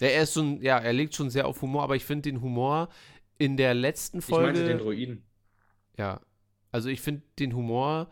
Ja, 0.00 0.08
er 0.08 0.22
ist 0.22 0.32
schon, 0.32 0.62
ja, 0.62 0.78
er 0.78 0.92
legt 0.94 1.14
schon 1.14 1.28
sehr 1.28 1.46
auf 1.46 1.60
Humor, 1.60 1.82
aber 1.82 1.96
ich 1.96 2.04
finde 2.04 2.30
den 2.30 2.40
Humor 2.40 2.88
in 3.36 3.58
der 3.58 3.74
letzten 3.74 4.22
Folge. 4.22 4.52
Ich 4.52 4.56
meinte 4.56 4.68
den 4.68 4.78
Druiden. 4.78 5.22
Ja. 5.98 6.20
Also 6.72 6.88
ich 6.88 7.00
finde 7.00 7.22
den 7.38 7.54
Humor, 7.54 8.10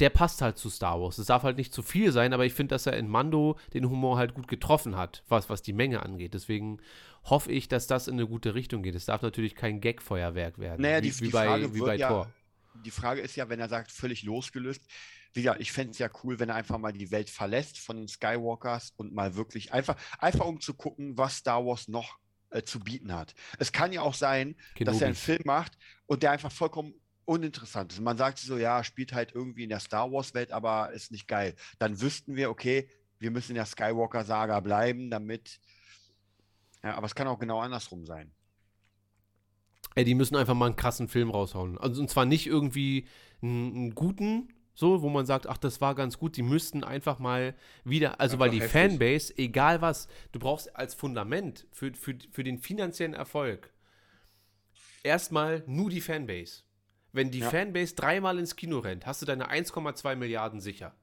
der 0.00 0.10
passt 0.10 0.42
halt 0.42 0.58
zu 0.58 0.68
Star 0.68 1.00
Wars. 1.00 1.18
Es 1.18 1.26
darf 1.26 1.42
halt 1.42 1.56
nicht 1.56 1.72
zu 1.72 1.82
viel 1.82 2.12
sein, 2.12 2.32
aber 2.32 2.44
ich 2.44 2.52
finde, 2.52 2.74
dass 2.74 2.86
er 2.86 2.96
in 2.96 3.08
Mando 3.08 3.58
den 3.72 3.88
Humor 3.88 4.18
halt 4.18 4.34
gut 4.34 4.48
getroffen 4.48 4.96
hat, 4.96 5.22
was, 5.28 5.48
was 5.48 5.62
die 5.62 5.72
Menge 5.72 6.02
angeht. 6.02 6.34
Deswegen 6.34 6.80
hoffe 7.24 7.50
ich, 7.50 7.68
dass 7.68 7.86
das 7.86 8.08
in 8.08 8.14
eine 8.14 8.26
gute 8.26 8.54
Richtung 8.54 8.82
geht. 8.82 8.94
Es 8.94 9.06
darf 9.06 9.22
natürlich 9.22 9.54
kein 9.54 9.80
Gag-Feuerwerk 9.80 10.58
werden. 10.58 10.82
Naja, 10.82 11.00
die, 11.00 11.18
wie, 11.20 11.24
die 11.24 11.30
Frage 11.30 11.68
bei, 11.68 11.74
wie 11.74 11.80
bei 11.80 11.96
ja. 11.96 12.30
Die 12.84 12.90
Frage 12.90 13.22
ist 13.22 13.36
ja, 13.36 13.48
wenn 13.48 13.58
er 13.58 13.70
sagt, 13.70 13.90
völlig 13.90 14.22
losgelöst, 14.22 14.82
wie 15.32 15.42
gesagt, 15.42 15.60
ich 15.60 15.72
fände 15.72 15.92
es 15.92 15.98
ja 15.98 16.08
cool, 16.22 16.38
wenn 16.38 16.48
er 16.50 16.54
einfach 16.54 16.78
mal 16.78 16.92
die 16.92 17.10
Welt 17.10 17.30
verlässt 17.30 17.78
von 17.78 17.96
den 17.96 18.08
Skywalkers 18.08 18.92
und 18.96 19.14
mal 19.14 19.34
wirklich 19.34 19.72
einfach, 19.72 19.96
einfach 20.18 20.46
um 20.46 20.60
zu 20.60 20.74
gucken, 20.74 21.16
was 21.16 21.38
Star 21.38 21.64
Wars 21.64 21.88
noch 21.88 22.18
äh, 22.50 22.62
zu 22.62 22.80
bieten 22.80 23.12
hat. 23.12 23.34
Es 23.58 23.72
kann 23.72 23.92
ja 23.92 24.02
auch 24.02 24.14
sein, 24.14 24.56
Kenobi. 24.74 24.84
dass 24.84 25.00
er 25.00 25.06
einen 25.08 25.16
Film 25.16 25.42
macht 25.44 25.76
und 26.06 26.22
der 26.22 26.30
einfach 26.30 26.52
vollkommen 26.52 26.94
uninteressant 27.26 27.92
ist. 27.92 28.00
Man 28.00 28.16
sagt 28.16 28.38
so, 28.38 28.56
ja, 28.56 28.82
spielt 28.82 29.12
halt 29.12 29.34
irgendwie 29.34 29.64
in 29.64 29.68
der 29.68 29.80
Star 29.80 30.10
Wars-Welt, 30.10 30.52
aber 30.52 30.92
ist 30.92 31.10
nicht 31.10 31.28
geil. 31.28 31.54
Dann 31.78 32.00
wüssten 32.00 32.36
wir, 32.36 32.50
okay, 32.50 32.88
wir 33.18 33.30
müssen 33.30 33.52
in 33.52 33.56
der 33.56 33.66
Skywalker-Saga 33.66 34.60
bleiben, 34.60 35.10
damit. 35.10 35.60
Ja, 36.82 36.94
aber 36.94 37.06
es 37.06 37.14
kann 37.14 37.26
auch 37.26 37.38
genau 37.38 37.60
andersrum 37.60 38.06
sein. 38.06 38.32
Ey, 39.94 40.04
die 40.04 40.14
müssen 40.14 40.36
einfach 40.36 40.54
mal 40.54 40.66
einen 40.66 40.76
krassen 40.76 41.08
Film 41.08 41.30
raushauen. 41.30 41.78
Also, 41.78 42.00
und 42.00 42.10
zwar 42.10 42.26
nicht 42.26 42.46
irgendwie 42.46 43.06
einen, 43.42 43.74
einen 43.74 43.94
guten, 43.94 44.52
so, 44.74 45.00
wo 45.00 45.08
man 45.08 45.24
sagt, 45.24 45.46
ach, 45.46 45.56
das 45.56 45.80
war 45.80 45.94
ganz 45.94 46.18
gut, 46.18 46.36
die 46.36 46.42
müssten 46.42 46.84
einfach 46.84 47.18
mal 47.18 47.54
wieder, 47.82 48.20
also 48.20 48.34
einfach 48.34 48.44
weil 48.44 48.50
die 48.50 48.60
heftig. 48.60 48.90
Fanbase, 48.90 49.38
egal 49.38 49.80
was, 49.80 50.06
du 50.32 50.38
brauchst 50.38 50.76
als 50.76 50.94
Fundament 50.94 51.66
für, 51.72 51.94
für, 51.94 52.16
für 52.30 52.44
den 52.44 52.58
finanziellen 52.58 53.14
Erfolg 53.14 53.72
erstmal 55.02 55.62
nur 55.66 55.88
die 55.88 56.02
Fanbase. 56.02 56.65
Wenn 57.16 57.30
die 57.30 57.38
ja. 57.38 57.48
Fanbase 57.48 57.94
dreimal 57.94 58.38
ins 58.38 58.56
Kino 58.56 58.78
rennt, 58.78 59.06
hast 59.06 59.22
du 59.22 59.26
deine 59.26 59.50
1,2 59.50 60.16
Milliarden 60.16 60.60
sicher. 60.60 60.94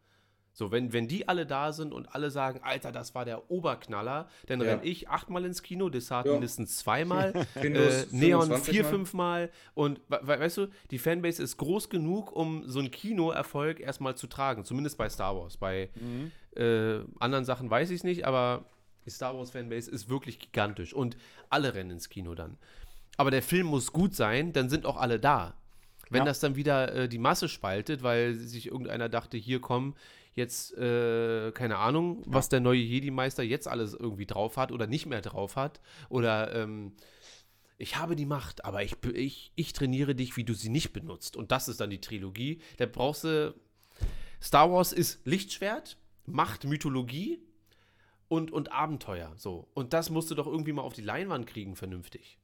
So, 0.55 0.71
wenn, 0.71 0.93
wenn 0.93 1.07
die 1.07 1.27
alle 1.27 1.47
da 1.47 1.71
sind 1.71 1.91
und 1.91 2.13
alle 2.13 2.29
sagen, 2.29 2.59
Alter, 2.61 2.91
das 2.91 3.15
war 3.15 3.25
der 3.25 3.49
Oberknaller, 3.49 4.29
dann 4.45 4.61
ja. 4.61 4.67
renne 4.67 4.83
ich 4.83 5.09
achtmal 5.09 5.43
ins 5.45 5.63
Kino, 5.63 5.89
Desart 5.89 6.27
ja. 6.27 6.33
mindestens 6.33 6.77
zweimal, 6.77 7.33
äh, 7.55 8.05
Neon 8.11 8.55
vier, 8.61 8.85
fünfmal 8.85 9.49
und 9.73 9.99
we 10.07 10.39
weißt 10.39 10.57
du, 10.57 10.67
die 10.91 10.99
Fanbase 10.99 11.41
ist 11.41 11.57
groß 11.57 11.89
genug, 11.89 12.31
um 12.31 12.69
so 12.69 12.77
einen 12.77 12.91
Kinoerfolg 12.91 13.79
erstmal 13.79 14.15
zu 14.15 14.27
tragen, 14.27 14.63
zumindest 14.63 14.99
bei 14.99 15.09
Star 15.09 15.35
Wars. 15.35 15.57
Bei 15.57 15.89
mhm. 15.95 16.31
äh, 16.55 16.99
anderen 17.19 17.45
Sachen 17.45 17.71
weiß 17.71 17.89
ich 17.89 17.97
es 17.97 18.03
nicht, 18.03 18.27
aber 18.27 18.65
die 19.07 19.09
Star 19.09 19.35
Wars 19.35 19.49
Fanbase 19.49 19.89
ist 19.89 20.07
wirklich 20.07 20.37
gigantisch 20.37 20.93
und 20.93 21.17
alle 21.49 21.73
rennen 21.73 21.89
ins 21.89 22.09
Kino 22.09 22.35
dann. 22.35 22.59
Aber 23.17 23.31
der 23.31 23.41
Film 23.41 23.65
muss 23.65 23.91
gut 23.91 24.13
sein, 24.13 24.53
dann 24.53 24.69
sind 24.69 24.85
auch 24.85 24.97
alle 24.97 25.19
da. 25.19 25.55
Wenn 26.09 26.19
ja. 26.19 26.25
das 26.25 26.39
dann 26.39 26.55
wieder 26.55 26.93
äh, 26.93 27.09
die 27.09 27.17
Masse 27.17 27.49
spaltet, 27.49 28.03
weil 28.03 28.35
sich 28.35 28.67
irgendeiner 28.67 29.09
dachte, 29.09 29.37
hier 29.37 29.61
komm, 29.61 29.95
jetzt, 30.35 30.77
äh, 30.77 31.51
keine 31.51 31.77
Ahnung, 31.77 32.19
ja. 32.19 32.25
was 32.27 32.49
der 32.49 32.59
neue 32.59 32.79
Jedi-Meister 32.79 33.43
jetzt 33.43 33.67
alles 33.67 33.93
irgendwie 33.93 34.25
drauf 34.25 34.57
hat 34.57 34.71
oder 34.71 34.87
nicht 34.87 35.05
mehr 35.05 35.21
drauf 35.21 35.55
hat. 35.55 35.79
Oder 36.09 36.53
ähm, 36.55 36.93
ich 37.77 37.97
habe 37.97 38.15
die 38.15 38.25
Macht, 38.25 38.65
aber 38.65 38.83
ich, 38.83 38.95
ich, 39.13 39.51
ich 39.55 39.73
trainiere 39.73 40.15
dich, 40.15 40.37
wie 40.37 40.43
du 40.43 40.53
sie 40.53 40.69
nicht 40.69 40.93
benutzt. 40.93 41.35
Und 41.35 41.51
das 41.51 41.67
ist 41.67 41.79
dann 41.79 41.89
die 41.89 42.01
Trilogie. 42.01 42.61
Da 42.77 42.85
brauchst 42.85 43.23
du. 43.23 43.53
Star 44.41 44.71
Wars 44.71 44.91
ist 44.91 45.25
Lichtschwert, 45.25 45.97
Macht, 46.25 46.65
Mythologie 46.65 47.39
und, 48.27 48.51
und 48.51 48.71
Abenteuer. 48.71 49.33
So. 49.37 49.67
Und 49.73 49.93
das 49.93 50.09
musst 50.09 50.31
du 50.31 50.35
doch 50.35 50.47
irgendwie 50.47 50.73
mal 50.73 50.81
auf 50.81 50.93
die 50.93 51.01
Leinwand 51.01 51.47
kriegen, 51.47 51.75
vernünftig. 51.75 52.37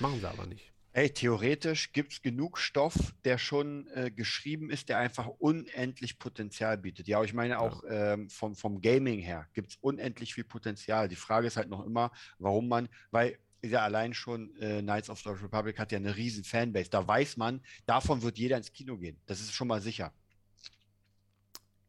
Machen 0.00 0.20
sie 0.20 0.28
aber 0.28 0.46
nicht. 0.46 0.72
Ey, 0.92 1.08
theoretisch 1.10 1.92
gibt 1.92 2.12
es 2.12 2.22
genug 2.22 2.58
Stoff, 2.58 3.14
der 3.24 3.38
schon 3.38 3.86
äh, 3.94 4.10
geschrieben 4.10 4.70
ist, 4.70 4.88
der 4.88 4.98
einfach 4.98 5.28
unendlich 5.38 6.18
Potenzial 6.18 6.78
bietet. 6.78 7.06
Ja, 7.06 7.22
ich 7.22 7.32
meine 7.32 7.60
auch 7.60 7.84
ja. 7.84 8.14
ähm, 8.14 8.28
vom, 8.28 8.56
vom 8.56 8.80
Gaming 8.80 9.20
her 9.20 9.46
gibt 9.52 9.70
es 9.70 9.76
unendlich 9.80 10.34
viel 10.34 10.42
Potenzial. 10.42 11.08
Die 11.08 11.16
Frage 11.16 11.46
ist 11.46 11.56
halt 11.56 11.68
noch 11.68 11.86
immer, 11.86 12.10
warum 12.38 12.66
man, 12.66 12.88
weil 13.12 13.38
ja 13.62 13.82
allein 13.82 14.14
schon 14.14 14.56
äh, 14.56 14.82
Knights 14.82 15.10
of 15.10 15.20
the 15.20 15.28
Republic 15.28 15.78
hat 15.78 15.92
ja 15.92 15.98
eine 15.98 16.16
riesen 16.16 16.42
Fanbase. 16.42 16.90
Da 16.90 17.06
weiß 17.06 17.36
man, 17.36 17.60
davon 17.86 18.22
wird 18.22 18.38
jeder 18.38 18.56
ins 18.56 18.72
Kino 18.72 18.96
gehen. 18.96 19.16
Das 19.26 19.40
ist 19.40 19.52
schon 19.52 19.68
mal 19.68 19.80
sicher. 19.80 20.12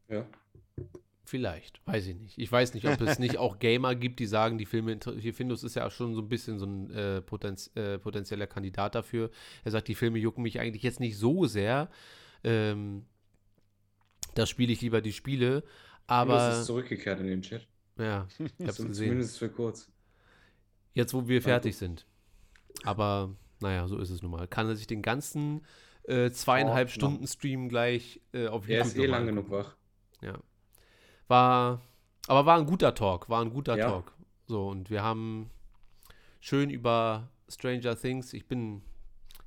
Ja. 0.08 0.24
Vielleicht, 1.32 1.80
weiß 1.86 2.08
ich 2.08 2.16
nicht. 2.16 2.36
Ich 2.36 2.52
weiß 2.52 2.74
nicht, 2.74 2.86
ob 2.86 3.00
es 3.00 3.18
nicht 3.18 3.38
auch 3.38 3.58
Gamer 3.58 3.94
gibt, 3.94 4.20
die 4.20 4.26
sagen, 4.26 4.58
die 4.58 4.66
Filme, 4.66 4.98
hier 5.18 5.32
Findus 5.32 5.64
ist 5.64 5.76
ja 5.76 5.88
schon 5.88 6.14
so 6.14 6.20
ein 6.20 6.28
bisschen 6.28 6.58
so 6.58 6.66
ein 6.66 6.90
äh, 6.90 7.22
potenz, 7.22 7.70
äh, 7.74 7.98
potenzieller 7.98 8.46
Kandidat 8.46 8.94
dafür. 8.94 9.30
Er 9.64 9.70
sagt, 9.70 9.88
die 9.88 9.94
Filme 9.94 10.18
jucken 10.18 10.42
mich 10.42 10.60
eigentlich 10.60 10.82
jetzt 10.82 11.00
nicht 11.00 11.16
so 11.16 11.46
sehr. 11.46 11.88
Ähm, 12.44 13.06
da 14.34 14.44
spiele 14.44 14.74
ich 14.74 14.82
lieber 14.82 15.00
die 15.00 15.14
Spiele. 15.14 15.64
Aber. 16.06 16.34
Das 16.34 16.58
ist 16.58 16.66
zurückgekehrt 16.66 17.18
in 17.20 17.28
den 17.28 17.40
Chat. 17.40 17.66
Ja, 17.96 18.28
ich 18.58 18.66
hab's 18.66 18.76
gesehen. 18.76 18.92
Zumindest 18.92 19.38
für 19.38 19.48
kurz. 19.48 19.90
Jetzt, 20.92 21.14
wo 21.14 21.26
wir 21.28 21.40
fertig 21.40 21.78
sind. 21.78 22.06
Aber, 22.84 23.34
naja, 23.58 23.88
so 23.88 23.96
ist 23.96 24.10
es 24.10 24.20
nun 24.20 24.32
mal. 24.32 24.46
Kann 24.48 24.68
er 24.68 24.76
sich 24.76 24.86
den 24.86 25.00
ganzen 25.00 25.62
äh, 26.04 26.30
zweieinhalb 26.30 26.88
oh, 26.88 26.92
Stunden 26.92 27.26
Stream 27.26 27.70
gleich 27.70 28.20
äh, 28.34 28.48
auf 28.48 28.68
YouTube 28.68 28.76
Er 28.76 28.84
ist 28.84 28.98
eh 28.98 29.06
lang 29.06 29.24
genug 29.24 29.50
wach. 29.50 29.76
Ja. 30.20 30.38
War, 31.28 31.80
aber 32.26 32.46
war 32.46 32.58
ein 32.58 32.66
guter 32.66 32.94
Talk, 32.94 33.28
war 33.28 33.42
ein 33.42 33.50
guter 33.50 33.76
ja. 33.76 33.88
Talk. 33.88 34.12
So, 34.46 34.68
und 34.68 34.90
wir 34.90 35.02
haben 35.02 35.50
schön 36.40 36.70
über 36.70 37.28
Stranger 37.48 37.96
Things, 37.96 38.32
ich 38.32 38.46
bin, 38.46 38.82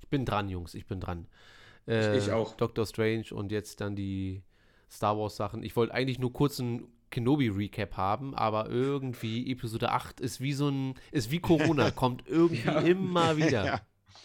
ich 0.02 0.08
bin 0.08 0.26
dran, 0.26 0.50
Jungs, 0.50 0.74
ich 0.74 0.86
bin 0.86 1.00
dran. 1.00 1.28
Äh, 1.88 2.18
ich, 2.18 2.32
auch. 2.32 2.56
Doctor 2.56 2.86
Strange 2.86 3.28
und 3.32 3.52
jetzt 3.52 3.82
dann 3.82 3.96
die 3.96 4.42
Star 4.90 5.18
Wars 5.18 5.36
Sachen. 5.36 5.64
Ich 5.64 5.76
wollte 5.76 5.94
eigentlich 5.94 6.20
nur 6.20 6.34
kurz 6.34 6.60
einen 6.60 6.88
Kenobi-Recap 7.12 7.98
haben, 7.98 8.36
aber 8.36 8.70
irgendwie 8.70 9.52
Episode 9.52 9.92
8 9.92 10.20
ist 10.20 10.42
wie 10.42 10.54
so 10.54 10.70
ein, 10.70 10.96
ist 11.12 11.32
wie 11.32 11.40
Corona, 11.40 11.92
kommt 11.96 12.28
irgendwie 12.28 12.68
ja. 12.68 12.80
immer 12.80 13.38
wieder. 13.38 13.66
Ja. 13.66 13.82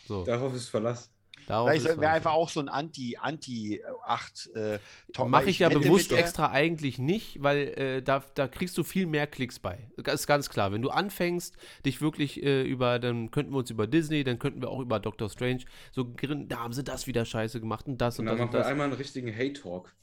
So. 0.07 0.25
Darauf 0.25 0.55
ist 0.55 0.69
Verlass. 0.69 1.11
Darauf 1.47 1.71
Vielleicht 1.71 1.87
ist 1.87 2.01
wäre 2.01 2.13
einfach 2.13 2.33
auch 2.33 2.49
so 2.49 2.61
ein 2.61 2.69
Anti, 2.69 3.17
Anti 3.21 3.83
8 4.07 4.51
äh, 4.55 4.79
Talk, 5.13 5.29
Mache 5.29 5.43
weil 5.43 5.49
ich 5.51 5.59
ja 5.59 5.69
bewusst 5.69 6.13
extra 6.13 6.51
eigentlich 6.51 6.99
nicht, 6.99 7.43
weil 7.43 7.59
äh, 7.79 8.03
da, 8.03 8.25
da 8.35 8.49
kriegst 8.49 8.77
du 8.79 8.85
viel 8.85 9.07
mehr 9.07 9.27
Klicks 9.27 9.59
bei. 9.59 9.91
Das 9.97 10.21
ist 10.21 10.27
ganz 10.27 10.51
klar. 10.51 10.73
Wenn 10.73 10.83
du 10.83 10.91
anfängst, 10.91 11.57
dich 11.85 12.01
wirklich 12.01 12.43
äh, 12.43 12.63
über, 12.63 12.99
dann 12.99 13.31
könnten 13.31 13.53
wir 13.53 13.59
uns 13.59 13.71
über 13.71 13.87
Disney, 13.87 14.25
dann 14.25 14.39
könnten 14.39 14.61
wir 14.61 14.71
auch 14.71 14.81
über 14.81 15.01
Doctor 15.01 15.29
Strange, 15.29 15.65
so, 15.93 16.05
da 16.05 16.59
haben 16.59 16.73
sie 16.73 16.85
das 16.85 17.07
wieder 17.07 17.25
scheiße 17.25 17.61
gemacht 17.61 17.87
und 17.87 17.99
das 17.99 18.19
Und 18.19 18.27
und, 18.27 18.27
dann 18.27 18.37
das 18.37 18.41
und 18.41 18.47
machen 18.47 18.53
wir 18.53 18.59
das. 18.61 18.69
einmal 18.69 18.87
einen 18.87 18.97
richtigen 18.97 19.35
Hate-Talk. 19.35 19.95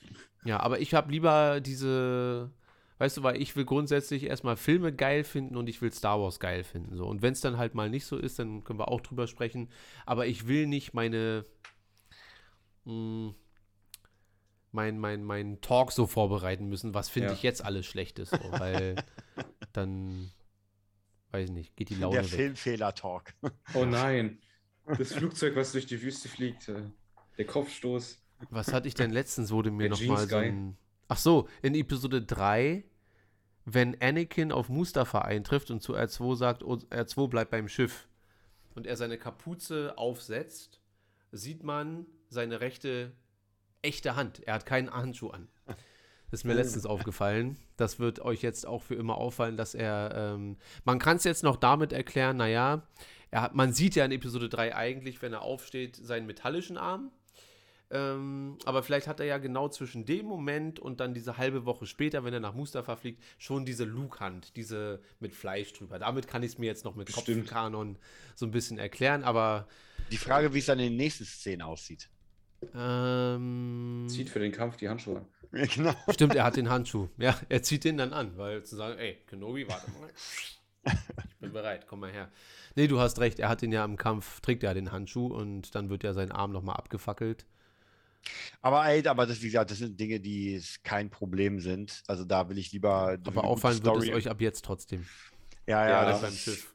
Ja, 0.44 0.60
aber 0.60 0.80
ich 0.80 0.94
habe 0.94 1.12
lieber 1.12 1.60
diese, 1.62 2.52
weißt 3.00 3.18
du, 3.18 3.24
weil 3.24 3.42
ich 3.42 3.56
will 3.56 3.66
grundsätzlich 3.66 4.24
erstmal 4.24 4.58
Filme 4.58 4.94
geil 4.94 5.24
finden 5.24 5.56
und 5.56 5.68
ich 5.70 5.82
will 5.82 5.92
Star 5.94 6.20
Wars 6.22 6.40
geil 6.40 6.64
finden. 6.64 6.96
So. 6.96 7.06
Und 7.06 7.22
wenn 7.22 7.34
es 7.34 7.42
dann 7.42 7.58
halt 7.58 7.76
mal 7.76 7.90
nicht 7.90 8.06
so 8.06 8.18
ist, 8.18 8.40
dann 8.40 8.64
können 8.64 8.80
wir 8.80 8.88
auch 8.90 9.02
drüber 9.02 9.28
sprechen. 9.28 9.70
Aber 10.06 10.26
ich 10.28 10.48
will 10.48 10.68
nicht 10.68 10.94
meine, 10.94 11.46
mh, 12.86 13.34
mein, 14.72 15.00
mein, 15.00 15.24
mein 15.24 15.62
Talk 15.62 15.92
so 15.92 16.08
vorbereiten 16.08 16.68
müssen, 16.68 16.94
was 16.94 17.10
finde 17.10 17.30
Ja. 17.30 17.34
ich 17.34 17.44
jetzt 17.44 17.64
alles 17.64 17.86
Schlechtes. 17.86 18.30
So, 18.32 18.38
weil 18.52 18.96
dann, 19.74 20.32
weiß 21.32 21.46
ich 21.50 21.52
nicht, 21.56 21.76
geht 21.76 21.90
die 21.90 21.96
Laune 21.96 22.16
Der. 22.18 22.24
Filmfehler-Talk. 22.26 23.34
Oh 23.74 23.86
nein. 23.86 24.40
Das 24.98 25.14
Flugzeug, 25.14 25.56
was 25.56 25.74
durch 25.74 25.86
die 25.86 26.02
Wüste 26.02 26.30
fliegt. 26.30 26.70
äh, 26.70 26.82
Der 27.38 27.46
Kopfstoß. 27.46 28.22
Was 28.52 28.72
hatte 28.72 28.88
ich 28.88 28.94
denn 28.94 29.12
letztens, 29.12 29.52
wurde 29.52 29.70
mir 29.72 29.90
Der 29.90 29.90
noch 29.92 30.00
mal 30.02 30.18
Jeans 30.18 30.22
so 30.30 30.36
Guy. 30.38 30.46
ein. 30.48 30.78
Ach 31.08 31.18
so, 31.18 31.48
in 31.62 31.74
Episode 31.76 32.22
3, 32.22 32.84
wenn 33.66 34.00
Anakin 34.02 34.52
auf 34.52 34.70
Mustafa 34.70 35.20
eintrifft 35.22 35.72
und 35.72 35.82
zu 35.82 35.96
R2 35.96 36.36
sagt, 36.36 36.64
oh, 36.64 36.76
R2 36.90 37.28
bleibt 37.30 37.52
beim 37.52 37.68
Schiff 37.68 38.08
und 38.76 38.88
er 38.88 38.98
seine 38.98 39.18
Kapuze 39.18 39.98
aufsetzt, 39.98 40.82
sieht 41.32 41.64
man 41.64 42.06
seine 42.30 42.62
rechte 42.62 43.12
echte 43.82 44.16
Hand. 44.16 44.42
Er 44.46 44.56
hat 44.56 44.66
keinen 44.66 44.92
Handschuh 44.92 45.30
an. 45.30 45.48
Das 46.30 46.42
ist 46.42 46.44
mir 46.44 46.54
Oh. 46.54 46.58
letztens 46.58 46.86
aufgefallen. 46.86 47.58
Das 47.78 48.00
wird 48.00 48.20
euch 48.20 48.42
jetzt 48.42 48.66
auch 48.66 48.82
für 48.84 48.96
immer 48.96 49.16
auffallen, 49.18 49.56
dass 49.56 49.76
er. 49.76 50.12
Ähm, 50.14 50.58
man 50.84 51.00
kann 51.00 51.18
es 51.18 51.24
jetzt 51.24 51.44
noch 51.44 51.56
damit 51.56 51.94
erklären, 51.94 52.36
naja, 52.38 52.86
er 53.32 53.42
hat, 53.44 53.56
man 53.56 53.72
sieht 53.72 53.96
ja 53.96 54.04
in 54.04 54.12
Episode 54.12 54.50
3 54.50 54.76
eigentlich, 54.76 55.22
wenn 55.22 55.32
er 55.32 55.42
aufsteht, 55.42 55.96
seinen 55.96 56.26
metallischen 56.26 56.78
Arm. 56.78 57.12
Ähm, 57.90 58.58
aber 58.66 58.84
vielleicht 58.84 59.08
hat 59.08 59.20
er 59.22 59.26
ja 59.28 59.38
genau 59.38 59.70
zwischen 59.70 60.06
dem 60.06 60.26
Moment 60.26 60.78
und 60.80 61.00
dann 61.00 61.14
diese 61.14 61.38
halbe 61.38 61.66
Woche 61.66 61.86
später, 61.86 62.26
wenn 62.26 62.34
er 62.34 62.42
nach 62.42 62.54
Mustafa 62.54 62.98
fliegt, 62.98 63.24
schon 63.38 63.64
diese 63.66 63.86
Luke-Hand, 63.86 64.56
diese 64.58 65.02
mit 65.20 65.34
Fleisch 65.34 65.72
drüber. 65.74 65.98
Damit 65.98 66.28
kann 66.28 66.44
ich 66.44 66.52
es 66.54 66.58
mir 66.58 66.66
jetzt 66.66 66.84
noch 66.84 66.96
mit 66.96 67.06
Bestimmt. 67.08 67.48
Kopfkanon 67.48 67.98
so 68.36 68.46
ein 68.46 68.52
bisschen 68.52 68.78
erklären, 68.78 69.24
aber 69.24 69.68
Die 70.12 70.18
Frage, 70.18 70.54
wie 70.54 70.60
es 70.60 70.66
dann 70.66 70.80
in 70.80 70.88
den 70.90 70.98
nächsten 70.98 71.24
Szenen 71.26 71.62
aussieht. 71.62 72.10
ähm, 72.76 74.06
Zieht 74.10 74.30
für 74.30 74.40
den 74.40 74.52
Kampf 74.52 74.78
die 74.78 74.90
Handschuhe 74.90 75.18
an. 75.20 75.26
genau. 75.74 75.94
stimmt, 76.10 76.36
er 76.36 76.44
hat 76.44 76.58
den 76.58 76.70
Handschuh. 76.70 77.08
Ja, 77.18 77.40
er 77.48 77.64
zieht 77.64 77.84
den 77.86 77.98
dann 77.98 78.12
an, 78.12 78.38
weil 78.38 78.64
zu 78.64 78.76
sagen, 78.76 78.98
ey, 79.00 79.18
Kenobi, 79.28 79.68
warte 79.70 79.90
mal. 79.92 80.10
Ich 80.16 80.60
bin 81.40 81.52
bereit, 81.54 81.86
komm 81.88 82.02
mal 82.02 82.12
her. 82.12 82.30
Nee, 82.76 82.88
du 82.88 83.00
hast 83.00 83.20
recht, 83.20 83.40
er 83.40 83.50
hat 83.50 83.62
den 83.62 83.72
ja 83.72 83.84
im 83.86 83.98
Kampf, 83.98 84.42
trägt 84.42 84.64
er 84.64 84.74
den 84.74 84.92
Handschuh 84.92 85.28
und 85.28 85.74
dann 85.76 85.90
wird 85.90 86.04
ja 86.04 86.14
sein 86.14 86.32
Arm 86.32 86.52
nochmal 86.52 86.76
abgefackelt. 86.76 87.46
Aber 88.62 88.86
ey, 88.86 89.06
aber 89.08 89.26
das, 89.26 89.42
wie 89.42 89.46
gesagt, 89.48 89.72
das 89.72 89.78
sind 89.78 90.00
Dinge, 90.00 90.20
die 90.20 90.62
kein 90.84 91.10
Problem 91.10 91.60
sind. 91.60 92.04
Also 92.08 92.26
da 92.26 92.50
will 92.50 92.58
ich 92.58 92.72
lieber. 92.72 93.18
Aber 93.26 93.44
auffallen 93.44 93.84
wird 93.84 94.04
es 94.04 94.10
euch 94.10 94.30
ab 94.30 94.42
jetzt 94.42 94.66
trotzdem. 94.66 95.06
Ja, 95.66 95.84
Ja, 95.88 96.04
ja. 96.12 96.20
Das 96.22 96.24
ist- 96.34 96.40
Schiff. 96.44 96.74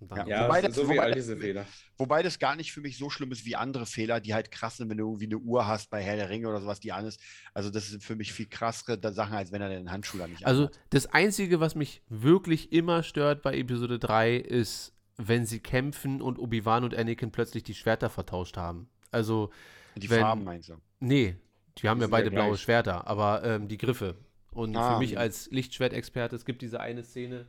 Und 0.00 0.16
Ja. 0.16 0.26
Ja, 0.26 0.44
Wobei 0.48 0.60
so 0.62 0.66
das- 0.68 0.76
wie 0.78 0.82
wobei 0.88 1.00
all 1.02 1.12
diese 1.14 1.36
Fehler. 1.36 1.64
Wobei 1.96 2.22
das 2.24 2.40
gar 2.40 2.56
nicht 2.56 2.72
für 2.72 2.80
mich 2.80 2.98
so 2.98 3.08
schlimm 3.08 3.30
ist 3.30 3.44
wie 3.44 3.54
andere 3.54 3.86
Fehler, 3.86 4.18
die 4.18 4.34
halt 4.34 4.50
krass 4.50 4.78
sind, 4.78 4.90
wenn 4.90 4.96
du 4.96 5.06
irgendwie 5.06 5.26
eine 5.26 5.36
Uhr 5.38 5.66
hast 5.68 5.90
bei 5.90 6.02
Herr 6.02 6.16
der 6.16 6.28
Ringe 6.28 6.48
oder 6.48 6.60
sowas, 6.60 6.80
die 6.80 6.90
an 6.90 7.06
ist. 7.06 7.20
Also 7.54 7.70
das 7.70 7.88
sind 7.88 8.02
für 8.02 8.16
mich 8.16 8.32
viel 8.32 8.46
krassere 8.48 8.98
Sachen, 9.12 9.34
als 9.34 9.52
wenn 9.52 9.62
er 9.62 9.68
den 9.68 9.92
Handschuh 9.92 10.18
da 10.18 10.26
nicht 10.26 10.44
Also 10.44 10.62
anhat. 10.62 10.80
das 10.90 11.06
Einzige, 11.06 11.60
was 11.60 11.76
mich 11.76 12.02
wirklich 12.08 12.72
immer 12.72 13.04
stört 13.04 13.42
bei 13.42 13.56
Episode 13.56 14.00
3, 14.00 14.34
ist, 14.36 14.92
wenn 15.18 15.46
sie 15.46 15.60
kämpfen 15.60 16.20
und 16.20 16.40
Obi-Wan 16.40 16.82
und 16.82 16.96
Anakin 16.96 17.30
plötzlich 17.30 17.62
die 17.62 17.74
Schwerter 17.74 18.10
vertauscht 18.10 18.56
haben. 18.56 18.88
Also, 19.12 19.50
Die 19.96 20.10
wenn- 20.10 20.20
Farben 20.20 20.44
meinst 20.44 20.68
du? 20.68 20.74
nee, 21.00 21.36
die 21.78 21.88
haben 21.88 21.98
Die 21.98 22.04
ja 22.04 22.08
beide 22.10 22.26
ja 22.30 22.34
blaue. 22.34 22.56
Schwerter, 22.56 23.06
aber 23.06 23.42
ähm, 23.44 23.68
die 23.68 23.78
Griffe. 23.78 24.16
Und 24.52 24.76
Ah. 24.76 24.92
für 24.94 24.98
mich 24.98 25.18
als 25.18 25.50
Lichtschwertexperte, 25.50 26.36
es 26.36 26.44
gibt 26.44 26.60
diese 26.62 26.80
eine 26.80 27.02
Szene 27.02 27.46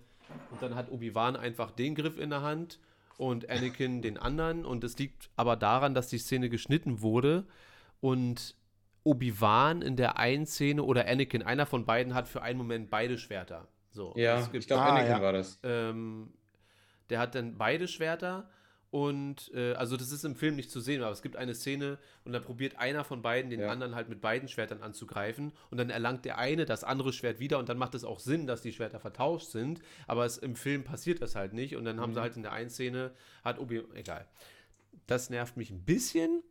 und 0.52 0.62
dann 0.62 0.76
hat 0.76 0.90
Obi-Wan 0.92 1.36
einfach 1.36 1.72
den 1.72 1.96
Griff 1.96 2.18
in 2.18 2.30
der 2.30 2.42
Hand 2.42 2.80
und 3.18 3.50
Anakin 3.50 4.02
den 4.02 4.18
anderen 4.18 4.66
und 4.66 4.84
es 4.86 4.98
liegt 4.98 5.30
aber 5.36 5.56
daran, 5.58 5.94
dass 5.94 6.08
die 6.08 6.18
Szene 6.18 6.50
geschnitten 6.50 7.02
wurde 7.02 7.46
und 8.00 8.56
Obi-Wan 9.04 9.82
in 9.82 9.96
der 9.98 10.18
einen 10.18 10.46
Szene 10.46 10.84
oder 10.84 11.08
Anakin, 11.08 11.44
einer 11.44 11.66
von 11.66 11.86
beiden 11.86 12.14
hat 12.14 12.28
für 12.30 12.42
einen 12.42 12.58
Moment 12.58 12.90
beide 12.90 13.18
Schwerter. 13.18 13.68
So, 13.92 14.14
Ja, 14.16 14.40
es 14.40 14.46
gibt 14.52 14.64
ich 14.64 14.68
glaube, 14.68 14.84
Ah, 14.84 14.90
Anakin 14.96 15.12
ja. 15.12 15.22
war 15.22 15.34
das. 15.34 15.60
ähm, 15.64 16.34
der 17.10 17.20
hat 17.20 17.36
dann 17.36 17.58
beide 17.58 17.88
Schwerter 17.90 18.50
und 18.94 19.50
äh, 19.56 19.74
also 19.74 19.98
das 19.98 20.12
ist 20.12 20.24
im 20.24 20.36
Film 20.36 20.56
nicht 20.56 20.70
zu 20.70 20.80
sehen, 20.80 21.02
aber 21.02 21.12
es 21.12 21.24
gibt 21.24 21.36
eine 21.36 21.56
Szene 21.56 21.98
und 22.26 22.32
dann 22.32 22.44
probiert 22.44 22.78
einer 22.78 23.04
von 23.04 23.24
beiden 23.24 23.50
den 23.50 23.62
Ja. 23.62 23.70
anderen 23.70 23.96
halt 23.96 24.08
mit 24.08 24.22
beiden 24.22 24.48
Schwertern 24.48 24.84
anzugreifen 24.84 25.52
und 25.72 25.80
dann 25.80 25.90
erlangt 25.90 26.26
der 26.26 26.38
eine 26.38 26.66
das 26.66 26.84
andere 26.84 27.12
Schwert 27.12 27.40
wieder 27.40 27.58
und 27.58 27.70
dann 27.70 27.80
macht 27.80 27.96
es 27.96 28.04
auch 28.04 28.20
Sinn, 28.20 28.46
dass 28.46 28.62
die 28.62 28.72
Schwerter 28.72 29.00
vertauscht 29.00 29.48
sind, 29.48 29.82
aber 30.06 30.26
es, 30.26 30.38
im 30.38 30.56
Film 30.56 30.84
passiert 30.84 31.24
das 31.24 31.34
halt 31.34 31.54
nicht 31.54 31.76
und 31.76 31.86
dann 31.86 32.00
haben 32.00 32.14
sie 32.14 32.22
halt 32.22 32.36
in 32.36 32.44
der 32.44 32.52
einen 32.54 32.70
Szene 32.70 33.10
hat 33.44 33.58
Obi 33.58 33.82
egal. 33.96 34.28
Das 35.08 35.32
nervt 35.32 35.58
mich 35.58 35.72
ein 35.72 35.82
bisschen, 35.82 36.44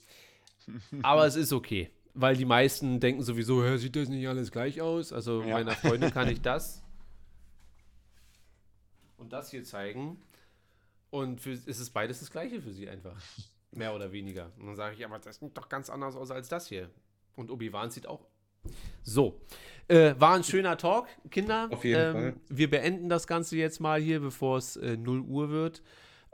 aber 1.02 1.26
es 1.26 1.36
ist 1.36 1.52
okay. 1.52 1.90
Weil 2.14 2.36
die 2.36 2.44
meisten 2.44 2.98
denken 2.98 3.22
sowieso, 3.22 3.64
"Hä, 3.64 3.76
sieht 3.78 3.94
das 3.94 4.08
nicht 4.08 4.26
alles 4.28 4.50
gleich 4.50 4.80
aus? 4.82 5.12
Also 5.12 5.42
Ja. 5.42 5.54
meiner 5.54 5.76
Freundin 5.76 6.10
kann 6.10 6.28
ich 6.28 6.40
das 6.42 6.82
und 9.16 9.32
das 9.32 9.48
hier 9.52 9.62
zeigen. 9.62 10.20
Und 11.12 11.42
für, 11.42 11.50
ist 11.50 11.78
es 11.78 11.90
beides 11.90 12.20
das 12.20 12.30
gleiche 12.30 12.62
für 12.62 12.72
sie 12.72 12.88
einfach. 12.88 13.14
Mehr 13.70 13.94
oder 13.94 14.12
weniger. 14.12 14.50
Und 14.58 14.66
dann 14.66 14.76
sage 14.76 14.96
ich, 14.96 15.04
aber 15.04 15.18
das 15.18 15.38
sieht 15.38 15.56
doch 15.56 15.68
ganz 15.68 15.90
anders 15.90 16.16
aus 16.16 16.30
als 16.30 16.48
das 16.48 16.68
hier. 16.68 16.90
Und 17.36 17.50
Obi-Wan 17.50 17.90
sieht 17.90 18.06
auch. 18.06 18.26
So. 19.02 19.40
Äh, 19.88 20.14
war 20.18 20.34
ein 20.34 20.44
schöner 20.44 20.78
Talk, 20.78 21.08
Kinder. 21.30 21.68
Auf 21.70 21.84
jeden 21.84 22.00
ähm, 22.00 22.12
Fall. 22.12 22.34
Wir 22.48 22.70
beenden 22.70 23.10
das 23.10 23.26
Ganze 23.26 23.56
jetzt 23.56 23.78
mal 23.78 24.00
hier, 24.00 24.20
bevor 24.20 24.56
es 24.56 24.76
äh, 24.76 24.96
0 24.96 25.20
Uhr 25.20 25.50
wird. 25.50 25.82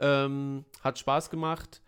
Ähm, 0.01 0.65
hat 0.81 0.99
Spaß 0.99 1.31
gemacht. 1.31 1.83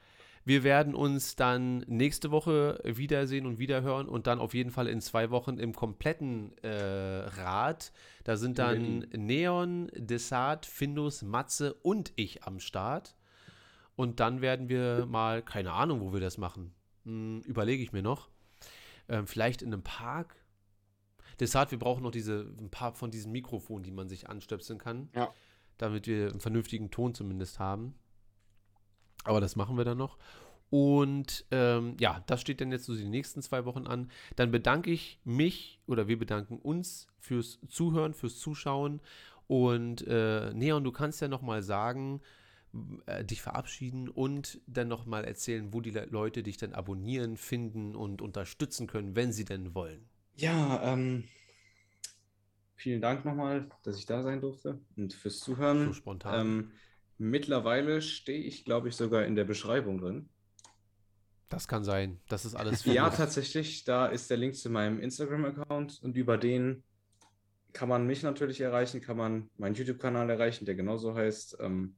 Wir 0.50 0.64
werden 0.64 0.96
uns 0.96 1.36
dann 1.36 1.78
nächste 1.86 2.32
Woche 2.32 2.80
wiedersehen 2.82 3.46
und 3.46 3.60
wiederhören 3.60 4.08
und 4.08 4.26
dann 4.26 4.40
auf 4.40 4.52
jeden 4.52 4.72
Fall 4.72 4.88
in 4.88 5.00
zwei 5.00 5.30
Wochen 5.30 5.58
im 5.58 5.72
kompletten 5.72 6.58
äh, 6.64 6.68
Rat. 6.68 7.92
Da 8.24 8.36
sind 8.36 8.58
dann 8.58 9.06
Neon, 9.16 9.92
Desart, 9.94 10.66
Findus, 10.66 11.22
Matze 11.22 11.74
und 11.74 12.12
ich 12.16 12.42
am 12.42 12.58
Start. 12.58 13.14
Und 13.94 14.18
dann 14.18 14.40
werden 14.40 14.68
wir 14.68 15.06
mal, 15.06 15.40
keine 15.40 15.70
Ahnung, 15.70 16.00
wo 16.00 16.12
wir 16.12 16.18
das 16.18 16.36
machen. 16.36 16.74
Hm, 17.04 17.42
Überlege 17.42 17.84
ich 17.84 17.92
mir 17.92 18.02
noch. 18.02 18.28
Ähm, 19.08 19.28
vielleicht 19.28 19.62
in 19.62 19.72
einem 19.72 19.84
Park. 19.84 20.34
Desart, 21.38 21.70
wir 21.70 21.78
brauchen 21.78 22.02
noch 22.02 22.10
diese, 22.10 22.52
ein 22.58 22.70
paar 22.72 22.92
von 22.94 23.12
diesen 23.12 23.30
Mikrofonen, 23.30 23.84
die 23.84 23.92
man 23.92 24.08
sich 24.08 24.28
anstöpseln 24.28 24.80
kann. 24.80 25.10
Ja. 25.14 25.32
Damit 25.78 26.08
wir 26.08 26.28
einen 26.28 26.40
vernünftigen 26.40 26.90
Ton 26.90 27.14
zumindest 27.14 27.60
haben. 27.60 27.94
Aber 29.24 29.40
das 29.40 29.56
machen 29.56 29.76
wir 29.76 29.84
dann 29.84 29.98
noch. 29.98 30.18
Und 30.70 31.46
ähm, 31.50 31.96
ja, 31.98 32.22
das 32.26 32.40
steht 32.40 32.60
dann 32.60 32.70
jetzt 32.70 32.84
so 32.84 32.94
die 32.94 33.08
nächsten 33.08 33.42
zwei 33.42 33.64
Wochen 33.64 33.86
an. 33.86 34.10
Dann 34.36 34.52
bedanke 34.52 34.90
ich 34.90 35.20
mich 35.24 35.80
oder 35.86 36.06
wir 36.06 36.18
bedanken 36.18 36.58
uns 36.58 37.08
fürs 37.18 37.58
Zuhören, 37.68 38.14
fürs 38.14 38.38
Zuschauen. 38.38 39.00
Und 39.48 40.06
äh, 40.06 40.54
Neon, 40.54 40.84
du 40.84 40.92
kannst 40.92 41.20
ja 41.20 41.26
noch 41.26 41.42
mal 41.42 41.62
sagen, 41.62 42.20
äh, 43.06 43.24
dich 43.24 43.42
verabschieden 43.42 44.08
und 44.08 44.60
dann 44.68 44.86
noch 44.86 45.06
mal 45.06 45.24
erzählen, 45.24 45.72
wo 45.72 45.80
die 45.80 45.90
Le 45.90 46.06
Leute 46.08 46.44
dich 46.44 46.56
dann 46.56 46.72
abonnieren, 46.72 47.36
finden 47.36 47.96
und 47.96 48.22
unterstützen 48.22 48.86
können, 48.86 49.16
wenn 49.16 49.32
sie 49.32 49.44
denn 49.44 49.74
wollen. 49.74 50.08
Ja, 50.36 50.80
ähm, 50.84 51.24
vielen 52.76 53.00
Dank 53.00 53.24
nochmal, 53.24 53.68
dass 53.82 53.98
ich 53.98 54.06
da 54.06 54.22
sein 54.22 54.40
durfte 54.40 54.78
und 54.96 55.12
fürs 55.12 55.40
Zuhören. 55.40 55.86
So 55.86 55.94
spontan. 55.94 56.46
Ähm, 56.46 56.72
mittlerweile 57.20 58.02
stehe 58.02 58.42
ich, 58.42 58.64
glaube 58.64 58.88
ich, 58.88 58.96
sogar 58.96 59.24
in 59.26 59.36
der 59.36 59.44
Beschreibung 59.44 59.98
drin. 60.00 60.30
Das 61.50 61.68
kann 61.68 61.84
sein. 61.84 62.18
Das 62.28 62.46
ist 62.46 62.54
alles 62.54 62.82
Ja, 62.82 63.10
Findus. 63.10 63.16
tatsächlich, 63.16 63.84
da 63.84 64.06
ist 64.06 64.30
der 64.30 64.36
Link 64.36 64.54
zu 64.56 64.70
meinem 64.70 65.00
Instagram-Account 65.00 66.00
und 66.02 66.16
über 66.16 66.38
den 66.38 66.84
kann 67.72 67.88
man 67.88 68.06
mich 68.06 68.22
natürlich 68.22 68.60
erreichen, 68.60 69.00
kann 69.00 69.16
man 69.16 69.50
meinen 69.56 69.74
YouTube-Kanal 69.74 70.30
erreichen, 70.30 70.66
der 70.66 70.74
genauso 70.74 71.14
heißt. 71.14 71.58
Ähm, 71.60 71.96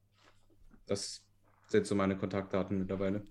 das 0.87 1.27
sind 1.69 1.87
so 1.87 1.95
meine 1.95 2.17
Kontaktdaten 2.19 2.79
mittlerweile. 2.79 3.27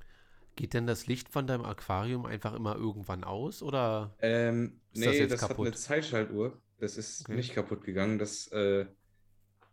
Geht 0.56 0.74
denn 0.74 0.86
das 0.88 1.08
Licht 1.08 1.30
von 1.30 1.48
deinem 1.48 1.66
Aquarium 1.66 2.26
einfach 2.26 2.54
immer 2.54 2.76
irgendwann 2.76 3.24
aus 3.24 3.62
oder 3.64 4.18
Ähm, 4.20 4.82
ist 4.94 5.06
das 5.06 5.14
nee, 5.14 5.20
jetzt 5.20 5.32
das 5.32 5.50
hat 5.50 5.58
eine 5.58 5.74
Zeitschaltuhr. 5.74 6.62
Das 6.80 6.98
ist 6.98 7.30
Okay. 7.30 7.36
nicht 7.36 7.54
kaputt 7.54 7.84
gegangen. 7.84 8.20
Das 8.20 8.48
äh, 8.52 8.86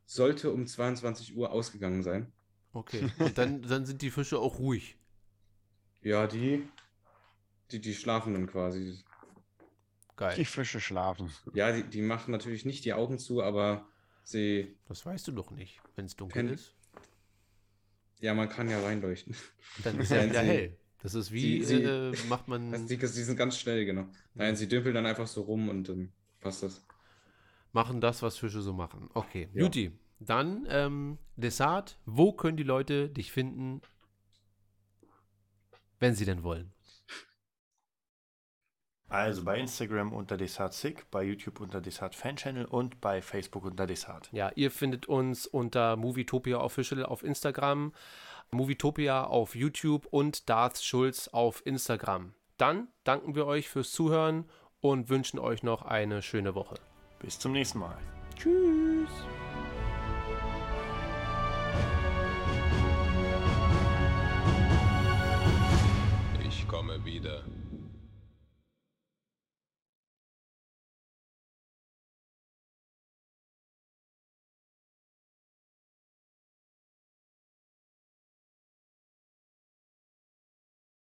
sollte 0.09 0.51
um 0.51 0.67
22 0.67 1.37
Uhr 1.37 1.53
ausgegangen 1.53 2.03
sein. 2.03 2.33
Okay. 2.73 3.11
Und 3.19 3.37
dann, 3.39 3.63
dann 3.63 3.85
sind 3.87 4.01
die 4.03 4.11
Fische 4.11 4.39
auch 4.39 4.59
ruhig. 4.59 4.97
Ja, 6.03 6.27
die, 6.27 6.67
die, 7.71 7.81
die 7.81 7.95
schlafen 7.95 8.33
dann 8.33 8.47
quasi. 8.47 8.99
Geil. 10.17 10.35
Die 10.37 10.45
Fische 10.47 10.81
schlafen. 10.81 11.31
Ja, 11.55 11.73
die, 11.73 11.85
die 11.85 12.01
machen 12.03 12.33
natürlich 12.33 12.65
nicht 12.65 12.85
die 12.85 12.95
Augen 12.95 13.19
zu, 13.19 13.43
aber 13.43 13.87
sie. 14.25 14.77
Das 14.87 15.05
weißt 15.05 15.29
du 15.29 15.33
doch 15.33 15.51
nicht, 15.51 15.81
wenn 15.95 16.07
es 16.07 16.17
dunkel 16.17 16.45
Pen- 16.45 16.55
ist. 16.55 16.75
Ja, 18.21 18.35
man 18.35 18.49
kann 18.49 18.69
ja 18.69 18.81
reinleuchten. 18.83 19.37
Dann 19.85 20.01
ist 20.01 20.11
ja 20.11 20.25
wieder 20.29 20.43
hell. 20.43 20.77
Das 21.03 21.15
ist 21.15 21.31
wie, 21.31 21.63
Sie- 21.63 21.77
sie- 21.77 21.83
äh, 21.85 22.17
macht 22.29 22.49
man. 22.49 22.73
Also 22.73 22.87
die, 22.87 22.97
die 22.97 23.07
sind 23.07 23.37
ganz 23.37 23.59
schnell, 23.59 23.85
genau. 23.85 24.07
Nein, 24.35 24.57
sie 24.57 24.67
dümpeln 24.69 24.95
dann 24.95 25.07
einfach 25.07 25.27
so 25.29 25.43
rum 25.43 25.69
und 25.69 25.89
dann 25.89 26.13
passt 26.41 26.63
das. 26.63 26.85
Machen 27.73 28.01
das, 28.01 28.23
was 28.23 28.37
Fische 28.37 28.61
so 28.63 28.73
machen. 28.73 29.09
Okay, 29.15 29.49
Ja. 29.53 29.63
Juti. 29.63 29.93
Dann, 30.21 30.67
ähm, 30.69 31.19
Desart, 31.37 31.99
wo 32.05 32.33
können 32.33 32.57
die 32.57 32.65
Leute 32.65 33.09
dich 33.09 33.31
finden, 33.31 33.81
wenn 36.01 36.15
sie 36.15 36.25
denn 36.25 36.43
wollen? 36.43 36.73
Also 39.09 39.43
bei 39.43 39.59
Instagram 39.59 40.13
unter 40.13 40.37
DesartSick, 40.37 41.11
bei 41.11 41.23
YouTube 41.23 41.61
unter 41.61 41.81
Desart 41.81 42.15
Fan 42.15 42.37
Channel 42.37 42.67
und 42.67 43.01
bei 43.01 43.23
Facebook 43.23 43.65
unter 43.65 43.87
Desart. 43.87 44.29
Ja, 44.33 44.51
ihr 44.55 44.71
findet 44.71 45.07
uns 45.07 45.47
unter 45.47 45.97
Movietopia 45.97 46.59
Official 46.59 47.07
auf 47.07 47.23
Instagram, 47.23 47.95
Movietopia 48.51 49.25
auf 49.25 49.55
YouTube 49.55 50.07
und 50.11 50.51
Darth 50.51 50.83
Schulz 50.83 51.29
auf 51.29 51.65
Instagram. 51.65 52.35
Dann 52.59 52.89
danken 53.05 53.35
wir 53.35 53.47
euch 53.47 53.69
fürs 53.71 53.93
Zuhören 53.93 54.45
und 54.81 55.09
wünschen 55.09 55.39
euch 55.39 55.63
noch 55.63 55.83
eine 55.83 56.21
schöne 56.21 56.55
Woche. 56.55 56.75
Bis 57.19 57.39
zum 57.39 57.53
nächsten 57.53 57.81
Mal. 57.81 57.99
Tschüss. 58.37 59.11
Ich 66.47 66.67
komme 66.69 67.05
wieder. 67.05 67.43